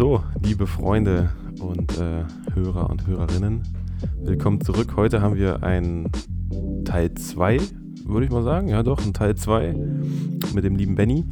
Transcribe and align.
So, 0.00 0.24
liebe 0.42 0.66
Freunde 0.66 1.28
und 1.60 1.98
äh, 1.98 2.24
Hörer 2.54 2.88
und 2.88 3.06
Hörerinnen, 3.06 3.62
willkommen 4.22 4.62
zurück. 4.62 4.94
Heute 4.96 5.20
haben 5.20 5.36
wir 5.36 5.62
einen 5.62 6.10
Teil 6.86 7.12
2, 7.12 7.58
würde 8.06 8.24
ich 8.24 8.32
mal 8.32 8.42
sagen. 8.42 8.68
Ja, 8.68 8.82
doch, 8.82 9.04
ein 9.04 9.12
Teil 9.12 9.34
2 9.34 9.74
mit 10.54 10.64
dem 10.64 10.76
lieben 10.76 10.94
Benny. 10.94 11.26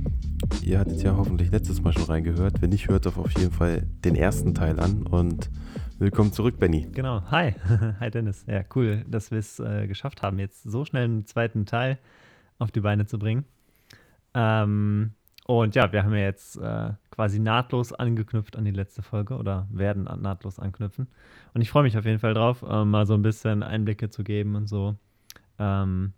Ihr 0.62 0.80
hattet 0.80 1.02
ja 1.02 1.16
hoffentlich 1.16 1.50
letztes 1.50 1.80
Mal 1.80 1.94
schon 1.94 2.02
reingehört. 2.02 2.60
Wenn 2.60 2.68
nicht, 2.68 2.90
hört 2.90 3.06
auf 3.06 3.32
jeden 3.38 3.52
Fall 3.52 3.86
den 4.04 4.14
ersten 4.14 4.54
Teil 4.54 4.78
an 4.78 5.06
und 5.06 5.48
willkommen 5.98 6.34
zurück, 6.34 6.58
Benny. 6.58 6.88
Genau, 6.92 7.22
hi. 7.30 7.54
hi 8.00 8.10
Dennis. 8.10 8.44
Ja, 8.46 8.64
cool, 8.74 9.02
dass 9.08 9.30
wir 9.30 9.38
es 9.38 9.58
äh, 9.60 9.86
geschafft 9.86 10.20
haben, 10.20 10.38
jetzt 10.38 10.62
so 10.64 10.84
schnell 10.84 11.04
einen 11.04 11.24
zweiten 11.24 11.64
Teil 11.64 11.98
auf 12.58 12.70
die 12.70 12.80
Beine 12.80 13.06
zu 13.06 13.18
bringen. 13.18 13.46
Ähm, 14.34 15.12
und 15.48 15.74
ja, 15.74 15.90
wir 15.90 16.04
haben 16.04 16.12
ja 16.12 16.24
jetzt 16.24 16.58
äh, 16.58 16.90
quasi 17.10 17.38
nahtlos 17.38 17.94
angeknüpft 17.94 18.54
an 18.54 18.66
die 18.66 18.70
letzte 18.70 19.00
Folge 19.00 19.34
oder 19.34 19.66
werden 19.70 20.04
nahtlos 20.20 20.58
anknüpfen. 20.58 21.08
Und 21.54 21.62
ich 21.62 21.70
freue 21.70 21.84
mich 21.84 21.96
auf 21.96 22.04
jeden 22.04 22.18
Fall 22.18 22.34
drauf, 22.34 22.62
äh, 22.68 22.84
mal 22.84 23.06
so 23.06 23.14
ein 23.14 23.22
bisschen 23.22 23.62
Einblicke 23.62 24.10
zu 24.10 24.24
geben 24.24 24.56
und 24.56 24.66
so. 24.66 24.96
Ähm, 25.58 26.12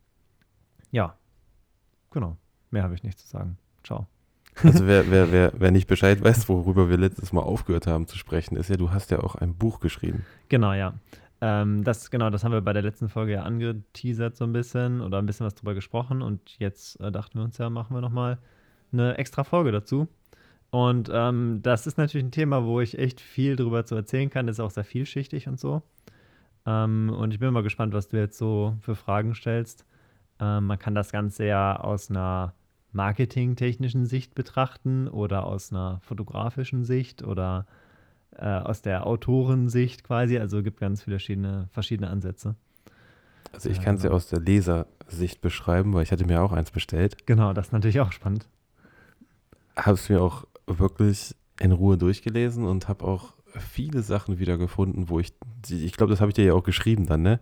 ja, 0.90 1.14
genau. 2.10 2.38
Mehr 2.72 2.82
habe 2.82 2.94
ich 2.94 3.04
nicht 3.04 3.20
zu 3.20 3.26
sagen. 3.28 3.56
Ciao. 3.84 4.08
Also 4.64 4.84
wer, 4.88 5.08
wer, 5.08 5.30
wer, 5.30 5.52
wer 5.56 5.70
nicht 5.70 5.86
Bescheid 5.86 6.20
weiß, 6.20 6.48
worüber 6.48 6.90
wir 6.90 6.98
letztes 6.98 7.32
Mal 7.32 7.42
aufgehört 7.42 7.86
haben 7.86 8.08
zu 8.08 8.18
sprechen, 8.18 8.56
ist 8.56 8.68
ja, 8.68 8.76
du 8.76 8.90
hast 8.90 9.12
ja 9.12 9.20
auch 9.20 9.36
ein 9.36 9.54
Buch 9.54 9.78
geschrieben. 9.78 10.26
Genau, 10.48 10.72
ja. 10.72 10.94
Ähm, 11.40 11.84
das, 11.84 12.10
genau, 12.10 12.30
das 12.30 12.42
haben 12.42 12.50
wir 12.50 12.62
bei 12.62 12.72
der 12.72 12.82
letzten 12.82 13.08
Folge 13.08 13.34
ja 13.34 13.44
angeteasert 13.44 14.36
so 14.36 14.44
ein 14.44 14.52
bisschen 14.52 15.00
oder 15.00 15.18
ein 15.18 15.26
bisschen 15.26 15.46
was 15.46 15.54
drüber 15.54 15.74
gesprochen 15.74 16.20
und 16.20 16.58
jetzt 16.58 17.00
äh, 17.00 17.12
dachten 17.12 17.38
wir 17.38 17.44
uns 17.44 17.58
ja, 17.58 17.70
machen 17.70 17.94
wir 17.94 18.00
nochmal 18.00 18.38
eine 18.92 19.18
extra 19.18 19.44
Folge 19.44 19.72
dazu. 19.72 20.08
Und 20.70 21.10
ähm, 21.12 21.60
das 21.62 21.86
ist 21.86 21.98
natürlich 21.98 22.26
ein 22.26 22.30
Thema, 22.30 22.64
wo 22.64 22.80
ich 22.80 22.98
echt 22.98 23.20
viel 23.20 23.56
drüber 23.56 23.84
zu 23.84 23.96
erzählen 23.96 24.30
kann. 24.30 24.46
Das 24.46 24.56
ist 24.56 24.60
auch 24.60 24.70
sehr 24.70 24.84
vielschichtig 24.84 25.48
und 25.48 25.58
so. 25.58 25.82
Ähm, 26.64 27.10
und 27.16 27.32
ich 27.32 27.40
bin 27.40 27.52
mal 27.52 27.62
gespannt, 27.62 27.92
was 27.92 28.08
du 28.08 28.18
jetzt 28.18 28.38
so 28.38 28.76
für 28.80 28.94
Fragen 28.94 29.34
stellst. 29.34 29.84
Ähm, 30.38 30.66
man 30.66 30.78
kann 30.78 30.94
das 30.94 31.10
Ganze 31.10 31.46
ja 31.46 31.76
aus 31.76 32.10
einer 32.10 32.54
marketingtechnischen 32.92 34.06
Sicht 34.06 34.34
betrachten 34.34 35.08
oder 35.08 35.44
aus 35.44 35.72
einer 35.72 36.00
fotografischen 36.02 36.84
Sicht 36.84 37.22
oder 37.22 37.66
äh, 38.36 38.44
aus 38.44 38.82
der 38.82 39.06
Autorensicht 39.06 40.04
quasi. 40.04 40.38
Also 40.38 40.58
es 40.58 40.64
gibt 40.64 40.80
ganz 40.80 41.02
viele 41.02 41.16
verschiedene, 41.18 41.68
verschiedene 41.72 42.10
Ansätze. 42.10 42.54
Also 43.52 43.68
ich 43.70 43.80
kann 43.80 43.96
es 43.96 44.04
ja 44.04 44.10
aus 44.10 44.28
der 44.28 44.40
Lesersicht 44.40 45.40
beschreiben, 45.40 45.92
weil 45.92 46.04
ich 46.04 46.12
hatte 46.12 46.24
mir 46.24 46.40
auch 46.40 46.52
eins 46.52 46.70
bestellt. 46.70 47.26
Genau, 47.26 47.52
das 47.52 47.68
ist 47.68 47.72
natürlich 47.72 48.00
auch 48.00 48.12
spannend. 48.12 48.48
Habe 49.80 49.94
es 49.94 50.08
mir 50.08 50.20
auch 50.20 50.44
wirklich 50.66 51.34
in 51.58 51.72
Ruhe 51.72 51.98
durchgelesen 51.98 52.64
und 52.64 52.88
habe 52.88 53.04
auch 53.04 53.34
viele 53.58 54.02
Sachen 54.02 54.38
wieder 54.38 54.58
gefunden, 54.58 55.08
wo 55.08 55.20
ich, 55.20 55.32
ich 55.68 55.92
glaube, 55.92 56.10
das 56.10 56.20
habe 56.20 56.30
ich 56.30 56.34
dir 56.34 56.44
ja 56.44 56.54
auch 56.54 56.64
geschrieben 56.64 57.06
dann, 57.06 57.22
ne? 57.22 57.40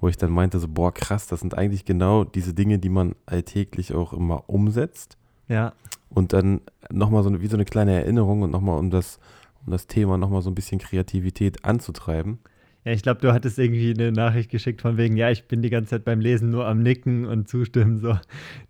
Wo 0.00 0.08
ich 0.08 0.18
dann 0.18 0.30
meinte, 0.30 0.58
so, 0.58 0.68
boah, 0.68 0.92
krass, 0.92 1.26
das 1.26 1.40
sind 1.40 1.56
eigentlich 1.56 1.86
genau 1.86 2.24
diese 2.24 2.52
Dinge, 2.52 2.78
die 2.78 2.90
man 2.90 3.14
alltäglich 3.24 3.94
auch 3.94 4.12
immer 4.12 4.48
umsetzt. 4.48 5.16
Ja. 5.48 5.72
Und 6.10 6.32
dann 6.34 6.60
nochmal 6.90 7.22
so 7.22 7.30
eine, 7.30 7.40
wie 7.40 7.46
so 7.46 7.56
eine 7.56 7.64
kleine 7.64 7.92
Erinnerung 7.92 8.42
und 8.42 8.50
nochmal 8.50 8.78
um 8.78 8.90
das, 8.90 9.18
um 9.64 9.72
das 9.72 9.86
Thema 9.86 10.18
nochmal 10.18 10.42
so 10.42 10.50
ein 10.50 10.54
bisschen 10.54 10.78
Kreativität 10.78 11.64
anzutreiben. 11.64 12.40
Ja, 12.84 12.92
ich 12.92 13.02
glaube, 13.02 13.20
du 13.20 13.32
hattest 13.32 13.58
irgendwie 13.58 13.94
eine 13.94 14.12
Nachricht 14.12 14.50
geschickt 14.50 14.82
von 14.82 14.96
wegen, 14.96 15.16
ja, 15.16 15.30
ich 15.30 15.48
bin 15.48 15.62
die 15.62 15.70
ganze 15.70 15.90
Zeit 15.90 16.04
beim 16.04 16.20
Lesen 16.20 16.50
nur 16.50 16.66
am 16.66 16.82
Nicken 16.82 17.24
und 17.24 17.48
zustimmen. 17.48 17.98
So. 17.98 18.18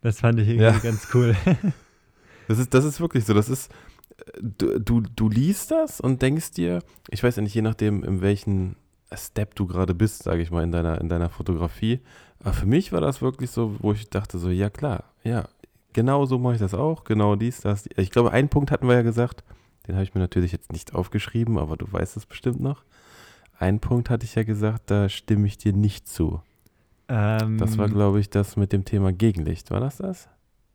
Das 0.00 0.20
fand 0.20 0.38
ich 0.40 0.48
irgendwie 0.48 0.64
ja. 0.64 0.78
ganz 0.78 1.08
cool. 1.12 1.34
Das 2.48 2.58
ist, 2.58 2.72
das 2.74 2.84
ist 2.84 3.00
wirklich 3.00 3.24
so. 3.24 3.34
Das 3.34 3.48
ist, 3.48 3.70
du, 4.40 4.78
du, 4.78 5.00
du 5.00 5.28
liest 5.28 5.70
das 5.70 6.00
und 6.00 6.22
denkst 6.22 6.52
dir, 6.52 6.80
ich 7.10 7.22
weiß 7.22 7.36
ja 7.36 7.42
nicht, 7.42 7.54
je 7.54 7.62
nachdem, 7.62 8.04
in 8.04 8.20
welchen 8.20 8.76
Step 9.14 9.54
du 9.54 9.66
gerade 9.66 9.94
bist, 9.94 10.22
sage 10.22 10.42
ich 10.42 10.50
mal, 10.50 10.64
in 10.64 10.72
deiner, 10.72 11.00
in 11.00 11.08
deiner 11.08 11.28
Fotografie. 11.28 12.00
Aber 12.40 12.52
für 12.52 12.66
mich 12.66 12.92
war 12.92 13.00
das 13.00 13.22
wirklich 13.22 13.50
so, 13.50 13.76
wo 13.80 13.92
ich 13.92 14.10
dachte 14.10 14.38
so, 14.38 14.50
ja 14.50 14.70
klar, 14.70 15.04
ja, 15.22 15.48
genau 15.92 16.26
so 16.26 16.38
mache 16.38 16.54
ich 16.54 16.60
das 16.60 16.74
auch, 16.74 17.04
genau 17.04 17.36
dies, 17.36 17.60
das. 17.60 17.88
Ich 17.96 18.10
glaube, 18.10 18.32
einen 18.32 18.48
Punkt 18.48 18.70
hatten 18.70 18.88
wir 18.88 18.94
ja 18.94 19.02
gesagt, 19.02 19.44
den 19.86 19.94
habe 19.94 20.04
ich 20.04 20.14
mir 20.14 20.20
natürlich 20.20 20.52
jetzt 20.52 20.72
nicht 20.72 20.94
aufgeschrieben, 20.94 21.58
aber 21.58 21.76
du 21.76 21.90
weißt 21.90 22.16
es 22.16 22.26
bestimmt 22.26 22.60
noch. 22.60 22.84
Einen 23.58 23.80
Punkt 23.80 24.10
hatte 24.10 24.24
ich 24.24 24.34
ja 24.34 24.42
gesagt, 24.42 24.90
da 24.90 25.08
stimme 25.08 25.46
ich 25.46 25.56
dir 25.56 25.72
nicht 25.72 26.08
zu. 26.08 26.42
Ähm, 27.08 27.56
das 27.58 27.78
war, 27.78 27.88
glaube 27.88 28.20
ich, 28.20 28.28
das 28.28 28.56
mit 28.56 28.72
dem 28.72 28.84
Thema 28.84 29.12
Gegenlicht. 29.12 29.70
War 29.70 29.80
das 29.80 29.98
das? 29.98 30.28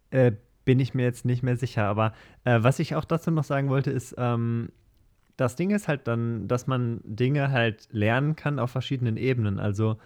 Äh, 0.09 0.31
bin 0.65 0.79
ich 0.79 0.93
mir 0.93 1.03
jetzt 1.03 1.25
nicht 1.25 1.43
mehr 1.43 1.57
sicher. 1.57 1.85
Aber 1.85 2.13
äh, 2.43 2.59
was 2.61 2.79
ich 2.79 2.95
auch 2.95 3.05
dazu 3.05 3.31
noch 3.31 3.43
sagen 3.43 3.69
wollte, 3.69 3.91
ist, 3.91 4.15
ähm, 4.17 4.69
das 5.37 5.55
Ding 5.55 5.71
ist 5.71 5.87
halt 5.87 6.07
dann, 6.07 6.47
dass 6.47 6.67
man 6.67 7.01
Dinge 7.03 7.51
halt 7.51 7.87
lernen 7.91 8.35
kann 8.35 8.59
auf 8.59 8.71
verschiedenen 8.71 9.17
Ebenen. 9.17 9.59
Also 9.59 9.97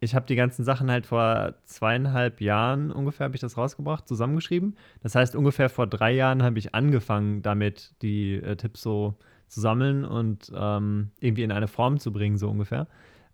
ich 0.00 0.14
habe 0.14 0.26
die 0.26 0.36
ganzen 0.36 0.64
Sachen 0.64 0.90
halt 0.90 1.06
vor 1.06 1.54
zweieinhalb 1.64 2.40
Jahren 2.40 2.92
ungefähr, 2.92 3.24
habe 3.24 3.34
ich 3.34 3.40
das 3.40 3.56
rausgebracht, 3.56 4.06
zusammengeschrieben. 4.06 4.76
Das 5.02 5.14
heißt, 5.14 5.34
ungefähr 5.34 5.68
vor 5.68 5.86
drei 5.86 6.12
Jahren 6.12 6.42
habe 6.42 6.58
ich 6.58 6.74
angefangen, 6.74 7.42
damit 7.42 7.94
die 8.02 8.34
äh, 8.36 8.56
Tipps 8.56 8.82
so 8.82 9.16
zu 9.48 9.60
sammeln 9.60 10.04
und 10.04 10.52
ähm, 10.54 11.10
irgendwie 11.20 11.42
in 11.42 11.52
eine 11.52 11.68
Form 11.68 11.98
zu 11.98 12.12
bringen, 12.12 12.36
so 12.38 12.48
ungefähr. 12.48 12.86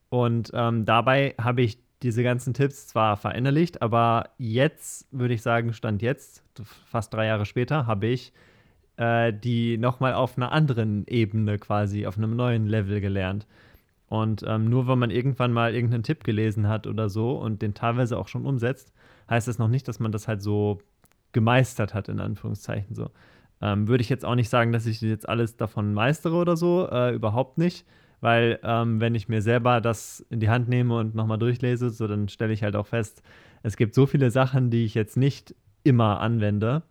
Und 0.08 0.52
ähm, 0.54 0.84
dabei 0.84 1.34
habe 1.40 1.62
ich 1.62 1.78
diese 2.02 2.22
ganzen 2.22 2.54
Tipps 2.54 2.86
zwar 2.86 3.16
verinnerlicht, 3.16 3.82
aber 3.82 4.30
jetzt 4.38 5.06
würde 5.10 5.34
ich 5.34 5.42
sagen, 5.42 5.72
Stand 5.72 6.02
jetzt, 6.02 6.42
fast 6.86 7.14
drei 7.14 7.26
Jahre 7.26 7.46
später, 7.46 7.86
habe 7.86 8.06
ich 8.06 8.32
äh, 8.96 9.32
die 9.32 9.78
nochmal 9.78 10.14
auf 10.14 10.36
einer 10.36 10.52
anderen 10.52 11.06
Ebene 11.06 11.58
quasi, 11.58 12.06
auf 12.06 12.18
einem 12.18 12.36
neuen 12.36 12.66
Level 12.66 13.00
gelernt. 13.00 13.46
Und 14.06 14.44
ähm, 14.46 14.68
nur 14.68 14.86
wenn 14.86 14.98
man 14.98 15.10
irgendwann 15.10 15.52
mal 15.52 15.74
irgendeinen 15.74 16.02
Tipp 16.02 16.24
gelesen 16.24 16.68
hat 16.68 16.86
oder 16.86 17.08
so 17.08 17.32
und 17.32 17.62
den 17.62 17.74
teilweise 17.74 18.18
auch 18.18 18.28
schon 18.28 18.46
umsetzt, 18.46 18.92
heißt 19.28 19.48
das 19.48 19.58
noch 19.58 19.68
nicht, 19.68 19.88
dass 19.88 19.98
man 19.98 20.12
das 20.12 20.28
halt 20.28 20.42
so 20.42 20.78
gemeistert 21.32 21.94
hat, 21.94 22.08
in 22.08 22.20
Anführungszeichen 22.20 22.94
so. 22.94 23.10
Ähm, 23.60 23.88
würde 23.88 24.02
ich 24.02 24.08
jetzt 24.08 24.24
auch 24.24 24.34
nicht 24.34 24.50
sagen, 24.50 24.72
dass 24.72 24.86
ich 24.86 25.00
jetzt 25.00 25.28
alles 25.28 25.56
davon 25.56 25.94
meistere 25.94 26.36
oder 26.36 26.56
so, 26.56 26.88
äh, 26.90 27.14
überhaupt 27.14 27.58
nicht 27.58 27.86
weil 28.24 28.58
ähm, 28.62 29.02
wenn 29.02 29.14
ich 29.14 29.28
mir 29.28 29.42
selber 29.42 29.82
das 29.82 30.24
in 30.30 30.40
die 30.40 30.48
Hand 30.48 30.66
nehme 30.66 30.96
und 30.96 31.14
nochmal 31.14 31.36
durchlese, 31.36 31.90
so 31.90 32.08
dann 32.08 32.30
stelle 32.30 32.54
ich 32.54 32.62
halt 32.62 32.74
auch 32.74 32.86
fest, 32.86 33.22
es 33.62 33.76
gibt 33.76 33.94
so 33.94 34.06
viele 34.06 34.30
Sachen, 34.30 34.70
die 34.70 34.86
ich 34.86 34.94
jetzt 34.94 35.18
nicht 35.18 35.54
immer 35.82 36.20
anwende. 36.20 36.84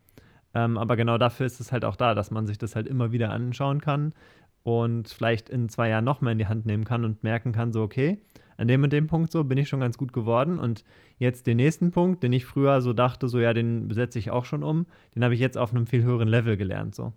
Ähm, 0.54 0.78
aber 0.78 0.96
genau 0.96 1.18
dafür 1.18 1.48
ist 1.48 1.60
es 1.60 1.72
halt 1.72 1.86
auch 1.86 1.96
da, 1.96 2.14
dass 2.14 2.30
man 2.30 2.46
sich 2.46 2.60
das 2.60 2.76
halt 2.76 2.86
immer 2.86 3.12
wieder 3.12 3.32
anschauen 3.32 3.82
kann 3.82 4.14
und 4.62 5.10
vielleicht 5.10 5.50
in 5.50 5.70
zwei 5.70 5.90
Jahren 5.90 6.06
nochmal 6.06 6.34
in 6.34 6.38
die 6.38 6.46
Hand 6.46 6.68
nehmen 6.68 6.86
kann 6.86 7.04
und 7.04 7.24
merken 7.24 7.52
kann, 7.52 7.74
so, 7.74 7.82
okay, 7.82 8.20
an 8.58 8.68
dem 8.68 8.84
und 8.84 8.94
dem 8.94 9.08
Punkt 9.08 9.32
so 9.32 9.44
bin 9.44 9.58
ich 9.58 9.68
schon 9.68 9.80
ganz 9.80 9.98
gut 9.98 10.14
geworden 10.14 10.60
und 10.60 10.84
jetzt 11.18 11.48
den 11.48 11.58
nächsten 11.58 11.90
Punkt, 11.90 12.22
den 12.22 12.32
ich 12.32 12.46
früher 12.46 12.80
so 12.82 12.94
dachte, 12.94 13.28
so 13.28 13.40
ja, 13.40 13.56
den 13.56 13.90
setze 13.90 14.20
ich 14.20 14.30
auch 14.30 14.46
schon 14.46 14.62
um, 14.62 14.86
den 15.16 15.24
habe 15.24 15.34
ich 15.34 15.40
jetzt 15.40 15.58
auf 15.58 15.72
einem 15.72 15.88
viel 15.88 16.04
höheren 16.04 16.28
Level 16.28 16.58
gelernt, 16.58 16.94
so. 16.94 17.12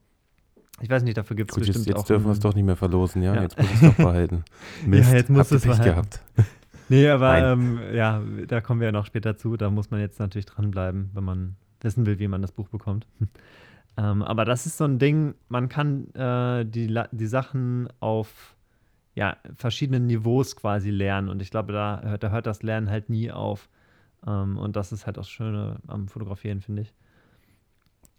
Ich 0.80 0.90
weiß 0.90 1.02
nicht, 1.04 1.16
dafür 1.16 1.36
gibt 1.36 1.50
es 1.50 1.56
bestimmt 1.56 1.78
jetzt, 1.78 1.86
jetzt 1.86 1.96
auch. 1.96 2.00
Jetzt 2.00 2.10
dürfen 2.10 2.26
wir 2.26 2.32
es 2.32 2.40
doch 2.40 2.54
nicht 2.54 2.64
mehr 2.64 2.76
verlosen, 2.76 3.22
ja? 3.22 3.34
ja. 3.34 3.42
Jetzt 3.42 3.56
muss 3.58 3.66
ich 3.66 3.74
es 3.74 3.80
doch 3.80 3.94
behalten. 3.96 4.44
Mist, 4.84 5.08
ja, 5.10 5.16
jetzt 5.16 5.30
muss 5.30 5.50
es 5.50 5.62
behalten. 5.62 5.84
gehabt. 5.84 6.20
Nee, 6.88 7.08
aber 7.08 7.38
ähm, 7.38 7.80
ja, 7.92 8.22
da 8.46 8.60
kommen 8.60 8.78
wir 8.78 8.86
ja 8.86 8.92
noch 8.92 9.06
später 9.06 9.36
zu. 9.36 9.56
Da 9.56 9.70
muss 9.70 9.90
man 9.90 9.98
jetzt 9.98 10.20
natürlich 10.20 10.46
dranbleiben, 10.46 11.10
wenn 11.14 11.24
man 11.24 11.56
wissen 11.80 12.06
will, 12.06 12.20
wie 12.20 12.28
man 12.28 12.42
das 12.42 12.52
Buch 12.52 12.68
bekommt. 12.68 13.08
ähm, 13.96 14.22
aber 14.22 14.44
das 14.44 14.66
ist 14.66 14.76
so 14.76 14.84
ein 14.84 15.00
Ding, 15.00 15.34
man 15.48 15.68
kann 15.68 16.14
äh, 16.14 16.64
die, 16.64 16.96
die 17.10 17.26
Sachen 17.26 17.88
auf 17.98 18.54
ja, 19.16 19.36
verschiedenen 19.56 20.06
Niveaus 20.06 20.54
quasi 20.54 20.90
lernen. 20.90 21.28
Und 21.28 21.42
ich 21.42 21.50
glaube, 21.50 21.72
da, 21.72 22.18
da 22.18 22.30
hört 22.30 22.46
das 22.46 22.62
Lernen 22.62 22.88
halt 22.88 23.10
nie 23.10 23.32
auf. 23.32 23.68
Ähm, 24.24 24.56
und 24.56 24.76
das 24.76 24.92
ist 24.92 25.06
halt 25.06 25.18
auch 25.18 25.22
das 25.22 25.30
Schöne 25.30 25.80
am 25.88 26.06
Fotografieren, 26.06 26.60
finde 26.60 26.82
ich. 26.82 26.94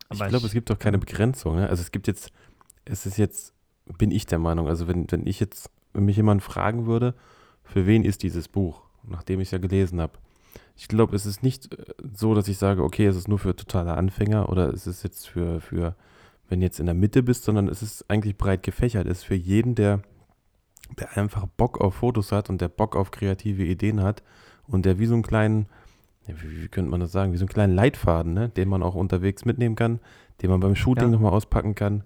Aber 0.10 0.26
ich 0.26 0.30
glaube, 0.30 0.46
es 0.46 0.54
gibt 0.54 0.70
doch 0.70 0.80
keine 0.80 0.98
Begrenzung. 0.98 1.58
Ne? 1.58 1.70
Also 1.70 1.82
es 1.82 1.92
gibt 1.92 2.08
jetzt 2.08 2.32
es 2.90 3.06
ist 3.06 3.18
jetzt, 3.18 3.54
bin 3.98 4.12
ich 4.12 4.26
der 4.26 4.40
Meinung, 4.40 4.68
also 4.68 4.88
wenn, 4.88 5.10
wenn 5.12 5.26
ich 5.28 5.40
jetzt, 5.40 5.70
wenn 5.94 6.06
mich 6.06 6.18
jemand 6.18 6.44
fragen 6.44 6.86
würde, 6.86 7.14
für 7.64 7.86
wen 7.86 8.04
ist 8.04 8.24
dieses 8.24 8.48
Buch, 8.48 8.82
nachdem 9.04 9.40
ich 9.40 9.50
es 9.50 9.52
ja 9.52 9.58
gelesen 9.58 10.00
habe. 10.00 10.14
Ich 10.76 10.88
glaube, 10.88 11.16
es 11.16 11.26
ist 11.26 11.44
nicht 11.44 11.74
äh, 11.74 11.94
so, 12.14 12.34
dass 12.34 12.48
ich 12.48 12.58
sage, 12.58 12.84
okay, 12.84 13.06
es 13.06 13.16
ist 13.16 13.28
nur 13.28 13.40
für 13.40 13.56
totale 13.56 13.94
Anfänger 13.94 14.50
oder 14.50 14.74
es 14.74 14.88
ist 14.88 15.04
jetzt 15.04 15.28
für, 15.28 15.60
für, 15.60 15.96
wenn 16.50 16.62
jetzt 16.62 16.80
in 16.80 16.86
der 16.86 16.96
Mitte 16.96 17.24
bist, 17.24 17.44
sondern 17.44 17.68
es 17.68 17.82
ist 17.82 18.10
eigentlich 18.10 18.38
breit 18.38 18.64
gefächert. 18.64 19.08
Es 19.08 19.20
ist 19.20 19.24
für 19.26 19.36
jeden, 19.36 19.76
der, 19.76 20.02
der 20.98 21.18
einfach 21.18 21.46
Bock 21.46 21.82
auf 21.82 21.96
Fotos 21.96 22.32
hat 22.32 22.50
und 22.50 22.62
der 22.62 22.70
Bock 22.70 22.96
auf 22.96 23.12
kreative 23.12 23.64
Ideen 23.64 24.02
hat 24.02 24.24
und 24.68 24.86
der 24.86 25.00
wie 25.00 25.08
so 25.08 25.14
einen 25.14 25.24
kleinen, 25.24 25.68
wie, 26.28 26.64
wie 26.64 26.68
könnte 26.68 26.92
man 26.92 27.00
das 27.00 27.12
sagen, 27.12 27.34
wie 27.34 27.38
so 27.38 27.44
einen 27.44 27.50
kleinen 27.50 27.76
Leitfaden, 27.76 28.34
ne, 28.34 28.50
den 28.50 28.70
man 28.70 28.84
auch 28.84 28.96
unterwegs 28.96 29.46
mitnehmen 29.46 29.76
kann, 29.76 30.00
den 30.42 30.50
man 30.50 30.60
beim 30.60 30.76
Shooting 30.76 31.06
ja. 31.06 31.12
nochmal 31.12 31.34
auspacken 31.34 31.76
kann 31.76 32.04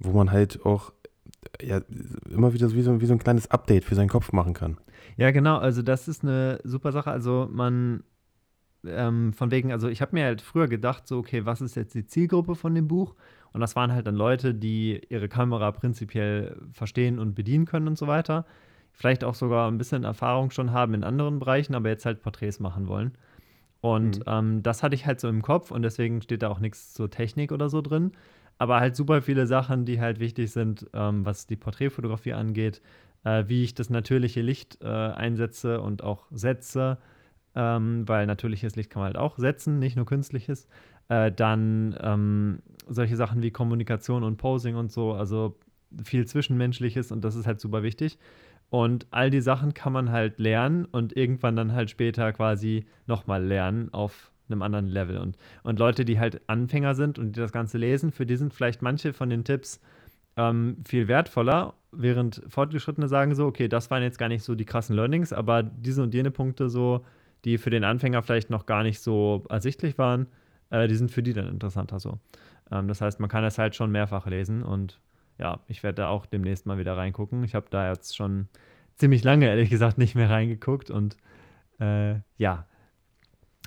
wo 0.00 0.12
man 0.12 0.32
halt 0.32 0.64
auch 0.64 0.92
ja, 1.62 1.80
immer 2.28 2.52
wieder 2.52 2.72
wie 2.72 2.82
so, 2.82 3.00
wie 3.00 3.06
so 3.06 3.14
ein 3.14 3.18
kleines 3.18 3.50
Update 3.50 3.84
für 3.84 3.94
seinen 3.94 4.08
Kopf 4.08 4.32
machen 4.32 4.54
kann. 4.54 4.78
Ja, 5.16 5.30
genau. 5.30 5.58
Also, 5.58 5.82
das 5.82 6.08
ist 6.08 6.22
eine 6.22 6.60
super 6.64 6.92
Sache. 6.92 7.10
Also, 7.10 7.48
man, 7.50 8.02
ähm, 8.86 9.32
von 9.32 9.50
wegen, 9.50 9.72
also, 9.72 9.88
ich 9.88 10.00
habe 10.02 10.14
mir 10.14 10.24
halt 10.24 10.42
früher 10.42 10.68
gedacht, 10.68 11.06
so, 11.06 11.18
okay, 11.18 11.44
was 11.46 11.60
ist 11.60 11.76
jetzt 11.76 11.94
die 11.94 12.06
Zielgruppe 12.06 12.54
von 12.54 12.74
dem 12.74 12.88
Buch? 12.88 13.14
Und 13.52 13.60
das 13.60 13.76
waren 13.76 13.92
halt 13.92 14.06
dann 14.06 14.14
Leute, 14.14 14.54
die 14.54 15.00
ihre 15.08 15.28
Kamera 15.28 15.72
prinzipiell 15.72 16.56
verstehen 16.72 17.18
und 17.18 17.34
bedienen 17.34 17.64
können 17.64 17.88
und 17.88 17.98
so 17.98 18.06
weiter. 18.06 18.46
Vielleicht 18.92 19.24
auch 19.24 19.34
sogar 19.34 19.70
ein 19.70 19.78
bisschen 19.78 20.04
Erfahrung 20.04 20.50
schon 20.50 20.72
haben 20.72 20.94
in 20.94 21.04
anderen 21.04 21.38
Bereichen, 21.38 21.74
aber 21.74 21.88
jetzt 21.88 22.06
halt 22.06 22.22
Porträts 22.22 22.60
machen 22.60 22.86
wollen. 22.86 23.12
Und 23.80 24.18
mhm. 24.18 24.24
ähm, 24.26 24.62
das 24.62 24.82
hatte 24.82 24.94
ich 24.94 25.06
halt 25.06 25.20
so 25.20 25.28
im 25.28 25.42
Kopf 25.42 25.70
und 25.70 25.82
deswegen 25.82 26.20
steht 26.22 26.42
da 26.42 26.48
auch 26.48 26.60
nichts 26.60 26.92
zur 26.92 27.10
Technik 27.10 27.50
oder 27.50 27.70
so 27.70 27.80
drin. 27.80 28.12
Aber 28.60 28.78
halt 28.78 28.94
super 28.94 29.22
viele 29.22 29.46
Sachen, 29.46 29.86
die 29.86 30.02
halt 30.02 30.20
wichtig 30.20 30.52
sind, 30.52 30.86
ähm, 30.92 31.24
was 31.24 31.46
die 31.46 31.56
Porträtfotografie 31.56 32.34
angeht, 32.34 32.82
äh, 33.24 33.44
wie 33.46 33.64
ich 33.64 33.74
das 33.74 33.88
natürliche 33.88 34.42
Licht 34.42 34.82
äh, 34.82 34.86
einsetze 34.86 35.80
und 35.80 36.04
auch 36.04 36.26
setze, 36.30 36.98
ähm, 37.54 38.06
weil 38.06 38.26
natürliches 38.26 38.76
Licht 38.76 38.90
kann 38.90 39.00
man 39.00 39.06
halt 39.06 39.16
auch 39.16 39.38
setzen, 39.38 39.78
nicht 39.78 39.96
nur 39.96 40.04
künstliches. 40.04 40.68
Äh, 41.08 41.32
dann 41.32 41.96
ähm, 42.02 42.58
solche 42.86 43.16
Sachen 43.16 43.42
wie 43.42 43.50
Kommunikation 43.50 44.24
und 44.24 44.36
Posing 44.36 44.76
und 44.76 44.92
so, 44.92 45.14
also 45.14 45.56
viel 46.04 46.26
Zwischenmenschliches 46.26 47.12
und 47.12 47.24
das 47.24 47.36
ist 47.36 47.46
halt 47.46 47.60
super 47.60 47.82
wichtig. 47.82 48.18
Und 48.68 49.06
all 49.10 49.30
die 49.30 49.40
Sachen 49.40 49.72
kann 49.72 49.94
man 49.94 50.12
halt 50.12 50.38
lernen 50.38 50.84
und 50.84 51.16
irgendwann 51.16 51.56
dann 51.56 51.72
halt 51.72 51.88
später 51.88 52.30
quasi 52.34 52.84
nochmal 53.06 53.42
lernen 53.42 53.88
auf 53.94 54.29
einem 54.50 54.62
anderen 54.62 54.86
Level. 54.86 55.18
Und, 55.18 55.36
und 55.62 55.78
Leute, 55.78 56.04
die 56.04 56.18
halt 56.18 56.40
Anfänger 56.48 56.94
sind 56.94 57.18
und 57.18 57.36
die 57.36 57.40
das 57.40 57.52
Ganze 57.52 57.78
lesen, 57.78 58.12
für 58.12 58.26
die 58.26 58.36
sind 58.36 58.54
vielleicht 58.54 58.82
manche 58.82 59.12
von 59.12 59.30
den 59.30 59.44
Tipps 59.44 59.80
ähm, 60.36 60.76
viel 60.86 61.08
wertvoller, 61.08 61.74
während 61.92 62.42
Fortgeschrittene 62.48 63.08
sagen 63.08 63.34
so, 63.34 63.46
okay, 63.46 63.68
das 63.68 63.90
waren 63.90 64.02
jetzt 64.02 64.18
gar 64.18 64.28
nicht 64.28 64.44
so 64.44 64.54
die 64.54 64.64
krassen 64.64 64.96
Learnings, 64.96 65.32
aber 65.32 65.62
diese 65.62 66.02
und 66.02 66.14
jene 66.14 66.30
Punkte 66.30 66.68
so, 66.68 67.04
die 67.44 67.58
für 67.58 67.70
den 67.70 67.84
Anfänger 67.84 68.22
vielleicht 68.22 68.50
noch 68.50 68.66
gar 68.66 68.82
nicht 68.82 69.00
so 69.00 69.44
ersichtlich 69.48 69.98
waren, 69.98 70.26
äh, 70.70 70.88
die 70.88 70.94
sind 70.94 71.10
für 71.10 71.22
die 71.22 71.32
dann 71.32 71.48
interessanter 71.48 71.98
so. 71.98 72.18
Ähm, 72.70 72.88
das 72.88 73.00
heißt, 73.00 73.20
man 73.20 73.28
kann 73.28 73.42
das 73.42 73.58
halt 73.58 73.74
schon 73.74 73.90
mehrfach 73.90 74.26
lesen 74.26 74.62
und 74.62 75.00
ja, 75.38 75.60
ich 75.68 75.82
werde 75.82 76.02
da 76.02 76.08
auch 76.08 76.26
demnächst 76.26 76.66
mal 76.66 76.78
wieder 76.78 76.96
reingucken. 76.96 77.44
Ich 77.44 77.54
habe 77.54 77.66
da 77.70 77.88
jetzt 77.88 78.14
schon 78.14 78.48
ziemlich 78.96 79.24
lange, 79.24 79.46
ehrlich 79.46 79.70
gesagt, 79.70 79.96
nicht 79.98 80.14
mehr 80.14 80.28
reingeguckt 80.30 80.90
und 80.90 81.16
äh, 81.80 82.16
ja. 82.36 82.66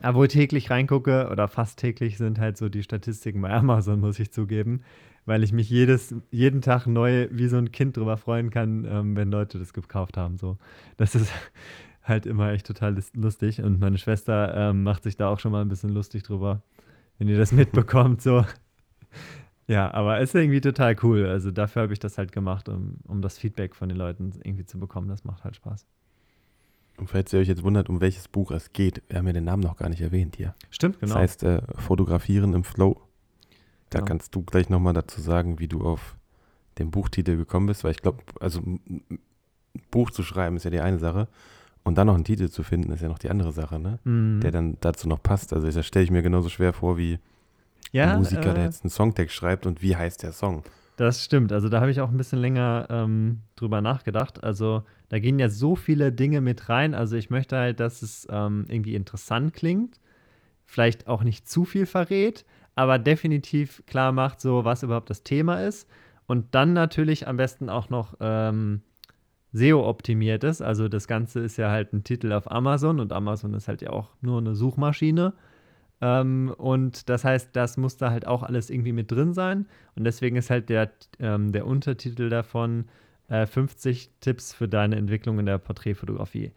Aber 0.04 0.20
wo 0.20 0.24
ich 0.26 0.34
täglich 0.34 0.70
reingucke 0.70 1.30
oder 1.32 1.48
fast 1.48 1.80
täglich 1.80 2.18
sind 2.18 2.38
halt 2.38 2.58
so 2.58 2.68
die 2.68 2.84
Statistiken 2.84 3.42
bei 3.42 3.50
Amazon, 3.54 4.02
muss 4.02 4.20
ich 4.20 4.32
zugeben, 4.32 4.82
weil 5.26 5.44
ich 5.44 5.54
mich 5.54 5.70
jedes, 5.70 6.14
jeden 6.30 6.62
Tag 6.62 6.88
neu 6.88 7.30
wie 7.32 7.48
so 7.48 7.56
ein 7.58 7.72
Kind 7.72 7.96
drüber 7.96 8.18
freuen 8.18 8.50
kann, 8.50 8.86
ähm, 8.86 9.16
wenn 9.16 9.32
Leute 9.32 9.60
das 9.60 9.74
gekauft 9.74 10.18
haben. 10.18 10.38
So. 10.38 10.58
Das 10.98 11.16
ist 11.16 11.32
halt 12.04 12.26
immer 12.26 12.52
echt 12.52 12.68
total 12.68 12.98
lustig 13.14 13.62
und 13.62 13.80
meine 13.80 13.98
Schwester 13.98 14.54
ähm, 14.54 14.84
macht 14.84 15.04
sich 15.04 15.16
da 15.16 15.30
auch 15.30 15.40
schon 15.40 15.54
mal 15.54 15.62
ein 15.62 15.70
bisschen 15.70 15.92
lustig 15.92 16.24
drüber, 16.24 16.62
wenn 17.18 17.30
ihr 17.30 17.38
das 17.38 17.52
mitbekommt. 17.54 18.22
So. 18.22 18.46
Ja, 19.68 19.94
aber 19.94 20.20
es 20.20 20.34
ist 20.34 20.36
irgendwie 20.42 20.60
total 20.60 20.98
cool. 21.04 21.28
Also 21.28 21.50
dafür 21.52 21.84
habe 21.84 21.94
ich 21.94 22.00
das 22.00 22.18
halt 22.18 22.34
gemacht, 22.34 22.68
um, 22.68 22.98
um 23.08 23.22
das 23.22 23.38
Feedback 23.38 23.74
von 23.74 23.88
den 23.88 23.98
Leuten 23.98 24.34
irgendwie 24.44 24.66
zu 24.66 24.78
bekommen. 24.80 25.08
Das 25.08 25.24
macht 25.24 25.46
halt 25.46 25.56
Spaß. 25.56 25.88
Und 26.98 27.10
falls 27.10 27.34
ihr 27.34 27.40
euch 27.40 27.48
jetzt 27.48 27.64
wundert, 27.64 27.90
um 27.90 28.02
welches 28.02 28.28
Buch 28.28 28.52
es 28.52 28.72
geht, 28.72 29.02
wir 29.10 29.18
haben 29.18 29.28
ja 29.28 29.34
den 29.34 29.46
Namen 29.46 29.64
noch 29.64 29.78
gar 29.78 29.90
nicht 29.90 30.02
erwähnt 30.02 30.36
hier. 30.36 30.54
Stimmt, 30.70 31.00
genau. 31.00 31.14
Das 31.14 31.22
heißt 31.22 31.44
äh, 31.44 31.62
Fotografieren 31.76 32.54
im 32.54 32.64
Flow. 32.64 33.02
Da 33.90 34.00
genau. 34.00 34.08
kannst 34.10 34.36
du 34.36 34.44
gleich 34.44 34.70
nochmal 34.70 34.94
dazu 34.94 35.22
sagen, 35.22 35.60
wie 35.60 35.68
du 35.68 35.82
auf 35.82 36.16
den 36.78 36.92
Buchtitel 36.92 37.38
gekommen 37.38 37.68
bist, 37.68 37.84
weil 37.84 37.92
ich 37.92 38.02
glaube, 38.02 38.24
also 38.40 38.60
ein 38.60 39.20
Buch 39.92 40.12
zu 40.12 40.24
schreiben 40.24 40.56
ist 40.56 40.66
ja 40.66 40.72
die 40.72 40.82
eine 40.82 41.00
Sache 41.00 41.28
und 41.84 41.98
dann 41.98 42.08
noch 42.08 42.16
einen 42.16 42.24
Titel 42.24 42.50
zu 42.50 42.64
finden 42.64 42.92
ist 42.92 43.02
ja 43.02 43.10
noch 43.10 43.20
die 43.20 43.30
andere 43.30 43.52
Sache, 43.52 43.80
ne? 43.80 44.00
Mhm. 44.04 44.40
Der 44.42 44.52
dann 44.52 44.78
dazu 44.82 45.08
noch 45.08 45.22
passt. 45.22 45.54
Also 45.54 45.70
das 45.70 45.86
stelle 45.86 46.06
ich 46.06 46.12
mir 46.12 46.24
genauso 46.24 46.50
schwer 46.50 46.74
vor 46.74 46.98
wie 46.98 47.20
ja, 47.92 48.14
ein 48.14 48.20
Musiker, 48.20 48.52
äh, 48.52 48.54
der 48.56 48.64
jetzt 48.64 48.84
einen 48.84 48.90
Songtext 48.90 49.36
schreibt 49.36 49.66
und 49.66 49.82
wie 49.82 49.96
heißt 49.96 50.24
der 50.24 50.32
Song? 50.32 50.64
Das 50.96 51.24
stimmt. 51.24 51.52
Also 51.52 51.70
da 51.70 51.82
habe 51.82 51.92
ich 51.92 52.02
auch 52.02 52.10
ein 52.10 52.18
bisschen 52.18 52.40
länger 52.40 52.88
ähm, 52.90 53.42
drüber 53.56 53.82
nachgedacht. 53.82 54.44
Also 54.44 54.84
da 55.14 55.20
gehen 55.20 55.38
ja 55.38 55.48
so 55.48 55.76
viele 55.76 56.12
Dinge 56.12 56.42
mit 56.42 56.70
rein. 56.70 56.96
Also 56.96 57.16
ich 57.16 57.30
möchte 57.30 57.56
halt, 57.56 57.80
dass 57.80 58.02
es 58.02 58.28
ähm, 58.32 58.66
irgendwie 58.68 58.96
interessant 58.96 59.54
klingt, 59.54 60.00
vielleicht 60.66 61.08
auch 61.08 61.24
nicht 61.24 61.48
zu 61.48 61.66
viel 61.66 61.86
verrät, 61.86 62.46
aber 62.74 62.98
definitiv 62.98 63.84
klar 63.86 64.12
macht, 64.12 64.42
so 64.42 64.66
was 64.66 64.82
überhaupt 64.82 65.12
das 65.12 65.22
Thema 65.22 65.62
ist. 65.62 65.88
Und 66.26 66.56
dann 66.56 66.74
natürlich 66.74 67.28
am 67.28 67.38
besten 67.38 67.70
auch 67.70 67.92
noch 67.92 68.16
ähm, 68.22 68.82
SEO 69.52 69.88
optimiert 69.88 70.44
ist. 70.44 70.64
Also 70.64 70.88
das 70.88 71.08
Ganze 71.08 71.42
ist 71.42 71.58
ja 71.58 71.70
halt 71.70 71.94
ein 71.94 72.04
Titel 72.04 72.32
auf 72.32 72.50
Amazon 72.50 73.00
und 73.00 73.14
Amazon 73.14 73.54
ist 73.54 73.68
halt 73.68 73.84
ja 73.84 73.92
auch 73.92 74.10
nur 74.22 74.40
eine 74.40 74.56
Suchmaschine. 74.56 75.34
Ähm, 76.02 76.52
und 76.58 77.08
das 77.08 77.24
heißt, 77.24 77.56
das 77.56 77.78
muss 77.78 77.98
da 77.98 78.10
halt 78.10 78.26
auch 78.26 78.42
alles 78.42 78.72
irgendwie 78.72 78.94
mit 78.94 79.12
drin 79.12 79.36
sein. 79.36 79.68
Und 79.96 80.06
deswegen 80.06 80.38
ist 80.38 80.50
halt 80.50 80.70
der, 80.70 80.90
ähm, 81.20 81.52
der 81.52 81.68
Untertitel 81.68 82.30
davon 82.30 82.86
äh, 83.34 83.48
50 83.48 84.12
Tipps 84.20 84.54
für 84.54 84.68
deine 84.68 84.96
Entwicklung 84.96 85.40
in 85.40 85.48
der 85.48 85.58
Porträtfotografie. 85.58 86.52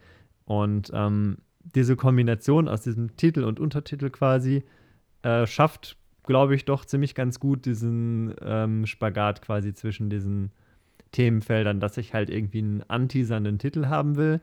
Und 0.45 0.91
ähm, 0.93 1.39
diese 1.59 1.95
Kombination 1.95 2.67
aus 2.67 2.81
diesem 2.81 3.17
Titel 3.17 3.43
und 3.43 3.59
Untertitel 3.59 4.11
quasi 4.11 4.63
äh, 5.23 5.47
schafft, 5.47 5.97
glaube 6.23 6.53
ich, 6.55 6.65
doch 6.65 6.85
ziemlich 6.85 7.15
ganz 7.15 7.39
gut 7.39 7.65
diesen 7.65 8.35
ähm, 8.41 8.85
Spagat 8.85 9.41
quasi 9.41 9.73
zwischen 9.73 10.11
diesen 10.11 10.51
Themenfeldern, 11.13 11.79
dass 11.79 11.97
ich 11.97 12.13
halt 12.13 12.29
irgendwie 12.29 12.59
einen 12.59 12.83
anteasernden 12.83 13.57
Titel 13.57 13.87
haben 13.87 14.15
will, 14.15 14.39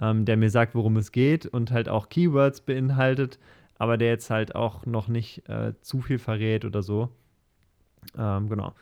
ähm, 0.00 0.24
der 0.24 0.36
mir 0.36 0.50
sagt, 0.50 0.76
worum 0.76 0.96
es 0.96 1.10
geht 1.10 1.46
und 1.46 1.72
halt 1.72 1.88
auch 1.88 2.10
Keywords 2.10 2.60
beinhaltet, 2.60 3.40
aber 3.76 3.96
der 3.96 4.08
jetzt 4.10 4.30
halt 4.30 4.54
auch 4.54 4.86
noch 4.86 5.08
nicht 5.08 5.48
äh, 5.48 5.72
zu 5.80 6.00
viel 6.00 6.20
verrät 6.20 6.64
oder 6.64 6.82
so. 6.82 7.08
Ähm, 8.16 8.48
genau. 8.48 8.72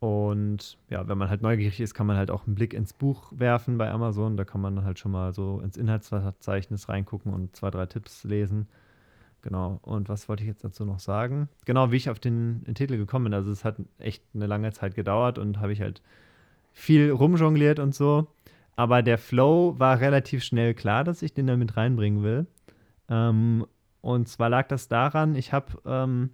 Und 0.00 0.78
ja, 0.88 1.06
wenn 1.08 1.18
man 1.18 1.28
halt 1.28 1.42
neugierig 1.42 1.78
ist, 1.78 1.92
kann 1.92 2.06
man 2.06 2.16
halt 2.16 2.30
auch 2.30 2.46
einen 2.46 2.54
Blick 2.54 2.72
ins 2.72 2.94
Buch 2.94 3.32
werfen 3.36 3.76
bei 3.76 3.90
Amazon. 3.90 4.38
Da 4.38 4.44
kann 4.44 4.62
man 4.62 4.82
halt 4.82 4.98
schon 4.98 5.12
mal 5.12 5.34
so 5.34 5.60
ins 5.60 5.76
Inhaltsverzeichnis 5.76 6.88
reingucken 6.88 7.34
und 7.34 7.54
zwei, 7.54 7.70
drei 7.70 7.84
Tipps 7.84 8.24
lesen. 8.24 8.66
Genau. 9.42 9.78
Und 9.82 10.08
was 10.08 10.26
wollte 10.28 10.42
ich 10.42 10.48
jetzt 10.48 10.64
dazu 10.64 10.86
noch 10.86 11.00
sagen? 11.00 11.48
Genau, 11.66 11.92
wie 11.92 11.96
ich 11.96 12.08
auf 12.08 12.18
den, 12.18 12.64
den 12.64 12.74
Titel 12.74 12.96
gekommen 12.96 13.24
bin. 13.24 13.34
Also 13.34 13.50
es 13.50 13.62
hat 13.62 13.76
echt 13.98 14.24
eine 14.34 14.46
lange 14.46 14.72
Zeit 14.72 14.94
gedauert 14.94 15.38
und 15.38 15.60
habe 15.60 15.72
ich 15.72 15.82
halt 15.82 16.00
viel 16.72 17.10
rumjongliert 17.10 17.78
und 17.78 17.94
so. 17.94 18.26
Aber 18.76 19.02
der 19.02 19.18
Flow 19.18 19.74
war 19.78 20.00
relativ 20.00 20.42
schnell 20.42 20.72
klar, 20.72 21.04
dass 21.04 21.20
ich 21.20 21.34
den 21.34 21.46
da 21.46 21.56
mit 21.58 21.76
reinbringen 21.76 22.22
will. 22.22 22.46
Ähm, 23.10 23.66
und 24.00 24.28
zwar 24.28 24.48
lag 24.48 24.68
das 24.68 24.88
daran, 24.88 25.34
ich 25.34 25.52
habe 25.52 25.78
ähm, 25.84 26.30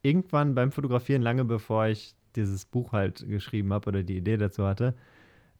irgendwann 0.00 0.54
beim 0.54 0.72
Fotografieren, 0.72 1.20
lange 1.20 1.44
bevor 1.44 1.86
ich 1.88 2.14
dieses 2.36 2.64
Buch 2.64 2.92
halt 2.92 3.26
geschrieben 3.28 3.72
habe 3.72 3.88
oder 3.88 4.02
die 4.02 4.16
Idee 4.16 4.36
dazu 4.36 4.66
hatte, 4.66 4.94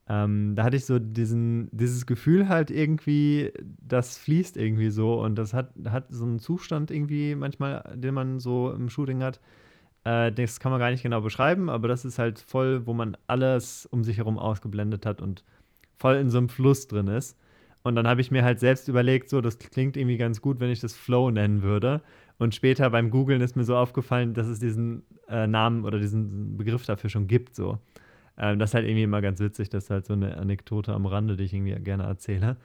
ähm, 0.08 0.54
da 0.56 0.64
hatte 0.64 0.76
ich 0.76 0.86
so 0.86 0.98
diesen, 0.98 1.68
dieses 1.70 2.04
Gefühl 2.04 2.48
halt 2.48 2.70
irgendwie, 2.72 3.52
das 3.80 4.18
fließt 4.18 4.56
irgendwie 4.56 4.90
so 4.90 5.20
und 5.20 5.36
das 5.36 5.54
hat, 5.54 5.72
hat 5.88 6.06
so 6.10 6.24
einen 6.24 6.40
Zustand 6.40 6.90
irgendwie 6.90 7.36
manchmal, 7.36 7.92
den 7.94 8.14
man 8.14 8.40
so 8.40 8.72
im 8.72 8.88
Shooting 8.88 9.22
hat. 9.22 9.40
Äh, 10.04 10.32
das 10.32 10.58
kann 10.58 10.72
man 10.72 10.80
gar 10.80 10.90
nicht 10.90 11.04
genau 11.04 11.20
beschreiben, 11.20 11.70
aber 11.70 11.86
das 11.86 12.04
ist 12.04 12.18
halt 12.18 12.40
voll, 12.40 12.86
wo 12.86 12.92
man 12.92 13.16
alles 13.28 13.86
um 13.86 14.02
sich 14.02 14.16
herum 14.16 14.36
ausgeblendet 14.38 15.06
hat 15.06 15.20
und 15.22 15.44
voll 15.96 16.16
in 16.16 16.30
so 16.30 16.38
einem 16.38 16.48
Fluss 16.48 16.88
drin 16.88 17.06
ist. 17.06 17.38
Und 17.82 17.94
dann 17.94 18.08
habe 18.08 18.20
ich 18.20 18.30
mir 18.30 18.42
halt 18.44 18.60
selbst 18.60 18.88
überlegt, 18.88 19.30
so, 19.30 19.40
das 19.40 19.58
klingt 19.58 19.96
irgendwie 19.96 20.18
ganz 20.18 20.40
gut, 20.40 20.60
wenn 20.60 20.70
ich 20.70 20.80
das 20.80 20.94
Flow 20.94 21.30
nennen 21.30 21.62
würde. 21.62 22.02
Und 22.40 22.54
später 22.54 22.88
beim 22.88 23.10
Googlen 23.10 23.42
ist 23.42 23.54
mir 23.54 23.64
so 23.64 23.76
aufgefallen, 23.76 24.32
dass 24.32 24.46
es 24.46 24.58
diesen 24.58 25.02
äh, 25.28 25.46
Namen 25.46 25.84
oder 25.84 25.98
diesen 25.98 26.56
Begriff 26.56 26.86
dafür 26.86 27.10
schon 27.10 27.26
gibt. 27.26 27.54
So. 27.54 27.78
Ähm, 28.38 28.58
das 28.58 28.70
ist 28.70 28.74
halt 28.74 28.86
irgendwie 28.86 29.02
immer 29.02 29.20
ganz 29.20 29.40
witzig. 29.40 29.68
Das 29.68 29.84
ist 29.84 29.90
halt 29.90 30.06
so 30.06 30.14
eine 30.14 30.38
Anekdote 30.38 30.94
am 30.94 31.04
Rande, 31.04 31.36
die 31.36 31.44
ich 31.44 31.52
irgendwie 31.52 31.74
gerne 31.74 32.04
erzähle. 32.04 32.56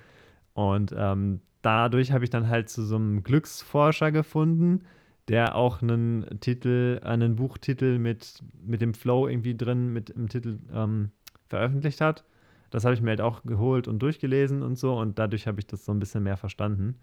Und 0.54 0.96
ähm, 0.98 1.42
dadurch 1.62 2.14
habe 2.14 2.24
ich 2.24 2.30
dann 2.30 2.48
halt 2.48 2.70
zu 2.70 2.86
so 2.86 2.96
einem 2.96 3.22
Glücksforscher 3.24 4.14
gefunden, 4.14 4.84
der 5.28 5.56
auch 5.56 5.82
einen 5.82 6.26
Titel, 6.40 7.02
einen 7.04 7.36
Buchtitel 7.36 8.00
mit, 8.00 8.42
mit 8.66 8.80
dem 8.80 8.94
Flow 8.94 9.28
irgendwie 9.28 9.58
drin, 9.58 9.92
mit 9.92 10.16
dem 10.16 10.30
Titel 10.30 10.60
ähm, 10.74 11.10
veröffentlicht 11.50 12.00
hat. 12.00 12.24
Das 12.70 12.86
habe 12.86 12.94
ich 12.96 13.02
mir 13.02 13.10
halt 13.10 13.22
auch 13.22 13.44
geholt 13.44 13.90
und 13.90 14.00
durchgelesen 14.00 14.64
und 14.64 14.78
so 14.78 14.98
und 14.98 15.20
dadurch 15.20 15.48
habe 15.48 15.60
ich 15.60 15.68
das 15.68 15.84
so 15.84 15.92
ein 15.92 16.00
bisschen 16.00 16.24
mehr 16.24 16.38
verstanden, 16.38 16.96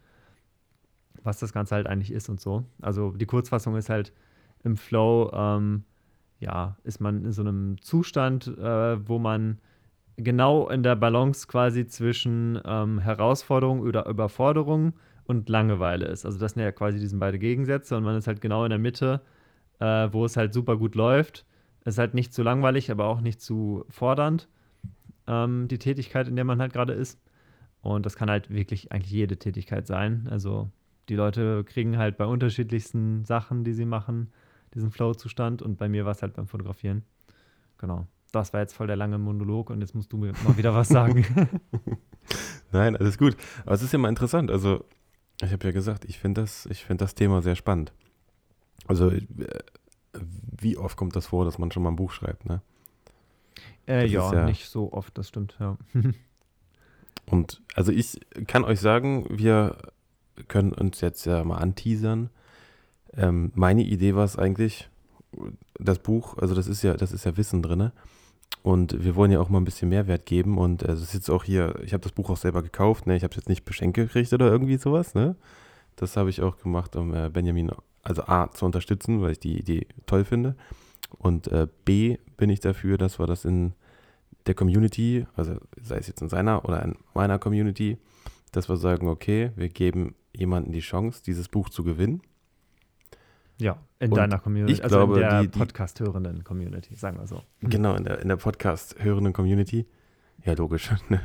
was 1.22 1.38
das 1.38 1.52
Ganze 1.52 1.74
halt 1.74 1.86
eigentlich 1.86 2.12
ist 2.12 2.28
und 2.28 2.40
so. 2.40 2.64
Also 2.80 3.12
die 3.12 3.26
Kurzfassung 3.26 3.76
ist 3.76 3.88
halt 3.88 4.12
im 4.64 4.76
Flow, 4.76 5.30
ähm, 5.32 5.84
ja, 6.40 6.76
ist 6.84 7.00
man 7.00 7.24
in 7.24 7.32
so 7.32 7.42
einem 7.42 7.80
Zustand, 7.80 8.46
äh, 8.46 9.08
wo 9.08 9.18
man 9.18 9.58
genau 10.16 10.68
in 10.68 10.82
der 10.82 10.96
Balance 10.96 11.46
quasi 11.46 11.86
zwischen 11.86 12.60
ähm, 12.64 12.98
Herausforderung 12.98 13.80
oder 13.80 14.06
Überforderung 14.06 14.94
und 15.24 15.48
Langeweile 15.48 16.06
ist. 16.06 16.26
Also 16.26 16.38
das 16.38 16.52
sind 16.52 16.62
ja 16.62 16.72
quasi 16.72 16.98
diese 16.98 17.16
beiden 17.16 17.40
Gegensätze 17.40 17.96
und 17.96 18.04
man 18.04 18.16
ist 18.16 18.26
halt 18.26 18.40
genau 18.40 18.64
in 18.64 18.70
der 18.70 18.78
Mitte, 18.78 19.20
äh, 19.78 20.08
wo 20.12 20.24
es 20.24 20.36
halt 20.36 20.52
super 20.52 20.76
gut 20.76 20.94
läuft. 20.94 21.46
Es 21.84 21.94
ist 21.94 21.98
halt 21.98 22.14
nicht 22.14 22.32
zu 22.32 22.42
langweilig, 22.42 22.90
aber 22.90 23.06
auch 23.06 23.20
nicht 23.20 23.40
zu 23.40 23.84
fordernd 23.88 24.48
ähm, 25.26 25.68
die 25.68 25.78
Tätigkeit, 25.78 26.28
in 26.28 26.36
der 26.36 26.44
man 26.44 26.60
halt 26.60 26.72
gerade 26.72 26.92
ist. 26.92 27.20
Und 27.80 28.06
das 28.06 28.16
kann 28.16 28.30
halt 28.30 28.50
wirklich 28.50 28.92
eigentlich 28.92 29.10
jede 29.10 29.36
Tätigkeit 29.36 29.86
sein. 29.86 30.28
Also 30.30 30.70
die 31.12 31.16
Leute 31.16 31.62
kriegen 31.64 31.98
halt 31.98 32.16
bei 32.16 32.24
unterschiedlichsten 32.24 33.26
Sachen, 33.26 33.64
die 33.64 33.74
sie 33.74 33.84
machen, 33.84 34.32
diesen 34.72 34.90
Flow-Zustand 34.90 35.60
und 35.60 35.76
bei 35.76 35.86
mir 35.86 36.06
war 36.06 36.12
es 36.12 36.22
halt 36.22 36.32
beim 36.32 36.46
Fotografieren. 36.46 37.02
Genau. 37.76 38.06
Das 38.32 38.54
war 38.54 38.60
jetzt 38.60 38.72
voll 38.72 38.86
der 38.86 38.96
lange 38.96 39.18
Monolog 39.18 39.68
und 39.68 39.82
jetzt 39.82 39.94
musst 39.94 40.10
du 40.10 40.16
mir 40.16 40.32
mal 40.42 40.56
wieder 40.56 40.74
was 40.74 40.88
sagen. 40.88 41.26
Nein, 42.72 42.96
alles 42.96 43.18
gut. 43.18 43.36
Aber 43.66 43.74
es 43.74 43.82
ist 43.82 43.92
ja 43.92 43.98
mal 43.98 44.08
interessant. 44.08 44.50
Also, 44.50 44.86
ich 45.42 45.52
habe 45.52 45.66
ja 45.66 45.72
gesagt, 45.72 46.06
ich 46.06 46.18
finde 46.18 46.40
das, 46.40 46.66
find 46.72 47.02
das 47.02 47.14
Thema 47.14 47.42
sehr 47.42 47.56
spannend. 47.56 47.92
Also, 48.86 49.10
äh, 49.10 49.26
wie 50.14 50.78
oft 50.78 50.96
kommt 50.96 51.14
das 51.14 51.26
vor, 51.26 51.44
dass 51.44 51.58
man 51.58 51.70
schon 51.72 51.82
mal 51.82 51.90
ein 51.90 51.96
Buch 51.96 52.12
schreibt, 52.12 52.46
ne? 52.46 52.62
Äh, 53.86 54.06
ja, 54.06 54.32
ja, 54.32 54.46
nicht 54.46 54.66
so 54.66 54.94
oft, 54.94 55.18
das 55.18 55.28
stimmt, 55.28 55.58
ja. 55.60 55.76
und 57.26 57.60
also 57.74 57.92
ich 57.92 58.18
kann 58.46 58.64
euch 58.64 58.80
sagen, 58.80 59.26
wir 59.28 59.76
können 60.48 60.72
uns 60.72 61.00
jetzt 61.00 61.24
ja 61.24 61.44
mal 61.44 61.58
anteasern. 61.58 62.30
Ähm, 63.14 63.52
meine 63.54 63.82
Idee 63.82 64.14
war 64.14 64.24
es 64.24 64.36
eigentlich, 64.36 64.88
das 65.78 65.98
Buch, 65.98 66.36
also 66.38 66.54
das 66.54 66.66
ist 66.66 66.82
ja, 66.82 66.94
das 66.94 67.12
ist 67.12 67.24
ja 67.24 67.36
Wissen 67.36 67.62
drin. 67.62 67.90
Und 68.62 69.02
wir 69.02 69.16
wollen 69.16 69.32
ja 69.32 69.40
auch 69.40 69.48
mal 69.48 69.58
ein 69.58 69.64
bisschen 69.64 69.88
Mehrwert 69.88 70.26
geben. 70.26 70.58
Und 70.58 70.82
es 70.82 71.02
ist 71.02 71.14
jetzt 71.14 71.30
auch 71.30 71.44
hier, 71.44 71.74
ich 71.82 71.92
habe 71.92 72.02
das 72.02 72.12
Buch 72.12 72.30
auch 72.30 72.36
selber 72.36 72.62
gekauft, 72.62 73.06
ne? 73.06 73.16
Ich 73.16 73.24
habe 73.24 73.32
es 73.32 73.36
jetzt 73.36 73.48
nicht 73.48 73.64
beschenkt 73.64 73.96
gekriegt 73.96 74.32
oder 74.32 74.50
irgendwie 74.50 74.76
sowas, 74.76 75.14
ne? 75.14 75.36
Das 75.96 76.16
habe 76.16 76.30
ich 76.30 76.42
auch 76.42 76.58
gemacht, 76.58 76.94
um 76.96 77.14
äh, 77.14 77.28
Benjamin, 77.28 77.70
also 78.02 78.22
A, 78.22 78.50
zu 78.52 78.64
unterstützen, 78.64 79.20
weil 79.20 79.32
ich 79.32 79.40
die 79.40 79.58
Idee 79.58 79.86
toll 80.06 80.24
finde. 80.24 80.54
Und 81.18 81.48
äh, 81.48 81.66
B, 81.84 82.18
bin 82.36 82.50
ich 82.50 82.60
dafür, 82.60 82.98
dass 82.98 83.18
wir 83.18 83.26
das 83.26 83.44
in 83.44 83.72
der 84.46 84.54
Community, 84.54 85.26
also 85.36 85.56
sei 85.80 85.98
es 85.98 86.08
jetzt 86.08 86.22
in 86.22 86.28
seiner 86.28 86.64
oder 86.64 86.82
in 86.82 86.96
meiner 87.14 87.38
Community, 87.38 87.98
dass 88.52 88.68
wir 88.68 88.76
sagen, 88.76 89.08
okay, 89.08 89.50
wir 89.56 89.68
geben 89.68 90.14
jemanden 90.34 90.72
die 90.72 90.80
Chance, 90.80 91.22
dieses 91.24 91.48
Buch 91.48 91.68
zu 91.68 91.84
gewinnen. 91.84 92.22
Ja, 93.58 93.78
in 93.98 94.10
und 94.10 94.16
deiner 94.16 94.38
Community, 94.38 94.72
ich 94.72 94.84
also 94.84 94.96
glaube, 94.96 95.14
in 95.14 95.20
der 95.20 95.44
Podcast-hörenden 95.44 96.42
Community, 96.42 96.94
sagen 96.94 97.18
wir 97.18 97.26
so. 97.26 97.42
Genau, 97.60 97.94
in 97.94 98.04
der, 98.04 98.20
in 98.20 98.28
der 98.28 98.36
Podcast-hörenden 98.36 99.32
Community. 99.32 99.86
Ja, 100.44 100.54
logisch. 100.54 100.90
Ne? 101.08 101.20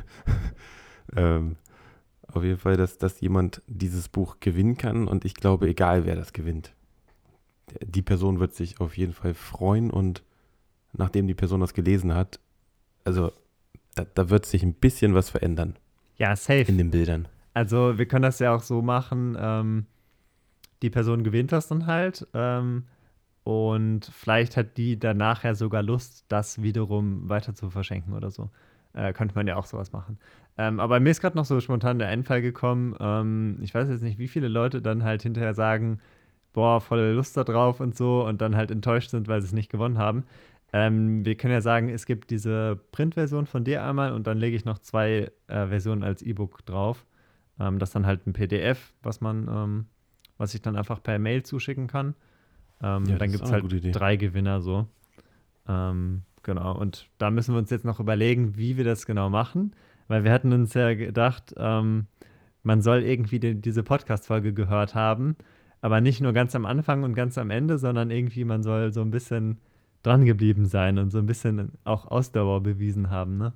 ähm, 1.16 1.56
auf 2.28 2.44
jeden 2.44 2.58
Fall, 2.58 2.76
dass, 2.76 2.98
dass 2.98 3.20
jemand 3.20 3.62
dieses 3.66 4.08
Buch 4.08 4.36
gewinnen 4.40 4.76
kann 4.76 5.08
und 5.08 5.24
ich 5.24 5.34
glaube, 5.34 5.66
egal 5.68 6.04
wer 6.04 6.14
das 6.14 6.32
gewinnt, 6.32 6.74
die 7.80 8.02
Person 8.02 8.38
wird 8.38 8.54
sich 8.54 8.80
auf 8.80 8.96
jeden 8.96 9.14
Fall 9.14 9.34
freuen 9.34 9.90
und 9.90 10.22
nachdem 10.92 11.26
die 11.26 11.34
Person 11.34 11.60
das 11.60 11.74
gelesen 11.74 12.14
hat, 12.14 12.38
also 13.04 13.32
da, 13.94 14.06
da 14.14 14.30
wird 14.30 14.46
sich 14.46 14.62
ein 14.62 14.74
bisschen 14.74 15.14
was 15.14 15.30
verändern. 15.30 15.76
Ja, 16.16 16.36
safe. 16.36 16.62
In 16.62 16.78
den 16.78 16.90
Bildern. 16.90 17.28
Also 17.58 17.98
wir 17.98 18.06
können 18.06 18.22
das 18.22 18.38
ja 18.38 18.54
auch 18.54 18.62
so 18.62 18.82
machen, 18.82 19.36
ähm, 19.36 19.86
die 20.80 20.90
Person 20.90 21.24
gewinnt 21.24 21.50
das 21.50 21.66
dann 21.66 21.86
halt 21.86 22.24
ähm, 22.32 22.84
und 23.42 24.04
vielleicht 24.14 24.56
hat 24.56 24.76
die 24.76 24.96
dann 24.96 25.16
nachher 25.16 25.56
sogar 25.56 25.82
Lust, 25.82 26.24
das 26.28 26.62
wiederum 26.62 27.28
weiter 27.28 27.56
zu 27.56 27.68
verschenken 27.68 28.14
oder 28.14 28.30
so. 28.30 28.50
Äh, 28.92 29.12
könnte 29.12 29.34
man 29.34 29.48
ja 29.48 29.56
auch 29.56 29.66
sowas 29.66 29.90
machen. 29.90 30.20
Ähm, 30.56 30.78
aber 30.78 31.00
mir 31.00 31.10
ist 31.10 31.20
gerade 31.20 31.36
noch 31.36 31.46
so 31.46 31.58
spontan 31.58 31.98
der 31.98 32.06
Einfall 32.06 32.42
gekommen. 32.42 32.94
Ähm, 33.00 33.58
ich 33.60 33.74
weiß 33.74 33.88
jetzt 33.88 34.02
nicht, 34.02 34.20
wie 34.20 34.28
viele 34.28 34.46
Leute 34.46 34.80
dann 34.80 35.02
halt 35.02 35.22
hinterher 35.22 35.54
sagen, 35.54 35.98
boah, 36.52 36.80
volle 36.80 37.12
Lust 37.12 37.36
da 37.36 37.42
drauf 37.42 37.80
und 37.80 37.96
so 37.96 38.24
und 38.24 38.40
dann 38.40 38.54
halt 38.54 38.70
enttäuscht 38.70 39.10
sind, 39.10 39.26
weil 39.26 39.40
sie 39.40 39.48
es 39.48 39.52
nicht 39.52 39.68
gewonnen 39.72 39.98
haben. 39.98 40.22
Ähm, 40.72 41.24
wir 41.24 41.34
können 41.34 41.54
ja 41.54 41.60
sagen, 41.60 41.88
es 41.88 42.06
gibt 42.06 42.30
diese 42.30 42.78
Printversion 42.92 43.46
von 43.46 43.64
dir 43.64 43.82
einmal 43.82 44.12
und 44.12 44.28
dann 44.28 44.38
lege 44.38 44.54
ich 44.56 44.64
noch 44.64 44.78
zwei 44.78 45.32
äh, 45.48 45.66
Versionen 45.66 46.04
als 46.04 46.22
E-Book 46.22 46.64
drauf. 46.64 47.04
Ähm, 47.60 47.78
das 47.78 47.90
ist 47.90 47.94
dann 47.94 48.06
halt 48.06 48.26
ein 48.26 48.32
PDF, 48.32 48.94
was 49.02 49.20
man, 49.20 49.48
ähm, 49.48 49.86
was 50.36 50.54
ich 50.54 50.62
dann 50.62 50.76
einfach 50.76 51.02
per 51.02 51.18
Mail 51.18 51.42
zuschicken 51.42 51.86
kann. 51.86 52.14
Ähm, 52.82 53.06
ja, 53.06 53.16
dann 53.16 53.30
gibt 53.30 53.44
es 53.44 53.52
halt 53.52 53.94
drei 53.94 54.16
Gewinner 54.16 54.60
so. 54.60 54.86
Ähm, 55.68 56.22
genau. 56.42 56.76
Und 56.76 57.08
da 57.18 57.30
müssen 57.30 57.54
wir 57.54 57.58
uns 57.58 57.70
jetzt 57.70 57.84
noch 57.84 58.00
überlegen, 58.00 58.56
wie 58.56 58.76
wir 58.76 58.84
das 58.84 59.06
genau 59.06 59.30
machen, 59.30 59.74
weil 60.06 60.24
wir 60.24 60.32
hatten 60.32 60.52
uns 60.52 60.74
ja 60.74 60.94
gedacht, 60.94 61.54
ähm, 61.56 62.06
man 62.62 62.82
soll 62.82 63.02
irgendwie 63.02 63.40
die, 63.40 63.60
diese 63.60 63.82
Podcast-Folge 63.82 64.52
gehört 64.52 64.94
haben, 64.94 65.36
aber 65.80 66.00
nicht 66.00 66.20
nur 66.20 66.32
ganz 66.32 66.54
am 66.54 66.66
Anfang 66.66 67.02
und 67.02 67.14
ganz 67.14 67.38
am 67.38 67.50
Ende, 67.50 67.78
sondern 67.78 68.10
irgendwie 68.10 68.44
man 68.44 68.62
soll 68.62 68.92
so 68.92 69.00
ein 69.00 69.10
bisschen 69.10 69.58
dran 70.02 70.24
geblieben 70.24 70.66
sein 70.66 70.98
und 70.98 71.10
so 71.10 71.18
ein 71.18 71.26
bisschen 71.26 71.72
auch 71.84 72.06
Ausdauer 72.06 72.62
bewiesen 72.62 73.10
haben, 73.10 73.36
ne? 73.36 73.52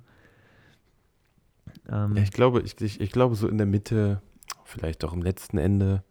Ähm, 1.89 2.15
ja, 2.15 2.23
ich 2.23 2.31
glaube, 2.31 2.61
ich, 2.61 2.79
ich, 2.81 3.01
ich 3.01 3.11
glaube 3.11 3.35
so 3.35 3.47
in 3.47 3.57
der 3.57 3.67
Mitte, 3.67 4.21
vielleicht 4.63 5.03
auch 5.03 5.13
am 5.13 5.21
letzten 5.21 5.57
Ende, 5.57 6.03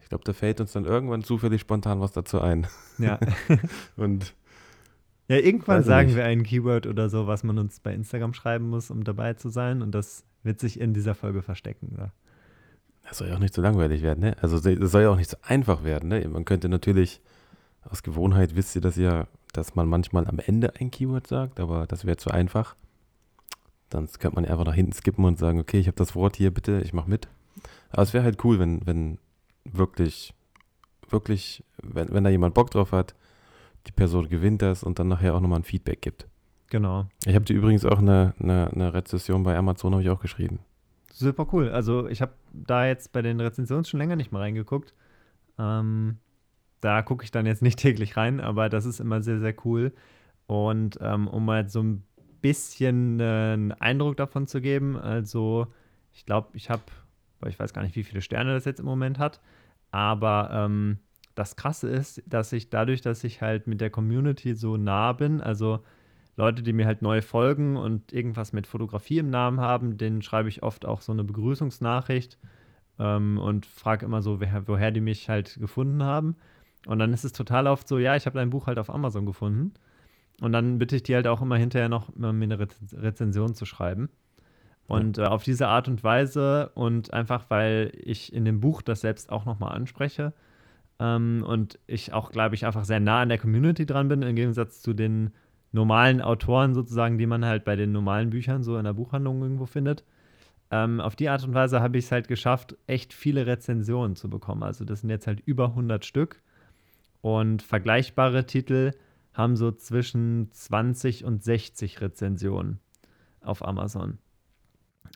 ich 0.00 0.08
glaube, 0.08 0.24
da 0.24 0.32
fällt 0.32 0.60
uns 0.60 0.72
dann 0.72 0.84
irgendwann 0.84 1.22
zufällig 1.22 1.60
spontan 1.60 2.00
was 2.00 2.12
dazu 2.12 2.40
ein. 2.40 2.66
Ja. 2.98 3.18
und 3.96 4.34
ja, 5.28 5.36
irgendwann 5.36 5.82
sagen 5.82 6.08
nicht. 6.08 6.16
wir 6.16 6.24
ein 6.24 6.42
Keyword 6.42 6.86
oder 6.86 7.08
so, 7.08 7.26
was 7.26 7.44
man 7.44 7.58
uns 7.58 7.80
bei 7.80 7.94
Instagram 7.94 8.34
schreiben 8.34 8.68
muss, 8.68 8.90
um 8.90 9.04
dabei 9.04 9.34
zu 9.34 9.48
sein. 9.48 9.80
Und 9.80 9.94
das 9.94 10.24
wird 10.42 10.60
sich 10.60 10.78
in 10.78 10.92
dieser 10.92 11.14
Folge 11.14 11.42
verstecken. 11.42 11.94
Ja. 11.96 12.12
Das 13.08 13.18
soll 13.18 13.28
ja 13.28 13.36
auch 13.36 13.40
nicht 13.40 13.54
so 13.54 13.62
langweilig 13.62 14.02
werden, 14.02 14.20
ne? 14.20 14.36
Also 14.40 14.60
das 14.60 14.90
soll 14.90 15.02
ja 15.02 15.10
auch 15.10 15.16
nicht 15.16 15.30
so 15.30 15.36
einfach 15.42 15.84
werden, 15.84 16.08
ne? 16.08 16.26
Man 16.28 16.44
könnte 16.44 16.68
natürlich, 16.68 17.20
aus 17.84 18.02
Gewohnheit 18.02 18.56
wisst 18.56 18.74
ihr 18.76 18.82
das 18.82 18.96
ja, 18.96 19.26
dass 19.52 19.74
man 19.74 19.88
manchmal 19.88 20.26
am 20.26 20.38
Ende 20.38 20.74
ein 20.76 20.90
Keyword 20.90 21.26
sagt, 21.26 21.60
aber 21.60 21.86
das 21.86 22.04
wäre 22.04 22.16
zu 22.16 22.30
einfach. 22.30 22.76
Dann 23.94 24.06
könnte 24.06 24.34
man 24.34 24.44
einfach 24.44 24.64
nach 24.64 24.74
hinten 24.74 24.92
skippen 24.92 25.24
und 25.24 25.38
sagen, 25.38 25.60
okay, 25.60 25.78
ich 25.78 25.86
habe 25.86 25.96
das 25.96 26.14
Wort 26.14 26.36
hier, 26.36 26.50
bitte, 26.50 26.80
ich 26.84 26.92
mache 26.92 27.10
mit. 27.10 27.28
Aber 27.90 28.02
es 28.02 28.14
wäre 28.14 28.24
halt 28.24 28.42
cool, 28.44 28.58
wenn, 28.58 28.86
wenn 28.86 29.18
wirklich, 29.64 30.34
wirklich, 31.08 31.64
wenn, 31.82 32.12
wenn 32.12 32.24
da 32.24 32.30
jemand 32.30 32.54
Bock 32.54 32.70
drauf 32.70 32.92
hat, 32.92 33.14
die 33.86 33.92
Person 33.92 34.28
gewinnt 34.28 34.62
das 34.62 34.82
und 34.82 34.98
dann 34.98 35.08
nachher 35.08 35.34
auch 35.34 35.40
nochmal 35.40 35.60
ein 35.60 35.64
Feedback 35.64 36.00
gibt. 36.00 36.26
Genau. 36.70 37.06
Ich 37.26 37.34
habe 37.34 37.44
dir 37.44 37.54
übrigens 37.54 37.84
auch 37.84 37.98
eine, 37.98 38.34
eine, 38.40 38.70
eine 38.72 38.94
Rezession 38.94 39.42
bei 39.42 39.56
Amazon, 39.56 39.92
habe 39.92 40.02
ich 40.02 40.08
auch 40.08 40.20
geschrieben. 40.20 40.60
Super 41.12 41.46
cool. 41.52 41.68
Also 41.68 42.08
ich 42.08 42.22
habe 42.22 42.32
da 42.52 42.86
jetzt 42.86 43.12
bei 43.12 43.20
den 43.20 43.40
Rezensionen 43.40 43.84
schon 43.84 43.98
länger 43.98 44.16
nicht 44.16 44.32
mehr 44.32 44.40
reingeguckt. 44.40 44.94
Ähm, 45.58 46.16
da 46.80 47.02
gucke 47.02 47.24
ich 47.24 47.30
dann 47.30 47.44
jetzt 47.44 47.60
nicht 47.60 47.78
täglich 47.78 48.16
rein, 48.16 48.40
aber 48.40 48.70
das 48.70 48.86
ist 48.86 49.00
immer 49.00 49.22
sehr, 49.22 49.38
sehr 49.38 49.54
cool. 49.66 49.92
Und 50.46 50.98
ähm, 51.02 51.28
um 51.28 51.44
mal 51.44 51.68
so 51.68 51.82
ein 51.82 52.04
bisschen 52.42 53.20
äh, 53.20 53.24
einen 53.24 53.72
Eindruck 53.72 54.16
davon 54.16 54.46
zu 54.46 54.60
geben, 54.60 54.96
also 54.96 55.68
ich 56.12 56.26
glaube, 56.26 56.48
ich 56.54 56.68
habe, 56.68 56.82
ich 57.46 57.58
weiß 57.58 57.72
gar 57.72 57.82
nicht, 57.82 57.96
wie 57.96 58.04
viele 58.04 58.20
Sterne 58.20 58.52
das 58.52 58.66
jetzt 58.66 58.80
im 58.80 58.86
Moment 58.86 59.18
hat, 59.18 59.40
aber 59.90 60.50
ähm, 60.52 60.98
das 61.34 61.56
Krasse 61.56 61.88
ist, 61.88 62.22
dass 62.26 62.52
ich 62.52 62.68
dadurch, 62.68 63.00
dass 63.00 63.24
ich 63.24 63.40
halt 63.40 63.66
mit 63.66 63.80
der 63.80 63.90
Community 63.90 64.54
so 64.54 64.76
nah 64.76 65.12
bin, 65.12 65.40
also 65.40 65.80
Leute, 66.36 66.62
die 66.62 66.72
mir 66.72 66.86
halt 66.86 67.02
neu 67.02 67.20
folgen 67.20 67.76
und 67.76 68.12
irgendwas 68.12 68.52
mit 68.52 68.66
Fotografie 68.66 69.18
im 69.18 69.30
Namen 69.30 69.60
haben, 69.60 69.98
denen 69.98 70.22
schreibe 70.22 70.48
ich 70.48 70.62
oft 70.62 70.86
auch 70.86 71.02
so 71.02 71.12
eine 71.12 71.24
Begrüßungsnachricht 71.24 72.38
ähm, 72.98 73.38
und 73.38 73.66
frage 73.66 74.06
immer 74.06 74.22
so, 74.22 74.40
wer, 74.40 74.66
woher 74.66 74.90
die 74.90 75.00
mich 75.00 75.28
halt 75.28 75.58
gefunden 75.60 76.02
haben. 76.02 76.36
Und 76.86 76.98
dann 76.98 77.12
ist 77.12 77.24
es 77.24 77.32
total 77.32 77.66
oft 77.66 77.86
so, 77.86 77.98
ja, 77.98 78.16
ich 78.16 78.26
habe 78.26 78.38
dein 78.38 78.50
Buch 78.50 78.66
halt 78.66 78.78
auf 78.78 78.90
Amazon 78.90 79.26
gefunden. 79.26 79.72
Und 80.40 80.52
dann 80.52 80.78
bitte 80.78 80.96
ich 80.96 81.02
die 81.02 81.14
halt 81.14 81.26
auch 81.26 81.42
immer 81.42 81.56
hinterher 81.56 81.88
noch 81.88 82.14
mir 82.16 82.28
eine 82.28 82.58
Rezension 82.58 83.54
zu 83.54 83.64
schreiben. 83.64 84.08
Und 84.88 85.16
ja. 85.16 85.24
äh, 85.24 85.26
auf 85.28 85.44
diese 85.44 85.68
Art 85.68 85.88
und 85.88 86.02
Weise 86.02 86.70
und 86.74 87.12
einfach, 87.12 87.46
weil 87.48 87.92
ich 88.02 88.32
in 88.32 88.44
dem 88.44 88.60
Buch 88.60 88.82
das 88.82 89.00
selbst 89.00 89.30
auch 89.30 89.44
nochmal 89.44 89.74
anspreche 89.74 90.32
ähm, 90.98 91.44
und 91.46 91.78
ich 91.86 92.12
auch, 92.12 92.30
glaube 92.30 92.54
ich, 92.54 92.66
einfach 92.66 92.84
sehr 92.84 93.00
nah 93.00 93.22
an 93.22 93.28
der 93.28 93.38
Community 93.38 93.86
dran 93.86 94.08
bin, 94.08 94.22
im 94.22 94.36
Gegensatz 94.36 94.82
zu 94.82 94.92
den 94.92 95.30
normalen 95.72 96.20
Autoren 96.20 96.74
sozusagen, 96.74 97.18
die 97.18 97.26
man 97.26 97.44
halt 97.44 97.64
bei 97.64 97.76
den 97.76 97.92
normalen 97.92 98.30
Büchern 98.30 98.62
so 98.62 98.76
in 98.76 98.84
der 98.84 98.92
Buchhandlung 98.92 99.42
irgendwo 99.42 99.66
findet. 99.66 100.04
Ähm, 100.70 101.00
auf 101.00 101.16
die 101.16 101.28
Art 101.28 101.44
und 101.44 101.54
Weise 101.54 101.80
habe 101.80 101.98
ich 101.98 102.06
es 102.06 102.12
halt 102.12 102.28
geschafft, 102.28 102.76
echt 102.86 103.12
viele 103.12 103.46
Rezensionen 103.46 104.16
zu 104.16 104.30
bekommen. 104.30 104.62
Also 104.62 104.84
das 104.84 105.00
sind 105.00 105.10
jetzt 105.10 105.26
halt 105.26 105.40
über 105.40 105.66
100 105.68 106.04
Stück. 106.04 106.40
Und 107.20 107.62
vergleichbare 107.62 108.46
Titel 108.46 108.92
haben 109.34 109.56
so 109.56 109.72
zwischen 109.72 110.50
20 110.52 111.24
und 111.24 111.42
60 111.42 112.00
Rezensionen 112.00 112.80
auf 113.40 113.66
Amazon. 113.66 114.18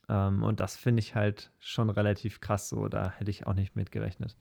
Ähm, 0.09 0.43
und 0.43 0.61
das 0.61 0.77
finde 0.77 1.01
ich 1.01 1.15
halt 1.15 1.51
schon 1.59 1.91
relativ 1.91 2.41
krass 2.41 2.69
so. 2.69 2.89
Da 2.89 3.11
hätte 3.11 3.31
ich 3.31 3.47
auch 3.47 3.55
nicht 3.55 3.77
mit 3.77 3.93
gerechnet. 3.93 4.37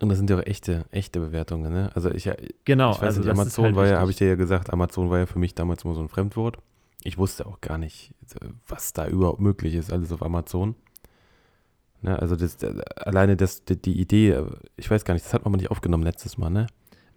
Und 0.00 0.08
das 0.08 0.18
sind 0.18 0.28
ja 0.28 0.36
auch 0.38 0.46
echte, 0.46 0.84
echte 0.90 1.20
Bewertungen, 1.20 1.72
ne? 1.72 1.90
Also 1.94 2.10
ich, 2.10 2.28
genau, 2.64 2.92
ich 2.92 2.96
weiß 2.96 3.02
also 3.02 3.20
nicht, 3.20 3.30
Amazon 3.30 3.64
halt 3.66 3.76
war 3.76 3.86
ja, 3.86 4.00
habe 4.00 4.10
ich 4.10 4.16
dir 4.16 4.28
ja 4.28 4.34
gesagt, 4.34 4.72
Amazon 4.72 5.08
war 5.08 5.18
ja 5.18 5.26
für 5.26 5.38
mich 5.38 5.54
damals 5.54 5.84
immer 5.84 5.94
so 5.94 6.00
ein 6.00 6.08
Fremdwort. 6.08 6.58
Ich 7.04 7.16
wusste 7.16 7.46
auch 7.46 7.60
gar 7.60 7.78
nicht, 7.78 8.14
was 8.66 8.92
da 8.92 9.06
überhaupt 9.06 9.40
möglich 9.40 9.74
ist, 9.74 9.92
alles 9.92 10.10
auf 10.10 10.22
Amazon. 10.22 10.74
Ne, 12.02 12.18
also 12.18 12.36
das, 12.36 12.58
alleine 12.96 13.36
das, 13.36 13.64
die, 13.64 13.80
die 13.80 13.98
Idee, 13.98 14.42
ich 14.76 14.90
weiß 14.90 15.04
gar 15.04 15.14
nicht, 15.14 15.24
das 15.24 15.32
hat 15.32 15.44
man 15.44 15.52
mal 15.52 15.58
nicht 15.58 15.70
aufgenommen 15.70 16.02
letztes 16.02 16.36
Mal, 16.36 16.50
ne? 16.50 16.66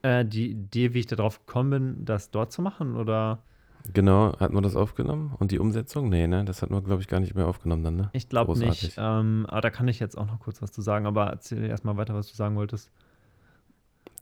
Äh, 0.08 0.24
die 0.24 0.52
Idee, 0.52 0.94
wie 0.94 1.00
ich 1.00 1.08
darauf 1.08 1.46
gekommen 1.46 1.70
bin, 1.70 2.06
das 2.06 2.32
dort 2.32 2.54
zu 2.54 2.62
machen, 2.62 2.96
oder? 2.96 3.40
Genau, 3.94 4.38
hat 4.40 4.54
man 4.54 4.64
das 4.64 4.78
aufgenommen? 4.78 5.34
Und 5.38 5.52
die 5.52 5.60
Umsetzung? 5.60 6.08
Nee, 6.08 6.28
ne? 6.28 6.46
Das 6.46 6.62
hat 6.62 6.70
man, 6.70 6.82
glaube 6.82 7.02
ich, 7.02 7.10
gar 7.10 7.20
nicht 7.20 7.36
mehr 7.36 7.46
aufgenommen 7.46 7.84
dann, 7.84 7.96
ne? 7.98 8.10
Ich 8.14 8.30
glaube 8.30 8.58
nicht. 8.58 8.96
Ähm, 8.98 9.46
aber 9.50 9.60
da 9.60 9.70
kann 9.70 9.88
ich 9.90 10.00
jetzt 10.00 10.18
auch 10.18 10.26
noch 10.26 10.40
kurz 10.40 10.62
was 10.62 10.72
zu 10.72 10.82
sagen, 10.82 11.06
aber 11.06 11.28
erzähl 11.28 11.66
erstmal 11.66 11.98
weiter, 11.98 12.14
was 12.16 12.30
du 12.30 12.36
sagen 12.36 12.56
wolltest. 12.56 12.90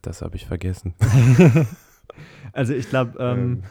Das 0.01 0.23
habe 0.23 0.35
ich 0.35 0.47
vergessen. 0.47 0.95
also 2.53 2.73
ich 2.73 2.89
glaube, 2.89 3.17
ähm, 3.19 3.63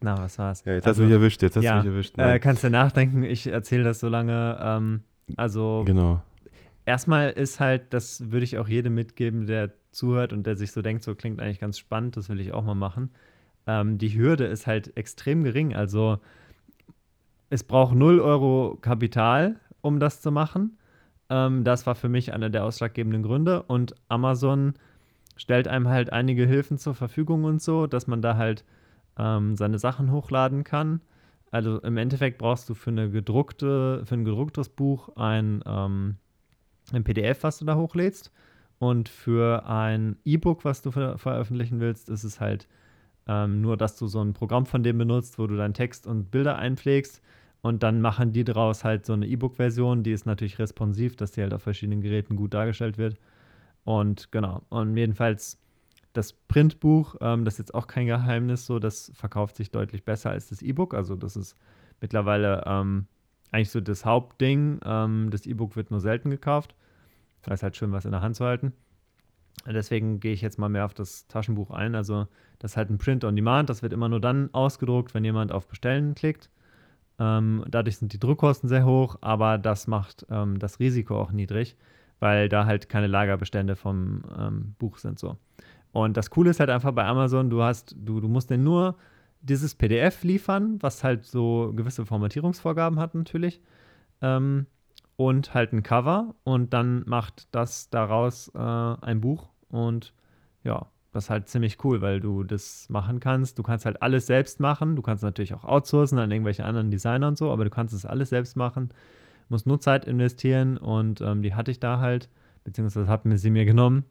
na, 0.00 0.18
was 0.18 0.38
war's? 0.38 0.62
Ja, 0.64 0.74
jetzt 0.74 0.86
also, 0.86 1.02
hast 1.02 1.06
du 1.06 1.12
mich 1.12 1.20
erwischt, 1.20 1.42
jetzt 1.42 1.56
hast 1.56 1.64
ja, 1.64 1.72
du 1.80 1.88
mich 1.88 1.92
erwischt. 1.92 2.18
Äh, 2.18 2.38
kannst 2.38 2.62
du 2.62 2.70
nachdenken, 2.70 3.24
ich 3.24 3.48
erzähle 3.48 3.82
das 3.82 3.98
so 3.98 4.08
lange. 4.08 4.58
Ähm, 4.62 5.02
also 5.36 5.82
genau. 5.84 6.22
erstmal 6.84 7.30
ist 7.30 7.58
halt, 7.58 7.92
das 7.92 8.30
würde 8.30 8.44
ich 8.44 8.58
auch 8.58 8.68
jedem 8.68 8.94
mitgeben, 8.94 9.46
der 9.46 9.72
zuhört 9.92 10.32
und 10.32 10.46
der 10.46 10.56
sich 10.56 10.72
so 10.72 10.82
denkt, 10.82 11.04
so 11.04 11.14
klingt 11.14 11.40
eigentlich 11.40 11.60
ganz 11.60 11.78
spannend, 11.78 12.16
das 12.16 12.28
will 12.28 12.40
ich 12.40 12.52
auch 12.52 12.64
mal 12.64 12.74
machen. 12.74 13.10
Ähm, 13.66 13.98
die 13.98 14.16
Hürde 14.16 14.44
ist 14.44 14.66
halt 14.66 14.96
extrem 14.96 15.44
gering. 15.44 15.74
Also 15.74 16.18
es 17.50 17.62
braucht 17.62 17.94
0 17.94 18.20
Euro 18.20 18.78
Kapital, 18.80 19.56
um 19.80 20.00
das 20.00 20.20
zu 20.20 20.32
machen. 20.32 20.78
Ähm, 21.28 21.64
das 21.64 21.86
war 21.86 21.94
für 21.94 22.08
mich 22.08 22.32
einer 22.32 22.50
der 22.50 22.64
ausschlaggebenden 22.64 23.22
Gründe. 23.22 23.62
Und 23.62 23.94
Amazon 24.08 24.74
stellt 25.36 25.68
einem 25.68 25.88
halt 25.88 26.12
einige 26.12 26.46
Hilfen 26.46 26.78
zur 26.78 26.94
Verfügung 26.94 27.44
und 27.44 27.62
so, 27.62 27.86
dass 27.86 28.06
man 28.06 28.22
da 28.22 28.36
halt 28.36 28.64
ähm, 29.18 29.56
seine 29.56 29.78
Sachen 29.78 30.10
hochladen 30.10 30.64
kann. 30.64 31.00
Also 31.50 31.78
im 31.80 31.98
Endeffekt 31.98 32.38
brauchst 32.38 32.68
du 32.68 32.74
für 32.74 32.90
eine 32.90 33.10
gedruckte, 33.10 34.04
für 34.06 34.14
ein 34.14 34.24
gedrucktes 34.24 34.70
Buch 34.70 35.10
ein, 35.16 35.62
ähm, 35.66 36.16
ein 36.92 37.04
PDF, 37.04 37.42
was 37.42 37.58
du 37.58 37.66
da 37.66 37.76
hochlädst. 37.76 38.32
Und 38.82 39.08
für 39.08 39.64
ein 39.68 40.16
E-Book, 40.24 40.64
was 40.64 40.82
du 40.82 40.90
ver 40.90 41.16
veröffentlichen 41.16 41.78
willst, 41.78 42.08
ist 42.08 42.24
es 42.24 42.40
halt 42.40 42.66
ähm, 43.28 43.60
nur, 43.60 43.76
dass 43.76 43.96
du 43.96 44.08
so 44.08 44.20
ein 44.20 44.32
Programm 44.32 44.66
von 44.66 44.82
dem 44.82 44.98
benutzt, 44.98 45.38
wo 45.38 45.46
du 45.46 45.56
deinen 45.56 45.72
Text 45.72 46.04
und 46.04 46.32
Bilder 46.32 46.56
einpflegst. 46.58 47.22
Und 47.60 47.84
dann 47.84 48.00
machen 48.00 48.32
die 48.32 48.42
daraus 48.42 48.82
halt 48.82 49.06
so 49.06 49.12
eine 49.12 49.28
E-Book-Version, 49.28 50.02
die 50.02 50.10
ist 50.10 50.26
natürlich 50.26 50.58
responsiv, 50.58 51.14
dass 51.14 51.30
die 51.30 51.42
halt 51.42 51.54
auf 51.54 51.62
verschiedenen 51.62 52.00
Geräten 52.00 52.34
gut 52.34 52.54
dargestellt 52.54 52.98
wird. 52.98 53.20
Und 53.84 54.32
genau, 54.32 54.62
und 54.68 54.96
jedenfalls 54.96 55.60
das 56.12 56.32
Printbuch, 56.32 57.14
ähm, 57.20 57.44
das 57.44 57.54
ist 57.54 57.58
jetzt 57.58 57.74
auch 57.76 57.86
kein 57.86 58.06
Geheimnis, 58.06 58.66
so, 58.66 58.80
das 58.80 59.12
verkauft 59.14 59.54
sich 59.54 59.70
deutlich 59.70 60.04
besser 60.04 60.30
als 60.30 60.48
das 60.48 60.60
E-Book. 60.60 60.92
Also 60.92 61.14
das 61.14 61.36
ist 61.36 61.56
mittlerweile 62.00 62.64
ähm, 62.66 63.06
eigentlich 63.52 63.70
so 63.70 63.80
das 63.80 64.04
Hauptding. 64.04 64.80
Ähm, 64.84 65.28
das 65.30 65.46
E-Book 65.46 65.76
wird 65.76 65.92
nur 65.92 66.00
selten 66.00 66.30
gekauft. 66.30 66.74
Da 67.42 67.52
ist 67.52 67.62
halt 67.62 67.76
schön, 67.76 67.92
was 67.92 68.04
in 68.04 68.12
der 68.12 68.22
Hand 68.22 68.36
zu 68.36 68.44
halten. 68.44 68.72
Deswegen 69.66 70.18
gehe 70.20 70.32
ich 70.32 70.40
jetzt 70.40 70.58
mal 70.58 70.68
mehr 70.68 70.84
auf 70.84 70.94
das 70.94 71.26
Taschenbuch 71.28 71.70
ein. 71.70 71.94
Also 71.94 72.26
das 72.58 72.72
ist 72.72 72.76
halt 72.76 72.90
ein 72.90 72.98
Print 72.98 73.24
on 73.24 73.36
Demand. 73.36 73.68
Das 73.70 73.82
wird 73.82 73.92
immer 73.92 74.08
nur 74.08 74.20
dann 74.20 74.50
ausgedruckt, 74.52 75.14
wenn 75.14 75.24
jemand 75.24 75.52
auf 75.52 75.68
Bestellen 75.68 76.14
klickt. 76.14 76.50
Ähm, 77.18 77.64
dadurch 77.68 77.98
sind 77.98 78.12
die 78.12 78.18
Druckkosten 78.18 78.68
sehr 78.68 78.84
hoch, 78.84 79.16
aber 79.20 79.58
das 79.58 79.86
macht 79.86 80.26
ähm, 80.30 80.58
das 80.58 80.80
Risiko 80.80 81.20
auch 81.20 81.30
niedrig, 81.30 81.76
weil 82.20 82.48
da 82.48 82.64
halt 82.64 82.88
keine 82.88 83.06
Lagerbestände 83.06 83.76
vom 83.76 84.22
ähm, 84.36 84.74
Buch 84.78 84.98
sind 84.98 85.18
so. 85.18 85.36
Und 85.92 86.16
das 86.16 86.30
Coole 86.30 86.50
ist 86.50 86.58
halt 86.58 86.70
einfach 86.70 86.92
bei 86.92 87.04
Amazon, 87.04 87.50
du 87.50 87.62
hast, 87.62 87.94
du, 87.98 88.20
du 88.20 88.28
musst 88.28 88.50
denn 88.50 88.64
nur 88.64 88.96
dieses 89.42 89.74
PDF 89.74 90.24
liefern, 90.24 90.78
was 90.80 91.04
halt 91.04 91.24
so 91.24 91.72
gewisse 91.76 92.06
Formatierungsvorgaben 92.06 92.98
hat 92.98 93.14
natürlich. 93.14 93.60
Ähm, 94.22 94.66
und 95.28 95.54
halt 95.54 95.72
ein 95.72 95.84
Cover 95.84 96.34
und 96.42 96.72
dann 96.72 97.04
macht 97.06 97.46
das 97.52 97.90
daraus 97.90 98.48
äh, 98.54 98.58
ein 98.58 99.20
Buch 99.20 99.50
und 99.68 100.14
ja, 100.64 100.86
das 101.12 101.24
ist 101.24 101.30
halt 101.30 101.48
ziemlich 101.48 101.84
cool, 101.84 102.00
weil 102.00 102.20
du 102.20 102.42
das 102.42 102.88
machen 102.88 103.20
kannst. 103.20 103.58
Du 103.58 103.62
kannst 103.62 103.84
halt 103.84 104.00
alles 104.00 104.26
selbst 104.26 104.60
machen. 104.60 104.96
Du 104.96 105.02
kannst 105.02 105.22
natürlich 105.22 105.54
auch 105.54 105.64
outsourcen 105.64 106.18
an 106.18 106.30
irgendwelche 106.30 106.64
anderen 106.64 106.90
Designer 106.90 107.28
und 107.28 107.38
so, 107.38 107.52
aber 107.52 107.64
du 107.64 107.70
kannst 107.70 107.94
es 107.94 108.06
alles 108.06 108.30
selbst 108.30 108.56
machen. 108.56 108.90
Musst 109.48 109.66
nur 109.66 109.80
Zeit 109.80 110.06
investieren 110.06 110.76
und 110.76 111.20
ähm, 111.20 111.42
die 111.42 111.54
hatte 111.54 111.70
ich 111.70 111.78
da 111.78 112.00
halt, 112.00 112.28
beziehungsweise 112.64 113.06
hat 113.08 113.24
mir 113.24 113.38
sie 113.38 113.50
mir 113.50 113.64
genommen 113.64 114.04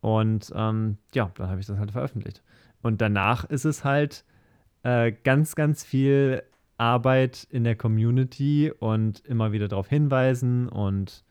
und 0.00 0.52
ähm, 0.54 0.98
ja, 1.14 1.30
dann 1.36 1.48
habe 1.48 1.60
ich 1.60 1.66
das 1.66 1.78
halt 1.78 1.92
veröffentlicht. 1.92 2.42
Und 2.82 3.00
danach 3.00 3.44
ist 3.44 3.64
es 3.64 3.84
halt 3.84 4.24
äh, 4.82 5.12
ganz, 5.12 5.54
ganz 5.54 5.84
viel 5.84 6.42
Arbeit 6.76 7.46
in 7.50 7.64
der 7.64 7.76
Community 7.76 8.72
und 8.78 9.20
immer 9.26 9.52
wieder 9.52 9.68
darauf 9.68 9.88
hinweisen 9.88 10.68
und 10.68 11.24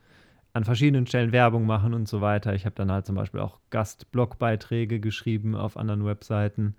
an 0.53 0.63
verschiedenen 0.63 1.07
Stellen 1.07 1.31
Werbung 1.31 1.65
machen 1.65 1.93
und 1.93 2.07
so 2.07 2.21
weiter. 2.21 2.53
Ich 2.53 2.65
habe 2.65 2.75
dann 2.75 2.91
halt 2.91 3.05
zum 3.05 3.15
Beispiel 3.15 3.39
auch 3.39 3.59
Gastblogbeiträge 3.71 4.99
geschrieben 4.99 5.55
auf 5.55 5.77
anderen 5.77 6.05
Webseiten, 6.05 6.75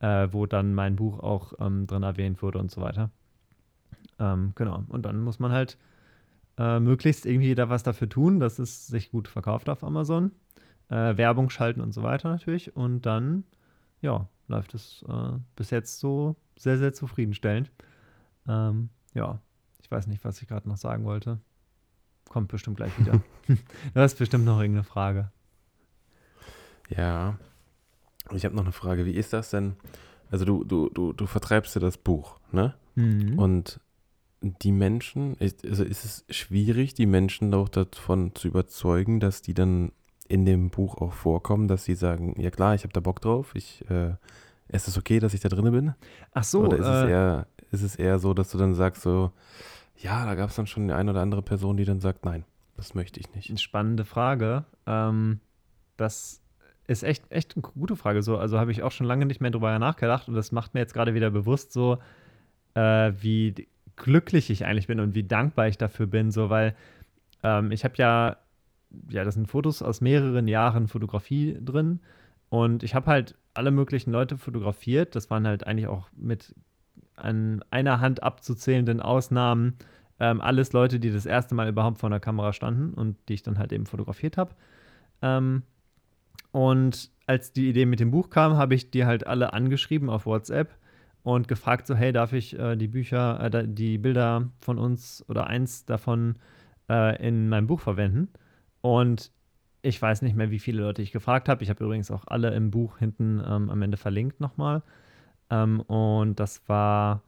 äh, 0.00 0.28
wo 0.30 0.46
dann 0.46 0.74
mein 0.74 0.96
Buch 0.96 1.20
auch 1.20 1.54
ähm, 1.58 1.86
drin 1.86 2.02
erwähnt 2.02 2.42
wurde 2.42 2.58
und 2.58 2.70
so 2.70 2.82
weiter. 2.82 3.10
Ähm, 4.18 4.52
genau. 4.54 4.84
Und 4.88 5.06
dann 5.06 5.20
muss 5.20 5.38
man 5.38 5.52
halt 5.52 5.78
äh, 6.58 6.78
möglichst 6.80 7.26
irgendwie 7.26 7.54
da 7.54 7.68
was 7.70 7.82
dafür 7.82 8.08
tun, 8.08 8.40
dass 8.40 8.58
es 8.58 8.86
sich 8.86 9.10
gut 9.10 9.26
verkauft 9.26 9.68
auf 9.68 9.82
Amazon 9.82 10.32
äh, 10.88 11.16
Werbung 11.16 11.50
schalten 11.50 11.80
und 11.80 11.92
so 11.92 12.02
weiter 12.02 12.28
natürlich. 12.28 12.76
Und 12.76 13.02
dann, 13.02 13.44
ja, 14.02 14.28
läuft 14.48 14.74
es 14.74 15.04
äh, 15.08 15.38
bis 15.56 15.70
jetzt 15.70 15.98
so 15.98 16.36
sehr, 16.56 16.78
sehr 16.78 16.92
zufriedenstellend. 16.92 17.70
Ähm, 18.48 18.90
ja, 19.14 19.40
ich 19.80 19.90
weiß 19.90 20.06
nicht, 20.06 20.24
was 20.24 20.40
ich 20.42 20.48
gerade 20.48 20.68
noch 20.68 20.76
sagen 20.76 21.04
wollte. 21.04 21.38
Kommt 22.28 22.48
bestimmt 22.48 22.76
gleich 22.76 22.98
wieder. 22.98 23.20
du 23.48 24.00
hast 24.00 24.18
bestimmt 24.18 24.44
noch 24.44 24.60
irgendeine 24.60 24.84
Frage. 24.84 25.30
Ja, 26.88 27.38
ich 28.32 28.44
habe 28.44 28.54
noch 28.54 28.64
eine 28.64 28.72
Frage. 28.72 29.04
Wie 29.06 29.12
ist 29.12 29.32
das 29.32 29.50
denn? 29.50 29.76
Also 30.30 30.44
du, 30.44 30.64
du, 30.64 30.88
du, 30.90 31.12
du 31.12 31.26
vertreibst 31.26 31.74
ja 31.74 31.80
das 31.80 31.98
Buch, 31.98 32.38
ne? 32.50 32.74
Mhm. 32.94 33.38
Und 33.38 33.80
die 34.40 34.72
Menschen, 34.72 35.36
also 35.40 35.84
ist 35.84 36.04
es 36.04 36.24
schwierig, 36.28 36.94
die 36.94 37.06
Menschen 37.06 37.54
auch 37.54 37.68
davon 37.68 38.34
zu 38.34 38.48
überzeugen, 38.48 39.20
dass 39.20 39.42
die 39.42 39.54
dann 39.54 39.92
in 40.28 40.44
dem 40.44 40.70
Buch 40.70 40.98
auch 40.98 41.12
vorkommen, 41.12 41.68
dass 41.68 41.84
sie 41.84 41.94
sagen, 41.94 42.34
ja 42.40 42.50
klar, 42.50 42.74
ich 42.74 42.82
habe 42.82 42.92
da 42.92 43.00
Bock 43.00 43.20
drauf, 43.20 43.54
ich, 43.54 43.88
äh, 43.90 44.14
ist 44.68 44.88
es 44.88 44.98
okay, 44.98 45.18
dass 45.20 45.34
ich 45.34 45.40
da 45.40 45.48
drin 45.48 45.70
bin? 45.70 45.94
Ach 46.32 46.44
so. 46.44 46.64
Oder 46.64 46.78
ist, 46.78 46.86
äh, 46.86 47.04
es 47.04 47.10
eher, 47.10 47.46
ist 47.74 47.82
es 47.82 47.96
eher 47.96 48.18
so, 48.18 48.34
dass 48.34 48.50
du 48.50 48.58
dann 48.58 48.74
sagst 48.74 49.02
so, 49.02 49.32
ja, 49.96 50.24
da 50.24 50.34
gab 50.34 50.50
es 50.50 50.56
dann 50.56 50.66
schon 50.66 50.88
die 50.88 50.94
eine 50.94 51.10
oder 51.10 51.20
andere 51.20 51.42
Person, 51.42 51.76
die 51.76 51.84
dann 51.84 52.00
sagt, 52.00 52.24
nein, 52.24 52.44
das 52.76 52.94
möchte 52.94 53.20
ich 53.20 53.32
nicht. 53.34 53.50
Eine 53.50 53.58
spannende 53.58 54.04
Frage. 54.04 54.64
Ähm, 54.86 55.40
das 55.96 56.40
ist 56.86 57.02
echt, 57.02 57.30
echt 57.30 57.54
eine 57.54 57.62
gute 57.62 57.96
Frage. 57.96 58.22
So, 58.22 58.38
also 58.38 58.58
habe 58.58 58.72
ich 58.72 58.82
auch 58.82 58.92
schon 58.92 59.06
lange 59.06 59.26
nicht 59.26 59.40
mehr 59.40 59.50
drüber 59.50 59.78
nachgedacht 59.78 60.28
und 60.28 60.34
das 60.34 60.52
macht 60.52 60.74
mir 60.74 60.80
jetzt 60.80 60.94
gerade 60.94 61.14
wieder 61.14 61.30
bewusst 61.30 61.72
so, 61.72 61.98
äh, 62.74 63.12
wie 63.20 63.68
glücklich 63.96 64.50
ich 64.50 64.64
eigentlich 64.64 64.88
bin 64.88 65.00
und 65.00 65.14
wie 65.14 65.22
dankbar 65.22 65.68
ich 65.68 65.78
dafür 65.78 66.06
bin, 66.06 66.32
so 66.32 66.50
weil 66.50 66.74
ähm, 67.42 67.70
ich 67.70 67.84
habe 67.84 67.94
ja 67.96 68.36
ja, 69.08 69.24
das 69.24 69.34
sind 69.34 69.48
Fotos 69.48 69.82
aus 69.82 70.00
mehreren 70.00 70.48
Jahren 70.48 70.88
Fotografie 70.88 71.58
drin. 71.60 72.00
Und 72.48 72.82
ich 72.82 72.94
habe 72.94 73.06
halt 73.06 73.36
alle 73.54 73.70
möglichen 73.70 74.12
Leute 74.12 74.36
fotografiert. 74.36 75.16
Das 75.16 75.30
waren 75.30 75.46
halt 75.46 75.66
eigentlich 75.66 75.88
auch 75.88 76.08
mit 76.16 76.54
an 77.16 77.64
einer 77.70 78.00
Hand 78.00 78.22
abzuzählenden 78.22 79.00
Ausnahmen 79.00 79.76
ähm, 80.20 80.40
alles 80.40 80.72
Leute, 80.72 81.00
die 81.00 81.10
das 81.10 81.26
erste 81.26 81.54
Mal 81.54 81.68
überhaupt 81.68 81.98
vor 81.98 82.08
einer 82.08 82.20
Kamera 82.20 82.52
standen 82.52 82.94
und 82.94 83.16
die 83.28 83.34
ich 83.34 83.42
dann 83.42 83.58
halt 83.58 83.72
eben 83.72 83.86
fotografiert 83.86 84.36
habe. 84.36 84.54
Ähm, 85.22 85.62
und 86.52 87.10
als 87.26 87.52
die 87.52 87.68
Idee 87.68 87.86
mit 87.86 88.00
dem 88.00 88.10
Buch 88.10 88.30
kam, 88.30 88.56
habe 88.56 88.74
ich 88.74 88.90
die 88.90 89.04
halt 89.04 89.26
alle 89.26 89.52
angeschrieben 89.52 90.08
auf 90.08 90.26
WhatsApp 90.26 90.76
und 91.22 91.48
gefragt 91.48 91.86
so, 91.86 91.94
hey, 91.94 92.12
darf 92.12 92.32
ich 92.32 92.58
äh, 92.58 92.76
die 92.76 92.88
Bücher, 92.88 93.40
äh, 93.40 93.66
die 93.66 93.98
Bilder 93.98 94.50
von 94.60 94.78
uns 94.78 95.24
oder 95.28 95.46
eins 95.46 95.84
davon 95.84 96.36
äh, 96.88 97.26
in 97.26 97.48
meinem 97.48 97.66
Buch 97.66 97.80
verwenden? 97.80 98.28
Und 98.82 99.32
ich 99.82 100.00
weiß 100.00 100.22
nicht 100.22 100.36
mehr, 100.36 100.50
wie 100.50 100.58
viele 100.58 100.82
Leute 100.82 101.02
ich 101.02 101.12
gefragt 101.12 101.48
habe. 101.48 101.62
Ich 101.62 101.70
habe 101.70 101.84
übrigens 101.84 102.10
auch 102.10 102.24
alle 102.26 102.54
im 102.54 102.70
Buch 102.70 102.98
hinten 102.98 103.42
ähm, 103.44 103.70
am 103.70 103.82
Ende 103.82 103.96
verlinkt 103.96 104.40
nochmal. 104.40 104.82
Ähm, 105.50 105.80
und 105.80 106.40
das 106.40 106.68
war, 106.68 107.22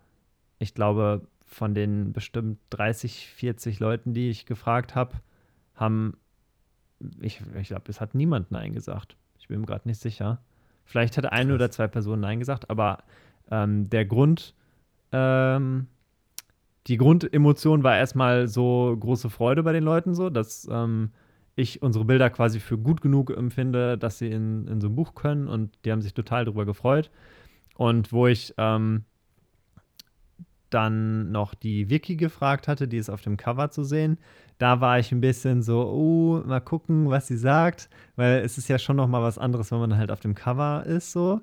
ich 0.58 0.74
glaube, 0.74 1.26
von 1.44 1.74
den 1.74 2.12
bestimmt 2.12 2.58
30, 2.70 3.28
40 3.28 3.80
Leuten, 3.80 4.14
die 4.14 4.30
ich 4.30 4.46
gefragt 4.46 4.94
habe, 4.94 5.14
haben, 5.74 6.16
ich, 7.20 7.40
ich 7.60 7.68
glaube, 7.68 7.84
es 7.88 8.00
hat 8.00 8.14
niemand 8.14 8.50
Nein 8.50 8.74
gesagt. 8.74 9.16
Ich 9.38 9.48
bin 9.48 9.60
mir 9.60 9.66
gerade 9.66 9.88
nicht 9.88 10.00
sicher. 10.00 10.40
Vielleicht 10.84 11.16
hat 11.16 11.30
eine 11.32 11.54
oder 11.54 11.70
zwei 11.70 11.88
Personen 11.88 12.22
Nein 12.22 12.38
gesagt, 12.38 12.70
aber 12.70 12.98
ähm, 13.50 13.88
der 13.90 14.04
Grund, 14.04 14.54
ähm, 15.12 15.86
die 16.86 16.96
Grundemotion 16.96 17.82
war 17.82 17.96
erstmal 17.96 18.48
so 18.48 18.96
große 18.98 19.30
Freude 19.30 19.62
bei 19.62 19.72
den 19.72 19.84
Leuten, 19.84 20.14
so, 20.14 20.30
dass 20.30 20.68
ähm, 20.70 21.10
ich 21.56 21.82
unsere 21.82 22.04
Bilder 22.04 22.30
quasi 22.30 22.60
für 22.60 22.78
gut 22.78 23.00
genug 23.00 23.30
empfinde, 23.30 23.98
dass 23.98 24.18
sie 24.18 24.30
in, 24.30 24.68
in 24.68 24.80
so 24.80 24.88
ein 24.88 24.94
Buch 24.94 25.14
können 25.14 25.48
und 25.48 25.72
die 25.84 25.92
haben 25.92 26.02
sich 26.02 26.14
total 26.14 26.44
darüber 26.44 26.66
gefreut. 26.66 27.10
Und 27.74 28.12
wo 28.12 28.26
ich 28.26 28.54
ähm, 28.56 29.04
dann 30.70 31.30
noch 31.30 31.54
die 31.54 31.90
Vicky 31.90 32.16
gefragt 32.16 32.68
hatte, 32.68 32.88
die 32.88 32.96
ist 32.96 33.10
auf 33.10 33.22
dem 33.22 33.36
Cover 33.36 33.70
zu 33.70 33.84
sehen, 33.84 34.18
da 34.58 34.80
war 34.80 34.98
ich 34.98 35.12
ein 35.12 35.20
bisschen 35.20 35.62
so, 35.62 35.86
oh, 35.86 36.42
mal 36.46 36.60
gucken, 36.60 37.10
was 37.10 37.26
sie 37.26 37.36
sagt, 37.36 37.88
weil 38.16 38.40
es 38.40 38.58
ist 38.58 38.68
ja 38.68 38.78
schon 38.78 38.96
noch 38.96 39.06
mal 39.06 39.22
was 39.22 39.38
anderes, 39.38 39.70
wenn 39.70 39.80
man 39.80 39.96
halt 39.96 40.10
auf 40.10 40.20
dem 40.20 40.34
Cover 40.34 40.84
ist 40.86 41.12
so. 41.12 41.40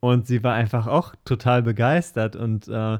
Und 0.00 0.26
sie 0.26 0.42
war 0.42 0.54
einfach 0.54 0.86
auch 0.86 1.14
total 1.24 1.62
begeistert 1.62 2.36
und 2.36 2.68
äh, 2.68 2.98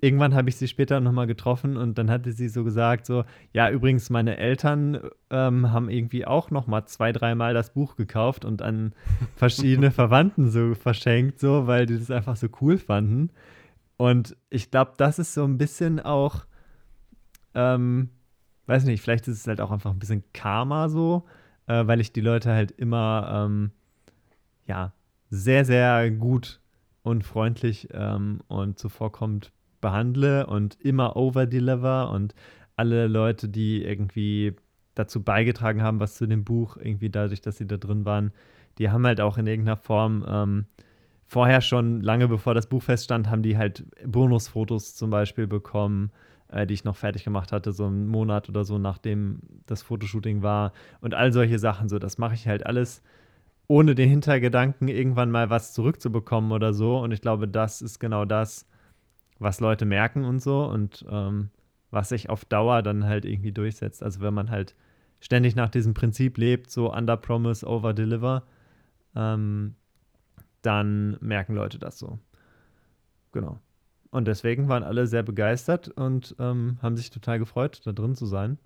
irgendwann 0.00 0.34
habe 0.34 0.48
ich 0.48 0.56
sie 0.56 0.68
später 0.68 1.00
nochmal 1.00 1.26
getroffen 1.26 1.76
und 1.76 1.98
dann 1.98 2.10
hatte 2.10 2.32
sie 2.32 2.48
so 2.48 2.64
gesagt, 2.64 3.06
so, 3.06 3.24
ja, 3.52 3.70
übrigens, 3.70 4.10
meine 4.10 4.38
Eltern 4.38 4.98
ähm, 5.30 5.70
haben 5.72 5.90
irgendwie 5.90 6.26
auch 6.26 6.50
nochmal 6.50 6.86
zwei, 6.86 7.12
dreimal 7.12 7.54
das 7.54 7.72
Buch 7.72 7.96
gekauft 7.96 8.44
und 8.44 8.62
an 8.62 8.94
verschiedene 9.36 9.90
Verwandten 9.90 10.50
so 10.50 10.74
verschenkt, 10.74 11.38
so, 11.38 11.66
weil 11.66 11.86
die 11.86 11.98
das 11.98 12.10
einfach 12.10 12.36
so 12.36 12.48
cool 12.60 12.78
fanden. 12.78 13.30
Und 13.96 14.36
ich 14.48 14.70
glaube, 14.70 14.92
das 14.96 15.18
ist 15.18 15.34
so 15.34 15.44
ein 15.44 15.58
bisschen 15.58 16.00
auch, 16.00 16.46
ähm, 17.54 18.08
weiß 18.66 18.84
nicht, 18.84 19.02
vielleicht 19.02 19.28
ist 19.28 19.38
es 19.38 19.46
halt 19.46 19.60
auch 19.60 19.70
einfach 19.70 19.90
ein 19.90 19.98
bisschen 19.98 20.24
Karma 20.32 20.88
so, 20.88 21.26
äh, 21.66 21.86
weil 21.86 22.00
ich 22.00 22.12
die 22.12 22.22
Leute 22.22 22.52
halt 22.52 22.70
immer, 22.70 23.46
ähm, 23.46 23.72
ja, 24.66 24.92
sehr, 25.28 25.64
sehr 25.64 26.10
gut 26.10 26.60
und 27.02 27.24
freundlich 27.24 27.88
ähm, 27.92 28.40
und 28.48 28.78
zuvorkommend 28.78 29.52
behandle 29.80 30.46
und 30.46 30.80
immer 30.80 31.16
overdeliver 31.16 32.10
und 32.10 32.34
alle 32.76 33.06
Leute, 33.06 33.48
die 33.48 33.84
irgendwie 33.84 34.54
dazu 34.94 35.22
beigetragen 35.22 35.82
haben, 35.82 36.00
was 36.00 36.16
zu 36.16 36.26
dem 36.26 36.44
Buch, 36.44 36.76
irgendwie 36.76 37.10
dadurch, 37.10 37.40
dass 37.40 37.58
sie 37.58 37.66
da 37.66 37.76
drin 37.76 38.04
waren, 38.04 38.32
die 38.78 38.90
haben 38.90 39.06
halt 39.06 39.20
auch 39.20 39.38
in 39.38 39.46
irgendeiner 39.46 39.76
Form 39.76 40.24
ähm, 40.28 40.66
vorher 41.26 41.60
schon, 41.60 42.00
lange 42.00 42.28
bevor 42.28 42.54
das 42.54 42.66
Buch 42.66 42.82
feststand, 42.82 43.30
haben 43.30 43.42
die 43.42 43.56
halt 43.56 43.84
Bonusfotos 44.04 44.94
zum 44.96 45.10
Beispiel 45.10 45.46
bekommen, 45.46 46.10
äh, 46.48 46.66
die 46.66 46.74
ich 46.74 46.84
noch 46.84 46.96
fertig 46.96 47.24
gemacht 47.24 47.52
hatte, 47.52 47.72
so 47.72 47.86
einen 47.86 48.08
Monat 48.08 48.48
oder 48.48 48.64
so, 48.64 48.78
nachdem 48.78 49.40
das 49.66 49.82
Fotoshooting 49.82 50.42
war 50.42 50.72
und 51.00 51.14
all 51.14 51.32
solche 51.32 51.58
Sachen. 51.58 51.88
So, 51.88 51.98
das 51.98 52.18
mache 52.18 52.34
ich 52.34 52.48
halt 52.48 52.66
alles 52.66 53.02
ohne 53.68 53.94
den 53.94 54.08
Hintergedanken, 54.08 54.88
irgendwann 54.88 55.30
mal 55.30 55.48
was 55.48 55.72
zurückzubekommen 55.72 56.50
oder 56.50 56.72
so. 56.74 56.98
Und 56.98 57.12
ich 57.12 57.20
glaube, 57.20 57.46
das 57.46 57.82
ist 57.82 58.00
genau 58.00 58.24
das, 58.24 58.66
was 59.40 59.58
Leute 59.58 59.84
merken 59.84 60.24
und 60.24 60.40
so 60.40 60.64
und 60.66 61.04
ähm, 61.10 61.50
was 61.90 62.10
sich 62.10 62.30
auf 62.30 62.44
Dauer 62.44 62.82
dann 62.82 63.04
halt 63.04 63.24
irgendwie 63.24 63.52
durchsetzt. 63.52 64.02
Also 64.02 64.20
wenn 64.20 64.34
man 64.34 64.50
halt 64.50 64.76
ständig 65.18 65.56
nach 65.56 65.70
diesem 65.70 65.94
Prinzip 65.94 66.38
lebt, 66.38 66.70
so 66.70 66.92
under 66.92 67.16
promise, 67.16 67.66
over 67.66 67.92
deliver, 67.92 68.44
ähm, 69.16 69.74
dann 70.62 71.16
merken 71.20 71.54
Leute 71.54 71.78
das 71.78 71.98
so. 71.98 72.18
Genau. 73.32 73.58
Und 74.10 74.26
deswegen 74.26 74.68
waren 74.68 74.82
alle 74.82 75.06
sehr 75.06 75.22
begeistert 75.22 75.88
und 75.88 76.34
ähm, 76.38 76.78
haben 76.82 76.96
sich 76.96 77.10
total 77.10 77.38
gefreut, 77.38 77.80
da 77.84 77.92
drin 77.92 78.14
zu 78.14 78.26
sein. 78.26 78.58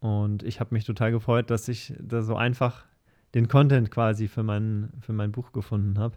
Und 0.00 0.42
ich 0.42 0.60
habe 0.60 0.74
mich 0.74 0.84
total 0.84 1.10
gefreut, 1.10 1.50
dass 1.50 1.68
ich 1.68 1.92
da 2.00 2.22
so 2.22 2.36
einfach 2.36 2.86
den 3.34 3.48
Content 3.48 3.90
quasi 3.90 4.28
für 4.28 4.42
mein, 4.42 4.92
für 5.00 5.12
mein 5.12 5.32
Buch 5.32 5.52
gefunden 5.52 5.98
habe. 5.98 6.16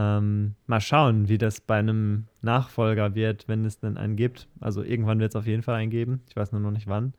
Ähm, 0.00 0.54
mal 0.68 0.80
schauen, 0.80 1.28
wie 1.28 1.38
das 1.38 1.60
bei 1.60 1.76
einem 1.76 2.26
Nachfolger 2.40 3.16
wird, 3.16 3.48
wenn 3.48 3.64
es 3.64 3.80
denn 3.80 3.96
einen 3.96 4.14
gibt. 4.14 4.46
Also 4.60 4.84
irgendwann 4.84 5.18
wird 5.18 5.32
es 5.32 5.36
auf 5.36 5.48
jeden 5.48 5.64
Fall 5.64 5.74
einen 5.74 5.90
geben. 5.90 6.22
Ich 6.28 6.36
weiß 6.36 6.52
nur 6.52 6.60
noch 6.60 6.70
nicht 6.70 6.86
wann. 6.86 7.14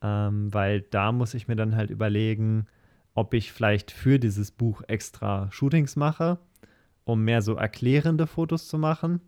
Ähm, 0.00 0.54
weil 0.54 0.82
da 0.82 1.10
muss 1.10 1.34
ich 1.34 1.48
mir 1.48 1.56
dann 1.56 1.74
halt 1.74 1.90
überlegen, 1.90 2.66
ob 3.14 3.34
ich 3.34 3.50
vielleicht 3.50 3.90
für 3.90 4.20
dieses 4.20 4.52
Buch 4.52 4.82
extra 4.86 5.50
Shootings 5.50 5.96
mache, 5.96 6.38
um 7.02 7.24
mehr 7.24 7.42
so 7.42 7.54
erklärende 7.54 8.28
Fotos 8.28 8.68
zu 8.68 8.78
machen. 8.78 9.20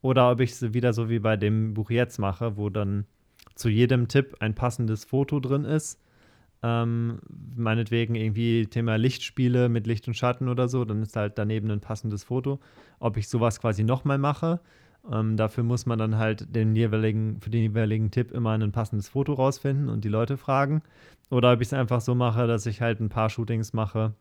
Oder 0.00 0.30
ob 0.30 0.38
ich 0.38 0.52
es 0.52 0.74
wieder 0.74 0.92
so 0.92 1.08
wie 1.08 1.18
bei 1.18 1.36
dem 1.36 1.74
Buch 1.74 1.90
jetzt 1.90 2.20
mache, 2.20 2.56
wo 2.56 2.70
dann 2.70 3.04
zu 3.56 3.68
jedem 3.68 4.06
Tipp 4.06 4.36
ein 4.38 4.54
passendes 4.54 5.04
Foto 5.04 5.40
drin 5.40 5.64
ist 5.64 5.98
ähm, 6.62 7.18
meinetwegen 7.56 8.14
irgendwie 8.14 8.66
Thema 8.66 8.96
Lichtspiele 8.96 9.68
mit 9.68 9.86
Licht 9.86 10.06
und 10.06 10.14
Schatten 10.14 10.48
oder 10.48 10.68
so, 10.68 10.84
dann 10.84 11.02
ist 11.02 11.16
halt 11.16 11.38
daneben 11.38 11.70
ein 11.70 11.80
passendes 11.80 12.24
Foto. 12.24 12.60
Ob 13.00 13.16
ich 13.16 13.28
sowas 13.28 13.60
quasi 13.60 13.82
nochmal 13.82 14.18
mache, 14.18 14.60
ähm, 15.10 15.36
dafür 15.36 15.64
muss 15.64 15.86
man 15.86 15.98
dann 15.98 16.18
halt 16.18 16.54
den 16.54 16.76
jeweiligen, 16.76 17.40
für 17.40 17.50
den 17.50 17.62
jeweiligen 17.62 18.10
Tipp 18.10 18.30
immer 18.30 18.52
ein 18.52 18.72
passendes 18.72 19.08
Foto 19.08 19.32
rausfinden 19.34 19.88
und 19.88 20.04
die 20.04 20.08
Leute 20.08 20.36
fragen. 20.36 20.82
Oder 21.30 21.52
ob 21.52 21.60
ich 21.60 21.68
es 21.68 21.72
einfach 21.72 22.00
so 22.00 22.14
mache, 22.14 22.46
dass 22.46 22.66
ich 22.66 22.80
halt 22.80 23.00
ein 23.00 23.08
paar 23.08 23.28
Shootings 23.28 23.72
mache, 23.72 24.14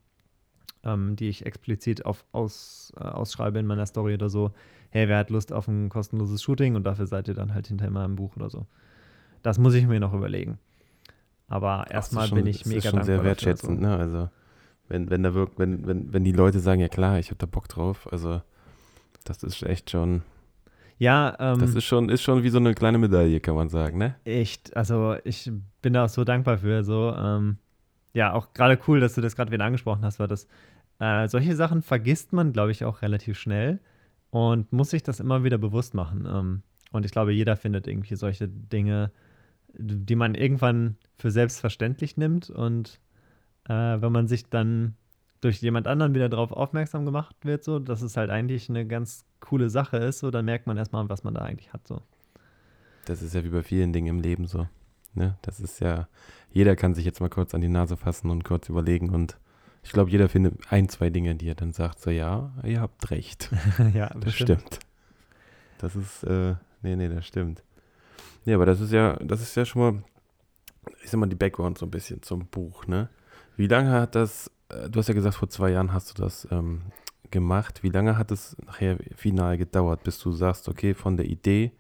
ähm, 0.83 1.15
die 1.15 1.29
ich 1.29 1.45
explizit 1.45 2.05
auf, 2.05 2.25
aus, 2.31 2.91
äh, 2.97 3.03
ausschreibe 3.03 3.59
in 3.59 3.67
meiner 3.67 3.85
Story 3.85 4.15
oder 4.15 4.29
so. 4.29 4.51
Hey, 4.89 5.07
wer 5.07 5.19
hat 5.19 5.29
Lust 5.29 5.53
auf 5.53 5.67
ein 5.67 5.89
kostenloses 5.89 6.41
Shooting 6.41 6.75
und 6.75 6.83
dafür 6.83 7.05
seid 7.05 7.27
ihr 7.27 7.35
dann 7.35 7.53
halt 7.53 7.67
hinter 7.67 7.89
meinem 7.91 8.15
Buch 8.15 8.35
oder 8.35 8.49
so. 8.49 8.65
Das 9.43 9.59
muss 9.59 9.75
ich 9.75 9.85
mir 9.85 9.99
noch 9.99 10.13
überlegen. 10.13 10.57
Aber 11.51 11.85
erstmal 11.91 12.29
bin 12.29 12.47
ich 12.47 12.65
mega 12.65 12.79
dankbar. 12.79 12.81
Das 12.81 12.85
ist 12.85 12.91
schon 12.91 13.03
sehr 13.03 13.23
wertschätzend, 13.25 13.83
dafür, 13.83 13.99
also. 13.99 14.17
ne? 14.17 14.21
Also, 14.21 14.29
wenn, 14.87 15.09
wenn, 15.09 15.23
da 15.23 15.33
wirkt, 15.33 15.59
wenn, 15.59 15.85
wenn, 15.85 16.13
wenn 16.13 16.23
die 16.23 16.31
Leute 16.31 16.59
sagen, 16.59 16.79
ja 16.79 16.87
klar, 16.87 17.19
ich 17.19 17.27
habe 17.27 17.37
da 17.37 17.45
Bock 17.45 17.67
drauf, 17.67 18.07
also, 18.09 18.41
das 19.25 19.43
ist 19.43 19.61
echt 19.63 19.91
schon. 19.91 20.21
Ja, 20.97 21.35
ähm, 21.39 21.59
Das 21.59 21.75
ist 21.75 21.83
schon, 21.83 22.07
ist 22.07 22.21
schon 22.21 22.43
wie 22.43 22.49
so 22.49 22.57
eine 22.57 22.73
kleine 22.73 22.99
Medaille, 22.99 23.41
kann 23.41 23.55
man 23.55 23.67
sagen, 23.67 23.97
ne? 23.97 24.15
Echt, 24.23 24.75
also 24.77 25.17
ich 25.25 25.51
bin 25.81 25.91
da 25.91 26.05
auch 26.05 26.09
so 26.09 26.23
dankbar 26.23 26.59
für. 26.59 26.85
So, 26.85 27.13
ähm, 27.17 27.57
ja, 28.13 28.31
auch 28.31 28.53
gerade 28.53 28.79
cool, 28.87 29.01
dass 29.01 29.15
du 29.15 29.21
das 29.21 29.35
gerade 29.35 29.51
wieder 29.51 29.65
angesprochen 29.65 30.05
hast, 30.05 30.19
weil 30.19 30.27
das 30.27 30.47
äh, 30.99 31.27
solche 31.27 31.55
Sachen 31.55 31.81
vergisst 31.81 32.31
man, 32.31 32.53
glaube 32.53 32.71
ich, 32.71 32.85
auch 32.85 33.01
relativ 33.01 33.37
schnell 33.37 33.79
und 34.29 34.71
muss 34.71 34.91
sich 34.91 35.03
das 35.03 35.19
immer 35.19 35.43
wieder 35.43 35.57
bewusst 35.57 35.95
machen. 35.95 36.25
Ähm, 36.31 36.61
und 36.91 37.05
ich 37.05 37.11
glaube, 37.11 37.33
jeder 37.33 37.57
findet 37.57 37.87
irgendwie 37.87 38.15
solche 38.15 38.47
Dinge 38.47 39.11
die 39.73 40.15
man 40.15 40.35
irgendwann 40.35 40.97
für 41.17 41.31
selbstverständlich 41.31 42.17
nimmt. 42.17 42.49
Und 42.49 42.99
äh, 43.65 43.73
wenn 43.73 44.11
man 44.11 44.27
sich 44.27 44.49
dann 44.49 44.95
durch 45.41 45.61
jemand 45.61 45.87
anderen 45.87 46.13
wieder 46.13 46.29
darauf 46.29 46.51
aufmerksam 46.51 47.05
gemacht 47.05 47.35
wird, 47.43 47.63
so, 47.63 47.79
dass 47.79 48.01
es 48.01 48.15
halt 48.15 48.29
eigentlich 48.29 48.69
eine 48.69 48.85
ganz 48.85 49.25
coole 49.39 49.69
Sache 49.69 49.97
ist, 49.97 50.19
so, 50.19 50.31
dann 50.31 50.45
merkt 50.45 50.67
man 50.67 50.77
erstmal, 50.77 51.09
was 51.09 51.23
man 51.23 51.33
da 51.33 51.41
eigentlich 51.41 51.73
hat. 51.73 51.87
So. 51.87 52.01
Das 53.05 53.21
ist 53.21 53.33
ja 53.33 53.43
wie 53.43 53.49
bei 53.49 53.63
vielen 53.63 53.91
Dingen 53.91 54.07
im 54.07 54.19
Leben 54.19 54.45
so. 54.45 54.67
Ne? 55.13 55.37
Das 55.41 55.59
ist 55.59 55.79
ja, 55.79 56.07
jeder 56.51 56.75
kann 56.75 56.93
sich 56.93 57.05
jetzt 57.05 57.19
mal 57.19 57.29
kurz 57.29 57.53
an 57.53 57.61
die 57.61 57.69
Nase 57.69 57.97
fassen 57.97 58.29
und 58.29 58.43
kurz 58.43 58.69
überlegen 58.69 59.09
und 59.09 59.37
ich 59.83 59.91
glaube, 59.91 60.11
jeder 60.11 60.29
findet 60.29 60.71
ein, 60.71 60.89
zwei 60.89 61.09
Dinge, 61.09 61.33
die 61.35 61.47
er 61.47 61.55
dann 61.55 61.73
sagt, 61.73 61.99
so 61.99 62.11
ja, 62.11 62.53
ihr 62.63 62.81
habt 62.81 63.09
recht. 63.09 63.49
ja, 63.93 64.09
das 64.09 64.19
bestimmt. 64.19 64.61
stimmt. 64.61 64.79
Das 65.79 65.95
ist, 65.95 66.23
äh, 66.23 66.55
nee, 66.83 66.95
nee, 66.95 67.09
das 67.09 67.25
stimmt. 67.25 67.63
Ja, 68.45 68.55
aber 68.55 68.65
das 68.65 68.81
ist 68.81 68.91
ja, 68.91 69.15
das 69.17 69.41
ist 69.41 69.55
ja 69.55 69.65
schon 69.65 69.81
mal, 69.81 70.03
ich 71.03 71.09
sag 71.09 71.19
mal, 71.19 71.27
die 71.27 71.35
Background 71.35 71.77
so 71.77 71.85
ein 71.85 71.91
bisschen 71.91 72.21
zum 72.21 72.47
Buch, 72.47 72.87
ne? 72.87 73.09
Wie 73.55 73.67
lange 73.67 73.91
hat 73.91 74.15
das, 74.15 74.49
äh, 74.69 74.89
du 74.89 74.99
hast 74.99 75.07
ja 75.07 75.13
gesagt, 75.13 75.35
vor 75.35 75.49
zwei 75.49 75.71
Jahren 75.71 75.93
hast 75.93 76.17
du 76.17 76.21
das 76.21 76.47
ähm, 76.51 76.81
gemacht. 77.29 77.83
Wie 77.83 77.89
lange 77.89 78.17
hat 78.17 78.31
es 78.31 78.55
nachher 78.65 78.97
final 79.15 79.57
gedauert, 79.57 80.03
bis 80.03 80.19
du 80.19 80.31
sagst, 80.31 80.69
okay, 80.69 80.93
von 80.93 81.17
der 81.17 81.25
Idee 81.27 81.71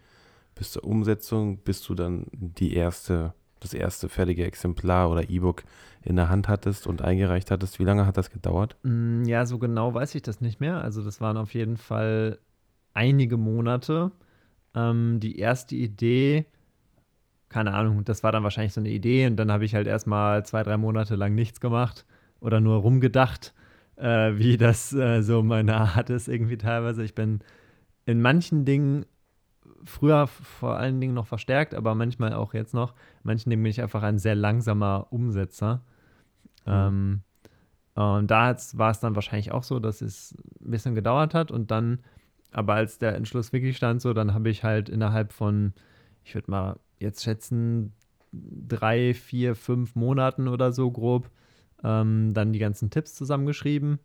bis 0.55 0.71
zur 0.71 0.83
Umsetzung, 0.83 1.57
bis 1.57 1.81
du 1.83 1.95
dann 1.95 2.27
die 2.31 2.73
erste, 2.73 3.33
das 3.59 3.73
erste 3.73 4.09
fertige 4.09 4.45
Exemplar 4.45 5.09
oder 5.09 5.29
E-Book 5.29 5.63
in 6.03 6.15
der 6.15 6.29
Hand 6.29 6.47
hattest 6.47 6.87
und 6.87 7.01
eingereicht 7.01 7.51
hattest? 7.51 7.79
Wie 7.79 7.83
lange 7.83 8.05
hat 8.05 8.17
das 8.17 8.31
gedauert? 8.31 8.75
Mm, 8.83 9.23
ja, 9.23 9.45
so 9.45 9.59
genau 9.59 9.93
weiß 9.93 10.15
ich 10.15 10.21
das 10.21 10.41
nicht 10.41 10.59
mehr. 10.59 10.81
Also 10.81 11.03
das 11.03 11.21
waren 11.21 11.37
auf 11.37 11.53
jeden 11.53 11.77
Fall 11.77 12.39
einige 12.93 13.37
Monate. 13.37 14.11
Ähm, 14.75 15.19
die 15.19 15.37
erste 15.39 15.75
Idee, 15.75 16.45
keine 17.49 17.73
Ahnung, 17.73 18.05
das 18.05 18.23
war 18.23 18.31
dann 18.31 18.43
wahrscheinlich 18.43 18.73
so 18.73 18.81
eine 18.81 18.89
Idee 18.89 19.27
und 19.27 19.35
dann 19.35 19.51
habe 19.51 19.65
ich 19.65 19.75
halt 19.75 19.87
erstmal 19.87 20.45
zwei, 20.45 20.63
drei 20.63 20.77
Monate 20.77 21.15
lang 21.15 21.35
nichts 21.35 21.59
gemacht 21.59 22.05
oder 22.39 22.61
nur 22.61 22.77
rumgedacht, 22.77 23.53
äh, 23.97 24.33
wie 24.35 24.57
das 24.57 24.93
äh, 24.93 25.21
so 25.21 25.43
meine 25.43 25.75
Art 25.75 26.09
ist 26.09 26.27
irgendwie 26.27 26.57
teilweise. 26.57 27.03
Ich 27.03 27.15
bin 27.15 27.39
in 28.05 28.21
manchen 28.21 28.65
Dingen 28.65 29.05
früher 29.83 30.27
vor 30.27 30.77
allen 30.77 30.99
Dingen 31.01 31.13
noch 31.13 31.27
verstärkt, 31.27 31.73
aber 31.73 31.95
manchmal 31.95 32.33
auch 32.33 32.53
jetzt 32.53 32.73
noch. 32.73 32.91
In 32.91 33.23
manchen 33.23 33.49
Dingen 33.49 33.63
bin 33.63 33.69
ich 33.69 33.81
einfach 33.81 34.03
ein 34.03 34.19
sehr 34.19 34.35
langsamer 34.35 35.07
Umsetzer. 35.09 35.81
Mhm. 36.65 36.71
Ähm, 36.71 37.21
und 37.93 38.31
da 38.31 38.55
war 38.73 38.91
es 38.91 38.99
dann 38.99 39.15
wahrscheinlich 39.15 39.51
auch 39.51 39.63
so, 39.63 39.79
dass 39.79 40.01
es 40.01 40.35
ein 40.63 40.71
bisschen 40.71 40.95
gedauert 40.95 41.33
hat 41.33 41.51
und 41.51 41.71
dann 41.71 41.99
aber 42.51 42.73
als 42.73 42.99
der 42.99 43.15
Entschluss 43.15 43.53
wirklich 43.53 43.77
stand, 43.77 44.01
so, 44.01 44.13
dann 44.13 44.33
habe 44.33 44.49
ich 44.49 44.63
halt 44.63 44.89
innerhalb 44.89 45.31
von, 45.31 45.73
ich 46.23 46.35
würde 46.35 46.51
mal 46.51 46.79
jetzt 46.99 47.23
schätzen, 47.23 47.93
drei, 48.31 49.13
vier, 49.13 49.55
fünf 49.55 49.95
Monaten 49.95 50.47
oder 50.47 50.71
so 50.71 50.91
grob, 50.91 51.29
ähm, 51.83 52.33
dann 52.33 52.53
die 52.53 52.59
ganzen 52.59 52.89
Tipps 52.89 53.15
zusammengeschrieben 53.15 53.99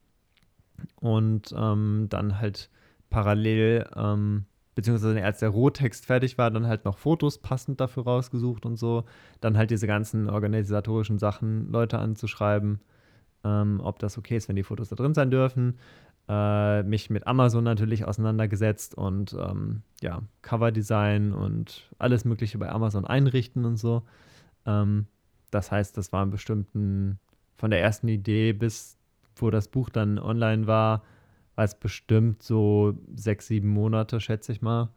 und 1.01 1.55
ähm, 1.57 2.07
dann 2.09 2.41
halt 2.41 2.71
parallel, 3.11 3.89
ähm, 3.95 4.47
beziehungsweise 4.75 5.23
als 5.23 5.41
der 5.41 5.51
Rohtext 5.51 6.07
fertig 6.07 6.39
war, 6.39 6.51
dann 6.51 6.67
halt 6.67 6.85
noch 6.85 6.99
Fotos 6.99 7.39
passend 7.39 7.81
dafür 7.81 8.05
rausgesucht 8.05 8.67
und 8.67 8.77
so. 8.77 9.05
Dann 9.41 9.57
halt 9.57 9.71
diese 9.71 9.87
ganzen 9.87 10.29
organisatorischen 10.29 11.19
Sachen, 11.19 11.71
Leute 11.71 11.99
anzuschreiben, 11.99 12.81
ähm, 13.45 13.81
ob 13.83 13.99
das 14.01 14.19
okay 14.19 14.37
ist, 14.37 14.49
wenn 14.49 14.57
die 14.57 14.63
Fotos 14.65 14.89
da 14.89 14.97
drin 14.97 15.15
sein 15.15 15.31
dürfen 15.31 15.79
äh, 16.29 16.83
mich 16.83 17.11
mit 17.11 17.27
Amazon 17.27 17.65
natürlich 17.65 18.05
auseinandergesetzt 18.05 18.95
und 18.95 19.35
ähm, 19.39 19.83
ja, 20.01 20.23
Coverdesign 20.43 21.33
und 21.33 21.91
alles 21.99 22.25
Mögliche 22.25 22.59
bei 22.59 22.71
Amazon 22.71 23.05
einrichten 23.05 23.65
und 23.65 23.77
so. 23.77 24.03
Ähm, 24.65 25.07
das 25.51 25.71
heißt, 25.71 25.97
das 25.97 26.13
waren 26.13 26.31
bestimmten, 26.31 27.19
von 27.57 27.71
der 27.71 27.81
ersten 27.81 28.09
Idee 28.09 28.53
bis 28.53 28.97
wo 29.37 29.51
das 29.51 29.69
Buch 29.69 29.91
dann 29.91 30.19
online 30.19 30.67
war, 30.67 31.03
war 31.55 31.65
es 31.65 31.75
bestimmt 31.75 32.43
so 32.43 32.99
sechs, 33.15 33.47
sieben 33.47 33.69
Monate, 33.69 34.21
schätze 34.21 34.53
ich 34.53 34.63
mal. 34.63 34.91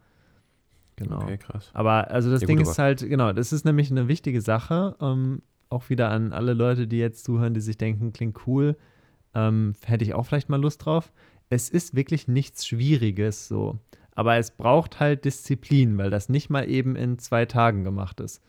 Genau. 0.96 1.24
Okay, 1.24 1.38
krass. 1.38 1.70
Aber 1.74 2.12
also 2.12 2.30
das 2.30 2.42
Ja, 2.42 2.48
Ding 2.48 2.58
gut, 2.58 2.68
ist 2.68 2.80
halt, 2.80 3.08
genau, 3.08 3.32
das 3.32 3.54
ist 3.54 3.64
nämlich 3.66 3.92
eine 3.92 4.08
wichtige 4.08 4.42
Sache. 4.42 4.96
Ähm, 5.00 5.42
auch 5.70 5.90
wieder 5.90 6.10
an 6.10 6.34
alle 6.34 6.54
Leute, 6.54 6.88
die 6.88 6.98
jetzt 6.98 7.24
zuhören, 7.24 7.54
die 7.54 7.62
sich 7.62 7.78
denken, 7.78 8.12
klingt 8.12 8.48
cool. 8.48 8.76
Ähm, 9.34 9.76
hätte 9.86 10.04
ich 10.04 10.14
auch 10.14 10.26
vielleicht 10.26 10.50
mal 10.50 10.62
Lust 10.62 10.86
drauf. 10.86 11.12
Es 11.50 11.70
ist 11.70 11.96
wirklich 11.96 12.28
nichts 12.28 12.68
Schwieriges 12.68 13.48
so. 13.48 13.80
Aber 14.16 14.36
es 14.36 14.52
braucht 14.52 15.00
halt 15.00 15.26
Disziplin, 15.26 15.98
weil 15.98 16.10
das 16.10 16.30
nicht 16.30 16.50
mal 16.50 16.70
eben 16.70 16.96
in 16.96 17.20
zwei 17.20 17.46
Tagen 17.46 17.84
gemacht 17.84 18.20
ist. 18.20 18.42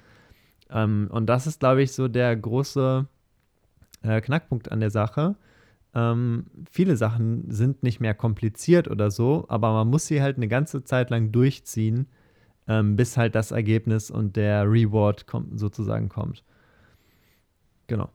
Ähm, 0.70 1.08
und 1.10 1.26
das 1.26 1.46
ist, 1.46 1.60
glaube 1.60 1.82
ich, 1.82 1.92
so 1.92 2.08
der 2.08 2.34
große 2.36 3.06
äh, 4.02 4.20
Knackpunkt 4.20 4.72
an 4.72 4.80
der 4.80 4.90
Sache. 4.90 5.36
Ähm, 5.94 6.46
viele 6.70 6.96
Sachen 6.96 7.50
sind 7.50 7.82
nicht 7.82 8.00
mehr 8.00 8.14
kompliziert 8.14 8.88
oder 8.88 9.10
so, 9.10 9.46
aber 9.48 9.72
man 9.72 9.88
muss 9.88 10.06
sie 10.06 10.22
halt 10.22 10.36
eine 10.36 10.48
ganze 10.48 10.84
Zeit 10.84 11.10
lang 11.10 11.32
durchziehen, 11.32 12.06
ähm, 12.68 12.96
bis 12.96 13.16
halt 13.16 13.34
das 13.34 13.50
Ergebnis 13.50 14.10
und 14.10 14.36
der 14.36 14.70
Reward 14.70 15.26
kommt, 15.26 15.58
sozusagen 15.58 16.08
kommt. 16.08 16.44
Genau. 17.88 18.08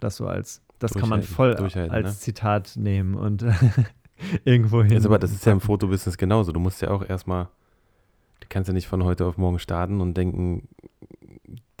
Das 0.00 0.16
so 0.16 0.26
als, 0.26 0.62
das 0.78 0.92
kann 0.94 1.08
man 1.08 1.22
voll 1.22 1.54
als 1.54 1.90
ne? 1.90 2.18
Zitat 2.18 2.76
nehmen 2.76 3.14
und 3.14 3.44
irgendwo 4.44 4.82
hin. 4.82 4.94
Also, 4.94 5.08
aber 5.08 5.18
das 5.18 5.32
ist 5.32 5.44
ja 5.46 5.52
im 5.52 5.60
Fotobusiness 5.60 6.18
genauso. 6.18 6.52
Du 6.52 6.60
musst 6.60 6.82
ja 6.82 6.90
auch 6.90 7.08
erstmal, 7.08 7.48
du 8.40 8.46
kannst 8.48 8.68
ja 8.68 8.74
nicht 8.74 8.88
von 8.88 9.04
heute 9.04 9.26
auf 9.26 9.38
morgen 9.38 9.58
starten 9.58 10.00
und 10.00 10.16
denken, 10.16 10.68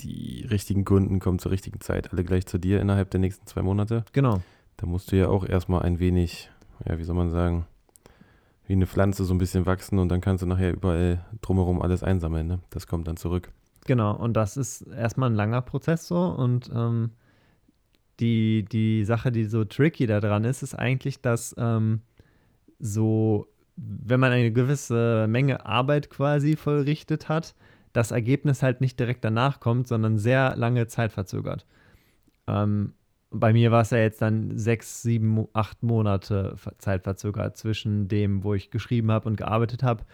die 0.00 0.46
richtigen 0.50 0.84
Kunden 0.84 1.20
kommen 1.20 1.38
zur 1.38 1.52
richtigen 1.52 1.80
Zeit, 1.80 2.12
alle 2.12 2.24
gleich 2.24 2.46
zu 2.46 2.58
dir 2.58 2.80
innerhalb 2.80 3.10
der 3.10 3.20
nächsten 3.20 3.46
zwei 3.46 3.62
Monate. 3.62 4.04
Genau. 4.12 4.42
Da 4.76 4.86
musst 4.86 5.10
du 5.10 5.16
ja 5.16 5.28
auch 5.28 5.46
erstmal 5.46 5.82
ein 5.82 5.98
wenig, 5.98 6.50
ja, 6.86 6.98
wie 6.98 7.04
soll 7.04 7.16
man 7.16 7.30
sagen, 7.30 7.66
wie 8.66 8.74
eine 8.74 8.86
Pflanze 8.86 9.24
so 9.24 9.32
ein 9.32 9.38
bisschen 9.38 9.64
wachsen 9.64 9.98
und 9.98 10.08
dann 10.08 10.20
kannst 10.20 10.42
du 10.42 10.46
nachher 10.46 10.72
überall 10.72 11.24
drumherum 11.40 11.80
alles 11.80 12.02
einsammeln. 12.02 12.46
Ne? 12.46 12.58
Das 12.70 12.86
kommt 12.86 13.08
dann 13.08 13.16
zurück. 13.16 13.50
Genau, 13.86 14.14
und 14.16 14.34
das 14.34 14.56
ist 14.56 14.82
erstmal 14.82 15.30
ein 15.30 15.36
langer 15.36 15.62
Prozess 15.62 16.08
so. 16.08 16.26
Und 16.26 16.70
ähm, 16.74 17.10
die, 18.20 18.64
die 18.64 19.04
Sache, 19.04 19.32
die 19.32 19.44
so 19.44 19.64
tricky 19.64 20.06
daran 20.06 20.44
ist, 20.44 20.62
ist 20.62 20.74
eigentlich, 20.74 21.20
dass 21.20 21.54
ähm, 21.58 22.00
so, 22.78 23.46
wenn 23.76 24.20
man 24.20 24.32
eine 24.32 24.52
gewisse 24.52 25.26
Menge 25.28 25.66
Arbeit 25.66 26.10
quasi 26.10 26.56
vollrichtet 26.56 27.28
hat, 27.28 27.54
das 27.92 28.10
Ergebnis 28.10 28.62
halt 28.62 28.80
nicht 28.80 28.98
direkt 29.00 29.24
danach 29.24 29.60
kommt, 29.60 29.88
sondern 29.88 30.18
sehr 30.18 30.56
lange 30.56 30.86
Zeit 30.86 31.12
verzögert. 31.12 31.66
Ähm, 32.46 32.92
bei 33.30 33.52
mir 33.52 33.70
war 33.70 33.82
es 33.82 33.90
ja 33.90 33.98
jetzt 33.98 34.22
dann 34.22 34.56
sechs, 34.56 35.02
sieben, 35.02 35.46
acht 35.52 35.82
Monate 35.82 36.56
Zeit 36.78 37.04
verzögert 37.04 37.56
zwischen 37.56 38.08
dem, 38.08 38.44
wo 38.44 38.54
ich 38.54 38.70
geschrieben 38.70 39.10
habe 39.10 39.28
und 39.28 39.36
gearbeitet 39.36 39.82
habe 39.82 40.04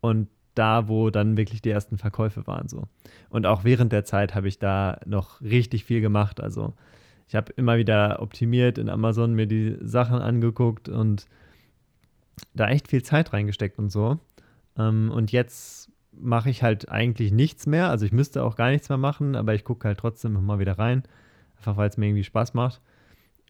und 0.00 0.28
da, 0.54 0.88
wo 0.88 1.10
dann 1.10 1.36
wirklich 1.36 1.62
die 1.62 1.70
ersten 1.70 1.98
Verkäufe 1.98 2.46
waren 2.46 2.68
so. 2.68 2.84
Und 3.30 3.46
auch 3.46 3.64
während 3.64 3.92
der 3.92 4.04
Zeit 4.04 4.34
habe 4.34 4.48
ich 4.48 4.58
da 4.58 5.00
noch 5.06 5.40
richtig 5.40 5.84
viel 5.84 6.00
gemacht. 6.00 6.40
Also 6.40 6.74
ich 7.32 7.36
habe 7.36 7.50
immer 7.54 7.78
wieder 7.78 8.20
optimiert 8.20 8.76
in 8.76 8.90
Amazon, 8.90 9.32
mir 9.32 9.46
die 9.46 9.78
Sachen 9.80 10.18
angeguckt 10.18 10.90
und 10.90 11.24
da 12.52 12.68
echt 12.68 12.88
viel 12.88 13.02
Zeit 13.02 13.32
reingesteckt 13.32 13.78
und 13.78 13.88
so. 13.88 14.18
Ähm, 14.76 15.10
und 15.10 15.32
jetzt 15.32 15.90
mache 16.12 16.50
ich 16.50 16.62
halt 16.62 16.90
eigentlich 16.90 17.32
nichts 17.32 17.64
mehr. 17.64 17.88
Also 17.88 18.04
ich 18.04 18.12
müsste 18.12 18.44
auch 18.44 18.54
gar 18.54 18.68
nichts 18.68 18.90
mehr 18.90 18.98
machen, 18.98 19.34
aber 19.34 19.54
ich 19.54 19.64
gucke 19.64 19.88
halt 19.88 19.96
trotzdem 19.96 20.36
immer 20.36 20.58
wieder 20.58 20.78
rein. 20.78 21.04
Einfach 21.56 21.78
weil 21.78 21.88
es 21.88 21.96
mir 21.96 22.08
irgendwie 22.08 22.24
Spaß 22.24 22.52
macht. 22.52 22.82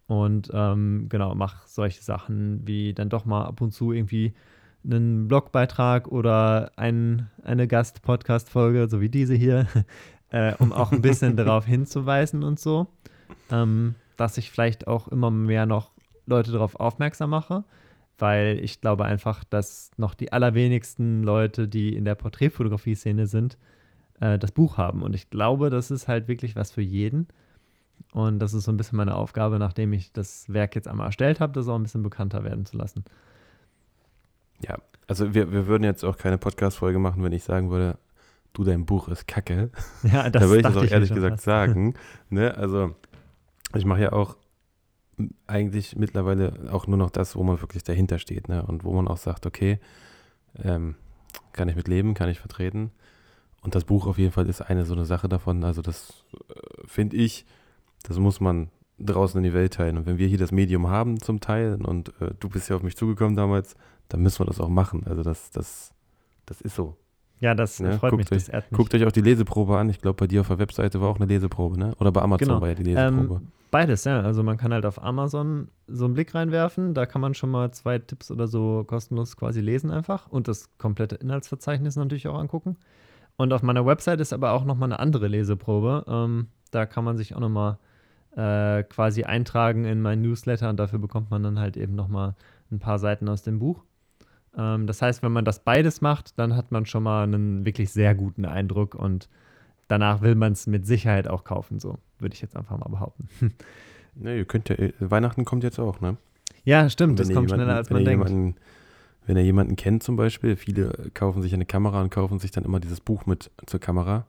Und 0.06 0.48
ähm, 0.54 1.06
genau, 1.08 1.34
mache 1.34 1.66
solche 1.66 2.02
Sachen 2.02 2.64
wie 2.64 2.94
dann 2.94 3.08
doch 3.08 3.24
mal 3.24 3.46
ab 3.46 3.60
und 3.60 3.72
zu 3.72 3.90
irgendwie 3.90 4.32
einen 4.84 5.26
Blogbeitrag 5.26 6.06
oder 6.06 6.70
ein, 6.76 7.28
eine 7.42 7.66
Gast-Podcast-Folge, 7.66 8.88
so 8.88 9.00
wie 9.00 9.08
diese 9.08 9.34
hier, 9.34 9.66
äh, 10.30 10.54
um 10.60 10.72
auch 10.72 10.92
ein 10.92 11.02
bisschen 11.02 11.34
darauf 11.36 11.66
hinzuweisen 11.66 12.44
und 12.44 12.60
so, 12.60 12.86
ähm, 13.50 13.94
dass 14.16 14.38
ich 14.38 14.50
vielleicht 14.50 14.86
auch 14.86 15.08
immer 15.08 15.30
mehr 15.30 15.66
noch 15.66 15.92
Leute 16.26 16.52
darauf 16.52 16.76
aufmerksam 16.76 17.30
mache, 17.30 17.64
weil 18.18 18.60
ich 18.62 18.80
glaube 18.80 19.04
einfach, 19.04 19.44
dass 19.44 19.90
noch 19.96 20.14
die 20.14 20.32
allerwenigsten 20.32 21.22
Leute, 21.22 21.68
die 21.68 21.96
in 21.96 22.04
der 22.04 22.14
Porträtfotografie-Szene 22.14 23.26
sind, 23.26 23.58
äh, 24.20 24.38
das 24.38 24.52
Buch 24.52 24.76
haben. 24.76 25.02
Und 25.02 25.14
ich 25.14 25.30
glaube, 25.30 25.70
das 25.70 25.90
ist 25.90 26.08
halt 26.08 26.28
wirklich 26.28 26.54
was 26.56 26.70
für 26.70 26.82
jeden. 26.82 27.28
Und 28.12 28.38
das 28.38 28.54
ist 28.54 28.64
so 28.64 28.72
ein 28.72 28.76
bisschen 28.76 28.96
meine 28.96 29.14
Aufgabe, 29.14 29.58
nachdem 29.58 29.92
ich 29.92 30.12
das 30.12 30.52
Werk 30.52 30.74
jetzt 30.74 30.88
einmal 30.88 31.06
erstellt 31.06 31.40
habe, 31.40 31.52
das 31.52 31.68
auch 31.68 31.76
ein 31.76 31.82
bisschen 31.82 32.02
bekannter 32.02 32.44
werden 32.44 32.66
zu 32.66 32.76
lassen. 32.76 33.04
Ja, 34.60 34.78
also 35.08 35.34
wir, 35.34 35.52
wir 35.52 35.66
würden 35.66 35.84
jetzt 35.84 36.04
auch 36.04 36.16
keine 36.16 36.38
Podcast-Folge 36.38 36.98
machen, 36.98 37.22
wenn 37.24 37.32
ich 37.32 37.42
sagen 37.42 37.70
würde, 37.70 37.98
du, 38.52 38.64
dein 38.64 38.86
Buch 38.86 39.08
ist 39.08 39.26
kacke. 39.26 39.70
Ja, 40.04 40.30
da 40.30 40.42
würde 40.42 40.56
ich 40.58 40.62
das 40.62 40.76
auch 40.76 40.84
ehrlich 40.84 41.12
gesagt 41.12 41.36
fast. 41.36 41.44
sagen. 41.44 41.94
Ne? 42.30 42.56
Also 42.56 42.94
ich 43.78 43.84
mache 43.84 44.02
ja 44.02 44.12
auch 44.12 44.36
eigentlich 45.46 45.96
mittlerweile 45.96 46.70
auch 46.72 46.86
nur 46.86 46.96
noch 46.96 47.10
das, 47.10 47.36
wo 47.36 47.42
man 47.42 47.60
wirklich 47.60 47.82
dahinter 47.82 48.18
steht. 48.18 48.48
Ne? 48.48 48.64
Und 48.64 48.84
wo 48.84 48.92
man 48.92 49.08
auch 49.08 49.16
sagt, 49.16 49.46
okay, 49.46 49.78
ähm, 50.62 50.96
kann 51.52 51.68
ich 51.68 51.76
mit 51.76 51.88
leben, 51.88 52.14
kann 52.14 52.28
ich 52.28 52.40
vertreten. 52.40 52.90
Und 53.62 53.74
das 53.74 53.84
Buch 53.84 54.06
auf 54.06 54.18
jeden 54.18 54.32
Fall 54.32 54.48
ist 54.48 54.60
eine 54.60 54.84
so 54.84 54.94
eine 54.94 55.04
Sache 55.04 55.28
davon. 55.28 55.64
Also 55.64 55.82
das 55.82 56.24
äh, 56.32 56.86
finde 56.86 57.16
ich, 57.16 57.46
das 58.02 58.18
muss 58.18 58.40
man 58.40 58.70
draußen 58.98 59.38
in 59.38 59.44
die 59.44 59.54
Welt 59.54 59.74
teilen. 59.74 59.98
Und 59.98 60.06
wenn 60.06 60.18
wir 60.18 60.26
hier 60.26 60.38
das 60.38 60.52
Medium 60.52 60.88
haben 60.88 61.20
zum 61.20 61.40
Teilen 61.40 61.84
und 61.84 62.08
äh, 62.20 62.34
du 62.38 62.48
bist 62.48 62.68
ja 62.68 62.76
auf 62.76 62.82
mich 62.82 62.96
zugekommen 62.96 63.36
damals, 63.36 63.76
dann 64.08 64.20
müssen 64.20 64.40
wir 64.40 64.46
das 64.46 64.60
auch 64.60 64.68
machen. 64.68 65.06
Also 65.06 65.22
das, 65.22 65.50
das, 65.50 65.92
das 66.46 66.60
ist 66.60 66.74
so. 66.74 66.96
Ja, 67.42 67.54
das 67.56 67.78
Ja, 67.80 67.90
freut 67.98 68.10
guckt 68.12 68.22
mich, 68.22 68.32
euch- 68.32 68.44
das 68.46 68.48
ehrt 68.48 68.70
mich. 68.70 68.78
Guckt 68.78 68.94
euch 68.94 69.04
auch 69.04 69.10
die 69.12 69.20
Leseprobe 69.20 69.76
an. 69.76 69.88
Ich 69.90 70.00
glaube, 70.00 70.16
bei 70.16 70.26
dir 70.28 70.40
auf 70.42 70.48
der 70.48 70.58
Webseite 70.58 71.00
war 71.00 71.08
auch 71.08 71.16
eine 71.16 71.26
Leseprobe, 71.26 71.76
ne? 71.78 71.92
Oder 71.98 72.12
bei 72.12 72.22
Amazon 72.22 72.46
Genau. 72.48 72.60
war 72.60 72.68
ja 72.68 72.74
die 72.74 72.84
Leseprobe. 72.84 73.34
Ähm, 73.42 73.48
beides, 73.72 74.04
ja. 74.04 74.20
Also 74.20 74.44
man 74.44 74.56
kann 74.58 74.72
halt 74.72 74.86
auf 74.86 75.02
Amazon 75.02 75.66
so 75.88 76.04
einen 76.04 76.14
Blick 76.14 76.34
reinwerfen. 76.36 76.94
Da 76.94 77.04
kann 77.04 77.20
man 77.20 77.34
schon 77.34 77.50
mal 77.50 77.72
zwei 77.72 77.98
Tipps 77.98 78.30
oder 78.30 78.46
so 78.46 78.84
kostenlos 78.86 79.36
quasi 79.36 79.60
lesen 79.60 79.90
einfach 79.90 80.28
und 80.28 80.46
das 80.46 80.70
komplette 80.78 81.16
Inhaltsverzeichnis 81.16 81.96
natürlich 81.96 82.28
auch 82.28 82.38
angucken. 82.38 82.76
Und 83.36 83.52
auf 83.52 83.62
meiner 83.62 83.84
Website 83.84 84.20
ist 84.20 84.32
aber 84.32 84.52
auch 84.52 84.64
nochmal 84.64 84.88
eine 84.88 85.00
andere 85.00 85.26
Leseprobe. 85.26 86.04
Ähm, 86.06 86.46
da 86.70 86.86
kann 86.86 87.02
man 87.04 87.16
sich 87.16 87.34
auch 87.34 87.40
nochmal 87.40 87.78
äh, 88.36 88.84
quasi 88.84 89.24
eintragen 89.24 89.84
in 89.84 90.00
meinen 90.00 90.22
Newsletter 90.22 90.70
und 90.70 90.78
dafür 90.78 90.98
bekommt 91.00 91.30
man 91.30 91.42
dann 91.42 91.58
halt 91.58 91.76
eben 91.76 91.94
nochmal 91.96 92.34
ein 92.70 92.78
paar 92.78 92.98
Seiten 92.98 93.28
aus 93.28 93.42
dem 93.42 93.58
Buch. 93.58 93.82
Ähm, 94.56 94.86
das 94.86 95.02
heißt, 95.02 95.22
wenn 95.22 95.32
man 95.32 95.44
das 95.44 95.60
beides 95.64 96.00
macht, 96.00 96.38
dann 96.38 96.56
hat 96.56 96.72
man 96.72 96.86
schon 96.86 97.02
mal 97.02 97.24
einen 97.24 97.64
wirklich 97.64 97.90
sehr 97.90 98.14
guten 98.14 98.44
Eindruck 98.44 98.94
und 98.94 99.28
danach 99.88 100.20
will 100.22 100.34
man 100.34 100.52
es 100.52 100.66
mit 100.66 100.86
Sicherheit 100.86 101.28
auch 101.28 101.44
kaufen, 101.44 101.80
so 101.80 101.98
würde 102.18 102.34
ich 102.34 102.40
jetzt 102.42 102.56
einfach 102.56 102.78
mal 102.78 102.88
behaupten. 102.88 103.28
ne, 104.14 104.36
ihr 104.38 104.44
könnt 104.44 104.68
ja, 104.68 104.76
äh, 104.76 104.92
Weihnachten 105.00 105.44
kommt 105.44 105.64
jetzt 105.64 105.78
auch, 105.78 106.00
ne? 106.00 106.16
ja, 106.64 106.88
stimmt, 106.88 107.18
das 107.18 107.28
kommt 107.28 107.50
jemanden- 107.50 107.54
schneller 107.54 107.76
als 107.76 107.90
man 107.90 108.04
denkt. 108.04 108.28
Jemanden, 108.28 108.56
wenn 109.26 109.36
ihr 109.36 109.44
jemanden 109.44 109.76
kennt 109.76 110.02
zum 110.02 110.16
Beispiel, 110.16 110.56
viele 110.56 110.92
kaufen 111.14 111.42
sich 111.42 111.54
eine 111.54 111.64
Kamera 111.64 112.02
und 112.02 112.10
kaufen 112.10 112.38
sich 112.38 112.50
dann 112.50 112.64
immer 112.64 112.80
dieses 112.80 113.00
Buch 113.00 113.26
mit 113.26 113.50
zur 113.66 113.80
Kamera. 113.80 114.26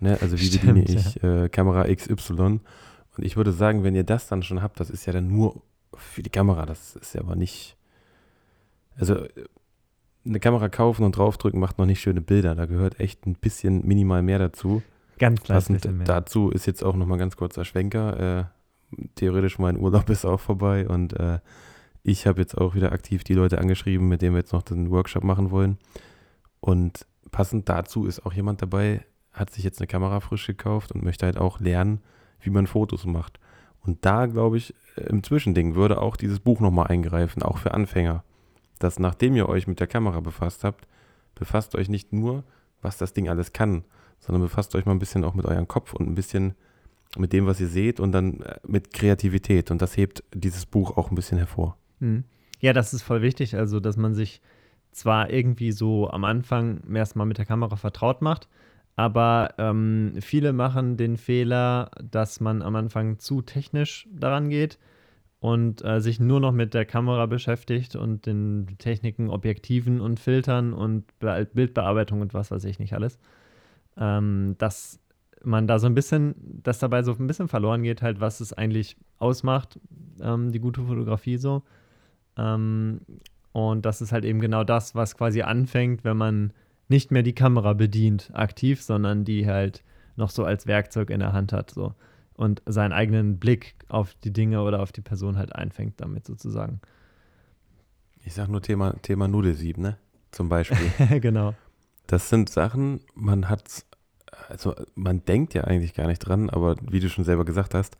Ne? 0.00 0.18
Also 0.20 0.38
wie 0.38 0.44
Stimmt, 0.44 0.74
bediene 0.74 1.00
ich 1.00 1.22
äh, 1.22 1.48
Kamera 1.48 1.84
XY? 1.84 2.60
Und 3.16 3.24
ich 3.24 3.36
würde 3.36 3.52
sagen, 3.52 3.84
wenn 3.84 3.94
ihr 3.94 4.04
das 4.04 4.26
dann 4.26 4.42
schon 4.42 4.62
habt, 4.62 4.80
das 4.80 4.90
ist 4.90 5.06
ja 5.06 5.12
dann 5.12 5.28
nur 5.28 5.62
für 5.94 6.22
die 6.22 6.30
Kamera, 6.30 6.66
das 6.66 6.96
ist 6.96 7.14
ja 7.14 7.20
aber 7.20 7.36
nicht. 7.36 7.76
Also 8.98 9.14
äh, 9.14 9.28
eine 10.26 10.40
Kamera 10.40 10.68
kaufen 10.68 11.04
und 11.04 11.16
draufdrücken 11.16 11.60
macht 11.60 11.78
noch 11.78 11.86
nicht 11.86 12.00
schöne 12.00 12.20
Bilder. 12.20 12.54
Da 12.54 12.66
gehört 12.66 13.00
echt 13.00 13.26
ein 13.26 13.34
bisschen 13.34 13.86
minimal 13.86 14.22
mehr 14.22 14.38
dazu. 14.38 14.82
Ganz 15.18 15.42
kleines 15.42 15.64
Passend 15.64 15.82
bisschen 15.82 15.98
mehr. 15.98 16.06
dazu 16.06 16.50
ist 16.50 16.66
jetzt 16.66 16.82
auch 16.82 16.96
nochmal 16.96 17.18
ganz 17.18 17.36
kurzer 17.36 17.64
Schwenker. 17.64 18.40
Äh, 18.40 18.44
theoretisch 19.16 19.58
mein 19.58 19.78
Urlaub 19.78 20.08
ist 20.10 20.24
auch 20.24 20.40
vorbei 20.40 20.88
und 20.88 21.18
äh, 21.18 21.38
ich 22.02 22.26
habe 22.26 22.40
jetzt 22.40 22.56
auch 22.56 22.74
wieder 22.74 22.92
aktiv 22.92 23.24
die 23.24 23.34
Leute 23.34 23.58
angeschrieben, 23.58 24.08
mit 24.08 24.20
denen 24.20 24.34
wir 24.34 24.40
jetzt 24.40 24.52
noch 24.52 24.62
den 24.62 24.90
Workshop 24.90 25.24
machen 25.24 25.50
wollen. 25.50 25.78
Und 26.60 27.06
passend 27.30 27.68
dazu 27.68 28.06
ist 28.06 28.24
auch 28.26 28.32
jemand 28.32 28.60
dabei, 28.60 29.04
hat 29.32 29.50
sich 29.50 29.64
jetzt 29.64 29.80
eine 29.80 29.86
Kamera 29.86 30.20
frisch 30.20 30.46
gekauft 30.46 30.92
und 30.92 31.02
möchte 31.02 31.26
halt 31.26 31.38
auch 31.38 31.60
lernen, 31.60 32.00
wie 32.40 32.50
man 32.50 32.66
Fotos 32.66 33.06
macht. 33.06 33.40
Und 33.80 34.04
da, 34.04 34.26
glaube 34.26 34.58
ich, 34.58 34.74
äh, 34.96 35.02
im 35.04 35.22
Zwischending 35.22 35.74
würde 35.74 36.00
auch 36.00 36.16
dieses 36.16 36.40
Buch 36.40 36.60
nochmal 36.60 36.88
eingreifen, 36.88 37.42
auch 37.42 37.58
für 37.58 37.74
Anfänger. 37.74 38.22
Dass 38.78 38.98
nachdem 38.98 39.36
ihr 39.36 39.48
euch 39.48 39.66
mit 39.66 39.80
der 39.80 39.86
Kamera 39.86 40.20
befasst 40.20 40.64
habt, 40.64 40.86
befasst 41.34 41.74
euch 41.74 41.88
nicht 41.88 42.12
nur, 42.12 42.44
was 42.82 42.96
das 42.96 43.12
Ding 43.12 43.28
alles 43.28 43.52
kann, 43.52 43.84
sondern 44.18 44.42
befasst 44.42 44.74
euch 44.74 44.86
mal 44.86 44.92
ein 44.92 44.98
bisschen 44.98 45.24
auch 45.24 45.34
mit 45.34 45.46
eurem 45.46 45.68
Kopf 45.68 45.94
und 45.94 46.08
ein 46.08 46.14
bisschen 46.14 46.54
mit 47.16 47.32
dem, 47.32 47.46
was 47.46 47.60
ihr 47.60 47.68
seht 47.68 48.00
und 48.00 48.12
dann 48.12 48.40
äh, 48.40 48.58
mit 48.66 48.92
Kreativität. 48.92 49.70
Und 49.70 49.82
das 49.82 49.96
hebt 49.96 50.22
dieses 50.34 50.66
Buch 50.66 50.96
auch 50.96 51.10
ein 51.10 51.14
bisschen 51.14 51.38
hervor. 51.38 51.76
Mhm. 52.00 52.24
Ja, 52.60 52.72
das 52.72 52.94
ist 52.94 53.02
voll 53.02 53.22
wichtig, 53.22 53.56
also 53.56 53.78
dass 53.78 53.96
man 53.96 54.14
sich 54.14 54.40
zwar 54.90 55.30
irgendwie 55.30 55.72
so 55.72 56.08
am 56.08 56.24
Anfang 56.24 56.82
erstmal 56.94 57.26
mit 57.26 57.38
der 57.38 57.44
Kamera 57.44 57.76
vertraut 57.76 58.22
macht, 58.22 58.48
aber 58.96 59.54
ähm, 59.58 60.14
viele 60.20 60.52
machen 60.52 60.96
den 60.96 61.16
Fehler, 61.16 61.90
dass 62.00 62.40
man 62.40 62.62
am 62.62 62.76
Anfang 62.76 63.18
zu 63.18 63.42
technisch 63.42 64.08
daran 64.12 64.48
geht 64.48 64.78
und 65.44 65.84
äh, 65.84 66.00
sich 66.00 66.20
nur 66.20 66.40
noch 66.40 66.52
mit 66.52 66.72
der 66.72 66.86
Kamera 66.86 67.26
beschäftigt 67.26 67.96
und 67.96 68.24
den 68.24 68.66
Techniken, 68.78 69.28
Objektiven 69.28 70.00
und 70.00 70.18
Filtern 70.18 70.72
und 70.72 71.04
Be 71.18 71.46
Bildbearbeitung 71.52 72.22
und 72.22 72.32
was 72.32 72.50
weiß 72.50 72.64
ich 72.64 72.78
nicht 72.78 72.94
alles. 72.94 73.18
Ähm, 73.98 74.54
dass 74.56 75.00
man 75.42 75.66
da 75.66 75.78
so 75.78 75.86
ein 75.86 75.94
bisschen, 75.94 76.34
dass 76.62 76.78
dabei 76.78 77.02
so 77.02 77.12
ein 77.12 77.26
bisschen 77.26 77.48
verloren 77.48 77.82
geht, 77.82 78.00
halt, 78.00 78.22
was 78.22 78.40
es 78.40 78.54
eigentlich 78.54 78.96
ausmacht, 79.18 79.78
ähm, 80.22 80.50
die 80.50 80.60
gute 80.60 80.80
Fotografie 80.80 81.36
so. 81.36 81.62
Ähm, 82.38 83.02
und 83.52 83.84
das 83.84 84.00
ist 84.00 84.12
halt 84.12 84.24
eben 84.24 84.40
genau 84.40 84.64
das, 84.64 84.94
was 84.94 85.14
quasi 85.14 85.42
anfängt, 85.42 86.04
wenn 86.04 86.16
man 86.16 86.54
nicht 86.88 87.10
mehr 87.10 87.22
die 87.22 87.34
Kamera 87.34 87.74
bedient 87.74 88.30
aktiv, 88.32 88.80
sondern 88.80 89.26
die 89.26 89.46
halt 89.46 89.84
noch 90.16 90.30
so 90.30 90.42
als 90.42 90.66
Werkzeug 90.66 91.10
in 91.10 91.20
der 91.20 91.34
Hand 91.34 91.52
hat. 91.52 91.70
So 91.70 91.92
und 92.36 92.62
seinen 92.66 92.92
eigenen 92.92 93.38
Blick 93.38 93.74
auf 93.88 94.14
die 94.24 94.32
Dinge 94.32 94.62
oder 94.62 94.82
auf 94.82 94.92
die 94.92 95.00
Person 95.00 95.36
halt 95.36 95.54
einfängt 95.54 96.00
damit 96.00 96.26
sozusagen. 96.26 96.80
Ich 98.24 98.34
sag 98.34 98.48
nur 98.48 98.62
Thema, 98.62 98.94
Thema 99.02 99.28
Nudelsieb, 99.28 99.78
ne? 99.78 99.98
Zum 100.30 100.48
Beispiel. 100.48 100.90
genau. 101.20 101.54
Das 102.06 102.28
sind 102.28 102.50
Sachen, 102.50 103.00
man 103.14 103.48
hat, 103.48 103.84
also 104.48 104.74
man 104.94 105.24
denkt 105.24 105.54
ja 105.54 105.64
eigentlich 105.64 105.94
gar 105.94 106.06
nicht 106.06 106.20
dran, 106.20 106.50
aber 106.50 106.76
wie 106.82 107.00
du 107.00 107.08
schon 107.08 107.24
selber 107.24 107.44
gesagt 107.44 107.74
hast, 107.74 107.96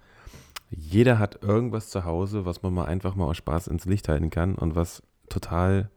jeder 0.70 1.18
hat 1.18 1.42
irgendwas 1.42 1.88
zu 1.90 2.04
Hause, 2.04 2.44
was 2.44 2.62
man 2.62 2.74
mal 2.74 2.86
einfach 2.86 3.14
mal 3.14 3.26
aus 3.26 3.36
Spaß 3.36 3.68
ins 3.68 3.84
Licht 3.84 4.08
halten 4.08 4.30
kann 4.30 4.56
und 4.56 4.74
was 4.74 5.02
total, 5.28 5.90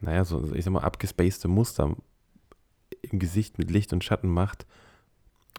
naja, 0.00 0.24
so, 0.24 0.52
ich 0.54 0.64
sag 0.64 0.72
mal, 0.72 0.82
abgespacede 0.82 1.48
Muster 1.48 1.94
im 3.02 3.18
Gesicht 3.18 3.58
mit 3.58 3.70
Licht 3.70 3.92
und 3.92 4.04
Schatten 4.04 4.28
macht, 4.28 4.66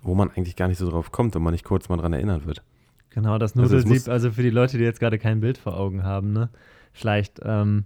wo 0.03 0.15
man 0.15 0.29
eigentlich 0.29 0.55
gar 0.55 0.67
nicht 0.67 0.77
so 0.77 0.89
drauf 0.89 1.11
kommt, 1.11 1.35
wenn 1.35 1.41
man 1.41 1.53
nicht 1.53 1.65
kurz 1.65 1.89
mal 1.89 1.97
dran 1.97 2.13
erinnert 2.13 2.45
wird. 2.45 2.61
Genau, 3.09 3.37
das 3.37 3.55
Nudelsieb, 3.55 3.91
also, 3.91 4.11
also 4.11 4.31
für 4.31 4.41
die 4.41 4.49
Leute, 4.49 4.77
die 4.77 4.83
jetzt 4.83 4.99
gerade 4.99 5.19
kein 5.19 5.39
Bild 5.39 5.57
vor 5.57 5.77
Augen 5.77 6.03
haben, 6.03 6.33
ne? 6.33 6.49
Vielleicht, 6.91 7.39
ähm, 7.43 7.85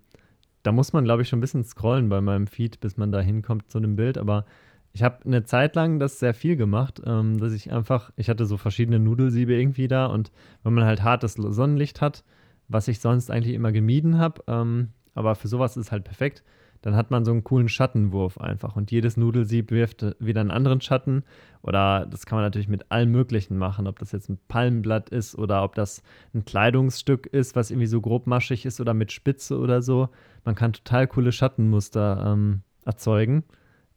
da 0.63 0.71
muss 0.71 0.93
man, 0.93 1.03
glaube 1.03 1.21
ich, 1.21 1.29
schon 1.29 1.39
ein 1.39 1.41
bisschen 1.41 1.63
scrollen 1.63 2.09
bei 2.09 2.21
meinem 2.21 2.47
Feed, 2.47 2.79
bis 2.79 2.97
man 2.97 3.11
da 3.11 3.19
hinkommt 3.19 3.69
zu 3.69 3.79
dem 3.79 3.95
Bild, 3.95 4.17
aber 4.17 4.45
ich 4.93 5.03
habe 5.03 5.25
eine 5.25 5.43
Zeit 5.43 5.75
lang 5.75 5.99
das 5.99 6.19
sehr 6.19 6.33
viel 6.33 6.55
gemacht, 6.55 7.01
ähm, 7.05 7.37
dass 7.39 7.53
ich 7.53 7.71
einfach, 7.71 8.11
ich 8.15 8.29
hatte 8.29 8.45
so 8.45 8.57
verschiedene 8.57 8.99
Nudelsiebe 8.99 9.53
irgendwie 9.53 9.87
da 9.87 10.07
und 10.07 10.31
wenn 10.63 10.73
man 10.73 10.85
halt 10.85 11.03
hartes 11.03 11.33
Sonnenlicht 11.33 12.01
hat, 12.01 12.23
was 12.67 12.87
ich 12.87 12.99
sonst 12.99 13.29
eigentlich 13.29 13.53
immer 13.53 13.71
gemieden 13.71 14.17
habe, 14.17 14.41
ähm, 14.47 14.89
aber 15.13 15.35
für 15.35 15.47
sowas 15.47 15.77
ist 15.77 15.91
halt 15.91 16.03
perfekt, 16.03 16.43
dann 16.81 16.95
hat 16.95 17.11
man 17.11 17.25
so 17.25 17.31
einen 17.31 17.43
coolen 17.43 17.69
Schattenwurf 17.69 18.37
einfach. 18.37 18.75
Und 18.75 18.91
jedes 18.91 19.17
Nudelsieb 19.17 19.71
wirft 19.71 20.05
wieder 20.19 20.41
einen 20.41 20.51
anderen 20.51 20.81
Schatten. 20.81 21.23
Oder 21.61 22.05
das 22.05 22.25
kann 22.25 22.37
man 22.37 22.45
natürlich 22.45 22.67
mit 22.67 22.91
allem 22.91 23.11
Möglichen 23.11 23.57
machen, 23.57 23.87
ob 23.87 23.99
das 23.99 24.11
jetzt 24.11 24.29
ein 24.29 24.39
Palmenblatt 24.47 25.09
ist 25.09 25.37
oder 25.37 25.63
ob 25.63 25.75
das 25.75 26.03
ein 26.33 26.45
Kleidungsstück 26.45 27.25
ist, 27.27 27.55
was 27.55 27.71
irgendwie 27.71 27.87
so 27.87 28.01
grobmaschig 28.01 28.65
ist 28.65 28.79
oder 28.79 28.93
mit 28.93 29.11
Spitze 29.11 29.57
oder 29.57 29.81
so. 29.81 30.09
Man 30.45 30.55
kann 30.55 30.73
total 30.73 31.07
coole 31.07 31.31
Schattenmuster 31.31 32.23
ähm, 32.25 32.61
erzeugen 32.85 33.43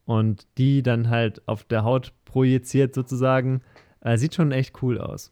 und 0.05 0.47
die 0.57 0.83
dann 0.83 1.09
halt 1.09 1.47
auf 1.47 1.63
der 1.63 1.83
Haut 1.83 2.13
projiziert 2.25 2.93
sozusagen. 2.93 3.61
Äh, 4.01 4.17
sieht 4.17 4.35
schon 4.35 4.51
echt 4.51 4.81
cool 4.81 4.99
aus. 4.99 5.31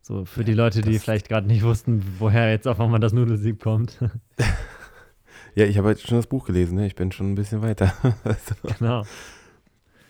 So 0.00 0.24
für 0.24 0.40
ja, 0.40 0.46
die 0.46 0.54
Leute, 0.54 0.80
die 0.80 0.98
vielleicht 0.98 1.28
gerade 1.28 1.46
nicht 1.46 1.62
wussten, 1.62 2.02
woher 2.18 2.50
jetzt 2.50 2.66
auf 2.66 2.80
einmal 2.80 2.98
das 2.98 3.12
Nudelsieb 3.12 3.62
kommt. 3.62 3.98
Ja, 5.58 5.64
ich 5.64 5.76
habe 5.76 5.88
halt 5.88 6.00
schon 6.00 6.16
das 6.16 6.28
Buch 6.28 6.46
gelesen, 6.46 6.76
ne? 6.76 6.86
ich 6.86 6.94
bin 6.94 7.10
schon 7.10 7.32
ein 7.32 7.34
bisschen 7.34 7.62
weiter. 7.62 7.92
also, 8.22 8.54
genau. 8.78 9.02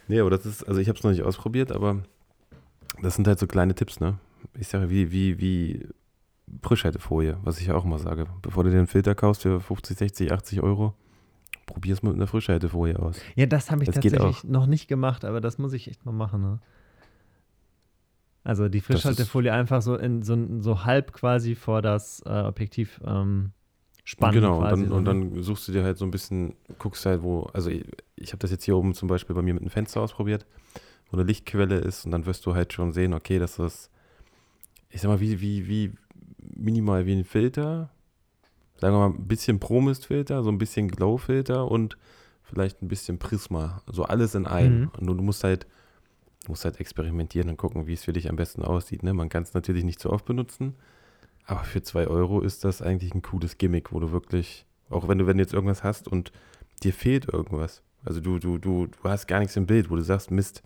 Nee, 0.06 0.20
aber 0.20 0.28
das 0.28 0.44
ist, 0.44 0.62
also 0.68 0.78
ich 0.78 0.88
habe 0.88 0.98
es 0.98 1.02
noch 1.02 1.10
nicht 1.10 1.22
ausprobiert, 1.22 1.72
aber 1.72 2.02
das 3.00 3.14
sind 3.14 3.26
halt 3.26 3.38
so 3.38 3.46
kleine 3.46 3.74
Tipps, 3.74 3.98
ne? 3.98 4.18
Ich 4.58 4.68
sage, 4.68 4.90
wie, 4.90 5.10
wie, 5.10 5.40
wie 5.40 5.88
Frischhaltefolie, 6.62 7.38
was 7.44 7.60
ich 7.60 7.68
ja 7.68 7.74
auch 7.76 7.86
immer 7.86 7.98
sage. 7.98 8.26
Bevor 8.42 8.62
du 8.62 8.68
dir 8.68 8.76
einen 8.76 8.88
Filter 8.88 9.14
kaufst 9.14 9.40
für 9.40 9.58
50, 9.58 9.96
60, 9.96 10.32
80 10.32 10.62
Euro, 10.62 10.92
probier 11.64 11.94
es 11.94 12.02
mit 12.02 12.12
einer 12.12 12.26
Frischhaltefolie 12.26 12.98
aus. 12.98 13.18
Ja, 13.34 13.46
das 13.46 13.70
habe 13.70 13.84
ich 13.84 13.86
das 13.86 13.94
tatsächlich 13.94 14.44
noch 14.44 14.66
nicht 14.66 14.86
gemacht, 14.86 15.24
aber 15.24 15.40
das 15.40 15.56
muss 15.56 15.72
ich 15.72 15.88
echt 15.88 16.04
mal 16.04 16.12
machen, 16.12 16.42
ne? 16.42 16.58
Also 18.44 18.68
die 18.68 18.82
Frischhaltefolie 18.82 19.50
einfach 19.50 19.80
so 19.80 19.96
in 19.96 20.22
so, 20.22 20.36
so 20.60 20.84
halb 20.84 21.14
quasi 21.14 21.54
vor 21.54 21.80
das 21.80 22.22
äh, 22.26 22.42
Objektiv 22.42 23.00
ähm, 23.06 23.52
spannend. 24.08 24.36
Genau, 24.36 24.58
und 24.58 24.64
dann, 24.64 24.88
so, 24.88 24.94
und 24.94 25.04
ne? 25.04 25.10
dann, 25.10 25.42
suchst 25.42 25.68
du 25.68 25.72
dir 25.72 25.84
halt 25.84 25.98
so 25.98 26.06
ein 26.06 26.10
bisschen, 26.10 26.54
guckst 26.78 27.04
halt, 27.04 27.22
wo, 27.22 27.42
also 27.52 27.68
ich, 27.68 27.84
ich 28.16 28.32
habe 28.32 28.38
das 28.38 28.50
jetzt 28.50 28.64
hier 28.64 28.74
oben 28.74 28.94
zum 28.94 29.06
Beispiel 29.06 29.36
bei 29.36 29.42
mir 29.42 29.52
mit 29.52 29.62
einem 29.62 29.70
Fenster 29.70 30.00
ausprobiert, 30.00 30.46
wo 31.10 31.18
eine 31.18 31.26
Lichtquelle 31.26 31.76
ist 31.76 32.06
und 32.06 32.12
dann 32.12 32.24
wirst 32.24 32.46
du 32.46 32.54
halt 32.54 32.72
schon 32.72 32.94
sehen, 32.94 33.12
okay, 33.12 33.38
das 33.38 33.58
ist, 33.58 33.90
ich 34.88 35.02
sag 35.02 35.10
mal, 35.10 35.20
wie, 35.20 35.42
wie, 35.42 35.68
wie 35.68 35.92
minimal 36.38 37.04
wie 37.04 37.16
ein 37.16 37.24
Filter, 37.24 37.90
sagen 38.78 38.94
wir 38.94 39.10
mal, 39.10 39.14
ein 39.14 39.28
bisschen 39.28 39.60
Pro-Mist-Filter, 39.60 40.42
so 40.42 40.50
ein 40.50 40.58
bisschen 40.58 40.88
Glow-Filter 40.88 41.70
und 41.70 41.98
vielleicht 42.42 42.80
ein 42.80 42.88
bisschen 42.88 43.18
Prisma, 43.18 43.82
so 43.86 44.04
alles 44.04 44.34
in 44.34 44.46
einem. 44.46 44.80
Mhm. 44.80 44.90
Und 44.98 45.06
du, 45.06 45.14
du 45.14 45.22
musst 45.22 45.44
halt, 45.44 45.66
du 46.46 46.52
musst 46.52 46.64
halt 46.64 46.80
experimentieren 46.80 47.50
und 47.50 47.58
gucken, 47.58 47.86
wie 47.86 47.92
es 47.92 48.04
für 48.04 48.14
dich 48.14 48.30
am 48.30 48.36
besten 48.36 48.62
aussieht. 48.62 49.02
Ne? 49.02 49.12
Man 49.12 49.28
kann 49.28 49.42
es 49.42 49.52
natürlich 49.52 49.84
nicht 49.84 50.00
so 50.00 50.08
oft 50.08 50.24
benutzen, 50.24 50.76
aber 51.48 51.64
für 51.64 51.82
zwei 51.82 52.06
Euro 52.06 52.40
ist 52.42 52.62
das 52.64 52.82
eigentlich 52.82 53.14
ein 53.14 53.22
cooles 53.22 53.56
Gimmick, 53.56 53.90
wo 53.90 53.98
du 53.98 54.12
wirklich, 54.12 54.66
auch 54.90 55.08
wenn 55.08 55.18
du, 55.18 55.26
wenn 55.26 55.38
du 55.38 55.42
jetzt 55.42 55.54
irgendwas 55.54 55.82
hast 55.82 56.06
und 56.06 56.30
dir 56.82 56.92
fehlt 56.92 57.26
irgendwas. 57.32 57.82
Also 58.04 58.20
du, 58.20 58.38
du, 58.38 58.58
du, 58.58 58.86
du 58.86 59.08
hast 59.08 59.26
gar 59.26 59.40
nichts 59.40 59.56
im 59.56 59.66
Bild, 59.66 59.90
wo 59.90 59.96
du 59.96 60.02
sagst, 60.02 60.30
Mist, 60.30 60.62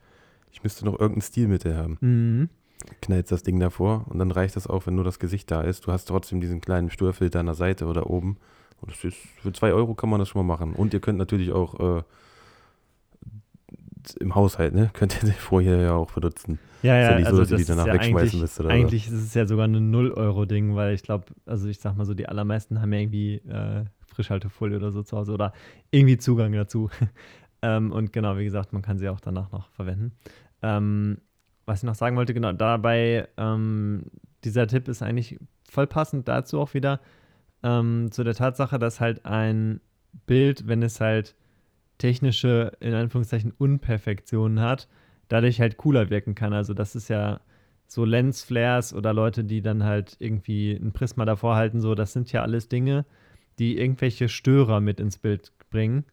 ich 0.51 0.63
müsste 0.65 0.85
noch 0.85 0.99
irgendein 0.99 1.23
Stilmittel 1.23 1.77
haben. 1.77 1.99
Mhm. 2.01 2.49
Knallst 3.01 3.31
das 3.31 3.45
Ding 3.45 3.61
davor 3.61 4.07
und 4.09 4.19
dann 4.19 4.33
reicht 4.33 4.57
das 4.57 4.67
auch, 4.67 4.87
wenn 4.87 4.97
nur 4.97 5.05
das 5.05 5.21
Gesicht 5.21 5.53
da 5.53 5.63
ist. 5.63 5.87
Du 5.87 5.93
hast 5.93 6.07
trotzdem 6.07 6.41
diesen 6.41 6.61
kleinen 6.61 6.91
Sturfilter 6.91 7.39
an 7.39 7.47
der 7.47 7.55
Seite 7.55 7.87
oder 7.87 8.11
oben. 8.11 8.39
Und 8.81 8.91
das 8.91 9.05
ist, 9.05 9.17
für 9.41 9.53
zwei 9.53 9.73
Euro 9.73 9.95
kann 9.95 10.11
man 10.11 10.19
das 10.19 10.29
schon 10.29 10.45
mal 10.45 10.57
machen. 10.57 10.75
Und 10.75 10.93
ihr 10.93 11.01
könnt 11.01 11.17
natürlich 11.17 11.53
auch 11.53 11.99
äh, 11.99 12.03
im 14.21 14.35
Haushalt, 14.35 14.75
ne? 14.75 14.91
Könnt 14.95 15.23
ihr 15.23 15.29
die 15.29 15.35
Folie 15.35 15.83
ja 15.83 15.95
auch 15.95 16.13
benutzen. 16.13 16.59
Ja, 16.83 16.97
ja, 16.97 17.03
ist 17.03 17.11
ja 17.11 17.19
nicht 17.19 17.27
also 17.27 17.37
so, 17.37 17.43
dass 17.43 17.51
ihr 17.53 17.57
die 17.59 17.65
danach 17.65 17.87
ja 17.87 17.95
wegschmeißen 17.95 18.41
müsst 18.41 18.61
oder 18.61 18.71
Eigentlich 18.71 19.09
so. 19.09 19.15
ist 19.15 19.23
es 19.23 19.35
ja 19.35 19.47
sogar 19.47 19.69
ein 19.69 19.95
0-Euro-Ding, 19.95 20.75
weil 20.75 20.95
ich 20.95 21.03
glaube, 21.03 21.27
also 21.47 21.69
ich 21.69 21.79
sag 21.79 21.97
mal 21.97 22.05
so, 22.05 22.15
die 22.15 22.29
allermeisten 22.29 22.81
haben 22.81 22.93
ja 22.93 22.99
irgendwie 23.01 23.35
äh, 23.37 23.85
Frischhaltefolie 24.07 24.77
oder 24.77 24.91
so 24.91 25.03
zu 25.03 25.17
Hause 25.17 25.33
oder 25.33 25.53
irgendwie 25.91 26.19
Zugang 26.19 26.53
dazu. 26.53 26.91
ähm, 27.63 27.93
und 27.93 28.13
genau, 28.13 28.37
wie 28.37 28.45
gesagt, 28.45 28.73
man 28.73 28.83
kann 28.83 28.99
sie 28.99 29.09
auch 29.09 29.21
danach 29.21 29.53
noch 29.53 29.69
verwenden. 29.71 30.13
Ähm, 30.63 31.19
was 31.67 31.79
ich 31.79 31.85
noch 31.85 31.95
sagen 31.95 32.17
wollte, 32.17 32.35
genau, 32.35 32.53
dabei, 32.53 33.29
ähm, 33.37 34.05
dieser 34.45 34.67
Tipp 34.67 34.89
ist 34.89 35.03
eigentlich 35.03 35.39
voll 35.69 35.87
passend 35.87 36.27
dazu 36.27 36.61
auch 36.61 36.75
wieder, 36.75 37.01
ähm, 37.63 38.11
zu 38.11 38.25
der 38.25 38.35
Tatsache, 38.35 38.79
dass 38.79 39.01
halt 39.01 39.25
ein 39.25 39.81
Bild, 40.27 40.67
wenn 40.67 40.83
es 40.83 41.01
halt 41.01 41.35
technische, 42.03 42.73
in 42.81 42.95
Anführungszeichen, 42.95 43.53
Unperfektionen 43.57 44.61
hat, 44.61 44.89
dadurch 45.29 45.61
halt 45.61 45.77
cooler 45.77 46.11
wirken 46.11 46.35
kann. 46.35 46.53
Also 46.53 46.75
das 46.75 46.97
ist 46.97 47.09
ja 47.09 47.41
so 47.87 48.05
Lensflares 48.05 48.93
oder 48.93 49.13
Leute, 49.13 49.45
die 49.45 49.63
dann 49.63 49.85
halt 49.85 50.17
irgendwie 50.19 50.73
ein 50.73 50.91
Prisma 50.93 51.25
davor 51.25 51.55
halten, 51.55 51.81
so, 51.81 51.95
das 51.95 52.13
sind 52.13 52.33
ja 52.33 52.43
alles 52.43 52.69
Dinge, 52.69 53.05
die 53.61 53.79
irgendwelche 53.79 54.29
Störer 54.29 54.81
mit 54.81 54.99
ins 54.99 55.17
Bild 55.17 55.53
bringen. 55.71 56.05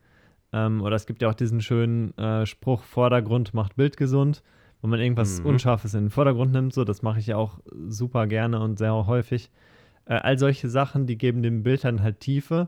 Ähm, 0.53 0.83
oder 0.83 0.95
es 0.95 1.07
gibt 1.07 1.23
ja 1.23 1.29
auch 1.29 1.33
diesen 1.33 1.59
schönen 1.59 2.15
äh, 2.19 2.45
Spruch, 2.45 2.83
Vordergrund 2.83 3.55
macht 3.55 3.75
Bild 3.75 3.97
gesund, 3.97 4.43
wo 4.81 4.87
man 4.87 4.99
irgendwas 4.99 5.39
mhm. 5.39 5.47
Unscharfes 5.47 5.95
in 5.95 6.05
den 6.05 6.09
Vordergrund 6.11 6.51
nimmt. 6.51 6.73
So, 6.73 6.83
das 6.83 7.01
mache 7.01 7.19
ich 7.19 7.27
ja 7.27 7.37
auch 7.37 7.59
super 7.87 8.27
gerne 8.27 8.59
und 8.59 8.77
sehr 8.77 8.93
häufig. 9.07 9.49
Äh, 10.05 10.15
all 10.15 10.37
solche 10.37 10.69
Sachen, 10.69 11.07
die 11.07 11.17
geben 11.17 11.41
dem 11.41 11.63
Bild 11.63 11.83
dann 11.83 12.03
halt 12.03 12.19
Tiefe. 12.19 12.67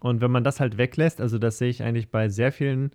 Und 0.00 0.20
wenn 0.20 0.30
man 0.30 0.44
das 0.44 0.60
halt 0.60 0.76
weglässt, 0.76 1.20
also 1.20 1.38
das 1.38 1.58
sehe 1.58 1.70
ich 1.70 1.82
eigentlich 1.82 2.10
bei 2.10 2.28
sehr 2.28 2.52
vielen 2.52 2.90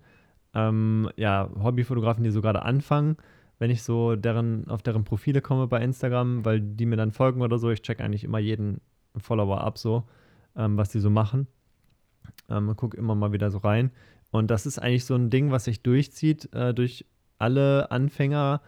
ähm, 0.54 1.10
ja, 1.16 1.48
Hobbyfotografen, 1.62 2.24
die 2.24 2.30
so 2.30 2.40
gerade 2.40 2.62
anfangen, 2.62 3.16
wenn 3.58 3.70
ich 3.70 3.82
so 3.82 4.16
deren, 4.16 4.68
auf 4.68 4.82
deren 4.82 5.04
Profile 5.04 5.40
komme 5.40 5.66
bei 5.66 5.82
Instagram, 5.82 6.44
weil 6.44 6.60
die 6.60 6.86
mir 6.86 6.96
dann 6.96 7.12
folgen 7.12 7.42
oder 7.42 7.58
so, 7.58 7.70
ich 7.70 7.82
check 7.82 8.00
eigentlich 8.00 8.24
immer 8.24 8.38
jeden 8.38 8.80
Follower 9.16 9.60
ab, 9.60 9.76
so, 9.78 10.04
ähm, 10.56 10.76
was 10.76 10.88
die 10.90 11.00
so 11.00 11.10
machen. 11.10 11.46
Ähm, 12.48 12.74
gucke 12.76 12.96
immer 12.96 13.14
mal 13.14 13.32
wieder 13.32 13.50
so 13.50 13.58
rein. 13.58 13.90
Und 14.30 14.50
das 14.50 14.66
ist 14.66 14.78
eigentlich 14.78 15.04
so 15.04 15.14
ein 15.14 15.30
Ding, 15.30 15.50
was 15.50 15.64
sich 15.64 15.82
durchzieht 15.82 16.52
äh, 16.54 16.72
durch 16.72 17.04
alle 17.38 17.90
Anfänger 17.90 18.60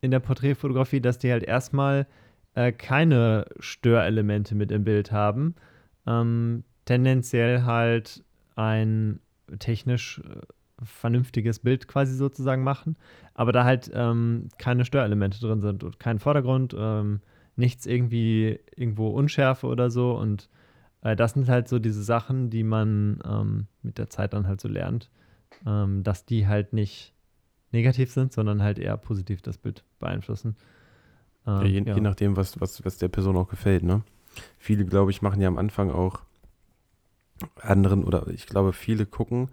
in 0.00 0.10
der 0.10 0.20
Porträtfotografie, 0.20 1.00
dass 1.00 1.18
die 1.18 1.30
halt 1.30 1.42
erstmal 1.42 2.06
äh, 2.54 2.72
keine 2.72 3.46
Störelemente 3.58 4.54
mit 4.54 4.70
im 4.70 4.84
Bild 4.84 5.12
haben. 5.12 5.56
Ähm, 6.06 6.64
tendenziell 6.88 7.64
halt 7.64 8.24
ein 8.56 9.20
technisch 9.58 10.20
äh, 10.20 10.40
vernünftiges 10.82 11.58
Bild 11.58 11.86
quasi 11.86 12.14
sozusagen 12.14 12.64
machen, 12.64 12.96
aber 13.34 13.52
da 13.52 13.64
halt 13.64 13.90
ähm, 13.92 14.48
keine 14.58 14.86
Störelemente 14.86 15.38
drin 15.38 15.60
sind 15.60 15.84
und 15.84 16.00
kein 16.00 16.18
Vordergrund, 16.18 16.74
ähm, 16.78 17.20
nichts 17.56 17.84
irgendwie 17.84 18.58
irgendwo 18.74 19.08
Unschärfe 19.08 19.66
oder 19.66 19.90
so 19.90 20.16
und 20.16 20.48
äh, 21.02 21.14
das 21.14 21.34
sind 21.34 21.48
halt 21.48 21.68
so 21.68 21.78
diese 21.78 22.02
Sachen, 22.02 22.48
die 22.48 22.62
man 22.62 23.20
ähm, 23.28 23.66
mit 23.82 23.98
der 23.98 24.08
Zeit 24.08 24.32
dann 24.32 24.46
halt 24.46 24.60
so 24.60 24.68
lernt, 24.68 25.10
ähm, 25.66 26.02
dass 26.04 26.24
die 26.24 26.46
halt 26.46 26.72
nicht 26.72 27.12
negativ 27.70 28.10
sind, 28.12 28.32
sondern 28.32 28.62
halt 28.62 28.78
eher 28.78 28.96
positiv 28.96 29.42
das 29.42 29.58
Bild 29.58 29.84
beeinflussen. 29.98 30.56
Ja, 31.44 31.64
je, 31.64 31.78
ähm, 31.78 31.86
ja. 31.86 31.94
je, 31.96 32.00
nachdem, 32.00 32.36
was, 32.36 32.58
was, 32.62 32.82
was 32.86 32.96
der 32.96 33.08
Person 33.08 33.36
auch 33.36 33.48
gefällt, 33.48 33.82
ne? 33.82 34.02
Viele, 34.56 34.86
glaube 34.86 35.10
ich, 35.10 35.20
machen 35.20 35.42
ja 35.42 35.48
am 35.48 35.58
Anfang 35.58 35.90
auch 35.90 36.22
anderen 37.60 38.04
oder 38.04 38.28
ich 38.28 38.46
glaube, 38.46 38.72
viele 38.72 39.06
gucken 39.06 39.50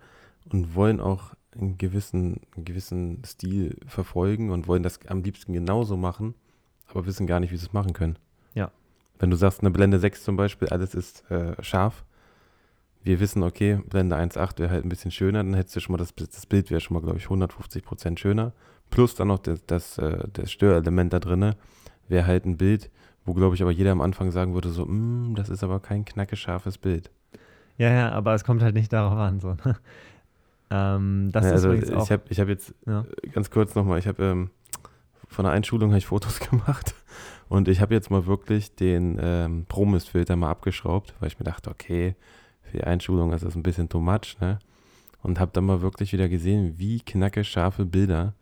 und 0.51 0.75
wollen 0.75 0.99
auch 0.99 1.33
einen 1.55 1.77
gewissen, 1.77 2.41
einen 2.55 2.65
gewissen 2.65 3.23
Stil 3.25 3.77
verfolgen 3.88 4.51
und 4.51 4.67
wollen 4.67 4.83
das 4.83 4.99
am 5.07 5.23
liebsten 5.23 5.53
genauso 5.53 5.97
machen, 5.97 6.36
aber 6.88 7.05
wissen 7.05 7.27
gar 7.27 7.39
nicht, 7.39 7.51
wie 7.51 7.57
sie 7.57 7.65
es 7.65 7.73
machen 7.73 7.93
können. 7.93 8.17
Ja. 8.53 8.71
Wenn 9.19 9.29
du 9.29 9.38
sagst, 9.38 9.61
eine 9.61 9.71
Blende 9.71 9.99
6 9.99 10.23
zum 10.23 10.36
Beispiel, 10.36 10.67
alles 10.69 10.93
ist 10.93 11.29
äh, 11.31 11.61
scharf, 11.63 12.03
wir 13.03 13.19
wissen, 13.19 13.43
okay, 13.43 13.79
Blende 13.88 14.15
1.8 14.15 14.57
wäre 14.57 14.71
halt 14.71 14.83
ein 14.83 14.89
bisschen 14.89 15.11
schöner, 15.11 15.43
dann 15.43 15.53
hättest 15.53 15.75
du 15.75 15.79
schon 15.79 15.93
mal 15.93 15.99
das, 15.99 16.13
das 16.15 16.45
Bild 16.47 16.71
wäre 16.71 16.81
schon 16.81 16.95
mal, 16.95 17.01
glaube 17.01 17.17
ich, 17.17 17.25
150 17.25 17.83
Prozent 17.83 18.19
schöner. 18.19 18.51
Plus 18.89 19.13
dann 19.13 19.27
noch 19.27 19.39
das, 19.39 19.63
das, 19.67 19.97
äh, 19.99 20.27
das 20.33 20.51
Störelement 20.51 21.13
da 21.13 21.19
drin 21.19 21.53
wäre 22.07 22.25
halt 22.25 22.45
ein 22.45 22.57
Bild, 22.57 22.89
wo, 23.23 23.33
glaube 23.33 23.55
ich, 23.55 23.61
aber 23.61 23.71
jeder 23.71 23.91
am 23.91 24.01
Anfang 24.01 24.31
sagen 24.31 24.55
würde, 24.55 24.69
so, 24.69 24.86
mm, 24.86 25.36
das 25.36 25.49
ist 25.49 25.63
aber 25.63 25.79
kein 25.79 26.03
knackescharfes 26.03 26.79
Bild. 26.79 27.11
Ja, 27.78 27.91
ja, 27.91 28.11
aber 28.11 28.34
es 28.34 28.43
kommt 28.43 28.61
halt 28.61 28.76
nicht 28.76 28.91
darauf 28.93 29.17
an. 29.17 29.39
So. 29.39 29.49
Ne? 29.65 29.76
ähm, 30.71 31.30
das 31.32 31.43
ja, 31.43 31.49
ist 31.49 31.55
also 31.55 31.67
übrigens 31.69 31.91
auch, 31.91 32.03
ich 32.05 32.11
habe 32.11 32.23
ich 32.30 32.39
hab 32.39 32.47
jetzt 32.47 32.73
Ja. 32.86 33.05
ganz 33.34 33.49
kurz 33.49 33.76
nochmal, 33.76 33.99
ich 33.99 34.07
habe 34.07 34.23
ähm, 34.23 34.49
von 35.28 35.45
der 35.45 35.53
Einschulung 35.53 35.89
habe 35.89 35.97
ich 35.97 36.05
Fotos 36.05 36.39
gemacht 36.49 36.95
und 37.49 37.67
ich 37.67 37.82
habe 37.82 37.93
jetzt 37.93 38.09
mal 38.09 38.26
wirklich 38.26 38.76
den 38.76 39.17
ähm, 39.21 39.65
Promist-Filter 39.67 40.36
mal 40.36 40.49
abgeschraubt, 40.49 41.13
weil 41.19 41.28
ich 41.28 41.39
mir 41.39 41.45
dachte, 41.45 41.69
okay, 41.69 42.15
für 42.63 42.78
die 42.78 42.84
Einschulung 42.84 43.34
ist 43.34 43.43
das 43.43 43.55
ein 43.55 43.63
bisschen 43.63 43.89
too 43.89 43.99
much, 43.99 44.38
ne? 44.39 44.59
Und 45.21 45.39
habe 45.39 45.51
dann 45.53 45.65
mal 45.65 45.82
wirklich 45.82 46.13
wieder 46.13 46.30
gesehen, 46.30 46.76
wie 46.78 46.99
knacke 46.99 47.43
scharfe 47.43 47.84
Bilder 47.86 48.34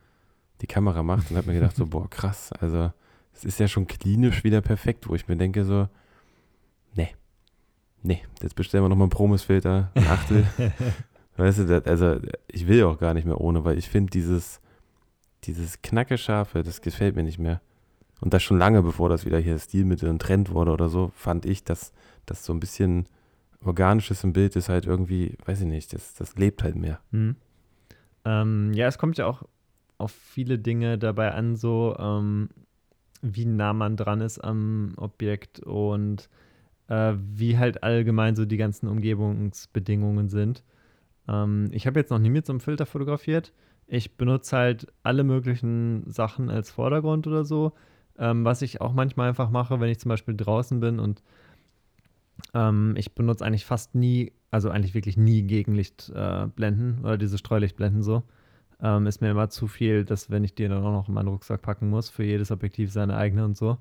die 0.61 0.67
Kamera 0.67 1.01
macht 1.01 1.31
und 1.31 1.37
habe 1.37 1.47
mir 1.47 1.53
gedacht, 1.53 1.75
so, 1.75 1.85
boah, 1.87 2.09
krass, 2.09 2.51
also 2.59 2.91
es 3.33 3.45
ist 3.45 3.59
ja 3.59 3.67
schon 3.67 3.87
klinisch 3.87 4.43
wieder 4.43 4.61
perfekt, 4.61 5.07
wo 5.09 5.15
ich 5.15 5.27
mir 5.27 5.37
denke, 5.37 5.65
so, 5.65 5.87
nee, 8.03 8.21
jetzt 8.41 8.55
bestellen 8.55 8.83
wir 8.83 8.89
nochmal 8.89 9.05
einen 9.05 9.11
Promis-Filter, 9.11 9.91
ein 9.95 10.07
Achtel. 10.07 10.45
weißt 11.37 11.59
du, 11.59 11.65
das, 11.65 11.85
also 11.85 12.17
ich 12.47 12.67
will 12.67 12.79
ja 12.79 12.87
auch 12.87 12.99
gar 12.99 13.13
nicht 13.13 13.25
mehr 13.25 13.39
ohne, 13.41 13.63
weil 13.65 13.77
ich 13.77 13.89
finde 13.89 14.11
dieses, 14.11 14.61
dieses 15.45 15.81
knacke 15.81 16.17
scharfe, 16.17 16.63
das 16.63 16.81
gefällt 16.81 17.15
mir 17.15 17.23
nicht 17.23 17.39
mehr. 17.39 17.61
Und 18.21 18.33
das 18.33 18.43
schon 18.43 18.57
lange, 18.57 18.81
bevor 18.83 19.09
das 19.09 19.25
wieder 19.25 19.39
hier 19.39 19.57
Stilmittel 19.57 20.09
und 20.09 20.21
Trend 20.21 20.51
wurde 20.51 20.71
oder 20.71 20.87
so, 20.87 21.11
fand 21.15 21.45
ich, 21.45 21.63
dass 21.63 21.91
das 22.25 22.45
so 22.45 22.53
ein 22.53 22.59
bisschen 22.59 23.07
organisches 23.65 24.23
im 24.23 24.33
Bild 24.33 24.55
ist 24.55 24.69
halt 24.69 24.85
irgendwie, 24.85 25.37
weiß 25.45 25.61
ich 25.61 25.67
nicht, 25.67 25.93
das, 25.93 26.13
das 26.13 26.35
lebt 26.35 26.63
halt 26.63 26.75
mehr. 26.75 26.99
Hm. 27.11 27.35
Ähm, 28.25 28.73
ja, 28.73 28.87
es 28.87 28.97
kommt 28.97 29.17
ja 29.17 29.25
auch 29.25 29.43
auf 29.97 30.11
viele 30.11 30.59
Dinge 30.59 30.97
dabei 30.97 31.33
an, 31.33 31.55
so 31.55 31.95
ähm, 31.97 32.49
wie 33.21 33.45
nah 33.45 33.73
man 33.73 33.97
dran 33.97 34.21
ist 34.21 34.39
am 34.39 34.93
Objekt 34.97 35.59
und 35.59 36.29
äh, 36.93 37.17
wie 37.17 37.57
halt 37.57 37.83
allgemein 37.83 38.35
so 38.35 38.45
die 38.45 38.57
ganzen 38.57 38.87
Umgebungsbedingungen 38.87 40.29
sind. 40.29 40.63
Ähm, 41.27 41.69
ich 41.71 41.87
habe 41.87 41.99
jetzt 41.99 42.11
noch 42.11 42.19
nie 42.19 42.29
mit 42.29 42.45
so 42.45 42.53
einem 42.53 42.59
Filter 42.59 42.85
fotografiert. 42.85 43.53
Ich 43.87 44.15
benutze 44.15 44.57
halt 44.57 44.87
alle 45.01 45.23
möglichen 45.23 46.09
Sachen 46.11 46.49
als 46.49 46.69
Vordergrund 46.71 47.25
oder 47.27 47.45
so. 47.45 47.73
Ähm, 48.17 48.45
was 48.45 48.61
ich 48.61 48.79
auch 48.79 48.93
manchmal 48.93 49.29
einfach 49.29 49.49
mache, 49.49 49.79
wenn 49.79 49.89
ich 49.89 49.99
zum 49.99 50.09
Beispiel 50.09 50.35
draußen 50.35 50.79
bin 50.79 50.99
und 50.99 51.23
ähm, 52.53 52.93
ich 52.95 53.15
benutze 53.15 53.43
eigentlich 53.43 53.65
fast 53.65 53.95
nie, 53.95 54.33
also 54.51 54.69
eigentlich 54.69 54.93
wirklich 54.93 55.17
nie 55.17 55.41
Gegenlichtblenden 55.43 56.99
äh, 56.99 57.03
oder 57.03 57.17
diese 57.17 57.39
Streulichtblenden 57.39 58.03
so. 58.03 58.23
Ähm, 58.81 59.07
ist 59.07 59.21
mir 59.21 59.31
immer 59.31 59.49
zu 59.49 59.67
viel, 59.67 60.05
dass 60.05 60.29
wenn 60.29 60.43
ich 60.43 60.53
die 60.53 60.67
dann 60.67 60.83
auch 60.83 60.91
noch 60.91 61.07
in 61.07 61.15
meinen 61.15 61.29
Rucksack 61.29 61.61
packen 61.63 61.89
muss, 61.89 62.09
für 62.09 62.23
jedes 62.23 62.51
Objektiv 62.51 62.91
seine 62.91 63.17
eigene 63.17 63.45
und 63.45 63.57
so. 63.57 63.77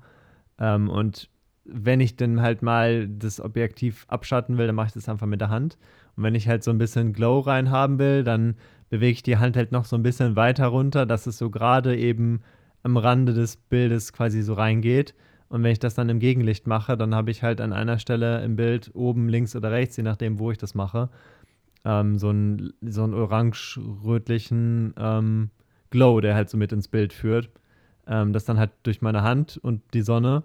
Ähm, 0.57 0.89
und 0.89 1.29
wenn 1.65 1.99
ich 1.99 2.15
dann 2.15 2.41
halt 2.41 2.61
mal 2.61 3.07
das 3.07 3.39
Objektiv 3.39 4.05
abschatten 4.09 4.57
will, 4.57 4.67
dann 4.67 4.75
mache 4.75 4.87
ich 4.87 4.93
das 4.93 5.09
einfach 5.09 5.27
mit 5.27 5.41
der 5.41 5.49
Hand. 5.49 5.77
Und 6.15 6.23
wenn 6.23 6.35
ich 6.35 6.47
halt 6.47 6.63
so 6.63 6.71
ein 6.71 6.77
bisschen 6.77 7.13
Glow 7.13 7.39
rein 7.39 7.71
haben 7.71 7.99
will, 7.99 8.23
dann 8.23 8.55
bewege 8.89 9.13
ich 9.13 9.23
die 9.23 9.37
Hand 9.37 9.55
halt 9.55 9.71
noch 9.71 9.85
so 9.85 9.95
ein 9.95 10.03
bisschen 10.03 10.35
weiter 10.35 10.67
runter, 10.67 11.05
dass 11.05 11.25
es 11.25 11.37
so 11.37 11.49
gerade 11.49 11.97
eben 11.97 12.41
am 12.83 12.97
Rande 12.97 13.33
des 13.33 13.55
Bildes 13.55 14.13
quasi 14.13 14.41
so 14.41 14.53
reingeht. 14.53 15.15
Und 15.49 15.63
wenn 15.63 15.71
ich 15.71 15.79
das 15.79 15.95
dann 15.95 16.09
im 16.09 16.19
Gegenlicht 16.19 16.67
mache, 16.67 16.97
dann 16.97 17.15
habe 17.15 17.31
ich 17.31 17.43
halt 17.43 17.61
an 17.61 17.73
einer 17.73 17.99
Stelle 17.99 18.43
im 18.43 18.55
Bild 18.55 18.91
oben, 18.93 19.29
links 19.29 19.55
oder 19.55 19.71
rechts, 19.71 19.97
je 19.97 20.03
nachdem, 20.03 20.39
wo 20.39 20.51
ich 20.51 20.57
das 20.57 20.75
mache, 20.75 21.09
ähm, 21.85 22.17
so 22.17 22.29
einen 22.29 22.73
so 22.81 23.03
einen 23.03 23.13
orange-rötlichen 23.13 24.93
ähm, 24.97 25.49
Glow, 25.91 26.21
der 26.21 26.35
halt 26.35 26.49
so 26.49 26.57
mit 26.57 26.71
ins 26.71 26.87
Bild 26.87 27.13
führt. 27.13 27.49
Ähm, 28.07 28.33
das 28.33 28.45
dann 28.45 28.59
halt 28.59 28.71
durch 28.83 29.01
meine 29.01 29.21
Hand 29.21 29.57
und 29.61 29.81
die 29.93 30.01
Sonne 30.01 30.43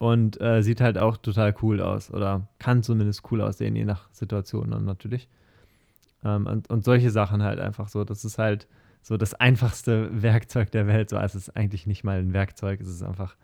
und 0.00 0.40
äh, 0.40 0.62
sieht 0.62 0.80
halt 0.80 0.96
auch 0.96 1.18
total 1.18 1.54
cool 1.60 1.82
aus 1.82 2.10
oder 2.10 2.48
kann 2.58 2.82
zumindest 2.82 3.30
cool 3.30 3.42
aussehen, 3.42 3.76
je 3.76 3.84
nach 3.84 4.08
Situation 4.12 4.70
dann 4.70 4.86
natürlich. 4.86 5.28
Ähm, 6.24 6.46
und, 6.46 6.70
und 6.70 6.84
solche 6.84 7.10
Sachen 7.10 7.42
halt 7.42 7.60
einfach 7.60 7.88
so. 7.88 8.02
Das 8.04 8.24
ist 8.24 8.38
halt 8.38 8.66
so 9.02 9.18
das 9.18 9.34
einfachste 9.34 10.08
Werkzeug 10.22 10.70
der 10.70 10.86
Welt. 10.86 11.10
So, 11.10 11.18
es 11.18 11.34
ist 11.34 11.54
eigentlich 11.54 11.86
nicht 11.86 12.02
mal 12.02 12.18
ein 12.18 12.32
Werkzeug, 12.32 12.80
es 12.80 12.88
ist 12.88 13.02
einfach 13.02 13.36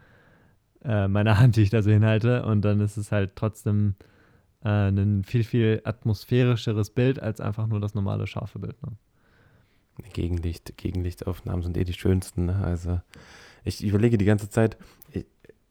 äh, 0.83 1.09
meine 1.09 1.39
Hand, 1.39 1.57
die 1.57 1.63
ich 1.63 1.69
da 1.69 1.83
so 1.83 1.91
hinhalte. 1.91 2.43
Und 2.47 2.63
dann 2.63 2.81
ist 2.81 2.97
es 2.97 3.13
halt 3.13 3.37
trotzdem 3.37 3.95
äh, 4.65 4.89
ein 4.89 5.25
viel, 5.25 5.45
viel 5.45 5.83
atmosphärischeres 5.85 6.89
Bild 6.89 7.21
als 7.21 7.39
einfach 7.39 7.67
nur 7.67 7.81
das 7.81 7.95
normale 7.95 8.27
scharfe 8.27 8.59
Bild. 8.59 8.83
Ne? 8.83 8.93
Gegenlicht, 10.15 10.79
Gegenlichtaufnahmen 10.79 11.63
sind 11.63 11.77
eh 11.77 11.85
die 11.85 11.93
schönsten. 11.93 12.47
Ne? 12.47 12.57
Also 12.65 12.99
ich 13.63 13.85
überlege 13.85 14.17
die 14.17 14.25
ganze 14.25 14.49
Zeit, 14.49 14.79
ich, 15.11 15.27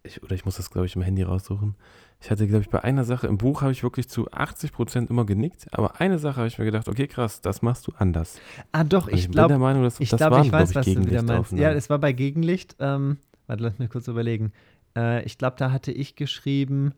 ich, 0.05 0.23
oder 0.23 0.33
ich 0.33 0.45
muss 0.45 0.57
das, 0.57 0.69
glaube 0.69 0.85
ich, 0.85 0.95
im 0.95 1.01
Handy 1.01 1.23
raussuchen. 1.23 1.75
Ich 2.21 2.31
hatte, 2.31 2.47
glaube 2.47 2.63
ich, 2.63 2.69
bei 2.69 2.83
einer 2.83 3.03
Sache 3.03 3.27
im 3.27 3.37
Buch 3.37 3.61
habe 3.61 3.71
ich 3.71 3.83
wirklich 3.83 4.07
zu 4.07 4.31
80 4.31 4.71
Prozent 4.71 5.09
immer 5.09 5.25
genickt, 5.25 5.67
aber 5.71 5.99
eine 5.99 6.17
Sache 6.17 6.37
habe 6.37 6.47
ich 6.47 6.57
mir 6.57 6.65
gedacht, 6.65 6.87
okay, 6.87 7.07
krass, 7.07 7.41
das 7.41 7.61
machst 7.61 7.87
du 7.87 7.91
anders. 7.97 8.39
Ah, 8.71 8.83
doch, 8.83 9.07
ich 9.07 9.25
bin 9.25 9.33
glaube, 9.33 9.49
der 9.49 9.59
Meinung, 9.59 9.83
dass 9.83 9.99
ich, 9.99 10.09
das 10.09 10.19
glaub, 10.19 10.31
waren, 10.31 10.45
ich 10.45 10.51
weiß, 10.51 10.71
glaub 10.71 10.85
was 10.87 10.93
du 10.93 11.05
wieder 11.05 11.21
meinst. 11.21 11.51
Ja, 11.51 11.71
es 11.71 11.89
war 11.89 11.99
bei 11.99 12.13
Gegenlicht. 12.13 12.75
Ähm, 12.79 13.17
warte, 13.47 13.63
lass 13.63 13.77
mich 13.79 13.89
kurz 13.89 14.07
überlegen. 14.07 14.53
Äh, 14.95 15.23
ich 15.25 15.37
glaube, 15.37 15.57
da 15.59 15.71
hatte 15.71 15.91
ich 15.91 16.15
geschrieben, 16.15 16.93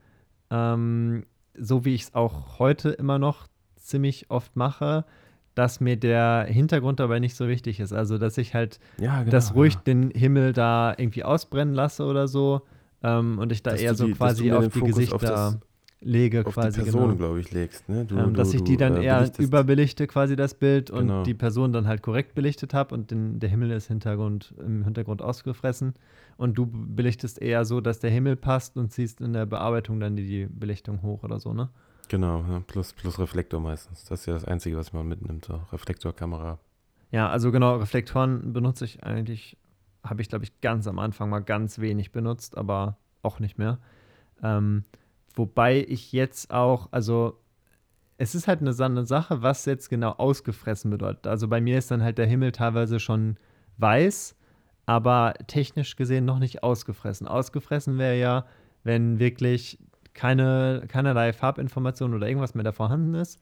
ähm, 0.50 1.26
so 1.56 1.84
wie 1.84 1.96
ich 1.96 2.04
es 2.04 2.16
auch 2.16 2.60
heute 2.60 2.90
immer 2.90 3.20
noch 3.20 3.48
ziemlich 3.76 4.30
oft 4.30 4.56
mache, 4.56 5.06
dass 5.56 5.80
mir 5.80 5.98
der 5.98 6.46
Hintergrund 6.48 7.00
dabei 7.00 7.20
nicht 7.20 7.36
so 7.36 7.48
wichtig 7.48 7.80
ist. 7.80 7.92
Also, 7.92 8.18
dass 8.18 8.38
ich 8.38 8.54
halt 8.54 8.80
ja, 9.00 9.20
genau, 9.20 9.32
das 9.32 9.56
ruhig 9.56 9.84
genau. 9.84 10.10
den 10.10 10.12
Himmel 10.12 10.54
da 10.54 10.94
irgendwie 10.96 11.24
ausbrennen 11.24 11.74
lasse 11.74 12.06
oder 12.06 12.28
so. 12.28 12.62
Ähm, 13.08 13.40
und 13.40 13.52
ich 13.52 13.64
da 13.64 13.72
Dass 13.72 13.82
eher 13.82 13.92
du 13.92 13.98
so 13.98 14.06
die- 14.08 14.14
quasi 14.14 14.50
du 14.50 14.58
auf 14.58 14.66
die 14.68 14.80
Fokus 14.80 14.96
Gesichter 14.96 15.16
auf 15.16 15.22
das- 15.22 15.58
lege, 16.02 16.46
auf 16.46 16.54
quasi. 16.54 16.78
die 16.78 16.84
Person, 16.84 17.02
genau. 17.04 17.16
glaube 17.16 17.40
ich, 17.40 17.52
legst. 17.52 17.90
Ne? 17.90 18.06
Du, 18.06 18.18
ähm, 18.18 18.34
dass 18.36 18.52
du, 18.52 18.58
ich 18.58 18.64
die 18.64 18.74
du, 18.74 18.78
dann 18.78 18.98
äh, 18.98 19.04
eher 19.06 19.20
belichtest- 19.22 19.40
überbelichte, 19.42 20.06
quasi 20.08 20.36
das 20.36 20.54
Bild, 20.54 20.92
und 20.92 21.08
Genau. 21.08 21.24
die 21.24 21.34
Person 21.34 21.74
dann 21.74 21.88
halt 21.88 22.02
korrekt 22.04 22.36
belichtet 22.36 22.74
habe 22.74 22.94
und 22.94 23.10
den, 23.10 23.40
der 23.40 23.50
Himmel 23.50 23.72
ist 23.72 23.88
Hintergrund, 23.88 24.54
im 24.64 24.84
Hintergrund 24.84 25.22
ausgefressen. 25.22 25.94
Und 26.38 26.56
du 26.58 26.68
belichtest 26.68 27.42
eher 27.42 27.66
so, 27.66 27.82
dass 27.82 28.00
der 28.00 28.12
Himmel 28.12 28.36
passt 28.36 28.78
und 28.78 28.92
ziehst 28.94 29.22
in 29.22 29.34
der 29.34 29.48
Bearbeitung 29.48 30.00
dann 30.00 30.16
die, 30.16 30.28
die 30.28 30.46
Belichtung 30.46 31.02
hoch 31.02 31.24
oder 31.24 31.40
so, 31.40 31.52
ne? 31.54 31.70
Genau, 32.10 32.46
ja, 32.48 32.62
plus, 32.68 32.94
plus 32.94 33.18
Reflektor 33.20 33.60
meistens. 33.60 34.06
Das 34.06 34.20
ist 34.22 34.26
ja 34.28 34.34
das 34.36 34.46
Einzige, 34.46 34.78
was 34.78 34.94
man 34.94 35.08
mitnimmt. 35.08 35.46
So. 35.46 35.60
Reflektorkamera. 35.74 36.60
Ja, 37.12 37.28
also 37.30 37.52
genau, 37.52 37.78
Reflektoren 37.78 38.54
benutze 38.54 38.86
ich 38.86 39.04
eigentlich, 39.04 39.58
habe 40.10 40.22
ich 40.22 40.30
glaube 40.30 40.46
ich 40.46 40.62
ganz 40.62 40.88
am 40.88 41.00
Anfang 41.00 41.30
mal 41.30 41.40
ganz 41.40 41.80
wenig 41.80 42.12
benutzt, 42.12 42.58
aber 42.58 42.98
auch 43.22 43.40
nicht 43.40 43.58
mehr. 43.58 43.80
Ähm, 44.44 44.84
wobei 45.34 45.86
ich 45.88 46.12
jetzt 46.12 46.52
auch, 46.52 46.90
also 46.92 47.40
es 48.18 48.36
ist 48.36 48.48
halt 48.48 48.62
eine, 48.62 48.76
eine 48.78 49.06
Sache, 49.06 49.42
was 49.42 49.66
jetzt 49.66 49.90
genau 49.90 50.12
ausgefressen 50.12 50.90
bedeutet. 50.90 51.28
Also 51.28 51.48
bei 51.48 51.62
mir 51.62 51.78
ist 51.78 51.92
dann 51.92 52.04
halt 52.04 52.18
der 52.18 52.26
Himmel 52.26 52.52
teilweise 52.52 53.00
schon 53.00 53.38
weiß, 53.78 54.36
aber 54.86 55.34
technisch 55.48 55.96
gesehen 55.96 56.26
noch 56.26 56.40
nicht 56.40 56.64
ausgefressen. 56.64 57.28
Ausgefressen 57.28 57.98
wäre 57.98 58.18
ja, 58.18 58.46
wenn 58.84 59.20
wirklich 59.20 59.80
keine, 60.14 60.86
keinerlei 60.88 61.32
Farbinformation 61.32 62.16
oder 62.16 62.28
irgendwas 62.28 62.56
mehr 62.56 62.64
da 62.64 62.72
vorhanden 62.72 63.14
ist 63.14 63.40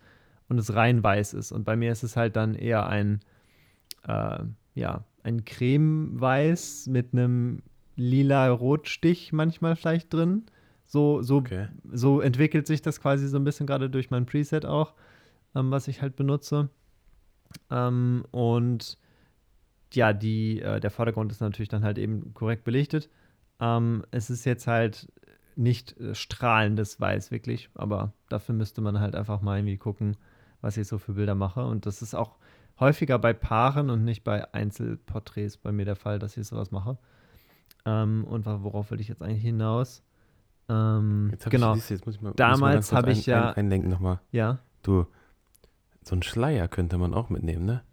und 0.49 0.57
es 0.57 0.75
rein 0.75 1.01
weiß 1.01 1.33
ist. 1.33 1.53
Und 1.53 1.63
bei 1.63 1.77
mir 1.77 1.91
ist 1.91 2.03
es 2.03 2.17
halt 2.17 2.35
dann 2.35 2.53
eher 2.53 2.87
ein, 2.87 3.21
äh, 4.07 4.39
ja, 4.75 5.03
ein 5.23 5.43
Cremeweiß 5.45 6.87
mit 6.87 7.13
einem 7.13 7.63
lila 7.95 8.49
Rotstich 8.49 9.33
manchmal 9.33 9.75
vielleicht 9.75 10.13
drin. 10.13 10.43
So, 10.85 11.21
so, 11.23 11.37
Okay. 11.37 11.67
so 11.91 12.21
entwickelt 12.21 12.67
sich 12.67 12.81
das 12.81 13.01
quasi 13.01 13.27
so 13.27 13.37
ein 13.37 13.43
bisschen 13.43 13.65
gerade 13.65 13.89
durch 13.89 14.11
mein 14.11 14.25
Preset 14.25 14.65
auch, 14.65 14.93
ähm, 15.55 15.71
was 15.71 15.87
ich 15.87 16.01
halt 16.01 16.15
benutze. 16.15 16.69
Ähm, 17.71 18.25
und 18.31 18.97
ja, 19.93 20.13
die, 20.13 20.61
äh, 20.61 20.79
der 20.79 20.91
Vordergrund 20.91 21.31
ist 21.31 21.41
natürlich 21.41 21.69
dann 21.69 21.83
halt 21.83 21.97
eben 21.97 22.33
korrekt 22.33 22.63
belichtet. 22.65 23.09
Ähm, 23.59 24.03
es 24.11 24.29
ist 24.29 24.45
jetzt 24.45 24.67
halt 24.67 25.11
nicht 25.55 25.97
äh, 25.99 26.13
strahlendes 26.13 26.99
Weiß 26.99 27.31
wirklich, 27.31 27.69
aber 27.75 28.11
dafür 28.29 28.53
müsste 28.53 28.81
man 28.81 28.99
halt 28.99 29.15
einfach 29.15 29.41
mal 29.41 29.57
irgendwie 29.57 29.77
gucken, 29.77 30.17
was 30.61 30.77
ich 30.77 30.87
so 30.87 30.97
für 30.97 31.13
Bilder 31.13 31.35
mache. 31.35 31.65
Und 31.65 31.85
das 31.85 32.01
ist 32.01 32.13
auch 32.13 32.37
häufiger 32.79 33.17
bei 33.19 33.33
Paaren 33.33 33.89
und 33.89 34.03
nicht 34.03 34.23
bei 34.23 34.53
Einzelporträts 34.53 35.57
bei 35.57 35.71
mir 35.71 35.85
der 35.85 35.95
Fall, 35.95 36.19
dass 36.19 36.35
ich 36.37 36.47
sowas 36.47 36.71
mache. 36.71 36.97
Ähm, 37.85 38.23
und 38.25 38.45
worauf 38.45 38.91
will 38.91 38.99
ich 38.99 39.07
jetzt 39.07 39.21
eigentlich 39.21 39.41
hinaus? 39.43 40.03
Ähm, 40.67 41.29
Jetzt 41.31 41.45
hab 41.45 41.51
genau. 41.51 41.75
Ich, 41.75 41.89
jetzt 41.89 42.05
muss 42.05 42.15
ich 42.15 42.21
mal, 42.21 42.33
Damals 42.35 42.91
habe 42.91 43.11
ich 43.11 43.27
ein, 43.27 43.31
ja- 43.31 43.49
ein, 43.51 43.55
einlenken 43.57 43.89
nochmal. 43.91 44.19
Ja. 44.31 44.59
Du, 44.81 45.05
so 46.03 46.15
ein 46.15 46.23
Schleier 46.23 46.67
könnte 46.67 46.97
man 46.97 47.13
auch 47.13 47.29
mitnehmen, 47.29 47.65
ne? 47.65 47.83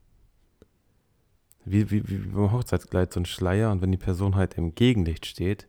Wie, 1.65 1.91
wie, 1.91 2.09
wie 2.09 2.17
beim 2.19 2.51
Hochzeitskleid, 2.51 3.13
so 3.13 3.21
ein 3.21 3.27
Schleier 3.27 3.71
und 3.71 3.83
wenn 3.83 3.93
die 3.93 3.99
Person 3.99 4.35
halt 4.35 4.55
im 4.55 4.75
Gegenlicht 4.75 5.27
steht. 5.27 5.69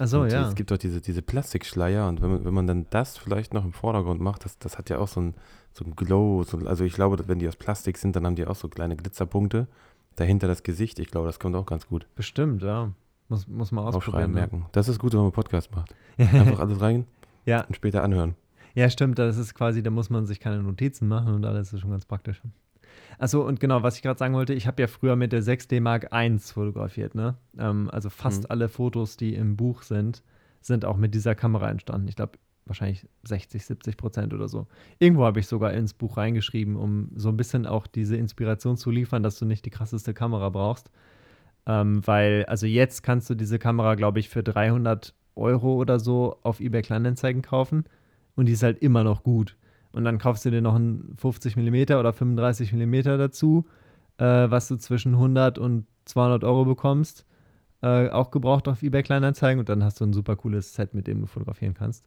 Und 0.00 0.32
ja. 0.32 0.48
Es 0.48 0.54
gibt 0.54 0.70
doch 0.70 0.78
diese, 0.78 1.00
diese 1.00 1.22
Plastikschleier 1.22 2.08
und 2.08 2.22
wenn 2.22 2.30
man, 2.30 2.44
wenn 2.44 2.54
man 2.54 2.66
dann 2.66 2.86
das 2.90 3.18
vielleicht 3.18 3.54
noch 3.54 3.64
im 3.64 3.72
Vordergrund 3.72 4.20
macht, 4.20 4.44
das, 4.44 4.58
das 4.58 4.78
hat 4.78 4.90
ja 4.90 4.98
auch 4.98 5.08
so 5.08 5.20
ein, 5.20 5.34
so 5.72 5.84
ein 5.84 5.94
Glow. 5.94 6.44
So, 6.44 6.58
also 6.66 6.84
ich 6.84 6.94
glaube, 6.94 7.22
wenn 7.26 7.38
die 7.38 7.48
aus 7.48 7.56
Plastik 7.56 7.98
sind, 7.98 8.16
dann 8.16 8.26
haben 8.26 8.36
die 8.36 8.46
auch 8.46 8.56
so 8.56 8.68
kleine 8.68 8.96
Glitzerpunkte. 8.96 9.66
Dahinter 10.16 10.46
das 10.46 10.62
Gesicht, 10.62 10.98
ich 10.98 11.10
glaube, 11.10 11.26
das 11.26 11.38
kommt 11.38 11.56
auch 11.56 11.66
ganz 11.66 11.86
gut. 11.86 12.06
Bestimmt, 12.14 12.62
ja. 12.62 12.92
Muss, 13.28 13.48
muss 13.48 13.72
man 13.72 13.84
ausprobieren. 13.84 14.30
ne? 14.30 14.40
merken. 14.40 14.66
Das 14.72 14.88
ist 14.88 14.98
gut, 14.98 15.12
wenn 15.14 15.20
man 15.20 15.32
Podcast 15.32 15.74
macht. 15.74 15.94
Einfach 16.18 16.58
alles 16.58 16.80
rein 16.80 17.06
ja. 17.46 17.62
und 17.62 17.74
später 17.74 18.02
anhören. 18.02 18.34
ja, 18.74 18.90
stimmt. 18.90 19.18
Das 19.18 19.38
ist 19.38 19.54
quasi, 19.54 19.82
da 19.82 19.90
muss 19.90 20.10
man 20.10 20.26
sich 20.26 20.38
keine 20.40 20.62
Notizen 20.62 21.08
machen 21.08 21.34
und 21.34 21.44
alles 21.46 21.72
ist 21.72 21.80
schon 21.80 21.90
ganz 21.90 22.04
praktisch. 22.04 22.42
Achso, 23.18 23.42
und 23.42 23.60
genau, 23.60 23.82
was 23.82 23.96
ich 23.96 24.02
gerade 24.02 24.18
sagen 24.18 24.34
wollte, 24.34 24.54
ich 24.54 24.66
habe 24.66 24.82
ja 24.82 24.88
früher 24.88 25.16
mit 25.16 25.32
der 25.32 25.42
6D 25.42 25.80
Mark 25.80 26.08
I 26.12 26.38
fotografiert, 26.38 27.14
ne? 27.14 27.36
Ähm, 27.58 27.88
also 27.90 28.10
fast 28.10 28.42
Mhm. 28.42 28.46
alle 28.50 28.68
Fotos, 28.68 29.16
die 29.16 29.34
im 29.34 29.56
Buch 29.56 29.82
sind, 29.82 30.22
sind 30.60 30.84
auch 30.84 30.96
mit 30.96 31.14
dieser 31.14 31.34
Kamera 31.34 31.70
entstanden. 31.70 32.08
Ich 32.08 32.16
glaube, 32.16 32.38
wahrscheinlich 32.66 33.06
60, 33.24 33.64
70 33.66 33.96
Prozent 33.96 34.32
oder 34.34 34.48
so. 34.48 34.66
Irgendwo 34.98 35.24
habe 35.24 35.40
ich 35.40 35.46
sogar 35.46 35.72
ins 35.72 35.94
Buch 35.94 36.16
reingeschrieben, 36.16 36.76
um 36.76 37.10
so 37.14 37.28
ein 37.28 37.36
bisschen 37.36 37.66
auch 37.66 37.86
diese 37.86 38.16
Inspiration 38.16 38.76
zu 38.76 38.90
liefern, 38.90 39.22
dass 39.22 39.38
du 39.38 39.44
nicht 39.44 39.64
die 39.64 39.70
krasseste 39.70 40.14
Kamera 40.14 40.48
brauchst. 40.48 40.90
Ähm, 41.66 42.06
weil, 42.06 42.44
also 42.46 42.66
jetzt 42.66 43.02
kannst 43.02 43.30
du 43.30 43.34
diese 43.34 43.58
Kamera, 43.58 43.94
glaube 43.94 44.18
ich, 44.20 44.28
für 44.28 44.42
300 44.42 45.14
Euro 45.36 45.74
oder 45.74 45.98
so 46.00 46.38
auf 46.42 46.60
eBay 46.60 46.82
Kleinanzeigen 46.82 47.42
kaufen 47.42 47.84
und 48.34 48.46
die 48.46 48.52
ist 48.52 48.62
halt 48.62 48.78
immer 48.78 49.04
noch 49.04 49.22
gut. 49.22 49.56
Und 49.92 50.04
dann 50.04 50.18
kaufst 50.18 50.44
du 50.44 50.50
dir 50.50 50.62
noch 50.62 50.74
einen 50.74 51.14
50 51.16 51.56
mm 51.56 51.92
oder 51.98 52.12
35 52.12 52.72
mm 52.72 53.02
dazu, 53.02 53.66
äh, 54.18 54.24
was 54.24 54.68
du 54.68 54.76
zwischen 54.76 55.14
100 55.14 55.58
und 55.58 55.86
200 56.06 56.44
Euro 56.44 56.64
bekommst. 56.64 57.26
Äh, 57.82 58.08
auch 58.10 58.30
gebraucht 58.30 58.68
auf 58.68 58.82
eBay 58.82 59.02
Kleinanzeigen 59.02 59.58
und 59.58 59.68
dann 59.68 59.82
hast 59.82 60.00
du 60.00 60.04
ein 60.04 60.12
super 60.12 60.36
cooles 60.36 60.74
Set, 60.74 60.94
mit 60.94 61.06
dem 61.06 61.20
du 61.20 61.26
fotografieren 61.26 61.74
kannst. 61.74 62.06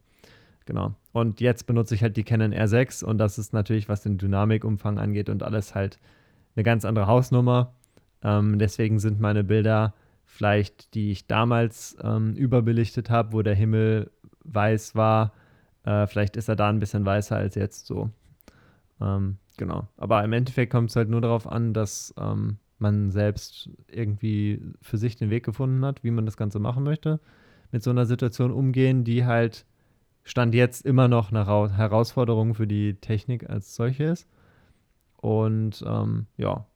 Genau. 0.64 0.94
Und 1.12 1.40
jetzt 1.40 1.66
benutze 1.66 1.94
ich 1.94 2.02
halt 2.02 2.16
die 2.16 2.24
Canon 2.24 2.52
R6 2.52 3.04
und 3.04 3.18
das 3.18 3.38
ist 3.38 3.52
natürlich, 3.52 3.88
was 3.88 4.02
den 4.02 4.18
Dynamikumfang 4.18 4.98
angeht 4.98 5.28
und 5.28 5.42
alles 5.42 5.74
halt 5.74 5.98
eine 6.56 6.64
ganz 6.64 6.84
andere 6.84 7.06
Hausnummer. 7.06 7.74
Ähm, 8.22 8.58
deswegen 8.58 8.98
sind 8.98 9.20
meine 9.20 9.44
Bilder 9.44 9.94
vielleicht, 10.24 10.94
die 10.94 11.12
ich 11.12 11.26
damals 11.26 11.96
ähm, 12.02 12.34
überbelichtet 12.34 13.10
habe, 13.10 13.32
wo 13.32 13.42
der 13.42 13.54
Himmel 13.54 14.10
weiß 14.44 14.96
war, 14.96 15.32
äh, 15.86 16.06
vielleicht 16.06 16.36
ist 16.36 16.48
er 16.48 16.56
da 16.56 16.68
ein 16.68 16.80
bisschen 16.80 17.06
weißer 17.06 17.36
als 17.36 17.54
jetzt 17.54 17.86
so. 17.86 18.10
Ähm, 19.00 19.38
genau. 19.56 19.88
Aber 19.96 20.22
im 20.24 20.32
Endeffekt 20.32 20.72
kommt 20.72 20.90
es 20.90 20.96
halt 20.96 21.08
nur 21.08 21.20
darauf 21.20 21.50
an, 21.50 21.72
dass 21.72 22.12
ähm, 22.18 22.58
man 22.78 23.10
selbst 23.10 23.70
irgendwie 23.88 24.60
für 24.82 24.98
sich 24.98 25.16
den 25.16 25.30
Weg 25.30 25.44
gefunden 25.44 25.84
hat, 25.84 26.04
wie 26.04 26.10
man 26.10 26.26
das 26.26 26.36
Ganze 26.36 26.58
machen 26.58 26.82
möchte. 26.82 27.20
Mit 27.72 27.82
so 27.82 27.90
einer 27.90 28.06
Situation 28.06 28.50
umgehen, 28.50 29.04
die 29.04 29.24
halt 29.24 29.64
Stand 30.24 30.54
jetzt 30.54 30.84
immer 30.84 31.08
noch 31.08 31.30
eine 31.30 31.46
Ra 31.46 31.70
Herausforderung 31.70 32.54
für 32.54 32.66
die 32.66 32.94
Technik 32.94 33.48
als 33.48 33.76
solche 33.76 34.04
ist. 34.04 34.28
Und 35.16 35.84
ähm, 35.86 36.26
ja, 36.36 36.66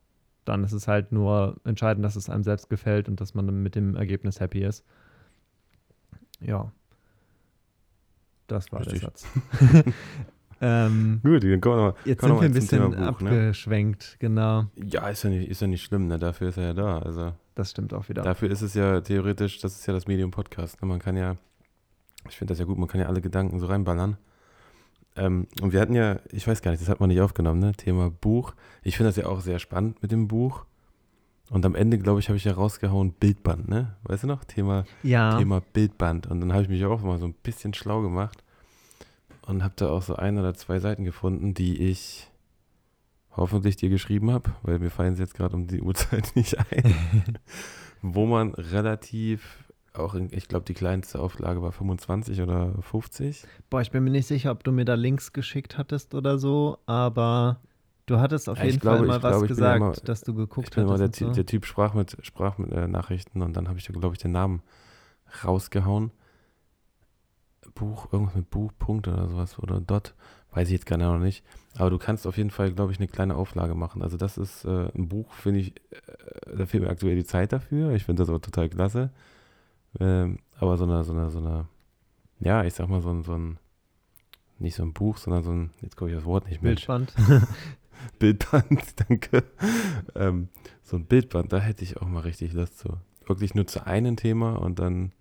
dann 0.44 0.62
ist 0.62 0.72
es 0.72 0.86
halt 0.86 1.10
nur 1.10 1.56
entscheidend, 1.64 2.04
dass 2.04 2.16
es 2.16 2.30
einem 2.30 2.44
selbst 2.44 2.70
gefällt 2.70 3.08
und 3.08 3.20
dass 3.20 3.34
man 3.34 3.62
mit 3.62 3.74
dem 3.74 3.96
Ergebnis 3.96 4.38
happy 4.40 4.62
ist. 4.62 4.84
Ja. 6.40 6.72
Das 8.50 8.72
war 8.72 8.80
Richtig. 8.80 9.00
der 9.00 9.10
Satz. 9.10 9.26
ähm, 10.60 11.20
Gut, 11.22 11.44
dann 11.44 11.60
kommen 11.60 11.76
wir 11.76 11.86
noch, 11.88 12.06
jetzt 12.06 12.20
sind 12.22 12.34
wir 12.34 12.40
ein 12.42 12.52
bisschen 12.52 12.82
Buch, 12.82 12.96
ne? 12.98 13.06
abgeschwenkt, 13.06 14.16
genau. 14.18 14.64
Ja, 14.74 15.08
ist 15.08 15.22
ja, 15.22 15.30
nicht, 15.30 15.48
ist 15.48 15.60
ja 15.60 15.68
nicht 15.68 15.84
schlimm, 15.84 16.08
ne? 16.08 16.18
Dafür 16.18 16.48
ist 16.48 16.56
er 16.56 16.64
ja 16.64 16.74
da. 16.74 16.98
Also 16.98 17.32
Das 17.54 17.70
stimmt 17.70 17.94
auch 17.94 18.08
wieder. 18.08 18.22
dafür 18.22 18.50
ist 18.50 18.62
es 18.62 18.74
ja 18.74 19.00
theoretisch, 19.00 19.60
das 19.60 19.78
ist 19.78 19.86
ja 19.86 19.92
das 19.92 20.08
Medium 20.08 20.32
Podcast. 20.32 20.82
Ne? 20.82 20.88
Man 20.88 20.98
kann 20.98 21.16
ja, 21.16 21.36
ich 22.28 22.36
finde 22.36 22.50
das 22.52 22.58
ja 22.58 22.64
gut, 22.64 22.76
man 22.76 22.88
kann 22.88 23.00
ja 23.00 23.06
alle 23.06 23.20
Gedanken 23.20 23.60
so 23.60 23.66
reinballern. 23.66 24.16
Ähm, 25.16 25.46
und 25.60 25.72
wir 25.72 25.80
hatten 25.80 25.94
ja, 25.94 26.18
ich 26.32 26.46
weiß 26.46 26.60
gar 26.60 26.72
nicht, 26.72 26.80
das 26.80 26.88
hat 26.88 26.98
man 26.98 27.08
nicht 27.08 27.20
aufgenommen, 27.20 27.60
ne? 27.60 27.72
Thema 27.72 28.10
Buch. 28.10 28.54
Ich 28.82 28.96
finde 28.96 29.10
das 29.10 29.16
ja 29.16 29.26
auch 29.26 29.40
sehr 29.40 29.60
spannend 29.60 30.02
mit 30.02 30.10
dem 30.10 30.26
Buch. 30.26 30.64
Und 31.50 31.66
am 31.66 31.74
Ende, 31.74 31.98
glaube 31.98 32.20
ich, 32.20 32.28
habe 32.28 32.36
ich 32.36 32.44
ja 32.44 32.52
rausgehauen 32.52 33.12
Bildband, 33.12 33.68
ne? 33.68 33.96
Weißt 34.04 34.22
du 34.22 34.28
noch? 34.28 34.44
Thema, 34.44 34.84
ja, 35.02 35.36
Thema 35.36 35.60
Bildband. 35.60 36.28
Und 36.28 36.40
dann 36.40 36.52
habe 36.52 36.62
ich 36.62 36.68
mich 36.68 36.84
auch 36.84 37.02
mal 37.02 37.18
so 37.18 37.26
ein 37.26 37.34
bisschen 37.34 37.74
schlau 37.74 38.02
gemacht 38.02 38.44
und 39.42 39.64
habe 39.64 39.74
da 39.76 39.90
auch 39.90 40.02
so 40.02 40.14
ein 40.14 40.38
oder 40.38 40.54
zwei 40.54 40.78
Seiten 40.78 41.04
gefunden, 41.04 41.52
die 41.52 41.90
ich 41.90 42.30
hoffentlich 43.32 43.76
dir 43.76 43.88
geschrieben 43.88 44.30
habe, 44.30 44.50
weil 44.62 44.78
mir 44.78 44.90
fallen 44.90 45.16
sie 45.16 45.22
jetzt 45.22 45.34
gerade 45.34 45.56
um 45.56 45.66
die 45.66 45.80
Uhrzeit 45.80 46.32
nicht 46.36 46.56
ein, 46.58 46.94
wo 48.02 48.26
man 48.26 48.54
relativ, 48.54 49.64
auch 49.92 50.14
in, 50.14 50.28
ich 50.32 50.46
glaube, 50.46 50.66
die 50.66 50.74
kleinste 50.74 51.18
Auflage 51.18 51.62
war 51.62 51.72
25 51.72 52.42
oder 52.42 52.74
50. 52.80 53.44
boah, 53.70 53.80
ich 53.80 53.90
bin 53.90 54.04
mir 54.04 54.10
nicht 54.10 54.26
sicher, 54.26 54.52
ob 54.52 54.62
du 54.62 54.70
mir 54.70 54.84
da 54.84 54.94
Links 54.94 55.32
geschickt 55.32 55.78
hattest 55.78 56.14
oder 56.14 56.38
so, 56.38 56.78
aber 56.86 57.60
du 58.10 58.20
hattest 58.20 58.48
auf 58.48 58.58
Ja, 58.58 58.64
jeden 58.64 58.80
glaube- 58.80 58.98
Fall 58.98 59.06
mal 59.06 59.22
was 59.22 59.30
glaube, 59.32 59.44
ja 59.46 59.48
gesagt, 59.48 59.76
immer- 59.76 59.92
dass 60.04 60.20
du 60.22 60.34
geguckt 60.34 60.76
immer 60.76 60.98
der, 60.98 61.10
so. 61.12 61.30
der 61.32 61.46
Typ 61.46 61.64
Sprach 61.64 61.94
mit 61.94 62.16
Sprachnachrichten 62.20 63.42
und 63.42 63.56
dann 63.56 63.68
habe 63.68 63.78
ich, 63.78 63.86
glaube 63.86 64.14
ich, 64.14 64.18
den 64.20 64.32
Namen 64.32 64.62
rausgehauen. 65.44 66.10
Buch, 67.74 68.12
irgendwas 68.12 68.34
mit 68.34 68.50
Buchpunkt 68.50 69.06
oder 69.06 69.28
sowas 69.28 69.58
oder 69.58 69.80
Dot, 69.80 70.14
weiß 70.52 70.68
ich 70.68 70.72
jetzt 70.72 70.86
gar 70.86 70.98
noch 70.98 71.18
nicht. 71.18 71.44
Aber 71.76 71.88
du 71.90 71.98
kannst 71.98 72.26
auf 72.26 72.36
jeden 72.36 72.50
Fall, 72.50 72.72
glaube 72.72 72.90
ich, 72.92 72.98
eine 72.98 73.06
kleine 73.06 73.36
Auflage 73.36 73.74
machen. 73.74 74.02
Also 74.02 74.16
das 74.16 74.38
ist 74.38 74.64
äh, 74.64 74.88
ein 74.94 75.08
Buch, 75.08 75.32
finde 75.34 75.60
ich, 75.60 75.76
äh, 75.92 76.56
da 76.56 76.66
fehlt 76.66 76.82
mir 76.82 76.90
aktuell 76.90 77.14
die 77.14 77.24
Zeit 77.24 77.52
dafür. 77.52 77.92
Ich 77.92 78.04
finde 78.04 78.22
das 78.22 78.28
aber 78.28 78.40
total 78.40 78.68
klasse. 78.68 79.10
Ähm, 80.00 80.38
aber 80.58 80.76
so 80.78 80.84
eine, 80.84 81.04
so 81.04 81.12
eine, 81.12 81.30
so 81.30 81.38
eine, 81.38 81.66
ja, 82.40 82.64
ich 82.64 82.74
sag 82.74 82.88
mal 82.88 83.00
so 83.02 83.10
ein, 83.10 83.22
so 83.22 83.34
ein, 83.34 83.58
nicht 84.58 84.74
so 84.74 84.82
ein 84.82 84.92
Buch, 84.92 85.16
sondern 85.16 85.42
so 85.44 85.52
ein, 85.52 85.70
jetzt 85.80 85.96
komme 85.96 86.10
ich 86.10 86.16
das 86.16 86.24
Wort 86.24 86.48
nicht 86.48 86.62
mehr. 86.62 86.74
Bildband. 86.74 87.14
Bildband, 88.18 88.82
danke. 89.08 89.44
Ähm, 90.14 90.48
so 90.82 90.96
ein 90.96 91.04
Bildband, 91.04 91.52
da 91.52 91.58
hätte 91.58 91.84
ich 91.84 91.96
auch 91.98 92.06
mal 92.06 92.20
richtig 92.20 92.52
Lust 92.52 92.78
zu. 92.78 92.88
Wirklich 93.26 93.54
nur 93.54 93.66
zu 93.66 93.86
einem 93.86 94.16
Thema 94.16 94.54
und 94.56 94.78
dann. 94.78 95.12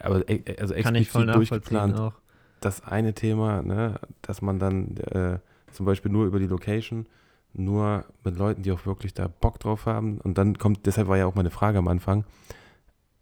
Aber 0.00 0.28
e- 0.28 0.42
also 0.60 0.74
Kann 0.74 0.94
ich 0.94 1.08
voll 1.10 1.26
durchgeplant, 1.26 1.96
auch. 1.98 2.14
das 2.60 2.84
eine 2.84 3.14
Thema, 3.14 3.62
ne, 3.62 3.98
dass 4.22 4.42
man 4.42 4.58
dann 4.58 4.96
äh, 4.98 5.38
zum 5.72 5.86
Beispiel 5.86 6.12
nur 6.12 6.26
über 6.26 6.38
die 6.38 6.46
Location, 6.46 7.06
nur 7.52 8.04
mit 8.22 8.36
Leuten, 8.36 8.62
die 8.62 8.70
auch 8.72 8.86
wirklich 8.86 9.12
da 9.14 9.26
Bock 9.26 9.58
drauf 9.58 9.86
haben. 9.86 10.18
Und 10.20 10.38
dann 10.38 10.56
kommt, 10.58 10.86
deshalb 10.86 11.08
war 11.08 11.16
ja 11.18 11.26
auch 11.26 11.34
meine 11.34 11.50
Frage 11.50 11.78
am 11.78 11.88
Anfang, 11.88 12.24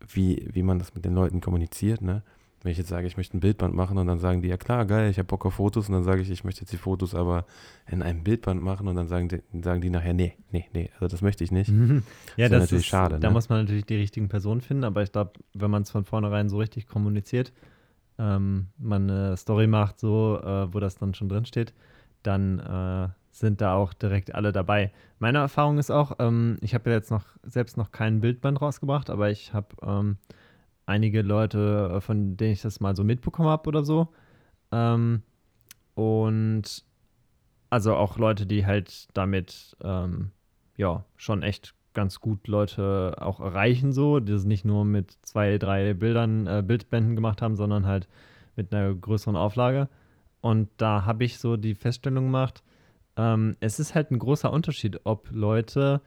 wie, 0.07 0.47
wie 0.53 0.63
man 0.63 0.79
das 0.79 0.95
mit 0.95 1.05
den 1.05 1.15
Leuten 1.15 1.41
kommuniziert, 1.41 2.03
ne? 2.03 2.23
Wenn 2.67 2.73
ich 2.73 2.79
jetzt 2.79 2.89
sage, 2.89 3.07
ich 3.07 3.17
möchte 3.17 3.37
ein 3.37 3.39
Bildband 3.39 3.77
machen 3.77 3.97
und 3.97 4.09
dann 4.09 4.19
sagen 4.19 4.43
die, 4.43 4.49
ja 4.49 4.57
klar, 4.57 4.87
geil, 4.87 5.09
ich 5.09 5.19
habe 5.19 5.29
Bock 5.29 5.47
auf 5.47 5.55
Fotos 5.55 5.89
und 5.89 5.95
dann 5.95 6.03
sage 6.03 6.21
ich, 6.21 6.33
ich 6.33 6.43
möchte 6.43 6.63
jetzt 6.63 6.73
die 6.73 6.77
Fotos 6.77 7.15
aber 7.15 7.47
in 7.89 8.03
einem 8.03 8.25
Bildband 8.25 8.61
machen 8.61 8.89
und 8.89 8.97
dann 8.97 9.07
sagen 9.07 9.29
die, 9.29 9.41
sagen 9.63 9.81
die 9.81 9.89
nachher, 9.89 10.15
nee, 10.15 10.37
nee, 10.51 10.65
nee, 10.75 10.91
also 10.95 11.07
das 11.07 11.23
möchte 11.23 11.45
ich 11.45 11.53
nicht. 11.53 11.71
Mhm. 11.71 12.03
Ja, 12.37 12.47
Ist 12.47 12.51
ja 12.51 12.59
das 12.59 12.61
natürlich 12.63 12.87
ist 12.87 12.87
schade, 12.87 13.21
Da 13.21 13.29
ne? 13.29 13.33
muss 13.33 13.49
man 13.49 13.61
natürlich 13.61 13.87
die 13.87 13.95
richtigen 13.95 14.29
Personen 14.29 14.63
finden, 14.63 14.83
aber 14.83 15.05
ich 15.05 15.13
glaube, 15.13 15.35
wenn 15.55 15.71
man 15.71 15.83
es 15.83 15.93
von 15.93 16.05
vornherein 16.05 16.49
so 16.49 16.59
richtig 16.59 16.89
kommuniziert, 16.89 17.53
ähm, 18.19 18.67
man 18.79 19.09
eine 19.09 19.37
Story 19.37 19.69
macht, 19.69 20.01
so, 20.01 20.41
äh, 20.43 20.75
wo 20.75 20.81
das 20.81 20.97
dann 20.97 21.15
schon 21.15 21.29
drin 21.29 21.45
steht, 21.45 21.73
dann 22.25 22.59
äh, 22.59 23.09
sind 23.31 23.61
da 23.61 23.75
auch 23.75 23.93
direkt 23.95 24.35
alle 24.35 24.51
dabei. 24.51 24.91
Meine 25.21 25.39
Erfahrung 25.39 25.79
ist 25.79 25.93
auch, 25.93 26.17
ähm, 26.19 26.57
ich 26.63 26.75
habe 26.75 26.91
ja 26.91 26.97
jetzt 26.97 27.13
noch 27.13 27.27
selbst 27.45 27.77
noch 27.77 27.93
kein 27.93 28.21
Bildband 28.21 28.61
rausgebracht, 28.61 29.09
aber 29.09 29.31
ich 29.31 29.53
habe 29.53 29.69
ähm, 29.83 30.17
einige 30.87 31.23
Leute, 31.23 31.93
äh, 31.97 32.01
von 32.01 32.37
denen 32.37 32.53
ich 32.53 32.63
das 32.63 32.81
mal 32.81 32.97
so 32.97 33.05
mitbekommen 33.05 33.49
habe 33.49 33.69
oder 33.69 33.85
so. 33.85 34.09
Ähm, 34.73 35.23
und 35.95 36.85
also 37.69 37.95
auch 37.95 38.19
Leute, 38.19 38.47
die 38.47 38.65
halt 38.65 39.09
damit 39.15 39.77
ähm, 39.83 40.31
ja 40.77 41.05
schon 41.17 41.43
echt 41.43 41.75
ganz 41.93 42.21
gut 42.21 42.47
Leute 42.47 43.17
auch 43.19 43.41
erreichen, 43.41 43.93
so, 43.93 44.21
die 44.21 44.33
es 44.33 44.45
nicht 44.45 44.65
nur 44.65 44.85
mit 44.85 45.17
zwei, 45.23 45.59
drei 45.59 45.95
Bildern, 45.95 46.47
äh, 46.47 46.63
Bildbänden 46.65 47.17
gemacht 47.17 47.43
haben, 47.43 47.57
sondern 47.57 47.87
halt 47.87 48.09
mit 48.55 48.73
einer 48.73 48.95
größeren 48.95 49.37
Auflage. 49.37 49.89
Und 50.41 50.69
da 50.77 51.05
habe 51.05 51.25
ich 51.25 51.39
so 51.39 51.57
die 51.57 51.75
Feststellung 51.75 52.25
gemacht, 52.27 52.63
ähm, 53.17 53.57
es 53.61 53.81
ist 53.81 53.95
halt 53.95 54.11
ein 54.11 54.19
großer 54.19 54.53
Unterschied, 54.53 55.01
ob 55.05 55.31
Leute 55.33 56.03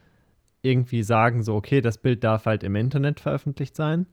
irgendwie 0.61 1.03
sagen, 1.03 1.41
so, 1.41 1.55
okay, 1.55 1.81
das 1.81 1.97
Bild 1.97 2.23
darf 2.23 2.45
halt 2.45 2.63
im 2.63 2.75
Internet 2.75 3.19
veröffentlicht 3.19 3.75
sein 3.75 4.05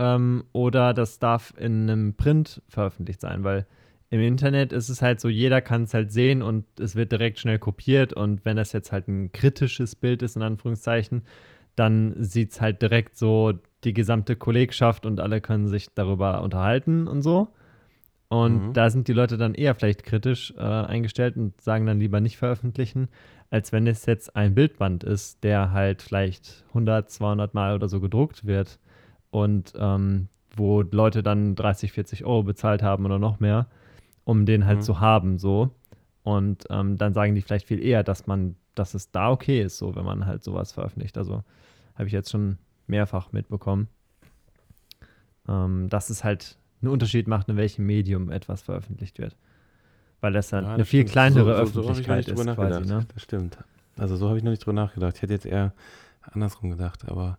ähm, 0.00 0.44
oder 0.52 0.94
das 0.94 1.18
darf 1.18 1.52
in 1.58 1.88
einem 1.88 2.14
Print 2.14 2.62
veröffentlicht 2.68 3.20
sein, 3.20 3.44
weil 3.44 3.66
im 4.08 4.20
Internet 4.20 4.72
ist 4.72 4.88
es 4.88 5.02
halt 5.02 5.20
so, 5.20 5.28
jeder 5.28 5.60
kann 5.60 5.82
es 5.82 5.92
halt 5.94 6.10
sehen 6.10 6.42
und 6.42 6.64
es 6.80 6.96
wird 6.96 7.12
direkt 7.12 7.38
schnell 7.38 7.58
kopiert 7.58 8.14
und 8.14 8.44
wenn 8.46 8.56
das 8.56 8.72
jetzt 8.72 8.92
halt 8.92 9.06
ein 9.08 9.30
kritisches 9.30 9.94
Bild 9.94 10.22
ist, 10.22 10.36
in 10.36 10.42
Anführungszeichen, 10.42 11.22
dann 11.76 12.14
sieht 12.18 12.52
es 12.52 12.60
halt 12.62 12.80
direkt 12.82 13.16
so 13.16 13.52
die 13.84 13.92
gesamte 13.92 14.36
Kollegschaft 14.36 15.04
und 15.04 15.20
alle 15.20 15.40
können 15.42 15.68
sich 15.68 15.88
darüber 15.94 16.42
unterhalten 16.42 17.06
und 17.06 17.22
so. 17.22 17.48
Und 18.28 18.68
Mhm. 18.68 18.72
da 18.72 18.90
sind 18.90 19.06
die 19.06 19.12
Leute 19.12 19.36
dann 19.36 19.54
eher 19.54 19.74
vielleicht 19.74 20.02
kritisch 20.02 20.54
äh, 20.56 20.60
eingestellt 20.60 21.36
und 21.36 21.60
sagen 21.60 21.84
dann 21.86 22.00
lieber 22.00 22.20
nicht 22.20 22.38
veröffentlichen, 22.38 23.08
als 23.50 23.70
wenn 23.72 23.86
es 23.86 24.06
jetzt 24.06 24.34
ein 24.34 24.54
Bildband 24.54 25.04
ist, 25.04 25.44
der 25.44 25.72
halt 25.72 26.00
vielleicht 26.00 26.64
100, 26.68 27.10
200 27.10 27.54
Mal 27.54 27.74
oder 27.74 27.88
so 27.88 28.00
gedruckt 28.00 28.46
wird 28.46 28.78
und 29.30 29.72
ähm, 29.76 30.28
wo 30.56 30.82
Leute 30.82 31.22
dann 31.22 31.54
30, 31.54 31.92
40 31.92 32.24
Euro 32.24 32.42
bezahlt 32.42 32.82
haben 32.82 33.04
oder 33.04 33.18
noch 33.18 33.40
mehr, 33.40 33.66
um 34.24 34.46
den 34.46 34.66
halt 34.66 34.78
Mhm. 34.78 34.82
zu 34.82 35.00
haben, 35.00 35.38
so. 35.38 35.70
Und 36.22 36.64
ähm, 36.70 36.98
dann 36.98 37.14
sagen 37.14 37.34
die 37.34 37.40
vielleicht 37.42 37.66
viel 37.66 37.82
eher, 37.82 38.02
dass 38.02 38.26
man, 38.26 38.56
dass 38.74 38.94
es 38.94 39.10
da 39.10 39.30
okay 39.30 39.62
ist, 39.62 39.78
so, 39.78 39.94
wenn 39.94 40.04
man 40.04 40.26
halt 40.26 40.42
sowas 40.44 40.72
veröffentlicht. 40.72 41.16
Also 41.16 41.44
habe 41.94 42.06
ich 42.06 42.12
jetzt 42.12 42.30
schon 42.30 42.58
mehrfach 42.86 43.32
mitbekommen, 43.32 43.88
ähm, 45.48 45.88
dass 45.88 46.10
es 46.10 46.24
halt 46.24 46.56
einen 46.82 46.90
Unterschied 46.92 47.26
macht, 47.28 47.48
in 47.48 47.56
welchem 47.56 47.86
Medium 47.86 48.30
etwas 48.30 48.62
veröffentlicht 48.62 49.18
wird. 49.18 49.36
Weil 50.20 50.32
das 50.32 50.48
dann 50.50 50.64
Ja, 50.64 50.70
eine 50.70 50.78
das 50.78 50.88
viel 50.88 51.00
stimmt. 51.02 51.12
kleinere 51.12 51.56
So- 51.58 51.64
so- 51.66 51.82
so 51.82 51.88
Öffentlichkeit 51.90 52.28
ist 52.28 52.54
quasi, 52.54 52.82
ne? 52.86 53.06
Das 53.14 53.22
stimmt. 53.22 53.58
Also 53.96 54.16
so 54.16 54.28
habe 54.28 54.38
ich 54.38 54.44
noch 54.44 54.50
nicht 54.50 54.64
drüber 54.64 54.74
nachgedacht. 54.74 55.16
Ich 55.16 55.22
hätte 55.22 55.32
jetzt 55.32 55.46
eher 55.46 55.72
andersrum 56.22 56.70
gedacht, 56.70 57.08
aber 57.08 57.38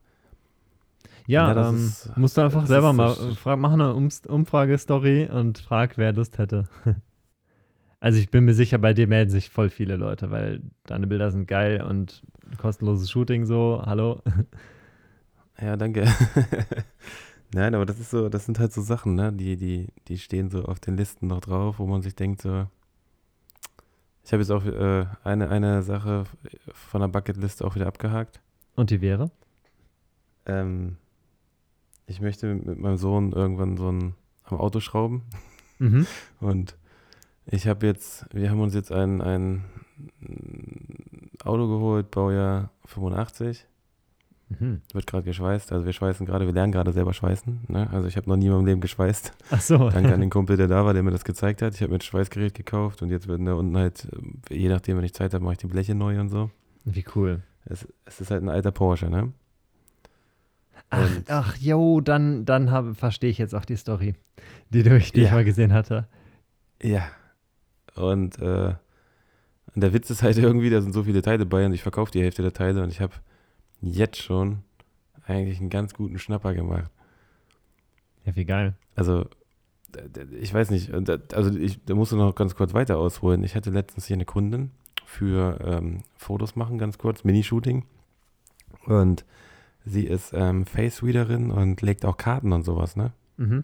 Ja, 1.28 1.48
Ja, 1.50 1.54
das 1.54 1.70
ähm, 1.70 1.76
ist- 1.78 2.18
musst 2.18 2.38
du 2.38 2.42
einfach 2.42 2.66
selber 2.66 2.94
mal 2.94 3.14
frag, 3.36 3.60
mach 3.60 3.74
eine 3.74 3.94
Umfragestory 3.94 5.30
und 5.30 5.60
frag, 5.60 5.98
wer 5.98 6.14
Lust 6.14 6.38
hätte. 6.38 6.68
also 8.00 8.20
ich 8.20 8.30
bin 8.32 8.46
mir 8.46 8.54
sicher, 8.54 8.78
bei 8.78 8.94
dir 8.94 9.08
melden 9.08 9.32
sich 9.32 9.50
voll 9.50 9.70
viele 9.70 9.96
Leute, 9.96 10.32
weil 10.32 10.62
deine 10.86 11.08
Bilder 11.08 11.32
sind 11.32 11.48
geil 11.48 11.82
und 11.82 12.24
kostenloses 12.58 13.10
Shooting 13.10 13.46
so, 13.46 13.82
hallo. 13.86 14.22
ja, 15.62 15.78
danke. 15.78 16.06
Nein, 17.54 17.76
aber 17.76 17.86
das 17.86 18.00
ist 18.00 18.12
so, 18.12 18.30
das 18.30 18.46
sind 18.46 18.60
halt 18.60 18.72
so 18.74 18.82
Sachen, 18.82 19.16
ne? 19.16 19.34
Die, 19.34 19.58
die, 19.58 19.88
die 20.08 20.18
stehen 20.18 20.50
so 20.50 20.64
auf 20.66 20.80
den 20.80 20.96
Listen 20.96 21.28
noch 21.28 21.42
drauf, 21.42 21.80
wo 21.80 21.86
man 21.86 22.02
sich 22.02 22.16
denkt, 22.16 22.42
so. 22.42 22.66
Ich 24.24 24.32
habe 24.32 24.42
jetzt 24.44 24.52
auch 24.52 24.64
äh, 24.66 25.06
eine, 25.24 25.50
eine 25.50 25.84
Sache 25.84 26.24
von 26.74 27.02
der 27.02 27.08
Bucketlist 27.10 27.64
auch 27.64 27.76
wieder 27.76 27.88
abgehakt. 27.88 28.40
Und 28.76 28.90
die 28.90 29.02
wäre? 29.02 29.32
Ähm, 30.46 30.98
ich 32.12 32.22
möchte 32.22 32.54
mit 32.54 32.78
meinem 32.78 32.98
Sohn 32.98 33.32
irgendwann 33.32 33.78
so 33.78 33.92
ein 33.92 34.16
am 34.44 34.60
Auto 34.60 34.80
schrauben. 34.80 35.24
Mhm. 35.80 36.06
Und 36.40 36.76
ich 37.46 37.68
habe 37.68 37.88
jetzt, 37.88 38.26
wir 38.34 38.50
haben 38.52 38.60
uns 38.60 38.76
jetzt 38.76 38.92
ein, 38.92 39.22
ein 39.22 39.64
Auto 41.44 41.68
geholt, 41.68 42.12
Baujahr 42.12 42.72
85. 42.86 43.66
Mhm. 44.50 44.82
Wird 44.92 45.08
gerade 45.08 45.24
geschweißt. 45.24 45.72
Also 45.72 45.86
wir 45.86 45.94
schweißen 45.94 46.26
gerade, 46.26 46.46
wir 46.46 46.54
lernen 46.54 46.74
gerade 46.74 46.92
selber 46.92 47.14
schweißen. 47.14 47.62
Ne? 47.70 47.90
Also 47.92 48.08
ich 48.08 48.18
habe 48.18 48.30
noch 48.30 48.36
nie 48.36 48.48
in 48.48 48.52
meinem 48.52 48.66
Leben 48.66 48.82
geschweißt. 48.82 49.32
Ach 49.50 49.62
so. 49.62 49.90
Danke 49.90 50.14
an 50.14 50.20
den 50.20 50.30
Kumpel, 50.32 50.58
der 50.58 50.68
da 50.68 50.84
war, 50.84 50.94
der 50.94 51.04
mir 51.04 51.12
das 51.12 51.24
gezeigt 51.24 51.62
hat. 51.62 51.74
Ich 51.76 51.82
habe 51.82 51.92
mir 51.92 52.00
ein 52.00 52.02
Schweißgerät 52.02 52.54
gekauft 52.54 53.02
und 53.02 53.10
jetzt 53.10 53.30
werden 53.30 53.46
da 53.46 53.54
unten 53.54 53.78
halt, 53.78 54.10
je 54.50 54.68
nachdem, 54.68 54.98
wenn 54.98 55.06
ich 55.06 55.14
Zeit 55.14 55.34
habe, 55.34 55.44
mache 55.44 55.54
ich 55.54 55.60
die 55.60 55.68
Bleche 55.68 55.96
neu 55.96 56.20
und 56.20 56.30
so. 56.30 56.52
Wie 56.84 57.06
cool. 57.16 57.44
Es, 57.64 57.88
es 58.04 58.20
ist 58.20 58.32
halt 58.32 58.44
ein 58.44 58.50
alter 58.50 58.72
Porsche, 58.72 59.10
ne? 59.10 59.32
Ach, 60.92 61.10
ach 61.28 61.58
jo, 61.58 62.02
dann, 62.02 62.46
dann 62.46 62.96
verstehe 62.96 63.30
ich 63.30 63.38
jetzt 63.38 63.56
auch 63.56 63.66
die 63.66 63.78
Story, 63.78 64.14
die, 64.70 64.84
du, 64.84 64.90
die 64.90 64.98
ich 64.98 65.14
Ja. 65.14 65.32
mal 65.32 65.46
gesehen 65.46 65.74
hatte. 65.74 66.08
Ja. 66.84 67.04
Und, 67.96 68.38
äh, 68.40 68.76
und 69.74 69.82
der 69.84 69.94
Witz 69.94 70.10
ist 70.10 70.22
halt 70.22 70.38
irgendwie, 70.38 70.70
da 70.70 70.82
sind 70.82 70.94
so 70.94 71.04
viele 71.04 71.22
Teile 71.22 71.46
bei 71.46 71.66
und 71.66 71.74
ich 71.74 71.82
verkaufe 71.82 72.12
die 72.12 72.22
Hälfte 72.22 72.42
der 72.42 72.54
Teile 72.54 72.84
und 72.84 72.90
ich 72.90 73.00
habe 73.02 73.14
jetzt 73.82 74.18
schon 74.22 74.60
eigentlich 75.26 75.60
einen 75.60 75.70
ganz 75.70 75.94
guten 75.94 76.20
Schnapper 76.20 76.54
gemacht. 76.54 76.92
Ja, 78.26 78.36
wie 78.36 78.46
geil. 78.46 78.74
Also, 78.96 79.26
ich 80.40 80.54
weiß 80.54 80.72
nicht, 80.72 80.92
also 81.34 81.58
ich, 81.58 81.84
da 81.86 81.96
musst 81.96 82.12
du 82.12 82.18
noch 82.18 82.36
ganz 82.36 82.56
kurz 82.56 82.74
weiter 82.74 82.98
ausholen. 82.98 83.44
Ich 83.44 83.56
hatte 83.56 83.72
letztens 83.72 84.06
hier 84.06 84.16
eine 84.16 84.26
Kundin 84.26 84.72
für 85.06 85.60
ähm, 85.64 86.04
Fotos 86.18 86.56
machen, 86.56 86.78
ganz 86.78 86.98
kurz, 86.98 87.24
Minishooting. 87.24 87.86
Und 88.86 89.26
sie 89.86 90.06
ist 90.06 90.32
ähm, 90.34 90.66
Face-Readerin 90.66 91.52
und 91.52 91.82
legt 91.82 92.06
auch 92.06 92.18
Karten 92.18 92.54
und 92.54 92.64
sowas, 92.64 92.96
ne? 92.96 93.12
Mhm. 93.38 93.64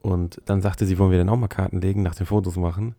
Und 0.00 0.40
dann 0.44 0.62
sagte 0.62 0.86
sie, 0.86 0.98
wollen 0.98 1.10
wir 1.10 1.18
denn 1.18 1.28
auch 1.28 1.36
mal 1.36 1.48
Karten 1.48 1.80
legen, 1.80 2.02
nach 2.02 2.14
den 2.14 2.26
Fotos 2.26 2.56
machen? 2.56 2.94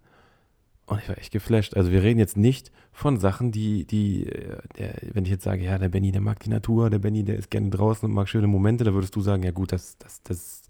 Und 0.88 1.02
ich 1.02 1.10
war 1.10 1.18
echt 1.18 1.32
geflasht. 1.32 1.76
Also 1.76 1.92
wir 1.92 2.02
reden 2.02 2.20
jetzt 2.20 2.38
nicht 2.38 2.72
von 2.94 3.18
Sachen, 3.18 3.52
die, 3.52 3.86
die, 3.86 4.28
äh, 4.28 4.58
der, 4.78 4.94
wenn 5.14 5.26
ich 5.26 5.32
jetzt 5.32 5.44
sage, 5.44 5.64
ja, 5.64 5.78
der 5.78 5.90
Benny, 5.90 6.12
der 6.12 6.22
mag 6.22 6.40
die 6.40 6.50
Natur, 6.50 6.90
der 6.90 7.00
Benny, 7.00 7.24
der 7.24 7.36
ist 7.38 7.52
gerne 7.52 7.70
draußen 7.70 8.08
und 8.08 8.16
mag 8.16 8.30
schöne 8.30 8.48
Momente, 8.48 8.84
da 8.84 8.94
würdest 8.94 9.16
du 9.16 9.22
sagen, 9.22 9.44
ja 9.44 9.52
gut, 9.52 9.72
das, 9.74 9.98
das, 9.98 10.24
das 10.24 10.64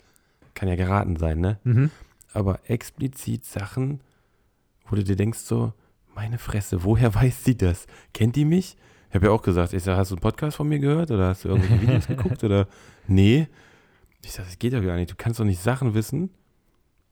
kann 0.55 0.69
ja 0.69 0.75
geraten 0.75 1.17
sein, 1.17 1.39
ne? 1.39 1.59
Mhm. 1.63 1.91
Aber 2.33 2.59
explizit 2.67 3.45
Sachen, 3.45 4.01
wo 4.87 4.95
du 4.95 5.03
dir 5.03 5.15
denkst 5.15 5.39
so, 5.39 5.73
meine 6.15 6.39
Fresse, 6.39 6.83
woher 6.83 7.13
weiß 7.15 7.43
sie 7.43 7.57
das? 7.57 7.85
Kennt 8.13 8.35
die 8.35 8.45
mich? 8.45 8.75
Ich 9.09 9.15
habe 9.15 9.27
ja 9.27 9.31
auch 9.31 9.41
gesagt, 9.41 9.73
ich 9.73 9.83
sag, 9.83 9.97
hast 9.97 10.11
du 10.11 10.15
einen 10.15 10.21
Podcast 10.21 10.57
von 10.57 10.67
mir 10.67 10.79
gehört 10.79 11.11
oder 11.11 11.27
hast 11.27 11.45
du 11.45 11.49
irgendwelche 11.49 11.81
Videos 11.81 12.07
geguckt 12.07 12.43
oder 12.43 12.67
nee? 13.07 13.47
Ich 14.23 14.33
sage, 14.33 14.47
das 14.47 14.59
geht 14.59 14.73
doch 14.73 14.83
gar 14.83 14.97
nicht. 14.97 15.11
Du 15.11 15.15
kannst 15.15 15.39
doch 15.39 15.45
nicht 15.45 15.61
Sachen 15.61 15.93
wissen, 15.93 16.29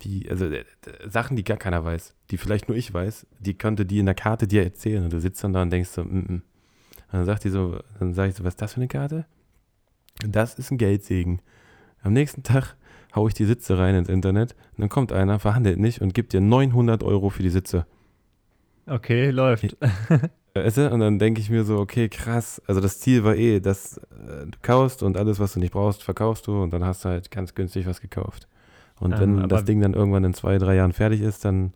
die, 0.02 0.30
also 0.30 0.46
äh, 0.46 0.60
äh, 0.60 0.66
Sachen, 1.10 1.38
die 1.38 1.44
gar 1.44 1.58
keiner 1.58 1.84
weiß, 1.86 2.14
die 2.32 2.38
vielleicht 2.38 2.68
nur 2.68 2.78
ich 2.78 2.94
weiß, 2.94 3.26
die 3.40 3.54
könnte 3.54 3.86
die 3.86 4.00
in 4.00 4.06
der 4.06 4.16
Karte 4.16 4.48
dir 4.48 4.64
erzählen 4.64 5.04
und 5.04 5.14
du 5.14 5.20
sitzt 5.20 5.44
dann 5.44 5.54
da 5.54 5.62
und 5.62 5.70
denkst 5.70 5.90
so, 5.90 6.04
mm, 6.04 6.08
mm. 6.08 6.44
Und 7.12 7.20
dann 7.20 7.26
sagt 7.26 7.44
die 7.44 7.50
so, 7.50 7.80
dann 8.00 8.14
sage 8.14 8.30
ich 8.30 8.36
so, 8.36 8.44
was 8.44 8.56
ist 8.56 8.62
das 8.62 8.74
für 8.74 8.82
eine 8.82 8.88
Karte? 8.88 9.26
Das 10.28 10.56
ist 10.56 10.72
ein 10.72 10.78
Geldsegen. 10.78 11.42
Am 12.02 12.14
nächsten 12.14 12.44
Tag 12.44 12.76
haue 13.16 13.30
ich 13.30 13.34
die 13.34 13.46
Sitze 13.46 13.78
rein 13.78 13.96
ins 13.96 14.10
Internet 14.10 14.54
und 14.74 14.82
dann 14.82 14.90
kommt 14.90 15.14
einer, 15.14 15.40
verhandelt 15.40 15.80
nicht 15.80 16.02
und 16.02 16.14
gibt 16.14 16.34
dir 16.34 16.42
900 16.42 17.04
Euro 17.04 17.30
für 17.30 17.44
die 17.44 17.50
Sitze. 17.50 17.86
Okay, 18.86 19.30
läuft. 19.30 19.78
Weißt 20.56 20.78
du? 20.78 20.90
Und 20.90 21.02
dann 21.02 21.20
denke 21.20 21.42
ich 21.42 21.50
mir 21.50 21.66
so, 21.66 21.78
okay, 21.80 22.08
krass. 22.10 22.62
Also 22.68 22.80
das 22.82 23.00
Ziel 23.00 23.24
war 23.26 23.36
eh, 23.36 23.60
dass 23.60 23.98
äh, 23.98 24.46
du 24.46 24.58
kaufst 24.62 25.04
und 25.04 25.18
alles, 25.18 25.40
was 25.40 25.54
du 25.54 25.60
nicht 25.60 25.74
brauchst, 25.74 26.02
verkaufst 26.04 26.48
du 26.48 26.62
und 26.64 26.72
dann 26.72 26.84
hast 26.86 27.04
du 27.06 27.10
halt 27.10 27.30
ganz 27.30 27.56
günstig 27.56 27.86
was 27.88 28.00
gekauft. 28.02 28.48
Und 29.00 29.20
Ähm, 29.20 29.20
wenn 29.20 29.50
das 29.50 29.66
Ding 29.66 29.82
dann 29.82 29.94
irgendwann 29.94 30.24
in 30.24 30.34
zwei, 30.34 30.58
drei 30.58 30.76
Jahren 30.76 30.94
fertig 30.94 31.22
ist, 31.22 31.44
dann 31.44 31.74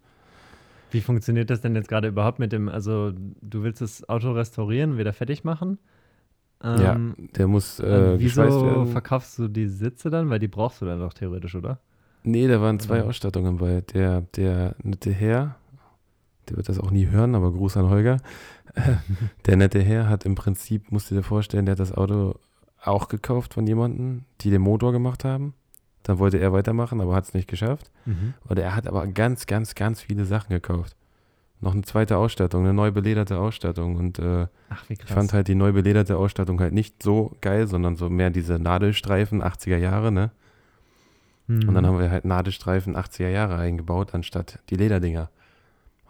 Wie 0.91 1.01
funktioniert 1.01 1.49
das 1.49 1.61
denn 1.61 1.75
jetzt 1.75 1.87
gerade 1.89 2.07
überhaupt 2.07 2.39
mit 2.39 2.51
dem, 2.51 2.67
also 2.69 3.11
du 3.41 3.63
willst 3.63 3.81
das 3.81 4.07
Auto 4.09 4.31
restaurieren, 4.31 4.97
wieder 4.97 5.13
fertig 5.13 5.43
machen? 5.43 5.77
ja, 6.63 6.95
Ähm, 6.95 7.15
der 7.35 7.47
muss 7.47 7.79
äh, 7.79 8.19
wieso 8.19 8.85
verkaufst 8.85 9.37
du 9.39 9.47
die 9.47 9.67
Sitze 9.67 10.09
dann? 10.09 10.29
Weil 10.29 10.39
die 10.39 10.47
brauchst 10.47 10.81
du 10.81 10.85
dann 10.85 10.99
doch 10.99 11.13
theoretisch, 11.13 11.55
oder? 11.55 11.79
Nee, 12.23 12.47
da 12.47 12.61
waren 12.61 12.79
zwei 12.79 13.01
Oder? 13.01 13.05
Ausstattungen 13.05 13.57
bei. 13.57 13.81
Der, 13.81 14.21
der 14.35 14.75
nette 14.83 15.11
Herr, 15.11 15.55
der 16.49 16.57
wird 16.57 16.69
das 16.69 16.79
auch 16.79 16.91
nie 16.91 17.07
hören, 17.07 17.35
aber 17.35 17.51
Gruß 17.53 17.77
an 17.77 17.89
Holger. 17.89 18.17
der 19.45 19.57
nette 19.57 19.81
Herr 19.81 20.07
hat 20.07 20.25
im 20.25 20.35
Prinzip, 20.35 20.91
musst 20.91 21.11
du 21.11 21.15
dir 21.15 21.23
vorstellen, 21.23 21.65
der 21.65 21.73
hat 21.73 21.79
das 21.79 21.93
Auto 21.93 22.35
auch 22.81 23.07
gekauft 23.07 23.53
von 23.53 23.67
jemandem, 23.67 24.23
die 24.41 24.49
den 24.49 24.61
Motor 24.61 24.91
gemacht 24.91 25.25
haben. 25.25 25.53
Dann 26.03 26.19
wollte 26.19 26.37
er 26.37 26.53
weitermachen, 26.53 27.01
aber 27.01 27.15
hat 27.15 27.25
es 27.25 27.33
nicht 27.33 27.47
geschafft. 27.47 27.91
Mhm. 28.05 28.33
Und 28.47 28.57
er 28.57 28.75
hat 28.75 28.87
aber 28.87 29.05
ganz, 29.07 29.47
ganz, 29.47 29.75
ganz 29.75 30.01
viele 30.01 30.25
Sachen 30.25 30.49
gekauft. 30.49 30.95
Noch 31.61 31.73
eine 31.73 31.81
zweite 31.81 32.15
Ausstattung, 32.15 32.63
eine 32.63 32.73
neu 32.73 32.91
belederte 32.91 33.37
Ausstattung. 33.37 33.97
Und 33.97 34.17
äh, 34.17 34.47
Ach, 34.69 34.83
ich 34.87 35.03
fand 35.03 35.33
halt 35.33 35.49
die 35.49 35.55
neu 35.55 35.73
belederte 35.73 36.15
Ausstattung 36.17 36.61
halt 36.61 36.73
nicht 36.73 37.03
so 37.03 37.35
geil, 37.41 37.67
sondern 37.67 37.97
so 37.97 38.09
mehr 38.09 38.29
diese 38.29 38.59
Nadelstreifen 38.59 39.43
80er 39.43 39.77
Jahre, 39.77 40.11
ne? 40.11 40.31
Mhm. 41.47 41.67
Und 41.67 41.73
dann 41.73 41.85
haben 41.85 41.99
wir 41.99 42.09
halt 42.09 42.23
Nadelstreifen 42.23 42.95
80er 42.95 43.27
Jahre 43.27 43.57
eingebaut, 43.57 44.13
anstatt 44.13 44.59
die 44.69 44.75
Lederdinger. 44.75 45.29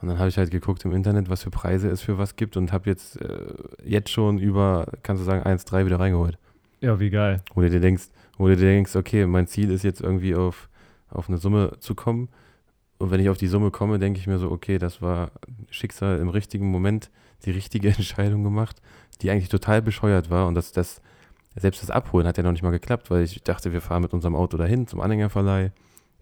Und 0.01 0.07
dann 0.07 0.19
habe 0.19 0.29
ich 0.29 0.37
halt 0.37 0.51
geguckt 0.51 0.85
im 0.85 0.93
Internet, 0.93 1.29
was 1.29 1.43
für 1.43 1.49
Preise 1.49 1.89
es 1.89 2.01
für 2.01 2.17
was 2.17 2.35
gibt 2.35 2.55
und 2.55 2.71
habe 2.71 2.89
jetzt, 2.89 3.19
äh, 3.21 3.53
jetzt 3.83 4.09
schon 4.09 4.39
über, 4.39 4.87
kannst 5.03 5.21
du 5.21 5.25
sagen, 5.25 5.43
1,3 5.43 5.85
wieder 5.85 5.99
reingeholt. 5.99 6.37
Ja, 6.79 6.99
wie 6.99 7.09
geil. 7.09 7.41
Wo 7.53 7.61
du 7.61 7.69
dir 7.69 7.81
denkst, 7.81 8.05
wo 8.37 8.47
du 8.47 8.55
dir 8.55 8.67
denkst, 8.67 8.95
okay, 8.95 9.25
mein 9.25 9.47
Ziel 9.47 9.71
ist 9.71 9.83
jetzt 9.83 9.99
irgendwie 9.99 10.35
auf, 10.35 10.69
auf 11.09 11.27
eine 11.27 11.37
Summe 11.37 11.73
zu 11.79 11.95
kommen. 11.95 12.29
Und 12.97 13.11
wenn 13.11 13.19
ich 13.19 13.29
auf 13.29 13.37
die 13.37 13.47
Summe 13.47 13.71
komme, 13.71 13.99
denke 13.99 14.19
ich 14.19 14.27
mir 14.27 14.39
so, 14.39 14.49
okay, 14.51 14.77
das 14.77 15.01
war 15.01 15.31
Schicksal 15.69 16.19
im 16.19 16.29
richtigen 16.29 16.69
Moment, 16.71 17.09
die 17.45 17.51
richtige 17.51 17.87
Entscheidung 17.95 18.43
gemacht, 18.43 18.81
die 19.21 19.29
eigentlich 19.31 19.49
total 19.49 19.81
bescheuert 19.81 20.29
war. 20.29 20.47
Und 20.47 20.55
das, 20.55 20.71
das, 20.71 21.01
selbst 21.55 21.83
das 21.83 21.89
Abholen 21.89 22.25
hat 22.25 22.37
ja 22.37 22.43
noch 22.43 22.53
nicht 22.53 22.63
mal 22.63 22.71
geklappt, 22.71 23.11
weil 23.11 23.23
ich 23.23 23.43
dachte, 23.43 23.73
wir 23.73 23.81
fahren 23.81 24.03
mit 24.03 24.13
unserem 24.13 24.35
Auto 24.35 24.55
dahin 24.55 24.87
zum 24.87 25.01
Anhängerverleih. 25.01 25.71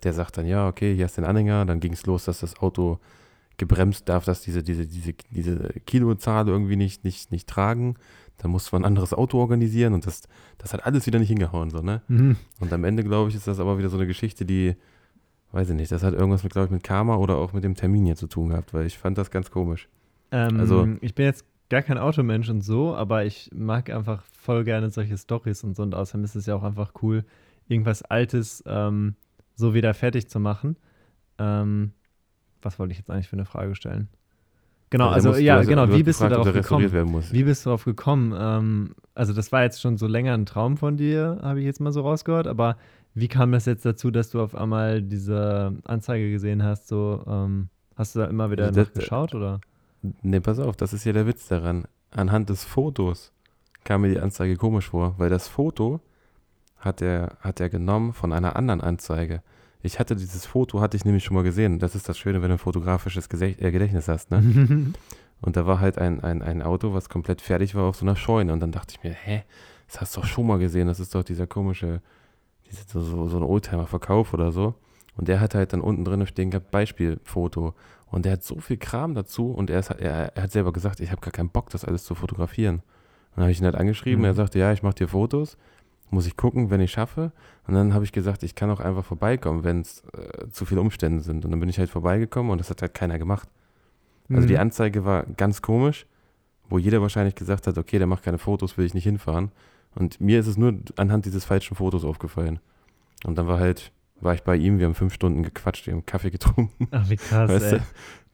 Der 0.03 0.13
sagt 0.13 0.37
dann, 0.37 0.47
ja, 0.47 0.67
okay, 0.67 0.95
hier 0.95 1.05
ist 1.05 1.17
den 1.17 1.25
Anhänger. 1.25 1.65
Dann 1.65 1.79
ging 1.79 1.93
es 1.93 2.05
los, 2.05 2.25
dass 2.25 2.39
das 2.39 2.57
Auto 2.59 2.99
gebremst 3.57 4.07
darf, 4.07 4.25
dass 4.25 4.41
diese, 4.41 4.63
diese, 4.63 4.85
diese, 4.85 5.13
diese 5.31 5.57
Kilozahl 5.85 6.47
irgendwie 6.47 6.75
nicht, 6.75 7.03
nicht, 7.03 7.31
nicht 7.31 7.47
tragen. 7.47 7.95
Dann 8.37 8.51
musste 8.51 8.75
man 8.75 8.83
ein 8.83 8.87
anderes 8.87 9.13
Auto 9.13 9.39
organisieren 9.39 9.93
und 9.93 10.05
das, 10.05 10.21
das 10.59 10.73
hat 10.73 10.85
alles 10.85 11.07
wieder 11.07 11.17
nicht 11.17 11.29
hingehauen, 11.29 11.71
so, 11.71 11.81
ne? 11.81 12.03
Mhm. 12.07 12.35
Und 12.59 12.71
am 12.71 12.83
Ende, 12.83 13.03
glaube 13.03 13.29
ich, 13.29 13.35
ist 13.35 13.47
das 13.47 13.59
aber 13.59 13.79
wieder 13.79 13.89
so 13.89 13.97
eine 13.97 14.05
Geschichte, 14.05 14.45
die, 14.45 14.75
weiß 15.53 15.71
ich 15.71 15.75
nicht, 15.75 15.91
das 15.91 16.03
hat 16.03 16.13
irgendwas 16.13 16.43
mit, 16.43 16.53
glaube 16.53 16.65
ich, 16.65 16.71
mit 16.71 16.83
Karma 16.83 17.15
oder 17.15 17.37
auch 17.37 17.53
mit 17.53 17.63
dem 17.63 17.73
Termin 17.73 18.05
hier 18.05 18.15
zu 18.15 18.27
tun 18.27 18.49
gehabt, 18.49 18.75
weil 18.75 18.85
ich 18.85 18.97
fand 18.99 19.17
das 19.17 19.31
ganz 19.31 19.49
komisch. 19.49 19.89
Ähm, 20.31 20.59
Also- 20.59 20.87
ich 21.01 21.15
bin 21.15 21.25
jetzt 21.25 21.45
gar 21.69 21.81
kein 21.81 21.97
Automensch 21.97 22.47
und 22.49 22.61
so, 22.61 22.95
aber 22.95 23.25
ich 23.25 23.49
mag 23.55 23.89
einfach 23.89 24.23
voll 24.39 24.63
gerne 24.65 24.91
solche 24.91 25.17
Stories 25.17 25.63
und 25.63 25.75
so. 25.75 25.81
Und 25.83 25.95
außerdem 25.95 26.23
ist 26.23 26.35
es 26.35 26.45
ja 26.45 26.55
auch 26.55 26.63
einfach 26.63 26.93
cool, 27.01 27.25
irgendwas 27.67 28.03
Altes 28.03 28.63
ähm, 28.67 29.15
so 29.55 29.73
wieder 29.73 29.93
fertig 29.95 30.29
zu 30.29 30.39
machen. 30.39 30.77
Ähm, 31.39 31.91
was 32.61 32.79
wollte 32.79 32.91
ich 32.91 32.97
jetzt 32.97 33.09
eigentlich 33.09 33.27
für 33.27 33.35
eine 33.35 33.45
Frage 33.45 33.75
stellen? 33.75 34.09
Genau, 34.89 35.09
also, 35.09 35.29
also 35.29 35.41
ja, 35.41 35.61
genau, 35.63 35.89
wie 35.89 36.03
bist 36.03 36.19
gefragt, 36.19 36.45
du 36.45 36.51
darauf 36.51 36.53
gekommen? 36.53 37.23
Wie 37.31 37.43
bist 37.43 37.65
du 37.65 37.69
darauf 37.69 37.83
gekommen? 37.83 38.33
Ähm, 38.37 38.95
also 39.15 39.33
das 39.33 39.51
war 39.51 39.63
jetzt 39.63 39.81
schon 39.81 39.97
so 39.97 40.07
länger 40.07 40.33
ein 40.33 40.45
Traum 40.45 40.77
von 40.77 40.95
dir, 40.95 41.39
habe 41.41 41.59
ich 41.59 41.65
jetzt 41.65 41.81
mal 41.81 41.91
so 41.91 42.01
rausgehört, 42.01 42.47
aber 42.47 42.77
wie 43.13 43.27
kam 43.27 43.51
das 43.51 43.65
jetzt 43.65 43.85
dazu, 43.85 44.11
dass 44.11 44.29
du 44.29 44.39
auf 44.41 44.55
einmal 44.55 45.01
diese 45.01 45.75
Anzeige 45.83 46.31
gesehen 46.31 46.63
hast? 46.63 46.87
So, 46.87 47.23
ähm, 47.27 47.67
hast 47.95 48.15
du 48.15 48.19
da 48.19 48.25
immer 48.25 48.49
wieder 48.49 48.67
also 48.67 48.85
geschaut 48.85 49.35
oder? 49.35 49.59
Nee, 50.21 50.39
pass 50.39 50.59
auf, 50.59 50.77
das 50.77 50.93
ist 50.93 51.03
ja 51.03 51.11
der 51.11 51.27
Witz 51.27 51.47
daran. 51.47 51.85
Anhand 52.11 52.49
des 52.49 52.63
Fotos 52.63 53.33
kam 53.83 54.01
mir 54.01 54.09
die 54.09 54.19
Anzeige 54.19 54.55
komisch 54.55 54.89
vor, 54.89 55.15
weil 55.17 55.29
das 55.29 55.47
Foto 55.49 55.99
hat 56.77 57.01
er, 57.01 57.37
hat 57.41 57.59
er 57.59 57.69
genommen 57.69 58.13
von 58.13 58.31
einer 58.31 58.55
anderen 58.55 58.81
Anzeige. 58.81 59.41
Ich 59.81 59.99
hatte 59.99 60.15
dieses 60.15 60.45
Foto, 60.45 60.81
hatte 60.81 60.97
ich 60.97 61.05
nämlich 61.05 61.23
schon 61.23 61.35
mal 61.35 61.43
gesehen. 61.43 61.79
Das 61.79 61.95
ist 61.95 62.09
das 62.09 62.17
Schöne, 62.17 62.41
wenn 62.41 62.49
du 62.49 62.55
ein 62.55 62.59
fotografisches 62.59 63.27
äh, 63.41 63.71
Gedächtnis 63.71 64.07
hast, 64.07 64.31
ne? 64.31 64.41
und 65.41 65.55
da 65.55 65.67
war 65.67 65.79
halt 65.79 65.97
ein, 65.97 66.23
ein, 66.23 66.41
ein 66.41 66.61
Auto, 66.61 66.93
was 66.93 67.09
komplett 67.09 67.41
fertig 67.41 67.75
war 67.75 67.83
auf 67.83 67.97
so 67.97 68.05
einer 68.05 68.15
Scheune. 68.15 68.53
Und 68.53 68.59
dann 68.59 68.71
dachte 68.71 68.95
ich 68.97 69.03
mir, 69.03 69.11
hä, 69.11 69.43
das 69.87 70.01
hast 70.01 70.15
du 70.15 70.21
doch 70.21 70.27
schon 70.27 70.47
mal 70.47 70.59
gesehen. 70.59 70.87
Das 70.87 70.99
ist 70.99 71.13
doch 71.13 71.23
dieser 71.23 71.47
komische, 71.47 72.01
diese, 72.69 72.83
so, 72.87 73.27
so 73.27 73.37
ein 73.37 73.43
Oldtimer-Verkauf 73.43 74.33
oder 74.33 74.51
so. 74.51 74.75
Und 75.15 75.27
der 75.27 75.39
hat 75.39 75.55
halt 75.55 75.73
dann 75.73 75.81
unten 75.81 76.05
drin 76.05 76.25
stehen 76.27 76.51
gehabt, 76.51 76.71
Beispielfoto. 76.71 77.73
Und 78.07 78.25
der 78.25 78.33
hat 78.33 78.43
so 78.43 78.59
viel 78.59 78.77
Kram 78.77 79.15
dazu 79.15 79.51
und 79.51 79.69
er, 79.69 79.79
ist, 79.79 79.89
er, 79.91 80.35
er 80.35 80.43
hat 80.43 80.51
selber 80.51 80.71
gesagt, 80.71 80.99
ich 80.99 81.11
habe 81.11 81.21
gar 81.21 81.31
keinen 81.31 81.49
Bock, 81.49 81.69
das 81.69 81.85
alles 81.85 82.03
zu 82.03 82.15
fotografieren. 82.15 82.81
Dann 83.35 83.43
habe 83.43 83.51
ich 83.51 83.59
ihn 83.59 83.65
halt 83.65 83.75
angeschrieben, 83.75 84.19
mhm. 84.19 84.25
er 84.25 84.33
sagte, 84.33 84.59
ja, 84.59 84.71
ich 84.71 84.81
mache 84.81 84.95
dir 84.95 85.07
Fotos 85.07 85.57
muss 86.09 86.27
ich 86.27 86.37
gucken, 86.37 86.69
wenn 86.69 86.81
ich 86.81 86.91
schaffe. 86.91 87.31
Und 87.67 87.73
dann 87.73 87.93
habe 87.93 88.05
ich 88.05 88.11
gesagt, 88.11 88.43
ich 88.43 88.55
kann 88.55 88.69
auch 88.69 88.79
einfach 88.79 89.03
vorbeikommen, 89.03 89.63
wenn 89.63 89.81
es 89.81 90.03
äh, 90.13 90.49
zu 90.51 90.65
viele 90.65 90.81
Umstände 90.81 91.21
sind. 91.21 91.45
Und 91.45 91.51
dann 91.51 91.59
bin 91.59 91.69
ich 91.69 91.79
halt 91.79 91.89
vorbeigekommen 91.89 92.51
und 92.51 92.59
das 92.59 92.69
hat 92.69 92.81
halt 92.81 92.93
keiner 92.93 93.19
gemacht. 93.19 93.49
Also 94.29 94.43
mhm. 94.43 94.47
die 94.47 94.57
Anzeige 94.57 95.05
war 95.05 95.25
ganz 95.37 95.61
komisch, 95.61 96.05
wo 96.69 96.77
jeder 96.77 97.01
wahrscheinlich 97.01 97.35
gesagt 97.35 97.67
hat, 97.67 97.77
okay, 97.77 97.97
der 97.97 98.07
macht 98.07 98.23
keine 98.23 98.37
Fotos, 98.37 98.77
will 98.77 98.85
ich 98.85 98.93
nicht 98.93 99.03
hinfahren. 99.03 99.51
Und 99.95 100.21
mir 100.21 100.39
ist 100.39 100.47
es 100.47 100.57
nur 100.57 100.75
anhand 100.95 101.25
dieses 101.25 101.45
falschen 101.45 101.75
Fotos 101.75 102.03
aufgefallen. 102.03 102.59
Und 103.25 103.37
dann 103.37 103.47
war 103.47 103.59
halt, 103.59 103.91
war 104.19 104.33
ich 104.33 104.43
bei 104.43 104.55
ihm, 104.55 104.79
wir 104.79 104.85
haben 104.85 104.95
fünf 104.95 105.13
Stunden 105.13 105.43
gequatscht, 105.43 105.87
wir 105.87 105.93
haben 105.93 106.05
Kaffee 106.05 106.29
getrunken. 106.29 106.87
Ach, 106.91 107.09
wie 107.09 107.15
krass, 107.15 107.49
weißt 107.49 107.73
ey. 107.73 107.81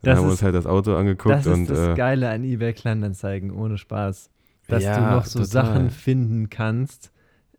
Dann 0.02 0.18
haben 0.18 0.26
wir 0.26 0.32
uns 0.32 0.44
halt 0.44 0.54
das 0.54 0.66
Auto 0.66 0.96
angeguckt. 0.96 1.34
Das 1.34 1.46
ist 1.46 1.54
und, 1.54 1.70
das 1.70 1.80
äh, 1.80 1.96
Geile 1.96 2.30
an 2.30 2.44
eBay 2.44 2.74
Kleinanzeigen, 2.74 3.52
ohne 3.52 3.78
Spaß. 3.78 4.30
Dass 4.68 4.84
ja, 4.84 4.98
du 4.98 5.16
noch 5.16 5.26
so 5.26 5.40
total. 5.40 5.48
Sachen 5.48 5.90
finden 5.90 6.50
kannst, 6.50 7.13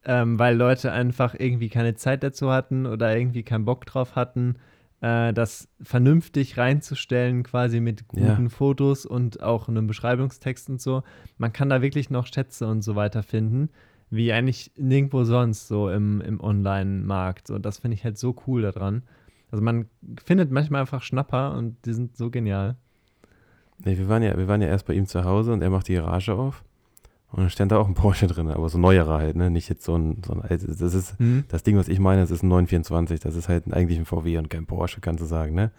ähm, 0.05 0.39
weil 0.39 0.57
Leute 0.57 0.93
einfach 0.93 1.35
irgendwie 1.39 1.69
keine 1.69 1.95
Zeit 1.95 2.23
dazu 2.23 2.51
hatten 2.51 2.87
oder 2.87 3.17
irgendwie 3.17 3.43
keinen 3.43 3.65
Bock 3.65 3.87
drauf 3.87 4.17
hatten, 4.17 4.57
äh, 5.01 5.33
das 5.33 5.69
vernünftig 5.83 6.57
reinzustellen, 6.57 7.43
quasi 7.43 7.81
mit 7.81 8.09
guten 8.09 8.45
ja. 8.45 8.49
Fotos 8.49 9.07
und 9.07 9.43
auch 9.43 9.69
einem 9.69 9.87
Beschreibungstext 9.87 10.71
und 10.71 10.81
so. 10.81 11.03
Man 11.39 11.53
kann 11.53 11.69
da 11.69 11.83
wirklich 11.83 12.11
noch 12.11 12.27
Schätze 12.27 12.67
und 12.67 12.83
so 12.83 12.97
weiter 12.97 13.23
finden, 13.23 13.71
wie 14.11 14.33
eigentlich 14.33 14.73
nirgendwo 14.77 15.25
sonst 15.25 15.69
so 15.69 15.91
im, 15.91 16.21
im 16.21 16.41
Online-Markt. 16.41 17.51
Und 17.51 17.67
das 17.67 17.79
finde 17.79 17.97
ich 17.97 18.05
halt 18.05 18.19
so 18.19 18.35
cool 18.47 18.63
daran. 18.63 19.03
Also 19.51 19.63
man 19.63 19.87
findet 20.25 20.51
manchmal 20.51 20.81
einfach 20.81 21.03
Schnapper 21.03 21.57
und 21.57 21.77
die 21.87 21.93
sind 21.93 22.17
so 22.17 22.31
genial. 22.31 22.77
Nee, 23.85 23.99
wir 23.99 24.09
waren 24.09 24.23
ja, 24.23 24.37
wir 24.37 24.49
waren 24.49 24.63
ja 24.63 24.69
erst 24.69 24.87
bei 24.87 24.95
ihm 24.95 25.07
zu 25.07 25.25
Hause 25.25 25.53
und 25.53 25.63
er 25.63 25.71
macht 25.71 25.89
die 25.89 25.95
Garage 25.95 26.35
auf. 26.35 26.65
Und 27.35 27.41
dann 27.41 27.51
stand 27.51 27.73
da 27.73 27.79
auch 27.79 27.89
ein 27.89 27.95
Porsche 27.95 28.29
drin, 28.29 28.47
aber 28.49 28.69
so 28.69 28.79
neuerer 28.79 29.19
halt, 29.19 29.35
ne? 29.35 29.51
Nicht 29.51 29.69
jetzt 29.69 29.83
so 29.83 29.97
ein, 29.97 30.23
so 30.25 30.33
ein 30.33 30.41
altes. 30.41 30.79
Das 30.79 30.95
ist 30.95 31.19
mhm. 31.19 31.43
das 31.49 31.65
Ding, 31.65 31.77
was 31.77 31.89
ich 31.89 31.99
meine, 31.99 32.21
das 32.21 32.31
ist 32.31 32.45
ein 32.45 32.49
924. 32.49 33.19
Das 33.19 33.35
ist 33.35 33.49
halt 33.49 33.65
eigentlich 33.73 33.99
ein 33.99 34.05
VW 34.05 34.39
und 34.39 34.49
kein 34.51 34.67
Porsche, 34.67 35.01
kannst 35.01 35.21
du 35.21 35.27
sagen, 35.27 35.53
ne? 35.53 35.73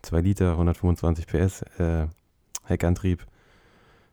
2 0.00 0.22
Liter, 0.22 0.52
125 0.52 1.26
PS, 1.26 1.62
äh, 1.78 2.06
Heckantrieb, 2.64 3.26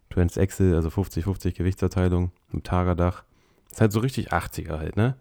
Transaxle, 0.10 0.76
also 0.76 0.90
50-50 0.90 1.56
Gewichtsverteilung, 1.56 2.32
im 2.52 2.64
Tagerdach. 2.64 3.24
Ist 3.72 3.80
halt 3.80 3.94
so 3.94 4.02
richtig 4.02 4.34
80er 4.34 4.78
halt, 4.78 4.98
ne? 4.98 5.16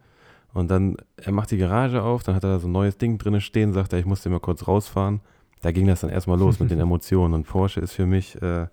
Und 0.53 0.73
dann, 0.73 0.97
er 1.17 1.31
macht 1.31 1.53
die 1.53 1.59
Garage 1.59 2.03
auf, 2.03 2.25
dann 2.25 2.35
hat 2.35 2.43
er 2.43 2.51
da 2.51 2.59
so 2.59 2.67
ein 2.67 2.73
neues 2.73 2.99
Ding 2.99 3.19
drin 3.19 3.41
stehen, 3.41 3.73
sagt 3.73 3.93
er, 3.93 4.01
ich 4.01 4.07
musste 4.07 4.31
mal 4.31 4.41
kurz 4.41 4.67
rausfahren. 4.67 5.21
Da 5.63 5.71
ging 5.71 5.87
das 5.87 6.01
dann 6.01 6.11
erstmal 6.11 6.41
los 6.41 6.59
mit 6.59 6.73
den 6.73 6.81
Emotionen. 6.81 7.35
Und 7.35 7.47
Porsche 7.47 7.79
ist 7.79 7.93
für 7.93 8.07
mich, 8.07 8.35
äh, 8.43 8.67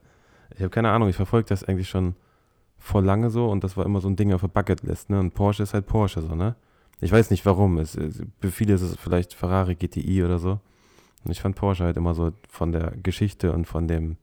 ich 0.55 0.61
habe 0.61 0.69
keine 0.71 0.89
Ahnung, 0.89 1.07
ich 1.07 1.15
verfolge 1.15 1.49
das 1.49 1.63
eigentlich 1.63 1.89
schon 1.89 2.15
vor 2.85 3.01
lange 3.01 3.31
so 3.31 3.49
und 3.49 3.63
das 3.63 3.75
war 3.77 3.85
immer 3.85 3.99
so 3.99 4.07
ein 4.07 4.15
Ding 4.15 4.31
auf 4.31 4.41
der 4.41 4.47
Bucketlist, 4.47 5.09
ne? 5.09 5.19
Und 5.19 5.33
Porsche 5.33 5.63
ist 5.63 5.73
halt 5.73 5.87
Porsche 5.87 6.21
so, 6.21 6.35
ne? 6.35 6.55
Ich 7.01 7.11
weiß 7.11 7.31
nicht 7.31 7.43
warum. 7.43 7.79
Es, 7.79 7.93
für 7.93 8.51
viele 8.51 8.75
ist 8.75 8.83
es 8.83 8.95
vielleicht 8.95 9.33
Ferrari 9.33 9.73
GTI 9.73 10.23
oder 10.23 10.37
so. 10.37 10.59
Und 11.23 11.31
ich 11.31 11.41
fand 11.41 11.55
Porsche 11.55 11.83
halt 11.83 11.97
immer 11.97 12.13
so 12.13 12.31
von 12.47 12.71
der 12.71 12.91
Geschichte 13.01 13.51
und 13.53 13.65
von 13.65 13.87
dem 13.87 14.17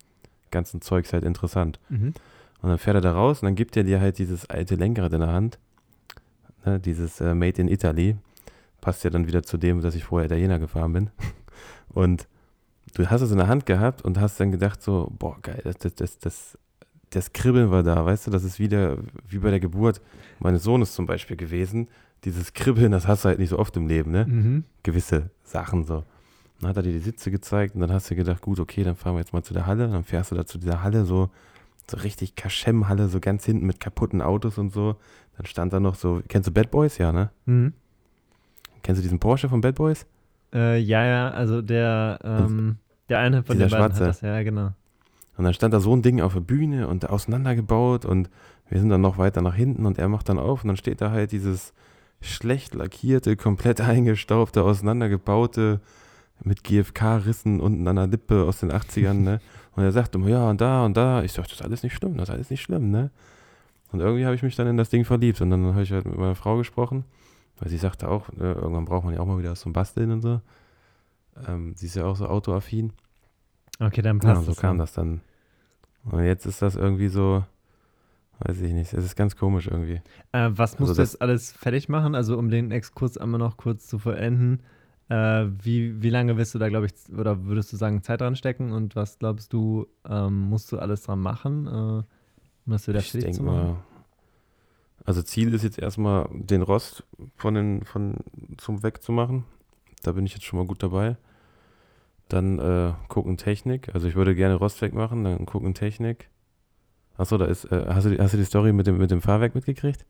ganzen 0.52 0.80
Zeugs 0.80 1.12
halt 1.12 1.24
interessant. 1.24 1.80
Mhm. 1.88 2.14
Und 2.62 2.68
dann 2.68 2.78
fährt 2.78 2.94
er 2.94 3.00
da 3.00 3.12
raus 3.12 3.42
und 3.42 3.46
dann 3.46 3.56
gibt 3.56 3.76
er 3.76 3.82
dir 3.82 4.00
halt 4.00 4.18
dieses 4.18 4.48
alte 4.48 4.76
Lenkrad 4.76 5.12
in 5.12 5.20
der 5.20 5.32
Hand. 5.32 5.58
Ne, 6.64 6.78
dieses 6.78 7.20
äh, 7.20 7.34
Made 7.34 7.60
in 7.60 7.66
Italy. 7.66 8.16
Passt 8.80 9.02
ja 9.02 9.10
dann 9.10 9.26
wieder 9.26 9.42
zu 9.42 9.58
dem, 9.58 9.80
dass 9.80 9.96
ich 9.96 10.04
vorher 10.04 10.26
Italiener 10.26 10.60
gefahren 10.60 10.92
bin. 10.92 11.10
Und 11.88 12.28
du 12.94 13.10
hast 13.10 13.22
es 13.22 13.32
in 13.32 13.38
der 13.38 13.48
Hand 13.48 13.66
gehabt 13.66 14.02
und 14.02 14.18
hast 14.18 14.40
dann 14.40 14.50
gedacht 14.50 14.82
so, 14.82 15.12
boah, 15.18 15.36
geil, 15.42 15.60
das, 15.64 15.76
das, 15.78 15.94
das, 15.94 16.18
das 16.18 16.58
das 17.14 17.32
Kribbeln 17.32 17.70
war 17.70 17.82
da, 17.82 18.04
weißt 18.04 18.26
du, 18.26 18.30
das 18.30 18.42
ist 18.42 18.58
wieder 18.58 18.96
wie 19.28 19.38
bei 19.38 19.50
der 19.50 19.60
Geburt 19.60 20.00
meines 20.38 20.62
Sohnes 20.62 20.94
zum 20.94 21.06
Beispiel 21.06 21.36
gewesen. 21.36 21.88
Dieses 22.24 22.52
Kribbeln, 22.52 22.92
das 22.92 23.06
hast 23.06 23.24
du 23.24 23.28
halt 23.28 23.38
nicht 23.38 23.50
so 23.50 23.58
oft 23.58 23.76
im 23.76 23.86
Leben, 23.86 24.10
ne? 24.10 24.26
Mhm. 24.26 24.64
Gewisse 24.82 25.30
Sachen 25.44 25.84
so. 25.84 26.04
Dann 26.60 26.70
hat 26.70 26.76
er 26.76 26.82
dir 26.82 26.92
die 26.92 27.00
Sitze 27.00 27.30
gezeigt 27.30 27.74
und 27.74 27.80
dann 27.80 27.92
hast 27.92 28.10
du 28.10 28.14
gedacht, 28.14 28.40
gut, 28.40 28.60
okay, 28.60 28.84
dann 28.84 28.96
fahren 28.96 29.14
wir 29.14 29.20
jetzt 29.20 29.32
mal 29.32 29.42
zu 29.42 29.52
der 29.52 29.66
Halle. 29.66 29.88
Dann 29.88 30.04
fährst 30.04 30.30
du 30.30 30.36
da 30.36 30.46
zu 30.46 30.58
dieser 30.58 30.82
Halle, 30.82 31.04
so, 31.04 31.30
so 31.90 31.96
richtig 31.98 32.36
Kaschem-Halle, 32.36 33.08
so 33.08 33.18
ganz 33.18 33.44
hinten 33.44 33.66
mit 33.66 33.80
kaputten 33.80 34.22
Autos 34.22 34.58
und 34.58 34.72
so. 34.72 34.96
Dann 35.36 35.46
stand 35.46 35.72
da 35.72 35.80
noch 35.80 35.96
so, 35.96 36.22
kennst 36.28 36.48
du 36.48 36.52
Bad 36.52 36.70
Boys? 36.70 36.98
Ja, 36.98 37.12
ne? 37.12 37.30
Mhm. 37.46 37.72
Kennst 38.82 39.00
du 39.00 39.02
diesen 39.02 39.18
Porsche 39.18 39.48
von 39.48 39.60
Bad 39.60 39.74
Boys? 39.74 40.06
Äh, 40.54 40.78
ja, 40.78 41.04
ja, 41.04 41.30
also 41.30 41.62
der, 41.62 42.20
ähm, 42.22 42.76
der 43.08 43.18
eine 43.18 43.42
von 43.42 43.58
den 43.58 43.68
beiden 43.68 43.78
Schwarze. 43.78 44.04
hat 44.04 44.08
das, 44.10 44.20
ja, 44.20 44.42
genau. 44.42 44.72
Und 45.36 45.44
dann 45.44 45.54
stand 45.54 45.72
da 45.72 45.80
so 45.80 45.94
ein 45.94 46.02
Ding 46.02 46.20
auf 46.20 46.34
der 46.34 46.40
Bühne 46.40 46.88
und 46.88 47.08
auseinandergebaut 47.08 48.04
und 48.04 48.28
wir 48.68 48.80
sind 48.80 48.90
dann 48.90 49.00
noch 49.00 49.18
weiter 49.18 49.42
nach 49.42 49.54
hinten 49.54 49.86
und 49.86 49.98
er 49.98 50.08
macht 50.08 50.28
dann 50.28 50.38
auf 50.38 50.62
und 50.62 50.68
dann 50.68 50.76
steht 50.76 51.00
da 51.00 51.10
halt 51.10 51.32
dieses 51.32 51.72
schlecht 52.20 52.74
lackierte, 52.74 53.36
komplett 53.36 53.80
eingestaubte, 53.82 54.62
auseinandergebaute 54.62 55.80
mit 56.44 56.64
GFK-Rissen 56.64 57.60
unten 57.60 57.86
an 57.86 57.96
der 57.96 58.06
Lippe 58.06 58.44
aus 58.44 58.60
den 58.60 58.72
80ern, 58.72 59.14
ne? 59.14 59.40
Und 59.74 59.84
er 59.84 59.92
sagt 59.92 60.14
immer, 60.14 60.28
ja, 60.28 60.50
und 60.50 60.60
da 60.60 60.84
und 60.84 60.98
da. 60.98 61.22
Ich 61.22 61.32
sag, 61.32 61.44
das 61.44 61.54
ist 61.54 61.62
alles 61.62 61.82
nicht 61.82 61.94
schlimm, 61.94 62.18
das 62.18 62.28
ist 62.28 62.34
alles 62.34 62.50
nicht 62.50 62.60
schlimm, 62.60 62.90
ne? 62.90 63.10
Und 63.90 64.00
irgendwie 64.00 64.26
habe 64.26 64.34
ich 64.34 64.42
mich 64.42 64.54
dann 64.54 64.66
in 64.66 64.76
das 64.76 64.90
Ding 64.90 65.06
verliebt. 65.06 65.40
Und 65.40 65.48
dann 65.48 65.64
habe 65.64 65.82
ich 65.82 65.92
halt 65.92 66.04
mit 66.04 66.18
meiner 66.18 66.34
Frau 66.34 66.58
gesprochen, 66.58 67.04
weil 67.58 67.70
sie 67.70 67.78
sagte 67.78 68.08
auch, 68.08 68.30
ne, 68.32 68.52
irgendwann 68.52 68.84
braucht 68.84 69.04
man 69.04 69.14
ja 69.14 69.20
auch 69.20 69.26
mal 69.26 69.38
wieder 69.38 69.52
was 69.52 69.60
zum 69.60 69.72
Basteln 69.72 70.10
und 70.10 70.20
so. 70.20 70.42
Ähm, 71.48 71.72
sie 71.74 71.86
ist 71.86 71.96
ja 71.96 72.04
auch 72.04 72.16
so 72.16 72.26
autoaffin. 72.26 72.92
Okay, 73.78 74.02
dann 74.02 74.18
passt 74.18 74.46
ja, 74.46 74.54
so 74.54 74.60
kam 74.60 74.78
das 74.78 74.92
dann. 74.92 75.20
Und 76.04 76.24
jetzt 76.24 76.46
ist 76.46 76.62
das 76.62 76.76
irgendwie 76.76 77.08
so, 77.08 77.44
weiß 78.40 78.60
ich 78.60 78.72
nicht, 78.72 78.92
es 78.92 79.04
ist 79.04 79.16
ganz 79.16 79.36
komisch 79.36 79.68
irgendwie. 79.68 80.00
Äh, 80.32 80.50
was 80.50 80.78
musst 80.78 80.90
also 80.90 80.94
du 80.94 81.02
jetzt 81.02 81.22
alles 81.22 81.52
fertig 81.52 81.88
machen? 81.88 82.14
Also 82.14 82.38
um 82.38 82.50
den 82.50 82.70
Exkurs 82.70 83.16
einmal 83.16 83.38
noch 83.38 83.56
kurz 83.56 83.86
zu 83.86 83.98
vollenden. 83.98 84.62
Äh, 85.08 85.46
wie, 85.62 86.02
wie 86.02 86.10
lange 86.10 86.36
wirst 86.36 86.54
du 86.54 86.58
da, 86.58 86.68
glaube 86.68 86.86
ich, 86.86 86.92
oder 87.16 87.44
würdest 87.44 87.72
du 87.72 87.76
sagen, 87.76 88.02
Zeit 88.02 88.20
dran 88.20 88.36
stecken? 88.36 88.72
Und 88.72 88.96
was 88.96 89.18
glaubst 89.18 89.52
du, 89.52 89.86
ähm, 90.08 90.48
musst 90.48 90.72
du 90.72 90.78
alles 90.78 91.02
dran 91.02 91.20
machen, 91.20 91.66
äh, 91.66 91.70
um 91.70 92.04
das 92.66 92.88
wieder 92.88 93.00
fertig 93.00 93.34
zu 93.34 93.42
machen? 93.42 93.66
Mal, 93.66 93.76
also 95.04 95.22
Ziel 95.22 95.52
ist 95.52 95.64
jetzt 95.64 95.78
erstmal 95.78 96.28
den 96.32 96.62
Rost 96.62 97.04
von 97.36 97.54
den, 97.54 97.84
von 97.84 98.16
zum 98.56 98.82
wegzumachen. 98.82 99.44
Da 100.02 100.12
bin 100.12 100.26
ich 100.26 100.34
jetzt 100.34 100.44
schon 100.44 100.58
mal 100.58 100.66
gut 100.66 100.82
dabei. 100.82 101.16
Dann 102.28 102.58
äh, 102.58 102.92
gucken 103.08 103.36
Technik. 103.36 103.94
Also 103.94 104.08
ich 104.08 104.14
würde 104.14 104.34
gerne 104.34 104.54
Rost 104.54 104.80
wegmachen, 104.80 105.24
dann 105.24 105.46
gucken 105.46 105.74
Technik. 105.74 106.28
Achso, 107.16 107.36
da 107.36 107.44
ist, 107.44 107.66
äh, 107.66 107.84
hast, 107.88 108.06
du, 108.06 108.18
hast 108.18 108.32
du 108.34 108.38
die 108.38 108.44
Story 108.44 108.72
mit 108.72 108.86
dem, 108.86 108.98
mit 108.98 109.10
dem 109.10 109.20
Fahrwerk 109.20 109.54
mitgekriegt? 109.54 110.04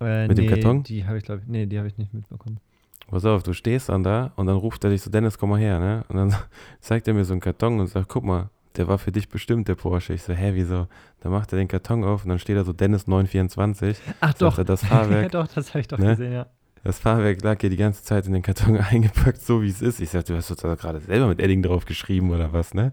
Äh, 0.00 0.28
mit 0.28 0.36
nee, 0.36 0.46
dem 0.46 0.50
Karton? 0.50 0.82
Die 0.82 1.06
habe 1.06 1.18
ich, 1.18 1.24
glaube 1.24 1.42
ich, 1.42 1.48
nee, 1.48 1.66
die 1.66 1.78
habe 1.78 1.88
ich 1.88 1.96
nicht 1.96 2.12
mitbekommen. 2.12 2.60
Pass 3.08 3.24
auf, 3.24 3.42
du 3.42 3.52
stehst 3.52 3.88
dann 3.88 4.02
da 4.02 4.32
und 4.36 4.46
dann 4.46 4.56
ruft 4.56 4.82
er 4.84 4.90
dich 4.90 5.00
so, 5.00 5.10
Dennis, 5.10 5.38
komm 5.38 5.50
mal 5.50 5.60
her, 5.60 5.78
ne? 5.78 6.04
Und 6.08 6.16
dann 6.16 6.34
zeigt 6.80 7.08
er 7.08 7.14
mir 7.14 7.24
so 7.24 7.32
einen 7.32 7.40
Karton 7.40 7.80
und 7.80 7.86
sagt, 7.86 8.08
guck 8.08 8.24
mal, 8.24 8.50
der 8.76 8.88
war 8.88 8.98
für 8.98 9.12
dich 9.12 9.28
bestimmt, 9.28 9.68
der 9.68 9.74
Porsche. 9.74 10.12
Ich 10.12 10.22
so, 10.22 10.32
hä, 10.34 10.50
wieso? 10.54 10.86
Dann 11.20 11.32
macht 11.32 11.52
er 11.52 11.58
den 11.58 11.68
Karton 11.68 12.04
auf 12.04 12.24
und 12.24 12.30
dann 12.30 12.38
steht 12.38 12.56
da 12.56 12.64
so 12.64 12.72
Dennis 12.72 13.06
924. 13.06 13.98
Ach 14.20 14.34
doch. 14.34 14.58
Er, 14.58 14.64
das 14.64 14.84
Fahrwerk. 14.84 15.22
ja, 15.22 15.28
doch, 15.40 15.48
das 15.48 15.70
habe 15.70 15.80
ich 15.80 15.88
doch 15.88 15.98
ne? 15.98 16.10
gesehen, 16.10 16.32
ja. 16.32 16.46
Das 16.86 17.00
Fahrwerk 17.00 17.42
lag 17.42 17.60
hier 17.60 17.68
die 17.68 17.76
ganze 17.76 18.04
Zeit 18.04 18.28
in 18.28 18.32
den 18.32 18.42
Karton 18.42 18.76
eingepackt, 18.90 19.42
so 19.42 19.60
wie 19.60 19.68
es 19.68 19.82
ist. 19.82 20.00
Ich 20.00 20.10
sagte, 20.10 20.32
du 20.32 20.38
hast 20.38 20.62
da 20.62 20.74
gerade 20.76 21.00
selber 21.00 21.26
mit 21.26 21.40
Edding 21.40 21.60
drauf 21.60 21.84
geschrieben 21.84 22.30
oder 22.30 22.52
was, 22.52 22.74
ne? 22.74 22.92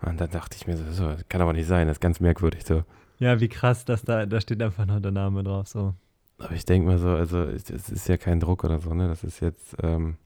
Und 0.00 0.20
dann 0.20 0.30
dachte 0.30 0.56
ich 0.56 0.68
mir 0.68 0.76
so, 0.76 0.84
so, 0.92 1.08
das 1.08 1.28
kann 1.28 1.40
aber 1.40 1.52
nicht 1.52 1.66
sein, 1.66 1.88
das 1.88 1.96
ist 1.96 2.00
ganz 2.00 2.20
merkwürdig 2.20 2.64
so. 2.64 2.84
Ja, 3.18 3.40
wie 3.40 3.48
krass, 3.48 3.84
dass 3.84 4.02
da, 4.02 4.26
da 4.26 4.40
steht 4.40 4.62
einfach 4.62 4.86
noch 4.86 5.00
der 5.00 5.10
Name 5.10 5.42
drauf, 5.42 5.66
so. 5.66 5.94
Aber 6.38 6.52
ich 6.52 6.66
denke 6.66 6.86
mal 6.86 6.98
so, 6.98 7.08
also 7.08 7.42
es 7.42 7.68
ist 7.68 8.06
ja 8.06 8.16
kein 8.16 8.38
Druck 8.38 8.62
oder 8.62 8.78
so, 8.78 8.94
ne? 8.94 9.08
Das 9.08 9.24
ist 9.24 9.40
jetzt, 9.40 9.74
ähm, 9.82 10.18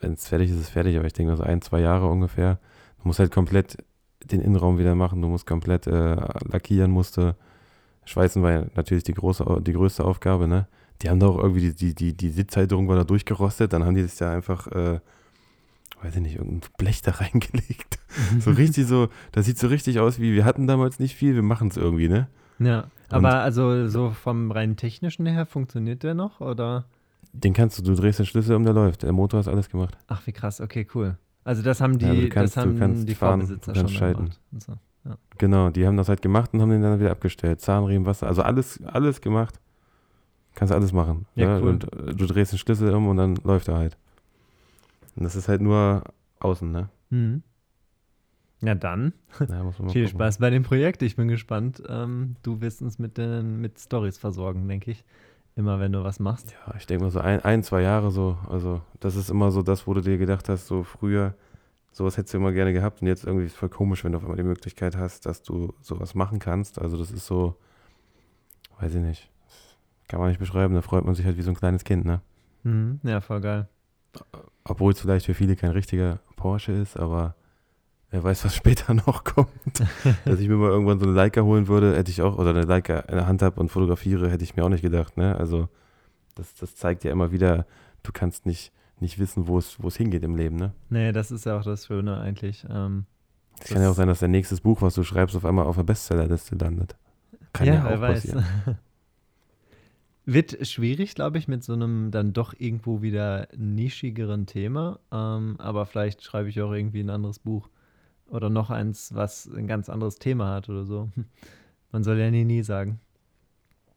wenn 0.00 0.14
es 0.14 0.26
fertig 0.26 0.50
ist, 0.50 0.56
ist 0.56 0.62
es 0.62 0.70
fertig, 0.70 0.96
aber 0.96 1.06
ich 1.06 1.12
denke 1.12 1.30
mal 1.30 1.36
so 1.36 1.44
ein, 1.44 1.62
zwei 1.62 1.78
Jahre 1.78 2.06
ungefähr. 2.08 2.58
Du 3.00 3.06
musst 3.06 3.20
halt 3.20 3.30
komplett 3.30 3.76
den 4.24 4.40
Innenraum 4.40 4.78
wieder 4.78 4.96
machen, 4.96 5.22
du 5.22 5.28
musst 5.28 5.46
komplett 5.46 5.86
äh, 5.86 6.16
lackieren, 6.50 6.90
musste. 6.90 7.36
Schweißen 8.04 8.42
war 8.42 8.50
ja 8.50 8.66
natürlich 8.74 9.04
die 9.04 9.14
große, 9.14 9.60
die 9.60 9.74
größte 9.74 10.04
Aufgabe, 10.04 10.48
ne? 10.48 10.66
Die 11.02 11.10
haben 11.10 11.20
da 11.20 11.26
auch 11.26 11.38
irgendwie 11.38 11.72
die, 11.72 11.74
die, 11.74 11.94
die, 11.94 12.14
die 12.14 12.30
Sitzhalterung 12.30 12.88
war 12.88 12.96
da 12.96 13.04
durchgerostet, 13.04 13.72
dann 13.72 13.84
haben 13.84 13.94
die 13.94 14.02
das 14.02 14.18
ja 14.18 14.32
einfach, 14.32 14.66
äh, 14.68 15.00
weiß 16.02 16.16
ich 16.16 16.22
nicht, 16.22 16.36
irgendein 16.36 16.70
Blech 16.78 17.02
da 17.02 17.10
reingelegt. 17.12 17.98
so 18.40 18.50
richtig 18.52 18.86
so, 18.86 19.08
das 19.32 19.46
sieht 19.46 19.58
so 19.58 19.68
richtig 19.68 20.00
aus 20.00 20.20
wie, 20.20 20.32
wir 20.34 20.44
hatten 20.44 20.66
damals 20.66 20.98
nicht 20.98 21.14
viel, 21.14 21.34
wir 21.34 21.42
machen 21.42 21.68
es 21.68 21.76
irgendwie, 21.76 22.08
ne? 22.08 22.28
Ja, 22.58 22.90
aber 23.10 23.28
Und, 23.28 23.34
also 23.34 23.88
so 23.88 24.10
vom 24.10 24.50
rein 24.50 24.76
technischen 24.76 25.26
her 25.26 25.46
funktioniert 25.46 26.02
der 26.02 26.14
noch, 26.14 26.40
oder? 26.40 26.86
Den 27.32 27.52
kannst 27.52 27.78
du, 27.78 27.82
du 27.82 27.94
drehst 27.94 28.18
den 28.18 28.26
Schlüssel 28.26 28.56
um, 28.56 28.64
der 28.64 28.72
läuft. 28.72 29.02
Der 29.02 29.12
Motor 29.12 29.40
hat 29.40 29.48
alles 29.48 29.68
gemacht. 29.68 29.96
Ach, 30.06 30.26
wie 30.26 30.32
krass, 30.32 30.60
okay, 30.60 30.86
cool. 30.94 31.18
Also 31.44 31.62
das 31.62 31.80
haben 31.80 31.98
die, 31.98 32.06
ja, 32.06 32.28
kannst, 32.28 32.56
das 32.56 32.64
haben 32.64 33.06
die 33.06 33.14
fahren, 33.14 33.40
Vorbesitzer 33.40 33.74
schon 33.74 33.88
schalten. 33.88 34.30
So. 34.58 34.72
Ja. 35.04 35.16
Genau, 35.38 35.70
die 35.70 35.86
haben 35.86 35.96
das 35.96 36.08
halt 36.08 36.22
gemacht 36.22 36.52
und 36.54 36.60
haben 36.60 36.70
den 36.70 36.82
dann 36.82 36.98
wieder 36.98 37.10
abgestellt. 37.10 37.60
Zahnriemen, 37.60 38.06
Wasser, 38.06 38.26
also 38.26 38.42
alles, 38.42 38.82
alles 38.84 39.20
gemacht. 39.20 39.60
Kannst 40.56 40.72
alles 40.72 40.92
machen. 40.92 41.26
Ja, 41.36 41.48
ja? 41.48 41.58
Cool. 41.60 41.68
Und 41.68 41.84
äh, 41.92 42.14
du 42.14 42.26
drehst 42.26 42.50
den 42.50 42.58
Schlüssel 42.58 42.92
um 42.92 43.06
und 43.06 43.18
dann 43.18 43.36
läuft 43.44 43.68
er 43.68 43.76
halt. 43.76 43.96
Und 45.14 45.22
das 45.24 45.36
ist 45.36 45.48
halt 45.48 45.60
nur 45.60 46.02
außen, 46.40 46.72
ne? 46.72 46.88
Mhm. 47.10 47.42
Ja, 48.62 48.74
dann. 48.74 49.12
Ja, 49.48 49.70
Viel 49.90 50.08
Spaß 50.08 50.38
bei 50.38 50.48
dem 50.48 50.62
Projekt. 50.62 51.02
Ich 51.02 51.14
bin 51.14 51.28
gespannt. 51.28 51.82
Ähm, 51.88 52.36
du 52.42 52.62
wirst 52.62 52.80
uns 52.80 52.98
mit, 52.98 53.18
den, 53.18 53.60
mit 53.60 53.78
Stories 53.78 54.16
versorgen, 54.16 54.66
denke 54.66 54.90
ich. 54.90 55.04
Immer 55.56 55.78
wenn 55.78 55.92
du 55.92 56.02
was 56.04 56.20
machst. 56.20 56.52
Ja, 56.66 56.74
ich 56.76 56.86
denke 56.86 57.04
mal 57.04 57.10
so 57.10 57.20
ein, 57.20 57.40
ein, 57.44 57.62
zwei 57.62 57.82
Jahre 57.82 58.10
so. 58.10 58.38
Also, 58.48 58.80
das 59.00 59.14
ist 59.14 59.30
immer 59.30 59.50
so 59.50 59.62
das, 59.62 59.86
wo 59.86 59.92
du 59.92 60.00
dir 60.00 60.16
gedacht 60.16 60.48
hast, 60.48 60.66
so 60.66 60.84
früher, 60.84 61.34
sowas 61.92 62.16
hättest 62.16 62.32
du 62.32 62.38
immer 62.38 62.52
gerne 62.52 62.72
gehabt 62.72 63.00
und 63.00 63.08
jetzt 63.08 63.24
irgendwie 63.24 63.44
ist 63.44 63.52
es 63.52 63.58
voll 63.58 63.68
komisch, 63.70 64.04
wenn 64.04 64.12
du 64.12 64.18
auf 64.18 64.24
einmal 64.24 64.36
die 64.36 64.42
Möglichkeit 64.42 64.96
hast, 64.96 65.26
dass 65.26 65.42
du 65.42 65.74
sowas 65.80 66.14
machen 66.14 66.38
kannst. 66.38 66.78
Also, 66.78 66.96
das 66.96 67.10
ist 67.10 67.26
so, 67.26 67.56
weiß 68.80 68.94
ich 68.94 69.02
nicht. 69.02 69.30
Kann 70.08 70.20
man 70.20 70.28
nicht 70.28 70.38
beschreiben, 70.38 70.74
da 70.74 70.82
freut 70.82 71.04
man 71.04 71.14
sich 71.14 71.26
halt 71.26 71.36
wie 71.36 71.42
so 71.42 71.50
ein 71.50 71.56
kleines 71.56 71.84
Kind, 71.84 72.04
ne? 72.04 72.20
Mhm, 72.62 73.00
ja, 73.02 73.20
voll 73.20 73.40
geil. 73.40 73.68
Obwohl 74.64 74.92
es 74.92 75.00
vielleicht 75.00 75.26
für 75.26 75.34
viele 75.34 75.56
kein 75.56 75.70
richtiger 75.70 76.20
Porsche 76.36 76.72
ist, 76.72 76.96
aber 76.96 77.34
Wer 78.10 78.22
weiß, 78.22 78.44
was 78.44 78.54
später 78.56 78.94
noch 78.94 79.24
kommt. 79.24 79.50
Dass 80.24 80.40
ich 80.40 80.48
mir 80.48 80.56
mal 80.56 80.70
irgendwann 80.70 80.98
so 80.98 81.06
eine 81.06 81.14
Leica 81.14 81.42
holen 81.42 81.68
würde, 81.68 81.96
hätte 81.96 82.10
ich 82.10 82.22
auch, 82.22 82.38
oder 82.38 82.50
eine 82.50 82.62
Leica 82.62 83.00
in 83.00 83.16
der 83.16 83.26
Hand 83.26 83.42
habe 83.42 83.60
und 83.60 83.68
fotografiere, 83.68 84.30
hätte 84.30 84.44
ich 84.44 84.56
mir 84.56 84.64
auch 84.64 84.68
nicht 84.68 84.82
gedacht. 84.82 85.16
Ne? 85.16 85.36
Also 85.36 85.68
das, 86.34 86.54
das 86.54 86.76
zeigt 86.76 87.04
ja 87.04 87.10
immer 87.10 87.32
wieder, 87.32 87.66
du 88.02 88.12
kannst 88.12 88.46
nicht, 88.46 88.72
nicht 89.00 89.18
wissen, 89.18 89.48
wo 89.48 89.58
es, 89.58 89.82
wo 89.82 89.88
es 89.88 89.96
hingeht 89.96 90.22
im 90.22 90.36
Leben. 90.36 90.56
Ne? 90.56 90.72
Nee, 90.88 91.12
das 91.12 91.30
ist 91.30 91.46
ja 91.46 91.58
auch 91.58 91.64
das 91.64 91.86
Schöne 91.86 92.18
eigentlich. 92.18 92.64
Ähm, 92.70 93.06
es 93.60 93.70
kann 93.70 93.82
ja 93.82 93.90
auch 93.90 93.94
sein, 93.94 94.08
dass 94.08 94.20
dein 94.20 94.30
nächstes 94.30 94.60
Buch, 94.60 94.82
was 94.82 94.94
du 94.94 95.02
schreibst, 95.02 95.34
auf 95.34 95.44
einmal 95.44 95.66
auf 95.66 95.76
der 95.76 95.82
Bestsellerliste 95.82 96.56
landet. 96.56 96.96
Kann 97.52 97.66
ja, 97.66 97.74
ja 97.74 97.96
auch 97.96 98.00
passieren. 98.00 98.44
Wird 100.28 100.66
schwierig, 100.66 101.14
glaube 101.14 101.38
ich, 101.38 101.46
mit 101.46 101.62
so 101.62 101.72
einem 101.72 102.10
dann 102.10 102.32
doch 102.32 102.52
irgendwo 102.58 103.00
wieder 103.00 103.46
nischigeren 103.56 104.46
Thema. 104.46 104.98
Ähm, 105.12 105.54
aber 105.58 105.86
vielleicht 105.86 106.24
schreibe 106.24 106.48
ich 106.48 106.60
auch 106.60 106.72
irgendwie 106.72 107.00
ein 107.00 107.10
anderes 107.10 107.38
Buch. 107.38 107.70
Oder 108.28 108.50
noch 108.50 108.70
eins, 108.70 109.14
was 109.14 109.46
ein 109.46 109.68
ganz 109.68 109.88
anderes 109.88 110.18
Thema 110.18 110.52
hat 110.52 110.68
oder 110.68 110.84
so. 110.84 111.10
Man 111.92 112.02
soll 112.02 112.18
ja 112.18 112.28
nie, 112.28 112.44
nie 112.44 112.64
sagen. 112.64 112.98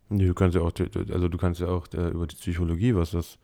Nee, 0.09 0.27
du 0.27 0.35
kannst 0.35 0.55
ja 0.55 0.61
auch, 0.61 0.71
also 1.11 1.29
du 1.29 1.37
kannst 1.39 1.61
ja 1.61 1.67
auch 1.67 1.87
äh, 1.93 2.09
über 2.09 2.27
die 2.27 2.35
Psychologie, 2.35 2.93
was 2.93 3.11
das 3.11 3.39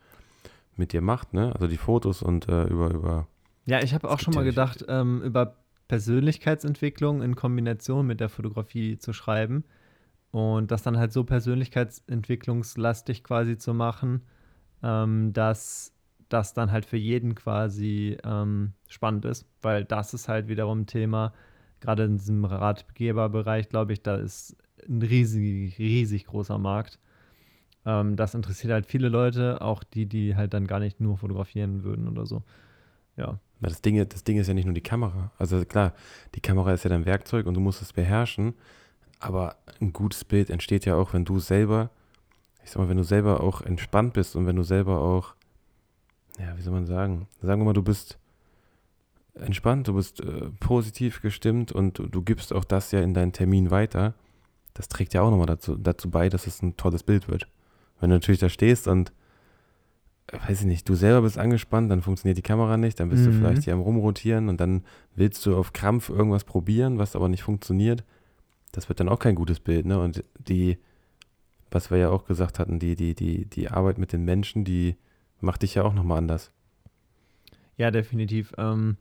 mit 0.76 0.92
dir 0.92 1.00
macht, 1.00 1.34
ne? 1.34 1.52
Also 1.54 1.66
die 1.66 1.76
Fotos 1.76 2.22
und 2.22 2.48
äh, 2.48 2.66
über, 2.68 2.94
über. 2.94 3.26
Ja, 3.64 3.82
ich 3.82 3.94
habe 3.94 4.08
auch 4.08 4.20
schon 4.20 4.34
mal 4.34 4.44
gedacht, 4.44 4.84
ähm, 4.88 5.22
über 5.22 5.56
Persönlichkeitsentwicklung 5.88 7.22
in 7.22 7.34
Kombination 7.34 8.06
mit 8.06 8.20
der 8.20 8.28
Fotografie 8.28 8.96
zu 8.98 9.12
schreiben 9.12 9.64
und 10.36 10.70
das 10.70 10.82
dann 10.82 10.98
halt 10.98 11.14
so 11.14 11.24
persönlichkeitsentwicklungslastig 11.24 13.24
quasi 13.24 13.56
zu 13.56 13.72
machen, 13.72 14.20
ähm, 14.82 15.32
dass 15.32 15.94
das 16.28 16.52
dann 16.52 16.70
halt 16.70 16.84
für 16.84 16.98
jeden 16.98 17.34
quasi 17.34 18.18
ähm, 18.22 18.74
spannend 18.86 19.24
ist, 19.24 19.48
weil 19.62 19.86
das 19.86 20.12
ist 20.12 20.28
halt 20.28 20.48
wiederum 20.48 20.80
ein 20.80 20.86
Thema, 20.86 21.32
gerade 21.80 22.04
in 22.04 22.18
diesem 22.18 22.44
Ratgeberbereich, 22.44 23.70
glaube 23.70 23.94
ich, 23.94 24.02
da 24.02 24.16
ist 24.16 24.58
ein 24.86 25.00
riesig, 25.00 25.78
riesig 25.78 26.26
großer 26.26 26.58
Markt. 26.58 26.98
Ähm, 27.86 28.16
das 28.16 28.34
interessiert 28.34 28.74
halt 28.74 28.84
viele 28.84 29.08
Leute, 29.08 29.62
auch 29.62 29.84
die, 29.84 30.04
die 30.04 30.36
halt 30.36 30.52
dann 30.52 30.66
gar 30.66 30.80
nicht 30.80 31.00
nur 31.00 31.16
fotografieren 31.16 31.82
würden 31.82 32.08
oder 32.08 32.26
so. 32.26 32.42
Ja. 33.16 33.40
Das 33.60 33.80
Ding, 33.80 34.06
das 34.06 34.22
Ding 34.22 34.36
ist 34.36 34.48
ja 34.48 34.54
nicht 34.54 34.66
nur 34.66 34.74
die 34.74 34.82
Kamera. 34.82 35.32
Also 35.38 35.64
klar, 35.64 35.94
die 36.34 36.40
Kamera 36.40 36.74
ist 36.74 36.84
ja 36.84 36.90
dein 36.90 37.06
Werkzeug 37.06 37.46
und 37.46 37.54
du 37.54 37.60
musst 37.60 37.80
es 37.80 37.94
beherrschen, 37.94 38.52
aber 39.18 39.56
ein 39.80 39.92
gutes 39.92 40.24
Bild 40.24 40.50
entsteht 40.50 40.84
ja 40.84 40.96
auch, 40.96 41.12
wenn 41.12 41.24
du 41.24 41.38
selber, 41.38 41.90
ich 42.64 42.70
sag 42.70 42.78
mal, 42.78 42.88
wenn 42.88 42.96
du 42.96 43.04
selber 43.04 43.40
auch 43.40 43.62
entspannt 43.62 44.12
bist 44.12 44.36
und 44.36 44.46
wenn 44.46 44.56
du 44.56 44.62
selber 44.62 45.00
auch 45.00 45.36
ja, 46.38 46.56
wie 46.56 46.62
soll 46.62 46.72
man 46.72 46.86
sagen? 46.86 47.28
Sagen 47.40 47.60
wir 47.60 47.66
mal, 47.66 47.72
du 47.72 47.82
bist 47.82 48.18
entspannt, 49.34 49.88
du 49.88 49.94
bist 49.94 50.20
äh, 50.20 50.50
positiv 50.60 51.22
gestimmt 51.22 51.72
und 51.72 51.98
du, 51.98 52.06
du, 52.06 52.22
gibst 52.22 52.52
auch 52.52 52.64
das 52.64 52.92
ja 52.92 53.00
in 53.00 53.14
deinen 53.14 53.32
Termin 53.32 53.70
weiter. 53.70 54.14
Das 54.74 54.88
trägt 54.88 55.14
ja 55.14 55.22
auch 55.22 55.30
nochmal 55.30 55.46
dazu, 55.46 55.76
dazu 55.76 56.10
bei, 56.10 56.28
dass 56.28 56.46
es 56.46 56.62
ein 56.62 56.76
tolles 56.76 57.02
Bild 57.02 57.28
wird. 57.28 57.46
Wenn 58.00 58.10
du 58.10 58.16
natürlich 58.16 58.40
da 58.40 58.48
stehst 58.48 58.88
und, 58.88 59.12
äh, 60.28 60.38
weiß 60.46 60.60
ich 60.60 60.66
nicht, 60.66 60.88
du 60.88 60.94
selber 60.94 61.22
bist 61.22 61.38
angespannt, 61.38 61.90
dann 61.90 62.02
funktioniert 62.02 62.38
die 62.38 62.42
Kamera 62.42 62.76
nicht, 62.76 63.00
dann 63.00 63.08
bist 63.08 63.22
mhm. 63.22 63.26
du 63.26 63.32
vielleicht 63.38 63.64
hier 63.64 63.74
am 63.74 63.80
Rumrotieren 63.80 64.48
und 64.48 64.60
dann 64.60 64.84
willst 65.14 65.44
du 65.46 65.56
auf 65.56 65.72
Krampf 65.72 66.08
irgendwas 66.08 66.44
probieren, 66.44 66.98
was 66.98 67.16
aber 67.16 67.28
nicht 67.28 67.42
funktioniert. 67.42 68.04
Das 68.76 68.90
wird 68.90 69.00
dann 69.00 69.08
auch 69.08 69.18
kein 69.18 69.36
gutes 69.36 69.58
Bild, 69.58 69.86
ne? 69.86 69.98
Und 69.98 70.22
die, 70.38 70.76
was 71.70 71.90
wir 71.90 71.96
ja 71.96 72.10
auch 72.10 72.26
gesagt 72.26 72.58
hatten, 72.58 72.78
die, 72.78 72.94
die, 72.94 73.14
die, 73.14 73.46
die 73.46 73.70
Arbeit 73.70 73.96
mit 73.96 74.12
den 74.12 74.22
Menschen, 74.22 74.64
die 74.64 74.96
macht 75.40 75.62
dich 75.62 75.76
ja 75.76 75.82
auch 75.82 75.94
nochmal 75.94 76.18
anders. 76.18 76.52
Ja, 77.78 77.90
definitiv. 77.90 78.52
Ähm, 78.58 78.98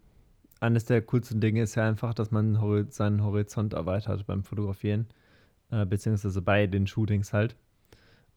eines 0.62 0.86
der 0.86 1.02
coolsten 1.02 1.42
Dinge 1.42 1.62
ist 1.62 1.76
ja 1.76 1.86
einfach, 1.86 2.14
dass 2.14 2.32
man 2.32 2.58
seinen 2.90 3.22
Horizont 3.22 3.74
erweitert 3.74 4.26
beim 4.26 4.46
Fotografieren, 4.46 5.08
äh, 5.72 5.86
beziehungsweise 5.86 6.42
bei 6.42 6.68
den 6.68 6.88
Shootings 6.88 7.34
halt. 7.34 7.58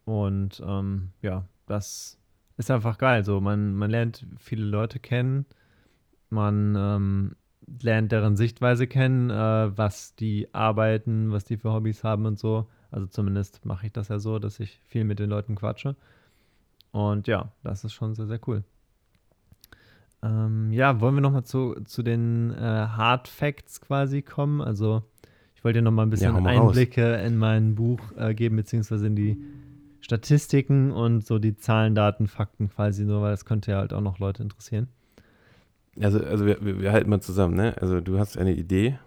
Und 0.05 0.61
ähm, 0.67 1.11
ja, 1.23 1.45
das 1.67 2.19
ist 2.57 2.69
einfach 2.73 2.99
geil. 2.99 3.25
So, 3.25 3.41
man, 3.41 3.77
man 3.77 3.93
lernt 3.93 4.27
viele 4.39 4.65
Leute 4.65 4.99
kennen, 4.99 5.47
man 6.31 6.75
ähm, 6.77 7.37
lernt 7.83 8.13
deren 8.13 8.37
Sichtweise 8.37 8.87
kennen, 8.87 9.31
äh, 9.31 9.77
was 9.77 10.15
die 10.15 10.53
arbeiten, 10.53 11.33
was 11.33 11.45
die 11.45 11.57
für 11.57 11.73
Hobbys 11.73 12.05
haben 12.05 12.27
und 12.27 12.39
so. 12.39 12.69
Also 12.91 13.07
zumindest 13.07 13.65
mache 13.65 13.87
ich 13.87 13.93
das 13.93 14.09
ja 14.09 14.19
so, 14.19 14.39
dass 14.39 14.61
ich 14.61 14.81
viel 14.87 15.05
mit 15.05 15.19
den 15.19 15.31
Leuten 15.31 15.55
quatsche. 15.55 15.97
Und 16.91 17.27
ja, 17.29 17.53
das 17.63 17.85
ist 17.85 17.93
schon 17.93 18.15
sehr, 18.15 18.27
sehr 18.27 18.41
cool. 18.47 18.65
Ähm, 20.23 20.73
ja, 20.73 21.01
wollen 21.01 21.15
wir 21.15 21.21
nochmal 21.21 21.45
zu, 21.45 21.77
zu 21.85 22.03
den 22.03 22.51
äh, 22.53 22.59
Hard 22.61 23.29
Facts 23.29 23.81
quasi 23.81 24.23
kommen? 24.23 24.61
Also, 24.61 25.03
ich 25.55 25.63
wollte 25.65 25.79
dir 25.79 25.83
nochmal 25.83 26.07
ein 26.07 26.11
bisschen 26.11 26.35
ja, 26.35 26.45
Einblicke 26.45 27.17
raus. 27.17 27.27
in 27.27 27.37
mein 27.37 27.75
Buch 27.75 28.01
äh, 28.17 28.35
geben, 28.35 28.57
beziehungsweise 28.57 29.07
in 29.07 29.17
die 29.17 29.37
Statistiken 30.01 30.91
und 30.91 31.27
so 31.27 31.39
die 31.39 31.57
Zahlen, 31.57 31.95
Daten, 31.95 32.27
Fakten 32.27 32.69
quasi 32.69 33.05
nur, 33.05 33.23
weil 33.23 33.31
das 33.31 33.45
könnte 33.45 33.73
ja 33.73 33.79
halt 33.79 33.93
auch 33.93 34.01
noch 34.01 34.19
Leute 34.19 34.43
interessieren. 34.43 34.89
Also, 36.01 36.21
also 36.21 36.47
wir, 36.47 36.59
wir, 36.61 36.93
halten 36.93 37.11
mal 37.11 37.21
zusammen, 37.21 37.55
ne? 37.55 37.77
Also, 37.81 38.01
du 38.01 38.19
hast 38.19 38.39
eine 38.39 38.55
Idee. 38.55 38.99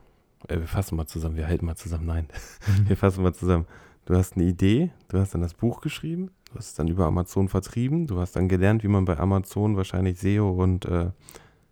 Äh, 0.48 0.58
wir 0.58 0.68
fassen 0.68 0.96
mal 0.96 1.08
zusammen, 1.08 1.38
wir 1.38 1.48
halten 1.48 1.66
mal 1.66 1.76
zusammen. 1.76 2.06
Nein, 2.06 2.28
wir 2.88 2.98
fassen 2.98 3.24
mal 3.24 3.34
zusammen. 3.34 3.66
Du 4.06 4.16
hast 4.16 4.36
eine 4.36 4.46
Idee, 4.46 4.92
du 5.10 5.20
hast 5.20 5.34
dann 5.34 5.42
das 5.42 5.54
Buch 5.54 5.82
geschrieben, 5.82 6.32
Du 6.52 6.58
hast 6.58 6.68
es 6.68 6.74
dann 6.74 6.90
über 6.90 7.06
Amazon 7.06 7.48
vertrieben. 7.48 8.08
Du 8.08 8.20
hast 8.20 8.36
dann 8.36 8.50
gelernt, 8.50 8.84
wie 8.84 8.90
man 8.90 9.06
bei 9.06 9.18
Amazon 9.18 9.78
wahrscheinlich 9.78 10.20
SEO 10.20 10.52
und 10.52 10.86
äh, 10.86 11.12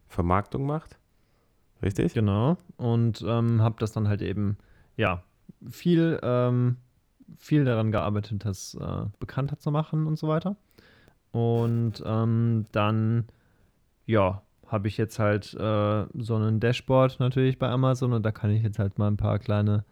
Vermarktung 0.08 0.66
macht. 0.66 0.98
Richtig? 1.82 2.14
Genau. 2.14 2.58
Und 2.78 3.24
ähm, 3.28 3.62
habe 3.62 3.76
das 3.80 3.92
dann 3.92 4.08
halt 4.08 4.22
eben, 4.22 4.58
ja, 4.96 5.24
viel, 5.70 6.20
ähm, 6.24 6.78
viel 7.38 7.66
daran 7.66 7.92
gearbeitet, 7.92 8.46
das 8.46 8.76
äh, 8.76 9.06
bekannter 9.20 9.60
zu 9.60 9.70
machen 9.70 10.08
und 10.08 10.18
so 10.18 10.30
weiter. 10.30 10.56
Und 11.32 12.02
ähm, 12.06 12.66
dann, 12.72 13.26
ja, 14.06 14.42
habe 14.70 14.88
ich 14.88 14.98
jetzt 14.98 15.20
halt 15.20 15.54
äh, 15.56 16.06
so 16.14 16.36
ein 16.36 16.60
Dashboard 16.60 17.20
natürlich 17.20 17.58
bei 17.58 17.70
Amazon 17.70 18.14
und 18.14 18.24
da 18.24 18.32
kann 18.32 18.52
ich 18.52 18.64
jetzt 18.64 18.80
halt 18.80 18.98
mal 18.98 19.08
ein 19.08 19.18
paar 19.18 19.40
kleine 19.40 19.84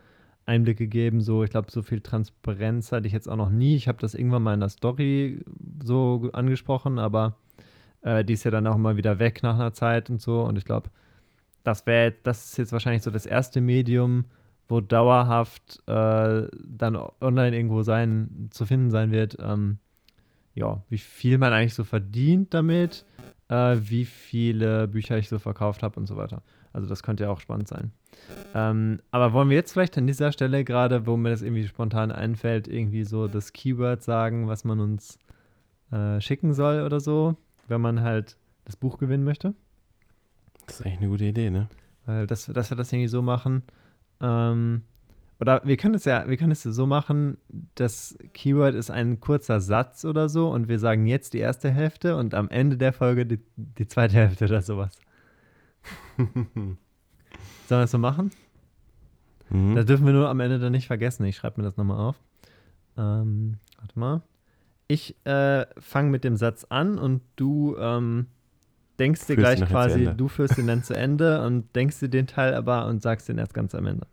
Einblicke 0.46 0.88
geben. 0.88 1.20
So, 1.20 1.44
ich 1.44 1.50
glaube, 1.50 1.72
so 1.72 1.82
viel 1.82 2.00
Transparenz 2.00 2.92
hatte 2.92 3.08
ich 3.08 3.14
jetzt 3.14 3.28
auch 3.28 3.36
noch 3.36 3.50
nie. 3.50 3.76
Ich 3.76 3.88
habe 3.88 3.98
das 4.00 4.14
irgendwann 4.14 4.44
mal 4.44 4.54
in 4.54 4.60
der 4.60 4.70
Story 4.70 5.44
so 5.84 6.30
angesprochen, 6.34 7.00
aber 7.00 7.36
äh, 8.02 8.24
die 8.24 8.34
ist 8.34 8.44
ja 8.44 8.52
dann 8.52 8.68
auch 8.68 8.78
mal 8.78 8.98
wieder 8.98 9.20
weg 9.20 9.44
nach 9.44 9.56
einer 9.56 9.74
Zeit 9.74 10.10
und 10.10 10.22
so. 10.22 10.42
Und 10.42 10.58
ich 10.58 10.66
glaube, 10.66 10.90
das 11.64 11.86
wäre, 11.86 12.14
das 12.24 12.46
ist 12.46 12.58
jetzt 12.58 12.72
wahrscheinlich 12.72 13.04
so 13.04 13.12
das 13.12 13.26
erste 13.26 13.60
Medium, 13.60 14.26
wo 14.70 14.80
dauerhaft 14.80 15.82
äh, 15.88 16.48
dann 16.66 16.96
online 17.20 17.56
irgendwo 17.56 17.84
sein, 17.84 18.50
zu 18.52 18.66
finden 18.66 18.92
sein 18.92 19.12
wird, 19.12 19.38
ähm, 19.40 19.80
ja, 20.56 20.82
wie 20.90 20.98
viel 20.98 21.38
man 21.38 21.54
eigentlich 21.54 21.74
so 21.74 21.84
verdient 21.84 22.54
damit, 22.54 23.06
äh, 23.50 23.78
wie 23.80 24.06
viele 24.06 24.88
Bücher 24.88 25.18
ich 25.18 25.30
so 25.30 25.39
verkauft 25.39 25.84
habe 25.84 26.00
und 26.00 26.08
so 26.08 26.16
weiter. 26.18 26.41
Also 26.74 26.88
das 26.88 27.02
könnte 27.04 27.24
ja 27.24 27.30
auch 27.30 27.39
spannend 27.39 27.68
sein. 27.68 27.91
Ähm, 28.54 29.00
aber 29.12 29.34
wollen 29.34 29.50
wir 29.50 29.56
jetzt 29.56 29.72
vielleicht 29.72 29.98
an 29.98 30.08
dieser 30.08 30.32
Stelle 30.32 30.64
gerade, 30.64 31.08
wo 31.08 31.18
mir 31.18 31.30
das 31.30 31.41
irgendwie 31.41 31.68
spontan 31.68 32.12
einfällt, 32.12 32.68
irgendwie 32.68 33.04
so 33.04 33.28
das 33.28 33.54
Keyword 33.54 34.04
sagen, 34.04 34.48
was 34.48 34.64
man 34.64 34.80
uns 34.80 35.18
äh, 35.91 36.22
schicken 36.22 36.54
soll 36.54 36.82
oder 36.82 37.00
so, 37.00 37.36
wenn 37.68 37.82
man 37.82 38.02
halt 38.02 38.38
das 38.66 38.76
Buch 38.76 38.98
gewinnen 38.98 39.24
möchte? 39.24 39.54
Das 40.66 40.80
ist 40.80 40.86
eigentlich 40.86 41.00
eine 41.00 41.10
gute 41.10 41.26
Idee, 41.26 41.50
ne? 41.50 41.68
Weil 42.06 42.28
das, 42.28 42.45
dass 42.45 42.70
wir 42.70 42.78
das 42.78 42.91
irgendwie 42.91 43.08
so 43.08 43.22
machen. 43.22 43.64
Ähm, 44.22 44.84
oder 45.40 45.62
wir 45.64 45.78
können 45.78 45.96
es 45.96 46.06
ja, 46.06 46.28
wir 46.28 46.38
können 46.38 46.52
es 46.52 46.64
so 46.64 46.88
machen, 46.88 47.38
das 47.76 48.18
Keyword 48.34 48.74
ist 48.76 48.90
ein 48.90 49.20
kurzer 49.20 49.62
Satz 49.62 50.04
oder 50.04 50.30
so 50.30 50.50
und 50.50 50.68
wir 50.68 50.80
sagen 50.80 51.06
jetzt 51.06 51.34
die 51.34 51.40
erste 51.40 51.70
Hälfte 51.70 52.16
und 52.16 52.34
am 52.34 52.50
Ende 52.50 52.78
der 52.78 52.94
Folge 52.94 53.26
die, 53.26 53.40
die 53.56 53.88
zweite 53.88 54.16
Hälfte 54.16 54.46
oder 54.46 54.62
sowas. 54.62 55.00
Sollen 56.18 56.78
wir 57.70 57.82
das 57.82 57.92
so 57.92 57.98
machen? 57.98 58.32
Mhm. 59.50 59.76
Das 59.76 59.86
dürfen 59.86 60.06
wir 60.06 60.14
nur 60.14 60.30
am 60.30 60.40
Ende 60.40 60.60
dann 60.60 60.72
nicht 60.72 60.88
vergessen. 60.88 61.26
Ich 61.26 61.38
schreibe 61.38 61.62
mir 61.62 61.68
das 61.68 61.78
nochmal 61.78 62.00
auf. 62.00 62.20
Ähm, 62.98 63.58
warte 63.78 64.00
mal. 64.00 64.22
Ich 64.88 65.16
äh, 65.26 65.66
fange 65.80 66.10
mit 66.10 66.24
dem 66.24 66.38
Satz 66.38 66.66
an 66.70 66.98
und 66.98 67.22
du 67.36 67.76
ähm, 67.78 68.28
denkst 69.00 69.28
dir 69.28 69.36
gleich 69.36 69.64
quasi, 69.66 70.10
du 70.16 70.28
führst 70.28 70.58
ihn 70.58 70.68
dann 70.68 70.84
zu 70.84 70.96
Ende 70.96 71.46
und 71.46 71.76
denkst 71.76 72.00
dir 72.00 72.10
den 72.10 72.26
Teil 72.26 72.54
aber 72.54 72.88
und 72.88 73.02
sagst 73.02 73.28
den 73.30 73.38
erst 73.38 73.54
ganz 73.54 73.76
am 73.76 73.86
Ende. 73.86 74.08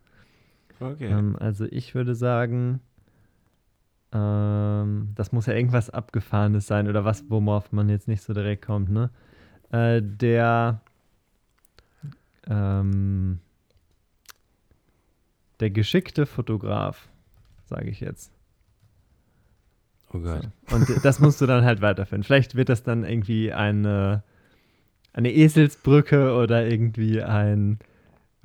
Okay. 0.80 1.08
Ähm, 1.08 1.36
also 1.38 1.64
ich 1.66 1.94
würde 1.94 2.14
sagen, 2.14 2.80
ähm, 4.12 5.12
das 5.14 5.32
muss 5.32 5.46
ja 5.46 5.54
irgendwas 5.54 5.90
Abgefahrenes 5.90 6.66
sein 6.66 6.88
oder 6.88 7.04
was, 7.04 7.24
worauf 7.28 7.72
man 7.72 7.88
jetzt 7.88 8.08
nicht 8.08 8.22
so 8.22 8.32
direkt 8.32 8.64
kommt, 8.66 8.90
ne? 8.90 9.10
Äh, 9.70 10.02
der 10.02 10.80
ähm, 12.46 13.40
der 15.60 15.70
geschickte 15.70 16.26
Fotograf, 16.26 17.08
sage 17.66 17.88
ich 17.88 18.00
jetzt. 18.00 18.32
Oh 20.12 20.18
Gott. 20.18 20.48
So. 20.68 20.76
Und 20.76 21.04
das 21.04 21.18
musst 21.18 21.40
du 21.40 21.46
dann 21.46 21.64
halt 21.64 21.80
weiterfinden. 21.80 22.24
Vielleicht 22.24 22.54
wird 22.54 22.68
das 22.68 22.82
dann 22.82 23.04
irgendwie 23.04 23.52
eine 23.52 24.22
eine 25.14 25.32
Eselsbrücke 25.32 26.34
oder 26.34 26.66
irgendwie 26.66 27.22
ein, 27.22 27.78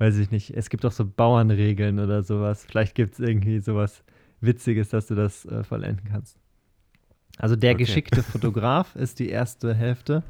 weiß 0.00 0.18
ich 0.18 0.30
nicht, 0.30 0.50
es 0.56 0.70
gibt 0.70 0.84
auch 0.84 0.92
so 0.92 1.04
Bauernregeln 1.04 2.00
oder 2.00 2.22
sowas. 2.22 2.64
Vielleicht 2.66 2.94
gibt 2.94 3.14
es 3.14 3.20
irgendwie 3.20 3.60
sowas 3.60 4.02
Witziges, 4.40 4.88
dass 4.88 5.06
du 5.06 5.14
das 5.14 5.44
äh, 5.44 5.62
vollenden 5.62 6.06
kannst. 6.10 6.38
Also 7.38 7.54
der 7.54 7.74
okay. 7.74 7.84
geschickte 7.84 8.22
Fotograf 8.22 8.96
ist 8.96 9.18
die 9.18 9.28
erste 9.28 9.74
Hälfte. 9.74 10.22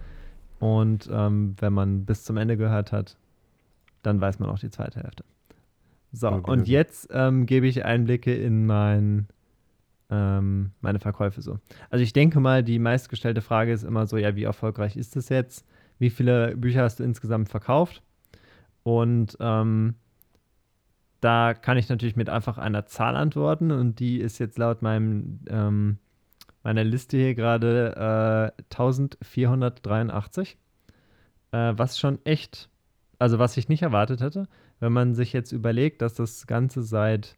Und 0.58 1.08
ähm, 1.10 1.54
wenn 1.60 1.72
man 1.72 2.04
bis 2.04 2.24
zum 2.24 2.36
Ende 2.36 2.56
gehört 2.56 2.92
hat, 2.92 3.16
dann 4.02 4.20
weiß 4.20 4.38
man 4.40 4.50
auch 4.50 4.58
die 4.58 4.70
zweite 4.70 5.00
Hälfte. 5.00 5.24
So, 6.12 6.28
okay. 6.28 6.50
und 6.50 6.68
jetzt 6.68 7.08
ähm, 7.12 7.46
gebe 7.46 7.66
ich 7.66 7.84
Einblicke 7.84 8.34
in 8.34 8.66
mein, 8.66 9.28
ähm, 10.10 10.72
meine 10.80 10.98
Verkäufe 10.98 11.40
so. 11.40 11.60
Also 11.88 12.02
ich 12.02 12.12
denke 12.12 12.40
mal, 12.40 12.64
die 12.64 12.78
meistgestellte 12.80 13.40
Frage 13.40 13.72
ist 13.72 13.84
immer 13.84 14.06
so, 14.06 14.16
ja, 14.16 14.34
wie 14.34 14.42
erfolgreich 14.42 14.96
ist 14.96 15.14
das 15.16 15.28
jetzt? 15.28 15.64
wie 16.00 16.10
viele 16.10 16.56
Bücher 16.56 16.82
hast 16.82 16.98
du 16.98 17.04
insgesamt 17.04 17.48
verkauft? 17.48 18.02
Und 18.82 19.36
ähm, 19.40 19.94
da 21.20 21.54
kann 21.54 21.76
ich 21.76 21.88
natürlich 21.88 22.16
mit 22.16 22.30
einfach 22.30 22.58
einer 22.58 22.86
Zahl 22.86 23.16
antworten 23.16 23.70
und 23.70 24.00
die 24.00 24.18
ist 24.20 24.38
jetzt 24.38 24.58
laut 24.58 24.82
meinem, 24.82 25.40
ähm, 25.48 25.98
meiner 26.62 26.84
Liste 26.84 27.16
hier 27.18 27.34
gerade 27.34 28.52
äh, 28.56 28.62
1483, 28.72 30.56
äh, 31.52 31.72
was 31.76 31.98
schon 31.98 32.24
echt, 32.24 32.70
also 33.18 33.38
was 33.38 33.56
ich 33.56 33.68
nicht 33.68 33.82
erwartet 33.82 34.20
hätte, 34.22 34.48
wenn 34.78 34.92
man 34.92 35.14
sich 35.14 35.32
jetzt 35.32 35.52
überlegt, 35.52 36.00
dass 36.00 36.14
das 36.14 36.46
Ganze 36.46 36.82
seit 36.82 37.36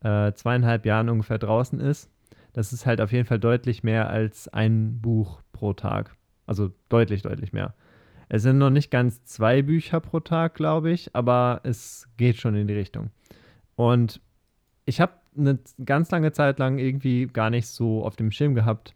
äh, 0.00 0.32
zweieinhalb 0.32 0.84
Jahren 0.84 1.08
ungefähr 1.08 1.38
draußen 1.38 1.80
ist. 1.80 2.10
Das 2.52 2.74
ist 2.74 2.84
halt 2.84 3.00
auf 3.00 3.12
jeden 3.12 3.24
Fall 3.26 3.38
deutlich 3.38 3.82
mehr 3.82 4.10
als 4.10 4.48
ein 4.48 5.00
Buch 5.00 5.40
pro 5.52 5.72
Tag. 5.72 6.16
Also 6.44 6.70
deutlich, 6.90 7.22
deutlich 7.22 7.54
mehr. 7.54 7.74
Es 8.32 8.40
sind 8.44 8.56
noch 8.56 8.70
nicht 8.70 8.90
ganz 8.90 9.22
zwei 9.26 9.60
Bücher 9.60 10.00
pro 10.00 10.18
Tag, 10.18 10.54
glaube 10.54 10.90
ich, 10.90 11.14
aber 11.14 11.60
es 11.64 12.08
geht 12.16 12.38
schon 12.38 12.54
in 12.54 12.66
die 12.66 12.72
Richtung. 12.72 13.10
Und 13.76 14.22
ich 14.86 15.02
habe 15.02 15.12
eine 15.36 15.58
ganz 15.84 16.10
lange 16.10 16.32
Zeit 16.32 16.58
lang 16.58 16.78
irgendwie 16.78 17.26
gar 17.26 17.50
nicht 17.50 17.66
so 17.66 18.02
auf 18.02 18.16
dem 18.16 18.30
Schirm 18.30 18.54
gehabt, 18.54 18.94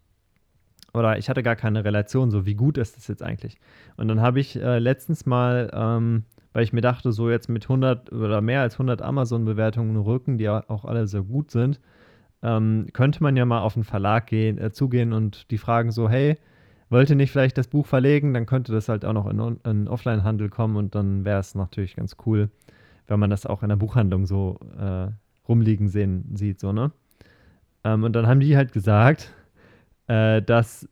oder 0.95 1.19
ich 1.19 1.29
hatte 1.29 1.43
gar 1.43 1.55
keine 1.55 1.85
Relation, 1.85 2.31
so 2.31 2.47
wie 2.47 2.55
gut 2.55 2.79
ist 2.79 2.97
das 2.97 3.09
jetzt 3.09 3.23
eigentlich. 3.23 3.59
Und 3.99 4.09
dann 4.09 4.23
habe 4.23 4.41
ich 4.41 4.57
äh, 4.57 4.79
letztens 4.79 5.27
mal, 5.27 5.71
ähm, 5.75 6.25
weil 6.55 6.65
ich 6.65 6.73
mir 6.73 6.81
dachte, 6.81 7.13
so 7.13 7.29
jetzt 7.29 7.51
mit 7.51 7.65
100 7.65 8.11
oder 8.13 8.41
mehr 8.41 8.63
als 8.63 8.77
100 8.77 9.03
Amazon-Bewertungen 9.03 9.99
rücken, 9.99 10.39
die 10.39 10.45
ja 10.45 10.65
auch 10.69 10.87
alle 10.87 11.07
sehr 11.09 11.21
gut 11.21 11.51
sind, 11.51 11.79
ähm, 12.43 12.87
könnte 12.95 13.23
man 13.23 13.37
ja 13.37 13.45
mal 13.45 13.61
auf 13.61 13.77
einen 13.77 13.85
Verlag 13.85 14.29
gehen, 14.29 14.57
äh, 14.57 14.73
zugehen 14.73 15.13
und 15.13 15.51
die 15.51 15.59
fragen 15.59 15.91
so, 15.91 16.09
hey, 16.09 16.39
wollte 16.89 17.17
nicht 17.17 17.31
vielleicht 17.31 17.59
das 17.59 17.69
Buch 17.69 17.87
verlegen, 17.87 18.35
dann 18.35 18.47
könnte 18.47 18.73
das 18.73 18.89
halt 18.89 19.05
auch 19.05 19.13
noch 19.13 19.27
in, 19.29 19.61
in 19.65 19.89
Offline-Handel 19.89 20.49
kommen 20.49 20.77
und 20.77 20.95
dann 20.95 21.25
wäre 21.25 21.41
es 21.41 21.55
natürlich 21.55 21.97
ganz 21.97 22.17
cool, 22.27 22.51
wenn 23.07 23.21
man 23.21 23.31
das 23.31 23.47
auch 23.47 23.63
in 23.63 23.69
der 23.69 23.77
Buchhandlung 23.77 24.27
so 24.27 24.59
äh, 24.79 25.09
rumliegen 25.49 25.89
sehen 25.89 26.25
sieht, 26.35 26.61
so, 26.61 26.73
ne? 26.73 26.93
Ähm, 27.85 28.05
und 28.05 28.15
dann 28.15 28.27
haben 28.27 28.41
die 28.41 28.57
halt 28.57 28.73
gesagt, 28.73 29.33
äh, 30.07 30.43
dass 30.43 30.89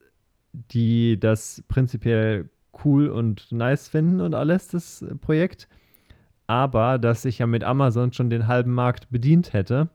die 0.52 1.18
das 1.18 1.62
prinzipiell 1.68 2.48
cool 2.84 3.08
und 3.08 3.50
nice 3.52 3.88
finden 3.88 4.20
und 4.20 4.34
alles, 4.34 4.68
das 4.68 5.04
Projekt, 5.20 5.68
aber 6.46 6.98
dass 6.98 7.22
sich 7.22 7.38
ja 7.38 7.46
mit 7.46 7.64
Amazon 7.64 8.12
schon 8.12 8.30
den 8.30 8.46
halben 8.46 8.72
Markt 8.72 9.10
bedient 9.10 9.52
hätte 9.52 9.88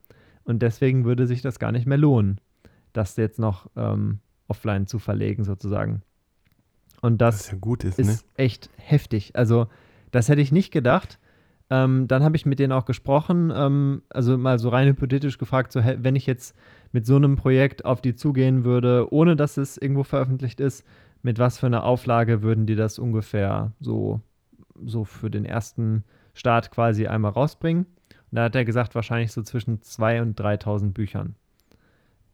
und 0.44 0.62
deswegen 0.62 1.06
würde 1.06 1.28
sich 1.28 1.42
das 1.42 1.60
gar 1.60 1.72
nicht 1.72 1.86
mehr 1.86 1.98
lohnen, 1.98 2.40
das 2.94 3.16
jetzt 3.18 3.40
noch 3.40 3.70
ähm, 3.76 4.20
offline 4.50 4.88
zu 4.88 5.00
verlegen, 5.00 5.44
sozusagen. 5.44 6.02
Und 7.02 7.22
das, 7.22 7.52
ja 7.52 7.58
gut 7.58 7.84
ist, 7.84 8.00
ist 8.00 8.08
ne? 8.08 8.44
echt 8.44 8.70
heftig. 8.78 9.36
Also, 9.36 9.68
das 10.12 10.28
hätte 10.28 10.42
ich 10.42 10.52
nicht 10.52 10.72
gedacht. 10.72 11.20
Ähm, 11.70 12.08
dann 12.08 12.24
habe 12.24 12.36
ich 12.36 12.46
mit 12.46 12.58
denen 12.58 12.74
auch 12.74 12.86
gesprochen, 12.86 13.54
ähm, 13.56 14.02
also 14.10 14.38
mal 14.38 14.58
so 14.58 14.70
rein 14.70 14.88
hypothetisch 14.88 15.38
gefragt, 15.38 15.72
so, 15.72 15.82
wenn 15.84 16.16
ich 16.16 16.26
jetzt 16.26 16.56
mit 16.92 17.06
so 17.06 17.16
einem 17.16 17.36
Projekt 17.36 17.86
auf 17.86 18.02
die 18.02 18.16
zugehen 18.16 18.64
würde, 18.64 19.14
ohne 19.14 19.36
dass 19.36 19.58
es 19.58 19.78
irgendwo 19.78 20.04
veröffentlicht 20.04 20.60
ist, 20.60 20.84
mit 21.22 21.38
was 21.38 21.60
für 21.60 21.68
einer 21.68 21.84
Auflage 21.84 22.42
würden 22.42 22.66
die 22.66 22.76
das 22.76 22.98
ungefähr 22.98 23.74
so, 23.80 24.22
so 24.84 25.04
für 25.04 25.30
den 25.30 25.46
ersten 25.46 26.04
Start 26.34 26.72
quasi 26.72 27.06
einmal 27.06 27.32
rausbringen? 27.32 27.86
Und 27.86 28.36
da 28.36 28.44
hat 28.44 28.56
er 28.56 28.66
gesagt, 28.66 28.96
wahrscheinlich 28.96 29.32
so 29.32 29.44
zwischen 29.44 29.80
2.000 29.82 30.22
und 30.22 30.40
3.000 30.40 30.92
Büchern. 30.92 31.36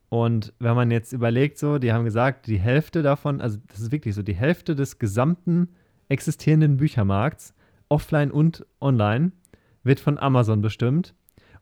Und 0.10 0.54
wenn 0.60 0.76
man 0.76 0.92
jetzt 0.92 1.14
überlegt, 1.14 1.58
so, 1.58 1.78
die 1.78 1.92
haben 1.92 2.06
gesagt, 2.06 2.48
die 2.48 2.60
Hälfte 2.60 3.02
davon, 3.02 3.42
also 3.42 3.58
das 3.68 3.80
ist 3.80 3.92
wirklich 3.92 4.16
so, 4.16 4.22
die 4.22 4.36
Hälfte 4.36 4.76
des 4.76 5.00
gesamten 5.00 5.70
existierenden 6.10 6.78
Büchermarkts, 6.78 7.54
offline 7.90 8.32
und 8.32 8.66
online, 8.80 9.32
wird 9.84 10.00
von 10.00 10.18
Amazon 10.18 10.62
bestimmt. 10.62 11.16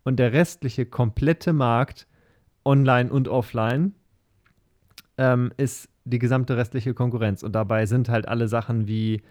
Und 0.04 0.18
der 0.18 0.34
restliche 0.34 0.86
komplette 0.86 1.54
Markt, 1.54 2.08
online 2.66 3.12
und 3.12 3.28
offline, 3.28 3.94
ähm, 5.18 5.52
ist 5.58 5.90
die 6.06 6.20
gesamte 6.20 6.58
restliche 6.58 6.94
Konkurrenz. 6.94 7.44
Und 7.44 7.54
dabei 7.54 7.86
sind 7.86 8.10
halt 8.10 8.28
alle 8.28 8.48
Sachen 8.48 8.88
wie, 8.88 9.22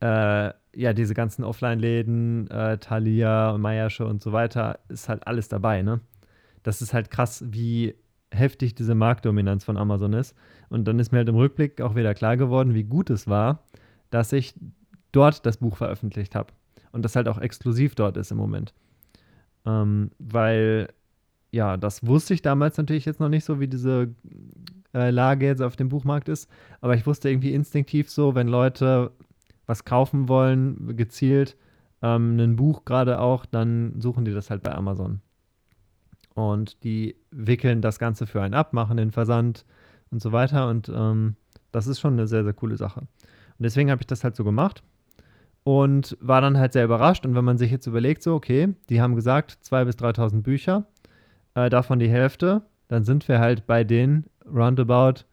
äh, 0.00 0.52
ja, 0.74 0.92
diese 0.94 1.14
ganzen 1.14 1.44
Offline-Läden, 1.44 2.50
äh, 2.50 2.78
Thalia, 2.78 3.56
Meiersche 3.58 4.06
und 4.06 4.22
so 4.22 4.32
weiter, 4.32 4.78
ist 4.88 5.08
halt 5.08 5.26
alles 5.26 5.48
dabei, 5.48 5.82
ne? 5.82 6.00
Das 6.62 6.82
ist 6.82 6.92
halt 6.92 7.10
krass, 7.10 7.44
wie 7.46 7.94
heftig 8.32 8.74
diese 8.74 8.94
Marktdominanz 8.94 9.64
von 9.64 9.76
Amazon 9.76 10.12
ist. 10.12 10.34
Und 10.68 10.86
dann 10.86 10.98
ist 10.98 11.12
mir 11.12 11.18
halt 11.18 11.28
im 11.28 11.36
Rückblick 11.36 11.80
auch 11.80 11.94
wieder 11.94 12.14
klar 12.14 12.36
geworden, 12.36 12.74
wie 12.74 12.84
gut 12.84 13.10
es 13.10 13.28
war, 13.28 13.64
dass 14.10 14.32
ich 14.32 14.54
dort 15.12 15.46
das 15.46 15.58
Buch 15.58 15.76
veröffentlicht 15.76 16.34
habe. 16.34 16.52
Und 16.92 17.04
das 17.04 17.16
halt 17.16 17.28
auch 17.28 17.38
exklusiv 17.38 17.94
dort 17.94 18.16
ist 18.16 18.30
im 18.30 18.38
Moment. 18.38 18.74
Ähm, 19.64 20.10
weil, 20.18 20.88
ja, 21.50 21.76
das 21.76 22.06
wusste 22.06 22.34
ich 22.34 22.42
damals 22.42 22.76
natürlich 22.78 23.04
jetzt 23.04 23.20
noch 23.20 23.28
nicht 23.28 23.44
so, 23.44 23.60
wie 23.60 23.68
diese 23.68 24.14
äh, 24.94 25.10
Lage 25.10 25.46
jetzt 25.46 25.62
auf 25.62 25.76
dem 25.76 25.88
Buchmarkt 25.88 26.28
ist. 26.28 26.50
Aber 26.80 26.94
ich 26.94 27.06
wusste 27.06 27.28
irgendwie 27.28 27.54
instinktiv 27.54 28.10
so, 28.10 28.34
wenn 28.34 28.48
Leute 28.48 29.12
was 29.66 29.84
kaufen 29.84 30.28
wollen, 30.28 30.96
gezielt, 30.96 31.56
ähm, 32.02 32.38
ein 32.38 32.56
Buch 32.56 32.84
gerade 32.84 33.20
auch, 33.20 33.46
dann 33.46 34.00
suchen 34.00 34.24
die 34.24 34.32
das 34.32 34.50
halt 34.50 34.62
bei 34.62 34.72
Amazon 34.72 35.20
und 36.36 36.84
die 36.84 37.16
wickeln 37.32 37.80
das 37.80 37.98
Ganze 37.98 38.26
für 38.26 38.42
einen 38.42 38.54
ab, 38.54 38.72
machen 38.72 38.98
den 38.98 39.10
Versand 39.10 39.64
und 40.10 40.22
so 40.22 40.30
weiter. 40.32 40.68
Und 40.68 40.88
ähm, 40.94 41.34
das 41.72 41.88
ist 41.88 41.98
schon 41.98 42.12
eine 42.12 42.28
sehr, 42.28 42.44
sehr 42.44 42.52
coole 42.52 42.76
Sache. 42.76 43.00
Und 43.00 43.08
deswegen 43.58 43.90
habe 43.90 44.02
ich 44.02 44.06
das 44.06 44.22
halt 44.22 44.36
so 44.36 44.44
gemacht. 44.44 44.84
und 45.64 46.16
war 46.20 46.40
dann 46.40 46.58
halt 46.58 46.74
sehr 46.74 46.84
überrascht. 46.84 47.26
Und 47.26 47.34
wenn 47.34 47.44
man 47.44 47.58
sich 47.58 47.72
jetzt 47.72 47.88
überlegt, 47.88 48.22
so, 48.22 48.34
okay, 48.34 48.74
die 48.88 49.00
haben 49.02 49.16
gesagt, 49.16 49.58
2.000 49.64 49.84
bis 49.86 49.96
3.000 49.96 50.42
Bücher, 50.42 50.86
äh, 51.54 51.68
davon 51.70 51.98
die 51.98 52.08
Hälfte, 52.08 52.62
dann 52.86 53.04
sind 53.04 53.26
wir 53.26 53.40
halt 53.40 53.66
bei 53.66 53.82
den 53.82 54.26
roundabout 54.46 55.24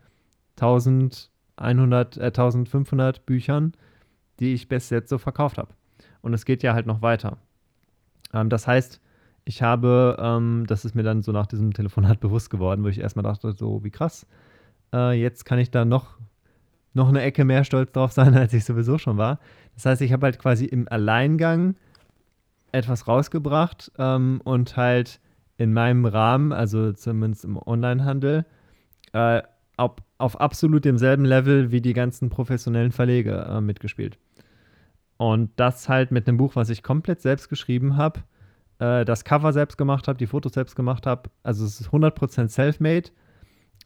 1100, 0.55 2.17
äh, 2.17 2.31
1500 2.31 3.27
Büchern, 3.27 3.73
die 4.39 4.53
ich 4.55 4.67
bis 4.67 4.89
jetzt 4.89 5.09
so 5.09 5.19
verkauft 5.19 5.59
habe. 5.59 5.69
Und 6.21 6.33
es 6.33 6.45
geht 6.45 6.63
ja 6.63 6.73
halt 6.73 6.87
noch 6.87 7.03
weiter. 7.03 7.37
Ähm, 8.33 8.49
das 8.49 8.65
heißt, 8.65 8.99
ich 9.45 9.61
habe, 9.61 10.17
ähm, 10.19 10.65
das 10.67 10.85
ist 10.85 10.95
mir 10.95 11.03
dann 11.03 11.21
so 11.21 11.31
nach 11.31 11.47
diesem 11.47 11.73
Telefonat 11.73 12.19
bewusst 12.21 12.49
geworden, 12.49 12.83
wo 12.83 12.87
ich 12.87 12.99
erstmal 12.99 13.23
dachte, 13.23 13.51
so 13.53 13.83
wie 13.83 13.91
krass, 13.91 14.25
äh, 14.93 15.19
jetzt 15.19 15.45
kann 15.45 15.59
ich 15.59 15.71
da 15.71 15.85
noch, 15.85 16.17
noch 16.93 17.09
eine 17.09 17.21
Ecke 17.21 17.45
mehr 17.45 17.63
stolz 17.63 17.91
drauf 17.91 18.11
sein, 18.11 18.33
als 18.37 18.53
ich 18.53 18.65
sowieso 18.65 18.97
schon 18.97 19.17
war. 19.17 19.39
Das 19.75 19.85
heißt, 19.85 20.01
ich 20.01 20.13
habe 20.13 20.25
halt 20.25 20.39
quasi 20.39 20.65
im 20.65 20.87
Alleingang 20.87 21.75
etwas 22.71 23.07
rausgebracht 23.07 23.91
ähm, 23.97 24.41
und 24.43 24.77
halt 24.77 25.19
in 25.57 25.73
meinem 25.73 26.05
Rahmen, 26.05 26.51
also 26.51 26.91
zumindest 26.93 27.45
im 27.45 27.57
Onlinehandel, 27.57 28.45
äh, 29.13 29.41
auf, 29.77 29.95
auf 30.17 30.39
absolut 30.39 30.85
demselben 30.85 31.25
Level 31.25 31.71
wie 31.71 31.81
die 31.81 31.93
ganzen 31.93 32.29
professionellen 32.29 32.91
Verleger 32.91 33.47
äh, 33.47 33.61
mitgespielt. 33.61 34.17
Und 35.17 35.51
das 35.55 35.89
halt 35.89 36.11
mit 36.11 36.27
einem 36.27 36.37
Buch, 36.37 36.55
was 36.55 36.69
ich 36.69 36.83
komplett 36.83 37.21
selbst 37.21 37.49
geschrieben 37.49 37.97
habe, 37.97 38.21
äh, 38.83 39.05
das 39.05 39.23
Cover 39.23 39.53
selbst 39.53 39.77
gemacht 39.77 40.07
habe, 40.07 40.17
die 40.17 40.27
Fotos 40.27 40.53
selbst 40.53 40.75
gemacht 40.75 41.07
habe. 41.07 41.29
Also 41.41 41.65
es 41.65 41.79
ist 41.79 41.89
100% 41.89 42.49
self-made. 42.49 43.09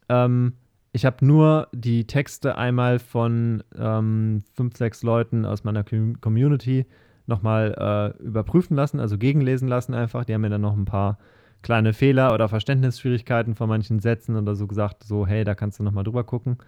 Ähm, 0.08 0.54
ich 0.92 1.04
habe 1.04 1.24
nur 1.24 1.68
die 1.72 2.06
Texte 2.06 2.56
einmal 2.56 2.98
von 2.98 3.62
ähm, 3.78 4.42
fünf, 4.54 4.76
sechs 4.76 5.02
Leuten 5.02 5.44
aus 5.44 5.62
meiner 5.62 5.84
Community 5.84 6.86
nochmal 7.26 8.14
äh, 8.18 8.22
überprüfen 8.22 8.74
lassen, 8.74 8.98
also 8.98 9.18
gegenlesen 9.18 9.68
lassen 9.68 9.94
einfach. 9.94 10.24
Die 10.24 10.34
haben 10.34 10.40
mir 10.40 10.50
dann 10.50 10.62
noch 10.62 10.76
ein 10.76 10.86
paar 10.86 11.18
kleine 11.62 11.92
Fehler 11.92 12.32
oder 12.32 12.48
Verständnisschwierigkeiten 12.48 13.54
von 13.54 13.68
manchen 13.68 14.00
Sätzen 14.00 14.36
oder 14.36 14.56
so 14.56 14.66
gesagt, 14.66 15.04
so 15.04 15.26
hey, 15.26 15.44
da 15.44 15.54
kannst 15.54 15.78
du 15.78 15.82
nochmal 15.84 16.04
drüber 16.04 16.24
gucken. 16.24 16.58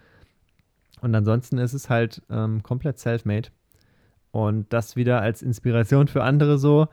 Und 1.01 1.15
ansonsten 1.15 1.57
ist 1.57 1.73
es 1.73 1.89
halt 1.89 2.21
ähm, 2.29 2.61
komplett 2.63 2.99
self-made. 2.99 3.49
Und 4.29 4.71
das 4.71 4.95
wieder 4.95 5.21
als 5.21 5.41
Inspiration 5.41 6.07
für 6.07 6.23
andere 6.23 6.57
so, 6.57 6.87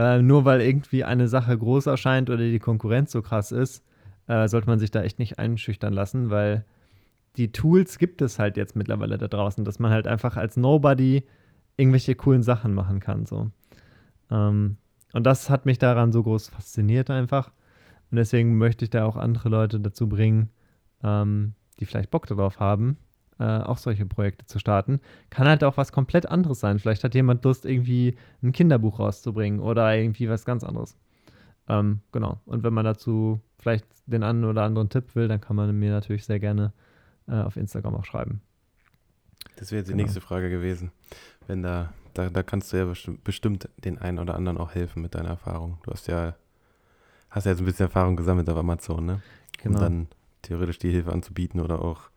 äh, 0.00 0.22
nur 0.22 0.46
weil 0.46 0.62
irgendwie 0.62 1.04
eine 1.04 1.28
Sache 1.28 1.56
groß 1.58 1.84
erscheint 1.84 2.30
oder 2.30 2.42
die 2.42 2.58
Konkurrenz 2.58 3.12
so 3.12 3.20
krass 3.20 3.52
ist, 3.52 3.84
äh, 4.28 4.48
sollte 4.48 4.66
man 4.66 4.78
sich 4.78 4.90
da 4.90 5.02
echt 5.02 5.18
nicht 5.18 5.38
einschüchtern 5.38 5.92
lassen, 5.92 6.30
weil 6.30 6.64
die 7.36 7.52
Tools 7.52 7.98
gibt 7.98 8.22
es 8.22 8.38
halt 8.38 8.56
jetzt 8.56 8.76
mittlerweile 8.76 9.18
da 9.18 9.28
draußen, 9.28 9.62
dass 9.62 9.78
man 9.78 9.90
halt 9.90 10.06
einfach 10.06 10.38
als 10.38 10.56
Nobody 10.56 11.24
irgendwelche 11.76 12.14
coolen 12.14 12.42
Sachen 12.42 12.72
machen 12.72 13.00
kann. 13.00 13.26
So. 13.26 13.50
Ähm, 14.30 14.78
und 15.12 15.24
das 15.24 15.50
hat 15.50 15.66
mich 15.66 15.78
daran 15.78 16.12
so 16.12 16.22
groß 16.22 16.48
fasziniert 16.48 17.10
einfach. 17.10 17.52
Und 18.10 18.16
deswegen 18.16 18.56
möchte 18.56 18.86
ich 18.86 18.90
da 18.90 19.04
auch 19.04 19.16
andere 19.16 19.50
Leute 19.50 19.80
dazu 19.80 20.08
bringen, 20.08 20.48
ähm, 21.04 21.52
die 21.78 21.84
vielleicht 21.84 22.10
Bock 22.10 22.26
darauf 22.26 22.58
haben, 22.58 22.96
äh, 23.40 23.62
auch 23.62 23.78
solche 23.78 24.04
Projekte 24.04 24.44
zu 24.44 24.58
starten. 24.58 25.00
Kann 25.30 25.48
halt 25.48 25.64
auch 25.64 25.78
was 25.78 25.92
komplett 25.92 26.26
anderes 26.26 26.60
sein. 26.60 26.78
Vielleicht 26.78 27.02
hat 27.02 27.14
jemand 27.14 27.42
Lust, 27.42 27.64
irgendwie 27.64 28.16
ein 28.42 28.52
Kinderbuch 28.52 28.98
rauszubringen 28.98 29.60
oder 29.60 29.96
irgendwie 29.96 30.28
was 30.28 30.44
ganz 30.44 30.62
anderes. 30.62 30.96
Ähm, 31.66 32.00
genau. 32.12 32.40
Und 32.44 32.62
wenn 32.62 32.74
man 32.74 32.84
dazu 32.84 33.40
vielleicht 33.58 33.86
den 34.06 34.22
einen 34.22 34.44
oder 34.44 34.62
anderen 34.62 34.90
Tipp 34.90 35.14
will, 35.14 35.26
dann 35.26 35.40
kann 35.40 35.56
man 35.56 35.76
mir 35.78 35.90
natürlich 35.90 36.26
sehr 36.26 36.38
gerne 36.38 36.74
äh, 37.28 37.40
auf 37.40 37.56
Instagram 37.56 37.94
auch 37.94 38.04
schreiben. 38.04 38.42
Das 39.56 39.70
wäre 39.70 39.78
jetzt 39.80 39.88
die 39.88 39.92
genau. 39.92 40.02
nächste 40.02 40.20
Frage 40.20 40.50
gewesen. 40.50 40.90
Wenn 41.46 41.62
da, 41.62 41.94
da, 42.12 42.28
da 42.28 42.42
kannst 42.42 42.72
du 42.72 42.76
ja 42.76 42.92
bestimmt 43.24 43.70
den 43.78 43.96
einen 43.98 44.18
oder 44.18 44.34
anderen 44.34 44.58
auch 44.58 44.74
helfen 44.74 45.00
mit 45.00 45.14
deiner 45.14 45.30
Erfahrung. 45.30 45.78
Du 45.84 45.92
hast 45.92 46.08
ja, 46.08 46.34
hast 47.30 47.46
ja 47.46 47.52
jetzt 47.52 47.60
ein 47.60 47.64
bisschen 47.64 47.86
Erfahrung 47.86 48.16
gesammelt 48.16 48.50
auf 48.50 48.58
Amazon, 48.58 49.06
ne? 49.06 49.22
Genau. 49.62 49.78
Um 49.78 49.82
dann 49.82 50.08
theoretisch 50.42 50.78
die 50.78 50.90
Hilfe 50.90 51.12
anzubieten 51.12 51.60
oder 51.60 51.82
auch 51.82 52.10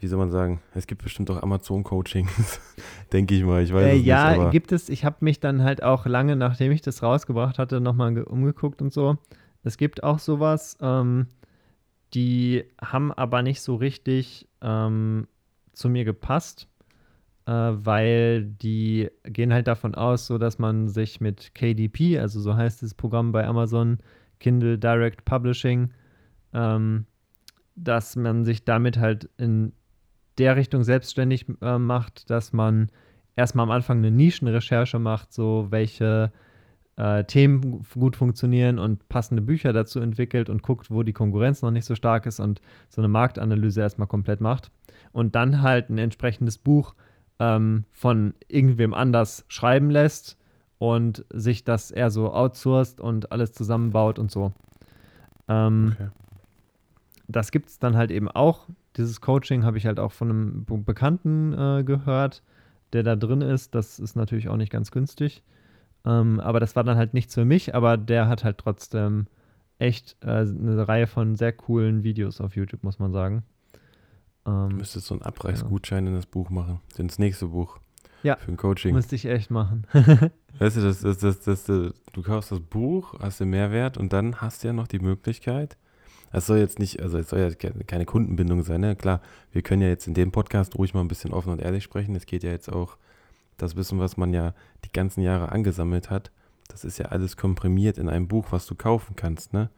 wie 0.00 0.06
soll 0.06 0.18
man 0.18 0.30
sagen, 0.30 0.60
es 0.74 0.86
gibt 0.86 1.02
bestimmt 1.02 1.30
auch 1.30 1.42
Amazon-Coachings, 1.42 2.60
denke 3.12 3.34
ich 3.34 3.44
mal. 3.44 3.62
Ich 3.62 3.72
weiß 3.72 3.84
äh, 3.84 3.98
es 3.98 4.04
ja, 4.04 4.36
nicht, 4.36 4.50
gibt 4.50 4.72
es. 4.72 4.88
Ich 4.88 5.04
habe 5.04 5.16
mich 5.20 5.40
dann 5.40 5.62
halt 5.62 5.82
auch 5.82 6.06
lange, 6.06 6.36
nachdem 6.36 6.72
ich 6.72 6.82
das 6.82 7.02
rausgebracht 7.02 7.58
hatte, 7.58 7.80
nochmal 7.80 8.22
umgeguckt 8.22 8.82
und 8.82 8.92
so. 8.92 9.16
Es 9.62 9.78
gibt 9.78 10.04
auch 10.04 10.18
sowas, 10.18 10.76
ähm, 10.80 11.26
die 12.14 12.64
haben 12.80 13.12
aber 13.12 13.42
nicht 13.42 13.60
so 13.60 13.74
richtig 13.74 14.48
ähm, 14.60 15.26
zu 15.72 15.88
mir 15.88 16.04
gepasst, 16.04 16.68
äh, 17.46 17.52
weil 17.52 18.44
die 18.44 19.10
gehen 19.24 19.52
halt 19.52 19.66
davon 19.66 19.94
aus, 19.94 20.26
so 20.26 20.38
dass 20.38 20.58
man 20.58 20.88
sich 20.88 21.20
mit 21.20 21.54
KDP, 21.54 22.18
also 22.18 22.40
so 22.40 22.54
heißt 22.54 22.82
das 22.82 22.94
Programm 22.94 23.32
bei 23.32 23.46
Amazon, 23.46 23.98
Kindle 24.40 24.78
Direct 24.78 25.24
Publishing, 25.24 25.90
ähm, 26.52 27.06
dass 27.74 28.16
man 28.16 28.44
sich 28.44 28.64
damit 28.64 28.98
halt 28.98 29.28
in 29.36 29.72
der 30.38 30.56
Richtung 30.56 30.84
selbstständig 30.84 31.46
äh, 31.60 31.78
macht, 31.78 32.30
dass 32.30 32.52
man 32.52 32.90
erstmal 33.36 33.64
am 33.64 33.70
Anfang 33.70 33.98
eine 33.98 34.10
Nischenrecherche 34.10 34.98
macht, 34.98 35.32
so 35.32 35.66
welche 35.70 36.32
äh, 36.96 37.24
Themen 37.24 37.84
gut 37.94 38.16
funktionieren 38.16 38.78
und 38.78 39.08
passende 39.08 39.42
Bücher 39.42 39.72
dazu 39.72 40.00
entwickelt 40.00 40.48
und 40.48 40.62
guckt, 40.62 40.90
wo 40.90 41.02
die 41.02 41.12
Konkurrenz 41.12 41.62
noch 41.62 41.70
nicht 41.70 41.84
so 41.84 41.94
stark 41.94 42.26
ist 42.26 42.40
und 42.40 42.60
so 42.88 43.00
eine 43.00 43.08
Marktanalyse 43.08 43.80
erstmal 43.80 44.08
komplett 44.08 44.40
macht. 44.40 44.70
Und 45.12 45.34
dann 45.34 45.62
halt 45.62 45.90
ein 45.90 45.98
entsprechendes 45.98 46.58
Buch 46.58 46.94
ähm, 47.38 47.84
von 47.92 48.34
irgendwem 48.48 48.94
anders 48.94 49.44
schreiben 49.48 49.90
lässt 49.90 50.38
und 50.78 51.24
sich 51.32 51.64
das 51.64 51.90
eher 51.90 52.10
so 52.10 52.32
outsourced 52.32 53.00
und 53.00 53.32
alles 53.32 53.52
zusammenbaut 53.52 54.18
und 54.18 54.30
so. 54.30 54.52
Ähm, 55.48 55.92
okay. 55.94 56.08
Das 57.28 57.50
gibt 57.50 57.68
es 57.68 57.78
dann 57.78 57.96
halt 57.96 58.10
eben 58.10 58.28
auch 58.30 58.68
dieses 58.96 59.20
Coaching 59.20 59.64
habe 59.64 59.78
ich 59.78 59.86
halt 59.86 60.00
auch 60.00 60.12
von 60.12 60.30
einem 60.30 60.84
Bekannten 60.84 61.52
äh, 61.52 61.84
gehört, 61.84 62.42
der 62.92 63.02
da 63.02 63.16
drin 63.16 63.40
ist. 63.40 63.74
Das 63.74 63.98
ist 63.98 64.16
natürlich 64.16 64.48
auch 64.48 64.56
nicht 64.56 64.72
ganz 64.72 64.90
günstig. 64.90 65.42
Ähm, 66.04 66.40
aber 66.40 66.60
das 66.60 66.76
war 66.76 66.84
dann 66.84 66.96
halt 66.96 67.14
nichts 67.14 67.34
für 67.34 67.44
mich, 67.44 67.74
aber 67.74 67.96
der 67.96 68.28
hat 68.28 68.44
halt 68.44 68.58
trotzdem 68.58 69.26
echt 69.78 70.16
äh, 70.22 70.28
eine 70.28 70.86
Reihe 70.86 71.06
von 71.06 71.36
sehr 71.36 71.52
coolen 71.52 72.04
Videos 72.04 72.40
auf 72.40 72.56
YouTube, 72.56 72.84
muss 72.84 72.98
man 72.98 73.12
sagen. 73.12 73.42
Ähm, 74.46 74.70
du 74.70 74.76
müsstest 74.76 75.06
so 75.06 75.14
einen 75.14 75.22
Abreißgutschein 75.22 76.04
ja. 76.04 76.10
in 76.10 76.16
das 76.16 76.26
Buch 76.26 76.48
machen, 76.50 76.80
ins 76.96 77.18
nächste 77.18 77.48
Buch. 77.48 77.78
Ja, 78.22 78.36
für 78.36 78.50
ein 78.50 78.56
Coaching. 78.56 78.94
Müsste 78.94 79.14
ich 79.14 79.26
echt 79.26 79.50
machen. 79.50 79.86
weißt 80.58 80.76
du, 80.76 80.80
das, 80.80 81.00
das, 81.00 81.18
das, 81.18 81.40
das, 81.42 81.64
du 81.64 82.22
kaufst 82.22 82.50
das 82.50 82.60
Buch, 82.60 83.18
hast 83.20 83.40
den 83.40 83.50
Mehrwert 83.50 83.98
und 83.98 84.12
dann 84.12 84.40
hast 84.40 84.62
du 84.62 84.68
ja 84.68 84.72
noch 84.72 84.86
die 84.86 84.98
Möglichkeit, 85.00 85.76
es 86.36 86.46
soll 86.46 86.58
jetzt 86.58 86.78
nicht, 86.78 87.00
also 87.00 87.18
es 87.18 87.30
soll 87.30 87.40
ja 87.40 87.50
keine 87.86 88.04
Kundenbindung 88.04 88.62
sein, 88.62 88.82
ne? 88.82 88.94
Klar, 88.94 89.22
wir 89.52 89.62
können 89.62 89.80
ja 89.80 89.88
jetzt 89.88 90.06
in 90.06 90.12
dem 90.12 90.32
Podcast 90.32 90.76
ruhig 90.76 90.92
mal 90.92 91.00
ein 91.00 91.08
bisschen 91.08 91.32
offen 91.32 91.50
und 91.50 91.62
ehrlich 91.62 91.82
sprechen. 91.82 92.14
Es 92.14 92.26
geht 92.26 92.44
ja 92.44 92.50
jetzt 92.50 92.70
auch 92.70 92.98
das 93.56 93.74
Wissen, 93.74 93.98
was 93.98 94.18
man 94.18 94.34
ja 94.34 94.52
die 94.84 94.92
ganzen 94.92 95.22
Jahre 95.22 95.50
angesammelt 95.50 96.10
hat. 96.10 96.30
Das 96.68 96.84
ist 96.84 96.98
ja 96.98 97.06
alles 97.06 97.38
komprimiert 97.38 97.96
in 97.96 98.10
einem 98.10 98.28
Buch, 98.28 98.48
was 98.50 98.66
du 98.66 98.74
kaufen 98.74 99.16
kannst, 99.16 99.54
ne? 99.54 99.70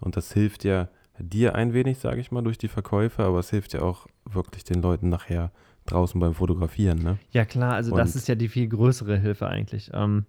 Und 0.00 0.16
das 0.16 0.32
hilft 0.32 0.64
ja 0.64 0.88
dir 1.18 1.54
ein 1.54 1.74
wenig, 1.74 1.98
sage 1.98 2.20
ich 2.20 2.30
mal, 2.30 2.42
durch 2.42 2.56
die 2.56 2.68
Verkäufe, 2.68 3.24
aber 3.24 3.40
es 3.40 3.50
hilft 3.50 3.74
ja 3.74 3.82
auch 3.82 4.06
wirklich 4.24 4.64
den 4.64 4.80
Leuten 4.80 5.10
nachher 5.10 5.50
draußen 5.84 6.18
beim 6.18 6.32
Fotografieren, 6.32 7.02
ne? 7.02 7.18
Ja, 7.32 7.44
klar, 7.44 7.74
also 7.74 7.92
und 7.92 7.98
das 7.98 8.16
ist 8.16 8.28
ja 8.28 8.34
die 8.34 8.48
viel 8.48 8.68
größere 8.68 9.18
Hilfe 9.18 9.48
eigentlich. 9.48 9.90
Ähm, 9.92 10.24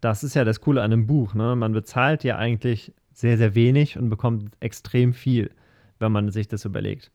das 0.00 0.24
ist 0.24 0.34
ja 0.34 0.44
das 0.44 0.60
Coole 0.60 0.82
an 0.82 0.92
einem 0.92 1.06
Buch, 1.06 1.34
ne? 1.34 1.54
Man 1.54 1.72
bezahlt 1.72 2.24
ja 2.24 2.38
eigentlich 2.38 2.92
sehr, 3.12 3.38
sehr 3.38 3.54
wenig 3.54 3.98
und 3.98 4.08
bekommt 4.08 4.56
extrem 4.60 5.12
viel, 5.12 5.50
wenn 5.98 6.12
man 6.12 6.30
sich 6.30 6.48
das 6.48 6.64
überlegt. 6.64 7.10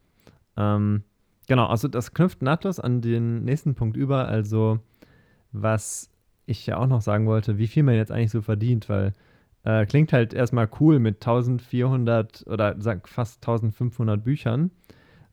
Ähm, 0.57 1.03
genau, 1.47 1.67
also 1.67 1.87
das 1.87 2.13
knüpft 2.13 2.41
nahtlos 2.41 2.79
an 2.79 3.01
den 3.01 3.43
nächsten 3.43 3.75
Punkt 3.75 3.97
über, 3.97 4.27
also 4.27 4.79
was 5.51 6.09
ich 6.45 6.65
ja 6.67 6.77
auch 6.77 6.87
noch 6.87 7.01
sagen 7.01 7.25
wollte, 7.25 7.57
wie 7.57 7.67
viel 7.67 7.83
man 7.83 7.95
jetzt 7.95 8.11
eigentlich 8.11 8.31
so 8.31 8.41
verdient, 8.41 8.89
weil 8.89 9.13
äh, 9.63 9.85
klingt 9.85 10.13
halt 10.13 10.33
erstmal 10.33 10.69
cool 10.79 10.99
mit 10.99 11.15
1400 11.15 12.45
oder 12.47 12.75
sag 12.79 13.07
fast 13.09 13.37
1500 13.37 14.23
Büchern 14.23 14.71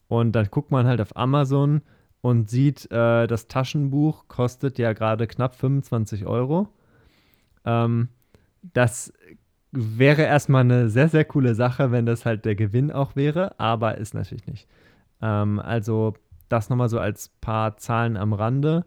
und 0.08 0.32
dann 0.32 0.46
guckt 0.50 0.70
man 0.70 0.86
halt 0.86 1.00
auf 1.00 1.16
Amazon 1.16 1.82
und 2.22 2.48
sieht, 2.48 2.90
äh, 2.90 3.26
das 3.26 3.48
Taschenbuch 3.48 4.28
kostet 4.28 4.78
ja 4.78 4.92
gerade 4.92 5.26
knapp 5.26 5.54
25 5.54 6.24
Euro. 6.24 6.68
Ähm, 7.64 8.08
das 8.62 9.12
wäre 9.72 10.22
erstmal 10.22 10.60
eine 10.60 10.90
sehr, 10.90 11.08
sehr 11.08 11.24
coole 11.24 11.54
Sache, 11.54 11.90
wenn 11.90 12.06
das 12.06 12.26
halt 12.26 12.44
der 12.44 12.54
Gewinn 12.54 12.92
auch 12.92 13.16
wäre, 13.16 13.58
aber 13.58 13.98
ist 13.98 14.14
natürlich 14.14 14.46
nicht. 14.46 14.68
Ähm, 15.20 15.58
also 15.58 16.14
das 16.48 16.68
nochmal 16.68 16.90
so 16.90 16.98
als 16.98 17.30
paar 17.40 17.78
Zahlen 17.78 18.16
am 18.16 18.34
Rande. 18.34 18.84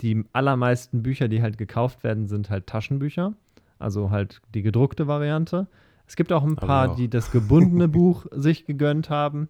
Die 0.00 0.24
allermeisten 0.32 1.02
Bücher, 1.02 1.28
die 1.28 1.42
halt 1.42 1.58
gekauft 1.58 2.04
werden, 2.04 2.26
sind 2.26 2.50
halt 2.50 2.66
Taschenbücher, 2.66 3.34
also 3.78 4.10
halt 4.10 4.40
die 4.54 4.62
gedruckte 4.62 5.06
Variante. 5.06 5.68
Es 6.06 6.16
gibt 6.16 6.32
auch 6.32 6.44
ein 6.44 6.56
paar, 6.56 6.96
die 6.96 7.08
das 7.08 7.30
gebundene 7.30 7.88
Buch 7.88 8.26
sich 8.32 8.64
gegönnt 8.64 9.10
haben. 9.10 9.48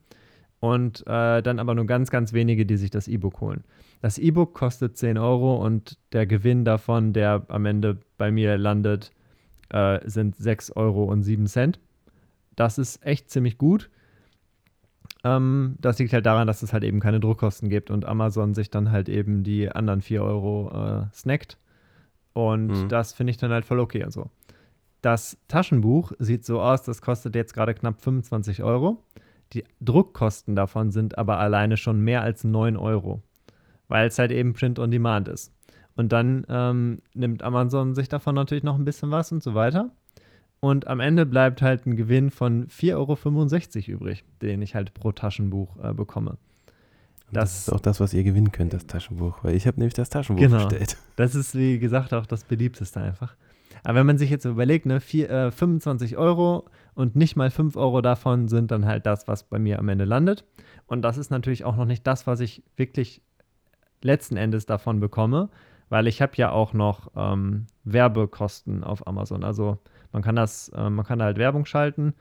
und 0.61 1.07
äh, 1.07 1.41
dann 1.41 1.61
aber 1.61 1.75
nur 1.77 1.87
ganz, 1.87 2.11
ganz 2.11 2.33
wenige, 2.33 2.67
die 2.67 2.77
sich 2.77 2.91
das 2.91 3.07
E-Book 3.07 3.41
holen. 3.41 3.63
Das 4.01 4.19
E-Book 4.19 4.55
kostet 4.55 4.97
10 4.97 5.17
Euro 5.17 5.65
und 5.65 5.99
der 6.13 6.27
Gewinn 6.27 6.65
davon, 6.65 7.13
der 7.13 7.45
am 7.49 7.65
Ende 7.65 7.99
bei 8.17 8.33
mir 8.33 8.59
landet, 8.59 9.13
äh, 9.71 10.01
sind 10.09 10.37
6 10.37 10.73
Euro 10.73 11.05
und 11.05 11.23
7 11.23 11.47
Cent. 11.47 11.81
Das 12.57 12.79
ist 12.79 13.05
echt 13.05 13.31
ziemlich 13.31 13.59
gut. 13.59 13.91
Ähm, 15.25 15.77
das 15.81 15.99
liegt 15.99 16.13
halt 16.13 16.27
daran, 16.27 16.47
dass 16.47 16.63
es 16.63 16.73
halt 16.73 16.85
eben 16.85 17.01
keine 17.01 17.21
Druckkosten 17.21 17.69
gibt 17.69 17.91
und 17.91 18.05
Amazon 18.05 18.55
sich 18.55 18.71
dann 18.71 18.91
halt 18.91 19.09
eben 19.09 19.43
die 19.43 19.71
anderen 19.71 20.01
4 20.01 20.23
Euro 20.23 20.71
äh, 20.73 21.15
snackt. 21.15 21.59
Und 22.33 22.69
mhm. 22.69 22.89
das 22.89 23.13
finde 23.13 23.33
ich 23.33 23.37
dann 23.37 23.51
halt 23.51 23.65
voll 23.65 23.81
okay 23.81 24.05
und 24.05 24.13
so. 24.13 24.31
Das 25.03 25.39
Taschenbuch 25.49 26.13
sieht 26.19 26.45
so 26.45 26.61
aus, 26.61 26.83
das 26.83 27.03
kostet 27.03 27.35
jetzt 27.35 27.55
gerade 27.55 27.75
knapp 27.75 28.01
25 28.01 28.63
Euro. 28.63 29.03
Die 29.53 29.65
Druckkosten 29.81 30.55
davon 30.55 30.91
sind 30.91 31.17
aber 31.17 31.39
alleine 31.39 31.77
schon 31.77 32.01
mehr 32.01 32.23
als 32.23 32.45
9 32.45 32.77
Euro, 32.77 33.23
weil 33.89 34.09
es 34.09 34.19
halt 34.19 34.31
eben 34.31 34.53
Print 34.53 34.79
on 34.79 34.91
Demand 34.91 35.29
ist. 35.29 35.53
Und 35.99 36.13
dann 36.13 36.47
ähm, 36.49 37.03
nimmt 37.13 37.43
Amazon 37.43 37.97
sich 37.97 38.09
davon 38.09 38.37
natürlich 38.37 38.63
noch 38.63 38.77
ein 38.77 38.85
bisschen 38.85 39.11
was 39.11 39.33
und 39.33 39.43
so 39.43 39.57
weiter. 39.57 39.91
Und 40.61 40.87
am 40.87 41.01
Ende 41.01 41.27
bleibt 41.27 41.61
halt 41.61 41.87
ein 41.87 41.97
Gewinn 41.97 42.31
von 42.31 42.69
4,65 42.69 43.89
Euro 43.89 43.97
übrig, 43.97 44.25
den 44.41 44.63
ich 44.63 44.77
halt 44.77 44.95
pro 44.95 45.11
Taschenbuch 45.11 45.77
äh, 45.83 45.93
bekomme. 45.93 46.39
Das, 47.33 47.51
das, 47.51 47.59
ist 47.63 47.73
auch 47.73 47.81
das, 47.81 47.99
was 47.99 48.15
ihr 48.15 48.23
gewinnen 48.23 48.53
könnt, 48.53 48.75
das 48.75 48.87
Taschenbuch, 48.87 49.43
weil 49.43 49.57
ich 49.57 49.67
habe 49.67 49.81
nämlich 49.81 49.95
das 49.95 50.09
Taschenbuch 50.09 50.41
genau. 50.41 50.69
bestellt. 50.69 50.97
Das 51.17 51.35
ist, 51.35 51.57
wie 51.57 51.81
gesagt, 51.81 52.15
auch 52.15 52.27
das 52.27 52.45
beliebteste 52.45 53.01
einfach. 53.01 53.35
Aber 53.83 53.99
wenn 53.99 54.07
man 54.07 54.19
sich 54.19 54.31
jetzt 54.31 54.45
überlegt, 54.45 54.87
ne, 54.87 55.01
vier, 55.01 55.29
äh, 55.29 55.51
25 55.51 56.17
Euro 56.17 56.67
und 56.95 57.17
nicht 57.17 57.35
mal 57.35 57.51
5 57.51 57.75
Euro 57.75 58.03
davon 58.03 58.47
sind 58.47 58.71
dann 58.71 58.87
halt 58.87 59.05
das, 59.05 59.27
was 59.27 59.43
bei 59.43 59.59
mir 59.59 59.81
am 59.81 59.89
Ende 59.89 60.05
landet. 60.05 60.45
Und 60.87 61.03
das 61.03 61.19
ist 61.19 61.33
natürlich 61.33 61.65
auch 61.65 61.75
noch 61.75 61.87
nicht 61.87 62.07
das, 62.07 62.29
was 62.29 62.39
ich 62.39 62.63
wirklich 62.77 63.21
letzten 64.01 64.37
Endes 64.37 64.65
davon 64.65 65.01
bekomme, 65.01 65.49
weil 65.89 66.07
ich 66.07 66.21
habe 66.23 66.33
ja 66.37 66.51
auch 66.51 66.73
noch 66.73 67.11
ähm, 67.17 67.67
Werbekosten 67.85 68.85
auf 68.85 69.07
Amazon. 69.07 69.45
Also 69.45 69.79
man 70.13 70.23
kann 70.23 70.37
das, 70.37 70.69
äh, 70.71 70.91
man 70.91 71.05
kann 71.05 71.19
da 71.19 71.27
halt 71.27 71.39
Werbung 71.39 71.65
schalten 71.65 72.15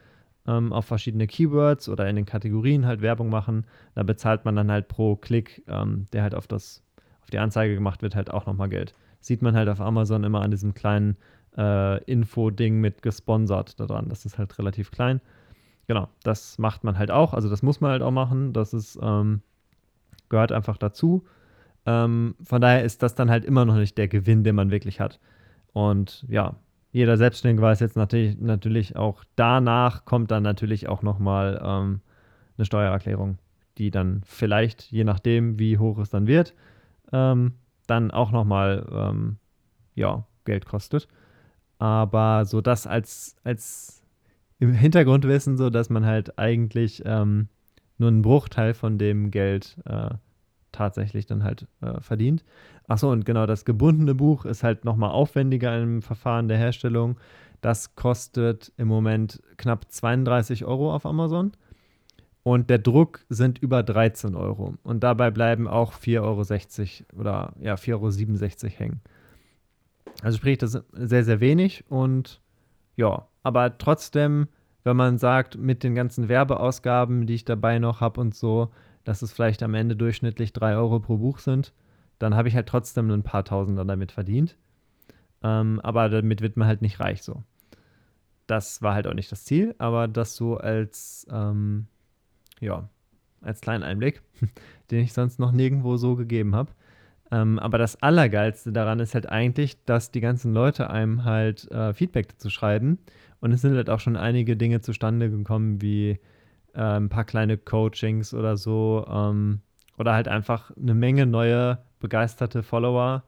ähm, 0.47 0.73
auf 0.73 0.85
verschiedene 0.85 1.27
Keywords 1.27 1.89
oder 1.89 2.09
in 2.09 2.15
den 2.15 2.25
Kategorien 2.25 2.85
halt 2.85 3.01
Werbung 3.01 3.29
machen. 3.29 3.65
Da 3.95 4.03
bezahlt 4.03 4.45
man 4.45 4.55
dann 4.55 4.71
halt 4.71 4.87
pro 4.87 5.15
Klick, 5.15 5.63
ähm, 5.67 6.05
der 6.13 6.23
halt 6.23 6.33
auf 6.33 6.47
das, 6.47 6.83
auf 7.21 7.29
die 7.29 7.39
Anzeige 7.39 7.75
gemacht 7.75 8.01
wird, 8.01 8.15
halt 8.15 8.31
auch 8.31 8.45
nochmal 8.45 8.69
Geld. 8.69 8.93
Sieht 9.19 9.41
man 9.41 9.55
halt 9.55 9.69
auf 9.69 9.81
Amazon 9.81 10.23
immer 10.23 10.41
an 10.41 10.51
diesem 10.51 10.73
kleinen 10.73 11.17
äh, 11.57 12.03
Info-Ding 12.05 12.79
mit 12.79 13.01
gesponsert 13.01 13.79
daran. 13.79 14.09
Das 14.09 14.25
ist 14.25 14.37
halt 14.37 14.57
relativ 14.57 14.91
klein. 14.91 15.21
Genau, 15.87 16.07
das 16.23 16.57
macht 16.57 16.83
man 16.83 16.97
halt 16.97 17.11
auch. 17.11 17.33
Also 17.33 17.49
das 17.49 17.61
muss 17.61 17.81
man 17.81 17.91
halt 17.91 18.01
auch 18.01 18.11
machen. 18.11 18.53
Das 18.53 18.73
ist, 18.73 18.97
ähm, 19.01 19.41
gehört 20.29 20.51
einfach 20.51 20.77
dazu. 20.77 21.25
Ähm, 21.87 22.35
von 22.43 22.61
daher 22.61 22.83
ist 22.83 23.01
das 23.01 23.15
dann 23.15 23.31
halt 23.31 23.45
immer 23.45 23.65
noch 23.65 23.77
nicht 23.77 23.97
der 23.97 24.09
Gewinn, 24.09 24.43
den 24.43 24.55
man 24.55 24.69
wirklich 24.69 24.99
hat. 24.99 25.19
Und 25.71 26.25
ja, 26.27 26.57
jeder 26.91 27.17
Selbstständige 27.17 27.61
weiß 27.61 27.79
jetzt 27.79 27.95
natürlich, 27.95 28.37
natürlich 28.39 28.97
auch 28.97 29.23
danach 29.37 30.03
kommt 30.03 30.29
dann 30.31 30.43
natürlich 30.43 30.89
auch 30.89 31.01
nochmal 31.01 31.61
ähm, 31.63 32.01
eine 32.57 32.65
Steuererklärung, 32.65 33.37
die 33.77 33.89
dann 33.89 34.21
vielleicht, 34.25 34.91
je 34.91 35.05
nachdem, 35.05 35.59
wie 35.59 35.77
hoch 35.77 35.97
es 35.99 36.09
dann 36.09 36.27
wird, 36.27 36.53
ähm, 37.13 37.53
dann 37.87 38.11
auch 38.11 38.31
nochmal 38.31 38.85
ähm, 38.91 39.37
ja, 39.95 40.25
Geld 40.43 40.65
kostet. 40.65 41.07
Aber 41.79 42.43
so 42.45 42.59
das 42.59 42.85
als, 42.85 43.37
als 43.45 44.03
im 44.59 44.73
Hintergrundwissen, 44.73 45.55
so 45.55 45.69
dass 45.69 45.89
man 45.89 46.05
halt 46.05 46.37
eigentlich 46.37 47.03
ähm, 47.05 47.47
nur 47.97 48.09
einen 48.09 48.23
Bruchteil 48.23 48.73
von 48.73 48.97
dem 48.97 49.31
Geld 49.31 49.77
äh, 49.85 50.09
tatsächlich 50.71 51.25
dann 51.25 51.43
halt 51.43 51.67
äh, 51.81 51.99
verdient. 52.01 52.43
Achso, 52.87 53.11
und 53.11 53.25
genau, 53.25 53.45
das 53.45 53.65
gebundene 53.65 54.15
Buch 54.15 54.45
ist 54.45 54.63
halt 54.63 54.85
nochmal 54.85 55.11
aufwendiger 55.11 55.79
im 55.81 56.01
Verfahren 56.01 56.47
der 56.47 56.57
Herstellung. 56.57 57.17
Das 57.61 57.95
kostet 57.95 58.71
im 58.77 58.87
Moment 58.87 59.41
knapp 59.57 59.91
32 59.91 60.65
Euro 60.65 60.93
auf 60.93 61.05
Amazon. 61.05 61.51
Und 62.43 62.69
der 62.69 62.79
Druck 62.79 63.25
sind 63.27 63.59
über 63.59 63.83
13 63.83 64.35
Euro. 64.35 64.75
Und 64.83 65.03
dabei 65.03 65.31
bleiben 65.31 65.67
auch 65.67 65.93
4,60 65.93 66.21
Euro 67.11 67.19
oder 67.19 67.53
ja, 67.59 67.75
4,67 67.75 68.63
Euro 68.63 68.73
hängen. 68.77 69.01
Also 70.21 70.37
sprich, 70.37 70.57
das 70.57 70.75
ist 70.75 70.85
sehr, 70.93 71.23
sehr 71.23 71.39
wenig 71.39 71.83
und 71.89 72.41
ja, 72.95 73.27
aber 73.43 73.77
trotzdem, 73.77 74.47
wenn 74.83 74.97
man 74.97 75.17
sagt, 75.17 75.57
mit 75.57 75.83
den 75.83 75.93
ganzen 75.93 76.27
Werbeausgaben, 76.27 77.27
die 77.27 77.35
ich 77.35 77.45
dabei 77.45 77.79
noch 77.79 78.01
habe 78.01 78.21
und 78.21 78.33
so, 78.33 78.71
dass 79.07 79.21
es 79.21 79.31
vielleicht 79.31 79.63
am 79.63 79.73
Ende 79.73 79.95
durchschnittlich 79.95 80.51
3 80.51 80.75
Euro 80.75 80.99
pro 80.99 81.15
Buch 81.15 81.39
sind, 81.39 81.71
dann 82.19 82.35
habe 82.35 82.49
ich 82.49 82.55
halt 82.55 82.67
trotzdem 82.67 83.09
ein 83.09 83.23
paar 83.23 83.45
Tausender 83.45 83.85
damit 83.85 84.11
verdient. 84.11 84.57
Ähm, 85.41 85.79
aber 85.81 86.09
damit 86.09 86.41
wird 86.41 86.57
man 86.57 86.67
halt 86.67 86.81
nicht 86.81 86.99
reich 86.99 87.23
so. 87.23 87.43
Das 88.47 88.81
war 88.81 88.93
halt 88.93 89.07
auch 89.07 89.13
nicht 89.13 89.31
das 89.31 89.45
Ziel, 89.45 89.75
aber 89.77 90.09
das 90.09 90.35
so 90.35 90.57
als, 90.57 91.25
ähm, 91.31 91.87
ja, 92.59 92.89
als 93.39 93.61
kleinen 93.61 93.83
Einblick, 93.83 94.21
den 94.91 94.99
ich 94.99 95.13
sonst 95.13 95.39
noch 95.39 95.53
nirgendwo 95.53 95.95
so 95.95 96.17
gegeben 96.17 96.53
habe. 96.53 96.71
Ähm, 97.31 97.59
aber 97.59 97.77
das 97.77 98.01
Allergeilste 98.01 98.73
daran 98.73 98.99
ist 98.99 99.13
halt 99.13 99.29
eigentlich, 99.29 99.81
dass 99.85 100.11
die 100.11 100.21
ganzen 100.21 100.53
Leute 100.53 100.89
einem 100.89 101.23
halt 101.23 101.71
äh, 101.71 101.93
Feedback 101.93 102.27
dazu 102.27 102.49
schreiben. 102.49 102.99
Und 103.39 103.53
es 103.53 103.61
sind 103.61 103.73
halt 103.73 103.89
auch 103.89 104.01
schon 104.01 104.17
einige 104.17 104.57
Dinge 104.57 104.81
zustande 104.81 105.29
gekommen, 105.29 105.81
wie 105.81 106.19
äh, 106.77 106.81
ein 106.81 107.09
paar 107.09 107.25
kleine 107.25 107.57
Coachings 107.57 108.33
oder 108.33 108.55
so. 108.55 109.05
Ähm, 109.09 109.59
oder 109.97 110.13
halt 110.13 110.27
einfach 110.27 110.71
eine 110.77 110.93
Menge 110.93 111.25
neue, 111.25 111.79
begeisterte 111.99 112.63
Follower, 112.63 113.23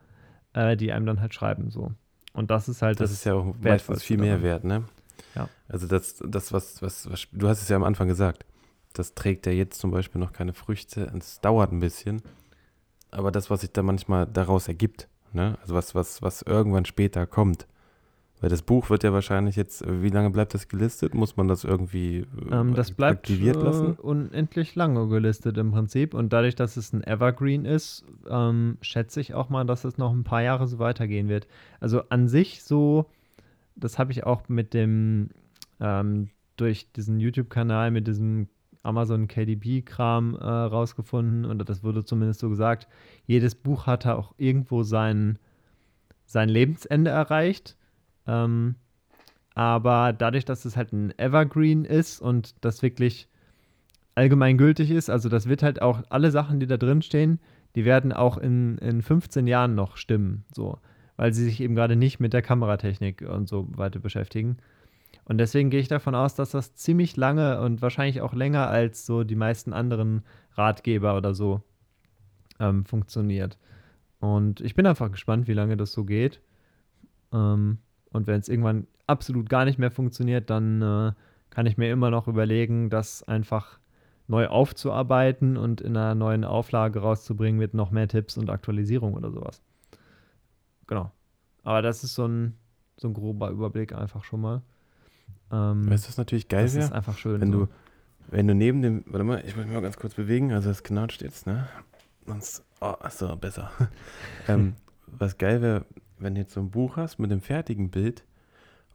äh, 0.53 0.77
die 0.77 0.93
einem 0.93 1.05
dann 1.05 1.19
halt 1.19 1.33
schreiben. 1.33 1.69
so. 1.69 1.91
Und 2.33 2.51
das 2.51 2.69
ist 2.69 2.81
halt 2.81 2.99
das. 2.99 3.09
Das 3.09 3.19
ist 3.19 3.25
ja 3.25 3.33
auch 3.33 3.53
meistens 3.59 4.03
viel 4.03 4.17
mehr 4.17 4.41
wert, 4.41 4.63
ne? 4.63 4.83
Ja. 5.35 5.49
Also 5.67 5.87
das, 5.87 6.23
das 6.25 6.53
was, 6.53 6.81
was, 6.81 7.11
was, 7.11 7.27
du 7.31 7.47
hast 7.49 7.61
es 7.61 7.69
ja 7.69 7.75
am 7.75 7.83
Anfang 7.83 8.07
gesagt, 8.07 8.45
das 8.93 9.15
trägt 9.15 9.45
ja 9.45 9.51
jetzt 9.51 9.79
zum 9.79 9.91
Beispiel 9.91 10.21
noch 10.21 10.31
keine 10.31 10.53
Früchte. 10.53 11.11
Es 11.17 11.41
dauert 11.41 11.71
ein 11.71 11.79
bisschen 11.79 12.21
aber 13.11 13.31
das, 13.31 13.49
was 13.49 13.61
sich 13.61 13.71
da 13.71 13.81
manchmal 13.81 14.27
daraus 14.27 14.67
ergibt, 14.67 15.07
ne? 15.33 15.57
also 15.61 15.75
was, 15.75 15.95
was, 15.95 16.21
was 16.21 16.41
irgendwann 16.41 16.85
später 16.85 17.25
kommt. 17.25 17.67
Weil 18.41 18.49
das 18.49 18.61
Buch 18.61 18.89
wird 18.89 19.03
ja 19.03 19.11
wahrscheinlich 19.11 19.57
jetzt, 19.57 19.83
wie 19.85 20.09
lange 20.09 20.29
bleibt 20.29 20.53
das 20.53 20.69
gelistet? 20.69 21.13
Muss 21.13 21.35
man 21.35 21.49
das 21.49 21.65
irgendwie 21.65 22.19
äh, 22.19 22.25
ähm, 22.51 22.73
das 22.73 22.91
bleibt 22.91 23.19
aktiviert 23.19 23.57
äh, 23.57 23.63
lassen? 23.63 23.93
unendlich 23.95 24.75
lange 24.75 25.07
gelistet 25.09 25.57
im 25.57 25.71
Prinzip. 25.71 26.13
Und 26.13 26.31
dadurch, 26.31 26.55
dass 26.55 26.77
es 26.77 26.93
ein 26.93 27.03
Evergreen 27.03 27.65
ist, 27.65 28.05
ähm, 28.29 28.77
schätze 28.81 29.19
ich 29.19 29.33
auch 29.33 29.49
mal, 29.49 29.65
dass 29.65 29.83
es 29.83 29.97
noch 29.97 30.13
ein 30.13 30.23
paar 30.23 30.41
Jahre 30.41 30.67
so 30.67 30.79
weitergehen 30.79 31.27
wird. 31.27 31.47
Also 31.81 32.03
an 32.09 32.29
sich 32.29 32.63
so, 32.63 33.07
das 33.75 33.99
habe 33.99 34.13
ich 34.13 34.23
auch 34.23 34.47
mit 34.47 34.73
dem, 34.73 35.31
ähm, 35.81 36.29
durch 36.55 36.91
diesen 36.93 37.19
YouTube-Kanal, 37.19 37.91
mit 37.91 38.07
diesem 38.07 38.47
Amazon 38.83 39.27
KDB-Kram 39.27 40.35
äh, 40.35 40.45
rausgefunden 40.45 41.43
und 41.43 41.69
das 41.69 41.83
wurde 41.83 42.05
zumindest 42.05 42.39
so 42.39 42.49
gesagt. 42.49 42.87
Jedes 43.25 43.55
Buch 43.55 43.85
hatte 43.85 44.15
auch 44.15 44.33
irgendwo 44.37 44.83
sein, 44.83 45.37
sein 46.25 46.47
Lebensende 46.47 47.11
erreicht. 47.11 47.75
Ähm, 48.29 48.75
aber 49.55 50.13
dadurch, 50.13 50.45
dass 50.45 50.63
es 50.63 50.77
halt 50.77 50.93
ein 50.93 51.17
Evergreen 51.17 51.83
ist 51.83 52.21
und 52.21 52.63
das 52.63 52.81
wirklich 52.83 53.27
allgemeingültig 54.15 54.91
ist, 54.91 55.09
also 55.09 55.29
das 55.29 55.49
wird 55.49 55.63
halt 55.63 55.81
auch 55.81 56.03
alle 56.09 56.31
Sachen, 56.31 56.59
die 56.59 56.67
da 56.67 56.77
drin 56.77 57.01
stehen, 57.01 57.39
die 57.75 57.85
werden 57.85 58.13
auch 58.13 58.37
in, 58.37 58.77
in 58.77 59.01
15 59.01 59.47
Jahren 59.47 59.75
noch 59.75 59.97
stimmen, 59.97 60.45
so, 60.53 60.77
weil 61.17 61.33
sie 61.33 61.43
sich 61.43 61.59
eben 61.59 61.75
gerade 61.75 61.95
nicht 61.95 62.19
mit 62.19 62.33
der 62.33 62.41
Kameratechnik 62.41 63.23
und 63.23 63.47
so 63.47 63.67
weiter 63.75 63.99
beschäftigen. 63.99 64.57
Und 65.25 65.39
deswegen 65.39 65.69
gehe 65.69 65.79
ich 65.79 65.87
davon 65.87 66.15
aus, 66.15 66.35
dass 66.35 66.51
das 66.51 66.75
ziemlich 66.75 67.17
lange 67.17 67.61
und 67.61 67.81
wahrscheinlich 67.81 68.21
auch 68.21 68.33
länger 68.33 68.67
als 68.67 69.05
so 69.05 69.23
die 69.23 69.35
meisten 69.35 69.73
anderen 69.73 70.23
Ratgeber 70.53 71.17
oder 71.17 71.33
so 71.33 71.61
ähm, 72.59 72.85
funktioniert. 72.85 73.57
Und 74.19 74.61
ich 74.61 74.75
bin 74.75 74.85
einfach 74.85 75.11
gespannt, 75.11 75.47
wie 75.47 75.53
lange 75.53 75.77
das 75.77 75.91
so 75.91 76.03
geht. 76.03 76.41
Ähm, 77.31 77.79
und 78.11 78.27
wenn 78.27 78.39
es 78.39 78.49
irgendwann 78.49 78.87
absolut 79.07 79.49
gar 79.49 79.65
nicht 79.65 79.79
mehr 79.79 79.91
funktioniert, 79.91 80.49
dann 80.49 80.81
äh, 80.81 81.11
kann 81.49 81.65
ich 81.65 81.77
mir 81.77 81.91
immer 81.91 82.09
noch 82.09 82.27
überlegen, 82.27 82.89
das 82.89 83.23
einfach 83.23 83.79
neu 84.27 84.47
aufzuarbeiten 84.47 85.57
und 85.57 85.81
in 85.81 85.97
einer 85.97 86.13
neuen 86.15 86.43
Auflage 86.43 86.99
rauszubringen 86.99 87.59
mit 87.59 87.73
noch 87.73 87.89
mehr 87.91 88.07
Tipps 88.07 88.37
und 88.37 88.49
Aktualisierung 88.49 89.15
oder 89.15 89.31
sowas. 89.31 89.61
Genau. 90.85 91.11
Aber 91.63 91.81
das 91.81 92.03
ist 92.03 92.13
so 92.13 92.27
ein, 92.27 92.55
so 92.97 93.07
ein 93.07 93.13
grober 93.13 93.49
Überblick 93.49 93.93
einfach 93.93 94.23
schon 94.23 94.41
mal. 94.41 94.61
Ähm, 95.51 95.89
weißt 95.89 96.05
du, 96.05 96.09
was 96.09 96.17
natürlich 96.17 96.47
geil 96.47 96.67
wäre? 96.67 96.77
Das 96.77 96.85
ist 96.85 96.93
einfach 96.93 97.17
schön. 97.17 97.41
Wenn 97.41 97.51
so. 97.51 97.65
du, 97.65 97.71
wenn 98.29 98.47
du 98.47 98.53
neben 98.53 98.81
dem, 98.83 99.03
warte 99.07 99.23
mal, 99.23 99.43
ich 99.45 99.55
muss 99.55 99.65
mich 99.65 99.73
mal 99.73 99.81
ganz 99.81 99.97
kurz 99.97 100.13
bewegen, 100.13 100.53
also 100.53 100.69
es 100.69 100.83
knatscht 100.83 101.23
jetzt, 101.23 101.47
ne? 101.47 101.67
Sonst, 102.27 102.63
oh, 102.81 102.93
achso, 102.99 103.35
besser. 103.35 103.71
ähm, 104.47 104.75
was 105.07 105.39
geil 105.39 105.63
wäre, 105.63 105.85
wenn 106.19 106.35
du 106.35 106.41
jetzt 106.41 106.53
so 106.53 106.59
ein 106.59 106.71
Buch 106.71 106.97
hast 106.97 107.19
mit 107.19 107.31
einem 107.31 107.41
fertigen 107.41 107.89
Bild 107.89 108.23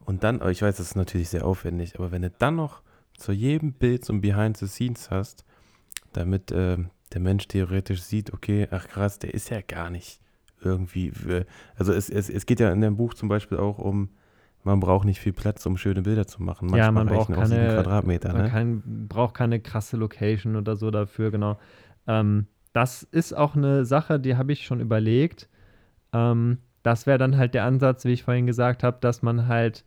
und 0.05 0.25
dann, 0.25 0.37
ich 0.51 0.63
weiß, 0.63 0.77
das 0.77 0.89
ist 0.89 0.97
natürlich 0.97 1.29
sehr 1.29 1.47
aufwendig, 1.47 1.99
aber 1.99 2.13
wenn 2.13 2.23
du 2.23 2.31
dann 2.31 2.57
noch 2.57 2.83
zu 3.17 3.33
jedem 3.33 3.73
Bild 3.73 4.05
so 4.05 4.13
ein 4.13 4.21
Behind 4.21 4.57
the 4.57 4.67
Scenes 4.67 5.11
hast, 5.11 5.45
damit 6.13 6.51
äh, 6.53 6.79
der 7.13 7.21
Mensch 7.21 7.49
theoretisch 7.49 8.03
sieht, 8.03 8.33
okay, 8.33 8.69
ach 8.71 8.89
krass, 8.89 9.19
der 9.19 9.35
ist 9.35 9.51
ja 9.51 9.61
gar 9.61 9.91
nicht 9.91 10.21
irgendwie. 10.63 11.13
Also 11.77 11.93
es, 11.93 12.09
es, 12.09 12.29
es 12.29 12.47
geht 12.47 12.61
ja 12.61 12.73
in 12.73 12.81
dem 12.81 12.97
Buch 12.97 13.15
zum 13.15 13.29
Beispiel 13.29 13.59
auch 13.59 13.79
um, 13.79 14.11
man 14.63 14.81
braucht 14.81 15.05
nicht 15.05 15.21
viel 15.21 15.33
Platz, 15.33 15.65
um 15.67 15.77
schöne 15.77 16.03
Bilder 16.03 16.27
zu 16.27 16.43
machen. 16.43 16.69
Manchmal 16.71 16.81
ja, 16.81 16.93
man 16.93 17.07
braucht 17.07 17.33
keine 17.33 17.75
Quadratmeter. 17.75 18.33
Man 18.33 18.43
ne? 18.43 18.51
kein, 18.51 19.09
braucht 19.09 19.35
keine 19.35 19.61
krasse 19.61 19.97
Location 19.97 20.57
oder 20.57 20.77
so 20.77 20.91
dafür, 20.91 21.31
genau. 21.31 21.59
Ähm, 22.07 22.47
das 22.73 23.03
ist 23.05 23.35
auch 23.35 23.55
eine 23.55 23.85
Sache, 23.85 24.19
die 24.19 24.37
habe 24.37 24.53
ich 24.53 24.65
schon 24.65 24.81
überlegt. 24.81 25.49
Ähm, 26.13 26.59
das 26.85 27.07
wäre 27.07 27.19
dann 27.19 27.37
halt 27.37 27.55
der 27.55 27.65
Ansatz, 27.65 28.05
wie 28.05 28.13
ich 28.13 28.23
vorhin 28.23 28.47
gesagt 28.47 28.85
habe, 28.85 28.99
dass 29.01 29.23
man 29.23 29.49
halt 29.49 29.85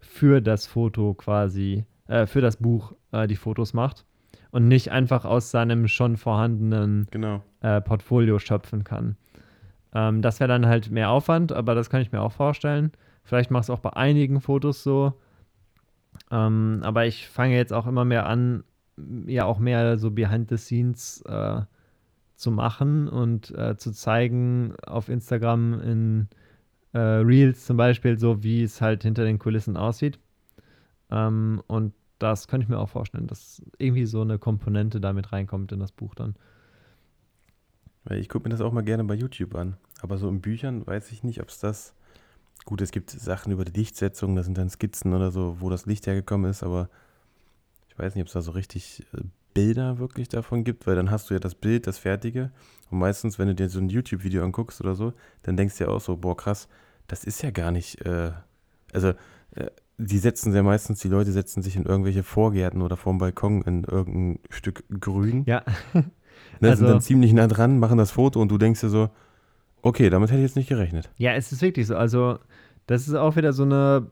für 0.00 0.42
das 0.42 0.66
Foto 0.66 1.14
quasi, 1.14 1.84
äh, 2.08 2.26
für 2.26 2.40
das 2.40 2.56
Buch 2.56 2.92
äh, 3.12 3.26
die 3.28 3.36
Fotos 3.36 3.72
macht 3.72 4.04
und 4.50 4.66
nicht 4.66 4.90
einfach 4.90 5.24
aus 5.24 5.52
seinem 5.52 5.86
schon 5.86 6.16
vorhandenen 6.16 7.06
genau. 7.12 7.42
äh, 7.60 7.80
Portfolio 7.80 8.40
schöpfen 8.40 8.82
kann. 8.82 9.16
Ähm, 9.94 10.22
das 10.22 10.40
wäre 10.40 10.48
dann 10.48 10.66
halt 10.66 10.90
mehr 10.90 11.10
Aufwand, 11.10 11.52
aber 11.52 11.76
das 11.76 11.88
kann 11.88 12.02
ich 12.02 12.10
mir 12.10 12.20
auch 12.20 12.32
vorstellen. 12.32 12.90
Vielleicht 13.22 13.52
mache 13.52 13.60
ich 13.60 13.66
es 13.66 13.70
auch 13.70 13.78
bei 13.78 13.92
einigen 13.92 14.40
Fotos 14.40 14.82
so. 14.82 15.12
Ähm, 16.32 16.80
aber 16.82 17.06
ich 17.06 17.28
fange 17.28 17.54
jetzt 17.54 17.72
auch 17.72 17.86
immer 17.86 18.04
mehr 18.04 18.26
an, 18.26 18.64
ja 19.26 19.44
auch 19.44 19.60
mehr 19.60 19.98
so 19.98 20.10
behind 20.10 20.48
the 20.48 20.56
scenes 20.56 21.22
äh, 21.26 21.60
zu 22.34 22.50
machen 22.50 23.06
und 23.06 23.56
äh, 23.56 23.76
zu 23.76 23.92
zeigen 23.92 24.74
auf 24.84 25.08
Instagram 25.08 25.80
in 25.80 26.28
äh, 26.92 26.98
Reels 26.98 27.66
zum 27.66 27.76
Beispiel, 27.76 28.18
so 28.18 28.42
wie 28.42 28.62
es 28.62 28.80
halt 28.80 29.02
hinter 29.02 29.24
den 29.24 29.38
Kulissen 29.38 29.76
aussieht. 29.76 30.18
Ähm, 31.10 31.62
und 31.66 31.92
das 32.18 32.48
könnte 32.48 32.64
ich 32.64 32.68
mir 32.68 32.78
auch 32.78 32.88
vorstellen, 32.88 33.26
dass 33.26 33.62
irgendwie 33.78 34.06
so 34.06 34.20
eine 34.20 34.38
Komponente 34.38 35.00
damit 35.00 35.32
reinkommt 35.32 35.72
in 35.72 35.80
das 35.80 35.92
Buch 35.92 36.14
dann. 36.14 36.34
Ich 38.10 38.28
gucke 38.28 38.48
mir 38.48 38.50
das 38.50 38.60
auch 38.60 38.72
mal 38.72 38.82
gerne 38.82 39.04
bei 39.04 39.14
YouTube 39.14 39.54
an. 39.54 39.76
Aber 40.02 40.18
so 40.18 40.28
in 40.28 40.40
Büchern 40.40 40.86
weiß 40.86 41.12
ich 41.12 41.22
nicht, 41.22 41.40
ob 41.40 41.48
es 41.48 41.58
das. 41.58 41.94
Gut, 42.64 42.80
es 42.80 42.90
gibt 42.90 43.10
Sachen 43.10 43.52
über 43.52 43.64
die 43.64 43.78
Lichtsetzung, 43.78 44.36
das 44.36 44.46
sind 44.46 44.58
dann 44.58 44.68
Skizzen 44.68 45.14
oder 45.14 45.30
so, 45.30 45.56
wo 45.60 45.70
das 45.70 45.86
Licht 45.86 46.06
hergekommen 46.06 46.50
ist, 46.50 46.62
aber 46.62 46.90
ich 47.88 47.98
weiß 47.98 48.14
nicht, 48.14 48.22
ob 48.22 48.26
es 48.26 48.34
da 48.34 48.42
so 48.42 48.50
richtig 48.50 49.06
äh, 49.14 49.22
Bilder 49.54 49.98
wirklich 49.98 50.28
davon 50.28 50.62
gibt, 50.62 50.86
weil 50.86 50.94
dann 50.94 51.10
hast 51.10 51.30
du 51.30 51.34
ja 51.34 51.40
das 51.40 51.54
Bild, 51.54 51.86
das 51.86 51.98
Fertige. 51.98 52.50
Und 52.90 52.98
meistens, 52.98 53.38
wenn 53.38 53.48
du 53.48 53.54
dir 53.54 53.68
so 53.68 53.78
ein 53.78 53.88
YouTube-Video 53.88 54.44
anguckst 54.44 54.80
oder 54.80 54.94
so, 54.94 55.12
dann 55.42 55.56
denkst 55.56 55.78
du 55.78 55.84
ja 55.84 55.90
auch 55.90 56.00
so, 56.00 56.16
boah, 56.16 56.36
krass, 56.36 56.68
das 57.06 57.24
ist 57.24 57.42
ja 57.42 57.50
gar 57.50 57.70
nicht. 57.70 58.04
Äh, 58.04 58.32
also, 58.92 59.08
äh, 59.54 59.70
die 59.98 60.18
setzen 60.18 60.54
ja 60.54 60.62
meistens, 60.62 61.00
die 61.00 61.08
Leute 61.08 61.30
setzen 61.32 61.62
sich 61.62 61.76
in 61.76 61.84
irgendwelche 61.84 62.22
Vorgärten 62.22 62.82
oder 62.82 62.96
vorm 62.96 63.18
Balkon 63.18 63.62
in 63.62 63.84
irgendein 63.84 64.40
Stück 64.48 64.84
Grün. 64.98 65.44
Ja. 65.46 65.62
Ne, 66.60 66.70
also, 66.70 66.84
sind 66.84 66.88
dann 66.88 67.00
ziemlich 67.00 67.32
nah 67.32 67.46
dran, 67.46 67.78
machen 67.78 67.98
das 67.98 68.10
Foto 68.10 68.40
und 68.40 68.50
du 68.50 68.58
denkst 68.58 68.80
dir 68.80 68.88
so, 68.88 69.10
okay, 69.82 70.10
damit 70.10 70.30
hätte 70.30 70.40
ich 70.40 70.46
jetzt 70.46 70.56
nicht 70.56 70.68
gerechnet. 70.68 71.10
Ja, 71.16 71.32
es 71.34 71.52
ist 71.52 71.62
wirklich 71.62 71.86
so. 71.86 71.96
Also, 71.96 72.38
das 72.86 73.08
ist 73.08 73.14
auch 73.14 73.36
wieder 73.36 73.52
so 73.52 73.62
eine 73.62 74.06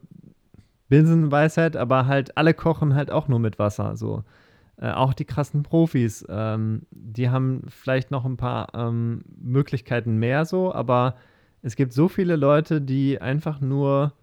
Binsenweisheit, 0.89 1.75
aber 1.75 2.07
halt 2.07 2.37
alle 2.37 2.53
kochen 2.53 2.95
halt 2.95 3.11
auch 3.11 3.27
nur 3.27 3.39
mit 3.39 3.59
Wasser. 3.59 3.95
So. 3.97 4.23
Äh, 4.79 4.91
auch 4.91 5.13
die 5.13 5.25
krassen 5.25 5.63
Profis, 5.63 6.25
ähm, 6.29 6.83
die 6.91 7.29
haben 7.29 7.63
vielleicht 7.67 8.11
noch 8.11 8.25
ein 8.25 8.37
paar 8.37 8.73
ähm, 8.73 9.23
Möglichkeiten 9.37 10.17
mehr 10.17 10.45
so, 10.45 10.73
aber 10.73 11.15
es 11.61 11.75
gibt 11.75 11.91
so 11.91 12.07
viele 12.07 12.37
Leute, 12.37 12.79
die 12.81 13.19
einfach 13.19 13.59
nur 13.59 14.13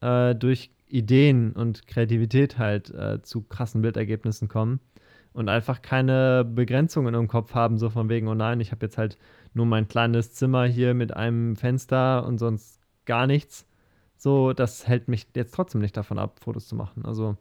äh, 0.00 0.34
durch 0.34 0.70
Ideen 0.88 1.52
und 1.52 1.86
Kreativität 1.86 2.58
halt 2.58 2.90
äh, 2.90 3.20
zu 3.22 3.42
krassen 3.42 3.82
Bildergebnissen 3.82 4.48
kommen 4.48 4.80
und 5.34 5.48
einfach 5.48 5.82
keine 5.82 6.44
Begrenzungen 6.44 7.14
im 7.14 7.28
Kopf 7.28 7.54
haben, 7.54 7.78
so 7.78 7.90
von 7.90 8.08
wegen, 8.08 8.28
oh 8.28 8.34
nein, 8.34 8.60
ich 8.60 8.72
habe 8.72 8.86
jetzt 8.86 8.96
halt 8.98 9.18
nur 9.54 9.66
mein 9.66 9.88
kleines 9.88 10.32
Zimmer 10.32 10.64
hier 10.64 10.94
mit 10.94 11.14
einem 11.14 11.56
Fenster 11.56 12.26
und 12.26 12.38
sonst 12.38 12.80
gar 13.04 13.26
nichts. 13.26 13.66
So, 14.16 14.52
das 14.52 14.86
hält 14.86 15.08
mich 15.08 15.26
jetzt 15.34 15.54
trotzdem 15.54 15.80
nicht 15.80 15.96
davon 15.96 16.18
ab, 16.18 16.40
Fotos 16.40 16.66
zu 16.68 16.76
machen. 16.76 17.04
Also, 17.04 17.36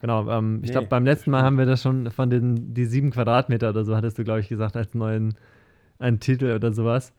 genau, 0.00 0.28
ähm, 0.30 0.60
ich 0.62 0.68
nee, 0.68 0.72
glaube, 0.72 0.88
beim 0.88 1.04
letzten 1.04 1.30
Mal 1.30 1.42
haben 1.42 1.58
wir 1.58 1.66
das 1.66 1.82
schon 1.82 2.10
von 2.10 2.30
den 2.30 2.74
die 2.74 2.86
sieben 2.86 3.10
Quadratmeter 3.10 3.70
oder 3.70 3.84
so, 3.84 3.96
hattest 3.96 4.18
du, 4.18 4.24
glaube 4.24 4.40
ich, 4.40 4.48
gesagt, 4.48 4.76
als 4.76 4.94
neuen 4.94 5.34
einen 5.98 6.20
Titel 6.20 6.52
oder 6.52 6.72
sowas. 6.72 7.12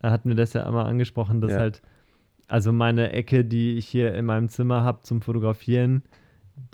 Da 0.00 0.10
hatten 0.10 0.28
wir 0.28 0.36
das 0.36 0.52
ja 0.52 0.66
einmal 0.66 0.86
angesprochen, 0.86 1.40
dass 1.40 1.52
ja. 1.52 1.58
halt, 1.58 1.82
also 2.48 2.72
meine 2.72 3.12
Ecke, 3.12 3.44
die 3.44 3.76
ich 3.76 3.86
hier 3.86 4.14
in 4.14 4.24
meinem 4.24 4.48
Zimmer 4.48 4.82
habe 4.82 5.00
zum 5.02 5.22
Fotografieren, 5.22 6.02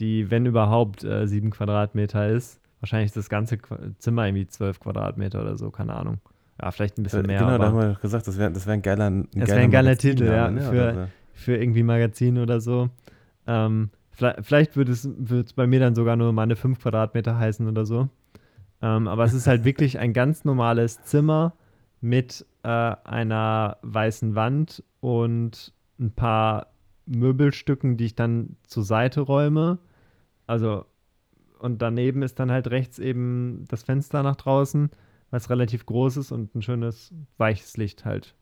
die, 0.00 0.30
wenn 0.30 0.46
überhaupt, 0.46 1.04
äh, 1.04 1.26
sieben 1.26 1.50
Quadratmeter 1.50 2.28
ist. 2.28 2.60
Wahrscheinlich 2.80 3.06
ist 3.06 3.16
das 3.16 3.28
ganze 3.28 3.58
Zimmer 3.98 4.26
irgendwie 4.26 4.46
zwölf 4.46 4.80
Quadratmeter 4.80 5.42
oder 5.42 5.56
so, 5.56 5.70
keine 5.70 5.94
Ahnung. 5.94 6.18
Ja, 6.60 6.70
vielleicht 6.70 6.98
ein 6.98 7.02
bisschen 7.02 7.26
mehr. 7.26 7.40
Genau, 7.40 7.58
da 7.58 7.66
haben 7.66 7.78
wir 7.78 7.94
gesagt, 8.00 8.26
das 8.26 8.38
wäre 8.38 8.50
das 8.50 8.66
wär 8.66 8.74
ein 8.74 8.82
geiler 8.82 9.10
ein 9.10 9.28
Das 9.34 9.48
wäre 9.48 9.60
ein 9.60 9.70
geiler 9.70 9.96
Titel, 9.96 10.24
ja, 10.24 10.50
ne? 10.50 10.62
für, 10.62 10.94
so. 10.94 11.06
für 11.34 11.56
irgendwie 11.56 11.82
Magazin 11.82 12.38
oder 12.38 12.60
so. 12.60 12.88
Ähm, 13.46 13.90
vielleicht 14.40 14.76
wird 14.76 14.88
es 14.88 15.08
wird's 15.16 15.52
bei 15.52 15.66
mir 15.66 15.80
dann 15.80 15.94
sogar 15.94 16.16
nur 16.16 16.32
meine 16.32 16.56
5 16.56 16.80
Quadratmeter 16.80 17.38
heißen 17.38 17.66
oder 17.68 17.86
so. 17.86 18.08
Ähm, 18.80 19.08
aber 19.08 19.24
es 19.24 19.34
ist 19.34 19.46
halt 19.46 19.64
wirklich 19.64 19.98
ein 19.98 20.12
ganz 20.12 20.44
normales 20.44 21.02
Zimmer 21.02 21.54
mit 22.00 22.46
äh, 22.62 22.68
einer 22.68 23.78
weißen 23.82 24.34
Wand 24.34 24.84
und 25.00 25.72
ein 25.98 26.12
paar 26.12 26.68
Möbelstücken, 27.06 27.96
die 27.96 28.06
ich 28.06 28.14
dann 28.14 28.56
zur 28.62 28.84
Seite 28.84 29.20
räume. 29.20 29.78
Also, 30.46 30.84
und 31.58 31.82
daneben 31.82 32.22
ist 32.22 32.38
dann 32.38 32.52
halt 32.52 32.70
rechts 32.70 32.98
eben 32.98 33.64
das 33.68 33.82
Fenster 33.82 34.22
nach 34.22 34.36
draußen 34.36 34.90
was 35.30 35.50
relativ 35.50 35.86
groß 35.86 36.18
ist 36.18 36.32
und 36.32 36.54
ein 36.54 36.62
schönes 36.62 37.12
weiches 37.36 37.76
Licht 37.76 38.04
halt 38.04 38.34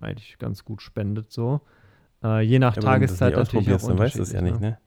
eigentlich 0.00 0.38
ganz 0.38 0.64
gut 0.64 0.82
spendet 0.82 1.30
so. 1.30 1.60
Äh, 2.22 2.42
je 2.42 2.58
nach 2.58 2.76
ja, 2.76 2.82
Tageszeit 2.82 3.34
natürlich 3.34 3.72
auch 3.72 3.86
dann 3.86 3.98
weißt 3.98 4.18
du 4.18 4.22
es 4.22 4.32
ja 4.32 4.40
nicht, 4.40 4.60
ne? 4.60 4.78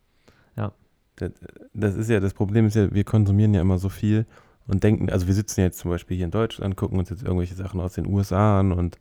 Das, 1.21 1.31
das, 1.73 1.95
ist 1.95 2.09
ja, 2.09 2.19
das 2.19 2.33
Problem 2.33 2.65
ist 2.65 2.75
ja, 2.75 2.93
wir 2.93 3.03
konsumieren 3.03 3.53
ja 3.53 3.61
immer 3.61 3.77
so 3.77 3.89
viel 3.89 4.25
und 4.67 4.83
denken, 4.83 5.09
also 5.09 5.27
wir 5.27 5.33
sitzen 5.33 5.61
jetzt 5.61 5.79
zum 5.79 5.91
Beispiel 5.91 6.17
hier 6.17 6.25
in 6.25 6.31
Deutschland, 6.31 6.75
gucken 6.75 6.99
uns 6.99 7.09
jetzt 7.09 7.23
irgendwelche 7.23 7.55
Sachen 7.55 7.79
aus 7.79 7.93
den 7.93 8.07
USA 8.07 8.59
an 8.59 8.71
und 8.71 8.97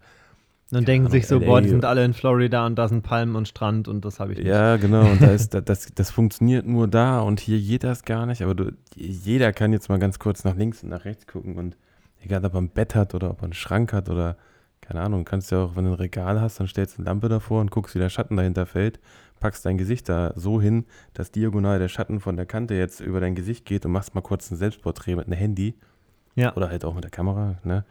und 0.71 0.87
denken 0.87 1.07
Ahnung, 1.07 1.13
sich 1.13 1.27
so, 1.27 1.39
LA. 1.39 1.47
boah, 1.47 1.63
die 1.63 1.71
sind 1.71 1.87
alle 1.87 2.05
in 2.05 2.13
Florida 2.13 2.67
und 2.67 2.77
da 2.77 2.89
sind 2.89 3.03
Palmen 3.03 3.37
und 3.37 3.49
Strand 3.49 3.89
und 3.89 4.05
das 4.05 4.21
habe 4.21 4.33
ich 4.33 4.39
nicht. 4.39 4.49
Ja, 4.49 4.77
genau. 4.77 5.01
Und 5.01 5.23
da 5.23 5.29
ist, 5.29 5.55
das, 5.65 5.95
das 5.95 6.11
funktioniert 6.11 6.67
nur 6.67 6.89
da 6.89 7.21
und 7.21 7.41
hier 7.41 7.59
geht 7.59 7.85
das 7.85 8.03
gar 8.03 8.27
nicht. 8.27 8.43
Aber 8.43 8.55
du, 8.55 8.73
jeder 8.95 9.55
kann 9.55 9.73
jetzt 9.73 9.89
mal 9.89 9.99
ganz 9.99 10.19
kurz 10.19 10.45
nach 10.45 10.57
links 10.57 10.83
und 10.83 10.91
nach 10.91 11.07
rechts 11.07 11.27
gucken 11.27 11.57
und 11.57 11.79
egal 12.23 12.45
ob 12.45 12.53
er 12.53 12.61
ein 12.61 12.69
Bett 12.69 12.95
hat 12.95 13.15
oder 13.15 13.31
ob 13.31 13.41
er 13.41 13.45
einen 13.45 13.55
Schrank 13.55 13.95
hat 13.95 14.11
oder 14.11 14.37
keine 14.83 15.01
Ahnung, 15.01 15.25
kannst 15.25 15.51
ja 15.51 15.65
auch, 15.65 15.77
wenn 15.77 15.85
du 15.85 15.91
ein 15.91 15.97
Regal 15.97 16.41
hast, 16.41 16.61
dann 16.61 16.67
stellst 16.67 16.97
du 16.97 17.03
eine 17.03 17.07
Lampe 17.07 17.29
davor 17.29 17.61
und 17.61 17.71
guckst, 17.71 17.95
wie 17.95 17.99
der 17.99 18.09
Schatten 18.09 18.37
dahinter 18.37 18.65
fällt, 18.65 19.01
packst 19.41 19.65
dein 19.65 19.79
Gesicht 19.79 20.09
da 20.09 20.33
so 20.37 20.61
hin, 20.61 20.85
dass 21.15 21.31
diagonal 21.31 21.79
der 21.79 21.89
Schatten 21.89 22.21
von 22.21 22.37
der 22.37 22.47
Kante 22.47 22.75
jetzt 22.75 23.01
über 23.01 23.21
dein 23.21 23.35
Gesicht 23.35 23.65
geht 23.65 23.85
und 23.87 23.93
machst 23.93 24.15
mal 24.15 24.21
kurz 24.21 24.51
ein 24.51 24.57
Selbstporträt 24.57 25.17
mit 25.17 25.27
einem 25.27 25.39
Handy. 25.39 25.75
Ja. 26.35 26.55
Oder 26.57 26.71
halt 26.71 26.85
auch 26.85 26.95
mit 26.95 27.05
der 27.05 27.11
Kamera, 27.11 27.59
ne? 27.65 27.85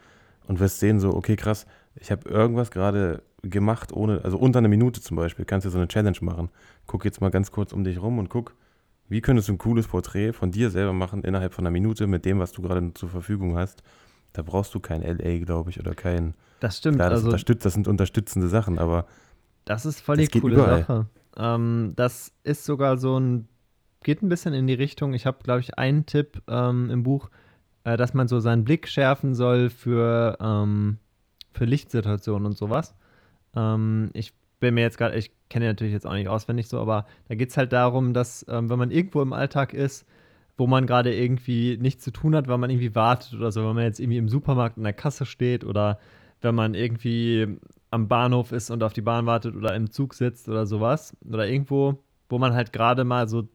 Und 0.47 0.59
wirst 0.59 0.79
sehen, 0.79 0.99
so, 0.99 1.13
okay, 1.13 1.35
krass, 1.35 1.65
ich 1.95 2.09
habe 2.09 2.29
irgendwas 2.29 2.71
gerade 2.71 3.21
gemacht, 3.41 3.91
ohne, 3.91 4.21
also 4.23 4.37
unter 4.37 4.59
einer 4.59 4.69
Minute 4.69 5.01
zum 5.01 5.17
Beispiel, 5.17 5.43
kannst 5.43 5.65
du 5.65 5.69
so 5.69 5.77
eine 5.77 5.89
Challenge 5.89 6.17
machen. 6.21 6.49
Guck 6.85 7.03
jetzt 7.03 7.19
mal 7.19 7.31
ganz 7.31 7.51
kurz 7.51 7.73
um 7.73 7.83
dich 7.83 8.01
rum 8.01 8.17
und 8.17 8.29
guck, 8.29 8.55
wie 9.09 9.19
könntest 9.19 9.49
du 9.49 9.53
ein 9.53 9.57
cooles 9.57 9.87
Porträt 9.87 10.31
von 10.31 10.51
dir 10.51 10.69
selber 10.69 10.93
machen 10.93 11.23
innerhalb 11.23 11.53
von 11.53 11.65
einer 11.65 11.71
Minute 11.71 12.07
mit 12.07 12.23
dem, 12.23 12.39
was 12.39 12.53
du 12.53 12.61
gerade 12.61 12.93
zur 12.93 13.09
Verfügung 13.09 13.57
hast 13.57 13.83
da 14.37 14.43
brauchst 14.43 14.73
du 14.75 14.79
kein 14.79 15.01
LA, 15.01 15.39
glaube 15.39 15.71
ich, 15.71 15.79
oder 15.79 15.95
kein. 15.95 16.35
Das 16.59 16.77
stimmt. 16.77 16.97
Klar, 16.97 17.09
das, 17.09 17.19
also, 17.19 17.29
unterstützt, 17.29 17.65
das 17.65 17.73
sind 17.73 17.87
unterstützende 17.87 18.47
Sachen, 18.47 18.77
aber. 18.77 19.07
Das 19.65 19.85
ist 19.85 19.99
voll 19.99 20.17
die 20.17 20.27
coole. 20.27 20.55
Sache. 20.55 21.07
Ähm, 21.37 21.93
das 21.95 22.33
ist 22.43 22.65
sogar 22.65 22.97
so 22.97 23.19
ein. 23.19 23.47
Geht 24.03 24.21
ein 24.21 24.29
bisschen 24.29 24.53
in 24.53 24.67
die 24.67 24.73
Richtung. 24.73 25.13
Ich 25.13 25.25
habe, 25.25 25.39
glaube 25.43 25.59
ich, 25.59 25.77
einen 25.77 26.05
Tipp 26.05 26.41
ähm, 26.47 26.89
im 26.89 27.03
Buch, 27.03 27.29
äh, 27.83 27.97
dass 27.97 28.13
man 28.13 28.27
so 28.27 28.39
seinen 28.39 28.63
Blick 28.63 28.87
schärfen 28.87 29.33
soll 29.33 29.69
für, 29.69 30.37
ähm, 30.39 30.97
für 31.51 31.65
Lichtsituationen 31.65 32.45
und 32.45 32.57
sowas. 32.57 32.95
Ähm, 33.55 34.11
ich 34.13 34.33
bin 34.59 34.75
mir 34.75 34.81
jetzt 34.81 34.97
gerade, 34.97 35.17
ich 35.17 35.31
kenne 35.49 35.65
natürlich 35.65 35.93
jetzt 35.93 36.05
auch 36.05 36.13
nicht 36.13 36.29
auswendig 36.29 36.67
so, 36.67 36.79
aber 36.79 37.05
da 37.27 37.35
geht 37.35 37.49
es 37.49 37.57
halt 37.57 37.73
darum, 37.73 38.13
dass, 38.13 38.45
ähm, 38.49 38.69
wenn 38.69 38.79
man 38.79 38.91
irgendwo 38.91 39.21
im 39.21 39.33
Alltag 39.33 39.73
ist, 39.73 40.05
wo 40.57 40.67
man 40.67 40.87
gerade 40.87 41.13
irgendwie 41.13 41.77
nichts 41.77 42.03
zu 42.03 42.11
tun 42.11 42.35
hat, 42.35 42.47
weil 42.47 42.57
man 42.57 42.69
irgendwie 42.69 42.95
wartet 42.95 43.33
oder 43.35 43.51
so, 43.51 43.61
wenn 43.67 43.75
man 43.75 43.83
jetzt 43.83 43.99
irgendwie 43.99 44.17
im 44.17 44.29
Supermarkt 44.29 44.77
in 44.77 44.83
der 44.83 44.93
Kasse 44.93 45.25
steht 45.25 45.63
oder 45.63 45.99
wenn 46.41 46.55
man 46.55 46.73
irgendwie 46.73 47.57
am 47.89 48.07
Bahnhof 48.07 48.51
ist 48.51 48.69
und 48.69 48.83
auf 48.83 48.93
die 48.93 49.01
Bahn 49.01 49.25
wartet 49.25 49.55
oder 49.55 49.75
im 49.75 49.91
Zug 49.91 50.13
sitzt 50.13 50.49
oder 50.49 50.65
sowas 50.65 51.15
oder 51.27 51.47
irgendwo, 51.47 52.03
wo 52.29 52.37
man 52.37 52.53
halt 52.53 52.73
gerade 52.73 53.03
mal 53.03 53.27
so 53.27 53.47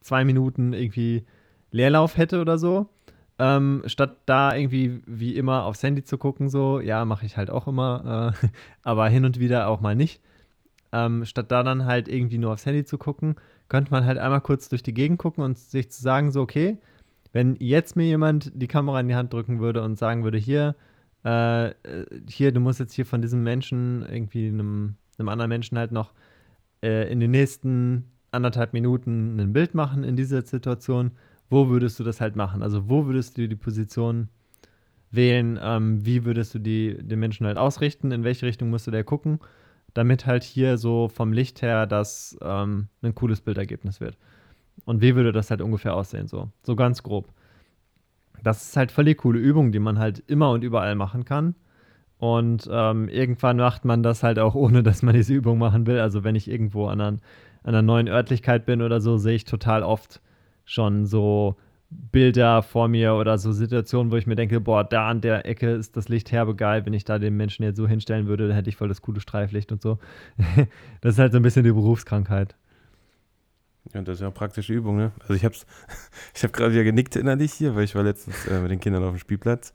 zwei 0.00 0.24
Minuten 0.24 0.72
irgendwie 0.72 1.24
Leerlauf 1.70 2.16
hätte 2.16 2.40
oder 2.40 2.58
so. 2.58 2.88
Ähm, 3.38 3.82
statt 3.84 4.16
da 4.24 4.54
irgendwie 4.54 5.02
wie 5.06 5.36
immer 5.36 5.64
aufs 5.64 5.82
Handy 5.82 6.02
zu 6.02 6.16
gucken, 6.16 6.48
so, 6.48 6.80
ja, 6.80 7.04
mache 7.04 7.26
ich 7.26 7.36
halt 7.36 7.50
auch 7.50 7.66
immer, 7.66 8.32
äh, 8.42 8.48
aber 8.82 9.08
hin 9.08 9.26
und 9.26 9.38
wieder 9.38 9.68
auch 9.68 9.80
mal 9.80 9.94
nicht. 9.94 10.22
Ähm, 10.92 11.26
statt 11.26 11.50
da 11.50 11.62
dann 11.62 11.84
halt 11.84 12.08
irgendwie 12.08 12.38
nur 12.38 12.52
aufs 12.52 12.64
Handy 12.64 12.84
zu 12.84 12.96
gucken, 12.96 13.36
könnte 13.68 13.90
man 13.90 14.06
halt 14.06 14.16
einmal 14.16 14.40
kurz 14.40 14.70
durch 14.70 14.82
die 14.82 14.94
Gegend 14.94 15.18
gucken 15.18 15.44
und 15.44 15.58
sich 15.58 15.90
zu 15.90 16.00
sagen, 16.00 16.32
so, 16.32 16.40
okay, 16.40 16.78
wenn 17.32 17.56
jetzt 17.58 17.96
mir 17.96 18.06
jemand 18.06 18.52
die 18.54 18.68
Kamera 18.68 19.00
in 19.00 19.08
die 19.08 19.16
Hand 19.16 19.34
drücken 19.34 19.60
würde 19.60 19.82
und 19.82 19.98
sagen 19.98 20.24
würde, 20.24 20.38
hier, 20.38 20.74
äh, 21.26 21.74
hier, 22.28 22.52
du 22.52 22.60
musst 22.60 22.78
jetzt 22.78 22.92
hier 22.92 23.04
von 23.04 23.20
diesem 23.20 23.42
Menschen, 23.42 24.06
irgendwie 24.08 24.46
einem, 24.46 24.94
einem 25.18 25.28
anderen 25.28 25.48
Menschen 25.48 25.76
halt 25.76 25.90
noch 25.90 26.12
äh, 26.82 27.10
in 27.10 27.18
den 27.18 27.32
nächsten 27.32 28.04
anderthalb 28.30 28.72
Minuten 28.72 29.40
ein 29.40 29.52
Bild 29.52 29.74
machen 29.74 30.04
in 30.04 30.14
dieser 30.14 30.42
Situation, 30.42 31.10
wo 31.50 31.68
würdest 31.68 31.98
du 31.98 32.04
das 32.04 32.20
halt 32.20 32.36
machen? 32.36 32.62
Also 32.62 32.88
wo 32.88 33.06
würdest 33.06 33.38
du 33.38 33.48
die 33.48 33.56
Position 33.56 34.28
wählen? 35.10 35.58
Ähm, 35.60 36.04
wie 36.06 36.24
würdest 36.24 36.54
du 36.54 36.60
die, 36.60 36.96
den 36.96 37.18
Menschen 37.18 37.46
halt 37.46 37.58
ausrichten? 37.58 38.12
In 38.12 38.22
welche 38.22 38.46
Richtung 38.46 38.70
musst 38.70 38.86
du 38.86 38.92
der 38.92 39.04
gucken? 39.04 39.40
Damit 39.94 40.26
halt 40.26 40.44
hier 40.44 40.78
so 40.78 41.08
vom 41.08 41.32
Licht 41.32 41.62
her 41.62 41.86
das 41.86 42.36
ähm, 42.40 42.88
ein 43.02 43.14
cooles 43.14 43.40
Bildergebnis 43.40 44.00
wird. 44.00 44.16
Und 44.84 45.00
wie 45.00 45.16
würde 45.16 45.32
das 45.32 45.50
halt 45.50 45.62
ungefähr 45.62 45.94
aussehen? 45.94 46.28
So, 46.28 46.50
so 46.62 46.76
ganz 46.76 47.02
grob. 47.02 47.32
Das 48.42 48.62
ist 48.62 48.76
halt 48.76 48.92
völlig 48.92 49.18
coole 49.18 49.38
Übung, 49.38 49.72
die 49.72 49.78
man 49.78 49.98
halt 49.98 50.22
immer 50.26 50.50
und 50.50 50.62
überall 50.62 50.94
machen 50.94 51.24
kann. 51.24 51.54
Und 52.18 52.68
ähm, 52.72 53.08
irgendwann 53.08 53.58
macht 53.58 53.84
man 53.84 54.02
das 54.02 54.22
halt 54.22 54.38
auch, 54.38 54.54
ohne 54.54 54.82
dass 54.82 55.02
man 55.02 55.14
diese 55.14 55.34
Übung 55.34 55.58
machen 55.58 55.86
will. 55.86 56.00
Also 56.00 56.24
wenn 56.24 56.34
ich 56.34 56.50
irgendwo 56.50 56.86
an 56.86 57.00
einer, 57.00 57.08
an 57.08 57.20
einer 57.64 57.82
neuen 57.82 58.08
Örtlichkeit 58.08 58.66
bin 58.66 58.82
oder 58.82 59.00
so, 59.00 59.16
sehe 59.16 59.34
ich 59.34 59.44
total 59.44 59.82
oft 59.82 60.20
schon 60.64 61.06
so 61.06 61.56
Bilder 61.90 62.62
vor 62.62 62.88
mir 62.88 63.14
oder 63.14 63.38
so 63.38 63.52
Situationen, 63.52 64.10
wo 64.10 64.16
ich 64.16 64.26
mir 64.26 64.34
denke, 64.34 64.60
boah, 64.60 64.82
da 64.82 65.08
an 65.08 65.20
der 65.20 65.46
Ecke 65.46 65.70
ist 65.70 65.96
das 65.96 66.08
Licht 66.08 66.32
herbe 66.32 66.56
geil. 66.56 66.84
Wenn 66.84 66.94
ich 66.94 67.04
da 67.04 67.18
den 67.18 67.36
Menschen 67.36 67.62
jetzt 67.62 67.76
so 67.76 67.86
hinstellen 67.86 68.26
würde, 68.26 68.48
dann 68.48 68.56
hätte 68.56 68.68
ich 68.68 68.76
voll 68.76 68.88
das 68.88 69.02
coole 69.02 69.20
Streiflicht 69.20 69.70
und 69.70 69.82
so. 69.82 69.98
das 71.00 71.14
ist 71.14 71.18
halt 71.18 71.32
so 71.32 71.38
ein 71.38 71.42
bisschen 71.42 71.64
die 71.64 71.72
Berufskrankheit. 71.72 72.56
Ja, 73.92 74.02
das 74.02 74.14
ist 74.14 74.20
ja 74.20 74.26
eine 74.26 74.34
praktische 74.34 74.72
Übung, 74.72 74.96
ne? 74.96 75.12
Also 75.20 75.34
ich 75.34 75.44
hab's, 75.44 75.66
ich 76.34 76.42
habe 76.42 76.52
gerade 76.52 76.72
wieder 76.72 76.84
genickt 76.84 77.16
innerlich 77.16 77.52
hier, 77.52 77.74
weil 77.74 77.84
ich 77.84 77.94
war 77.94 78.02
letztens 78.02 78.46
äh, 78.46 78.60
mit 78.60 78.70
den 78.70 78.80
Kindern 78.80 79.04
auf 79.04 79.14
dem 79.14 79.18
Spielplatz. 79.18 79.72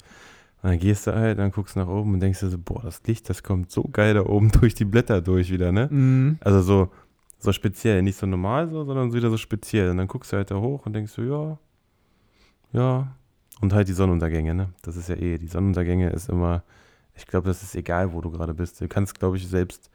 Und 0.62 0.70
dann 0.70 0.80
gehst 0.80 1.08
du 1.08 1.16
halt, 1.16 1.40
dann 1.40 1.52
guckst 1.52 1.76
du 1.76 1.80
nach 1.80 1.88
oben 1.88 2.14
und 2.14 2.20
denkst 2.20 2.40
dir 2.40 2.50
so, 2.50 2.58
boah, 2.58 2.82
das 2.84 3.02
Licht, 3.08 3.30
das 3.30 3.42
kommt 3.42 3.72
so 3.72 3.84
geil 3.84 4.14
da 4.14 4.26
oben 4.26 4.52
durch 4.60 4.76
die 4.76 4.86
Blätter 4.86 5.22
durch 5.22 5.52
wieder, 5.52 5.72
ne? 5.72 5.88
Mhm. 5.90 6.38
Also 6.42 6.62
so, 6.62 6.92
so 7.40 7.52
speziell, 7.52 8.02
nicht 8.04 8.18
so 8.18 8.28
normal 8.28 8.70
so, 8.70 8.84
sondern 8.84 9.14
wieder 9.14 9.30
so 9.30 9.38
speziell. 9.38 9.90
Und 9.90 9.98
dann 9.98 10.08
guckst 10.08 10.32
du 10.32 10.38
halt 10.38 10.52
da 10.52 10.56
hoch 10.56 10.86
und 10.86 10.94
denkst 10.94 11.14
so, 11.14 11.24
ja, 11.24 11.58
ja. 12.74 13.16
Und 13.60 13.74
halt 13.74 13.88
die 13.88 13.94
Sonnenuntergänge, 13.94 14.54
ne? 14.54 14.70
Das 14.82 14.96
ist 14.96 15.10
ja 15.10 15.16
eh, 15.16 15.38
die 15.38 15.48
Sonnenuntergänge 15.48 16.10
ist 16.10 16.30
immer, 16.30 16.64
ich 17.16 17.28
glaube, 17.28 17.48
das 17.48 17.64
ist 17.64 17.76
egal, 17.76 18.14
wo 18.14 18.22
du 18.22 18.32
gerade 18.32 18.54
bist. 18.54 18.82
Du 18.82 18.88
kannst, 18.88 19.20
glaube 19.20 19.38
ich, 19.38 19.48
selbst 19.48 19.90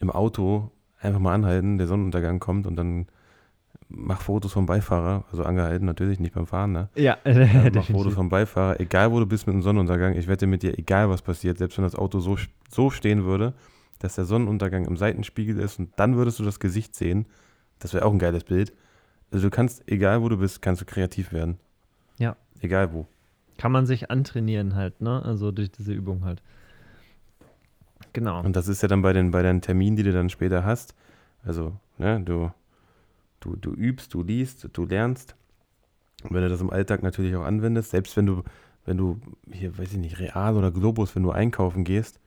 im 0.00 0.10
Auto 0.10 0.70
einfach 1.00 1.20
mal 1.20 1.34
anhalten, 1.34 1.78
der 1.78 1.86
Sonnenuntergang 1.86 2.40
kommt 2.40 2.66
und 2.66 2.76
dann 2.76 3.06
mach 3.88 4.20
Fotos 4.20 4.52
vom 4.52 4.66
Beifahrer, 4.66 5.24
also 5.30 5.44
angehalten 5.44 5.86
natürlich, 5.86 6.20
nicht 6.20 6.34
beim 6.34 6.46
Fahren, 6.46 6.72
ne? 6.72 6.88
Ja, 6.94 7.18
äh, 7.24 7.70
mach 7.72 7.86
Fotos 7.86 8.14
vom 8.14 8.28
Beifahrer, 8.28 8.80
egal 8.80 9.12
wo 9.12 9.20
du 9.20 9.26
bist 9.26 9.46
mit 9.46 9.54
dem 9.54 9.62
Sonnenuntergang. 9.62 10.14
Ich 10.14 10.28
wette 10.28 10.46
mit 10.46 10.62
dir, 10.62 10.78
egal 10.78 11.08
was 11.08 11.22
passiert, 11.22 11.58
selbst 11.58 11.78
wenn 11.78 11.84
das 11.84 11.94
Auto 11.94 12.20
so, 12.20 12.36
so 12.70 12.90
stehen 12.90 13.24
würde, 13.24 13.54
dass 13.98 14.16
der 14.16 14.24
Sonnenuntergang 14.24 14.84
im 14.84 14.96
Seitenspiegel 14.96 15.58
ist 15.58 15.78
und 15.78 15.90
dann 15.96 16.16
würdest 16.16 16.38
du 16.38 16.44
das 16.44 16.60
Gesicht 16.60 16.94
sehen. 16.94 17.26
Das 17.78 17.94
wäre 17.94 18.04
auch 18.04 18.12
ein 18.12 18.18
geiles 18.18 18.44
Bild. 18.44 18.72
Also 19.30 19.46
du 19.46 19.50
kannst, 19.50 19.88
egal 19.90 20.22
wo 20.22 20.28
du 20.28 20.38
bist, 20.38 20.62
kannst 20.62 20.80
du 20.80 20.84
kreativ 20.84 21.32
werden. 21.32 21.58
Ja. 22.18 22.36
Egal 22.60 22.92
wo. 22.92 23.06
Kann 23.58 23.72
man 23.72 23.86
sich 23.86 24.10
antrainieren 24.10 24.74
halt, 24.74 25.00
ne? 25.00 25.22
Also 25.24 25.50
durch 25.50 25.70
diese 25.70 25.92
Übung 25.92 26.24
halt. 26.24 26.42
Genau. 28.12 28.42
Und 28.42 28.56
das 28.56 28.68
ist 28.68 28.82
ja 28.82 28.88
dann 28.88 29.02
bei 29.02 29.12
den, 29.12 29.30
bei 29.30 29.42
deinen 29.42 29.60
Terminen, 29.60 29.96
die 29.96 30.02
du 30.02 30.12
dann 30.12 30.30
später 30.30 30.64
hast. 30.64 30.94
Also, 31.44 31.76
ne, 31.98 32.20
du, 32.20 32.50
du, 33.40 33.56
du 33.56 33.72
übst, 33.72 34.14
du 34.14 34.22
liest, 34.22 34.68
du 34.72 34.84
lernst. 34.84 35.36
Und 36.24 36.34
wenn 36.34 36.42
du 36.42 36.48
das 36.48 36.60
im 36.60 36.70
Alltag 36.70 37.02
natürlich 37.02 37.34
auch 37.36 37.44
anwendest, 37.44 37.90
selbst 37.90 38.16
wenn 38.16 38.26
du, 38.26 38.42
wenn 38.84 38.96
du 38.96 39.20
hier, 39.50 39.76
weiß 39.76 39.92
ich 39.92 39.98
nicht, 39.98 40.18
Real 40.18 40.56
oder 40.56 40.70
Globus, 40.70 41.14
wenn 41.14 41.22
du 41.22 41.30
einkaufen 41.30 41.84
gehst, 41.84 42.20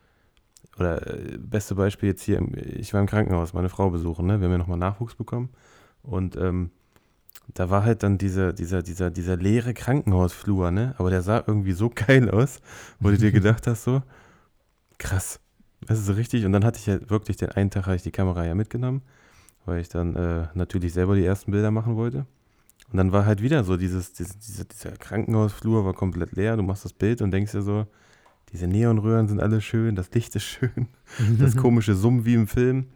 oder 0.77 1.05
äh, 1.07 1.37
beste 1.37 1.75
Beispiel 1.75 2.09
jetzt 2.09 2.23
hier, 2.23 2.41
ich 2.55 2.93
war 2.93 3.01
im 3.01 3.07
Krankenhaus, 3.07 3.53
meine 3.53 3.69
Frau 3.69 3.89
besuchen, 3.89 4.25
ne? 4.25 4.39
Wir 4.39 4.45
haben 4.45 4.51
ja 4.51 4.57
nochmal 4.57 4.77
Nachwuchs 4.77 5.15
bekommen. 5.15 5.49
Und 6.03 6.35
ähm, 6.37 6.71
da 7.53 7.69
war 7.69 7.83
halt 7.83 8.03
dann 8.03 8.17
dieser, 8.17 8.53
dieser, 8.53 8.81
dieser, 8.83 9.09
dieser 9.09 9.35
leere 9.35 9.73
Krankenhausflur, 9.73 10.71
ne? 10.71 10.95
Aber 10.97 11.09
der 11.09 11.21
sah 11.21 11.43
irgendwie 11.45 11.73
so 11.73 11.89
geil 11.89 12.29
aus, 12.29 12.61
wo 12.99 13.09
du 13.09 13.17
dir 13.17 13.31
gedacht 13.31 13.67
hast, 13.67 13.83
so, 13.83 14.01
krass. 14.97 15.39
Das 15.81 15.99
ist 15.99 16.05
so 16.05 16.13
richtig. 16.13 16.45
Und 16.45 16.51
dann 16.53 16.65
hatte 16.65 16.79
ich 16.79 16.85
ja 16.85 16.93
halt 16.93 17.09
wirklich 17.09 17.37
den 17.37 17.49
einen 17.49 17.71
Tag 17.71 17.85
habe 17.85 17.95
ich 17.95 18.03
die 18.03 18.11
Kamera 18.11 18.45
ja 18.45 18.55
mitgenommen, 18.55 19.01
weil 19.69 19.81
ich 19.81 19.89
dann 19.89 20.15
äh, 20.15 20.47
natürlich 20.53 20.93
selber 20.93 21.15
die 21.15 21.25
ersten 21.25 21.51
Bilder 21.51 21.71
machen 21.71 21.95
wollte. 21.95 22.25
Und 22.91 22.97
dann 22.97 23.11
war 23.11 23.25
halt 23.25 23.41
wieder 23.41 23.63
so 23.63 23.77
dieses, 23.77 24.13
dieses, 24.13 24.37
dieser, 24.39 24.65
dieser 24.65 24.91
Krankenhausflur 24.91 25.85
war 25.85 25.93
komplett 25.93 26.31
leer. 26.31 26.57
Du 26.57 26.63
machst 26.63 26.85
das 26.85 26.93
Bild 26.93 27.21
und 27.21 27.31
denkst 27.31 27.51
dir 27.51 27.61
so, 27.61 27.85
diese 28.51 28.67
Neonröhren 28.67 29.27
sind 29.27 29.39
alle 29.39 29.61
schön, 29.61 29.95
das 29.95 30.11
Licht 30.11 30.35
ist 30.35 30.43
schön, 30.43 30.87
das 31.39 31.55
komische 31.55 31.93
Summen 31.93 32.25
wie 32.25 32.33
im 32.33 32.47
Film. 32.47 32.87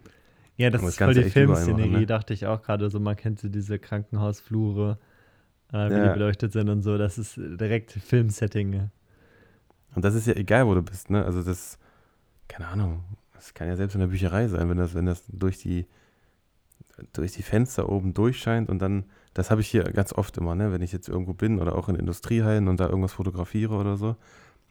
Ja, 0.58 0.70
das, 0.70 0.82
das 0.82 0.92
ist 0.92 0.98
voll 0.98 1.14
die 1.14 1.24
Filmszenerie, 1.24 1.90
ne? 1.90 2.06
dachte 2.06 2.34
ich 2.34 2.46
auch 2.46 2.62
gerade 2.62 2.90
so. 2.90 3.00
Man 3.00 3.16
kennt 3.16 3.40
so 3.40 3.50
diese 3.50 3.80
Krankenhausflure, 3.80 5.00
äh, 5.72 5.90
wie 5.90 5.94
ja. 5.94 6.08
die 6.08 6.14
beleuchtet 6.14 6.54
sind 6.54 6.70
und 6.70 6.84
so. 6.84 6.98
Das 6.98 7.18
ist 7.18 7.38
direkt 7.38 7.92
Filmsetting. 7.92 8.90
Und 9.96 10.06
das 10.06 10.16
ist 10.16 10.28
ja 10.28 10.34
egal, 10.36 10.68
wo 10.68 10.76
du 10.76 10.84
bist, 10.84 11.10
ne? 11.10 11.24
Also 11.26 11.44
das, 11.44 11.78
keine 12.48 12.68
Ahnung, 12.68 13.04
das 13.34 13.54
kann 13.54 13.68
ja 13.68 13.76
selbst 13.76 13.96
in 13.96 14.02
der 14.02 14.08
Bücherei 14.08 14.48
sein, 14.48 14.70
wenn 14.70 14.78
das, 14.78 14.94
wenn 14.94 15.06
das 15.06 15.24
durch 15.28 15.58
die, 15.58 15.88
durch 17.14 17.32
die 17.34 17.44
Fenster 17.44 17.90
oben 17.90 18.14
durchscheint 18.14 18.70
und 18.70 18.80
dann, 18.80 19.06
das 19.34 19.52
habe 19.52 19.62
ich 19.62 19.70
hier 19.70 19.84
ganz 19.84 20.14
oft 20.14 20.38
immer, 20.38 20.56
ne? 20.56 20.72
Wenn 20.72 20.82
ich 20.82 20.92
jetzt 20.92 21.10
irgendwo 21.10 21.34
bin 21.34 21.60
oder 21.60 21.76
auch 21.76 21.90
in 21.90 21.96
Industriehallen 21.96 22.68
und 22.68 22.80
da 22.80 22.88
irgendwas 22.88 23.14
fotografiere 23.14 23.76
oder 23.76 23.98
so 23.98 24.16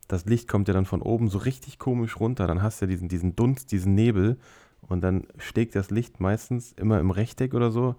das 0.09 0.27
Licht 0.27 0.49
kommt 0.49 0.69
ja 0.69 0.74
dann 0.74 0.85
von 0.85 1.03
oben 1.03 1.28
so 1.28 1.39
richtig 1.39 1.78
komisch 1.78 2.20
runter. 2.20 2.47
Dann 2.47 2.62
hast 2.62 2.81
du 2.81 2.85
ja 2.85 2.90
diesen, 2.90 3.09
diesen 3.09 3.35
Dunst, 3.35 3.73
diesen 3.73 3.94
Nebel 3.94 4.36
und 4.82 5.01
dann 5.01 5.27
schlägt 5.39 5.74
das 5.74 5.90
Licht 5.90 6.20
meistens 6.20 6.73
immer 6.73 7.01
im 7.01 7.11
Rechteck 7.11 7.55
oder 7.55 7.70
so 7.70 7.94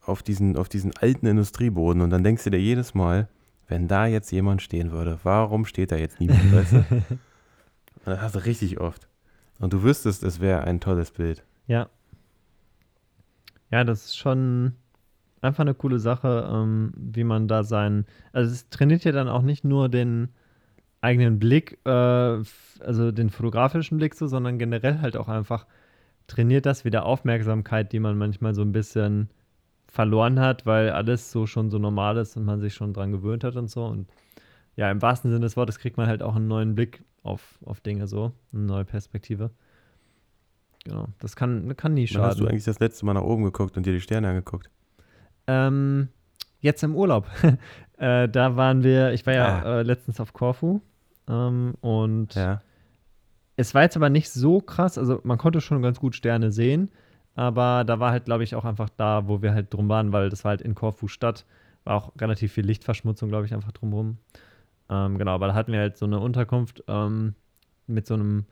auf 0.00 0.22
diesen, 0.22 0.56
auf 0.56 0.68
diesen 0.68 0.96
alten 0.96 1.26
Industrieboden. 1.26 2.02
Und 2.02 2.10
dann 2.10 2.24
denkst 2.24 2.44
du 2.44 2.50
dir 2.50 2.60
jedes 2.60 2.94
Mal, 2.94 3.28
wenn 3.68 3.88
da 3.88 4.06
jetzt 4.06 4.30
jemand 4.32 4.62
stehen 4.62 4.90
würde, 4.90 5.18
warum 5.22 5.64
steht 5.64 5.92
da 5.92 5.96
jetzt 5.96 6.20
niemand? 6.20 6.52
weißt 6.52 6.72
du? 6.72 6.84
Das 8.04 8.20
hast 8.20 8.34
du 8.34 8.44
richtig 8.44 8.80
oft. 8.80 9.08
Und 9.58 9.72
du 9.72 9.82
wüsstest, 9.82 10.24
es 10.24 10.38
wäre 10.38 10.64
ein 10.64 10.78
tolles 10.78 11.10
Bild. 11.10 11.42
Ja. 11.66 11.88
Ja, 13.70 13.84
das 13.84 14.06
ist 14.06 14.16
schon 14.16 14.74
einfach 15.40 15.62
eine 15.62 15.74
coole 15.74 15.98
Sache, 15.98 16.48
ähm, 16.50 16.92
wie 16.96 17.24
man 17.24 17.48
da 17.48 17.64
sein. 17.64 18.06
Also 18.32 18.52
es 18.52 18.68
trainiert 18.70 19.04
ja 19.04 19.12
dann 19.12 19.28
auch 19.28 19.42
nicht 19.42 19.64
nur 19.64 19.88
den 19.88 20.28
eigenen 21.00 21.38
Blick, 21.38 21.78
äh, 21.84 21.90
also 21.90 23.12
den 23.12 23.30
fotografischen 23.30 23.98
Blick 23.98 24.14
so, 24.14 24.26
sondern 24.26 24.58
generell 24.58 25.00
halt 25.00 25.16
auch 25.16 25.28
einfach 25.28 25.66
trainiert 26.26 26.66
das 26.66 26.84
wieder 26.84 27.04
Aufmerksamkeit, 27.04 27.92
die 27.92 28.00
man 28.00 28.16
manchmal 28.16 28.54
so 28.54 28.62
ein 28.62 28.72
bisschen 28.72 29.28
verloren 29.86 30.40
hat, 30.40 30.66
weil 30.66 30.90
alles 30.90 31.30
so 31.30 31.46
schon 31.46 31.70
so 31.70 31.78
normal 31.78 32.16
ist 32.16 32.36
und 32.36 32.44
man 32.44 32.60
sich 32.60 32.74
schon 32.74 32.94
dran 32.94 33.12
gewöhnt 33.12 33.44
hat 33.44 33.56
und 33.56 33.68
so. 33.70 33.84
Und 33.84 34.08
ja, 34.76 34.90
im 34.90 35.02
wahrsten 35.02 35.30
Sinne 35.30 35.42
des 35.42 35.56
Wortes 35.56 35.78
kriegt 35.78 35.96
man 35.96 36.08
halt 36.08 36.22
auch 36.22 36.34
einen 36.34 36.48
neuen 36.48 36.74
Blick 36.74 37.04
auf, 37.22 37.58
auf 37.64 37.80
Dinge 37.80 38.06
so, 38.06 38.32
eine 38.52 38.62
neue 38.62 38.84
Perspektive. 38.84 39.50
Genau, 40.84 41.08
das 41.18 41.34
kann, 41.34 41.76
kann 41.76 41.94
nie 41.94 42.06
schaden. 42.06 42.22
Wann 42.22 42.30
hast 42.30 42.40
du 42.40 42.46
eigentlich 42.46 42.64
das 42.64 42.78
letzte 42.78 43.06
Mal 43.06 43.14
nach 43.14 43.22
oben 43.22 43.44
geguckt 43.44 43.76
und 43.76 43.86
dir 43.86 43.92
die 43.92 44.00
Sterne 44.00 44.28
angeguckt? 44.28 44.70
Ähm, 45.46 46.08
jetzt 46.60 46.82
im 46.82 46.94
Urlaub. 46.94 47.26
äh, 47.98 48.28
da 48.28 48.56
waren 48.56 48.82
wir, 48.82 49.12
ich 49.12 49.26
war 49.26 49.34
ja 49.34 49.62
ah. 49.62 49.80
äh, 49.80 49.82
letztens 49.82 50.20
auf 50.20 50.32
Korfu 50.32 50.80
ähm, 51.28 51.74
und 51.80 52.34
ja. 52.34 52.60
es 53.56 53.74
war 53.74 53.82
jetzt 53.82 53.96
aber 53.96 54.10
nicht 54.10 54.30
so 54.30 54.60
krass, 54.60 54.98
also 54.98 55.20
man 55.24 55.38
konnte 55.38 55.60
schon 55.60 55.80
ganz 55.82 55.98
gut 56.00 56.14
Sterne 56.14 56.52
sehen, 56.52 56.90
aber 57.34 57.84
da 57.84 57.98
war 57.98 58.12
halt, 58.12 58.26
glaube 58.26 58.44
ich, 58.44 58.54
auch 58.54 58.64
einfach 58.64 58.90
da, 58.90 59.26
wo 59.26 59.42
wir 59.42 59.54
halt 59.54 59.72
drum 59.72 59.88
waren, 59.88 60.12
weil 60.12 60.28
das 60.28 60.44
war 60.44 60.50
halt 60.50 60.62
in 60.62 60.74
Korfu 60.74 61.08
Stadt, 61.08 61.46
war 61.84 61.96
auch 61.96 62.12
relativ 62.20 62.52
viel 62.52 62.64
Lichtverschmutzung, 62.64 63.28
glaube 63.28 63.46
ich, 63.46 63.54
einfach 63.54 63.72
drumherum. 63.72 64.18
Ähm, 64.88 65.18
genau, 65.18 65.32
aber 65.32 65.48
da 65.48 65.54
hatten 65.54 65.72
wir 65.72 65.80
halt 65.80 65.96
so 65.96 66.06
eine 66.06 66.20
Unterkunft 66.20 66.84
ähm, 66.88 67.34
mit 67.86 68.06
so 68.06 68.14
einem, 68.14 68.44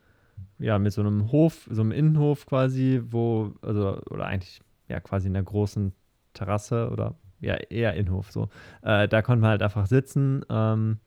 ja, 0.58 0.78
mit 0.78 0.92
so 0.92 1.00
einem 1.00 1.32
Hof, 1.32 1.68
so 1.70 1.82
einem 1.82 1.92
Innenhof 1.92 2.46
quasi, 2.46 3.02
wo, 3.04 3.52
also, 3.62 4.00
oder 4.10 4.26
eigentlich, 4.26 4.60
ja, 4.88 5.00
quasi 5.00 5.28
in 5.28 5.36
einer 5.36 5.44
großen 5.44 5.92
Terrasse 6.34 6.90
oder 6.90 7.14
ja, 7.40 7.54
eher 7.54 7.94
Innenhof 7.94 8.30
so. 8.30 8.48
Äh, 8.82 9.08
da 9.08 9.22
konnte 9.22 9.42
man 9.42 9.50
halt 9.50 9.62
einfach 9.62 9.86
sitzen. 9.86 10.44
Ähm, 10.48 10.98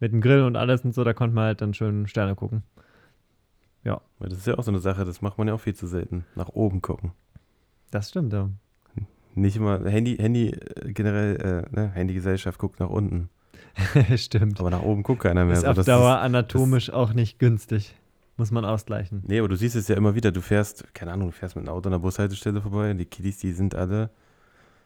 mit 0.00 0.12
dem 0.12 0.20
Grill 0.20 0.42
und 0.42 0.56
alles 0.56 0.84
und 0.84 0.94
so, 0.94 1.04
da 1.04 1.14
konnte 1.14 1.34
man 1.34 1.44
halt 1.44 1.60
dann 1.60 1.72
schön 1.72 2.06
Sterne 2.06 2.34
gucken. 2.34 2.62
Ja. 3.84 4.00
Das 4.18 4.32
ist 4.32 4.46
ja 4.46 4.58
auch 4.58 4.62
so 4.62 4.70
eine 4.70 4.80
Sache, 4.80 5.04
das 5.04 5.22
macht 5.22 5.38
man 5.38 5.48
ja 5.48 5.54
auch 5.54 5.60
viel 5.60 5.74
zu 5.74 5.86
selten. 5.86 6.24
Nach 6.34 6.48
oben 6.48 6.82
gucken. 6.82 7.12
Das 7.90 8.10
stimmt, 8.10 8.32
ja. 8.32 8.50
Nicht 9.34 9.56
immer, 9.56 9.84
Handy, 9.84 10.16
Handy 10.16 10.48
äh, 10.48 10.92
generell, 10.92 11.36
äh, 11.36 11.74
ne, 11.74 11.90
Handygesellschaft 11.92 12.58
guckt 12.58 12.80
nach 12.80 12.88
unten. 12.88 13.28
stimmt. 14.16 14.58
Aber 14.60 14.70
nach 14.70 14.82
oben 14.82 15.02
guckt 15.02 15.22
keiner 15.22 15.44
mehr. 15.44 15.54
Ist 15.54 15.66
auf 15.66 15.84
Dauer 15.84 16.16
ist, 16.16 16.22
anatomisch 16.22 16.90
auch 16.90 17.12
nicht 17.12 17.38
günstig. 17.38 17.94
Muss 18.36 18.50
man 18.50 18.64
ausgleichen. 18.64 19.22
Nee, 19.26 19.38
aber 19.38 19.48
du 19.48 19.56
siehst 19.56 19.76
es 19.76 19.88
ja 19.88 19.96
immer 19.96 20.14
wieder. 20.14 20.30
Du 20.30 20.42
fährst, 20.42 20.92
keine 20.94 21.12
Ahnung, 21.12 21.28
du 21.28 21.32
fährst 21.32 21.56
mit 21.56 21.66
einem 21.66 21.74
Auto 21.74 21.88
an 21.88 21.92
der 21.92 21.98
Bushaltestelle 22.00 22.60
vorbei. 22.60 22.92
Die 22.92 23.06
Kiddies, 23.06 23.38
die 23.38 23.52
sind 23.52 23.74
alle. 23.74 24.10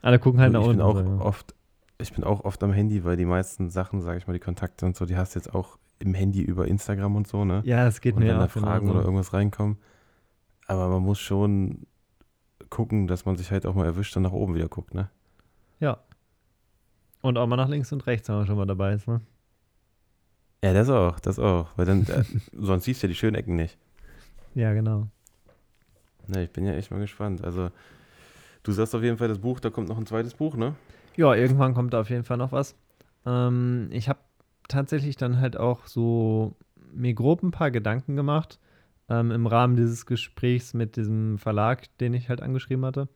Alle 0.02 0.18
gucken 0.18 0.40
halt 0.40 0.52
nach 0.52 0.60
unten. 0.60 0.72
Ich 0.72 0.76
bin 0.78 0.86
auch 0.86 0.96
so, 0.96 1.02
ja. 1.02 1.20
oft 1.20 1.54
ich 2.00 2.12
bin 2.12 2.24
auch 2.24 2.44
oft 2.44 2.62
am 2.62 2.72
Handy, 2.72 3.04
weil 3.04 3.16
die 3.16 3.24
meisten 3.24 3.70
Sachen, 3.70 4.00
sage 4.00 4.18
ich 4.18 4.26
mal, 4.26 4.32
die 4.32 4.40
Kontakte 4.40 4.86
und 4.86 4.96
so, 4.96 5.06
die 5.06 5.16
hast 5.16 5.34
du 5.34 5.38
jetzt 5.38 5.54
auch 5.54 5.78
im 5.98 6.14
Handy 6.14 6.40
über 6.40 6.66
Instagram 6.66 7.16
und 7.16 7.28
so, 7.28 7.44
ne? 7.44 7.62
Ja, 7.64 7.86
es 7.86 8.00
geht 8.00 8.14
und 8.14 8.22
mir 8.22 8.30
wenn 8.30 8.38
da 8.38 8.46
auch 8.46 8.50
Fragen 8.50 8.86
genauso. 8.86 8.98
oder 8.98 9.04
irgendwas 9.04 9.32
reinkommen. 9.32 9.78
Aber 10.66 10.88
man 10.88 11.02
muss 11.02 11.18
schon 11.18 11.86
gucken, 12.70 13.06
dass 13.06 13.24
man 13.26 13.36
sich 13.36 13.50
halt 13.50 13.66
auch 13.66 13.74
mal 13.74 13.86
erwischt 13.86 14.16
und 14.16 14.22
nach 14.22 14.32
oben 14.32 14.54
wieder 14.54 14.68
guckt, 14.68 14.94
ne? 14.94 15.10
Ja. 15.78 15.98
Und 17.22 17.36
auch 17.36 17.46
mal 17.46 17.56
nach 17.56 17.68
links 17.68 17.92
und 17.92 18.06
rechts, 18.06 18.28
wenn 18.28 18.36
man 18.36 18.46
schon 18.46 18.56
mal 18.56 18.66
dabei 18.66 18.94
ist, 18.94 19.06
ne? 19.06 19.20
Ja, 20.62 20.72
das 20.72 20.88
auch, 20.90 21.18
das 21.20 21.38
auch. 21.38 21.68
Weil 21.76 21.86
dann, 21.86 22.02
äh, 22.06 22.24
sonst 22.52 22.84
siehst 22.84 23.02
du 23.02 23.06
ja 23.06 23.08
die 23.08 23.16
schönen 23.16 23.36
Ecken 23.36 23.56
nicht. 23.56 23.78
Ja, 24.54 24.72
genau. 24.72 25.08
Ne, 26.26 26.44
ich 26.44 26.50
bin 26.50 26.66
ja 26.66 26.74
echt 26.74 26.90
mal 26.90 27.00
gespannt. 27.00 27.42
Also, 27.42 27.70
du 28.62 28.72
sagst 28.72 28.94
auf 28.94 29.02
jeden 29.02 29.16
Fall 29.16 29.28
das 29.28 29.38
Buch, 29.38 29.60
da 29.60 29.70
kommt 29.70 29.88
noch 29.88 29.98
ein 29.98 30.06
zweites 30.06 30.34
Buch, 30.34 30.56
ne? 30.56 30.74
Ja, 31.16 31.34
irgendwann 31.34 31.74
kommt 31.74 31.94
da 31.94 32.00
auf 32.00 32.10
jeden 32.10 32.24
Fall 32.24 32.36
noch 32.36 32.52
was. 32.52 32.76
Ähm, 33.26 33.88
ich 33.90 34.08
habe 34.08 34.20
tatsächlich 34.68 35.16
dann 35.16 35.40
halt 35.40 35.56
auch 35.56 35.86
so 35.86 36.54
mir 36.92 37.14
grob 37.14 37.42
ein 37.42 37.50
paar 37.50 37.70
Gedanken 37.70 38.16
gemacht 38.16 38.58
ähm, 39.08 39.30
im 39.30 39.46
Rahmen 39.46 39.76
dieses 39.76 40.06
Gesprächs 40.06 40.72
mit 40.74 40.96
diesem 40.96 41.38
Verlag, 41.38 41.86
den 41.98 42.14
ich 42.14 42.28
halt 42.28 42.40
angeschrieben 42.40 42.84
hatte. 42.84 43.08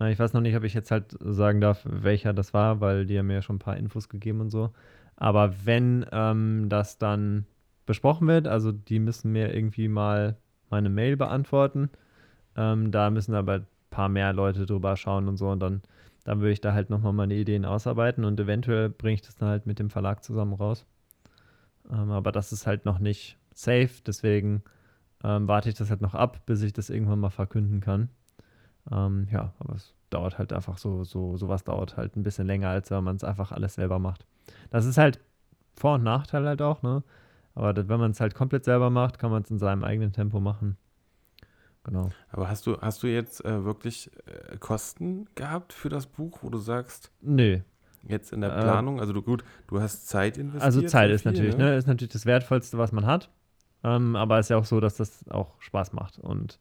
Äh, 0.00 0.12
ich 0.12 0.18
weiß 0.18 0.32
noch 0.32 0.40
nicht, 0.40 0.56
ob 0.56 0.64
ich 0.64 0.74
jetzt 0.74 0.90
halt 0.90 1.16
sagen 1.20 1.60
darf, 1.60 1.82
welcher 1.84 2.32
das 2.32 2.54
war, 2.54 2.80
weil 2.80 3.06
die 3.06 3.18
haben 3.18 3.26
mir 3.26 3.34
ja 3.34 3.42
schon 3.42 3.56
ein 3.56 3.60
paar 3.60 3.76
Infos 3.76 4.08
gegeben 4.08 4.40
und 4.40 4.50
so. 4.50 4.70
Aber 5.16 5.54
wenn 5.64 6.06
ähm, 6.12 6.68
das 6.68 6.98
dann 6.98 7.46
besprochen 7.86 8.28
wird, 8.28 8.48
also 8.48 8.72
die 8.72 8.98
müssen 8.98 9.32
mir 9.32 9.54
irgendwie 9.54 9.88
mal 9.88 10.36
meine 10.70 10.90
Mail 10.90 11.16
beantworten, 11.16 11.90
ähm, 12.56 12.90
da 12.90 13.10
müssen 13.10 13.34
aber 13.34 13.54
ein 13.54 13.66
paar 13.90 14.08
mehr 14.08 14.32
Leute 14.32 14.66
drüber 14.66 14.96
schauen 14.96 15.28
und 15.28 15.36
so 15.36 15.48
und 15.48 15.60
dann 15.60 15.82
dann 16.26 16.40
würde 16.40 16.52
ich 16.52 16.60
da 16.60 16.72
halt 16.72 16.90
nochmal 16.90 17.12
meine 17.12 17.36
Ideen 17.36 17.64
ausarbeiten 17.64 18.24
und 18.24 18.40
eventuell 18.40 18.88
bringe 18.88 19.14
ich 19.14 19.22
das 19.22 19.36
dann 19.36 19.48
halt 19.48 19.64
mit 19.64 19.78
dem 19.78 19.90
Verlag 19.90 20.24
zusammen 20.24 20.54
raus. 20.54 20.84
Ähm, 21.88 22.10
aber 22.10 22.32
das 22.32 22.52
ist 22.52 22.66
halt 22.66 22.84
noch 22.84 22.98
nicht 22.98 23.38
safe, 23.54 24.02
deswegen 24.04 24.64
ähm, 25.22 25.46
warte 25.46 25.68
ich 25.68 25.76
das 25.76 25.88
halt 25.88 26.00
noch 26.00 26.14
ab, 26.14 26.44
bis 26.46 26.62
ich 26.62 26.72
das 26.72 26.90
irgendwann 26.90 27.20
mal 27.20 27.30
verkünden 27.30 27.80
kann. 27.80 28.08
Ähm, 28.90 29.28
ja, 29.30 29.52
aber 29.60 29.76
es 29.76 29.94
dauert 30.10 30.36
halt 30.36 30.52
einfach 30.52 30.78
so, 30.78 31.04
so, 31.04 31.36
sowas 31.36 31.62
dauert 31.62 31.96
halt 31.96 32.16
ein 32.16 32.24
bisschen 32.24 32.48
länger, 32.48 32.70
als 32.70 32.90
wenn 32.90 33.04
man 33.04 33.14
es 33.14 33.22
einfach 33.22 33.52
alles 33.52 33.74
selber 33.74 34.00
macht. 34.00 34.26
Das 34.70 34.84
ist 34.86 34.98
halt 34.98 35.20
Vor- 35.76 35.94
und 35.94 36.02
Nachteil 36.04 36.46
halt 36.46 36.62
auch, 36.62 36.82
ne? 36.82 37.02
Aber 37.54 37.72
das, 37.72 37.88
wenn 37.88 37.98
man 38.00 38.10
es 38.10 38.20
halt 38.20 38.34
komplett 38.34 38.64
selber 38.64 38.90
macht, 38.90 39.18
kann 39.18 39.30
man 39.30 39.42
es 39.42 39.50
in 39.50 39.58
seinem 39.58 39.82
eigenen 39.84 40.12
Tempo 40.12 40.40
machen. 40.40 40.76
Genau. 41.84 42.10
Aber 42.30 42.48
hast 42.50 42.66
du, 42.66 42.78
hast 42.80 43.02
du 43.02 43.06
jetzt 43.06 43.44
äh, 43.44 43.64
wirklich 43.64 44.10
äh, 44.26 44.56
Kosten 44.58 45.26
gehabt 45.36 45.72
für 45.72 45.88
das 45.88 46.06
Buch, 46.06 46.40
wo 46.42 46.50
du 46.50 46.58
sagst, 46.58 47.12
Nö, 47.22 47.60
jetzt 48.08 48.32
in 48.32 48.40
der 48.40 48.56
Äh, 48.56 48.62
Planung, 48.62 49.00
also 49.00 49.12
du 49.12 49.22
gut, 49.22 49.44
du 49.68 49.80
hast 49.80 50.08
Zeit 50.08 50.36
investiert. 50.36 50.64
Also 50.64 50.82
Zeit 50.82 51.10
ist 51.10 51.22
viel, 51.22 51.32
natürlich, 51.32 51.56
ne? 51.56 51.76
ist 51.76 51.86
natürlich 51.86 52.12
das 52.12 52.26
Wertvollste, 52.26 52.76
was 52.76 52.92
man 52.92 53.06
hat. 53.06 53.30
Ähm, 53.84 54.16
aber 54.16 54.38
es 54.38 54.46
ist 54.46 54.50
ja 54.50 54.56
auch 54.56 54.64
so, 54.64 54.80
dass 54.80 54.96
das 54.96 55.28
auch 55.28 55.60
Spaß 55.60 55.92
macht. 55.92 56.18
Und 56.18 56.58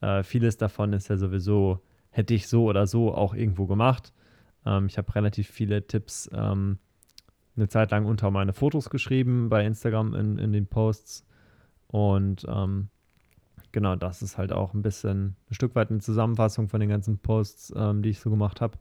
äh, 0.00 0.22
vieles 0.22 0.56
davon 0.56 0.92
ist 0.94 1.08
ja 1.08 1.18
sowieso, 1.18 1.82
hätte 2.10 2.32
ich 2.34 2.48
so 2.48 2.64
oder 2.64 2.86
so 2.86 3.14
auch 3.14 3.34
irgendwo 3.34 3.66
gemacht. 3.66 4.12
Ähm, 4.64 4.86
ich 4.86 4.96
habe 4.96 5.14
relativ 5.14 5.48
viele 5.50 5.86
Tipps 5.86 6.30
ähm, 6.32 6.78
eine 7.56 7.68
Zeit 7.68 7.90
lang 7.90 8.06
unter 8.06 8.30
meine 8.30 8.52
Fotos 8.52 8.90
geschrieben 8.90 9.48
bei 9.48 9.64
Instagram 9.64 10.14
in, 10.14 10.38
in 10.38 10.52
den 10.52 10.66
Posts. 10.66 11.26
Und 11.88 12.46
ähm, 12.48 12.88
genau, 13.72 13.96
das 13.96 14.22
ist 14.22 14.38
halt 14.38 14.52
auch 14.52 14.74
ein 14.74 14.82
bisschen 14.82 15.36
ein 15.50 15.54
Stück 15.54 15.74
weit 15.74 15.90
eine 15.90 16.00
Zusammenfassung 16.00 16.68
von 16.68 16.80
den 16.80 16.88
ganzen 16.88 17.18
Posts, 17.18 17.74
ähm, 17.76 18.02
die 18.02 18.10
ich 18.10 18.20
so 18.20 18.30
gemacht 18.30 18.60
habe, 18.60 18.78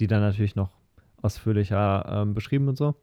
die 0.00 0.06
dann 0.06 0.20
natürlich 0.20 0.56
noch 0.56 0.70
ausführlicher 1.22 2.06
ähm, 2.08 2.34
beschrieben 2.34 2.68
und 2.68 2.76
so. 2.76 2.94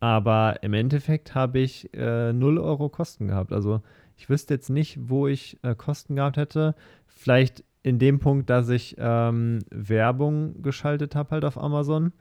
Aber 0.00 0.62
im 0.62 0.72
Endeffekt 0.72 1.34
habe 1.34 1.58
ich 1.58 1.92
äh, 1.94 2.32
0 2.32 2.58
Euro 2.58 2.88
Kosten 2.88 3.28
gehabt. 3.28 3.52
Also 3.52 3.82
ich 4.16 4.28
wüsste 4.30 4.54
jetzt 4.54 4.70
nicht, 4.70 4.98
wo 5.08 5.28
ich 5.28 5.58
äh, 5.62 5.74
Kosten 5.74 6.16
gehabt 6.16 6.38
hätte. 6.38 6.74
Vielleicht 7.06 7.64
in 7.82 7.98
dem 7.98 8.18
Punkt, 8.18 8.50
dass 8.50 8.68
ich 8.70 8.96
ähm, 8.98 9.60
Werbung 9.70 10.62
geschaltet 10.62 11.14
habe 11.14 11.30
halt 11.30 11.44
auf 11.44 11.58
Amazon. 11.58 12.12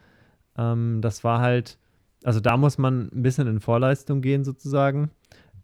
Ähm, 0.57 0.99
das 1.01 1.23
war 1.23 1.39
halt, 1.39 1.77
also 2.23 2.39
da 2.39 2.57
muss 2.57 2.77
man 2.77 3.09
ein 3.13 3.23
bisschen 3.23 3.47
in 3.47 3.59
Vorleistung 3.59 4.21
gehen 4.21 4.43
sozusagen. 4.43 5.11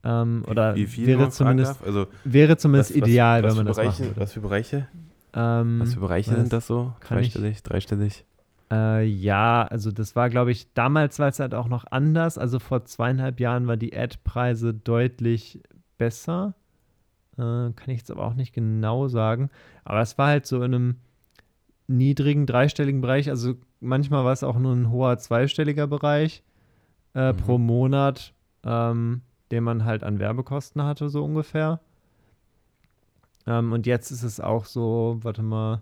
Ähm, 0.03 0.43
oder 0.47 0.75
Wie 0.75 0.87
wenn 1.07 1.19
wäre 1.19 1.29
zumindest? 1.29 1.83
Also, 1.83 2.07
wäre 2.23 2.57
zumindest 2.57 2.91
was- 2.95 3.01
was- 3.01 3.07
ideal, 3.09 3.43
was 3.43 3.57
wenn 3.57 3.65
man 3.65 3.73
für 3.73 3.81
das 3.81 3.85
Bereiche, 3.97 4.03
machen 4.03 4.19
Was 4.21 4.33
für 4.33 4.41
Bereiche? 4.41 4.87
ähm, 5.33 5.79
Was 5.81 5.93
für 5.95 5.99
Bereiche 5.99 6.35
sind 6.35 6.53
das 6.53 6.67
so? 6.67 6.93
kann 6.99 7.19
ich- 7.19 7.33
dreistellig? 7.63 8.25
Äh, 8.71 9.03
ja, 9.05 9.63
also 9.63 9.91
das 9.91 10.15
war, 10.15 10.29
glaube 10.29 10.51
ich, 10.51 10.73
damals 10.73 11.19
war 11.19 11.27
es 11.27 11.39
halt 11.39 11.53
auch 11.53 11.67
noch 11.67 11.85
anders. 11.91 12.37
Also 12.37 12.59
vor 12.59 12.85
zweieinhalb 12.85 13.39
Jahren 13.39 13.67
war 13.67 13.77
die 13.77 13.95
Ad-Preise 13.95 14.73
deutlich 14.73 15.61
besser. 15.97 16.55
Äh, 17.33 17.41
kann 17.41 17.73
ich 17.87 17.99
jetzt 17.99 18.11
aber 18.11 18.23
auch 18.25 18.33
nicht 18.33 18.53
genau 18.53 19.07
sagen. 19.07 19.49
Aber 19.83 20.01
es 20.01 20.17
war 20.17 20.27
halt 20.27 20.45
so 20.47 20.57
in 20.63 20.73
einem 20.73 20.95
niedrigen 21.87 22.45
dreistelligen 22.45 23.01
Bereich. 23.01 23.29
Also 23.29 23.55
manchmal 23.79 24.25
war 24.25 24.33
es 24.33 24.43
auch 24.43 24.57
nur 24.57 24.73
ein 24.73 24.89
hoher 24.89 25.17
zweistelliger 25.17 25.87
Bereich 25.87 26.43
äh, 27.13 27.33
Mhm. 27.33 27.37
pro 27.37 27.57
Monat, 27.57 28.33
ähm, 28.63 29.21
den 29.51 29.63
man 29.63 29.85
halt 29.85 30.03
an 30.03 30.19
Werbekosten 30.19 30.83
hatte, 30.83 31.09
so 31.09 31.23
ungefähr. 31.23 31.79
Ähm, 33.47 33.71
und 33.73 33.85
jetzt 33.85 34.11
ist 34.11 34.23
es 34.23 34.39
auch 34.39 34.65
so, 34.65 35.19
warte 35.21 35.43
mal, 35.43 35.81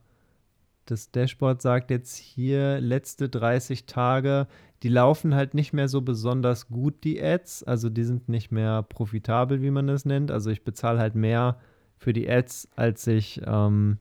das 0.85 1.11
Dashboard 1.11 1.61
sagt 1.61 1.91
jetzt 1.91 2.17
hier 2.17 2.81
letzte 2.81 3.29
30 3.29 3.85
Tage, 3.85 4.47
die 4.83 4.89
laufen 4.89 5.33
halt 5.33 5.53
nicht 5.53 5.71
mehr 5.71 5.87
so 5.87 6.01
besonders 6.01 6.67
gut, 6.67 7.05
die 7.05 7.23
Ads. 7.23 7.63
Also 7.63 7.89
die 7.89 8.03
sind 8.03 8.27
nicht 8.27 8.51
mehr 8.51 8.83
profitabel, 8.83 9.61
wie 9.61 9.71
man 9.71 9.87
das 9.87 10.03
nennt. 10.03 10.29
Also 10.29 10.49
ich 10.49 10.65
bezahle 10.65 10.99
halt 10.99 11.15
mehr 11.15 11.57
für 11.97 12.11
die 12.11 12.29
Ads, 12.29 12.67
als 12.75 13.07
ich 13.07 13.41
ähm, 13.45 13.97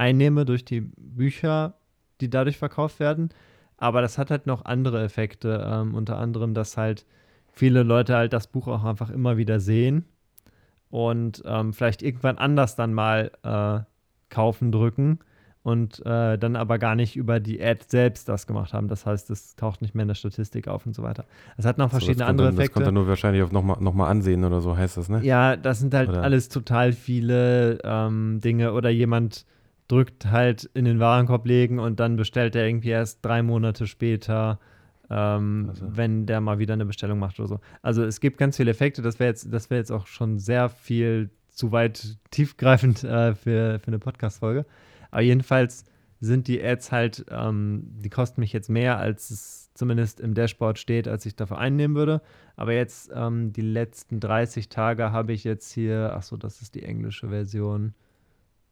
einnehme 0.00 0.44
durch 0.44 0.64
die 0.64 0.80
Bücher, 0.80 1.74
die 2.20 2.30
dadurch 2.30 2.56
verkauft 2.58 2.98
werden. 3.00 3.28
Aber 3.76 4.00
das 4.02 4.18
hat 4.18 4.30
halt 4.30 4.46
noch 4.46 4.64
andere 4.64 5.02
Effekte. 5.02 5.64
Ähm, 5.70 5.94
unter 5.94 6.18
anderem, 6.18 6.54
dass 6.54 6.76
halt 6.76 7.06
viele 7.52 7.82
Leute 7.82 8.14
halt 8.16 8.32
das 8.32 8.46
Buch 8.46 8.66
auch 8.68 8.84
einfach 8.84 9.10
immer 9.10 9.36
wieder 9.36 9.60
sehen 9.60 10.04
und 10.90 11.42
ähm, 11.46 11.72
vielleicht 11.72 12.02
irgendwann 12.02 12.38
anders 12.38 12.76
dann 12.76 12.92
mal 12.94 13.30
äh, 13.42 13.80
kaufen 14.32 14.72
drücken 14.72 15.18
und 15.62 16.04
äh, 16.06 16.38
dann 16.38 16.56
aber 16.56 16.78
gar 16.78 16.94
nicht 16.94 17.16
über 17.16 17.38
die 17.40 17.62
Ad 17.62 17.84
selbst 17.88 18.28
das 18.28 18.46
gemacht 18.46 18.72
haben. 18.72 18.88
Das 18.88 19.04
heißt, 19.06 19.28
es 19.30 19.56
taucht 19.56 19.82
nicht 19.82 19.94
mehr 19.94 20.02
in 20.02 20.08
der 20.08 20.14
Statistik 20.14 20.68
auf 20.68 20.86
und 20.86 20.94
so 20.94 21.02
weiter. 21.02 21.24
Es 21.58 21.64
hat 21.66 21.76
noch 21.78 21.90
So, 21.90 21.96
das 21.96 22.04
verschiedene 22.04 22.24
kommt 22.24 22.30
andere 22.30 22.46
dann, 22.48 22.56
Das 22.56 22.60
Effekte. 22.62 22.74
kommt 22.74 22.86
dann 22.86 22.94
nur 22.94 23.08
wahrscheinlich 23.08 23.42
auf 23.42 23.52
nochmal 23.52 23.76
noch 23.80 23.94
mal 23.94 24.08
ansehen 24.08 24.44
oder 24.44 24.60
so, 24.60 24.76
heißt 24.76 24.96
das, 24.96 25.08
ne? 25.08 25.20
Ja, 25.22 25.56
das 25.56 25.80
sind 25.80 25.92
halt 25.92 26.08
Oder- 26.08 26.22
alles 26.22 26.48
total 26.48 26.92
viele 26.92 27.78
ähm, 27.84 28.40
Dinge. 28.40 28.72
Oder 28.72 28.88
jemand 28.90 29.44
drückt 29.90 30.26
halt 30.26 30.70
in 30.74 30.84
den 30.84 31.00
Warenkorb 31.00 31.46
legen 31.46 31.78
und 31.78 31.98
dann 32.00 32.16
bestellt 32.16 32.54
er 32.54 32.66
irgendwie 32.66 32.90
erst 32.90 33.24
drei 33.24 33.42
Monate 33.42 33.86
später, 33.86 34.60
ähm, 35.10 35.66
Also. 35.70 35.86
wenn 35.96 36.26
der 36.26 36.40
mal 36.40 36.58
wieder 36.58 36.74
eine 36.74 36.86
Bestellung 36.86 37.18
macht 37.18 37.40
oder 37.40 37.48
so. 37.48 37.60
Also 37.82 38.04
es 38.04 38.20
gibt 38.20 38.38
ganz 38.38 38.56
viele 38.56 38.70
Effekte. 38.70 39.02
Das 39.02 39.18
wäre 39.18 39.30
jetzt, 39.30 39.52
das 39.52 39.68
wäre 39.68 39.80
jetzt 39.80 39.90
auch 39.90 40.06
schon 40.06 40.38
sehr 40.38 40.68
viel 40.68 41.30
zu 41.50 41.72
weit 41.72 42.18
tiefgreifend 42.30 43.02
äh, 43.04 43.34
für, 43.34 43.80
für 43.80 43.88
eine 43.88 43.98
Podcast-Folge. 43.98 44.64
Aber 45.10 45.22
jedenfalls 45.22 45.84
sind 46.20 46.46
die 46.48 46.62
Ads 46.62 46.92
halt, 46.92 47.24
ähm, 47.30 47.82
die 47.96 48.10
kosten 48.10 48.40
mich 48.40 48.52
jetzt 48.52 48.68
mehr, 48.68 48.98
als 48.98 49.30
es 49.30 49.70
zumindest 49.74 50.20
im 50.20 50.34
Dashboard 50.34 50.78
steht, 50.78 51.08
als 51.08 51.26
ich 51.26 51.34
dafür 51.34 51.58
einnehmen 51.58 51.96
würde. 51.96 52.20
Aber 52.56 52.74
jetzt 52.74 53.10
ähm, 53.12 53.52
die 53.52 53.62
letzten 53.62 54.20
30 54.20 54.68
Tage 54.68 55.10
habe 55.10 55.32
ich 55.32 55.44
jetzt 55.44 55.72
hier, 55.72 56.12
ach 56.14 56.22
so, 56.22 56.36
das 56.36 56.62
ist 56.62 56.74
die 56.74 56.84
englische 56.84 57.30
Version. 57.30 57.94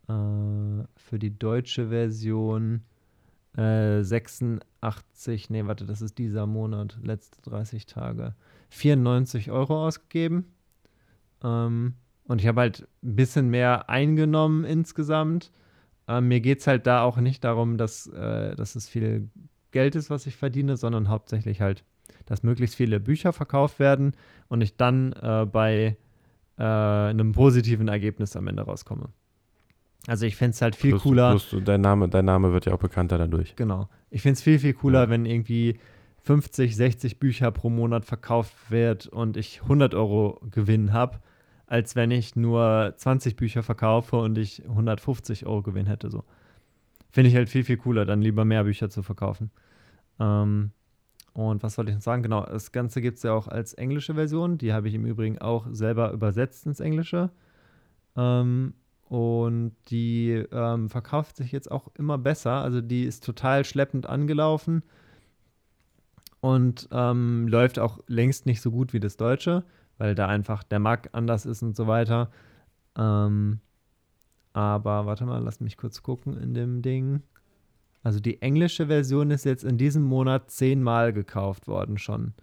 Äh, 0.09 0.85
für 0.97 1.19
die 1.19 1.39
deutsche 1.39 1.89
Version 1.89 2.83
äh, 3.57 4.03
86, 4.03 5.51
nee, 5.51 5.67
warte, 5.67 5.85
das 5.85 6.03
ist 6.03 6.19
dieser 6.19 6.47
Monat, 6.47 6.99
letzte 7.03 7.43
30 7.43 7.87
Tage. 7.87 8.35
94 8.71 9.51
Euro 9.51 9.87
ausgegeben. 9.87 10.47
Ähm, 11.43 11.95
und 12.25 12.41
ich 12.41 12.47
habe 12.47 12.61
halt 12.61 12.87
ein 13.03 13.17
bisschen 13.17 13.49
mehr 13.49 13.89
eingenommen 13.89 14.65
insgesamt. 14.65 15.51
Ähm, 16.07 16.29
mir 16.29 16.41
geht 16.41 16.61
es 16.61 16.67
halt 16.67 16.87
da 16.87 17.03
auch 17.03 17.17
nicht 17.17 17.43
darum, 17.45 17.79
dass, 17.79 18.07
äh, 18.09 18.55
dass 18.55 18.77
es 18.77 18.89
viel 18.89 19.29
Geld 19.73 19.95
ist, 19.95 20.11
was 20.11 20.27
ich 20.27 20.37
verdiene, 20.37 20.77
sondern 20.77 21.09
hauptsächlich 21.09 21.61
halt, 21.61 21.85
dass 22.27 22.43
möglichst 22.43 22.77
viele 22.77 23.01
Bücher 23.01 23.33
verkauft 23.33 23.79
werden 23.79 24.13
und 24.49 24.61
ich 24.61 24.77
dann 24.77 25.13
äh, 25.15 25.47
bei 25.51 25.97
äh, 26.59 26.63
einem 26.63 27.33
positiven 27.33 27.89
Ergebnis 27.89 28.37
am 28.37 28.47
Ende 28.47 28.63
rauskomme. 28.63 29.09
Also 30.09 30.27
ich 30.27 30.37
fände 30.37 30.53
es 30.55 30.63
halt 30.63 30.75
viel 30.75 30.93
Plus- 30.93 31.03
cooler. 31.03 31.31
Plus, 31.31 31.55
dein, 31.65 31.81
Name, 31.83 32.09
dein 32.09 32.25
Name 32.25 32.53
wird 32.53 32.65
ja 32.67 32.73
auch 32.73 32.79
bekannter 32.79 33.19
dadurch. 33.19 33.55
Genau. 33.57 33.89
Ich 34.11 34.23
finde 34.23 34.35
es 34.35 34.43
viel, 34.43 34.59
viel 34.59 34.73
cooler, 34.73 35.03
Ja. 35.05 35.11
wenn 35.11 35.27
irgendwie 35.27 35.79
50, 36.23 36.75
60 36.77 37.19
Bücher 37.19 37.51
pro 37.51 37.69
Monat 37.71 38.05
verkauft 38.07 38.55
wird 38.71 39.07
und 39.07 39.37
ich 39.37 39.63
100 39.63 39.95
Euro 39.95 40.41
Gewinn 40.51 40.93
habe, 40.93 41.19
als 41.67 41.95
wenn 41.95 42.11
ich 42.11 42.37
nur 42.37 42.95
20 42.97 43.37
Bücher 43.37 43.63
verkaufe 43.63 44.17
und 44.17 44.39
ich 44.39 44.63
150 44.67 45.45
Euro 45.47 45.63
Gewinn 45.63 45.87
hätte. 45.87 46.11
So. 46.11 46.25
Finde 47.11 47.29
ich 47.29 47.37
halt 47.37 47.49
viel, 47.51 47.65
viel 47.65 47.77
cooler, 47.77 48.07
dann 48.07 48.23
lieber 48.23 48.45
mehr 48.47 48.65
Bücher 48.65 48.89
zu 48.91 49.03
verkaufen. 49.03 49.51
Ähm, 50.19 50.71
Und 51.35 51.63
was 51.63 51.75
soll 51.75 51.89
ich 51.89 51.95
noch 51.95 52.03
sagen? 52.03 52.23
Genau, 52.23 52.45
das 52.47 52.73
Ganze 52.73 53.01
gibt 53.01 53.19
es 53.19 53.23
ja 53.23 53.33
auch 53.33 53.47
als 53.47 53.73
englische 53.75 54.15
Version. 54.15 54.59
Die 54.59 54.73
habe 54.73 54.89
ich 54.89 54.95
im 54.95 55.05
Übrigen 55.07 55.39
auch 55.39 55.67
selber 55.71 56.11
übersetzt 56.13 56.67
ins 56.67 56.81
Englische. 56.81 57.31
Ähm, 58.17 58.75
und 59.09 59.75
die 59.91 60.45
ähm, 60.53 60.91
verkauft 60.91 61.37
sich 61.37 61.51
jetzt 61.51 61.71
auch 61.71 61.89
immer 61.97 62.19
besser. 62.19 62.53
Also 62.53 62.81
die 62.81 63.05
ist 63.05 63.25
total 63.25 63.65
schleppend 63.65 64.07
angelaufen 64.07 64.83
und 66.41 66.89
ähm, 66.93 67.49
läuft 67.49 67.79
auch 67.79 68.01
längst 68.07 68.45
nicht 68.45 68.61
so 68.61 68.71
gut 68.71 68.93
wie 68.93 69.01
das 69.01 69.17
Deutsche, 69.17 69.65
weil 69.97 70.15
da 70.15 70.27
einfach 70.27 70.63
der 70.63 70.79
Markt 70.79 71.15
anders 71.15 71.47
ist 71.47 71.63
und 71.63 71.75
so 71.75 71.87
weiter. 71.87 72.31
Ähm, 72.97 73.61
aber 74.53 75.07
warte 75.07 75.25
mal, 75.25 75.43
lass 75.43 75.61
mich 75.61 75.79
kurz 75.79 76.03
gucken 76.03 76.39
in 76.39 76.53
dem 76.53 76.83
Ding. 76.83 77.23
Also 78.03 78.21
die 78.21 78.43
englische 78.43 78.89
Version 78.89 79.31
ist 79.31 79.45
jetzt 79.45 79.65
in 79.65 79.79
diesem 79.79 80.03
Monat 80.03 80.51
zehnmal 80.51 81.15
gekauft 81.15 81.67
worden 81.67 81.97
schon. 81.97 82.35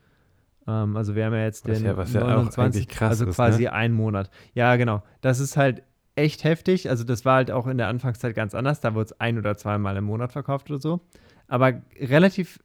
Ähm, 0.68 0.98
also 0.98 1.16
wir 1.16 1.26
haben 1.26 1.34
ja 1.34 1.44
jetzt 1.44 1.68
was 1.68 1.78
den 1.78 1.86
ja, 1.86 1.96
was 1.96 2.12
29, 2.12 2.88
ja 2.92 3.08
also 3.08 3.28
quasi 3.28 3.64
ne? 3.64 3.74
einen 3.74 3.94
Monat. 3.94 4.32
Ja, 4.56 4.76
genau. 4.78 5.04
Das 5.22 5.40
ist 5.40 5.58
halt 5.58 5.84
echt 6.16 6.44
heftig. 6.44 6.90
Also 6.90 7.04
das 7.04 7.26
war 7.26 7.36
halt 7.36 7.52
auch 7.52 7.68
in 7.68 7.78
der 7.78 7.88
Anfangszeit 7.88 8.36
ganz 8.36 8.56
anders. 8.56 8.80
Da 8.82 8.94
wurde 8.94 9.06
es 9.06 9.20
ein 9.20 9.38
oder 9.38 9.58
zweimal 9.58 9.98
im 9.98 10.06
Monat 10.06 10.32
verkauft 10.32 10.70
oder 10.70 10.82
so. 10.82 11.02
Aber 11.48 11.82
relativ 12.00 12.60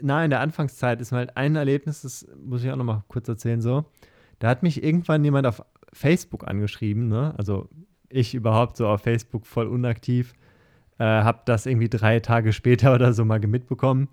nah 0.00 0.24
in 0.24 0.30
der 0.30 0.40
Anfangszeit 0.40 1.00
ist 1.00 1.12
halt 1.12 1.36
ein 1.36 1.56
Erlebnis, 1.56 2.02
das 2.02 2.26
muss 2.44 2.62
ich 2.62 2.70
auch 2.70 2.76
noch 2.76 2.84
mal 2.84 3.04
kurz 3.08 3.28
erzählen 3.28 3.60
so. 3.60 3.84
Da 4.38 4.48
hat 4.48 4.62
mich 4.62 4.82
irgendwann 4.82 5.24
jemand 5.24 5.46
auf 5.46 5.64
Facebook 5.92 6.46
angeschrieben, 6.46 7.08
ne? 7.08 7.34
Also 7.36 7.68
ich 8.08 8.34
überhaupt 8.34 8.76
so 8.76 8.86
auf 8.86 9.02
Facebook 9.02 9.46
voll 9.46 9.66
unaktiv, 9.66 10.34
äh, 10.98 11.04
habe 11.04 11.42
das 11.44 11.66
irgendwie 11.66 11.88
drei 11.88 12.20
Tage 12.20 12.52
später 12.52 12.94
oder 12.94 13.12
so 13.12 13.24
mal 13.24 13.40
mitbekommen. 13.40 14.08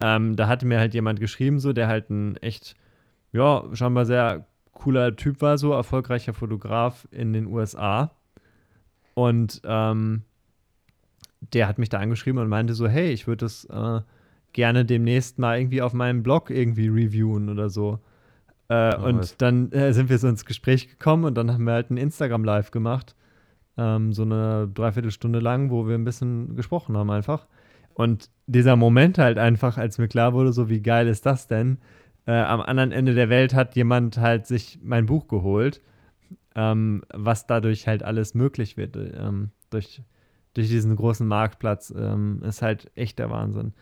Ähm, 0.00 0.36
da 0.36 0.48
hatte 0.48 0.66
mir 0.66 0.78
halt 0.78 0.94
jemand 0.94 1.20
geschrieben, 1.20 1.60
so, 1.60 1.72
der 1.72 1.88
halt 1.88 2.10
ein 2.10 2.36
echt, 2.38 2.74
ja, 3.32 3.64
scheinbar 3.72 4.06
sehr 4.06 4.46
cooler 4.72 5.16
Typ 5.16 5.40
war, 5.40 5.56
so 5.56 5.72
erfolgreicher 5.72 6.34
Fotograf 6.34 7.06
in 7.10 7.32
den 7.32 7.46
USA. 7.46 8.10
Und 9.14 9.62
ähm, 9.64 10.22
der 11.52 11.68
hat 11.68 11.78
mich 11.78 11.88
da 11.88 11.98
angeschrieben 11.98 12.40
und 12.40 12.48
meinte 12.48 12.74
so, 12.74 12.88
hey, 12.88 13.10
ich 13.10 13.26
würde 13.26 13.44
das 13.44 13.64
äh, 13.66 14.00
gerne 14.52 14.84
demnächst 14.84 15.38
mal 15.38 15.58
irgendwie 15.58 15.82
auf 15.82 15.92
meinem 15.92 16.22
Blog 16.22 16.50
irgendwie 16.50 16.88
reviewen 16.88 17.48
oder 17.48 17.68
so. 17.68 18.00
Äh, 18.68 18.96
oh, 18.96 19.06
und 19.06 19.18
was? 19.18 19.36
dann 19.36 19.70
äh, 19.72 19.92
sind 19.92 20.08
wir 20.08 20.18
so 20.18 20.28
ins 20.28 20.44
Gespräch 20.44 20.88
gekommen 20.88 21.24
und 21.24 21.34
dann 21.34 21.52
haben 21.52 21.64
wir 21.64 21.74
halt 21.74 21.90
ein 21.90 21.96
Instagram 21.96 22.44
Live 22.44 22.70
gemacht. 22.70 23.14
Ähm, 23.76 24.12
so 24.12 24.22
eine 24.22 24.68
Dreiviertelstunde 24.72 25.40
lang, 25.40 25.70
wo 25.70 25.86
wir 25.86 25.96
ein 25.96 26.04
bisschen 26.04 26.56
gesprochen 26.56 26.96
haben 26.96 27.10
einfach. 27.10 27.46
Und 27.94 28.30
dieser 28.46 28.76
Moment 28.76 29.18
halt 29.18 29.38
einfach, 29.38 29.78
als 29.78 29.98
mir 29.98 30.08
klar 30.08 30.32
wurde, 30.32 30.52
so 30.52 30.68
wie 30.68 30.82
geil 30.82 31.06
ist 31.08 31.26
das 31.26 31.46
denn? 31.46 31.78
Äh, 32.26 32.32
am 32.32 32.60
anderen 32.60 32.90
Ende 32.90 33.14
der 33.14 33.28
Welt 33.28 33.54
hat 33.54 33.76
jemand 33.76 34.18
halt 34.18 34.46
sich 34.46 34.78
mein 34.82 35.06
Buch 35.06 35.28
geholt, 35.28 35.82
ähm, 36.54 37.02
was 37.12 37.46
dadurch 37.46 37.86
halt 37.86 38.02
alles 38.02 38.34
möglich 38.34 38.76
wird. 38.76 38.96
Ähm, 38.96 39.50
durch, 39.70 40.02
durch 40.54 40.68
diesen 40.68 40.96
großen 40.96 41.26
Marktplatz 41.26 41.92
ähm, 41.96 42.42
ist 42.42 42.62
halt 42.62 42.90
echt 42.94 43.18
der 43.18 43.30
Wahnsinn. 43.30 43.74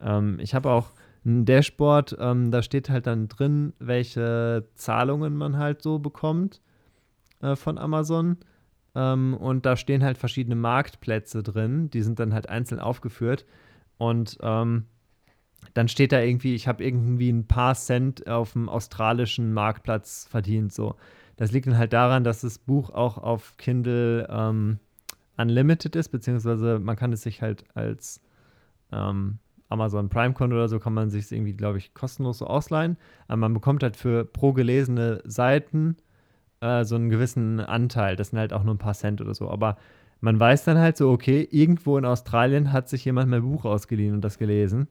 Ähm, 0.00 0.38
ich 0.40 0.54
habe 0.54 0.70
auch 0.70 0.92
ein 1.24 1.44
Dashboard, 1.44 2.16
ähm, 2.20 2.50
da 2.50 2.62
steht 2.62 2.90
halt 2.90 3.06
dann 3.06 3.28
drin, 3.28 3.72
welche 3.78 4.68
Zahlungen 4.74 5.36
man 5.36 5.56
halt 5.56 5.82
so 5.82 5.98
bekommt 5.98 6.60
äh, 7.40 7.56
von 7.56 7.78
Amazon. 7.78 8.38
Ähm, 8.94 9.34
und 9.34 9.66
da 9.66 9.76
stehen 9.76 10.02
halt 10.04 10.18
verschiedene 10.18 10.56
Marktplätze 10.56 11.42
drin, 11.42 11.90
die 11.90 12.02
sind 12.02 12.18
dann 12.18 12.34
halt 12.34 12.48
einzeln 12.48 12.80
aufgeführt. 12.80 13.44
Und 13.98 14.38
dann 15.74 15.88
steht 15.88 16.12
da 16.12 16.20
irgendwie, 16.20 16.54
ich 16.54 16.68
habe 16.68 16.84
irgendwie 16.84 17.30
ein 17.30 17.46
paar 17.46 17.74
Cent 17.74 18.26
auf 18.28 18.52
dem 18.52 18.68
australischen 18.68 19.52
Marktplatz 19.52 20.26
verdient. 20.30 20.72
So. 20.72 20.96
Das 21.38 21.52
liegt 21.52 21.68
dann 21.68 21.78
halt 21.78 21.92
daran, 21.92 22.24
dass 22.24 22.40
das 22.40 22.58
Buch 22.58 22.90
auch 22.90 23.16
auf 23.16 23.56
Kindle 23.58 24.26
ähm, 24.28 24.80
Unlimited 25.36 25.94
ist, 25.94 26.08
beziehungsweise 26.08 26.80
man 26.80 26.96
kann 26.96 27.12
es 27.12 27.22
sich 27.22 27.40
halt 27.42 27.64
als 27.74 28.20
ähm, 28.90 29.38
Amazon 29.68 30.08
Prime-Konto 30.08 30.56
oder 30.56 30.68
so 30.68 30.80
kann 30.80 30.94
man 30.94 31.10
sich 31.10 31.30
irgendwie, 31.30 31.54
glaube 31.54 31.78
ich, 31.78 31.94
kostenlos 31.94 32.38
so 32.38 32.48
ausleihen. 32.48 32.96
Aber 33.28 33.36
man 33.36 33.54
bekommt 33.54 33.84
halt 33.84 33.96
für 33.96 34.24
pro 34.24 34.52
gelesene 34.52 35.22
Seiten 35.24 35.96
äh, 36.60 36.84
so 36.84 36.96
einen 36.96 37.08
gewissen 37.08 37.60
Anteil. 37.60 38.16
Das 38.16 38.30
sind 38.30 38.40
halt 38.40 38.52
auch 38.52 38.64
nur 38.64 38.74
ein 38.74 38.78
paar 38.78 38.94
Cent 38.94 39.20
oder 39.20 39.32
so. 39.32 39.48
Aber 39.48 39.76
man 40.20 40.40
weiß 40.40 40.64
dann 40.64 40.78
halt 40.78 40.96
so, 40.96 41.08
okay, 41.10 41.46
irgendwo 41.52 41.96
in 41.98 42.04
Australien 42.04 42.72
hat 42.72 42.88
sich 42.88 43.04
jemand 43.04 43.30
mein 43.30 43.42
Buch 43.42 43.64
ausgeliehen 43.64 44.14
und 44.14 44.22
das 44.22 44.38
gelesen. 44.38 44.88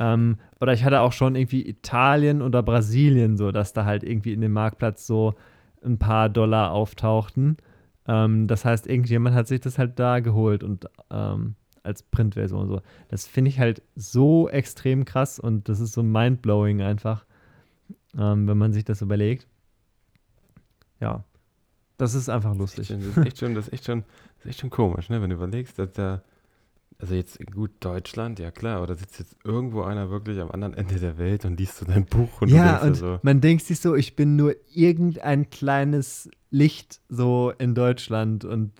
Ähm, 0.00 0.36
oder 0.60 0.72
ich 0.72 0.84
hatte 0.84 1.00
auch 1.00 1.12
schon 1.12 1.36
irgendwie 1.36 1.68
Italien 1.68 2.42
oder 2.42 2.62
Brasilien 2.62 3.36
so, 3.36 3.52
dass 3.52 3.72
da 3.72 3.84
halt 3.84 4.04
irgendwie 4.04 4.32
in 4.32 4.40
dem 4.40 4.52
Marktplatz 4.52 5.06
so 5.06 5.34
ein 5.84 5.98
paar 5.98 6.28
Dollar 6.28 6.72
auftauchten. 6.72 7.56
Ähm, 8.06 8.46
das 8.46 8.64
heißt, 8.64 8.86
irgendjemand 8.86 9.34
hat 9.34 9.46
sich 9.46 9.60
das 9.60 9.78
halt 9.78 9.98
da 9.98 10.20
geholt 10.20 10.62
und 10.62 10.86
ähm, 11.10 11.54
als 11.82 12.02
Printversion 12.02 12.62
und 12.62 12.68
so. 12.68 12.80
Das 13.08 13.26
finde 13.26 13.50
ich 13.50 13.58
halt 13.58 13.82
so 13.96 14.48
extrem 14.48 15.04
krass 15.04 15.38
und 15.38 15.68
das 15.68 15.80
ist 15.80 15.92
so 15.92 16.02
mindblowing 16.02 16.82
einfach, 16.82 17.24
ähm, 18.16 18.46
wenn 18.46 18.58
man 18.58 18.72
sich 18.72 18.84
das 18.84 19.02
überlegt. 19.02 19.46
Ja, 21.00 21.24
das 21.96 22.14
ist 22.14 22.28
einfach 22.28 22.54
lustig. 22.54 22.88
Das 22.88 23.04
ist 23.04 23.16
echt 23.18 23.38
schon, 23.38 23.54
das 23.54 23.68
ist 23.68 23.72
echt 23.72 23.84
schon, 23.84 24.04
das 24.36 24.44
ist 24.44 24.50
echt 24.50 24.60
schon 24.60 24.70
komisch, 24.70 25.08
ne? 25.10 25.20
wenn 25.20 25.30
du 25.30 25.36
überlegst, 25.36 25.78
dass 25.78 25.92
da, 25.92 26.22
also 27.00 27.14
jetzt 27.14 27.38
gut 27.52 27.70
Deutschland, 27.80 28.40
ja 28.40 28.50
klar, 28.50 28.78
aber 28.78 28.88
da 28.88 28.96
sitzt 28.96 29.20
jetzt 29.20 29.36
irgendwo 29.44 29.82
einer 29.82 30.10
wirklich 30.10 30.40
am 30.40 30.50
anderen 30.50 30.74
Ende 30.74 30.96
der 30.98 31.16
Welt 31.16 31.44
und 31.44 31.58
liest 31.58 31.76
so 31.76 31.86
dein 31.86 32.04
Buch 32.04 32.42
und 32.42 32.48
ja, 32.48 32.82
und 32.82 32.94
so. 32.94 33.20
man 33.22 33.40
denkt 33.40 33.64
sich 33.64 33.78
so, 33.78 33.94
ich 33.94 34.16
bin 34.16 34.34
nur 34.34 34.56
irgendein 34.74 35.48
kleines 35.48 36.28
Licht 36.50 37.00
so 37.08 37.52
in 37.58 37.74
Deutschland 37.74 38.44
und 38.44 38.72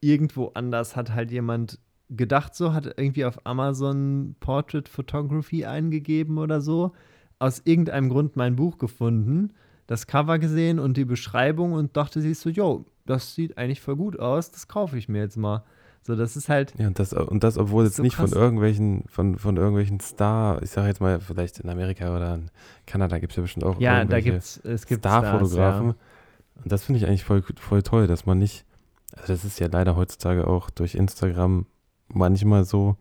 irgendwo 0.00 0.48
anders 0.54 0.96
hat 0.96 1.14
halt 1.14 1.30
jemand 1.30 1.78
gedacht 2.10 2.54
so, 2.54 2.74
hat 2.74 2.86
irgendwie 2.86 3.24
auf 3.24 3.46
Amazon 3.46 4.34
Portrait 4.40 4.88
Photography 4.88 5.64
eingegeben 5.64 6.38
oder 6.38 6.60
so, 6.60 6.92
aus 7.38 7.62
irgendeinem 7.64 8.10
Grund 8.10 8.36
mein 8.36 8.56
Buch 8.56 8.76
gefunden, 8.76 9.52
das 9.86 10.06
Cover 10.06 10.38
gesehen 10.38 10.78
und 10.78 10.96
die 10.96 11.04
Beschreibung 11.04 11.72
und 11.72 11.96
dachte 11.96 12.20
sich 12.20 12.38
so, 12.38 12.50
yo, 12.50 12.84
das 13.06 13.34
sieht 13.34 13.56
eigentlich 13.56 13.80
voll 13.80 13.96
gut 13.96 14.18
aus, 14.18 14.50
das 14.50 14.68
kaufe 14.68 14.98
ich 14.98 15.08
mir 15.08 15.20
jetzt 15.20 15.36
mal. 15.36 15.64
So, 16.02 16.16
das 16.16 16.36
ist 16.36 16.48
halt. 16.48 16.72
Ja, 16.78 16.86
und 16.86 16.98
das, 16.98 17.12
und 17.12 17.44
das 17.44 17.58
obwohl 17.58 17.84
jetzt 17.84 17.96
so 17.96 18.02
nicht 18.02 18.16
krass. 18.16 18.30
von 18.30 18.38
irgendwelchen, 18.40 19.04
von, 19.08 19.36
von 19.36 19.56
irgendwelchen 19.56 20.00
Star, 20.00 20.62
ich 20.62 20.70
sage 20.70 20.88
jetzt 20.88 21.00
mal, 21.00 21.20
vielleicht 21.20 21.60
in 21.60 21.68
Amerika 21.68 22.16
oder 22.16 22.34
in 22.34 22.50
Kanada 22.86 23.18
gibt 23.18 23.32
es 23.32 23.36
ja 23.36 23.42
bestimmt 23.42 23.64
auch 23.66 23.78
ja, 23.80 24.04
da 24.04 24.20
gibt's, 24.20 24.58
es 24.64 24.86
gibt 24.86 25.02
Star-Fotografen. 25.02 25.88
Ja. 25.88 25.94
Und 26.62 26.72
das 26.72 26.84
finde 26.84 26.98
ich 26.98 27.06
eigentlich 27.06 27.24
voll, 27.24 27.42
voll 27.58 27.82
toll, 27.82 28.06
dass 28.06 28.26
man 28.26 28.38
nicht, 28.38 28.64
also 29.12 29.32
das 29.32 29.44
ist 29.44 29.60
ja 29.60 29.68
leider 29.70 29.96
heutzutage 29.96 30.46
auch 30.46 30.70
durch 30.70 30.94
Instagram 30.94 31.66
manchmal 32.08 32.64
so, 32.64 32.96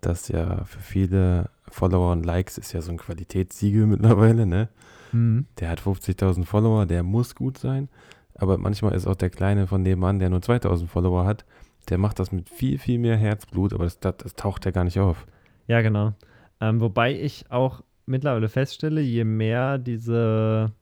dass 0.00 0.28
ja 0.28 0.64
für 0.64 0.80
viele 0.80 1.50
Follower 1.68 2.12
und 2.12 2.24
Likes 2.24 2.58
ist 2.58 2.72
ja 2.72 2.82
so 2.82 2.90
ein 2.90 2.98
Qualitätssiegel 2.98 3.86
mittlerweile, 3.86 4.46
ne? 4.46 4.68
Mhm. 5.12 5.46
Der 5.60 5.70
hat 5.70 5.80
50.000 5.80 6.44
Follower, 6.44 6.86
der 6.86 7.02
muss 7.02 7.34
gut 7.34 7.58
sein. 7.58 7.88
Aber 8.34 8.58
manchmal 8.58 8.94
ist 8.94 9.06
auch 9.06 9.14
der 9.14 9.30
Kleine 9.30 9.66
von 9.66 9.84
dem 9.84 10.00
Mann, 10.00 10.18
der 10.18 10.28
nur 10.28 10.40
2.000 10.40 10.88
Follower 10.88 11.24
hat, 11.24 11.44
der 11.90 11.98
macht 11.98 12.18
das 12.18 12.32
mit 12.32 12.48
viel, 12.48 12.78
viel 12.78 12.98
mehr 12.98 13.16
Herzblut, 13.16 13.72
aber 13.72 13.84
das, 13.84 14.00
das, 14.00 14.16
das 14.18 14.34
taucht 14.34 14.64
ja 14.64 14.70
gar 14.70 14.84
nicht 14.84 14.98
auf. 14.98 15.26
Ja, 15.66 15.80
genau. 15.80 16.14
Ähm, 16.60 16.80
wobei 16.80 17.18
ich 17.18 17.50
auch 17.50 17.82
mittlerweile 18.06 18.48
feststelle, 18.48 19.00
je 19.00 19.24
mehr 19.24 19.78
diese, 19.78 20.72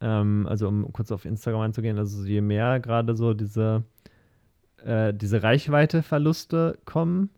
ähm, 0.00 0.46
also 0.48 0.68
um 0.68 0.92
kurz 0.92 1.12
auf 1.12 1.24
Instagram 1.24 1.62
einzugehen, 1.62 1.98
also 1.98 2.24
je 2.24 2.40
mehr 2.40 2.80
gerade 2.80 3.16
so 3.16 3.34
diese 3.34 3.84
äh, 4.84 5.12
diese 5.14 5.42
Reichweiteverluste 5.42 6.78
kommen, 6.84 7.30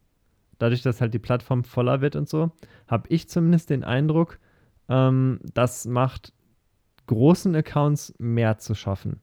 dadurch, 0.59 0.83
dass 0.83 1.01
halt 1.01 1.15
die 1.15 1.19
Plattform 1.19 1.65
voller 1.65 2.01
wird 2.01 2.17
und 2.17 2.29
so, 2.29 2.53
habe 2.87 3.09
ich 3.09 3.29
zumindest 3.29 3.71
den 3.71 3.85
Eindruck, 3.85 4.39
ähm, 4.89 5.41
das 5.55 5.87
macht 5.87 6.33
großen 7.07 7.55
Accounts 7.55 8.15
mehr 8.19 8.59
zu 8.59 8.75
schaffen. 8.75 9.21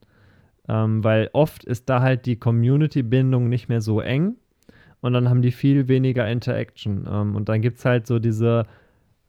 Ähm, 0.70 1.02
weil 1.02 1.30
oft 1.32 1.64
ist 1.64 1.88
da 1.88 2.00
halt 2.00 2.26
die 2.26 2.36
Community-Bindung 2.36 3.48
nicht 3.48 3.68
mehr 3.68 3.80
so 3.80 4.00
eng 4.00 4.36
und 5.00 5.12
dann 5.12 5.28
haben 5.28 5.42
die 5.42 5.50
viel 5.50 5.88
weniger 5.88 6.30
Interaction. 6.30 7.08
Ähm, 7.10 7.34
und 7.34 7.48
dann 7.48 7.60
gibt 7.60 7.78
es 7.78 7.84
halt 7.84 8.06
so 8.06 8.20
diese 8.20 8.66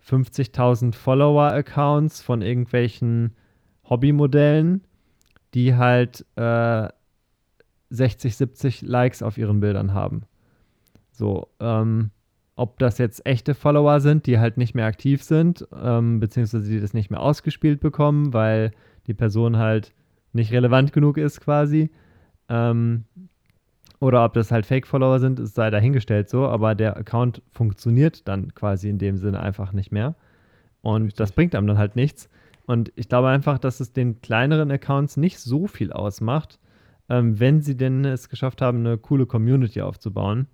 50.000 0.08 0.94
Follower-Accounts 0.94 2.22
von 2.22 2.44
irgendwelchen 2.44 3.36
Hobbymodellen, 3.90 4.84
die 5.56 5.76
halt 5.76 6.26
äh, 6.36 6.90
60, 7.90 8.38
70 8.38 8.82
Likes 8.84 9.24
auf 9.24 9.40
ihren 9.40 9.62
Bildern 9.62 9.96
haben. 9.96 10.24
So, 11.12 11.48
ähm, 11.60 12.12
ob 12.56 12.78
das 12.78 13.00
jetzt 13.00 13.26
echte 13.26 13.56
Follower 13.56 14.00
sind, 14.00 14.28
die 14.28 14.38
halt 14.38 14.58
nicht 14.58 14.76
mehr 14.76 14.86
aktiv 14.86 15.24
sind, 15.24 15.68
ähm, 15.76 16.20
beziehungsweise 16.20 16.70
die 16.70 16.80
das 16.80 16.94
nicht 16.94 17.10
mehr 17.10 17.20
ausgespielt 17.20 17.80
bekommen, 17.80 18.32
weil 18.32 18.74
die 19.08 19.16
Person 19.16 19.58
halt 19.58 19.92
nicht 20.34 20.52
relevant 20.52 20.94
genug 20.94 21.18
ist 21.18 21.42
quasi. 21.42 21.92
Ähm, 22.50 23.06
Oder 24.00 24.26
ob 24.26 24.34
das 24.34 24.52
halt 24.52 24.66
Fake-Follower 24.66 25.20
sind, 25.20 25.40
es 25.40 25.54
sei 25.54 25.70
dahingestellt 25.70 26.28
so, 26.30 26.48
aber 26.48 26.74
der 26.74 26.98
Account 26.98 27.42
funktioniert 27.52 28.28
dann 28.28 28.54
quasi 28.56 28.90
in 28.90 28.98
dem 28.98 29.18
Sinne 29.18 29.40
einfach 29.40 29.74
nicht 29.74 29.92
mehr. 29.92 30.16
Und 30.82 31.04
Richtig. 31.04 31.18
das 31.18 31.32
bringt 31.34 31.56
einem 31.56 31.68
dann 31.68 31.78
halt 31.78 31.96
nichts. 31.96 32.30
Und 32.66 32.92
ich 32.96 33.10
glaube 33.10 33.28
einfach, 33.30 33.60
dass 33.60 33.80
es 33.80 33.94
den 33.94 34.22
kleineren 34.22 34.72
Accounts 34.72 35.18
nicht 35.18 35.40
so 35.40 35.68
viel 35.68 35.92
ausmacht, 35.92 36.60
ähm, 37.10 37.40
wenn 37.40 37.62
sie 37.62 37.78
denn 37.78 38.06
es 38.06 38.30
geschafft 38.30 38.62
haben, 38.62 38.80
eine 38.80 38.98
coole 38.98 39.26
Community 39.26 39.82
aufzubauen. 39.82 40.48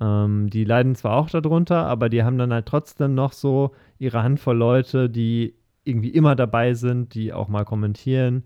Ähm, 0.00 0.48
die 0.48 0.64
leiden 0.64 0.94
zwar 0.94 1.16
auch 1.16 1.28
darunter, 1.28 1.86
aber 1.86 2.08
die 2.08 2.22
haben 2.22 2.38
dann 2.38 2.52
halt 2.52 2.66
trotzdem 2.66 3.14
noch 3.14 3.32
so 3.32 3.72
ihre 3.98 4.22
Handvoll 4.22 4.56
Leute, 4.56 5.10
die 5.10 5.54
irgendwie 5.84 6.10
immer 6.10 6.34
dabei 6.36 6.74
sind, 6.74 7.14
die 7.14 7.32
auch 7.32 7.48
mal 7.48 7.64
kommentieren. 7.64 8.44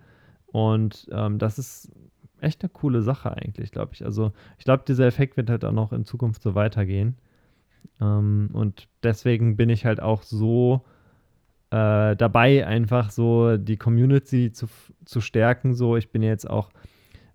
Und 0.55 1.09
ähm, 1.11 1.41
das 1.41 1.59
ist 1.59 1.91
echt 2.41 2.63
eine 2.63 2.69
coole 2.69 3.03
Sache 3.03 3.37
eigentlich, 3.37 3.73
glaube 3.73 3.91
ich. 3.93 4.05
Also 4.05 4.31
ich 4.57 4.65
glaube, 4.65 4.85
dieser 4.87 5.05
Effekt 5.05 5.37
wird 5.37 5.51
halt 5.51 5.65
auch 5.65 5.73
noch 5.73 5.93
in 5.93 6.05
Zukunft 6.05 6.45
so 6.45 6.55
weitergehen. 6.55 7.17
Ähm, 8.01 8.51
und 8.53 8.87
deswegen 9.03 9.57
bin 9.57 9.69
ich 9.69 9.85
halt 9.85 10.01
auch 10.01 10.23
so 10.23 10.85
äh, 11.71 12.15
dabei, 12.15 12.65
einfach 12.65 13.11
so 13.11 13.57
die 13.57 13.77
Community 13.77 14.53
zu, 14.53 14.67
zu 15.05 15.21
stärken. 15.21 15.75
So, 15.75 15.97
ich 15.97 16.13
bin 16.13 16.23
jetzt 16.23 16.49
auch 16.49 16.71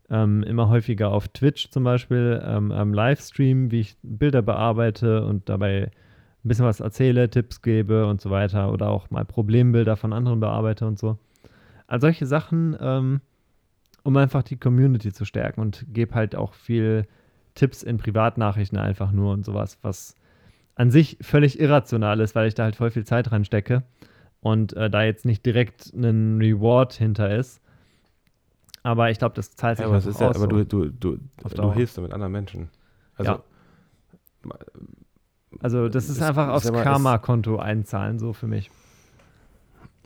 ähm, 0.10 0.42
immer 0.44 0.70
häufiger 0.70 1.12
auf 1.12 1.28
Twitch 1.28 1.72
zum 1.72 1.84
Beispiel 1.84 2.42
ähm, 2.42 2.72
am 2.72 2.94
Livestream, 2.94 3.70
wie 3.70 3.82
ich 3.82 3.98
Bilder 4.02 4.42
bearbeite 4.42 5.26
und 5.26 5.50
dabei 5.50 5.92
ein 6.46 6.48
bisschen 6.48 6.64
was 6.64 6.80
erzähle, 6.80 7.30
Tipps 7.30 7.62
gebe 7.62 8.06
und 8.06 8.22
so 8.22 8.30
weiter 8.30 8.72
oder 8.72 8.88
auch 8.88 9.10
mal 9.10 9.26
Problembilder 9.26 9.98
von 9.98 10.14
anderen 10.14 10.40
bearbeite 10.40 10.88
und 10.88 10.98
so. 10.98 11.18
All 11.90 12.00
solche 12.00 12.28
Sachen, 12.28 12.78
ähm, 12.80 13.20
um 14.04 14.16
einfach 14.16 14.44
die 14.44 14.58
Community 14.58 15.12
zu 15.12 15.26
stärken 15.26 15.60
und 15.60 15.86
gebe 15.92 16.14
halt 16.14 16.36
auch 16.36 16.54
viel 16.54 17.08
Tipps 17.56 17.82
in 17.82 17.98
Privatnachrichten 17.98 18.78
einfach 18.78 19.12
nur 19.12 19.34
und 19.34 19.44
sowas, 19.44 19.80
was 19.82 20.16
an 20.76 20.92
sich 20.92 21.18
völlig 21.22 21.60
irrational 21.60 22.20
ist, 22.20 22.36
weil 22.36 22.48
ich 22.48 22.54
da 22.54 22.64
halt 22.64 22.76
voll 22.76 22.92
viel 22.92 23.06
Zeit 23.06 23.32
dran 23.32 23.44
stecke 23.44 23.84
und 24.40 24.74
äh, 24.74 24.92
da 24.92 25.02
jetzt 25.02 25.26
nicht 25.26 25.44
direkt 25.44 25.92
ein 25.94 26.38
Reward 26.38 26.94
hinter 26.94 27.36
ist. 27.36 27.60
Aber 28.84 29.10
ich 29.10 29.18
glaube, 29.18 29.34
das 29.34 29.56
zahlt 29.56 29.78
sich 29.78 29.84
ja, 29.84 29.90
aber 29.90 29.98
aus. 29.98 30.20
Ja, 30.20 30.30
aber 30.30 30.48
du, 30.48 30.64
du, 30.66 30.90
du, 30.92 31.18
du 31.56 31.74
hilfst 31.74 31.98
damit 31.98 32.14
anderen 32.14 32.32
Menschen. 32.32 32.70
Also, 33.16 33.32
ja. 33.32 33.44
also 35.60 35.90
das 35.90 36.06
ist, 36.06 36.18
ist 36.18 36.22
einfach 36.22 36.50
aufs 36.50 36.72
Karma-Konto 36.72 37.58
einzahlen, 37.58 38.20
so 38.20 38.32
für 38.32 38.48
mich. 38.48 38.70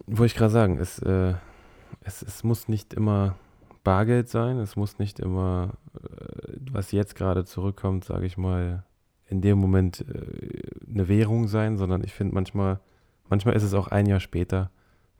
Wollte 0.08 0.28
ich 0.28 0.36
gerade 0.36 0.52
sagen, 0.52 0.78
es, 0.80 0.98
äh, 1.00 1.34
es, 2.04 2.22
es 2.22 2.44
muss 2.44 2.68
nicht 2.68 2.94
immer 2.94 3.36
Bargeld 3.84 4.30
sein, 4.30 4.58
es 4.60 4.76
muss 4.76 5.00
nicht 5.00 5.20
immer, 5.20 5.72
äh, 5.96 6.58
was 6.72 6.92
jetzt 6.92 7.16
gerade 7.16 7.46
zurückkommt, 7.46 8.06
sage 8.06 8.26
ich 8.26 8.38
mal, 8.38 8.84
in 9.28 9.42
dem 9.42 9.58
Moment 9.58 10.06
äh, 10.08 10.92
eine 10.92 11.08
Währung 11.08 11.48
sein, 11.48 11.78
sondern 11.78 12.04
ich 12.04 12.14
finde 12.14 12.34
manchmal, 12.34 12.80
manchmal 13.30 13.56
ist 13.56 13.64
es 13.64 13.74
auch 13.74 13.88
ein 13.88 14.06
Jahr 14.06 14.20
später 14.20 14.70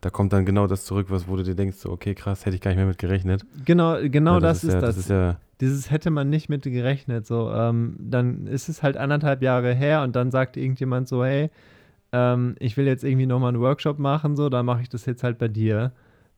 da 0.04 0.10
kommt 0.10 0.34
dann 0.34 0.46
genau 0.46 0.68
das 0.68 0.84
zurück, 0.84 1.08
was 1.10 1.28
wo 1.28 1.38
du 1.38 1.44
dir 1.44 1.56
denkst, 1.56 1.78
so, 1.78 1.90
okay, 1.90 2.14
krass, 2.14 2.46
hätte 2.46 2.56
ich 2.56 2.62
gar 2.62 2.72
nicht 2.72 2.78
mehr 2.78 2.86
mit 2.86 2.98
gerechnet. 2.98 3.46
Genau, 3.64 3.98
genau 4.02 4.36
ja, 4.36 4.40
das, 4.42 4.62
das, 4.62 4.64
ist, 4.64 4.74
ja, 4.74 4.82
das. 4.82 4.96
das 4.96 4.98
ist 4.98 5.10
ja, 5.10 5.38
Dieses 5.62 5.92
hätte 5.92 6.10
man 6.12 6.30
nicht 6.30 6.50
mit 6.50 6.64
gerechnet. 6.64 7.26
So, 7.26 7.52
ähm, 7.52 7.96
dann 8.00 8.46
ist 8.48 8.68
es 8.68 8.84
halt 8.84 8.98
anderthalb 8.98 9.42
Jahre 9.42 9.74
her 9.74 10.04
und 10.04 10.16
dann 10.16 10.30
sagt 10.30 10.58
irgendjemand 10.58 11.08
so, 11.08 11.24
hey, 11.24 11.50
ähm, 12.12 12.56
ich 12.60 12.76
will 12.76 12.86
jetzt 12.86 13.06
irgendwie 13.06 13.26
nochmal 13.26 13.50
einen 13.50 13.62
Workshop 13.62 13.98
machen, 13.98 14.36
so, 14.36 14.50
dann 14.50 14.66
mache 14.66 14.82
ich 14.82 14.90
das 14.90 15.06
jetzt 15.06 15.24
halt 15.24 15.38
bei 15.38 15.48
dir. 15.48 15.94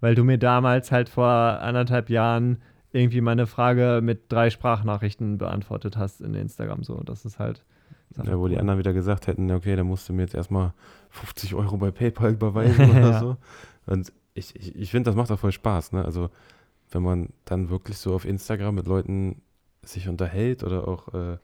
Weil 0.06 0.14
du 0.14 0.24
mir 0.24 0.38
damals 0.38 0.92
halt 0.92 1.10
vor 1.10 1.26
anderthalb 1.26 2.12
Jahren 2.12 2.62
irgendwie 2.92 3.22
meine 3.22 3.48
Frage 3.48 4.02
mit 4.04 4.32
drei 4.32 4.52
Sprachnachrichten 4.52 5.40
beantwortet 5.40 5.98
hast 5.98 6.22
in 6.22 6.36
Instagram. 6.36 6.84
So, 6.84 7.02
das 7.02 7.26
ist 7.26 7.40
halt. 7.40 7.66
Ja, 8.24 8.38
wo 8.38 8.48
die 8.48 8.60
anderen 8.60 8.78
wieder 8.78 8.94
gesagt 8.94 9.26
hätten, 9.26 9.50
okay, 9.50 9.76
dann 9.76 9.88
musst 9.88 10.08
du 10.08 10.14
mir 10.14 10.22
jetzt 10.22 10.36
erstmal 10.36 10.74
50 11.10 11.56
Euro 11.56 11.78
bei 11.78 11.90
PayPal 11.90 12.34
überweisen 12.34 12.88
oder 12.92 13.00
ja. 13.00 13.20
so. 13.20 13.38
Und 13.88 14.14
ich, 14.36 14.56
ich, 14.56 14.76
ich 14.76 14.92
finde, 14.92 15.10
das 15.10 15.16
macht 15.16 15.32
auch 15.32 15.40
voll 15.40 15.52
Spaß. 15.52 15.94
Ne? 15.94 16.06
Also, 16.06 16.30
wenn 16.92 17.02
man 17.02 17.30
dann 17.46 17.72
wirklich 17.72 17.98
so 17.98 18.14
auf 18.14 18.26
Instagram 18.26 18.76
mit 18.76 18.86
Leuten 18.86 19.42
sich 19.82 20.08
unterhält 20.08 20.64
oder 20.64 20.88
auch 20.88 21.16
äh, 21.16 21.40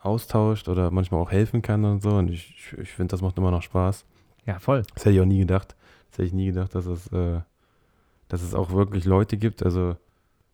austauscht 0.00 0.68
oder 0.68 0.92
manchmal 0.92 1.20
auch 1.20 1.32
helfen 1.32 1.60
kann 1.60 1.84
und 1.84 2.04
so. 2.04 2.10
Und 2.10 2.30
ich, 2.30 2.72
ich 2.80 2.92
finde, 2.92 3.10
das 3.10 3.20
macht 3.20 3.36
immer 3.36 3.50
noch 3.50 3.62
Spaß. 3.62 4.04
Ja, 4.44 4.60
voll. 4.60 4.84
Das 4.94 5.04
hätte 5.04 5.16
ich 5.16 5.20
auch 5.20 5.26
nie 5.26 5.40
gedacht. 5.40 5.74
Das 6.10 6.18
hätte 6.18 6.28
ich 6.28 6.34
nie 6.34 6.46
gedacht, 6.46 6.72
dass 6.72 6.86
es, 6.86 7.08
äh, 7.08 7.40
dass 8.28 8.42
es 8.42 8.54
auch 8.54 8.70
wirklich 8.70 9.04
Leute 9.04 9.36
gibt. 9.36 9.62
Also, 9.62 9.96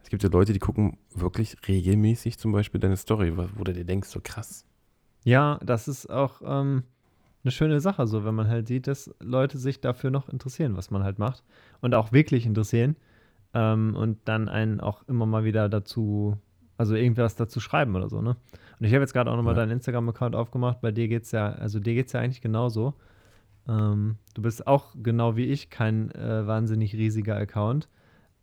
es 0.02 0.10
gibt 0.10 0.22
ja 0.22 0.28
Leute, 0.28 0.52
die 0.52 0.58
gucken 0.58 0.98
wirklich 1.14 1.56
regelmäßig 1.66 2.38
zum 2.38 2.52
Beispiel 2.52 2.80
deine 2.80 2.96
Story, 2.96 3.36
wo 3.36 3.64
du 3.64 3.72
dir 3.72 3.84
denkst, 3.84 4.08
so 4.08 4.20
krass, 4.22 4.64
ja, 5.24 5.58
das 5.64 5.88
ist 5.88 6.10
auch 6.10 6.40
ähm, 6.44 6.82
eine 7.44 7.50
schöne 7.50 7.80
Sache, 7.80 8.06
so 8.06 8.24
wenn 8.24 8.34
man 8.34 8.48
halt 8.48 8.66
sieht, 8.66 8.86
dass 8.86 9.14
Leute 9.20 9.58
sich 9.58 9.80
dafür 9.80 10.10
noch 10.10 10.28
interessieren, 10.28 10.76
was 10.76 10.90
man 10.90 11.04
halt 11.04 11.18
macht 11.18 11.42
und 11.80 11.94
auch 11.94 12.12
wirklich 12.12 12.46
interessieren 12.46 12.96
ähm, 13.54 13.94
und 13.94 14.18
dann 14.24 14.48
einen 14.48 14.80
auch 14.80 15.06
immer 15.08 15.26
mal 15.26 15.44
wieder 15.44 15.68
dazu, 15.68 16.36
also 16.76 16.94
irgendwas 16.94 17.36
dazu 17.36 17.60
schreiben 17.60 17.94
oder 17.94 18.08
so, 18.08 18.20
ne? 18.20 18.36
Und 18.80 18.86
ich 18.86 18.92
habe 18.92 19.02
jetzt 19.02 19.12
gerade 19.12 19.30
auch 19.30 19.36
nochmal 19.36 19.54
ja. 19.54 19.60
deinen 19.60 19.72
Instagram-Account 19.72 20.34
aufgemacht, 20.34 20.80
bei 20.80 20.90
dir 20.90 21.06
geht's 21.06 21.30
ja, 21.30 21.52
also 21.52 21.78
dir 21.78 21.94
geht's 21.94 22.12
ja 22.12 22.20
eigentlich 22.20 22.40
genauso. 22.40 22.94
Ähm, 23.68 24.16
du 24.34 24.42
bist 24.42 24.66
auch 24.66 24.94
genau 25.02 25.36
wie 25.36 25.46
ich 25.46 25.70
kein 25.70 26.10
äh, 26.12 26.46
wahnsinnig 26.46 26.94
riesiger 26.94 27.36
Account, 27.36 27.88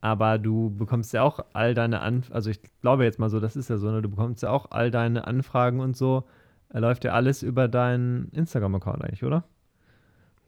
aber 0.01 0.37
du 0.37 0.69
bekommst 0.69 1.13
ja 1.13 1.23
auch 1.23 1.39
all 1.53 1.73
deine 1.73 2.01
Anfragen, 2.01 2.35
also 2.35 2.49
ich 2.49 2.61
glaube 2.81 3.03
jetzt 3.03 3.19
mal 3.19 3.29
so, 3.29 3.39
das 3.39 3.55
ist 3.55 3.69
ja 3.69 3.77
so, 3.77 3.91
ne? 3.91 4.01
Du 4.01 4.09
bekommst 4.09 4.43
ja 4.43 4.49
auch 4.49 4.71
all 4.71 4.91
deine 4.91 5.27
Anfragen 5.27 5.79
und 5.79 5.97
so 5.97 6.23
er 6.69 6.81
läuft 6.81 7.03
ja 7.03 7.13
alles 7.13 7.41
über 7.41 7.67
deinen 7.67 8.29
Instagram-Account 8.31 9.03
eigentlich, 9.03 9.23
oder? 9.23 9.43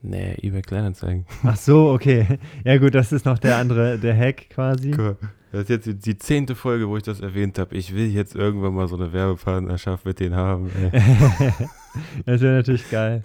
Nee, 0.04 0.36
eBay 0.42 0.62
Kleinanzeigen. 0.62 1.26
Ach 1.44 1.56
so, 1.56 1.92
okay. 1.92 2.40
Ja 2.64 2.78
gut, 2.78 2.96
das 2.96 3.12
ist 3.12 3.26
noch 3.26 3.40
der 3.40 3.58
andere, 3.58 3.98
der 3.98 4.16
Hack 4.16 4.50
quasi. 4.50 4.94
Cool. 4.98 5.18
Das 5.52 5.64
ist 5.64 5.70
jetzt 5.70 6.06
die 6.06 6.18
zehnte 6.18 6.56
Folge, 6.56 6.88
wo 6.88 6.96
ich 6.96 7.04
das 7.04 7.20
erwähnt 7.20 7.60
habe. 7.60 7.76
Ich 7.76 7.94
will 7.94 8.08
jetzt 8.08 8.36
irgendwann 8.36 8.74
mal 8.74 8.88
so 8.88 8.96
eine 8.96 9.12
Werbepartnerschaft 9.12 10.06
mit 10.06 10.20
denen 10.20 10.36
haben. 10.36 10.70
das 12.26 12.42
wäre 12.42 12.56
natürlich 12.56 12.90
geil. 12.90 13.24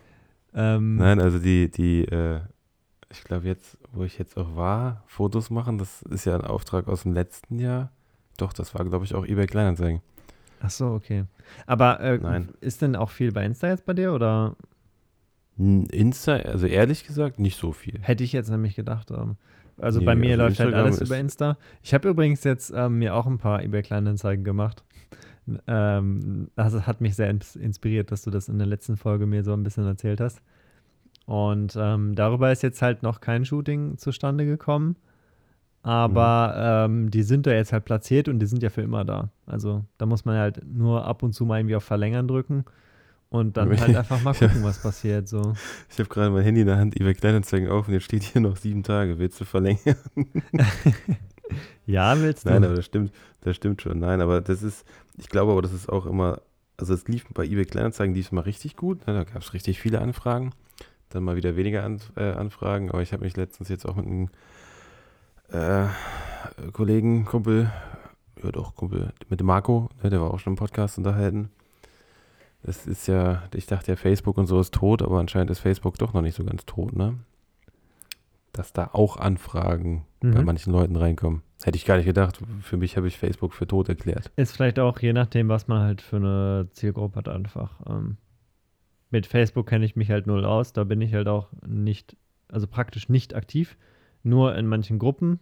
Ähm, 0.57 0.97
Nein, 0.97 1.21
also 1.21 1.39
die, 1.39 1.71
die, 1.71 2.05
äh, 2.07 2.41
ich 3.11 3.23
glaube 3.23 3.47
jetzt, 3.47 3.77
wo 3.93 4.03
ich 4.05 4.19
jetzt 4.19 4.37
auch 4.37 4.57
war, 4.57 5.05
Fotos 5.07 5.51
machen, 5.51 5.79
das 5.79 6.03
ist 6.03 6.25
ja 6.25 6.35
ein 6.35 6.41
Auftrag 6.41 6.89
aus 6.89 7.03
dem 7.03 7.13
letzten 7.13 7.59
Jahr. 7.59 7.93
Doch, 8.39 8.53
das 8.53 8.75
war, 8.75 8.85
glaube 8.85 9.05
ich, 9.05 9.15
auch 9.15 9.25
eBay 9.25 9.47
Kleinanzeigen. 9.47 10.01
Ach 10.61 10.71
so, 10.71 10.89
okay. 10.89 11.25
Aber 11.67 12.01
äh, 12.01 12.19
Nein. 12.19 12.49
ist 12.61 12.83
denn 12.83 12.97
auch 12.97 13.11
viel 13.11 13.33
bei 13.33 13.45
Insta 13.45 13.69
jetzt 13.69 13.85
bei 13.85 13.93
dir 13.93 14.13
oder? 14.13 14.57
Insta, 15.59 16.37
also 16.37 16.67
ehrlich 16.67 17.07
gesagt, 17.07 17.39
nicht 17.39 17.59
so 17.59 17.73
viel. 17.73 17.99
Hätte 18.01 18.25
ich 18.25 18.33
jetzt 18.33 18.51
nämlich 18.51 18.75
gedacht. 18.75 19.11
Ähm, 19.11 19.37
also 19.79 20.01
nee, 20.01 20.07
bei 20.07 20.15
mir 20.15 20.33
also 20.33 20.43
läuft 20.43 20.59
halt 20.59 20.69
Instagram 20.69 20.85
halt 20.85 20.95
alles 20.97 21.09
über 21.09 21.19
Insta. 21.19 21.59
Ich 21.83 21.95
habe 21.95 22.09
übrigens 22.09 22.45
jetzt 22.45 22.73
ähm, 22.75 22.99
mir 22.99 23.15
auch 23.15 23.27
ein 23.27 23.39
paar 23.39 23.63
eBay 23.63 23.83
Kleinanzeigen 23.83 24.45
gemacht. 24.45 24.85
Ähm, 25.67 26.49
das 26.57 26.87
hat 26.87 27.01
mich 27.01 27.15
sehr 27.15 27.31
inspiriert, 27.31 28.11
dass 28.11 28.23
du 28.23 28.31
das 28.31 28.49
in 28.49 28.59
der 28.59 28.67
letzten 28.67 28.97
Folge 28.97 29.27
mir 29.27 29.45
so 29.45 29.53
ein 29.53 29.63
bisschen 29.63 29.87
erzählt 29.87 30.21
hast. 30.21 30.43
Und 31.27 31.77
ähm, 31.79 32.15
darüber 32.15 32.53
ist 32.53 32.63
jetzt 32.63 32.83
halt 32.83 33.03
noch 33.03 33.21
kein 33.21 33.45
Shooting 33.45 33.99
zustande 33.99 34.47
gekommen. 34.47 34.97
Aber 35.83 36.89
mhm. 36.89 36.95
ähm, 37.05 37.11
die 37.11 37.23
sind 37.23 37.47
da 37.47 37.53
jetzt 37.53 37.73
halt 37.73 37.85
platziert 37.85 38.29
und 38.29 38.41
die 38.41 38.47
sind 38.47 38.63
ja 38.63 38.71
für 38.71 38.83
immer 38.83 39.05
da. 39.05 39.31
Also 39.47 39.85
da 39.99 40.07
muss 40.07 40.25
man 40.25 40.37
halt 40.37 40.61
nur 40.67 41.05
ab 41.05 41.23
und 41.23 41.33
zu 41.33 41.45
mal 41.45 41.59
irgendwie 41.61 41.77
auf 41.77 41.85
Verlängern 41.85 42.27
drücken 42.27 42.65
und 43.29 43.57
dann 43.57 43.69
halt 43.79 43.97
einfach 43.97 44.21
mal 44.23 44.35
gucken, 44.35 44.65
was 44.65 44.83
passiert. 44.83 45.29
So. 45.29 45.55
Ich 45.89 45.99
habe 45.99 46.09
gerade 46.09 46.31
mein 46.31 46.43
Handy 46.43 46.63
in 46.63 46.67
der 46.67 46.79
Hand, 46.79 47.01
eBay 47.01 47.15
Kleinanzeigen 47.15 47.69
auf 47.69 47.87
und 47.87 47.95
jetzt 47.95 48.05
steht 48.05 48.25
hier 48.25 48.41
noch 48.41 48.57
sieben 48.57 48.83
Tage. 48.83 49.19
Willst 49.19 49.41
du 49.41 49.45
verlängern? 49.45 49.97
ja, 51.87 52.21
willst 52.21 52.47
du? 52.47 52.51
Nein, 52.51 52.65
aber 52.65 52.75
das 52.75 52.85
stimmt, 52.85 53.13
das 53.43 53.55
stimmt 53.55 53.83
schon. 53.83 54.01
Nein, 54.01 54.21
aber 54.21 54.41
das 54.41 54.65
ist, 54.65 54.85
ich 55.17 55.29
glaube 55.29 55.53
aber, 55.53 55.63
das 55.63 55.73
ist 55.73 55.89
auch 55.89 56.07
immer, 56.07 56.41
also 56.77 56.95
es 56.95 57.09
lief 57.09 57.27
bei 57.33 57.45
eBay 57.45 57.65
Kleinanzeigen 57.65 58.15
lief 58.15 58.33
mal 58.33 58.43
richtig 58.43 58.77
gut. 58.77 59.07
Ne? 59.07 59.15
Da 59.15 59.25
gab 59.25 59.43
es 59.43 59.55
richtig 59.55 59.81
viele 59.81 60.01
Anfragen. 60.01 60.53
Dann 61.09 61.23
mal 61.23 61.37
wieder 61.37 61.57
weniger 61.57 61.85
An 61.85 62.01
äh, 62.17 62.33
Anfragen, 62.33 62.91
aber 62.91 63.01
ich 63.01 63.13
habe 63.13 63.25
mich 63.25 63.37
letztens 63.37 63.69
jetzt 63.69 63.87
auch 63.87 63.97
mit 63.97 64.07
einem 64.07 64.29
äh, 65.51 65.87
Kollegen, 66.73 67.25
Kumpel, 67.25 67.71
ja 68.43 68.51
doch, 68.51 68.75
Kumpel, 68.75 69.13
mit 69.29 69.41
dem 69.41 69.47
Marco, 69.47 69.89
ne, 70.03 70.11
der 70.11 70.21
war 70.21 70.35
auch 70.35 70.41
schon 70.41 70.55
im 70.55 70.59
Podcast 70.59 70.99
unterhalten. 70.99 71.51
Es 72.63 72.87
ist 72.87 73.07
ja, 73.07 73.45
ich 73.55 73.67
dachte 73.67 73.93
ja, 73.93 73.97
Facebook 73.97 74.37
und 74.39 74.47
so 74.47 74.59
ist 74.59 74.75
tot, 74.75 75.03
aber 75.03 75.21
anscheinend 75.21 75.51
ist 75.51 75.61
Facebook 75.61 75.99
doch 75.99 76.13
noch 76.13 76.23
nicht 76.23 76.35
so 76.35 76.45
ganz 76.45 76.67
tot, 76.67 76.97
ne? 76.97 77.15
Dass 78.53 78.73
da 78.73 78.91
auch 78.93 79.19
Anfragen 79.19 80.05
mhm. 80.21 80.35
bei 80.35 80.43
manchen 80.43 80.73
Leuten 80.73 80.97
reinkommen. 80.97 81.43
Hätte 81.67 81.79
ich 81.79 81.85
gar 81.85 81.97
nicht 81.97 82.07
gedacht. 82.07 82.39
Für 82.61 82.77
mich 82.77 82.97
habe 82.97 83.09
ich 83.09 83.19
Facebook 83.19 83.53
für 83.53 83.67
tot 83.67 83.89
erklärt. 83.89 84.31
Ist 84.37 84.55
vielleicht 84.55 84.79
auch 84.79 85.01
je 85.01 85.13
nachdem, 85.13 85.49
was 85.49 85.67
man 85.67 85.83
halt 85.83 86.01
für 86.01 86.15
eine 86.15 86.69
Zielgruppe 86.71 87.17
hat, 87.17 87.29
einfach. 87.29 87.81
Ähm, 87.91 88.19
mit 89.11 89.27
Facebook 89.27 89.67
kenne 89.67 89.85
ich 89.85 89.97
mich 89.97 90.13
halt 90.13 90.29
null 90.29 90.45
aus. 90.45 90.73
Da 90.73 90.85
bin 90.85 91.01
ich 91.01 91.13
halt 91.13 91.27
auch 91.27 91.49
nicht, 91.67 92.17
also 92.47 92.69
praktisch 92.69 93.09
nicht 93.09 93.35
aktiv 93.35 93.77
nur 94.23 94.55
in 94.55 94.69
manchen 94.69 95.01
Gruppen. 95.01 95.41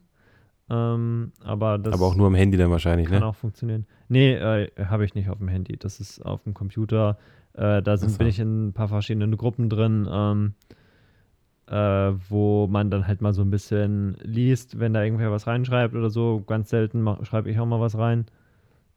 Ähm, 0.70 1.32
aber 1.42 1.76
das 1.76 1.92
aber 1.92 2.06
auch 2.06 2.14
nur 2.14 2.28
am 2.28 2.34
Handy 2.34 2.56
dann 2.56 2.70
wahrscheinlich, 2.70 3.08
kann 3.08 3.20
ne? 3.20 3.26
auch 3.26 3.36
funktionieren. 3.36 3.86
Nee, 4.08 4.32
äh, 4.32 4.70
habe 4.82 5.04
ich 5.04 5.14
nicht 5.14 5.28
auf 5.28 5.36
dem 5.36 5.48
Handy. 5.48 5.76
Das 5.76 6.00
ist 6.00 6.24
auf 6.24 6.44
dem 6.44 6.54
Computer. 6.54 7.18
Äh, 7.52 7.82
da 7.82 7.98
sind, 7.98 8.12
so. 8.12 8.16
bin 8.16 8.28
ich 8.28 8.38
in 8.38 8.68
ein 8.68 8.72
paar 8.72 8.88
verschiedenen 8.88 9.36
Gruppen 9.36 9.68
drin, 9.68 10.08
ähm, 10.10 10.54
äh, 11.66 12.12
wo 12.28 12.66
man 12.66 12.90
dann 12.90 13.06
halt 13.06 13.20
mal 13.20 13.32
so 13.32 13.42
ein 13.42 13.50
bisschen 13.50 14.16
liest, 14.22 14.78
wenn 14.78 14.92
da 14.92 15.02
irgendwer 15.02 15.30
was 15.30 15.46
reinschreibt 15.46 15.94
oder 15.94 16.10
so. 16.10 16.42
Ganz 16.46 16.70
selten 16.70 17.06
schreibe 17.24 17.50
ich 17.50 17.58
auch 17.58 17.66
mal 17.66 17.80
was 17.80 17.96
rein. 17.96 18.26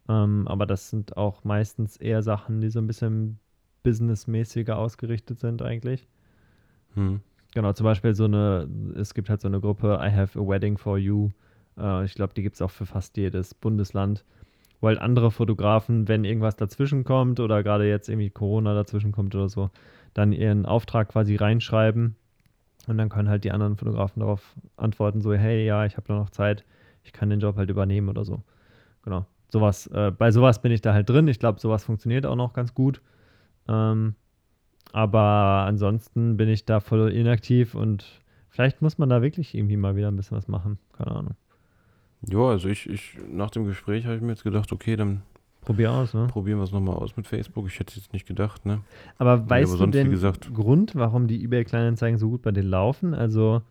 Ähm, 0.09 0.47
aber 0.47 0.65
das 0.65 0.89
sind 0.89 1.17
auch 1.17 1.43
meistens 1.43 1.97
eher 1.97 2.23
Sachen, 2.23 2.61
die 2.61 2.69
so 2.69 2.79
ein 2.79 2.87
bisschen 2.87 3.39
businessmäßiger 3.83 4.77
ausgerichtet 4.77 5.39
sind 5.39 5.61
eigentlich. 5.61 6.07
Hm. 6.95 7.21
Genau, 7.53 7.73
zum 7.73 7.85
Beispiel 7.85 8.13
so 8.13 8.25
eine, 8.25 8.67
es 8.95 9.13
gibt 9.13 9.29
halt 9.29 9.41
so 9.41 9.47
eine 9.47 9.61
Gruppe, 9.61 9.99
I 10.01 10.11
have 10.11 10.37
a 10.37 10.45
wedding 10.45 10.77
for 10.77 10.97
you. 10.97 11.29
Äh, 11.77 12.05
ich 12.05 12.13
glaube, 12.15 12.33
die 12.33 12.43
gibt 12.43 12.55
es 12.55 12.61
auch 12.61 12.71
für 12.71 12.85
fast 12.85 13.15
jedes 13.15 13.53
Bundesland, 13.53 14.25
wo 14.81 14.87
halt 14.87 14.99
andere 14.99 15.31
Fotografen, 15.31 16.07
wenn 16.07 16.25
irgendwas 16.25 16.57
dazwischen 16.57 17.05
kommt 17.05 17.39
oder 17.39 17.63
gerade 17.63 17.87
jetzt 17.87 18.09
irgendwie 18.09 18.29
Corona 18.29 18.73
dazwischen 18.73 19.13
kommt 19.13 19.33
oder 19.35 19.47
so, 19.47 19.69
dann 20.13 20.33
ihren 20.33 20.65
Auftrag 20.65 21.09
quasi 21.09 21.35
reinschreiben 21.35 22.15
und 22.87 22.97
dann 22.97 23.09
können 23.09 23.29
halt 23.29 23.43
die 23.43 23.51
anderen 23.51 23.77
Fotografen 23.77 24.21
darauf 24.21 24.55
antworten, 24.75 25.21
so, 25.21 25.33
hey, 25.33 25.65
ja, 25.65 25.85
ich 25.85 25.97
habe 25.97 26.07
da 26.07 26.15
noch 26.15 26.29
Zeit, 26.29 26.63
ich 27.03 27.13
kann 27.13 27.29
den 27.29 27.39
Job 27.39 27.57
halt 27.57 27.69
übernehmen 27.69 28.09
oder 28.09 28.25
so. 28.25 28.41
Genau 29.03 29.25
sowas, 29.49 29.87
äh, 29.87 30.11
bei 30.11 30.31
sowas 30.31 30.61
bin 30.61 30.71
ich 30.71 30.81
da 30.81 30.93
halt 30.93 31.09
drin. 31.09 31.27
Ich 31.27 31.39
glaube, 31.39 31.59
sowas 31.59 31.83
funktioniert 31.83 32.25
auch 32.25 32.35
noch 32.35 32.53
ganz 32.53 32.73
gut. 32.73 33.01
Ähm, 33.67 34.15
aber 34.93 35.65
ansonsten 35.67 36.37
bin 36.37 36.49
ich 36.49 36.65
da 36.65 36.79
voll 36.79 37.11
inaktiv 37.11 37.75
und 37.75 38.05
vielleicht 38.49 38.81
muss 38.81 38.97
man 38.97 39.09
da 39.09 39.21
wirklich 39.21 39.53
irgendwie 39.53 39.77
mal 39.77 39.95
wieder 39.95 40.09
ein 40.09 40.15
bisschen 40.15 40.37
was 40.37 40.47
machen. 40.47 40.79
Keine 40.97 41.11
Ahnung. 41.11 41.35
Ja, 42.27 42.39
also 42.39 42.67
ich, 42.67 42.89
ich 42.89 43.17
nach 43.29 43.51
dem 43.51 43.65
Gespräch 43.65 44.05
habe 44.05 44.15
ich 44.15 44.21
mir 44.21 44.29
jetzt 44.29 44.43
gedacht, 44.43 44.71
okay, 44.71 44.95
dann 44.95 45.21
Probier 45.67 45.91
aus, 45.91 46.13
ne? 46.13 46.27
Probieren 46.27 46.59
wir 46.59 46.63
es 46.63 46.71
nochmal 46.71 46.95
aus 46.95 47.17
mit 47.17 47.27
Facebook. 47.27 47.67
Ich 47.67 47.77
hätte 47.77 47.89
es 47.89 47.97
jetzt 47.97 48.13
nicht 48.13 48.25
gedacht, 48.25 48.65
ne? 48.65 48.83
Aber 49.17 49.49
weißt 49.49 49.73
aber 49.73 49.87
du 49.87 49.91
den 49.91 50.09
gesagt, 50.09 50.53
Grund, 50.53 50.95
warum 50.95 51.27
die 51.27 51.43
eBay-Kleinanzeigen 51.43 52.17
so 52.17 52.29
gut 52.29 52.41
bei 52.41 52.51
dir 52.51 52.63
laufen? 52.63 53.13
Also. 53.13 53.61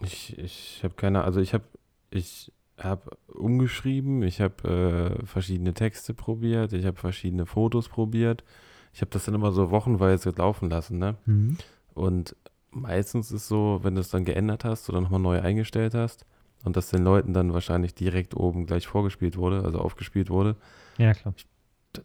Ich, 0.00 0.38
ich 0.38 0.80
habe 0.84 0.94
keine, 0.94 1.24
also 1.24 1.40
ich 1.40 1.54
habe, 1.54 1.64
ich 2.10 2.52
habe 2.78 3.16
umgeschrieben, 3.26 4.22
ich 4.22 4.40
habe 4.40 5.18
äh, 5.20 5.26
verschiedene 5.26 5.74
Texte 5.74 6.14
probiert, 6.14 6.72
ich 6.72 6.86
habe 6.86 6.96
verschiedene 6.96 7.46
Fotos 7.46 7.88
probiert. 7.88 8.44
Ich 8.92 9.00
habe 9.00 9.10
das 9.10 9.24
dann 9.24 9.34
immer 9.34 9.50
so 9.50 9.72
wochenweise 9.72 10.30
laufen 10.30 10.70
lassen, 10.70 10.98
ne? 10.98 11.16
Mhm. 11.26 11.56
Und 11.94 12.36
meistens 12.70 13.32
ist 13.32 13.48
so, 13.48 13.80
wenn 13.82 13.96
du 13.96 14.02
es 14.02 14.10
dann 14.10 14.24
geändert 14.24 14.64
hast 14.64 14.88
oder 14.88 15.00
nochmal 15.00 15.18
neu 15.18 15.40
eingestellt 15.40 15.94
hast 15.94 16.26
und 16.62 16.76
das 16.76 16.90
den 16.90 17.02
Leuten 17.02 17.34
dann 17.34 17.52
wahrscheinlich 17.52 17.96
direkt 17.96 18.36
oben 18.36 18.66
gleich 18.66 18.86
vorgespielt 18.86 19.36
wurde, 19.36 19.64
also 19.64 19.80
aufgespielt 19.80 20.30
wurde. 20.30 20.54
Ja, 20.98 21.14
klar. 21.14 21.34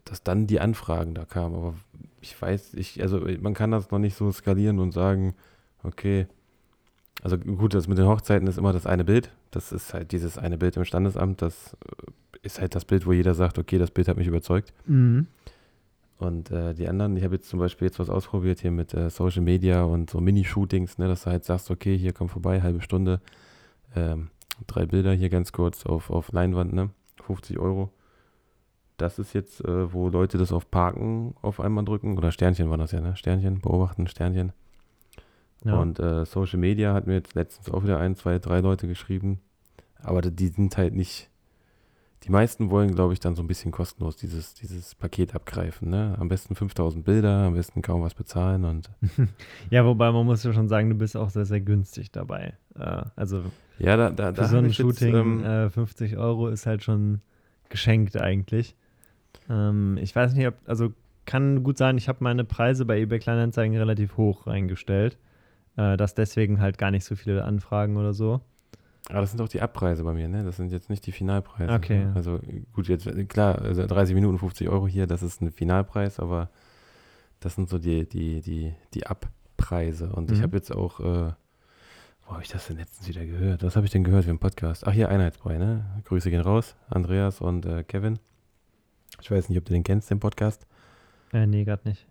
Dass 0.05 0.23
dann 0.23 0.47
die 0.47 0.59
Anfragen 0.59 1.13
da 1.13 1.25
kamen. 1.25 1.55
Aber 1.55 1.73
ich 2.21 2.39
weiß, 2.41 2.73
ich, 2.75 3.01
also 3.01 3.19
man 3.41 3.53
kann 3.53 3.71
das 3.71 3.91
noch 3.91 3.99
nicht 3.99 4.15
so 4.15 4.31
skalieren 4.31 4.79
und 4.79 4.91
sagen, 4.91 5.35
okay, 5.83 6.27
also 7.21 7.37
gut, 7.37 7.73
das 7.73 7.87
mit 7.87 7.97
den 7.97 8.07
Hochzeiten 8.07 8.47
ist 8.47 8.57
immer 8.57 8.73
das 8.73 8.85
eine 8.85 9.03
Bild. 9.03 9.31
Das 9.51 9.71
ist 9.71 9.93
halt 9.93 10.11
dieses 10.11 10.37
eine 10.37 10.57
Bild 10.57 10.77
im 10.77 10.85
Standesamt. 10.85 11.41
Das 11.41 11.77
äh, 11.85 12.11
ist 12.41 12.59
halt 12.59 12.75
das 12.75 12.85
Bild, 12.85 13.05
wo 13.05 13.13
jeder 13.13 13.33
sagt, 13.33 13.59
okay, 13.59 13.77
das 13.77 13.91
Bild 13.91 14.07
hat 14.07 14.17
mich 14.17 14.27
überzeugt. 14.27 14.73
Mhm. 14.85 15.27
Und 16.17 16.51
äh, 16.51 16.73
die 16.73 16.87
anderen, 16.87 17.17
ich 17.17 17.23
habe 17.23 17.35
jetzt 17.35 17.49
zum 17.49 17.59
Beispiel 17.59 17.87
jetzt 17.87 17.99
was 17.99 18.09
ausprobiert 18.09 18.59
hier 18.59 18.71
mit 18.71 18.93
äh, 18.93 19.09
Social 19.09 19.41
Media 19.41 19.83
und 19.83 20.09
so 20.09 20.21
Mini-Shootings, 20.21 20.97
ne, 20.97 21.07
dass 21.07 21.23
du 21.23 21.31
halt 21.31 21.43
sagst, 21.43 21.69
okay, 21.69 21.97
hier 21.97 22.13
komm 22.13 22.29
vorbei, 22.29 22.61
halbe 22.61 22.81
Stunde, 22.81 23.19
ähm, 23.95 24.29
drei 24.67 24.85
Bilder 24.85 25.13
hier 25.13 25.29
ganz 25.29 25.51
kurz 25.51 25.85
auf, 25.85 26.09
auf 26.09 26.31
Leinwand, 26.31 26.73
ne, 26.73 26.89
50 27.25 27.59
Euro. 27.59 27.91
Das 28.97 29.19
ist 29.19 29.33
jetzt, 29.33 29.63
äh, 29.65 29.91
wo 29.91 30.09
Leute 30.09 30.37
das 30.37 30.51
auf 30.51 30.69
Parken 30.69 31.35
auf 31.41 31.59
einmal 31.59 31.85
drücken, 31.85 32.17
oder 32.17 32.31
Sternchen 32.31 32.69
war 32.69 32.77
das 32.77 32.91
ja, 32.91 33.01
ne, 33.01 33.15
Sternchen, 33.15 33.59
beobachten, 33.59 34.07
Sternchen. 34.07 34.53
Ja. 35.65 35.79
Und 35.79 35.99
äh, 35.99 36.25
Social 36.25 36.59
Media 36.59 36.93
hat 36.93 37.07
mir 37.07 37.13
jetzt 37.13 37.35
letztens 37.35 37.69
auch 37.69 37.83
wieder 37.83 37.99
ein, 37.99 38.15
zwei, 38.15 38.39
drei 38.39 38.59
Leute 38.59 38.87
geschrieben. 38.87 39.39
Aber 40.01 40.21
die 40.21 40.47
sind 40.47 40.75
halt 40.77 40.93
nicht. 40.93 41.29
Die 42.23 42.31
meisten 42.31 42.69
wollen, 42.69 42.95
glaube 42.95 43.11
ich, 43.11 43.19
dann 43.19 43.35
so 43.35 43.43
ein 43.43 43.47
bisschen 43.47 43.71
kostenlos 43.71 44.15
dieses, 44.15 44.53
dieses 44.53 44.95
Paket 44.95 45.35
abgreifen. 45.35 45.89
Ne? 45.89 46.15
Am 46.17 46.29
besten 46.29 46.55
5000 46.55 47.03
Bilder, 47.03 47.47
am 47.47 47.53
besten 47.53 47.81
kaum 47.81 48.01
was 48.01 48.13
bezahlen. 48.13 48.63
und 48.63 48.89
Ja, 49.69 49.85
wobei 49.85 50.09
man 50.11 50.25
muss 50.25 50.43
ja 50.43 50.53
schon 50.53 50.69
sagen, 50.69 50.89
du 50.89 50.95
bist 50.95 51.17
auch 51.17 51.29
sehr, 51.29 51.45
sehr 51.45 51.59
günstig 51.59 52.11
dabei. 52.11 52.53
Äh, 52.75 53.03
also 53.17 53.43
ja, 53.77 53.97
da, 53.97 54.09
da, 54.09 54.33
für 54.33 54.45
so 54.45 54.57
ein 54.57 54.71
Shooting 54.71 55.13
jetzt, 55.13 55.21
ähm, 55.21 55.43
äh, 55.43 55.69
50 55.69 56.17
Euro 56.17 56.47
ist 56.47 56.65
halt 56.65 56.83
schon 56.83 57.21
geschenkt 57.69 58.15
eigentlich. 58.15 58.77
Ähm, 59.49 59.97
ich 60.01 60.15
weiß 60.15 60.33
nicht, 60.33 60.47
ob, 60.47 60.55
also 60.65 60.93
kann 61.25 61.63
gut 61.63 61.77
sein, 61.77 61.97
ich 61.97 62.07
habe 62.09 62.19
meine 62.21 62.43
Preise 62.43 62.85
bei 62.85 62.99
eBay 62.99 63.19
Kleinanzeigen 63.19 63.77
relativ 63.77 64.17
hoch 64.17 64.47
reingestellt 64.47 65.17
äh, 65.77 65.97
dass 65.97 66.13
deswegen 66.13 66.59
halt 66.59 66.77
gar 66.77 66.91
nicht 66.91 67.05
so 67.05 67.15
viele 67.15 67.43
Anfragen 67.43 67.97
oder 67.97 68.13
so. 68.13 68.41
Aber 69.09 69.19
das 69.19 69.31
sind 69.31 69.41
auch 69.41 69.49
die 69.49 69.61
Abpreise 69.61 70.03
bei 70.03 70.13
mir, 70.13 70.29
ne? 70.29 70.43
Das 70.43 70.55
sind 70.57 70.71
jetzt 70.71 70.89
nicht 70.89 71.05
die 71.05 71.11
Finalpreise. 71.11 71.73
Okay. 71.73 72.05
Ne? 72.05 72.11
Also 72.15 72.39
gut, 72.71 72.87
jetzt 72.87 73.07
klar, 73.27 73.61
also 73.61 73.85
30 73.85 74.15
Minuten 74.15 74.37
50 74.37 74.69
Euro 74.69 74.87
hier, 74.87 75.07
das 75.07 75.23
ist 75.23 75.41
ein 75.41 75.51
Finalpreis, 75.51 76.19
aber 76.19 76.49
das 77.41 77.55
sind 77.55 77.69
so 77.69 77.79
die, 77.79 78.07
die, 78.07 78.39
die, 78.41 78.73
die 78.93 79.05
Abpreise. 79.05 80.09
Und 80.13 80.29
mhm. 80.29 80.35
ich 80.35 80.41
habe 80.41 80.55
jetzt 80.55 80.73
auch, 80.73 81.01
äh, 81.01 81.33
wo 82.25 82.31
habe 82.31 82.43
ich 82.43 82.49
das 82.49 82.67
denn 82.67 82.77
letztens 82.77 83.09
wieder 83.09 83.25
gehört? 83.25 83.63
Was 83.63 83.75
habe 83.75 83.85
ich 83.85 83.91
denn 83.91 84.05
gehört 84.05 84.23
für 84.23 84.29
einen 84.29 84.39
Podcast? 84.39 84.87
Ach 84.87 84.93
hier, 84.93 85.09
Einheitsbrei, 85.09 85.57
ne? 85.57 86.01
Grüße 86.05 86.29
gehen 86.29 86.39
raus, 86.39 86.77
Andreas 86.89 87.41
und 87.41 87.65
äh, 87.65 87.83
Kevin. 87.83 88.19
Ich 89.23 89.31
weiß 89.31 89.47
nicht, 89.47 89.57
ob 89.57 89.63
du 89.63 89.71
den 89.71 89.83
kennst, 89.83 90.11
den 90.11 90.19
Podcast. 90.19 90.67
Äh, 91.31 91.47
nee, 91.47 91.63
gerade 91.63 91.87
nicht. 91.87 92.05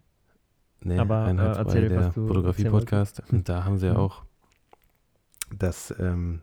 Nee, 0.81 0.99
aber 0.99 1.29
äh, 1.29 1.59
erzähl, 1.59 1.89
der 1.91 2.11
Fotografie-Podcast. 2.11 3.23
Und 3.31 3.51
da 3.51 3.65
haben 3.65 3.77
sie 3.77 3.89
ja 3.89 3.97
auch, 3.97 4.25
dass, 5.55 5.95
ähm, 6.01 6.41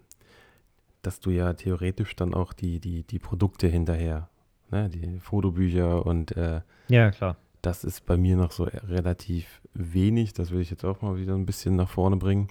dass 1.01 1.19
du 1.21 1.31
ja 1.31 1.53
theoretisch 1.53 2.15
dann 2.15 2.35
auch 2.35 2.53
die, 2.53 2.79
die, 2.79 3.01
die 3.01 3.17
Produkte 3.17 3.65
hinterher, 3.65 4.29
ne, 4.69 4.89
die 4.89 5.19
Fotobücher 5.19 6.05
und 6.05 6.37
äh, 6.37 6.61
ja, 6.87 7.09
klar. 7.09 7.35
Das 7.63 7.83
ist 7.83 8.05
bei 8.05 8.15
mir 8.15 8.37
noch 8.37 8.51
so 8.51 8.65
relativ 8.65 9.61
wenig. 9.73 10.33
Das 10.33 10.51
will 10.51 10.61
ich 10.61 10.69
jetzt 10.69 10.85
auch 10.85 11.01
mal 11.01 11.17
wieder 11.17 11.33
ein 11.33 11.47
bisschen 11.47 11.75
nach 11.75 11.89
vorne 11.89 12.17
bringen. 12.17 12.47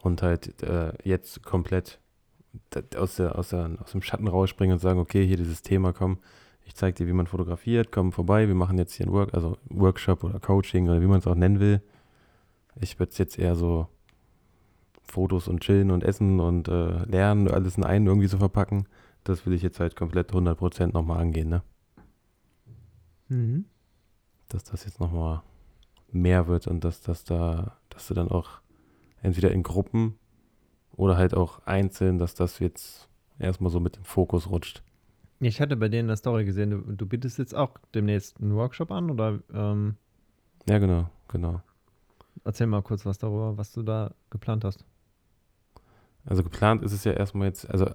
Und 0.00 0.22
halt 0.22 0.60
äh, 0.64 0.92
jetzt 1.04 1.44
komplett 1.44 2.00
aus, 2.96 3.14
der, 3.14 3.38
aus, 3.38 3.50
der, 3.50 3.78
aus 3.80 3.92
dem 3.92 4.02
Schatten 4.02 4.26
rausspringen 4.26 4.74
und 4.74 4.80
sagen, 4.80 4.98
okay, 4.98 5.24
hier 5.24 5.36
dieses 5.36 5.62
Thema, 5.62 5.92
komm, 5.92 6.18
ich 6.70 6.76
zeige 6.76 6.94
dir, 6.94 7.08
wie 7.08 7.12
man 7.12 7.26
fotografiert, 7.26 7.90
komm 7.90 8.12
vorbei, 8.12 8.46
wir 8.46 8.54
machen 8.54 8.78
jetzt 8.78 8.94
hier 8.94 9.06
einen 9.06 9.12
Work, 9.12 9.34
also 9.34 9.58
Workshop 9.70 10.22
oder 10.22 10.38
Coaching 10.38 10.88
oder 10.88 11.02
wie 11.02 11.06
man 11.06 11.18
es 11.18 11.26
auch 11.26 11.34
nennen 11.34 11.58
will. 11.58 11.82
Ich 12.80 13.00
würde 13.00 13.10
es 13.10 13.18
jetzt 13.18 13.40
eher 13.40 13.56
so 13.56 13.88
Fotos 15.02 15.48
und 15.48 15.62
Chillen 15.62 15.90
und 15.90 16.04
Essen 16.04 16.38
und 16.38 16.68
äh, 16.68 17.04
Lernen, 17.06 17.48
alles 17.48 17.76
in 17.76 17.82
einen 17.82 18.06
irgendwie 18.06 18.28
so 18.28 18.38
verpacken. 18.38 18.86
Das 19.24 19.44
will 19.44 19.52
ich 19.52 19.62
jetzt 19.62 19.80
halt 19.80 19.96
komplett 19.96 20.30
100% 20.32 20.92
nochmal 20.92 21.18
angehen, 21.18 21.48
ne? 21.48 21.62
Mhm. 23.26 23.64
Dass 24.48 24.62
das 24.62 24.84
jetzt 24.84 25.00
nochmal 25.00 25.42
mehr 26.12 26.46
wird 26.46 26.68
und 26.68 26.84
dass 26.84 27.00
das 27.00 27.24
da, 27.24 27.78
dass 27.88 28.06
du 28.06 28.14
dann 28.14 28.28
auch 28.28 28.60
entweder 29.22 29.50
in 29.50 29.64
Gruppen 29.64 30.20
oder 30.92 31.16
halt 31.16 31.34
auch 31.34 31.66
einzeln, 31.66 32.18
dass 32.18 32.34
das 32.34 32.60
jetzt 32.60 33.08
erstmal 33.40 33.72
so 33.72 33.80
mit 33.80 33.96
dem 33.96 34.04
Fokus 34.04 34.48
rutscht. 34.48 34.84
Ich 35.40 35.60
hatte 35.60 35.76
bei 35.76 35.88
denen 35.88 36.02
in 36.02 36.08
der 36.08 36.16
Story 36.16 36.44
gesehen, 36.44 36.70
du, 36.70 36.78
du 36.94 37.06
bietest 37.06 37.38
jetzt 37.38 37.54
auch 37.54 37.78
demnächst 37.94 38.40
einen 38.40 38.54
Workshop 38.54 38.90
an, 38.90 39.10
oder? 39.10 39.40
Ähm, 39.52 39.96
ja, 40.68 40.78
genau, 40.78 41.08
genau. 41.28 41.62
Erzähl 42.44 42.66
mal 42.66 42.82
kurz 42.82 43.06
was 43.06 43.18
darüber, 43.18 43.56
was 43.56 43.72
du 43.72 43.82
da 43.82 44.12
geplant 44.28 44.64
hast. 44.64 44.84
Also 46.26 46.42
geplant 46.42 46.82
ist 46.82 46.92
es 46.92 47.04
ja 47.04 47.12
erstmal 47.12 47.48
jetzt, 47.48 47.68
also 47.70 47.90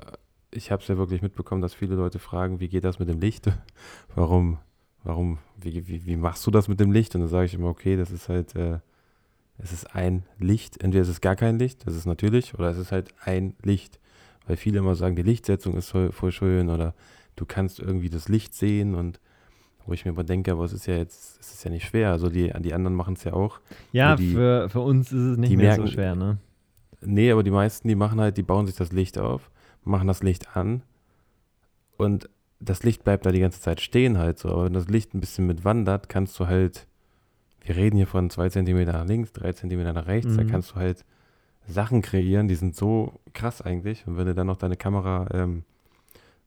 ich 0.49 0.71
habe 0.71 0.81
es 0.81 0.87
ja 0.87 0.97
wirklich 0.97 1.21
mitbekommen, 1.21 1.61
dass 1.61 1.75
viele 1.75 1.95
Leute 1.95 2.17
fragen, 2.17 2.59
wie 2.59 2.67
geht 2.67 2.83
das 2.83 2.97
mit 2.97 3.09
dem 3.09 3.19
Licht? 3.19 3.51
warum, 4.15 4.57
warum, 5.03 5.37
wie, 5.57 5.87
wie, 5.87 6.05
wie 6.05 6.15
machst 6.15 6.45
du 6.47 6.51
das 6.51 6.67
mit 6.67 6.79
dem 6.79 6.91
Licht? 6.91 7.13
Und 7.13 7.21
dann 7.21 7.29
sage 7.29 7.45
ich 7.45 7.53
immer, 7.53 7.67
okay, 7.67 7.95
das 7.95 8.09
ist 8.09 8.27
halt, 8.27 8.55
äh, 8.55 8.79
es 9.59 9.71
ist 9.71 9.95
ein 9.95 10.23
Licht. 10.39 10.83
Entweder 10.83 11.03
ist 11.03 11.09
es 11.09 11.21
gar 11.21 11.35
kein 11.35 11.59
Licht, 11.59 11.85
das 11.85 11.95
ist 11.95 12.07
natürlich, 12.07 12.55
oder 12.55 12.69
es 12.69 12.77
ist 12.77 12.91
halt 12.91 13.13
ein 13.21 13.55
Licht. 13.61 13.99
Weil 14.47 14.57
viele 14.57 14.79
immer 14.79 14.95
sagen, 14.95 15.15
die 15.15 15.23
Lichtsetzung 15.23 15.75
ist 15.75 15.89
voll, 15.89 16.11
voll 16.11 16.31
schön 16.31 16.69
oder 16.69 16.93
du 17.35 17.45
kannst 17.45 17.79
irgendwie 17.79 18.09
das 18.09 18.29
Licht 18.29 18.53
sehen 18.53 18.95
und 18.95 19.19
wo 19.85 19.93
ich 19.93 20.05
mir 20.05 20.11
aber 20.11 20.23
denke, 20.23 20.51
aber 20.51 20.63
es 20.63 20.73
ist 20.73 20.87
ja 20.87 20.95
jetzt, 20.95 21.39
es 21.39 21.53
ist 21.53 21.63
ja 21.63 21.69
nicht 21.69 21.85
schwer. 21.85 22.11
Also 22.11 22.29
die, 22.29 22.51
die 22.59 22.73
anderen 22.73 22.95
machen 22.95 23.13
es 23.15 23.23
ja 23.23 23.33
auch. 23.33 23.59
Ja, 23.91 24.15
die, 24.15 24.31
für, 24.31 24.69
für 24.69 24.81
uns 24.81 25.11
ist 25.11 25.21
es 25.21 25.37
nicht 25.37 25.55
mehr 25.55 25.67
merken, 25.67 25.85
so 25.85 25.91
schwer, 25.91 26.15
ne? 26.15 26.37
Nee, 27.01 27.31
aber 27.31 27.43
die 27.43 27.51
meisten, 27.51 27.87
die 27.87 27.95
machen 27.95 28.19
halt, 28.19 28.37
die 28.37 28.43
bauen 28.43 28.65
sich 28.65 28.75
das 28.75 28.91
Licht 28.91 29.19
auf, 29.19 29.51
machen 29.83 30.07
das 30.07 30.23
Licht 30.23 30.55
an 30.55 30.81
und 31.97 32.29
das 32.59 32.83
Licht 32.83 33.03
bleibt 33.03 33.25
da 33.25 33.31
die 33.31 33.39
ganze 33.39 33.61
Zeit 33.61 33.79
stehen 33.81 34.17
halt 34.17 34.39
so. 34.39 34.49
Aber 34.49 34.65
wenn 34.65 34.73
das 34.73 34.87
Licht 34.87 35.13
ein 35.13 35.19
bisschen 35.19 35.45
mitwandert, 35.45 36.09
kannst 36.09 36.39
du 36.39 36.47
halt, 36.47 36.87
wir 37.61 37.75
reden 37.75 37.97
hier 37.97 38.07
von 38.07 38.29
zwei 38.29 38.49
Zentimeter 38.49 38.93
nach 38.93 39.05
links, 39.05 39.33
drei 39.33 39.53
Zentimeter 39.53 39.93
nach 39.93 40.07
rechts, 40.07 40.31
mhm. 40.31 40.37
da 40.37 40.43
kannst 40.45 40.71
du 40.71 40.75
halt 40.75 41.05
Sachen 41.67 42.01
kreieren, 42.01 42.47
die 42.47 42.55
sind 42.55 42.75
so 42.75 43.19
krass 43.33 43.61
eigentlich. 43.61 44.07
Und 44.07 44.17
wenn 44.17 44.25
du 44.25 44.33
dann 44.33 44.47
noch 44.47 44.57
deine 44.57 44.77
Kamera 44.77 45.27
ähm, 45.31 45.63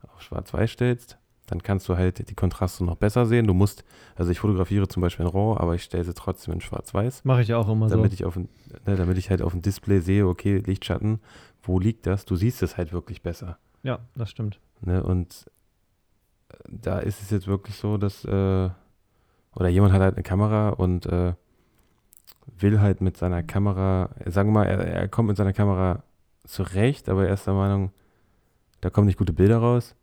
auf 0.07 0.23
Schwarz-Weiß 0.23 0.71
stellst, 0.71 1.19
dann 1.47 1.63
kannst 1.63 1.89
du 1.89 1.97
halt 1.97 2.29
die 2.29 2.35
Kontraste 2.35 2.85
noch 2.85 2.97
besser 2.97 3.27
sehen. 3.27 3.47
Du 3.47 3.55
musst, 3.55 3.85
also 4.17 4.31
ich 4.31 4.39
fotografiere 4.39 4.87
zum 4.89 5.01
Beispiel 5.01 5.25
in 5.25 5.33
RAW, 5.33 5.59
aber 5.59 5.75
ich 5.75 5.83
stelle 5.83 6.05
sie 6.05 6.15
trotzdem 6.15 6.55
in 6.55 6.61
Schwarz-Weiß. 6.61 7.25
Mache 7.25 7.43
ich 7.43 7.55
auch 7.55 7.69
immer 7.69 7.89
damit 7.89 8.11
so. 8.11 8.15
Ich 8.15 8.25
auf 8.25 8.37
ne, 8.37 8.49
damit 8.85 9.17
ich 9.19 9.31
halt 9.31 9.43
auf 9.43 9.53
dem 9.53 9.63
Display 9.63 10.01
sehe, 10.01 10.27
okay, 10.27 10.59
Lichtschatten, 10.59 11.21
wo 11.63 11.79
liegt 11.79 12.07
das? 12.07 12.25
Du 12.25 12.37
siehst 12.37 12.63
es 12.63 12.77
halt 12.77 12.93
wirklich 12.93 13.23
besser. 13.23 13.59
Ja, 13.83 14.01
das 14.15 14.31
stimmt. 14.31 14.61
Ne? 14.81 15.03
Und 15.03 15.47
äh, 16.51 16.57
da 16.69 16.99
ist 16.99 17.23
es 17.23 17.31
jetzt 17.31 17.47
wirklich 17.47 17.77
so, 17.77 17.97
dass, 17.97 18.25
äh, 18.25 18.71
oder 19.55 19.69
jemand 19.69 19.93
hat 19.95 20.03
halt 20.03 20.15
eine 20.15 20.23
Kamera 20.23 20.71
und 20.71 21.07
äh, 21.07 21.33
will 22.59 22.81
halt 22.81 23.01
mit 23.01 23.17
seiner 23.17 23.43
Kamera, 23.43 24.11
sagen 24.27 24.51
wir 24.51 24.61
mal, 24.61 24.67
er, 24.67 24.79
er 24.81 25.09
kommt 25.09 25.29
mit 25.29 25.37
seiner 25.37 25.53
Kamera 25.53 26.03
zurecht, 26.45 27.09
aber 27.09 27.27
er 27.27 27.35
ist 27.35 27.47
der 27.47 27.55
Meinung, 27.55 27.91
da 28.81 28.91
kommen 28.91 29.07
nicht 29.07 29.19
gute 29.19 29.33
Bilder 29.33 29.59
raus. 29.59 29.95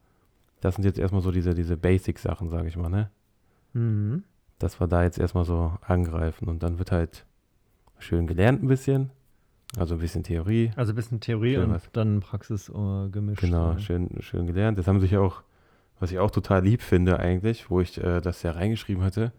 Das 0.61 0.75
sind 0.75 0.83
jetzt 0.85 0.99
erstmal 0.99 1.21
so 1.21 1.31
diese, 1.31 1.53
diese 1.53 1.77
Basic-Sachen, 1.77 2.49
sage 2.49 2.67
ich 2.67 2.77
mal, 2.77 2.89
ne? 2.89 3.09
Mhm. 3.73 4.23
Dass 4.59 4.79
wir 4.79 4.87
da 4.87 5.03
jetzt 5.03 5.19
erstmal 5.19 5.45
so 5.45 5.73
angreifen 5.81 6.47
und 6.47 6.63
dann 6.63 6.79
wird 6.79 6.91
halt 6.91 7.25
schön 7.99 8.25
gelernt 8.27 8.63
ein 8.63 8.67
bisschen. 8.67 9.11
Also 9.77 9.95
ein 9.95 9.99
bisschen 9.99 10.23
Theorie. 10.23 10.71
Also 10.77 10.93
ein 10.93 10.95
bisschen 10.95 11.19
Theorie 11.19 11.55
Schön 11.55 11.65
und 11.65 11.71
was. 11.75 11.89
dann 11.91 12.21
Praxis 12.21 12.69
äh, 12.69 13.09
gemischt. 13.09 13.41
Genau, 13.41 13.71
Ja. 13.73 13.79
schön, 13.79 14.09
schön 14.21 14.47
gelernt. 14.47 14.77
Das 14.79 14.87
haben 14.87 15.01
sich 15.01 15.17
auch, 15.17 15.41
was 15.99 16.11
ich 16.11 16.19
auch 16.19 16.31
total 16.31 16.63
lieb 16.63 16.81
finde 16.81 17.19
eigentlich, 17.19 17.69
wo 17.69 17.81
ich 17.81 18.01
äh, 18.01 18.21
das 18.21 18.41
ja 18.43 18.51
reingeschrieben 18.51 19.03
hatte, 19.03 19.33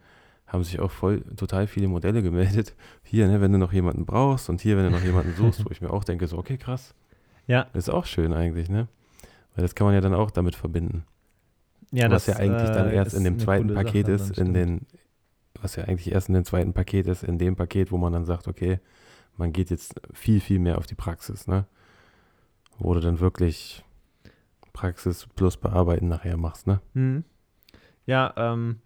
haben 0.47 0.63
sich 0.63 0.79
auch 0.81 0.91
voll 0.91 1.23
total 1.37 1.67
viele 1.67 1.89
Modelle 1.89 2.23
gemeldet. 2.23 2.75
Hier, 3.03 3.27
ne, 3.29 3.41
wenn 3.41 3.53
du 3.53 3.59
noch 3.59 3.73
jemanden 3.73 4.05
brauchst 4.05 4.51
und 4.51 4.61
hier, 4.61 4.77
wenn 4.77 4.85
du 4.85 4.91
noch 4.91 5.03
jemanden 5.03 5.33
suchst, 5.35 5.65
wo 5.65 5.71
ich 5.71 5.81
mir 5.81 5.91
auch 5.91 6.05
denke, 6.05 6.27
so, 6.27 6.37
okay, 6.37 6.59
krass. 6.59 6.95
Ja, 7.47 7.67
ist 7.73 7.89
auch 7.89 8.05
schön 8.05 8.33
eigentlich, 8.35 8.69
ne? 8.69 8.89
Weil 9.57 9.63
das 9.63 9.75
kann 9.75 9.87
man 9.87 9.95
ja 9.95 10.01
dann 10.01 10.15
auch 10.15 10.31
damit 10.31 10.55
verbinden. 10.55 11.05
ja 11.91 12.11
was 12.11 12.27
das 12.27 12.37
ja 12.37 12.41
eigentlich 12.43 12.71
dann 12.71 12.89
äh, 12.89 12.95
erst 12.95 13.15
in 13.15 13.25
dem 13.25 13.39
zweiten 13.39 13.75
Paket 13.75 14.07
Sache, 14.07 14.31
ist, 14.31 14.39
in 14.39 14.55
den, 14.55 14.87
was 15.61 15.77
ja 15.77 15.85
eigentlich 15.85 16.13
erst 16.13 16.29
in 16.29 16.35
dem 16.35 16.45
zweiten 16.45 16.75
Paket 16.75 17.07
ist, 17.09 17.25
in 17.25 17.39
dem 17.39 17.57
Paket, 17.57 17.91
wo 17.91 17.97
man 17.97 18.13
dann 18.13 18.27
sagt, 18.27 18.47
okay, 18.47 18.79
man 19.37 19.53
geht 19.53 19.71
jetzt 19.71 20.01
viel, 20.13 20.41
viel 20.41 20.59
mehr 20.59 20.79
auf 20.79 20.87
die 20.87 20.95
Praxis, 20.95 21.47
ne? 21.47 21.67
Wo 22.79 22.93
du 22.95 23.01
dann 23.01 23.21
wirklich 23.21 23.83
Praxis 24.75 25.27
plus 25.35 25.57
Bearbeiten 25.57 26.09
nachher 26.09 26.37
machst, 26.37 26.67
ne? 26.67 26.81
Mhm. 26.93 27.25
Ja, 28.05 28.35
ähm, 28.37 28.81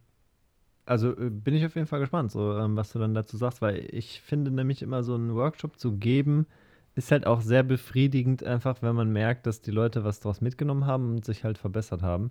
also 0.87 1.17
äh, 1.17 1.31
bin 1.31 1.55
ich 1.55 1.67
auf 1.67 1.75
jeden 1.75 1.87
Fall 1.89 2.01
gespannt, 2.01 2.31
so 2.31 2.57
ähm, 2.57 2.77
was 2.77 2.93
du 2.93 2.99
dann 3.01 3.15
dazu 3.15 3.37
sagst, 3.37 3.61
weil 3.61 3.89
ich 3.93 4.21
finde 4.21 4.51
nämlich 4.51 4.83
immer 4.83 5.03
so 5.03 5.15
einen 5.15 5.35
Workshop 5.35 5.79
zu 5.79 5.97
geben, 5.97 6.47
ist 6.95 7.11
halt 7.13 7.27
auch 7.27 7.41
sehr 7.41 7.63
befriedigend, 7.63 8.43
einfach 8.45 8.83
wenn 8.83 8.95
man 8.95 9.11
merkt, 9.13 9.47
dass 9.47 9.61
die 9.63 9.71
Leute 9.71 10.05
was 10.05 10.21
daraus 10.21 10.41
mitgenommen 10.41 10.87
haben 10.87 11.11
und 11.11 11.25
sich 11.25 11.45
halt 11.45 11.59
verbessert 11.59 12.03
haben. 12.03 12.31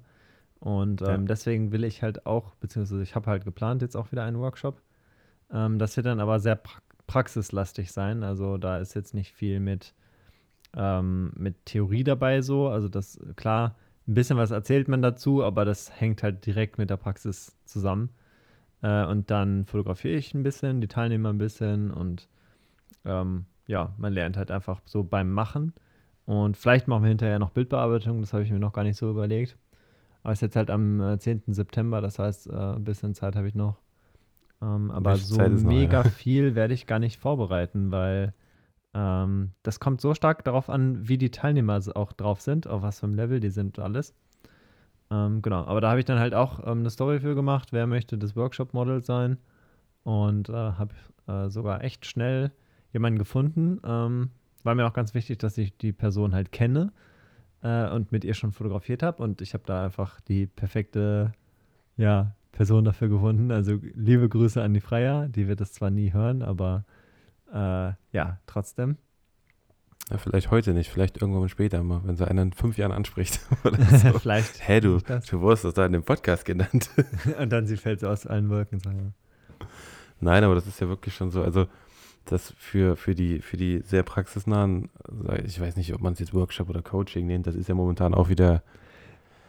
Und 0.59 1.01
Ja. 1.01 1.15
ähm, 1.15 1.27
deswegen 1.27 1.71
will 1.71 1.83
ich 1.83 2.03
halt 2.03 2.25
auch, 2.25 2.55
beziehungsweise 2.55 3.01
ich 3.01 3.15
habe 3.15 3.27
halt 3.27 3.45
geplant 3.45 3.81
jetzt 3.81 3.95
auch 3.95 4.11
wieder 4.11 4.23
einen 4.23 4.39
Workshop. 4.39 4.81
Ähm, 5.51 5.79
das 5.79 5.95
wird 5.95 6.05
dann 6.05 6.19
aber 6.19 6.39
sehr 6.39 6.55
pra 6.55 6.79
praxislastig 7.07 7.91
sein. 7.91 8.21
Also 8.21 8.59
da 8.59 8.77
ist 8.77 8.93
jetzt 8.93 9.15
nicht 9.15 9.31
viel 9.33 9.59
mit, 9.59 9.95
ähm, 10.75 11.31
mit 11.35 11.65
Theorie 11.65 12.03
dabei 12.03 12.43
so. 12.43 12.67
Also 12.67 12.87
das, 12.87 13.19
klar, 13.35 13.75
ein 14.07 14.13
bisschen 14.13 14.37
was 14.37 14.51
erzählt 14.51 14.87
man 14.87 15.01
dazu, 15.01 15.43
aber 15.43 15.65
das 15.65 15.99
hängt 15.99 16.21
halt 16.21 16.45
direkt 16.45 16.77
mit 16.77 16.91
der 16.91 16.97
Praxis 16.97 17.57
zusammen. 17.65 18.09
Äh, 18.83 19.05
und 19.05 19.31
dann 19.31 19.65
fotografiere 19.65 20.17
ich 20.17 20.35
ein 20.35 20.43
bisschen, 20.43 20.81
die 20.81 20.87
Teilnehmer 20.87 21.29
ein 21.29 21.39
bisschen 21.39 21.89
und 21.89 22.29
ähm, 23.05 23.45
ja, 23.69 23.93
man 23.97 24.13
lernt 24.13 24.35
halt 24.35 24.49
einfach 24.49 24.81
so 24.85 25.03
beim 25.03 25.31
Machen. 25.31 25.73
Und 26.25 26.57
vielleicht 26.57 26.87
machen 26.87 27.03
wir 27.03 27.09
hinterher 27.09 27.37
noch 27.37 27.51
Bildbearbeitung, 27.51 28.19
das 28.19 28.33
habe 28.33 28.43
ich 28.43 28.51
mir 28.51 28.59
noch 28.59 28.73
gar 28.73 28.83
nicht 28.83 28.97
so 28.97 29.09
überlegt. 29.11 29.57
Aber 30.23 30.33
es 30.33 30.39
ist 30.39 30.41
jetzt 30.41 30.55
halt 30.55 30.71
am 30.71 30.99
äh, 30.99 31.19
10. 31.19 31.43
September, 31.47 32.01
das 32.01 32.17
heißt, 32.17 32.47
äh, 32.47 32.75
ein 32.75 32.83
bisschen 32.83 33.13
Zeit 33.13 33.35
habe 33.35 33.47
ich 33.47 33.53
noch. 33.53 33.77
Ähm, 34.61 34.89
aber 34.89 35.15
so 35.17 35.37
noch, 35.37 35.61
mega 35.61 36.03
ja. 36.03 36.09
viel 36.09 36.55
werde 36.55 36.73
ich 36.73 36.87
gar 36.87 36.97
nicht 36.97 37.19
vorbereiten, 37.19 37.91
weil 37.91 38.33
ähm, 38.95 39.51
das 39.61 39.79
kommt 39.79 40.01
so 40.01 40.15
stark 40.15 40.43
darauf 40.43 40.69
an, 40.71 41.07
wie 41.07 41.19
die 41.19 41.29
Teilnehmer 41.29 41.79
auch 41.93 42.11
drauf 42.11 42.41
sind, 42.41 42.65
auf 42.65 42.81
was 42.81 42.99
für 42.99 43.05
einem 43.05 43.15
Level 43.15 43.39
die 43.39 43.51
sind 43.51 43.77
und 43.77 43.83
alles. 43.83 44.15
Ähm, 45.11 45.43
genau, 45.43 45.63
aber 45.65 45.79
da 45.79 45.91
habe 45.91 45.99
ich 45.99 46.05
dann 46.05 46.19
halt 46.19 46.33
auch 46.33 46.59
ähm, 46.65 46.79
eine 46.79 46.89
Story 46.89 47.19
für 47.19 47.35
gemacht, 47.35 47.71
wer 47.71 47.85
möchte 47.85 48.17
das 48.17 48.35
Workshop-Model 48.35 49.03
sein. 49.03 49.37
Und 50.03 50.49
äh, 50.49 50.53
habe 50.53 50.95
äh, 51.27 51.49
sogar 51.49 51.83
echt 51.83 52.07
schnell 52.07 52.51
jemanden 52.91 53.19
gefunden. 53.19 53.79
Ähm, 53.83 54.29
war 54.63 54.75
mir 54.75 54.85
auch 54.85 54.93
ganz 54.93 55.13
wichtig, 55.13 55.37
dass 55.37 55.57
ich 55.57 55.75
die 55.77 55.91
Person 55.91 56.33
halt 56.33 56.51
kenne 56.51 56.91
äh, 57.61 57.89
und 57.89 58.11
mit 58.11 58.23
ihr 58.23 58.33
schon 58.33 58.51
fotografiert 58.51 59.03
habe. 59.03 59.23
Und 59.23 59.41
ich 59.41 59.53
habe 59.53 59.63
da 59.65 59.85
einfach 59.85 60.19
die 60.21 60.47
perfekte 60.47 61.31
ja, 61.97 62.35
Person 62.51 62.83
dafür 62.85 63.09
gefunden. 63.09 63.51
Also 63.51 63.79
liebe 63.93 64.29
Grüße 64.29 64.61
an 64.61 64.73
die 64.73 64.81
Freier. 64.81 65.27
Die 65.27 65.47
wird 65.47 65.61
es 65.61 65.73
zwar 65.73 65.89
nie 65.89 66.13
hören, 66.13 66.41
aber 66.41 66.85
äh, 67.53 67.93
ja, 68.11 68.39
trotzdem. 68.47 68.97
Ja, 70.09 70.17
vielleicht 70.17 70.49
heute 70.49 70.73
nicht, 70.73 70.89
vielleicht 70.89 71.21
irgendwann 71.21 71.49
später 71.49 71.83
mal, 71.83 72.01
wenn 72.03 72.15
sie 72.15 72.27
einen 72.27 72.47
in 72.47 72.53
fünf 72.53 72.77
Jahren 72.77 72.91
anspricht. 72.91 73.39
Oder 73.63 73.83
so. 73.97 74.19
Vielleicht. 74.19 74.67
Hä, 74.67 74.79
du, 74.79 74.97
das. 74.97 75.25
du 75.25 75.39
wurdest 75.41 75.65
das 75.65 75.75
da 75.75 75.85
in 75.85 75.93
dem 75.93 76.03
Podcast 76.03 76.45
genannt. 76.45 76.89
Und 77.39 77.51
dann 77.51 77.67
sie 77.67 77.77
fällt 77.77 77.99
so 77.99 78.07
aus 78.07 78.25
allen 78.25 78.49
Wolken. 78.49 78.79
So. 78.79 78.89
Nein, 80.19 80.43
aber 80.43 80.55
das 80.55 80.65
ist 80.65 80.79
ja 80.79 80.87
wirklich 80.87 81.13
schon 81.13 81.29
so. 81.29 81.43
Also, 81.43 81.67
das 82.31 82.53
für, 82.57 82.95
für, 82.95 83.15
die, 83.15 83.39
für 83.39 83.57
die 83.57 83.81
sehr 83.85 84.03
praxisnahen, 84.03 84.89
sag 85.23 85.43
ich 85.45 85.59
weiß 85.59 85.75
nicht, 85.77 85.93
ob 85.93 86.01
man 86.01 86.13
es 86.13 86.19
jetzt 86.19 86.33
Workshop 86.33 86.69
oder 86.69 86.81
Coaching 86.81 87.27
nennt, 87.27 87.47
das 87.47 87.55
ist 87.55 87.67
ja 87.69 87.75
momentan 87.75 88.13
auch 88.13 88.29
wieder, 88.29 88.63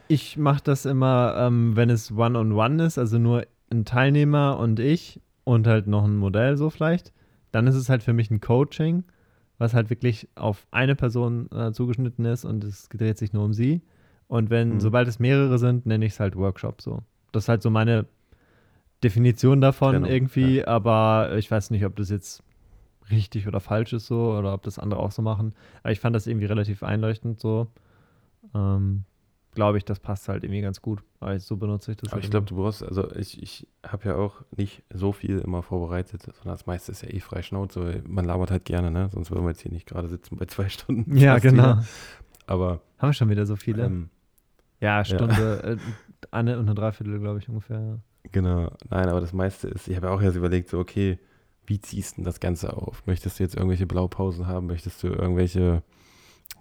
Ich 0.07 0.37
mache 0.37 0.61
das 0.63 0.85
immer, 0.85 1.35
ähm, 1.37 1.75
wenn 1.75 1.89
es 1.89 2.11
One-on-One 2.11 2.83
ist, 2.85 2.97
also 2.97 3.17
nur 3.17 3.45
ein 3.71 3.85
Teilnehmer 3.85 4.57
und 4.59 4.79
ich 4.79 5.21
und 5.43 5.67
halt 5.67 5.87
noch 5.87 6.03
ein 6.03 6.17
Modell 6.17 6.57
so 6.57 6.69
vielleicht. 6.69 7.13
Dann 7.51 7.67
ist 7.67 7.75
es 7.75 7.89
halt 7.89 8.03
für 8.03 8.13
mich 8.13 8.29
ein 8.31 8.41
Coaching, 8.41 9.03
was 9.57 9.73
halt 9.73 9.89
wirklich 9.89 10.27
auf 10.35 10.65
eine 10.71 10.95
Person 10.95 11.49
äh, 11.51 11.71
zugeschnitten 11.71 12.25
ist 12.25 12.45
und 12.45 12.63
es 12.63 12.89
dreht 12.89 13.17
sich 13.17 13.31
nur 13.33 13.45
um 13.45 13.53
sie. 13.53 13.81
Und 14.27 14.49
wenn, 14.49 14.75
Mhm. 14.75 14.79
sobald 14.79 15.07
es 15.07 15.19
mehrere 15.19 15.59
sind, 15.59 15.85
nenne 15.85 16.05
ich 16.05 16.13
es 16.13 16.19
halt 16.19 16.35
Workshop 16.35 16.81
so. 16.81 17.03
Das 17.31 17.43
ist 17.45 17.49
halt 17.49 17.61
so 17.61 17.69
meine 17.69 18.05
Definition 19.03 19.61
davon 19.61 19.91
Trennung, 19.93 20.09
irgendwie, 20.09 20.63
aber 20.65 21.35
ich 21.37 21.49
weiß 21.49 21.71
nicht, 21.71 21.85
ob 21.85 21.95
das 21.95 22.09
jetzt 22.09 22.43
richtig 23.11 23.47
oder 23.47 23.59
falsch 23.59 23.93
ist 23.93 24.07
so 24.07 24.33
oder 24.33 24.53
ob 24.53 24.63
das 24.63 24.79
andere 24.79 24.99
auch 24.99 25.11
so 25.11 25.21
machen. 25.21 25.53
Aber 25.83 25.91
ich 25.91 25.99
fand 25.99 26.15
das 26.15 26.27
irgendwie 26.27 26.45
relativ 26.45 26.83
einleuchtend 26.83 27.39
so. 27.39 27.67
Ähm, 28.55 29.03
glaube 29.53 29.77
ich, 29.77 29.85
das 29.85 29.99
passt 29.99 30.29
halt 30.29 30.43
irgendwie 30.43 30.61
ganz 30.61 30.81
gut. 30.81 31.03
Weil 31.19 31.39
so 31.39 31.57
benutze 31.57 31.91
ich 31.91 31.97
das 31.97 32.09
aber 32.09 32.15
halt 32.15 32.25
ich 32.25 32.31
glaube, 32.31 32.47
du 32.47 32.55
brauchst, 32.55 32.83
also 32.83 33.11
ich, 33.15 33.41
ich 33.41 33.67
habe 33.85 34.09
ja 34.09 34.15
auch 34.15 34.41
nicht 34.55 34.83
so 34.91 35.11
viel 35.11 35.39
immer 35.39 35.61
vorbereitet, 35.61 36.23
sondern 36.23 36.53
das 36.55 36.65
meiste 36.65 36.91
ist 36.91 37.03
ja 37.03 37.09
eh 37.09 37.19
frei 37.19 37.41
Schnauze. 37.41 38.01
Man 38.07 38.25
labert 38.25 38.51
halt 38.51 38.65
gerne, 38.65 38.91
ne? 38.91 39.09
Sonst 39.11 39.29
würden 39.29 39.43
wir 39.43 39.49
jetzt 39.49 39.61
hier 39.61 39.71
nicht 39.71 39.87
gerade 39.87 40.07
sitzen 40.07 40.37
bei 40.37 40.45
zwei 40.45 40.69
Stunden. 40.69 41.15
Ja, 41.15 41.37
genau. 41.39 41.79
Aber, 42.47 42.81
Haben 42.97 43.09
wir 43.09 43.13
schon 43.13 43.29
wieder 43.29 43.45
so 43.45 43.55
viele? 43.55 43.85
ähm, 43.85 44.09
ja, 44.79 45.05
Stunde, 45.05 45.61
äh, 45.63 45.77
eine 46.31 46.57
und 46.57 46.65
eine 46.65 46.75
Dreiviertel, 46.75 47.19
glaube 47.19 47.39
ich, 47.39 47.47
ungefähr. 47.47 47.79
Ja. 47.79 47.97
Genau, 48.31 48.71
nein, 48.89 49.09
aber 49.09 49.21
das 49.21 49.33
meiste 49.33 49.67
ist, 49.67 49.87
ich 49.87 49.95
habe 49.95 50.07
ja 50.07 50.13
auch 50.13 50.21
erst 50.21 50.37
überlegt, 50.37 50.69
so, 50.69 50.79
okay, 50.79 51.19
wie 51.65 51.79
ziehst 51.79 52.17
du 52.17 52.23
das 52.23 52.39
Ganze 52.39 52.75
auf? 52.75 53.03
Möchtest 53.05 53.39
du 53.39 53.43
jetzt 53.43 53.55
irgendwelche 53.55 53.85
Blaupausen 53.85 54.47
haben? 54.47 54.67
Möchtest 54.67 55.01
du 55.03 55.07
irgendwelche, 55.07 55.83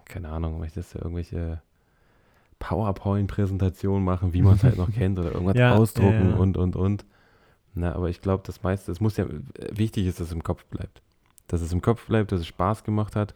keine 0.04 0.28
Ahnung, 0.28 0.58
möchtest 0.58 0.94
du 0.94 0.98
irgendwelche 0.98 1.62
PowerPoint-Präsentationen 2.58 4.04
machen, 4.04 4.32
wie 4.32 4.42
man 4.42 4.54
es 4.54 4.64
halt 4.64 4.76
noch 4.76 4.92
kennt 4.94 5.18
oder 5.18 5.32
irgendwas 5.32 5.56
Ja, 5.56 5.74
ausdrucken 5.74 6.26
ja, 6.26 6.30
ja. 6.30 6.36
und, 6.36 6.56
und, 6.56 6.76
und. 6.76 7.04
Na, 7.74 7.94
aber 7.94 8.08
ich 8.08 8.20
glaube, 8.20 8.42
das 8.46 8.62
meiste, 8.62 8.90
es 8.92 9.00
muss 9.00 9.16
ja, 9.16 9.26
wichtig 9.72 10.06
ist, 10.06 10.20
dass 10.20 10.28
es 10.28 10.32
im 10.32 10.42
Kopf 10.42 10.64
bleibt. 10.66 11.02
Dass 11.46 11.60
es 11.62 11.72
im 11.72 11.80
Kopf 11.82 12.06
bleibt, 12.06 12.32
dass 12.32 12.40
es 12.40 12.46
Spaß 12.46 12.84
gemacht 12.84 13.16
hat. 13.16 13.34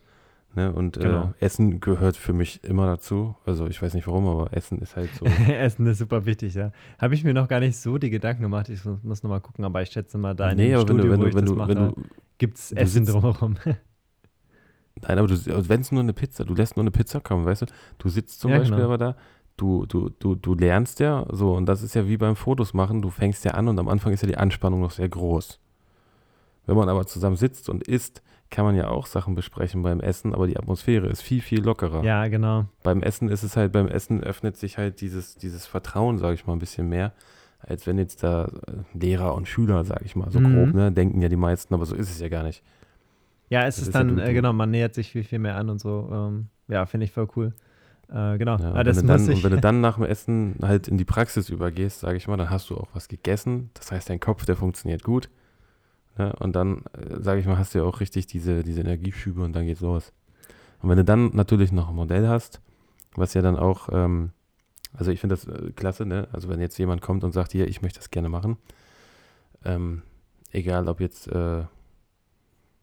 Ne? 0.54 0.72
Und 0.72 1.00
Genau. 1.00 1.34
äh, 1.40 1.44
Essen 1.44 1.80
gehört 1.80 2.16
für 2.16 2.32
mich 2.32 2.62
immer 2.64 2.86
dazu. 2.86 3.34
Also 3.44 3.66
ich 3.66 3.80
weiß 3.82 3.94
nicht 3.94 4.06
warum, 4.06 4.26
aber 4.28 4.52
Essen 4.52 4.78
ist 4.78 4.96
halt 4.96 5.10
so. 5.14 5.24
Essen 5.52 5.86
ist 5.86 5.98
super 5.98 6.24
wichtig, 6.26 6.54
ja. 6.54 6.70
Habe 6.98 7.14
ich 7.14 7.24
mir 7.24 7.34
noch 7.34 7.48
gar 7.48 7.60
nicht 7.60 7.76
so 7.76 7.98
die 7.98 8.10
Gedanken 8.10 8.42
gemacht. 8.42 8.68
Ich 8.68 8.84
muss, 8.84 9.22
nochmal 9.22 9.40
gucken, 9.40 9.64
aber 9.64 9.82
ich 9.82 9.90
schätze 9.90 10.18
mal, 10.18 10.34
da 10.34 10.50
in 10.50 10.58
dem 10.58 10.74
aber 10.74 10.88
wenn 10.88 10.98
Studio, 10.98 11.16
du, 11.16 11.34
wenn 11.34 11.46
du, 11.46 11.58
wenn 11.68 11.76
du, 11.76 11.88
du, 11.94 12.02
gibt 12.38 12.58
es 12.58 12.72
Essen 12.72 13.04
drumherum. 13.06 13.56
Nein, 15.02 15.18
aber 15.18 15.26
du, 15.28 15.68
wenn 15.68 15.80
es 15.80 15.90
nur 15.90 16.02
eine 16.02 16.12
Pizza, 16.12 16.44
du 16.44 16.54
lässt 16.54 16.76
nur 16.76 16.84
eine 16.84 16.90
Pizza 16.92 17.20
kommen, 17.20 17.44
weißt 17.44 17.62
du? 17.62 17.66
Du 17.98 18.08
sitzt 18.08 18.40
zum 18.40 18.52
Ja, 18.52 18.58
Beispiel 18.58 18.76
genau. 18.76 18.86
aber 18.88 18.98
da, 18.98 19.16
du, 19.56 19.86
du, 19.86 20.08
du, 20.08 20.34
du 20.36 20.54
lernst 20.54 21.00
ja 21.00 21.26
so, 21.32 21.54
und 21.54 21.66
das 21.66 21.82
ist 21.82 21.94
ja 21.94 22.06
wie 22.06 22.16
beim 22.16 22.36
Fotos 22.36 22.74
machen, 22.74 23.02
du 23.02 23.10
fängst 23.10 23.44
ja 23.44 23.52
an 23.52 23.66
und 23.68 23.78
am 23.78 23.88
Anfang 23.88 24.12
ist 24.12 24.22
ja 24.22 24.28
die 24.28 24.36
Anspannung 24.36 24.80
noch 24.80 24.92
sehr 24.92 25.08
groß. 25.08 25.58
Wenn 26.66 26.76
man 26.76 26.88
aber 26.88 27.06
zusammen 27.06 27.36
sitzt 27.36 27.68
und 27.68 27.82
isst, 27.86 28.22
kann 28.54 28.64
man 28.64 28.74
ja 28.76 28.88
auch 28.88 29.06
Sachen 29.06 29.34
besprechen 29.34 29.82
beim 29.82 30.00
Essen, 30.00 30.34
aber 30.34 30.46
die 30.46 30.56
Atmosphäre 30.56 31.08
ist 31.08 31.22
viel, 31.22 31.40
viel 31.42 31.62
lockerer. 31.62 32.04
ja, 32.04 32.26
genau. 32.28 32.66
Beim 32.82 33.02
Essen 33.02 33.28
ist 33.28 33.42
es 33.42 33.56
halt, 33.56 33.72
beim 33.72 33.88
Essen 33.88 34.22
öffnet 34.22 34.56
sich 34.56 34.78
halt 34.78 35.00
dieses, 35.00 35.36
dieses 35.36 35.66
Vertrauen, 35.66 36.18
sage 36.18 36.34
ich 36.34 36.46
mal, 36.46 36.52
ein 36.54 36.58
bisschen 36.60 36.88
mehr, 36.88 37.12
als 37.60 37.86
wenn 37.86 37.98
jetzt 37.98 38.22
da 38.22 38.44
äh, 38.46 38.50
Lehrer 38.98 39.34
und 39.34 39.48
Schüler, 39.48 39.84
sage 39.84 40.04
ich 40.04 40.16
mal, 40.16 40.30
so 40.30 40.38
Mhm. 40.38 40.44
grob, 40.44 40.74
ne, 40.74 40.92
denken 40.92 41.20
ja 41.20 41.28
die 41.28 41.36
meisten, 41.36 41.74
aber 41.74 41.84
so 41.86 41.94
ist 41.94 42.10
es 42.10 42.20
ja 42.20 42.28
gar 42.28 42.42
nicht. 42.44 42.62
Ja, 43.50 43.60
es 43.66 43.76
Das 43.76 43.82
ist 43.82 43.88
ist 43.88 43.94
ja 43.94 44.04
dann, 44.04 44.16
du- 44.16 44.22
äh, 44.24 44.32
genau, 44.32 44.52
man 44.52 44.70
nähert 44.70 44.94
sich 44.94 45.10
viel, 45.12 45.24
viel 45.24 45.38
mehr 45.38 45.56
an 45.56 45.68
und 45.68 45.80
so. 45.80 46.08
Ähm, 46.12 46.46
ja, 46.68 46.86
finde 46.86 47.04
ich 47.04 47.12
voll 47.12 47.28
cool. 47.36 47.52
Äh, 48.08 48.38
genau. 48.38 48.56
Ja, 48.58 48.72
Ah, 48.74 48.84
das 48.84 48.98
wenn 48.98 49.06
muss 49.06 49.26
dann, 49.26 49.30
ich, 49.32 49.36
und 49.38 49.44
wenn 49.44 49.50
du 49.52 49.60
dann 49.60 49.80
nach 49.80 49.96
dem 49.96 50.04
Essen 50.04 50.56
halt 50.62 50.88
in 50.88 50.96
die 50.98 51.04
Praxis 51.04 51.48
übergehst, 51.50 52.00
sage 52.00 52.16
ich 52.16 52.26
mal, 52.28 52.36
dann 52.36 52.50
hast 52.50 52.70
du 52.70 52.76
auch 52.76 52.88
was 52.94 53.08
gegessen. 53.08 53.70
Das 53.74 53.90
heißt, 53.92 54.08
dein 54.10 54.20
Kopf, 54.20 54.44
der 54.46 54.56
funktioniert 54.56 55.02
gut. 55.02 55.28
Ja, 56.18 56.30
und 56.32 56.54
dann, 56.54 56.82
sage 57.20 57.40
ich 57.40 57.46
mal, 57.46 57.58
hast 57.58 57.74
du 57.74 57.78
ja 57.78 57.84
auch 57.84 58.00
richtig 58.00 58.26
diese, 58.26 58.62
diese 58.62 58.80
Energieschübe 58.80 59.42
und 59.42 59.54
dann 59.54 59.66
geht's 59.66 59.80
los. 59.80 60.12
Und 60.80 60.88
wenn 60.88 60.98
du 60.98 61.04
dann 61.04 61.30
natürlich 61.34 61.72
noch 61.72 61.88
ein 61.88 61.94
Modell 61.94 62.28
hast, 62.28 62.60
was 63.16 63.34
ja 63.34 63.42
dann 63.42 63.56
auch, 63.56 63.88
ähm, 63.92 64.30
also 64.92 65.10
ich 65.10 65.20
finde 65.20 65.34
das 65.34 65.46
äh, 65.46 65.72
klasse, 65.72 66.06
ne? 66.06 66.28
Also 66.32 66.48
wenn 66.48 66.60
jetzt 66.60 66.78
jemand 66.78 67.00
kommt 67.00 67.24
und 67.24 67.32
sagt, 67.32 67.52
hier, 67.52 67.66
ich 67.68 67.82
möchte 67.82 67.98
das 67.98 68.10
gerne 68.10 68.28
machen, 68.28 68.58
ähm, 69.64 70.02
egal 70.52 70.88
ob 70.88 71.00
jetzt 71.00 71.26
äh, 71.28 71.64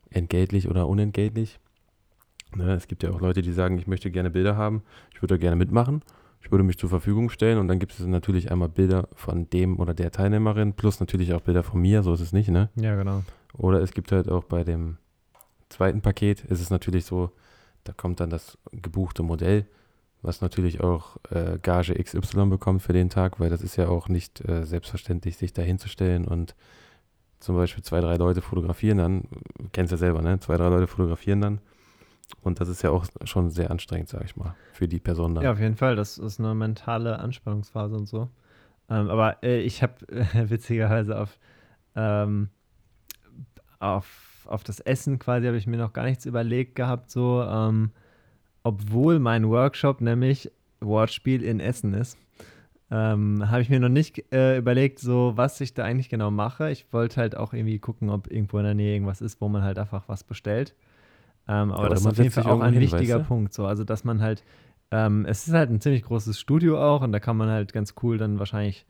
entgeltlich 0.10 0.68
oder 0.68 0.88
unentgeltlich. 0.88 1.60
Ne? 2.56 2.74
Es 2.74 2.88
gibt 2.88 3.03
ja 3.03 3.12
auch 3.12 3.22
Leute, 3.22 3.41
die 3.41 3.53
sagen, 3.53 3.78
ich 3.78 3.88
möchte 3.88 4.12
gerne 4.12 4.30
Bilder 4.30 4.58
haben, 4.58 4.84
ich 5.14 5.22
würde 5.22 5.36
da 5.36 5.38
gerne 5.38 5.56
mitmachen, 5.56 6.02
ich 6.42 6.52
würde 6.52 6.64
mich 6.64 6.78
zur 6.78 6.90
Verfügung 6.90 7.30
stellen 7.30 7.58
und 7.58 7.68
dann 7.68 7.80
gibt 7.80 7.94
es 7.94 8.00
natürlich 8.00 8.52
einmal 8.52 8.70
Bilder 8.70 9.08
von 9.14 9.50
dem 9.50 9.80
oder 9.80 9.94
der 9.94 10.12
Teilnehmerin 10.12 10.74
plus 10.74 11.00
natürlich 11.00 11.34
auch 11.34 11.42
Bilder 11.42 11.64
von 11.64 11.82
mir, 11.82 12.04
so 12.04 12.14
ist 12.14 12.22
es 12.22 12.34
nicht, 12.34 12.50
ne? 12.50 12.70
ja, 12.76 12.96
genau. 12.96 13.24
Oder 13.58 13.82
es 13.82 13.92
gibt 13.92 14.12
halt 14.12 14.30
auch 14.30 14.46
bei 14.46 14.64
dem 14.64 14.98
zweiten 15.70 16.02
Paket, 16.02 16.44
ist 16.46 16.62
es 16.62 16.70
natürlich 16.70 17.06
so, 17.06 17.32
da 17.84 17.94
kommt 17.94 18.20
dann 18.20 18.30
das 18.30 18.58
gebuchte 18.72 19.24
Modell, 19.24 19.66
was 20.22 20.42
natürlich 20.42 20.82
auch 20.82 21.18
äh, 21.30 21.58
Gage 21.62 21.94
XY 21.94 22.46
bekommt 22.48 22.82
für 22.82 22.94
den 22.94 23.10
Tag, 23.10 23.40
weil 23.40 23.50
das 23.50 23.62
ist 23.62 23.76
ja 23.76 23.88
auch 23.88 24.08
nicht 24.08 24.48
äh, 24.48 24.66
selbstverständlich, 24.66 25.38
sich 25.38 25.54
da 25.54 25.62
hinzustellen 25.62 26.26
und 26.26 26.56
zum 27.40 27.56
Beispiel 27.56 27.84
zwei, 27.84 28.02
drei 28.02 28.18
Leute 28.18 28.42
fotografieren 28.42 29.00
dann, 29.00 29.24
du 29.58 29.68
kennst 29.72 29.92
ja 29.92 29.98
selber, 29.98 30.22
ne? 30.22 30.40
Zwei, 30.40 30.58
drei 30.58 30.70
Leute 30.70 30.86
fotografieren 30.86 31.42
dann. 31.42 31.62
Und 32.41 32.60
das 32.60 32.70
ist 32.70 32.82
ja 32.82 32.90
auch 32.91 33.06
schon 33.24 33.49
sehr 33.49 33.72
anstrengend, 33.72 34.10
sag 34.10 34.24
ich 34.24 34.36
mal, 34.36 34.56
für 34.74 34.88
die 34.88 34.99
Person 34.99 35.36
dann. 35.36 35.44
Ja, 35.44 35.52
auf 35.52 35.60
jeden 35.60 35.76
Fall. 35.76 35.95
Das 35.95 36.18
ist 36.18 36.40
eine 36.40 36.53
mentale 36.56 37.20
Anspannungsphase 37.20 37.95
und 37.95 38.08
so. 38.08 38.30
Ähm, 38.90 39.10
aber 39.10 39.44
äh, 39.44 39.62
ich 39.62 39.84
habe 39.84 39.94
äh, 40.10 40.49
witzigerweise 40.49 41.20
auf, 41.20 41.40
ähm, 41.95 42.49
auf, 43.80 44.45
auf 44.48 44.64
das 44.64 44.80
Essen 44.80 45.20
quasi 45.20 45.48
habe 45.48 45.58
ich 45.58 45.68
mir 45.68 45.78
noch 45.78 45.94
gar 45.94 46.06
nichts 46.06 46.26
überlegt 46.26 46.76
gehabt, 46.76 47.10
so, 47.10 47.44
ähm, 47.44 47.91
obwohl 48.64 49.20
mein 49.20 49.48
Workshop 49.49 50.02
nämlich 50.02 50.52
Wortspiel 50.82 51.44
in 51.44 51.60
Essen 51.60 51.94
ist. 51.94 52.18
Ähm, 52.94 53.49
habe 53.49 53.62
ich 53.62 53.70
mir 53.70 53.80
noch 53.80 53.88
nicht 53.88 54.34
äh, 54.34 54.58
überlegt, 54.58 54.99
so 54.99 55.34
was 55.36 55.62
ich 55.62 55.74
da 55.74 55.86
eigentlich 55.86 56.10
genau 56.10 56.30
mache. 56.30 56.70
Ich 56.72 56.91
wollte 56.91 57.22
halt 57.22 57.38
auch 57.38 57.53
irgendwie 57.53 57.80
gucken, 57.80 58.10
ob 58.10 58.30
irgendwo 58.30 58.58
in 58.58 58.66
der 58.66 58.74
Nähe 58.74 58.95
irgendwas 58.95 59.22
ist, 59.22 59.40
wo 59.40 59.48
man 59.48 59.64
halt 59.64 59.80
einfach 59.80 60.10
was 60.10 60.26
bestellt. 60.26 60.76
Ähm, 61.48 61.72
aber 61.72 61.82
oder 61.82 61.90
das 61.90 62.02
ist 62.02 62.08
auf 62.08 62.18
jeden 62.18 62.32
Fall 62.32 62.44
auch 62.46 62.60
ein 62.62 62.80
wichtiger 62.80 63.16
weißt 63.16 63.26
du? 63.26 63.28
Punkt. 63.28 63.54
So, 63.54 63.66
also 63.66 63.84
dass 63.84 64.04
man 64.04 64.22
halt, 64.22 64.44
ähm, 64.92 65.26
es 65.26 65.48
ist 65.48 65.54
halt 65.54 65.70
ein 65.70 65.82
ziemlich 65.82 66.04
großes 66.04 66.40
Studio 66.40 66.82
auch 66.82 67.02
und 67.02 67.12
da 67.12 67.20
kann 67.20 67.38
man 67.38 67.50
halt 67.50 67.74
ganz 67.74 67.96
cool 68.04 68.18
dann 68.18 68.40
wahrscheinlich 68.40 68.86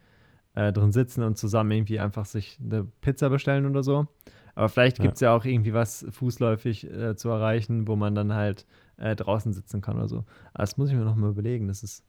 äh, 0.53 0.73
drin 0.73 0.91
sitzen 0.91 1.23
und 1.23 1.38
zusammen 1.38 1.72
irgendwie 1.72 1.99
einfach 1.99 2.26
sich 2.26 2.60
eine 2.64 2.86
Pizza 3.02 3.30
bestellen 3.30 3.65
oder 3.65 3.84
so. 3.84 4.07
Aber 4.53 4.68
vielleicht 4.68 4.98
Ja. 4.99 5.03
gibt 5.03 5.15
es 5.15 5.22
ja 5.22 5.34
auch 5.34 5.45
irgendwie 5.45 5.73
was 5.73 6.06
fußläufig 6.11 6.91
äh, 6.91 7.15
zu 7.15 7.30
erreichen, 7.30 7.88
wo 7.88 7.95
man 7.95 8.15
dann 8.15 8.34
halt 8.34 8.65
äh, 8.98 9.15
draußen 9.15 9.53
sitzen 9.53 9.82
kann 9.82 9.95
oder 9.98 10.10
so. 10.10 10.26
Aber 10.53 10.64
das 10.64 10.78
muss 10.78 10.90
ich 10.90 10.95
mir 10.95 11.06
noch 11.06 11.15
mal 11.15 11.30
überlegen. 11.30 11.68
Das 11.69 11.84
ist 11.84 12.03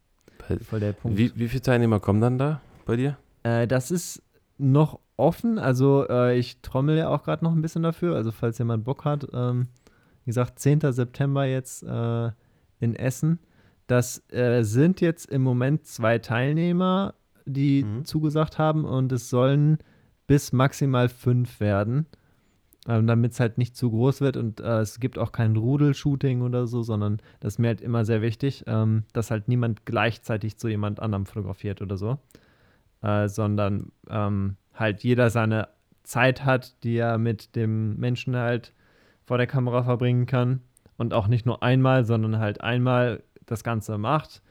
voll 0.69 0.81
der 0.81 0.93
Punkt. 0.93 1.17
Wie, 1.17 1.33
wie 1.37 1.49
viele 1.49 1.63
Teilnehmer 1.63 2.01
kommen 2.01 2.21
dann 2.21 2.39
da 2.39 2.61
bei 2.85 2.97
dir? 2.97 3.17
Äh, 3.45 3.69
das 3.69 3.93
ist 3.93 4.23
noch 4.59 4.99
offen. 5.17 5.59
Also 5.59 6.07
äh, 6.09 6.37
ich 6.37 6.61
trommel 6.63 6.99
ja 6.99 7.09
auch 7.09 7.23
gerade 7.23 7.45
noch 7.45 7.53
ein 7.53 7.63
bisschen 7.63 7.85
dafür. 7.85 8.17
Also 8.17 8.33
falls 8.33 8.59
jemand 8.59 8.85
Bock 8.85 9.05
hat, 9.05 9.27
ähm, 9.33 9.69
wie 10.25 10.31
gesagt, 10.31 10.59
10. 10.59 10.81
September 10.93 11.45
jetzt 11.45 11.83
äh, 11.83 12.31
in 12.81 12.95
Essen. 12.97 13.39
Das 13.87 14.23
äh, 14.31 14.63
sind 14.63 15.01
jetzt 15.01 15.27
im 15.27 15.43
Moment 15.43 15.87
zwei 15.87 16.19
Teilnehmer, 16.19 17.15
die 17.45 17.85
Mhm. 17.85 18.05
zugesagt 18.05 18.59
haben 18.59 18.85
und 18.85 19.11
es 19.13 19.29
sollen 19.31 19.79
bis 20.27 20.53
maximal 20.53 21.09
fünf 21.09 21.59
werden, 21.61 22.07
ähm, 22.89 23.07
damit 23.07 23.33
es 23.33 23.41
halt 23.41 23.59
nicht 23.59 23.77
zu 23.77 23.91
groß 23.91 24.21
wird 24.21 24.37
und 24.37 24.61
äh, 24.61 24.81
es 24.81 25.01
gibt 25.01 25.19
auch 25.19 25.33
kein 25.33 25.57
Rudelshooting 25.57 26.43
oder 26.43 26.67
so, 26.67 26.83
sondern 26.83 27.19
das 27.41 27.55
ist 27.55 27.59
mir 27.59 27.69
halt 27.69 27.81
immer 27.81 28.05
sehr 28.05 28.23
wichtig, 28.23 28.65
ähm, 28.67 29.05
dass 29.13 29.31
halt 29.31 29.49
niemand 29.49 29.85
gleichzeitig 29.85 30.57
zu 30.57 30.69
jemand 30.69 31.01
anderem 31.01 31.27
fotografiert 31.27 31.83
oder 31.83 31.97
so 31.97 32.19
äh, 33.03 33.29
sondern 33.29 33.91
ähm, 34.09 34.57
halt 34.75 35.03
jeder 35.03 35.29
seine 35.31 35.69
Zeit 36.05 36.45
hat, 36.45 36.83
die 36.85 36.97
er 36.97 37.19
mit 37.19 37.55
dem 37.57 37.97
Menschen 37.97 38.37
halt 38.37 38.73
vor 39.33 39.39
der 39.39 39.47
Kamera 39.47 39.83
verbringen 39.83 40.27
kann 40.27 40.61
und 40.99 41.15
auch 41.15 41.27
nicht 41.27 41.47
nur 41.47 41.63
einmal, 41.63 42.05
sondern 42.05 42.39
halt 42.39 42.61
einmal 42.61 43.23
das 43.47 43.65
Ganze 43.65 43.97
macht, 43.97 44.43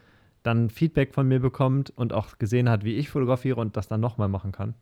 dann 0.41 0.71
Feedback 0.71 1.13
von 1.13 1.27
mir 1.27 1.39
bekommt 1.39 1.91
und 1.95 2.13
auch 2.13 2.39
gesehen 2.39 2.67
hat, 2.67 2.83
wie 2.83 2.95
ich 2.95 3.11
fotografiere 3.11 3.61
und 3.61 3.77
das 3.77 3.87
dann 3.87 4.01
nochmal 4.01 4.27
machen 4.27 4.51
kann. 4.51 4.73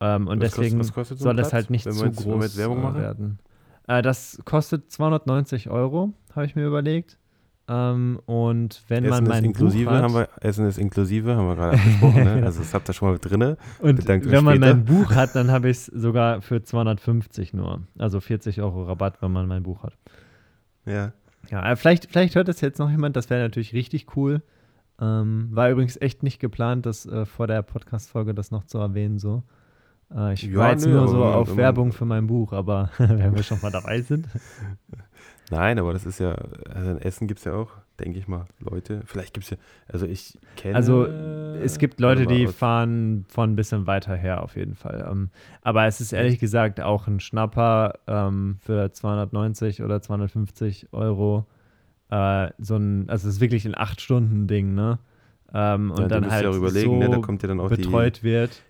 Ähm, 0.00 0.28
und 0.28 0.38
Was 0.42 0.50
kostet- 0.50 0.64
deswegen 0.64 0.80
was 0.80 0.92
kostet 0.92 1.18
so 1.18 1.24
soll 1.24 1.34
das 1.36 1.48
Platz, 1.48 1.52
halt 1.54 1.70
nicht 1.70 1.90
zu 1.90 2.04
jetzt- 2.04 2.22
groß 2.24 2.58
äh, 2.58 2.94
werden. 2.94 3.38
Äh, 3.88 4.02
das 4.02 4.38
kostet 4.44 4.90
290 4.92 5.70
Euro, 5.70 6.12
habe 6.34 6.44
ich 6.44 6.54
mir 6.54 6.66
überlegt. 6.66 7.16
Ähm, 7.68 8.20
und 8.26 8.82
wenn 8.88 9.02
man 9.04 9.12
Essen 9.12 9.24
ist 9.26 9.28
mein 9.28 9.44
inklusive, 9.44 9.84
Buch 9.86 9.92
hat, 9.96 10.02
haben 10.04 10.14
wir, 10.14 10.28
Essen 10.40 10.66
ist 10.68 10.78
inklusive, 10.78 11.34
haben 11.34 11.48
wir 11.48 11.56
gerade 11.56 11.76
abgesprochen, 11.76 12.22
ne? 12.24 12.42
Also 12.44 12.60
das 12.60 12.72
habt 12.74 12.88
ihr 12.88 12.92
schon 12.92 13.08
mal 13.08 13.18
drinne. 13.18 13.56
Und 13.80 13.96
Bedankt 13.96 14.30
wenn 14.30 14.44
man 14.44 14.60
mein 14.60 14.84
Buch 14.84 15.10
hat, 15.14 15.34
dann 15.34 15.50
habe 15.50 15.68
ich 15.68 15.78
es 15.78 15.86
sogar 15.86 16.42
für 16.42 16.62
250 16.62 17.54
nur. 17.54 17.80
Also 17.98 18.20
40 18.20 18.62
Euro 18.62 18.84
Rabatt, 18.84 19.20
wenn 19.20 19.32
man 19.32 19.48
mein 19.48 19.64
Buch 19.64 19.82
hat. 19.82 19.94
Ja. 20.84 21.12
Ja, 21.50 21.72
äh, 21.72 21.74
vielleicht, 21.76 22.06
vielleicht 22.10 22.34
hört 22.36 22.46
das 22.48 22.60
jetzt 22.60 22.78
noch 22.78 22.90
jemand, 22.90 23.16
das 23.16 23.30
wäre 23.30 23.42
natürlich 23.42 23.72
richtig 23.72 24.16
cool. 24.16 24.42
Ähm, 25.00 25.48
war 25.50 25.68
übrigens 25.70 26.00
echt 26.00 26.22
nicht 26.22 26.38
geplant, 26.40 26.86
das 26.86 27.04
äh, 27.06 27.26
vor 27.26 27.46
der 27.48 27.62
Podcast-Folge 27.62 28.32
das 28.32 28.50
noch 28.52 28.64
zu 28.64 28.78
erwähnen. 28.78 29.18
So. 29.18 29.42
Äh, 30.14 30.34
ich 30.34 30.42
Ja, 30.44 30.56
war 30.58 30.70
jetzt 30.70 30.86
nö, 30.86 30.92
nur 30.94 31.08
so 31.08 31.18
man- 31.18 31.34
auf 31.34 31.48
man- 31.48 31.56
Werbung 31.56 31.92
für 31.92 32.04
mein 32.04 32.26
Buch, 32.28 32.52
aber 32.52 32.90
wenn 32.98 33.34
wir 33.34 33.42
schon 33.42 33.58
mal 33.60 33.72
dabei 33.72 34.00
sind. 34.02 34.26
Nein, 35.50 35.78
aber 35.78 35.92
das 35.92 36.06
ist 36.06 36.18
ja, 36.18 36.36
also 36.74 36.90
in 36.90 36.98
Essen 36.98 37.28
gibt 37.28 37.38
es 37.38 37.44
ja 37.44 37.54
auch, 37.54 37.70
denke 38.00 38.18
ich 38.18 38.26
mal, 38.26 38.46
Leute. 38.58 39.02
Vielleicht 39.06 39.32
gibt 39.32 39.44
es 39.44 39.50
ja, 39.50 39.56
also 39.88 40.06
ich 40.06 40.38
kenne. 40.56 40.74
Also 40.74 41.06
es 41.06 41.78
gibt 41.78 42.00
Leute, 42.00 42.26
die 42.26 42.46
fahren 42.48 43.24
von 43.28 43.52
ein 43.52 43.56
bisschen 43.56 43.86
weiter 43.86 44.16
her 44.16 44.42
auf 44.42 44.56
jeden 44.56 44.74
Fall. 44.74 45.06
Ähm, 45.10 45.30
aber 45.62 45.86
es 45.86 46.00
ist 46.00 46.12
ehrlich 46.12 46.38
gesagt 46.38 46.80
auch 46.80 47.06
ein 47.06 47.20
Schnapper 47.20 47.94
ähm, 48.06 48.56
für 48.60 48.92
290 48.92 49.82
oder 49.82 50.02
250 50.02 50.88
Euro. 50.92 51.46
Äh, 52.10 52.50
so 52.58 52.76
ein, 52.76 53.08
also 53.08 53.28
es 53.28 53.36
ist 53.36 53.40
wirklich 53.40 53.64
ein 53.66 53.74
8-Stunden-Ding, 53.74 54.74
ne? 54.74 54.98
Ähm, 55.54 55.90
und 55.90 56.00
Ja, 56.00 56.08
dann 56.08 56.30
halt 56.30 56.44
ja 56.44 56.54
überlegen, 56.54 56.92
so 56.92 56.98
ne, 56.98 57.10
da 57.10 57.18
kommt 57.18 57.42
ja 57.42 57.48
dann 57.48 57.60
auch 57.60 57.70
die, 57.70 57.76
betreut 57.76 58.22
wird. 58.22 58.62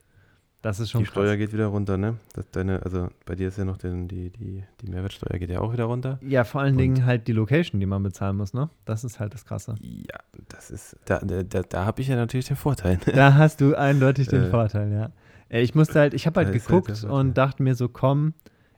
Das 0.66 0.80
ist 0.80 0.90
schon 0.90 1.02
die 1.02 1.06
Steuer 1.06 1.28
krass. 1.28 1.38
geht 1.38 1.52
wieder 1.52 1.66
runter, 1.66 1.96
ne? 1.96 2.16
Deine, 2.50 2.82
also 2.82 3.08
bei 3.24 3.36
dir 3.36 3.46
ist 3.48 3.56
ja 3.58 3.64
noch 3.64 3.76
den, 3.76 4.08
die, 4.08 4.30
die, 4.30 4.64
die 4.80 4.86
Mehrwertsteuer 4.90 5.38
geht 5.38 5.48
ja 5.50 5.60
auch 5.60 5.72
wieder 5.72 5.84
runter. 5.84 6.18
Ja, 6.22 6.42
vor 6.42 6.60
allen 6.60 6.72
Und- 6.72 6.78
Dingen 6.78 7.06
halt 7.06 7.28
die 7.28 7.32
Location, 7.32 7.78
die 7.78 7.86
man 7.86 8.02
bezahlen 8.02 8.36
muss, 8.36 8.52
ne? 8.52 8.68
Das 8.84 9.04
ist 9.04 9.20
halt 9.20 9.32
das 9.32 9.44
Krasse. 9.44 9.76
Ja, 9.80 10.18
das 10.48 10.72
ist, 10.72 10.96
da, 11.04 11.20
da, 11.20 11.44
da, 11.62 11.84
habe 11.84 12.00
ich 12.02 12.08
ja 12.08 12.16
natürlich 12.16 12.46
den 12.46 12.56
Vorteil. 12.56 12.98
Da 13.14 13.34
hast 13.34 13.60
du 13.60 13.76
eindeutig 13.76 14.26
den 14.26 14.42
Äh, 14.44 14.50
Vorteil, 14.50 14.90
ja. 14.92 15.12
Äh, 15.48 15.62
Ich 15.62 15.76
musste 15.76 16.00
halt, 16.00 16.14
ich 16.14 16.26
habe 16.26 16.40
halt 16.40 16.48
halt 16.48 16.60
geguckt 16.60 16.90
Vorteil. 16.98 17.10
und 17.10 17.38
dachte 17.38 17.62
mir 17.62 17.76
so, 17.76 17.88
komm, 17.88 18.34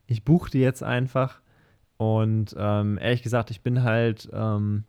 ich 0.07 0.25
buche 0.25 0.51
die 0.51 0.61
jetzt 0.61 0.83
einfach. 0.83 1.41
Und 1.97 2.55
ähm, 2.59 2.99
ehrlich 3.01 3.23
gesagt, 3.23 3.51
ich 3.51 3.63
bin 3.63 3.83
halt, 3.83 4.29
ähm, 4.33 4.85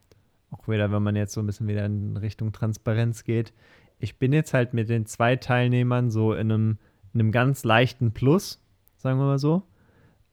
auch 0.52 0.68
wieder, 0.68 0.92
wenn 0.92 1.02
man 1.04 1.16
jetzt 1.16 1.34
so 1.34 1.40
ein 1.42 1.46
bisschen 1.46 1.68
wieder 1.70 1.86
in 1.86 2.18
Richtung 2.18 2.52
Transparenz 2.52 3.24
geht, 3.24 3.54
ich 4.00 4.18
bin 4.18 4.34
jetzt 4.34 4.54
halt 4.54 4.74
mit 4.74 4.90
den 4.90 5.06
zwei 5.06 5.36
Teilnehmern 5.36 6.10
so 6.10 6.34
in 6.34 6.52
einem, 6.52 6.70
in 6.72 6.78
einem 7.14 7.32
ganz 7.32 7.64
leichten 7.64 8.12
Plus, 8.12 8.62
sagen 8.98 9.20
wir 9.20 9.26
mal 9.26 9.40
so. 9.40 9.64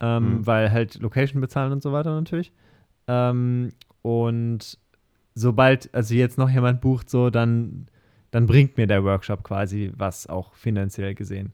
Ähm, 0.00 0.38
Mhm. 0.38 0.46
Weil 0.46 0.72
halt 0.72 1.00
Location 1.00 1.40
bezahlen 1.40 1.72
und 1.72 1.82
so 1.82 1.92
weiter 1.92 2.14
natürlich. 2.14 2.52
Ähm, 3.08 3.70
und 4.02 4.78
sobald, 5.34 5.92
also 5.94 6.14
jetzt 6.14 6.38
noch 6.38 6.50
jemand 6.50 6.80
bucht, 6.80 7.08
so, 7.08 7.30
dann, 7.30 7.86
dann 8.30 8.46
bringt 8.46 8.76
mir 8.76 8.86
der 8.86 9.04
Workshop 9.04 9.42
quasi 9.42 9.92
was, 9.96 10.26
auch 10.26 10.54
finanziell 10.54 11.14
gesehen. 11.14 11.52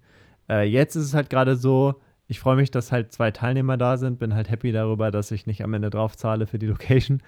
Äh, 0.49 0.69
jetzt 0.69 0.97
ist 0.97 1.05
es 1.05 1.15
halt 1.15 1.31
gerade 1.31 1.57
so, 1.57 2.01
ich 2.27 2.41
freue 2.41 2.57
mich, 2.57 2.71
dass 2.71 2.91
halt 2.93 3.13
zwei 3.13 3.31
Teilnehmer 3.31 3.77
da 3.77 3.97
sind, 3.97 4.19
bin 4.19 4.35
halt 4.35 4.51
happy 4.51 4.73
darüber, 4.73 5.11
dass 5.11 5.31
ich 5.31 5.47
nicht 5.47 5.63
am 5.63 5.75
Ende 5.75 5.91
drauf 5.91 6.17
zahle 6.17 6.47
für 6.47 6.59
die 6.59 6.67
Location. 6.67 7.23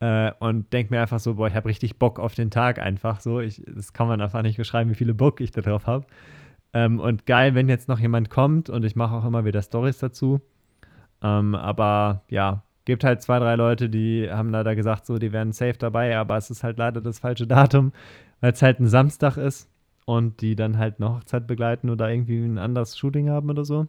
Äh, 0.00 0.32
und 0.38 0.72
denke 0.72 0.94
mir 0.94 1.00
einfach 1.00 1.18
so, 1.20 1.34
boah, 1.34 1.48
ich 1.48 1.54
habe 1.54 1.68
richtig 1.68 1.98
Bock 1.98 2.18
auf 2.18 2.34
den 2.34 2.50
Tag 2.50 2.78
einfach 2.78 3.20
so. 3.20 3.40
Ich, 3.40 3.62
das 3.66 3.92
kann 3.92 4.08
man 4.08 4.20
einfach 4.20 4.42
nicht 4.42 4.56
beschreiben, 4.56 4.90
wie 4.90 4.94
viele 4.94 5.14
Bock 5.14 5.40
ich 5.40 5.50
da 5.50 5.60
drauf 5.60 5.86
habe. 5.86 6.06
Ähm, 6.74 7.00
und 7.00 7.26
geil, 7.26 7.54
wenn 7.54 7.68
jetzt 7.68 7.88
noch 7.88 7.98
jemand 7.98 8.30
kommt 8.30 8.68
und 8.70 8.84
ich 8.84 8.94
mache 8.96 9.14
auch 9.14 9.24
immer 9.24 9.44
wieder 9.44 9.62
Stories 9.62 9.98
dazu. 9.98 10.40
Ähm, 11.22 11.54
aber 11.54 12.22
ja, 12.28 12.62
gibt 12.84 13.04
halt 13.04 13.22
zwei, 13.22 13.38
drei 13.38 13.54
Leute, 13.56 13.88
die 13.88 14.28
haben 14.30 14.50
leider 14.50 14.74
gesagt, 14.76 15.06
so, 15.06 15.18
die 15.18 15.32
wären 15.32 15.52
safe 15.52 15.76
dabei, 15.78 16.16
aber 16.16 16.36
es 16.36 16.50
ist 16.50 16.62
halt 16.64 16.78
leider 16.78 17.00
das 17.00 17.18
falsche 17.18 17.46
Datum, 17.46 17.92
weil 18.40 18.52
es 18.52 18.62
halt 18.62 18.80
ein 18.80 18.86
Samstag 18.86 19.36
ist 19.36 19.68
und 20.04 20.40
die 20.40 20.56
dann 20.56 20.78
halt 20.78 20.96
eine 21.00 21.14
Hochzeit 21.14 21.46
begleiten 21.46 21.90
oder 21.90 22.10
irgendwie 22.10 22.38
ein 22.44 22.58
anderes 22.58 22.96
Shooting 22.96 23.28
haben 23.30 23.50
oder 23.50 23.64
so. 23.64 23.86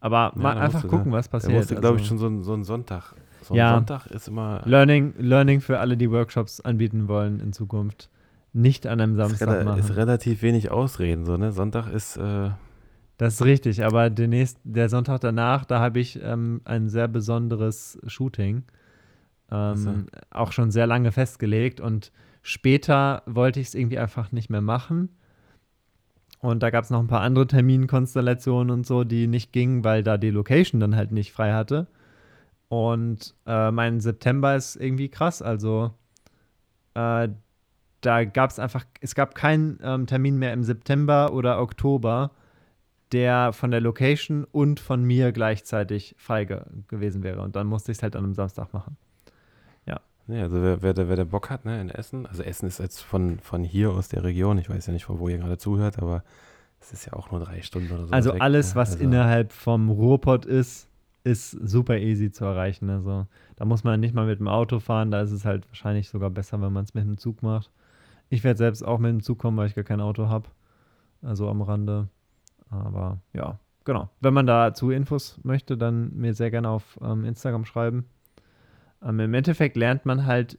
Aber 0.00 0.32
mal 0.34 0.54
da 0.54 0.60
einfach 0.62 0.82
musst 0.82 0.84
du, 0.84 0.96
gucken, 0.96 1.12
was 1.12 1.26
Da 1.28 1.30
passiert. 1.32 1.52
musst 1.54 1.70
du, 1.70 1.74
glaube 1.76 1.96
ich, 1.96 2.02
Also- 2.02 2.08
schon 2.08 2.18
so, 2.18 2.26
ein- 2.28 2.42
so 2.42 2.52
einen 2.54 2.64
Sonntag 2.64 3.14
so 3.42 3.54
ein 3.54 3.56
Ja. 3.58 3.74
Sonntag 3.74 4.06
ist 4.06 4.28
immer 4.28 4.60
Learning, 4.64 5.14
Learning 5.18 5.60
für 5.60 5.78
alle, 5.80 5.96
die 5.96 6.10
Workshops 6.10 6.60
anbieten 6.60 7.08
wollen 7.08 7.40
in 7.40 7.52
Zukunft. 7.52 8.10
Nicht 8.52 8.86
an 8.86 9.00
einem 9.00 9.12
ist, 9.12 9.18
Samstag 9.18 9.48
rela 9.48 9.64
machen. 9.64 9.80
ist 9.80 9.96
relativ 9.96 10.42
wenig 10.42 10.70
Ausreden. 10.70 11.24
So, 11.24 11.36
ne? 11.36 11.52
Sonntag 11.52 11.92
ist, 11.92 12.16
äh, 12.16 12.50
Das 13.16 13.34
ist 13.34 13.44
richtig, 13.44 13.84
aber 13.84 14.10
der, 14.10 14.28
nächst, 14.28 14.58
der 14.64 14.88
Sonntag 14.88 15.20
danach, 15.20 15.64
da 15.64 15.80
habe 15.80 16.00
ich 16.00 16.20
ähm, 16.22 16.60
ein 16.64 16.88
sehr 16.88 17.08
besonderes 17.08 17.98
Shooting. 18.06 18.64
Ähm, 19.52 20.06
auch 20.30 20.52
schon 20.52 20.70
sehr 20.70 20.86
lange 20.86 21.10
festgelegt 21.10 21.80
und 21.80 22.12
später 22.42 23.22
wollte 23.26 23.58
ich 23.58 23.68
es 23.68 23.74
irgendwie 23.74 23.98
einfach 23.98 24.30
nicht 24.30 24.48
mehr 24.48 24.60
machen. 24.60 25.08
Und 26.38 26.62
da 26.62 26.70
gab 26.70 26.84
es 26.84 26.90
noch 26.90 27.00
ein 27.00 27.08
paar 27.08 27.20
andere 27.20 27.46
Terminkonstellationen 27.46 28.70
und 28.70 28.86
so, 28.86 29.04
die 29.04 29.26
nicht 29.26 29.52
gingen, 29.52 29.84
weil 29.84 30.02
da 30.02 30.16
die 30.18 30.30
Location 30.30 30.80
dann 30.80 30.96
halt 30.96 31.12
nicht 31.12 31.32
frei 31.32 31.52
hatte. 31.52 31.88
Und 32.68 33.34
äh, 33.46 33.70
mein 33.72 34.00
September 34.00 34.54
ist 34.56 34.76
irgendwie 34.76 35.08
krass. 35.08 35.42
Also 35.42 35.92
äh, 36.94 37.28
da 38.00 38.24
gab 38.24 38.50
es 38.50 38.58
einfach, 38.58 38.84
es 39.00 39.14
gab 39.14 39.34
keinen 39.34 39.78
ähm, 39.82 40.06
Termin 40.06 40.38
mehr 40.38 40.52
im 40.52 40.62
September 40.62 41.32
oder 41.32 41.60
Oktober, 41.60 42.30
der 43.12 43.52
von 43.52 43.70
der 43.70 43.80
Location 43.80 44.44
und 44.44 44.80
von 44.80 45.04
mir 45.04 45.32
gleichzeitig 45.32 46.14
frei 46.18 46.44
ge 46.44 46.62
gewesen 46.88 47.22
wäre. 47.22 47.42
Und 47.42 47.56
dann 47.56 47.66
musste 47.66 47.92
ich 47.92 47.98
es 47.98 48.02
halt 48.02 48.16
an 48.16 48.24
einem 48.24 48.34
Samstag 48.34 48.72
machen. 48.72 48.96
ne, 50.30 50.42
also 50.42 50.62
wer, 50.62 50.82
wer, 50.82 50.94
der, 50.94 51.08
wer 51.08 51.16
der 51.16 51.24
Bock 51.26 51.50
hat, 51.50 51.64
ne, 51.64 51.80
in 51.80 51.90
Essen, 51.90 52.26
also 52.26 52.42
Essen 52.42 52.66
ist 52.66 52.78
jetzt 52.78 53.00
von, 53.00 53.38
von 53.40 53.64
hier 53.64 53.90
aus 53.90 54.08
der 54.08 54.24
Region, 54.24 54.58
ich 54.58 54.70
weiß 54.70 54.86
ja 54.86 54.92
nicht, 54.92 55.04
von 55.04 55.18
wo 55.18 55.28
ihr 55.28 55.38
gerade 55.38 55.58
zuhört, 55.58 55.98
aber 55.98 56.22
es 56.80 56.92
ist 56.92 57.04
ja 57.04 57.12
auch 57.12 57.30
nur 57.30 57.40
drei 57.40 57.60
Stunden 57.60 57.92
oder 57.92 58.06
so. 58.06 58.12
Also 58.12 58.34
weg, 58.34 58.40
alles, 58.40 58.70
ne? 58.70 58.76
was 58.76 58.92
also, 58.92 59.04
innerhalb 59.04 59.52
vom 59.52 59.90
Ruhrpott 59.90 60.46
ist, 60.46 60.88
ist 61.24 61.50
super 61.50 61.98
easy 61.98 62.32
zu 62.32 62.46
erreichen. 62.46 62.88
Also 62.88 63.26
da 63.56 63.66
muss 63.66 63.84
man 63.84 64.00
nicht 64.00 64.14
mal 64.14 64.26
mit 64.26 64.40
dem 64.40 64.48
Auto 64.48 64.80
fahren, 64.80 65.10
da 65.10 65.20
ist 65.20 65.32
es 65.32 65.44
halt 65.44 65.68
wahrscheinlich 65.68 66.08
sogar 66.08 66.30
besser, 66.30 66.62
wenn 66.62 66.72
man 66.72 66.84
es 66.84 66.94
mit 66.94 67.04
dem 67.04 67.18
Zug 67.18 67.42
macht. 67.42 67.70
Ich 68.30 68.44
werde 68.44 68.56
selbst 68.58 68.82
auch 68.82 68.98
mit 68.98 69.10
dem 69.10 69.22
Zug 69.22 69.38
kommen, 69.38 69.56
weil 69.56 69.66
ich 69.66 69.74
gar 69.74 69.84
kein 69.84 70.00
Auto 70.00 70.28
habe. 70.28 70.48
Also 71.20 71.48
am 71.48 71.60
Rande. 71.60 72.08
Aber 72.70 73.18
ja, 73.34 73.58
genau. 73.84 74.08
Wenn 74.20 74.32
man 74.32 74.46
dazu 74.46 74.90
Infos 74.90 75.38
möchte, 75.42 75.76
dann 75.76 76.16
mir 76.16 76.32
sehr 76.32 76.50
gerne 76.50 76.70
auf 76.70 76.98
ähm, 77.02 77.24
Instagram 77.24 77.64
schreiben. 77.64 78.06
Ähm, 79.02 79.20
Im 79.20 79.34
Endeffekt 79.34 79.76
lernt 79.76 80.06
man 80.06 80.26
halt, 80.26 80.58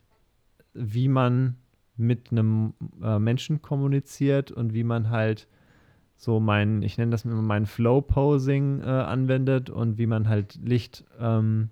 wie 0.73 1.07
man 1.07 1.55
mit 1.95 2.31
einem 2.31 2.73
äh, 3.01 3.19
Menschen 3.19 3.61
kommuniziert 3.61 4.51
und 4.51 4.73
wie 4.73 4.83
man 4.83 5.09
halt 5.09 5.47
so 6.17 6.39
mein, 6.39 6.83
ich 6.83 6.97
nenne 6.97 7.11
das 7.11 7.25
immer 7.25 7.41
mein 7.41 7.65
Flow-Posing 7.65 8.81
äh, 8.81 8.83
anwendet 8.83 9.69
und 9.69 9.97
wie 9.97 10.05
man 10.05 10.27
halt 10.27 10.55
Licht 10.55 11.05
ähm, 11.19 11.69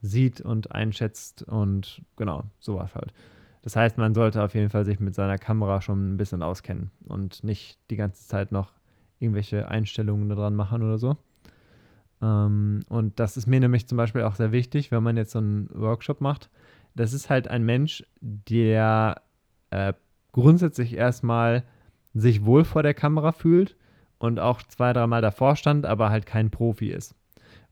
sieht 0.00 0.40
und 0.40 0.72
einschätzt 0.72 1.42
und 1.42 2.02
genau, 2.16 2.44
sowas 2.60 2.94
halt. 2.94 3.12
Das 3.64 3.76
heißt, 3.76 3.96
man 3.96 4.12
sollte 4.14 4.42
auf 4.42 4.54
jeden 4.54 4.68
Fall 4.68 4.84
sich 4.84 5.00
mit 5.00 5.14
seiner 5.14 5.38
Kamera 5.38 5.80
schon 5.80 6.12
ein 6.12 6.16
bisschen 6.18 6.42
auskennen 6.42 6.90
und 7.06 7.42
nicht 7.44 7.78
die 7.90 7.96
ganze 7.96 8.28
Zeit 8.28 8.52
noch 8.52 8.74
irgendwelche 9.18 9.68
Einstellungen 9.68 10.28
da 10.28 10.34
dran 10.34 10.54
machen 10.54 10.82
oder 10.82 10.98
so. 10.98 11.16
Ähm, 12.20 12.80
und 12.90 13.18
das 13.18 13.38
ist 13.38 13.46
mir 13.46 13.60
nämlich 13.60 13.86
zum 13.86 13.96
Beispiel 13.96 14.20
auch 14.24 14.34
sehr 14.34 14.52
wichtig, 14.52 14.90
wenn 14.90 15.02
man 15.02 15.16
jetzt 15.16 15.30
so 15.30 15.38
einen 15.38 15.70
Workshop 15.72 16.20
macht. 16.20 16.50
Das 16.94 17.14
ist 17.14 17.30
halt 17.30 17.48
ein 17.48 17.64
Mensch, 17.64 18.04
der 18.20 19.22
äh, 19.70 19.94
grundsätzlich 20.32 20.94
erstmal 20.94 21.64
sich 22.12 22.44
wohl 22.44 22.64
vor 22.64 22.82
der 22.82 22.92
Kamera 22.92 23.32
fühlt 23.32 23.78
und 24.18 24.40
auch 24.40 24.62
zwei, 24.62 24.92
dreimal 24.92 25.22
davor 25.22 25.56
stand, 25.56 25.86
aber 25.86 26.10
halt 26.10 26.26
kein 26.26 26.50
Profi 26.50 26.90
ist. 26.90 27.14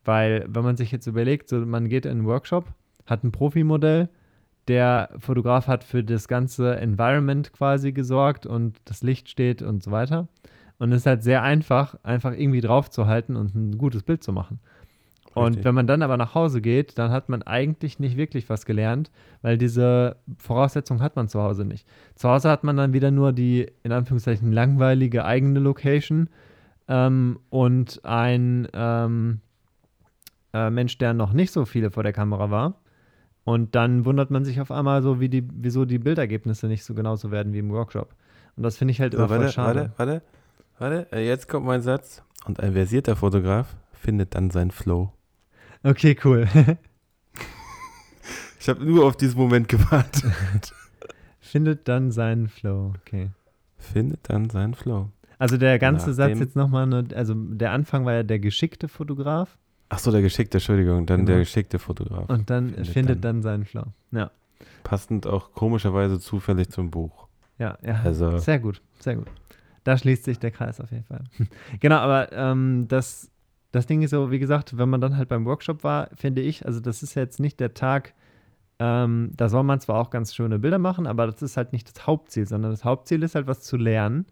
Weil, 0.07 0.47
wenn 0.49 0.65
man 0.65 0.79
sich 0.79 0.91
jetzt 0.91 1.07
überlegt, 1.07 1.51
so 1.51 1.59
man 1.59 1.91
geht 1.91 2.07
in 2.07 2.13
einen 2.13 2.25
Workshop, 2.25 2.65
hat 3.05 3.25
ein 3.25 3.31
Profimodell, 3.31 4.09
der 4.69 5.11
Fotograf 5.19 5.67
hat 5.67 5.85
für 5.85 6.05
das 6.05 6.29
ganze 6.29 6.77
Environment 6.77 7.53
quasi 7.53 7.93
gesorgt 7.93 8.47
und 8.47 8.77
das 8.85 9.03
Licht 9.03 9.29
steht 9.29 9.63
und 9.63 9.83
so 9.83 9.91
weiter. 9.91 10.29
Und 10.79 10.93
es 10.93 11.03
ist 11.03 11.07
halt 11.07 11.23
sehr 11.23 11.43
einfach, 11.43 11.97
einfach 12.03 12.33
irgendwie 12.33 12.61
draufzuhalten 12.61 13.37
und 13.37 13.55
ein 13.55 13.79
gutes 13.79 14.03
Bild 14.03 14.23
zu 14.23 14.33
machen. 14.33 14.61
Und 15.35 15.45
Richtig. 15.45 15.65
wenn 15.65 15.75
man 15.75 15.87
dann 15.87 16.03
aber 16.03 16.17
nach 16.17 16.35
Hause 16.35 16.61
geht, 16.61 16.99
dann 16.99 17.11
hat 17.11 17.29
man 17.29 17.43
eigentlich 17.43 17.99
nicht 17.99 18.17
wirklich 18.17 18.51
was 18.51 18.67
gelernt, 18.67 19.11
weil 19.41 19.57
diese 19.57 20.17
Voraussetzung 20.37 21.01
hat 21.01 21.17
man 21.17 21.29
zu 21.29 21.41
Hause 21.41 21.65
nicht. 21.65 21.87
Zu 22.17 22.29
Hause 22.29 22.51
hat 22.51 22.65
man 22.65 22.77
dann 22.77 22.93
wieder 22.93 23.11
nur 23.11 23.33
die, 23.33 23.67
in 23.83 23.93
Anführungszeichen, 23.93 24.53
langweilige 24.53 25.25
eigene 25.25 25.59
Location 25.59 26.29
ähm, 26.89 27.39
und 27.49 28.05
ein 28.05 28.69
ähm, 28.75 29.41
äh, 30.53 30.69
Mensch, 30.69 30.99
der 30.99 31.15
noch 31.15 31.33
nicht 31.33 31.51
so 31.51 31.65
viele 31.65 31.91
vor 31.91 32.03
der 32.03 32.13
Kamera 32.13 32.51
war. 32.51 32.82
Und 33.45 33.75
dann 33.75 34.05
wundert 34.05 34.31
man 34.31 34.45
sich 34.45 34.61
auf 34.61 34.71
einmal 34.71 35.03
so, 35.03 35.21
wie 35.21 35.29
die, 35.29 35.47
wieso 35.53 35.85
die 35.85 35.99
Bildergebnisse 35.99 36.69
nicht 36.69 36.85
so 36.85 36.95
genauso 36.95 37.31
werden 37.31 37.53
wie 37.53 37.59
im 37.59 37.71
Workshop. 37.71 38.15
Und 38.57 38.63
das 38.63 38.77
finde 38.77 38.93
ich 38.93 39.01
halt 39.01 39.15
immer 39.15 39.29
voll 39.29 39.41
warte, 39.41 39.53
schade. 39.53 39.93
warte, 39.97 40.23
warte, 40.79 41.01
warte, 41.01 41.17
äh, 41.17 41.27
jetzt 41.27 41.49
kommt 41.49 41.67
mein 41.67 41.83
Satz. 41.83 42.23
Und 42.45 42.61
ein 42.61 42.73
versierter 42.73 43.17
Fotograf 43.17 43.75
findet 43.93 44.35
dann 44.35 44.51
seinen 44.51 44.71
Flow. 44.71 45.13
Okay, 45.83 46.17
cool. 46.25 46.49
Ich 48.63 48.69
habe 48.69 48.85
nur 48.85 49.05
auf 49.07 49.17
diesen 49.17 49.41
Moment 49.41 49.67
gewartet. 49.67 50.23
Findet 51.41 51.89
dann 51.89 52.13
seinen 52.13 52.47
Flow. 52.49 52.95
Okay. 53.01 53.31
findet 53.77 54.21
dann 54.31 54.51
seinen 54.51 54.75
Flow. 54.75 55.11
Also 55.37 55.57
der 55.57 55.81
ganze 55.81 56.11
Nach 56.11 56.15
Satz 56.15 56.39
jetzt 56.39 56.55
nochmal, 56.55 56.87
nur, 56.87 57.05
also 57.17 57.35
der 57.35 57.73
Anfang 57.73 58.05
war 58.05 58.13
ja 58.13 58.23
der 58.23 58.39
geschickte 58.39 58.87
Fotograf 58.87 59.59
Ach 59.95 59.99
so, 59.99 60.11
der 60.11 60.23
geschickte, 60.23 60.57
Entschuldigung, 60.57 61.05
dann 61.07 61.27
der 61.27 61.35
Genau. 61.37 61.43
geschickte 61.45 61.79
Fotograf. 61.79 62.29
und 62.31 62.49
dann 62.49 62.71
Findet 62.71 62.87
findet, 62.89 63.17
dann- 63.25 63.37
dann, 63.37 63.43
seinen 63.43 63.65
Flow. 63.67 63.85
Ja, 64.11 64.31
Passend 64.85 65.27
auch 65.27 65.53
komischerweise 65.53 66.19
zufällig 66.19 66.71
zum 66.71 66.91
Buch. 66.91 67.29
ja, 67.59 67.77
ja. 67.85 68.01
Also, 68.05 68.39
Sehr 68.39 68.59
gut, 68.59 68.81
sehr 69.01 69.17
gut. 69.17 69.27
Da 69.85 69.97
schließt 69.99 70.25
sich 70.25 70.39
der 70.39 70.51
Kreis 70.51 70.81
auf 70.81 70.91
jeden 70.93 71.05
Fall. 71.05 71.25
genau, 71.81 71.97
aber 71.97 72.33
ähm, 72.33 72.87
das, 72.89 73.31
das 73.73 73.87
Ding 73.87 74.03
ist 74.03 74.11
so, 74.13 74.31
wie 74.31 74.39
gesagt, 74.39 74.79
wenn 74.79 74.89
man 74.89 75.01
dann 75.01 75.17
halt 75.17 75.29
beim 75.29 75.45
Workshop 75.45 75.85
war, 75.85 76.09
finde 76.15 76.41
ich, 76.41 76.65
also 76.65 76.81
das 76.81 77.03
ist 77.03 77.15
jetzt 77.15 77.39
nicht 77.41 77.61
der 77.61 77.75
Tag, 77.75 78.15
ähm, 78.79 79.31
da 79.37 79.49
soll 79.49 79.63
man 79.65 79.81
zwar 79.81 79.97
auch 80.01 80.11
ganz 80.11 80.35
schöne 80.35 80.59
Bilder 80.59 80.79
machen, 80.79 81.07
aber 81.07 81.27
das 81.27 81.43
ist 81.43 81.57
halt 81.57 81.73
nicht 81.73 81.89
das 81.95 82.07
Hauptziel, 82.07 82.47
sondern 82.47 82.71
das 82.71 82.85
Hauptziel 82.85 83.23
ist 83.23 83.35
halt 83.35 83.47
was 83.47 83.61
zu 83.61 83.77
lernen, 83.77 84.25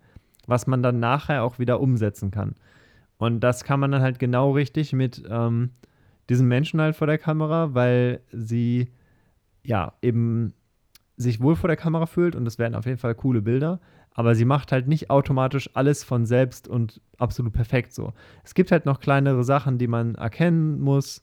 was 0.46 0.66
man 0.66 0.82
dann 0.82 1.00
nachher 1.00 1.42
auch 1.44 1.58
wieder 1.58 1.80
umsetzen 1.80 2.30
kann. 2.30 2.54
Und 3.20 3.40
das 3.40 3.64
kann 3.64 3.80
man 3.80 3.92
dann 3.92 4.00
halt 4.00 4.18
genau 4.18 4.52
richtig 4.52 4.94
mit 4.94 5.22
ähm, 5.28 5.72
diesem 6.30 6.48
Menschen 6.48 6.80
halt 6.80 6.96
vor 6.96 7.06
der 7.06 7.18
Kamera, 7.18 7.74
weil 7.74 8.22
sie 8.32 8.88
ja 9.62 9.92
eben 10.00 10.54
sich 11.18 11.38
wohl 11.42 11.54
vor 11.54 11.68
der 11.68 11.76
Kamera 11.76 12.06
fühlt 12.06 12.34
und 12.34 12.46
es 12.46 12.58
werden 12.58 12.74
auf 12.74 12.86
jeden 12.86 12.96
Fall 12.96 13.14
coole 13.14 13.42
Bilder, 13.42 13.78
aber 14.14 14.34
sie 14.34 14.46
macht 14.46 14.72
halt 14.72 14.88
nicht 14.88 15.10
automatisch 15.10 15.68
alles 15.74 16.02
von 16.02 16.24
selbst 16.24 16.66
und 16.66 17.02
absolut 17.18 17.52
perfekt 17.52 17.92
so. 17.92 18.14
Es 18.42 18.54
gibt 18.54 18.72
halt 18.72 18.86
noch 18.86 19.00
kleinere 19.00 19.44
Sachen, 19.44 19.76
die 19.76 19.86
man 19.86 20.14
erkennen 20.14 20.80
muss, 20.80 21.20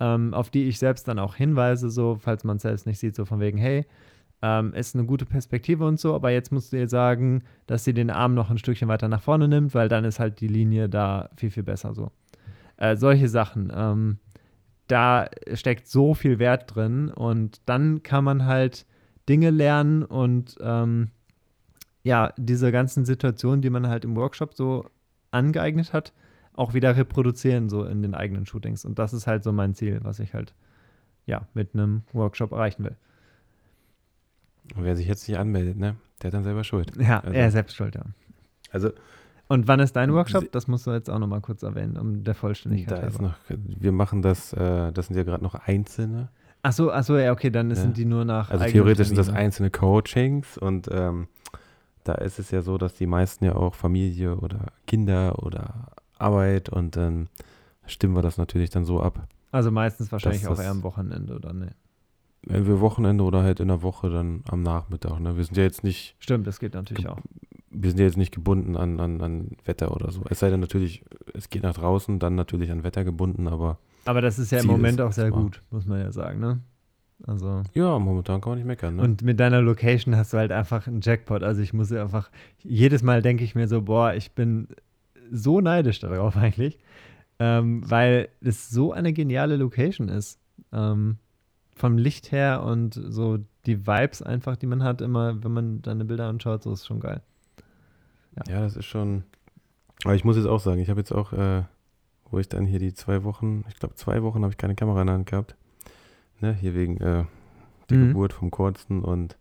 ähm, 0.00 0.34
auf 0.34 0.50
die 0.50 0.64
ich 0.64 0.80
selbst 0.80 1.06
dann 1.06 1.20
auch 1.20 1.36
hinweise, 1.36 1.90
so, 1.90 2.16
falls 2.20 2.42
man 2.42 2.56
es 2.56 2.62
selbst 2.62 2.86
nicht 2.86 2.98
sieht, 2.98 3.14
so 3.14 3.24
von 3.24 3.38
wegen, 3.38 3.56
hey, 3.56 3.86
ähm, 4.42 4.72
ist 4.74 4.94
eine 4.94 5.04
gute 5.04 5.26
Perspektive 5.26 5.86
und 5.86 5.98
so, 5.98 6.14
aber 6.14 6.30
jetzt 6.30 6.52
musst 6.52 6.72
du 6.72 6.76
ihr 6.76 6.88
sagen, 6.88 7.42
dass 7.66 7.84
sie 7.84 7.94
den 7.94 8.10
Arm 8.10 8.34
noch 8.34 8.50
ein 8.50 8.58
Stückchen 8.58 8.88
weiter 8.88 9.08
nach 9.08 9.22
vorne 9.22 9.48
nimmt, 9.48 9.74
weil 9.74 9.88
dann 9.88 10.04
ist 10.04 10.20
halt 10.20 10.40
die 10.40 10.48
Linie 10.48 10.88
da 10.88 11.30
viel, 11.36 11.50
viel 11.50 11.62
besser 11.62 11.94
so. 11.94 12.10
Äh, 12.76 12.96
solche 12.96 13.28
Sachen. 13.28 13.72
Ähm, 13.74 14.18
da 14.88 15.28
steckt 15.54 15.88
so 15.88 16.14
viel 16.14 16.38
Wert 16.38 16.74
drin 16.74 17.08
und 17.08 17.60
dann 17.66 18.02
kann 18.02 18.24
man 18.24 18.44
halt 18.44 18.86
Dinge 19.28 19.50
lernen 19.50 20.04
und 20.04 20.56
ähm, 20.60 21.08
ja, 22.04 22.32
diese 22.36 22.70
ganzen 22.70 23.04
Situationen, 23.04 23.62
die 23.62 23.70
man 23.70 23.88
halt 23.88 24.04
im 24.04 24.14
Workshop 24.14 24.54
so 24.54 24.86
angeeignet 25.32 25.92
hat, 25.92 26.12
auch 26.52 26.72
wieder 26.72 26.96
reproduzieren, 26.96 27.68
so 27.68 27.84
in 27.84 28.02
den 28.02 28.14
eigenen 28.14 28.46
Shootings. 28.46 28.84
Und 28.84 28.98
das 29.00 29.12
ist 29.12 29.26
halt 29.26 29.42
so 29.42 29.52
mein 29.52 29.74
Ziel, 29.74 29.98
was 30.02 30.20
ich 30.20 30.32
halt, 30.32 30.54
ja, 31.26 31.48
mit 31.52 31.74
einem 31.74 32.02
Workshop 32.12 32.52
erreichen 32.52 32.84
will. 32.84 32.96
Und 34.74 34.84
wer 34.84 34.96
sich 34.96 35.06
jetzt 35.06 35.28
nicht 35.28 35.38
anmeldet, 35.38 35.76
ne, 35.78 35.96
der 36.22 36.28
hat 36.28 36.34
dann 36.34 36.44
selber 36.44 36.64
Schuld. 36.64 36.92
Ja, 36.96 37.20
Also- 37.20 37.32
er 37.34 37.46
ist 37.48 37.52
selbst 37.52 37.76
schuld, 37.76 37.94
ja. 37.94 38.02
Also, 38.72 38.90
Und 39.48 39.68
wann 39.68 39.78
ist 39.78 39.94
dein 39.94 40.12
Workshop? 40.12 40.50
Das 40.50 40.66
musst 40.66 40.86
du 40.88 40.90
jetzt 40.90 41.08
auch 41.08 41.20
nochmal 41.20 41.40
kurz 41.40 41.62
erwähnen, 41.62 41.96
um 41.96 42.24
der 42.24 42.34
Vollständigkeit 42.34 43.02
da 43.02 43.06
ist 43.06 43.20
noch, 43.22 43.34
wir 43.48 43.92
machen 43.92 44.20
das, 44.22 44.52
äh, 44.52 44.90
das 44.92 45.06
sind 45.06 45.16
ja 45.16 45.22
gerade 45.22 45.44
noch 45.44 45.54
einzelne. 45.54 46.28
Ach 46.62 46.72
so, 46.72 46.90
ach 46.90 47.04
so, 47.04 47.16
ja, 47.16 47.30
okay, 47.30 47.50
dann 47.50 47.68
Ja. 47.70 47.76
sind 47.76 47.96
die 47.96 48.04
nur 48.06 48.24
nach 48.24 48.50
Also 48.50 48.64
theoretisch 48.64 49.06
sind 49.06 49.16
das 49.18 49.28
einzelne 49.30 49.70
Coachings 49.70 50.58
und 50.58 50.88
ähm, 50.90 51.28
da 52.02 52.14
ist 52.14 52.40
es 52.40 52.50
ja 52.50 52.62
so, 52.62 52.76
dass 52.76 52.94
die 52.94 53.06
meisten 53.06 53.44
ja 53.44 53.54
auch 53.54 53.74
Familie 53.76 54.36
oder 54.36 54.66
Kinder 54.88 55.40
oder 55.44 55.92
Arbeit 56.18 56.68
und 56.68 56.96
dann 56.96 57.28
stimmen 57.86 58.16
wir 58.16 58.22
das 58.22 58.38
natürlich 58.38 58.70
dann 58.70 58.84
so 58.84 59.00
ab. 59.00 59.28
Also 59.52 59.70
meistens 59.70 60.10
wahrscheinlich 60.10 60.46
auch 60.48 60.58
eher 60.60 60.70
am 60.72 60.82
Wochenende, 60.82 61.36
oder 61.36 61.52
ne? 61.52 61.70
Entweder 62.48 62.80
Wochenende 62.80 63.24
oder 63.24 63.42
halt 63.42 63.60
in 63.60 63.68
der 63.68 63.82
Woche 63.82 64.08
dann 64.10 64.42
am 64.48 64.62
Nachmittag. 64.62 65.18
Ne? 65.20 65.36
Wir 65.36 65.44
sind 65.44 65.56
ja 65.56 65.64
jetzt 65.64 65.82
nicht, 65.84 66.14
Stimmt, 66.18 66.46
das 66.46 66.60
geht 66.60 66.74
natürlich 66.74 67.08
auch. 67.08 67.18
wir 67.70 67.90
sind 67.90 67.98
ja 67.98 68.06
jetzt 68.06 68.16
nicht 68.16 68.32
gebunden 68.32 68.76
an, 68.76 69.00
an, 69.00 69.20
an 69.20 69.48
Wetter 69.64 69.94
oder 69.94 70.10
so. 70.12 70.22
Es 70.30 70.38
sei 70.38 70.50
denn 70.50 70.60
natürlich, 70.60 71.04
es 71.34 71.50
geht 71.50 71.62
nach 71.62 71.74
draußen, 71.74 72.18
dann 72.18 72.34
natürlich 72.36 72.70
an 72.70 72.84
Wetter 72.84 73.04
gebunden, 73.04 73.48
aber 73.48 73.78
Aber 74.04 74.20
das 74.20 74.38
ist 74.38 74.52
ja 74.52 74.60
im 74.60 74.66
Moment 74.66 75.00
auch 75.00 75.12
sehr 75.12 75.30
gut, 75.30 75.62
muss 75.70 75.86
man 75.86 76.00
ja 76.00 76.12
sagen, 76.12 76.38
ne? 76.40 76.60
Also. 77.26 77.62
Ja, 77.72 77.98
momentan 77.98 78.40
kann 78.42 78.50
man 78.50 78.58
nicht 78.58 78.66
meckern, 78.66 78.96
ne? 78.96 79.02
Und 79.02 79.22
mit 79.22 79.40
deiner 79.40 79.62
Location 79.62 80.16
hast 80.16 80.32
du 80.32 80.36
halt 80.36 80.52
einfach 80.52 80.86
einen 80.86 81.00
Jackpot. 81.00 81.42
Also 81.42 81.62
ich 81.62 81.72
muss 81.72 81.90
ja 81.90 82.02
einfach, 82.02 82.30
jedes 82.62 83.02
Mal 83.02 83.22
denke 83.22 83.42
ich 83.42 83.54
mir 83.54 83.68
so, 83.68 83.82
boah, 83.82 84.12
ich 84.14 84.32
bin 84.32 84.68
so 85.32 85.60
neidisch 85.60 85.98
darauf 85.98 86.36
eigentlich, 86.36 86.78
ähm, 87.38 87.82
weil 87.90 88.28
es 88.42 88.70
so 88.70 88.92
eine 88.92 89.12
geniale 89.12 89.56
Location 89.56 90.08
ist. 90.08 90.38
Ähm, 90.72 91.16
vom 91.76 91.98
Licht 91.98 92.32
her 92.32 92.62
und 92.62 92.94
so 92.94 93.38
die 93.66 93.86
Vibes 93.86 94.22
einfach, 94.22 94.56
die 94.56 94.66
man 94.66 94.82
hat, 94.82 95.00
immer, 95.02 95.44
wenn 95.44 95.52
man 95.52 95.82
deine 95.82 96.04
Bilder 96.04 96.26
anschaut, 96.26 96.62
so 96.62 96.72
ist 96.72 96.86
schon 96.86 97.00
geil. 97.00 97.22
Ja, 98.36 98.54
ja 98.54 98.60
das 98.62 98.76
ist 98.76 98.86
schon. 98.86 99.24
Aber 100.04 100.14
ich 100.14 100.24
muss 100.24 100.36
jetzt 100.36 100.46
auch 100.46 100.60
sagen, 100.60 100.80
ich 100.80 100.88
habe 100.88 101.00
jetzt 101.00 101.12
auch, 101.12 101.32
äh, 101.32 101.62
wo 102.30 102.38
ich 102.38 102.48
dann 102.48 102.64
hier 102.66 102.78
die 102.78 102.94
zwei 102.94 103.24
Wochen, 103.24 103.64
ich 103.68 103.78
glaube 103.78 103.94
zwei 103.94 104.22
Wochen 104.22 104.42
habe 104.42 104.52
ich 104.52 104.58
keine 104.58 104.74
Kamera 104.74 105.02
in 105.02 105.06
der 105.06 105.14
Hand 105.14 105.30
gehabt. 105.30 105.54
Ne, 106.40 106.52
hier 106.54 106.74
wegen 106.74 106.96
äh, 106.98 107.24
der 107.88 107.96
mhm. 107.96 108.08
Geburt 108.08 108.32
vom 108.32 108.50
Kurzen 108.50 109.02
und 109.02 109.36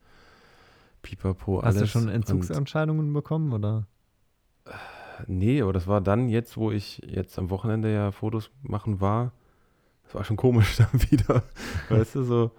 Pipapo, 1.02 1.60
alles. 1.60 1.76
Hast 1.76 1.82
du 1.84 1.88
schon 1.88 2.10
Entzugsentscheidungen 2.10 3.14
bekommen, 3.14 3.54
oder? 3.54 3.88
Nee, 5.28 5.62
aber 5.62 5.72
das 5.72 5.88
war 5.88 6.02
dann 6.02 6.30
jetzt, 6.30 6.58
wo 6.58 6.72
ich 6.72 7.02
jetzt 7.06 7.38
am 7.40 7.50
Wochenende 7.50 7.94
ja 7.94 8.12
Fotos 8.12 8.52
machen 8.62 9.00
war. 9.00 9.32
Das 10.06 10.16
war 10.16 10.24
schon 10.24 10.38
komisch 10.38 10.78
dann 10.78 11.02
wieder. 11.10 11.44
weißt 11.90 12.16
du, 12.16 12.24
so. 12.24 12.52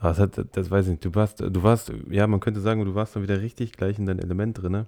Aber 0.00 0.08
das, 0.10 0.18
hat, 0.18 0.56
das 0.56 0.70
weiß 0.70 0.86
ich 0.86 0.90
nicht. 0.92 1.04
Du 1.04 1.14
warst, 1.14 1.40
du 1.40 1.62
warst, 1.62 1.92
ja, 2.10 2.26
man 2.26 2.40
könnte 2.40 2.60
sagen, 2.60 2.84
du 2.84 2.94
warst 2.94 3.14
dann 3.14 3.22
wieder 3.22 3.40
richtig 3.40 3.72
gleich 3.72 3.98
in 3.98 4.06
dein 4.06 4.18
Element 4.18 4.60
drin. 4.60 4.72
Ne? 4.72 4.86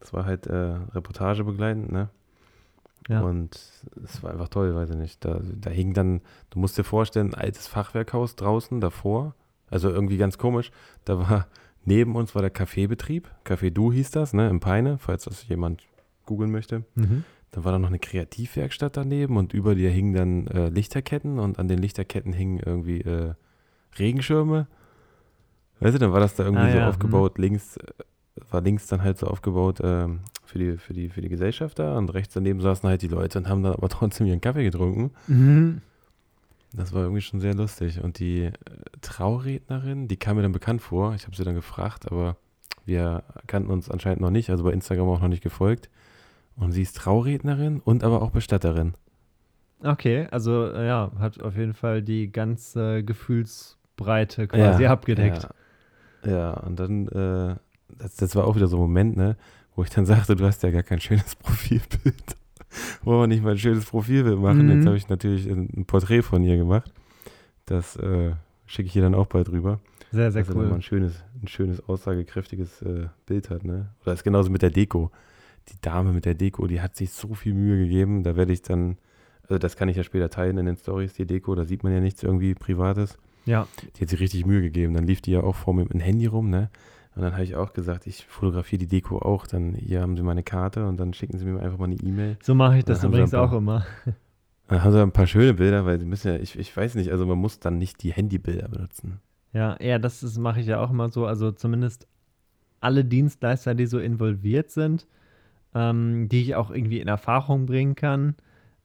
Das 0.00 0.12
war 0.12 0.24
halt 0.24 0.46
äh, 0.46 0.76
Reportage 0.92 1.44
begleitend, 1.44 1.92
ne? 1.92 2.08
Ja. 3.08 3.20
Und 3.20 3.54
es 4.02 4.22
war 4.22 4.30
einfach 4.30 4.48
toll, 4.48 4.74
weiß 4.74 4.90
ich 4.90 4.96
nicht. 4.96 5.24
Da, 5.24 5.40
da 5.42 5.70
hing 5.70 5.92
dann, 5.92 6.22
du 6.50 6.58
musst 6.58 6.78
dir 6.78 6.84
vorstellen, 6.84 7.34
ein 7.34 7.40
altes 7.40 7.66
Fachwerkhaus 7.66 8.34
draußen 8.34 8.80
davor. 8.80 9.34
Also 9.70 9.90
irgendwie 9.90 10.16
ganz 10.16 10.38
komisch. 10.38 10.70
Da 11.04 11.18
war 11.18 11.46
neben 11.84 12.16
uns 12.16 12.34
war 12.34 12.42
der 12.42 12.50
Kaffeebetrieb. 12.50 13.30
Café 13.44 13.70
Du 13.70 13.92
hieß 13.92 14.10
das, 14.10 14.32
ne, 14.32 14.48
im 14.48 14.60
Peine, 14.60 14.98
falls 14.98 15.24
das 15.24 15.46
jemand 15.48 15.82
googeln 16.24 16.50
möchte. 16.50 16.84
Mhm. 16.94 17.24
Dann 17.54 17.62
war 17.62 17.70
da 17.70 17.78
noch 17.78 17.88
eine 17.88 18.00
Kreativwerkstatt 18.00 18.96
daneben 18.96 19.36
und 19.36 19.54
über 19.54 19.76
dir 19.76 19.88
hingen 19.88 20.12
dann 20.12 20.46
äh, 20.48 20.70
Lichterketten 20.70 21.38
und 21.38 21.60
an 21.60 21.68
den 21.68 21.78
Lichterketten 21.78 22.32
hingen 22.32 22.58
irgendwie 22.58 23.00
äh, 23.02 23.34
Regenschirme. 23.96 24.66
Weißt 25.78 25.94
du, 25.94 26.00
dann 26.00 26.12
war 26.12 26.18
das 26.18 26.34
da 26.34 26.42
irgendwie 26.42 26.64
ah, 26.64 26.72
so 26.72 26.78
ja. 26.78 26.88
aufgebaut, 26.88 27.38
mhm. 27.38 27.44
links 27.44 27.76
äh, 27.76 27.92
war 28.50 28.60
links 28.60 28.88
dann 28.88 29.04
halt 29.04 29.18
so 29.18 29.28
aufgebaut 29.28 29.78
ähm, 29.84 30.20
für, 30.44 30.58
die, 30.58 30.76
für, 30.78 30.94
die, 30.94 31.08
für 31.08 31.20
die 31.20 31.28
Gesellschaft 31.28 31.78
da 31.78 31.96
und 31.96 32.12
rechts 32.12 32.34
daneben 32.34 32.60
saßen 32.60 32.88
halt 32.88 33.02
die 33.02 33.08
Leute 33.08 33.38
und 33.38 33.48
haben 33.48 33.62
dann 33.62 33.74
aber 33.74 33.88
trotzdem 33.90 34.26
ihren 34.26 34.40
Kaffee 34.40 34.64
getrunken. 34.64 35.12
Mhm. 35.28 35.80
Das 36.72 36.92
war 36.92 37.02
irgendwie 37.02 37.22
schon 37.22 37.38
sehr 37.38 37.54
lustig. 37.54 38.02
Und 38.02 38.18
die 38.18 38.46
äh, 38.46 38.52
Traurednerin, 39.00 40.08
die 40.08 40.16
kam 40.16 40.34
mir 40.34 40.42
dann 40.42 40.50
bekannt 40.50 40.82
vor. 40.82 41.14
Ich 41.14 41.24
habe 41.26 41.36
sie 41.36 41.44
dann 41.44 41.54
gefragt, 41.54 42.10
aber 42.10 42.36
wir 42.84 43.22
kannten 43.46 43.70
uns 43.70 43.88
anscheinend 43.88 44.20
noch 44.20 44.30
nicht, 44.30 44.50
also 44.50 44.64
bei 44.64 44.72
Instagram 44.72 45.08
auch 45.08 45.20
noch 45.20 45.28
nicht 45.28 45.42
gefolgt. 45.42 45.88
Und 46.56 46.72
sie 46.72 46.82
ist 46.82 46.96
Traurednerin 46.96 47.80
und 47.80 48.04
aber 48.04 48.22
auch 48.22 48.30
Bestatterin. 48.30 48.94
Okay, 49.82 50.26
also 50.30 50.68
äh, 50.72 50.86
ja, 50.86 51.12
hat 51.18 51.42
auf 51.42 51.56
jeden 51.56 51.74
Fall 51.74 52.02
die 52.02 52.30
ganze 52.30 53.02
Gefühlsbreite 53.04 54.48
quasi 54.48 54.84
ja, 54.84 54.90
abgedeckt. 54.90 55.48
Ja, 56.24 56.30
ja 56.30 56.50
und 56.54 56.78
dann, 56.80 57.08
äh, 57.08 57.56
das, 57.98 58.16
das 58.16 58.34
war 58.34 58.46
auch 58.46 58.56
wieder 58.56 58.68
so 58.68 58.76
ein 58.76 58.80
Moment, 58.80 59.16
ne, 59.16 59.36
wo 59.76 59.82
ich 59.82 59.90
dann 59.90 60.06
sagte, 60.06 60.36
du 60.36 60.44
hast 60.44 60.62
ja 60.62 60.70
gar 60.70 60.82
kein 60.82 61.00
schönes 61.00 61.34
Profilbild. 61.36 62.36
Wollen 63.02 63.20
wir 63.20 63.26
nicht 63.26 63.42
mal 63.42 63.52
ein 63.52 63.58
schönes 63.58 63.84
Profilbild 63.84 64.38
machen? 64.38 64.66
Mhm. 64.66 64.76
Jetzt 64.76 64.86
habe 64.86 64.96
ich 64.96 65.08
natürlich 65.08 65.46
ein 65.46 65.84
Porträt 65.86 66.22
von 66.22 66.42
ihr 66.42 66.56
gemacht. 66.56 66.92
Das 67.66 67.96
äh, 67.96 68.32
schicke 68.66 68.88
ich 68.88 68.96
ihr 68.96 69.02
dann 69.02 69.14
auch 69.14 69.26
bald 69.26 69.50
rüber. 69.50 69.80
Sehr, 70.10 70.32
sehr 70.32 70.44
dass 70.44 70.54
cool. 70.54 70.64
Dass 70.64 70.74
ein 70.74 70.82
schönes, 70.82 71.24
ein 71.42 71.48
schönes, 71.48 71.86
aussagekräftiges 71.88 72.82
äh, 72.82 73.08
Bild 73.26 73.50
hat, 73.50 73.64
ne? 73.64 73.90
Oder 74.02 74.14
ist 74.14 74.24
genauso 74.24 74.50
mit 74.50 74.62
der 74.62 74.70
Deko 74.70 75.10
die 75.68 75.80
Dame 75.80 76.12
mit 76.12 76.24
der 76.24 76.34
Deko, 76.34 76.66
die 76.66 76.80
hat 76.80 76.96
sich 76.96 77.12
so 77.12 77.34
viel 77.34 77.54
Mühe 77.54 77.78
gegeben. 77.78 78.22
Da 78.22 78.36
werde 78.36 78.52
ich 78.52 78.62
dann, 78.62 78.98
also 79.42 79.58
das 79.58 79.76
kann 79.76 79.88
ich 79.88 79.96
ja 79.96 80.02
später 80.02 80.30
teilen 80.30 80.58
in 80.58 80.66
den 80.66 80.76
Stories, 80.76 81.14
die 81.14 81.26
Deko, 81.26 81.54
da 81.54 81.64
sieht 81.64 81.82
man 81.82 81.92
ja 81.92 82.00
nichts 82.00 82.22
irgendwie 82.22 82.54
Privates. 82.54 83.18
Ja. 83.46 83.66
Die 83.96 84.02
hat 84.02 84.08
sich 84.08 84.20
richtig 84.20 84.46
Mühe 84.46 84.62
gegeben. 84.62 84.94
Dann 84.94 85.06
lief 85.06 85.20
die 85.20 85.32
ja 85.32 85.42
auch 85.42 85.56
vor 85.56 85.74
mir 85.74 85.82
mit 85.82 85.92
dem 85.92 86.00
Handy 86.00 86.26
rum, 86.26 86.50
ne? 86.50 86.70
Und 87.14 87.22
dann 87.22 87.32
habe 87.32 87.44
ich 87.44 87.54
auch 87.54 87.72
gesagt, 87.72 88.06
ich 88.06 88.24
fotografiere 88.26 88.80
die 88.80 88.88
Deko 88.88 89.18
auch. 89.18 89.46
Dann 89.46 89.74
hier 89.74 90.00
haben 90.00 90.16
sie 90.16 90.22
meine 90.22 90.42
Karte 90.42 90.86
und 90.86 90.98
dann 90.98 91.14
schicken 91.14 91.38
sie 91.38 91.44
mir 91.44 91.60
einfach 91.60 91.78
mal 91.78 91.84
eine 91.84 91.96
E-Mail. 91.96 92.36
So 92.42 92.54
mache 92.54 92.78
ich 92.78 92.84
das 92.84 93.04
übrigens 93.04 93.30
paar, 93.30 93.42
auch 93.42 93.52
immer. 93.52 93.86
Dann 94.66 94.82
haben 94.82 94.92
sie 94.92 95.00
ein 95.00 95.12
paar 95.12 95.26
schöne 95.26 95.54
Bilder, 95.54 95.84
weil 95.86 96.00
sie 96.00 96.06
müssen 96.06 96.28
ja, 96.28 96.36
ich, 96.36 96.58
ich 96.58 96.76
weiß 96.76 96.96
nicht, 96.96 97.12
also 97.12 97.26
man 97.26 97.38
muss 97.38 97.60
dann 97.60 97.78
nicht 97.78 98.02
die 98.02 98.12
Handybilder 98.12 98.68
benutzen. 98.68 99.20
Ja, 99.52 99.76
ja, 99.80 99.98
das 99.98 100.36
mache 100.38 100.60
ich 100.60 100.66
ja 100.66 100.80
auch 100.80 100.90
immer 100.90 101.08
so. 101.08 101.26
Also 101.26 101.52
zumindest 101.52 102.08
alle 102.80 103.04
Dienstleister, 103.04 103.74
die 103.74 103.86
so 103.86 103.98
involviert 103.98 104.70
sind, 104.70 105.06
ähm, 105.74 106.28
die 106.28 106.42
ich 106.42 106.54
auch 106.54 106.70
irgendwie 106.70 107.00
in 107.00 107.08
Erfahrung 107.08 107.66
bringen 107.66 107.94
kann, 107.94 108.34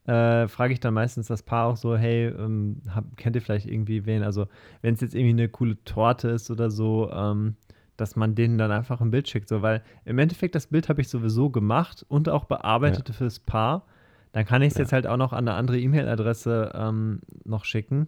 äh, 0.06 0.48
frage 0.48 0.74
ich 0.74 0.80
dann 0.80 0.94
meistens 0.94 1.28
das 1.28 1.44
Paar 1.44 1.68
auch 1.68 1.78
so, 1.78 1.96
hey, 1.96 2.28
ähm, 2.28 2.82
hab, 2.94 3.16
kennt 3.18 3.36
ihr 3.36 3.42
vielleicht 3.42 3.68
irgendwie 3.68 4.06
wen? 4.06 4.24
Also 4.24 4.48
wenn 4.82 4.96
es 4.96 5.02
jetzt 5.02 5.14
irgendwie 5.14 5.42
eine 5.42 5.50
coole 5.50 5.84
Torte 5.84 6.30
ist 6.30 6.50
oder 6.50 6.72
so, 6.72 7.12
ähm, 7.12 7.56
dass 7.96 8.16
man 8.16 8.34
denen 8.34 8.58
dann 8.58 8.72
einfach 8.72 9.02
ein 9.02 9.12
Bild 9.12 9.30
schickt, 9.30 9.50
so, 9.50 9.62
weil 9.62 9.84
im 10.06 10.18
Endeffekt 10.18 10.56
das 10.56 10.68
Bild 10.68 10.90
habe 10.90 11.02
ich 11.02 11.10
sowieso 11.10 11.50
gemacht 11.50 12.06
und 12.08 12.30
auch 12.30 12.46
bearbeitet 12.46 13.10
ja. 13.10 13.14
fürs 13.14 13.40
Paar. 13.40 13.86
Dann 14.32 14.46
kann 14.46 14.62
ich 14.62 14.70
es 14.70 14.76
ja. 14.76 14.82
jetzt 14.82 14.94
halt 14.94 15.06
auch 15.06 15.18
noch 15.18 15.34
an 15.34 15.48
eine 15.48 15.58
andere 15.58 15.80
E-Mail-Adresse 15.80 16.72
ähm, 16.76 17.20
noch 17.44 17.66
schicken 17.66 18.08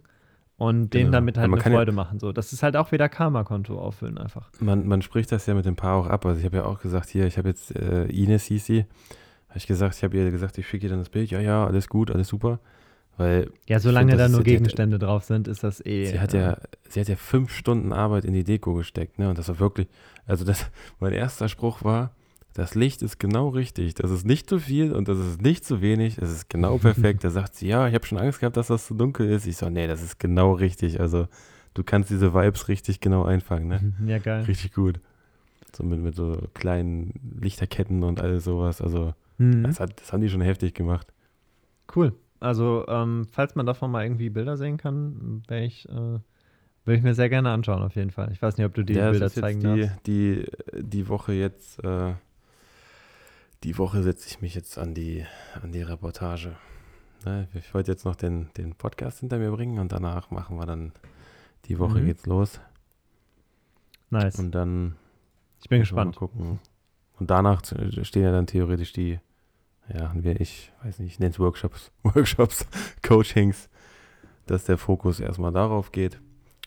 und 0.56 0.94
denen 0.94 1.06
genau. 1.06 1.16
damit 1.16 1.38
halt 1.38 1.52
eine 1.52 1.60
Freude 1.60 1.90
ja, 1.90 1.96
machen. 1.96 2.18
So, 2.18 2.32
das 2.32 2.52
ist 2.52 2.62
halt 2.62 2.76
auch 2.76 2.92
wieder 2.92 3.08
Karma-Konto 3.08 3.78
auffüllen 3.78 4.18
einfach. 4.18 4.50
Man, 4.60 4.86
man 4.86 5.02
spricht 5.02 5.32
das 5.32 5.46
ja 5.46 5.54
mit 5.54 5.64
dem 5.64 5.76
Paar 5.76 5.96
auch 5.96 6.06
ab. 6.06 6.24
Also 6.26 6.38
ich 6.38 6.44
habe 6.44 6.58
ja 6.58 6.64
auch 6.64 6.80
gesagt, 6.80 7.08
hier, 7.08 7.26
ich 7.26 7.38
habe 7.38 7.48
jetzt 7.48 7.74
äh, 7.74 8.04
Ines 8.04 8.44
hieß 8.44 8.64
sie, 8.64 8.84
habe 9.48 9.58
ich 9.58 9.66
gesagt, 9.66 9.96
ich 9.96 10.04
habe 10.04 10.16
ihr 10.16 10.30
gesagt, 10.30 10.58
ich 10.58 10.68
schicke 10.68 10.86
ihr 10.86 10.90
dann 10.90 11.00
das 11.00 11.08
Bild. 11.08 11.30
Ja, 11.30 11.40
ja, 11.40 11.66
alles 11.66 11.88
gut, 11.88 12.10
alles 12.10 12.28
super. 12.28 12.60
Weil 13.16 13.50
ja, 13.68 13.78
solange 13.78 14.16
da 14.16 14.28
nur 14.28 14.42
Gegenstände 14.42 14.94
hat, 14.94 15.02
drauf 15.02 15.24
sind, 15.24 15.46
ist 15.46 15.62
das 15.62 15.84
eh. 15.84 16.06
Sie 16.06 16.20
hat 16.20 16.32
ja, 16.32 16.56
sie 16.88 17.00
hat 17.00 17.08
ja 17.08 17.16
fünf 17.16 17.52
Stunden 17.52 17.92
Arbeit 17.92 18.24
in 18.24 18.32
die 18.32 18.44
Deko 18.44 18.74
gesteckt, 18.74 19.18
ne? 19.18 19.28
Und 19.28 19.38
das 19.38 19.48
war 19.48 19.58
wirklich, 19.58 19.88
also 20.26 20.44
das, 20.44 20.70
mein 21.00 21.12
erster 21.12 21.48
Spruch 21.48 21.84
war, 21.84 22.14
das 22.54 22.74
Licht 22.74 23.02
ist 23.02 23.18
genau 23.18 23.48
richtig. 23.48 23.94
Das 23.94 24.10
ist 24.10 24.26
nicht 24.26 24.48
zu 24.48 24.58
viel 24.58 24.92
und 24.92 25.08
das 25.08 25.18
ist 25.18 25.40
nicht 25.40 25.64
zu 25.64 25.80
wenig. 25.80 26.18
Es 26.18 26.30
ist 26.30 26.50
genau 26.50 26.76
perfekt. 26.78 27.24
Da 27.24 27.30
sagt 27.30 27.54
sie, 27.54 27.68
ja, 27.68 27.88
ich 27.88 27.94
habe 27.94 28.04
schon 28.04 28.18
Angst 28.18 28.40
gehabt, 28.40 28.56
dass 28.56 28.66
das 28.66 28.86
zu 28.86 28.94
dunkel 28.94 29.28
ist. 29.30 29.46
Ich 29.46 29.56
so, 29.56 29.70
nee, 29.70 29.86
das 29.86 30.02
ist 30.02 30.18
genau 30.18 30.52
richtig. 30.52 31.00
Also 31.00 31.28
du 31.74 31.82
kannst 31.82 32.10
diese 32.10 32.34
Vibes 32.34 32.68
richtig 32.68 33.00
genau 33.00 33.24
einfangen, 33.24 33.68
ne? 33.68 33.92
Ja, 34.06 34.18
geil. 34.18 34.44
Richtig 34.44 34.74
gut. 34.74 35.00
So 35.74 35.82
mit, 35.84 36.00
mit 36.00 36.14
so 36.14 36.36
kleinen 36.52 37.38
Lichterketten 37.40 38.02
und 38.02 38.20
all 38.20 38.38
sowas. 38.40 38.82
Also 38.82 39.14
mhm. 39.38 39.62
das, 39.62 39.80
hat, 39.80 39.98
das 39.98 40.12
haben 40.12 40.20
die 40.20 40.28
schon 40.28 40.42
heftig 40.42 40.74
gemacht. 40.74 41.06
Cool. 41.94 42.12
Also, 42.38 42.84
ähm, 42.88 43.26
falls 43.30 43.54
man 43.54 43.66
davon 43.66 43.90
mal 43.90 44.04
irgendwie 44.04 44.28
Bilder 44.28 44.56
sehen 44.56 44.76
kann, 44.76 45.42
wäre 45.46 45.64
ich, 45.64 45.88
äh, 45.88 45.92
würde 45.92 46.96
ich 46.96 47.02
mir 47.02 47.14
sehr 47.14 47.28
gerne 47.28 47.50
anschauen, 47.50 47.82
auf 47.82 47.94
jeden 47.94 48.10
Fall. 48.10 48.30
Ich 48.32 48.42
weiß 48.42 48.56
nicht, 48.56 48.66
ob 48.66 48.74
du 48.74 48.82
die 48.82 48.94
ja, 48.94 49.10
Bilder 49.10 49.30
zeigen 49.30 49.60
die, 49.60 49.82
darfst. 49.82 50.06
Die, 50.06 50.44
die 50.76 51.08
Woche 51.08 51.32
jetzt 51.34 51.82
äh, 51.84 52.14
die 53.64 53.78
Woche 53.78 54.02
setze 54.02 54.28
ich 54.28 54.40
mich 54.40 54.54
jetzt 54.54 54.78
an 54.78 54.94
die, 54.94 55.24
an 55.62 55.72
die 55.72 55.82
Reportage. 55.82 56.56
Ne, 57.24 57.48
ich 57.54 57.72
wollte 57.72 57.92
jetzt 57.92 58.04
noch 58.04 58.16
den, 58.16 58.50
den 58.56 58.74
Podcast 58.74 59.20
hinter 59.20 59.38
mir 59.38 59.50
bringen 59.52 59.78
und 59.78 59.92
danach 59.92 60.30
machen 60.30 60.56
wir 60.56 60.66
dann, 60.66 60.92
die 61.66 61.78
Woche 61.78 62.00
mhm. 62.00 62.06
geht's 62.06 62.26
los. 62.26 62.60
Nice. 64.10 64.38
Und 64.38 64.52
dann. 64.52 64.96
Ich 65.60 65.68
bin 65.68 65.80
gespannt. 65.80 66.16
Mal 66.16 66.18
gucken. 66.18 66.58
Und 67.18 67.30
danach 67.30 67.62
stehen 68.02 68.24
ja 68.24 68.32
dann 68.32 68.48
theoretisch 68.48 68.92
die, 68.92 69.20
ja, 69.88 70.12
ich 70.38 70.72
weiß 70.82 70.98
nicht, 70.98 71.12
ich 71.12 71.18
nenne 71.20 71.30
es 71.30 71.38
Workshops, 71.38 71.92
Workshops, 72.02 72.66
Coachings, 73.02 73.70
dass 74.46 74.64
der 74.64 74.76
Fokus 74.76 75.20
erstmal 75.20 75.52
darauf 75.52 75.92
geht. 75.92 76.20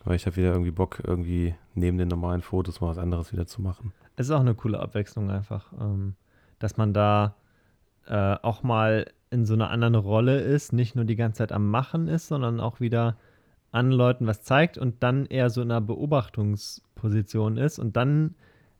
Weil 0.05 0.15
ich 0.15 0.25
habe 0.25 0.37
wieder 0.37 0.51
irgendwie 0.51 0.71
Bock, 0.71 1.01
irgendwie 1.03 1.55
neben 1.73 1.97
den 1.97 2.07
normalen 2.07 2.41
Fotos 2.41 2.79
mal 2.79 2.87
was 2.87 2.97
anderes 2.97 3.33
wieder 3.33 3.47
zu 3.47 3.61
machen. 3.61 3.91
Es 4.15 4.27
ist 4.27 4.31
auch 4.31 4.39
eine 4.39 4.55
coole 4.55 4.79
Abwechslung 4.79 5.29
einfach. 5.29 5.73
Ähm, 5.79 6.15
dass 6.59 6.77
man 6.77 6.93
da 6.93 7.35
äh, 8.07 8.35
auch 8.41 8.63
mal 8.63 9.07
in 9.29 9.45
so 9.45 9.53
einer 9.53 9.69
anderen 9.69 9.95
Rolle 9.95 10.39
ist, 10.39 10.73
nicht 10.73 10.95
nur 10.95 11.05
die 11.05 11.15
ganze 11.15 11.39
Zeit 11.39 11.51
am 11.51 11.69
Machen 11.69 12.07
ist, 12.07 12.27
sondern 12.27 12.59
auch 12.59 12.79
wieder 12.79 13.17
anderen 13.71 13.97
Leuten 13.97 14.27
was 14.27 14.41
zeigt 14.43 14.77
und 14.77 15.03
dann 15.03 15.25
eher 15.25 15.49
so 15.49 15.61
in 15.61 15.71
einer 15.71 15.81
Beobachtungsposition 15.81 17.57
ist 17.57 17.77
und 17.77 17.97
dann, 17.97 18.35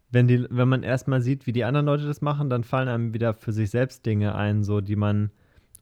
wenn 0.09 0.27
die, 0.27 0.45
wenn 0.49 0.69
man 0.69 0.83
erstmal 0.83 1.21
sieht, 1.21 1.45
wie 1.47 1.51
die 1.51 1.65
anderen 1.65 1.85
Leute 1.85 2.05
das 2.05 2.21
machen, 2.21 2.49
dann 2.49 2.63
fallen 2.63 2.87
einem 2.87 3.13
wieder 3.13 3.33
für 3.33 3.51
sich 3.51 3.69
selbst 3.69 4.05
Dinge 4.05 4.35
ein, 4.35 4.63
so 4.63 4.79
die 4.79 4.95
man 4.95 5.31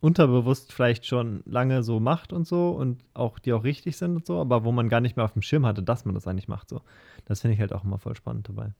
unterbewusst 0.04 0.74
vielleicht 0.74 1.06
schon 1.06 1.44
lange 1.46 1.84
so 1.84 2.00
macht 2.00 2.34
und 2.34 2.46
so 2.46 2.72
und 2.72 3.06
auch 3.14 3.40
die 3.40 3.54
auch 3.54 3.64
richtig 3.64 3.96
sind 3.96 4.16
und 4.18 4.26
so, 4.26 4.42
aber 4.42 4.66
wo 4.66 4.72
man 4.72 4.90
gar 4.90 5.00
nicht 5.00 5.16
mehr 5.16 5.24
auf 5.24 5.34
dem 5.34 5.42
Schirm 5.42 5.66
hatte, 5.66 5.84
dass 5.84 6.04
man 6.04 6.16
das 6.16 6.28
eigentlich 6.28 6.50
macht. 6.50 6.70
So, 6.70 6.82
das 7.26 7.42
finde 7.42 7.54
ich 7.54 7.62
halt 7.62 7.72
auch 7.72 7.86
immer 7.86 8.00
voll 8.00 8.16
spannend 8.16 8.50
dabei. 8.50 8.74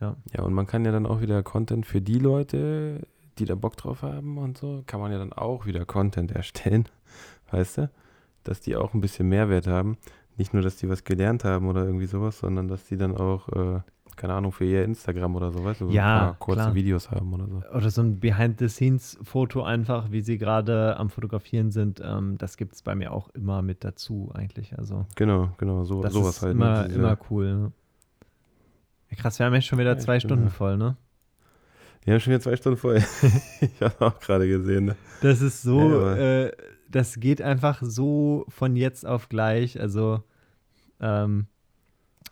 Ja. 0.00 0.16
Ja, 0.36 0.42
und 0.42 0.52
man 0.52 0.66
kann 0.66 0.84
ja 0.84 0.92
dann 0.92 1.06
auch 1.06 1.20
wieder 1.20 1.42
Content 1.42 1.86
für 1.86 2.00
die 2.00 2.18
Leute, 2.18 3.00
die 3.38 3.44
da 3.44 3.54
Bock 3.54 3.76
drauf 3.76 4.02
haben 4.02 4.38
und 4.38 4.58
so, 4.58 4.82
kann 4.86 5.00
man 5.00 5.12
ja 5.12 5.18
dann 5.18 5.32
auch 5.32 5.66
wieder 5.66 5.84
Content 5.84 6.32
erstellen, 6.32 6.88
weißt 7.50 7.78
du? 7.78 7.90
dass 8.44 8.60
die 8.60 8.76
auch 8.76 8.94
ein 8.94 9.00
bisschen 9.00 9.28
Mehrwert 9.28 9.66
haben. 9.66 9.96
Nicht 10.36 10.54
nur, 10.54 10.62
dass 10.62 10.76
die 10.76 10.88
was 10.88 11.02
gelernt 11.02 11.42
haben 11.42 11.66
oder 11.68 11.84
irgendwie 11.84 12.06
sowas, 12.06 12.38
sondern 12.38 12.68
dass 12.68 12.84
die 12.84 12.96
dann 12.96 13.16
auch, 13.16 13.48
äh, 13.48 13.80
keine 14.14 14.34
Ahnung, 14.34 14.52
für 14.52 14.64
ihr 14.64 14.84
Instagram 14.84 15.34
oder 15.34 15.50
so, 15.50 15.64
weißt 15.64 15.80
du, 15.80 15.90
Ja, 15.90 16.14
ein 16.14 16.20
paar 16.26 16.34
kurze 16.38 16.60
klar. 16.62 16.74
Videos 16.76 17.10
haben 17.10 17.32
oder 17.34 17.48
so. 17.48 17.62
Oder 17.76 17.90
so 17.90 18.02
ein 18.02 18.20
Behind-the-Scenes-Foto 18.20 19.62
einfach, 19.64 20.10
wie 20.12 20.20
sie 20.20 20.38
gerade 20.38 20.96
am 20.98 21.10
Fotografieren 21.10 21.70
sind. 21.70 22.00
Ähm, 22.04 22.38
das 22.38 22.56
gibt 22.56 22.74
es 22.74 22.82
bei 22.82 22.94
mir 22.94 23.12
auch 23.12 23.28
immer 23.30 23.62
mit 23.62 23.82
dazu 23.84 24.30
eigentlich. 24.34 24.78
Also 24.78 25.06
Genau, 25.16 25.48
genau, 25.58 25.84
so, 25.84 26.02
das 26.02 26.12
sowas 26.12 26.36
ist 26.36 26.42
halt. 26.42 26.52
immer, 26.54 26.82
ne? 26.82 26.88
Diese- 26.88 26.98
immer 27.00 27.18
cool. 27.30 27.54
Ne? 27.56 27.72
Ja, 29.10 29.16
krass, 29.16 29.38
wir 29.38 29.46
haben 29.46 29.54
jetzt 29.54 29.66
schon 29.66 29.78
wieder 29.78 29.92
Ja, 29.94 29.98
zwei 29.98 30.20
Stunden 30.20 30.44
ja. 30.46 30.50
voll, 30.50 30.76
ne? 30.76 30.96
Wir 32.04 32.14
haben 32.14 32.20
schon 32.20 32.32
wieder 32.32 32.40
zwei 32.40 32.56
Stunden 32.56 32.78
voll. 32.78 32.96
ich 33.60 33.80
habe 33.80 34.06
auch 34.06 34.18
gerade 34.20 34.46
gesehen. 34.48 34.86
Ne? 34.86 34.96
Das 35.22 35.40
ist 35.40 35.62
so, 35.62 35.80
Ja, 35.80 36.14
äh, 36.44 36.52
das 36.88 37.18
geht 37.18 37.42
einfach 37.42 37.80
so 37.82 38.44
von 38.48 38.76
jetzt 38.76 39.04
auf 39.06 39.28
gleich. 39.28 39.80
Also, 39.80 40.22
ähm, 41.00 41.46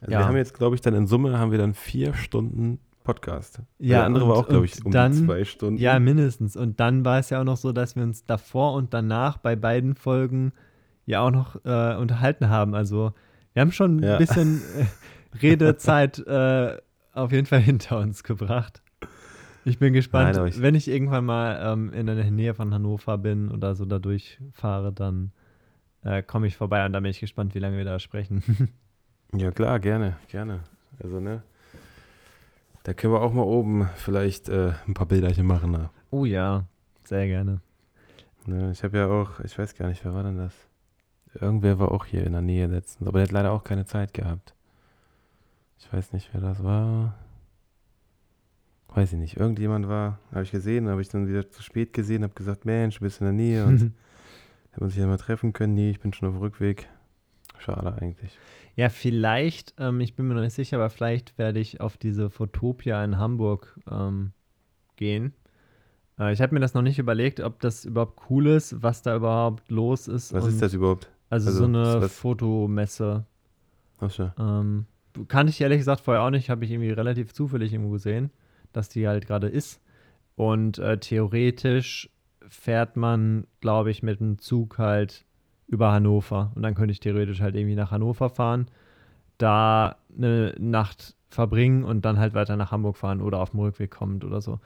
Also 0.01 0.13
Ja. 0.13 0.19
wir 0.21 0.27
haben 0.29 0.37
jetzt, 0.37 0.55
glaube 0.55 0.75
ich, 0.77 0.81
dann 0.83 0.95
in 0.95 1.07
Summe 1.07 1.39
haben 1.39 1.51
wir 1.51 1.59
dann 1.59 1.75
vier 1.75 2.15
Stunden 2.15 2.79
Podcast. 3.05 3.61
Ja, 3.79 3.99
Der 3.99 4.05
andere 4.07 4.29
war 4.29 4.37
und- 4.37 4.45
auch, 4.45 4.49
glaube 4.49 4.65
ich, 4.67 4.85
um 4.85 4.93
dann- 4.93 5.13
die 5.13 5.25
zwei 5.25 5.45
Stunden. 5.45 5.81
ja, 5.81 5.99
mindestens. 5.99 6.57
Und 6.57 6.79
dann 6.81 7.05
war 7.05 7.19
es 7.19 7.31
ja 7.31 7.41
auch 7.41 7.45
noch 7.45 7.57
so, 7.57 7.73
dass 7.73 7.97
wir 7.97 8.03
uns 8.03 8.25
davor 8.25 8.75
und 8.75 8.95
danach 8.95 9.39
bei 9.39 9.57
beiden 9.57 9.95
Folgen 9.95 10.53
ja 11.07 11.21
auch 11.21 11.31
noch 11.31 11.57
äh, 11.65 11.97
unterhalten 11.97 12.49
haben. 12.49 12.75
Also, 12.75 13.13
wir 13.55 13.61
haben 13.61 13.73
schon 13.73 13.97
ein 13.99 14.03
Ja. 14.03 14.19
bisschen 14.19 14.59
äh, 14.79 14.85
Redezeit 15.43 16.19
äh, 16.27 16.79
auf 17.13 17.33
jeden 17.33 17.47
Fall 17.47 17.61
hinter 17.61 17.99
uns 17.99 18.23
gebracht. 18.25 18.83
Ich 19.65 19.79
bin 19.79 19.93
gespannt, 19.95 20.37
Nein, 20.37 20.49
ich- 20.49 20.61
wenn 20.61 20.75
ich 20.75 20.89
irgendwann 20.89 21.25
mal 21.25 21.73
ähm, 21.73 21.93
in 21.93 22.07
der 22.07 22.31
Nähe 22.31 22.55
von 22.55 22.73
Hannover 22.75 23.17
bin 23.19 23.51
oder 23.51 23.75
so 23.75 23.85
da 23.85 23.99
durchfahre, 23.99 24.93
dann 24.93 25.33
äh, 26.03 26.23
komme 26.23 26.47
ich 26.47 26.57
vorbei 26.57 26.85
und 26.85 26.93
dann 26.93 27.03
bin 27.03 27.11
ich 27.11 27.21
gespannt, 27.21 27.55
wie 27.55 27.61
lange 27.61 27.77
wir 27.79 27.85
da 27.85 27.99
sprechen. 27.99 28.43
Ja, 29.37 29.51
klar, 29.51 29.81
gerne, 29.81 30.17
gerne. 30.29 30.61
Also, 31.03 31.19
ne? 31.19 31.43
Da 32.85 32.93
können 32.95 33.13
wir 33.15 33.21
auch 33.21 33.33
mal 33.33 33.43
oben 33.43 33.89
vielleicht 33.97 34.49
äh, 34.49 34.75
ein 34.87 34.95
paar 34.95 35.07
Bilderchen 35.07 35.45
machen. 35.47 35.73
Ne? 35.73 35.91
oh 36.11 36.25
ja, 36.25 36.67
sehr 37.03 37.27
gerne. 37.27 37.61
Ne, 38.47 38.71
ich 38.71 38.85
habe 38.85 38.97
ja 38.99 39.07
auch, 39.09 39.41
ich 39.41 39.59
weiß 39.59 39.75
gar 39.75 39.89
nicht, 39.89 40.05
wer 40.05 40.15
war 40.15 40.23
denn 40.23 40.37
das? 40.37 40.53
Irgendwer 41.41 41.81
war 41.81 41.91
auch 41.91 42.05
hier 42.05 42.25
in 42.25 42.33
der 42.33 42.43
Nähe 42.43 42.67
letztens, 42.69 43.09
aber 43.09 43.19
der 43.19 43.25
hat 43.27 43.33
leider 43.33 43.51
auch 43.51 43.65
keine 43.65 43.87
Zeit 43.87 44.15
gehabt. 44.15 44.55
Ich 45.79 45.93
weiß 45.93 46.13
nicht, 46.13 46.31
wer 46.33 46.41
das 46.41 46.63
war. 46.63 47.15
Weiß 48.89 49.13
ich 49.13 49.19
nicht. 49.19 49.37
Irgendjemand 49.37 49.89
war, 49.89 50.19
habe 50.31 50.45
ich 50.45 50.51
gesehen, 50.53 50.89
habe 50.89 51.03
ich 51.03 51.09
dann 51.09 51.27
wieder 51.29 51.51
zu 51.51 51.63
spät 51.63 51.93
gesehen, 51.93 52.23
habe 52.23 52.35
gesagt, 52.35 52.65
Mensch, 52.65 52.99
du 52.99 53.05
bist 53.05 53.21
in 53.21 53.25
der 53.27 53.33
Nähe 53.33 53.65
und 53.65 53.81
hätte 54.71 54.81
man 54.81 54.89
sich 54.91 54.99
ja 54.99 55.07
mal 55.07 55.17
treffen 55.19 55.53
können. 55.53 55.75
Nee, 55.75 55.91
ich 55.91 56.01
bin 56.01 56.13
schon 56.13 56.29
auf 56.29 56.35
dem 56.35 56.41
Rückweg. 56.43 56.89
Schade 57.59 57.95
eigentlich. 58.01 58.39
Ja, 58.77 58.89
vielleicht, 58.89 59.75
ähm, 59.79 60.01
ich 60.01 60.15
bin 60.17 60.27
mir 60.27 60.35
noch 60.35 60.43
nicht 60.43 60.55
sicher, 60.55 60.77
aber 60.77 60.91
vielleicht 60.91 61.39
werde 61.39 61.61
ich 61.61 61.81
auf 61.81 61.97
diese 61.97 62.31
Fotopia 62.31 63.03
in 63.05 63.19
Hamburg 63.19 63.79
ähm, 63.91 64.33
gehen. 64.97 65.33
Äh, 66.19 66.33
ich 66.33 66.41
habe 66.41 66.55
mir 66.55 66.61
das 66.61 66.75
noch 66.75 66.83
nicht 66.83 66.99
überlegt, 66.99 67.41
ob 67.41 67.61
das 67.61 67.85
überhaupt 67.85 68.31
cool 68.31 68.47
ist, 68.49 68.83
was 68.83 69.03
da 69.03 69.17
überhaupt 69.17 69.71
los 69.71 70.09
ist. 70.09 70.33
Was 70.33 70.47
ist 70.47 70.61
das 70.63 70.75
überhaupt? 70.75 71.11
Also, 71.31 71.49
Also, 71.49 71.59
so 71.61 71.65
eine 71.65 72.09
Fotomesse. 72.09 73.25
Achso. 73.99 74.31
Ähm, 74.39 74.87
kannte 75.29 75.51
ich 75.51 75.61
ehrlich 75.61 75.79
gesagt 75.79 76.01
vorher 76.01 76.23
auch 76.23 76.31
nicht, 76.31 76.51
habe 76.51 76.65
ich 76.65 76.71
irgendwie 76.71 76.91
relativ 76.91 77.33
zufällig 77.33 77.73
irgendwo 77.73 77.93
gesehen, 77.93 78.31
dass 78.73 78.89
die 78.89 79.07
halt 79.07 79.27
gerade 79.27 79.49
ist. 79.49 79.81
Und 80.37 80.79
äh, 80.79 80.99
theoretisch 80.99 82.11
fährt 82.49 82.97
man, 82.97 83.47
glaube 83.61 83.91
ich, 83.91 84.03
mit 84.03 84.21
dem 84.21 84.39
Zug 84.39 84.79
halt 84.79 85.25
über 85.67 85.93
Hannover. 85.93 86.53
Und 86.55 86.63
dann 86.63 86.75
könnte 86.75 86.93
ich 86.93 87.01
theoretisch 87.01 87.41
halt 87.41 87.55
irgendwie 87.55 87.77
nach 87.77 87.91
Hannover 87.91 88.29
fahren, 88.29 88.67
da 89.39 89.97
eine 90.17 90.55
Nacht 90.59 91.17
verbringen 91.29 91.85
und 91.85 92.05
dann 92.05 92.19
halt 92.19 92.35
weiter 92.35 92.57
nach 92.57 92.71
Hamburg 92.71 92.97
fahren 92.97 93.21
oder 93.21 93.41
auf 93.41 93.51
dem 93.51 93.61
Rückweg 93.61 93.91
kommend 93.91 94.25
oder 94.25 94.41
so. 94.41 94.61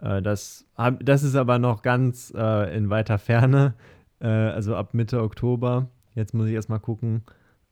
Äh, 0.00 0.22
das, 0.22 0.66
das 1.00 1.22
ist 1.22 1.36
aber 1.36 1.58
noch 1.58 1.82
ganz 1.82 2.32
äh, 2.36 2.76
in 2.76 2.90
weiter 2.90 3.18
Ferne, 3.18 3.74
äh, 4.20 4.26
also 4.26 4.76
ab 4.76 4.94
Mitte 4.94 5.22
Oktober. 5.22 5.88
Jetzt 6.14 6.34
muss 6.34 6.48
ich 6.48 6.54
erstmal 6.54 6.80
gucken, 6.80 7.22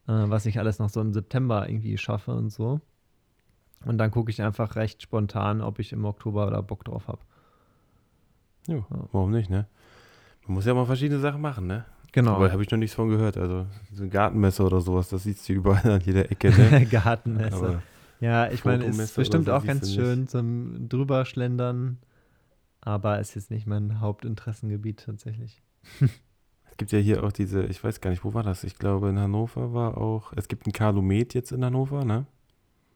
äh, 0.07 0.13
was 0.13 0.47
ich 0.47 0.59
alles 0.59 0.79
noch 0.79 0.91
so 0.91 1.01
im 1.01 1.13
September 1.13 1.69
irgendwie 1.69 1.99
schaffe 1.99 2.33
und 2.35 2.51
so. 2.51 2.81
Und 3.85 3.99
dann 3.99 4.11
gucke 4.11 4.31
ich 4.31 4.43
einfach 4.43 4.77
recht 4.77 5.03
spontan, 5.03 5.61
ob 5.61 5.79
ich 5.79 5.93
im 5.93 6.05
Oktober 6.05 6.51
da 6.51 6.61
Bock 6.61 6.85
drauf 6.85 7.09
habe. 7.09 7.21
Ja, 8.67 8.83
warum 9.13 9.31
nicht, 9.31 9.51
ne? 9.51 9.67
Man 10.47 10.55
muss 10.55 10.65
ja 10.65 10.75
mal 10.75 10.87
verschiedene 10.87 11.21
Sachen 11.21 11.41
machen, 11.41 11.67
ne? 11.67 11.85
Genau. 12.13 12.37
Aber 12.37 12.53
habe 12.53 12.63
ich 12.63 12.71
noch 12.71 12.79
nichts 12.79 12.95
von 12.95 13.09
gehört. 13.09 13.37
Also, 13.37 13.67
so 13.93 14.05
ein 14.05 14.11
Gartenmesser 14.11 14.65
oder 14.65 14.81
sowas, 14.81 15.09
das 15.09 15.25
siehst 15.25 15.49
du 15.49 15.55
überall 15.55 15.91
an 15.91 16.01
jeder 16.01 16.31
Ecke, 16.31 16.51
ne? 16.51 16.87
Gartenmesse. 16.91 17.57
Aber 17.57 17.83
Ja, 18.21 18.51
ich 18.51 18.65
meine, 18.65 18.85
ist 18.85 19.17
bestimmt 19.17 19.47
so 19.47 19.53
auch 19.55 19.65
ganz 19.65 19.93
schön 19.93 20.29
zum 20.29 20.89
drüberschlendern, 20.89 21.99
aber 22.81 23.19
ist 23.19 23.35
jetzt 23.35 23.51
nicht 23.51 23.67
mein 23.67 24.01
Hauptinteressengebiet 24.01 25.05
tatsächlich. 25.05 25.61
es 26.75 26.79
gibt 26.79 26.91
ja 26.91 26.99
hier 26.99 27.23
auch 27.23 27.31
diese, 27.31 27.63
ich 27.67 27.85
weiß 27.85 28.01
gar 28.01 28.11
nicht, 28.11 28.25
wo 28.25 28.35
war 28.35 28.43
das? 28.43 28.65
Ich 28.65 28.77
glaube, 28.77 29.09
in 29.09 29.17
Hannover 29.17 29.73
war 29.73 29.97
auch, 29.97 30.33
es 30.35 30.49
gibt 30.49 30.67
ein 30.67 30.73
Calumet 30.73 31.33
jetzt 31.33 31.53
in 31.53 31.65
Hannover, 31.65 32.05
ne? 32.05 32.27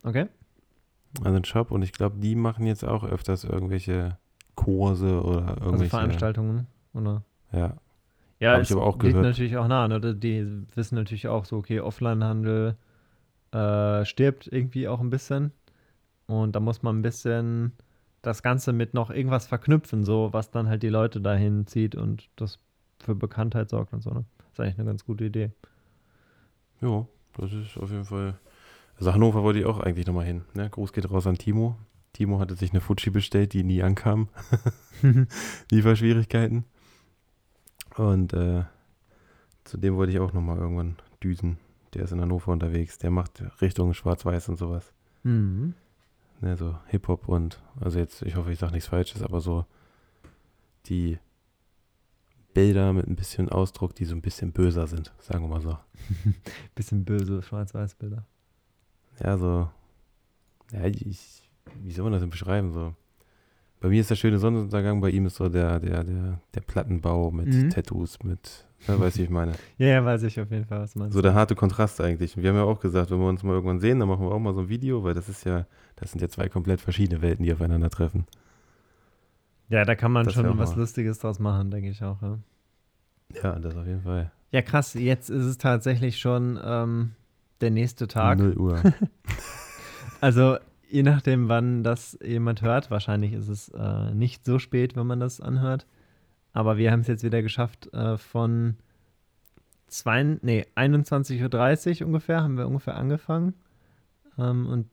Okay? 0.02 0.26
Also 1.22 1.36
ein 1.36 1.44
Shop 1.44 1.70
und 1.70 1.82
ich 1.82 1.92
glaube, 1.92 2.16
die 2.18 2.34
machen 2.34 2.66
jetzt 2.66 2.84
auch 2.84 3.04
öfters 3.04 3.44
irgendwelche 3.44 4.18
Kurse 4.56 5.22
oder 5.22 5.46
Also 5.50 5.64
irgendwelche. 5.66 5.90
Veranstaltungen, 5.90 6.66
oder? 6.92 7.22
Ja, 7.52 7.74
Ja, 8.40 8.54
Hab 8.54 8.62
ich 8.62 8.72
aber 8.72 8.82
auch 8.82 8.94
liegt 8.94 9.14
gehört. 9.14 9.26
natürlich 9.26 9.56
auch 9.56 9.68
nah. 9.68 9.86
Ne? 9.86 10.00
Die 10.16 10.44
wissen 10.74 10.96
natürlich 10.96 11.28
auch 11.28 11.44
so, 11.44 11.56
okay, 11.58 11.78
Offline-Handel 11.78 12.74
äh, 13.52 14.04
stirbt 14.04 14.48
irgendwie 14.48 14.88
auch 14.88 14.98
ein 14.98 15.10
bisschen. 15.10 15.52
Und 16.26 16.56
da 16.56 16.60
muss 16.60 16.82
man 16.82 16.98
ein 16.98 17.02
bisschen 17.02 17.74
das 18.22 18.42
Ganze 18.42 18.72
mit 18.72 18.92
noch 18.92 19.10
irgendwas 19.10 19.46
verknüpfen, 19.46 20.02
so 20.02 20.30
was 20.32 20.50
dann 20.50 20.68
halt 20.68 20.82
die 20.82 20.88
Leute 20.88 21.20
dahin 21.20 21.68
zieht 21.68 21.94
und 21.94 22.28
das 22.34 22.58
für 23.00 23.14
Bekanntheit 23.14 23.70
sorgt 23.70 23.92
und 23.92 24.02
so. 24.02 24.10
Ne? 24.10 24.24
Das 24.38 24.52
ist 24.52 24.60
eigentlich 24.60 24.78
eine 24.78 24.86
ganz 24.86 25.04
gute 25.04 25.24
Idee. 25.24 25.50
ja, 26.80 27.06
das 27.36 27.52
ist 27.52 27.76
auf 27.78 27.90
jeden 27.90 28.04
Fall. 28.04 28.38
Also 28.98 29.12
Hannover 29.14 29.42
wollte 29.42 29.60
ich 29.60 29.66
auch 29.66 29.80
eigentlich 29.80 30.06
nochmal 30.06 30.26
hin. 30.26 30.42
Ne? 30.54 30.68
Gruß 30.68 30.92
geht 30.92 31.10
raus 31.10 31.26
an 31.26 31.38
Timo. 31.38 31.76
Timo 32.12 32.40
hatte 32.40 32.56
sich 32.56 32.72
eine 32.72 32.80
Fuji 32.80 33.10
bestellt, 33.10 33.52
die 33.52 33.62
nie 33.62 33.82
ankam. 33.82 34.28
Lieferschwierigkeiten. 35.70 36.64
Und 37.96 38.32
äh, 38.32 38.64
zu 39.64 39.76
dem 39.76 39.96
wollte 39.96 40.12
ich 40.12 40.18
auch 40.18 40.32
nochmal 40.32 40.58
irgendwann 40.58 40.96
düsen. 41.22 41.58
Der 41.94 42.04
ist 42.04 42.12
in 42.12 42.20
Hannover 42.20 42.52
unterwegs. 42.52 42.98
Der 42.98 43.10
macht 43.10 43.42
Richtung 43.60 43.94
Schwarz-Weiß 43.94 44.48
und 44.48 44.56
sowas. 44.56 44.92
Mhm. 45.22 45.74
Ne, 46.40 46.56
so 46.56 46.76
Hip-Hop 46.86 47.28
und, 47.28 47.60
also 47.80 47.98
jetzt, 47.98 48.22
ich 48.22 48.36
hoffe, 48.36 48.52
ich 48.52 48.58
sage 48.58 48.72
nichts 48.72 48.88
Falsches, 48.88 49.22
aber 49.22 49.40
so 49.40 49.66
die 50.86 51.18
Bilder 52.58 52.92
mit 52.92 53.06
ein 53.06 53.14
bisschen 53.14 53.48
Ausdruck, 53.48 53.94
die 53.94 54.04
so 54.04 54.16
ein 54.16 54.20
bisschen 54.20 54.50
böser 54.50 54.88
sind, 54.88 55.12
sagen 55.20 55.44
wir 55.44 55.48
mal 55.48 55.60
so. 55.60 55.78
Bisschen 56.74 57.04
böse 57.04 57.40
Schwarz-Weiß-Bilder. 57.40 58.24
Ja, 59.22 59.38
so, 59.38 59.68
ja, 60.72 60.84
ich, 60.86 61.48
wie 61.82 61.92
soll 61.92 62.02
man 62.04 62.12
das 62.14 62.20
denn 62.22 62.30
beschreiben? 62.30 62.72
So, 62.72 62.94
bei 63.80 63.88
mir 63.88 64.00
ist 64.00 64.10
der 64.10 64.16
schöne 64.16 64.40
Sonnenuntergang, 64.40 65.00
bei 65.00 65.10
ihm 65.10 65.26
ist 65.26 65.36
so 65.36 65.48
der, 65.48 65.78
der, 65.78 66.02
der, 66.02 66.40
der 66.52 66.60
Plattenbau 66.60 67.30
mit 67.30 67.46
Mhm. 67.46 67.70
Tattoos, 67.70 68.18
mit, 68.24 68.66
ja, 68.88 68.98
weißt 68.98 69.16
du, 69.16 69.20
wie 69.20 69.24
ich 69.24 69.30
meine. 69.30 69.52
Ja, 69.78 69.86
ja, 69.86 70.04
weiß 70.04 70.24
ich 70.24 70.40
auf 70.40 70.50
jeden 70.50 70.64
Fall, 70.64 70.80
was 70.80 70.94
du 70.94 70.98
meinst. 70.98 71.14
So 71.14 71.22
der 71.22 71.34
harte 71.34 71.54
Kontrast 71.54 72.00
eigentlich. 72.00 72.36
Und 72.36 72.42
wir 72.42 72.50
haben 72.50 72.56
ja 72.56 72.64
auch 72.64 72.80
gesagt, 72.80 73.12
wenn 73.12 73.20
wir 73.20 73.28
uns 73.28 73.44
mal 73.44 73.52
irgendwann 73.52 73.78
sehen, 73.78 74.00
dann 74.00 74.08
machen 74.08 74.24
wir 74.26 74.32
auch 74.32 74.40
mal 74.40 74.52
so 74.54 74.62
ein 74.62 74.68
Video, 74.68 75.04
weil 75.04 75.14
das 75.14 75.28
ist 75.28 75.44
ja, 75.44 75.66
das 75.94 76.10
sind 76.10 76.20
ja 76.22 76.28
zwei 76.28 76.48
komplett 76.48 76.80
verschiedene 76.80 77.22
Welten, 77.22 77.44
die 77.44 77.52
aufeinandertreffen. 77.52 78.26
Ja, 79.68 79.84
da 79.84 79.94
kann 79.94 80.12
man 80.12 80.24
Das 80.24 80.34
schon 80.34 80.58
was 80.58 80.76
Lustiges 80.76 81.18
draus 81.18 81.38
machen, 81.38 81.70
denke 81.70 81.90
ich 81.90 82.02
auch. 82.02 82.20
Ja. 82.22 82.38
Ja, 83.42 83.58
das 83.58 83.76
auf 83.76 83.86
jeden 83.86 84.02
Fall. 84.02 84.32
ja, 84.50 84.62
krass, 84.62 84.94
jetzt 84.94 85.28
ist 85.28 85.44
es 85.44 85.58
tatsächlich 85.58 86.18
schon 86.18 86.58
ähm, 86.62 87.10
der 87.60 87.70
nächste 87.70 88.08
Tag. 88.08 88.38
0 88.38 88.56
Uhr. 88.56 88.82
Also 90.20 90.56
je 90.88 91.02
nachdem, 91.02 91.48
wann 91.48 91.82
das 91.84 92.18
jemand 92.24 92.62
hört, 92.62 92.90
wahrscheinlich 92.90 93.32
ist 93.32 93.48
es 93.48 93.68
äh, 93.68 94.12
nicht 94.14 94.44
so 94.44 94.58
spät, 94.58 94.96
wenn 94.96 95.06
man 95.06 95.20
das 95.20 95.40
anhört. 95.40 95.86
Aber 96.52 96.76
wir 96.76 96.90
haben 96.90 97.00
es 97.00 97.06
jetzt 97.06 97.22
wieder 97.22 97.42
geschafft, 97.42 97.92
äh, 97.92 98.16
von 98.16 98.76
zwei, 99.86 100.22
nee, 100.42 100.66
21.30 100.76 102.00
Uhr 102.00 102.06
ungefähr, 102.06 102.42
haben 102.42 102.56
wir 102.56 102.66
ungefähr 102.66 102.96
angefangen. 102.96 103.54
Ähm, 104.38 104.66
und 104.66 104.86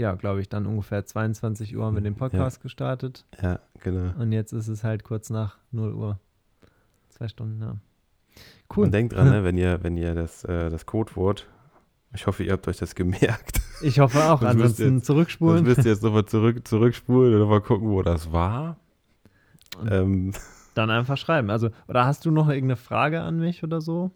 ja, 0.00 0.14
glaube 0.14 0.40
ich, 0.40 0.48
dann 0.48 0.66
ungefähr 0.66 1.04
22 1.04 1.76
Uhr 1.76 1.84
haben 1.84 1.94
wir 1.94 2.00
den 2.02 2.14
Podcast 2.16 2.60
gestartet. 2.62 3.24
Ja, 3.42 3.60
genau. 3.80 4.18
Und 4.20 4.32
jetzt 4.32 4.52
ist 4.52 4.68
es 4.68 4.82
halt 4.82 5.04
kurz 5.04 5.30
nach 5.30 5.58
0 5.72 5.92
Uhr. 5.94 6.18
Zwei 7.10 7.28
Stunden, 7.28 7.60
ja. 7.60 7.76
Cool. 8.74 8.86
Und 8.86 8.92
denkt 8.94 9.12
dran, 9.14 9.28
ne, 9.30 9.44
wenn 9.44 9.58
ihr, 9.58 9.82
wenn 9.82 9.96
ihr 9.96 10.14
das, 10.14 10.44
äh, 10.44 10.70
das 10.70 10.86
Codewort, 10.86 11.46
ich 12.14 12.26
hoffe, 12.26 12.42
ihr 12.44 12.52
habt 12.52 12.66
euch 12.68 12.78
das 12.78 12.94
gemerkt. 12.94 13.60
Ich 13.82 13.98
hoffe 13.98 14.22
auch, 14.30 14.42
ansonsten 14.42 14.96
jetzt- 14.96 15.06
zurückspulen. 15.06 15.64
Sonst 15.64 15.68
müsst 15.76 15.86
ihr 15.86 15.92
jetzt 15.92 16.02
nochmal 16.02 16.26
zurück, 16.26 16.68
zurückspulen 16.68 17.34
oder 17.34 17.46
mal 17.46 17.62
gucken, 17.62 17.88
wo 17.88 18.02
das 18.02 18.30
war. 18.30 18.76
Und 19.80 19.90
Ähm, 19.90 20.32
Dann 20.74 20.90
einfach 20.90 21.16
schreiben. 21.16 21.48
Also, 21.48 21.70
oder 21.88 22.04
hast 22.04 22.26
du 22.26 22.30
noch 22.30 22.48
irgendeine 22.50 22.76
Frage 22.76 23.22
an 23.22 23.38
mich 23.38 23.64
oder 23.64 23.80
so? 23.80 24.10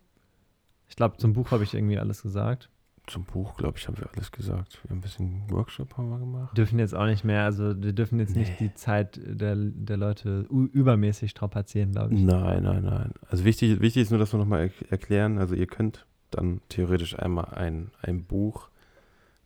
Ich 0.86 0.96
glaube, 0.96 1.16
zum 1.16 1.32
Buch 1.32 1.50
habe 1.50 1.64
ich 1.64 1.72
irgendwie 1.72 1.98
alles 1.98 2.20
gesagt. 2.20 2.68
Zum 3.06 3.24
Buch, 3.24 3.56
glaube 3.56 3.76
ich, 3.76 3.86
haben 3.86 3.98
wir 3.98 4.08
alles 4.14 4.32
gesagt. 4.32 4.78
Wir 4.82 4.90
haben 4.90 4.98
ein 4.98 5.00
bisschen 5.02 5.42
Workshop 5.50 5.96
haben 5.98 6.08
wir 6.08 6.18
gemacht. 6.18 6.56
Dürfen 6.56 6.78
jetzt 6.78 6.94
auch 6.94 7.04
nicht 7.04 7.22
mehr, 7.22 7.42
also 7.44 7.74
wir 7.82 7.92
dürfen 7.92 8.18
jetzt 8.18 8.34
nicht 8.34 8.58
Nee. 8.58 8.68
die 8.68 8.74
Zeit 8.74 9.20
der, 9.22 9.54
der 9.56 9.96
Leute 9.98 10.46
übermäßig 10.48 11.30
strapazieren, 11.30 11.92
glaube 11.92 12.14
ich. 12.14 12.20
Nein, 12.20 12.62
nein, 12.62 12.82
nein. 12.82 13.12
Also 13.28 13.44
wichtig, 13.44 13.80
wichtig 13.80 14.02
ist 14.04 14.10
nur, 14.10 14.18
dass 14.18 14.32
wir 14.32 14.38
nochmal 14.38 14.70
er 14.80 14.92
erklären. 14.92 15.36
Also 15.36 15.54
ihr 15.54 15.66
könnt 15.66 16.06
dann 16.30 16.62
theoretisch 16.70 17.18
einmal 17.18 17.54
ein, 17.54 17.90
ein 18.00 18.24
Buch, 18.24 18.68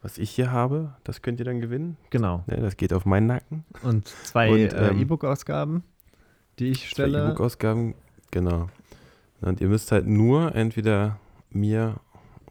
was 0.02 0.18
ich 0.18 0.30
hier 0.30 0.52
habe, 0.52 0.94
das 1.02 1.22
könnt 1.22 1.40
ihr 1.40 1.44
dann 1.44 1.60
gewinnen. 1.60 1.96
Genau. 2.10 2.44
Ne, 2.46 2.58
das 2.58 2.76
geht 2.76 2.92
auf 2.92 3.04
meinen 3.04 3.26
Nacken. 3.26 3.64
Und 3.82 4.06
zwei 4.06 4.50
äh, 4.50 4.90
ähm, 4.90 5.00
E-Book-Ausgaben, 5.00 5.82
die 6.60 6.68
ich 6.68 6.82
Zwei 6.82 6.86
stelle. 7.08 7.24
E-Book-Ausgaben, 7.24 7.94
genau. 8.30 8.68
Und 9.40 9.60
ihr 9.60 9.66
müsst 9.68 9.90
halt 9.90 10.06
nur 10.06 10.54
entweder 10.54 11.18
mir 11.50 11.96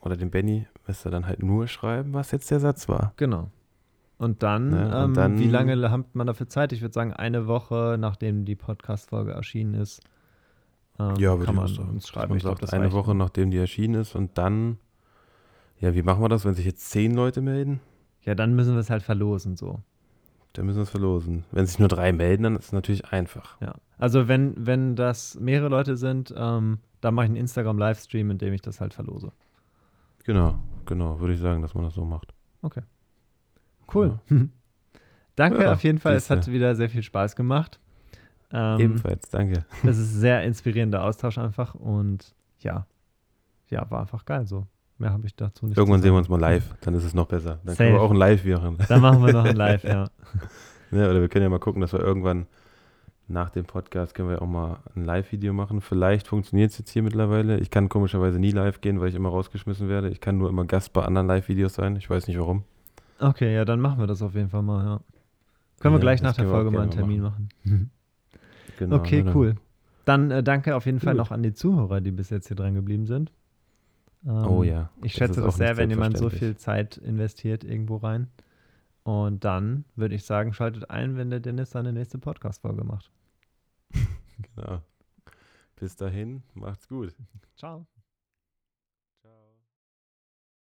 oder 0.02 0.18
dem 0.18 0.30
Benny, 0.30 0.68
müsst 0.88 1.06
ihr 1.06 1.12
dann 1.12 1.28
halt 1.28 1.44
nur 1.44 1.68
schreiben, 1.68 2.14
was 2.14 2.32
jetzt 2.32 2.50
der 2.52 2.60
Satz 2.60 2.88
war. 2.90 3.14
Genau. 3.18 3.50
Und 4.18 4.42
dann, 4.42 4.70
Ne, 4.70 4.86
und 4.88 4.94
ähm, 5.10 5.14
dann- 5.14 5.40
wie 5.40 5.48
lange 5.48 5.92
hat 5.92 6.16
man 6.16 6.26
dafür 6.28 6.48
Zeit? 6.50 6.74
Ich 6.74 6.82
würde 6.82 6.94
sagen, 6.94 7.14
eine 7.14 7.46
Woche, 7.48 7.98
nachdem 8.00 8.46
die 8.46 8.56
Podcast-Folge 8.56 9.32
erschienen 9.32 9.76
ist. 9.76 10.02
ähm, 11.00 11.14
Ja, 11.18 11.34
würde 11.38 11.46
kann 11.46 11.54
ich 11.54 11.62
man 11.62 11.66
auch 11.66 11.68
sagen. 11.76 11.90
uns 11.90 12.08
schreiben. 12.08 12.30
man 12.30 12.38
Ich 12.38 12.44
glaube, 12.44 12.60
das 12.60 12.74
eine 12.74 12.86
reicht. 12.86 12.96
Woche, 12.96 13.14
nachdem 13.14 13.52
die 13.52 13.58
erschienen 13.58 13.94
ist 14.02 14.16
und 14.16 14.36
dann, 14.40 14.80
ja, 15.80 15.94
wie 15.94 16.02
machen 16.02 16.24
wir 16.24 16.30
das, 16.30 16.44
wenn 16.46 16.56
sich 16.56 16.66
jetzt 16.66 16.90
zehn 16.90 17.14
Leute 17.14 17.42
melden? 17.42 17.80
Ja, 18.24 18.34
dann 18.34 18.56
müssen 18.56 18.74
wir 18.74 18.80
es 18.80 18.90
halt 18.90 19.04
verlosen, 19.04 19.56
so. 19.56 19.82
Dann 20.54 20.66
müssen 20.66 20.78
wir 20.78 20.84
es 20.84 20.90
verlosen. 20.90 21.44
Wenn 21.52 21.68
sich 21.68 21.78
nur 21.78 21.88
drei 21.88 22.12
melden, 22.12 22.42
dann 22.44 22.56
ist 22.56 22.66
es 22.66 22.72
natürlich 22.72 23.06
einfach. 23.12 23.62
Ja. 23.62 23.76
Also, 24.00 24.28
wenn, 24.28 24.54
wenn 24.58 24.96
das 24.96 25.40
mehrere 25.40 25.70
Leute 25.70 25.96
sind, 25.98 26.34
ähm, 26.36 26.80
dann 27.02 27.14
mache 27.14 27.26
ich 27.26 27.30
einen 27.30 27.36
Instagram-Livestream, 27.38 28.32
in 28.32 28.40
dem 28.40 28.54
ich 28.54 28.62
das 28.64 28.82
halt 28.82 28.96
verlose. 28.96 29.32
Genau, 30.28 30.60
genau, 30.86 31.20
würde 31.22 31.34
ich 31.34 31.40
sagen, 31.40 31.62
dass 31.62 31.74
man 31.74 31.86
das 31.86 31.95
so 31.95 32.04
macht. 32.04 32.34
Cool. 33.94 34.20
Danke 35.38 35.64
Ja, 35.64 35.72
auf 35.72 35.84
jeden 35.84 35.99
Fall. 35.99 36.16
Es 36.16 36.30
hat 36.30 36.45
wieder 36.52 36.76
sehr 36.76 36.90
viel 36.90 37.02
Spaß 37.02 37.38
gemacht. 37.38 37.80
Ähm, 38.52 38.80
Ebenfalls, 38.80 39.30
danke. 39.30 39.66
Es 39.84 39.98
ist 39.98 40.16
ein 40.16 40.20
sehr 40.20 40.44
inspirierender 40.44 41.04
Austausch 41.04 41.38
einfach 41.38 41.76
und 41.76 42.36
ja, 42.60 42.86
ja, 43.70 43.90
war 43.90 44.02
einfach 44.02 44.26
geil 44.26 44.45
so. 44.45 44.68
Mehr 44.98 45.14
habe 45.14 45.26
ich 45.28 45.36
dazu 45.36 45.66
nicht 45.66 45.78
Irgendwann 45.78 46.02
sehen 46.02 46.12
wir 46.12 46.18
uns 46.18 46.28
mal 46.28 46.40
live, 46.40 46.76
dann 46.82 46.94
ist 46.95 47.06
es 47.06 47.14
noch 47.14 47.28
besser. 47.28 47.60
Dann 47.64 47.76
Safe. 47.76 47.78
können 47.78 47.94
wir 47.95 48.02
auch 48.02 48.12
ein 48.12 48.18
Live 48.18 48.44
machen. 48.45 48.78
Dann 48.90 49.02
machen 49.02 49.26
wir 49.26 49.32
noch 49.32 49.45
ein 49.45 49.56
Live, 49.66 49.86
ja. 49.86 50.10
Ja, 50.91 51.10
oder 51.10 51.22
wir 51.22 51.30
können 51.30 51.44
ja 51.44 51.49
mal 51.49 51.60
gucken, 51.60 51.80
dass 51.80 51.94
wir 51.94 52.02
irgendwann 52.02 52.48
nach 53.28 53.49
dem 53.49 53.66
Podcast 53.66 54.14
können 54.16 54.30
wir 54.30 54.41
auch 54.41 54.48
mal 54.48 54.80
ein 54.95 55.04
Live-Video 55.04 55.52
machen. 55.54 55.82
Vielleicht 55.82 56.28
funktioniert 56.28 56.72
es 56.72 56.78
jetzt 56.78 56.91
hier 56.91 57.04
mittlerweile. 57.04 57.60
Ich 57.60 57.70
kann 57.72 57.90
komischerweise 57.90 58.40
nie 58.40 58.52
live 58.52 58.80
gehen, 58.82 58.99
weil 59.02 59.10
ich 59.10 59.16
immer 59.16 59.30
rausgeschmissen 59.30 59.90
werde. 59.90 60.10
Ich 60.10 60.22
kann 60.22 60.38
nur 60.38 60.49
immer 60.49 60.66
Gast 60.66 60.94
bei 60.94 61.04
anderen 61.04 61.28
Live-Videos 61.28 61.74
sein. 61.74 61.95
Ich 61.98 62.10
weiß 62.10 62.28
nicht 62.28 62.40
warum. 62.40 62.64
Okay, 63.20 63.54
ja, 63.54 63.66
dann 63.66 63.82
machen 63.82 63.99
wir 63.99 64.08
das 64.08 64.22
auf 64.22 64.34
jeden 64.36 64.49
Fall 64.49 64.62
mal, 64.64 64.84
ja. 64.86 64.99
Können 65.80 65.94
wir 65.94 65.99
Ja, 65.99 66.02
gleich 66.02 66.22
das 66.22 66.30
nach 66.30 66.36
der 66.36 66.45
wir 66.45 66.52
Folge 66.52 66.72
mal 66.72 66.82
einen 66.84 66.91
Termin 66.91 67.22
machen. 67.22 67.49
Genau, 68.78 68.98
okay, 68.98 69.24
dann. 69.24 69.36
cool. 69.36 69.56
Dann 70.06 70.30
äh, 70.32 70.44
danke 70.44 70.76
auf 70.76 70.86
jeden 70.86 70.99
Fall 70.99 71.14
Gut. 71.14 71.18
noch 71.18 71.32
an 71.32 71.41
die 71.41 71.54
Zuhörer, 71.54 71.99
die 71.99 72.12
bis 72.12 72.30
jetzt 72.30 72.48
hier 72.48 72.56
dran 72.56 72.76
geblieben 72.76 73.08
sind. 73.08 73.32
Ähm, 74.26 74.45
Oh 74.45 74.64
ja. 74.64 74.90
Ich 75.02 75.14
das 75.14 75.20
schätze 75.20 75.41
das 75.41 75.58
sehr, 75.58 75.78
wenn 75.78 75.90
jemand 75.90 76.18
so 76.18 76.30
viel 76.30 76.56
Zeit 76.56 76.98
investiert 76.98 77.64
irgendwo 77.64 77.98
rein. 77.98 78.28
Und 79.04 79.44
dann 79.45 79.86
würde 79.95 80.16
ich 80.16 80.24
sagen, 80.26 80.54
schaltet 80.54 80.90
ein, 80.91 81.18
wenn 81.18 81.30
der 81.30 81.40
Dennis 81.40 81.72
seine 81.72 81.91
nächste 81.91 82.20
Podcast-Folge 82.20 82.84
macht. 82.84 83.10
Genau. 84.56 84.82
Bis 85.76 85.96
dahin, 85.96 86.44
macht's 86.54 86.88
gut. 86.88 87.16
Ciao. 87.56 87.86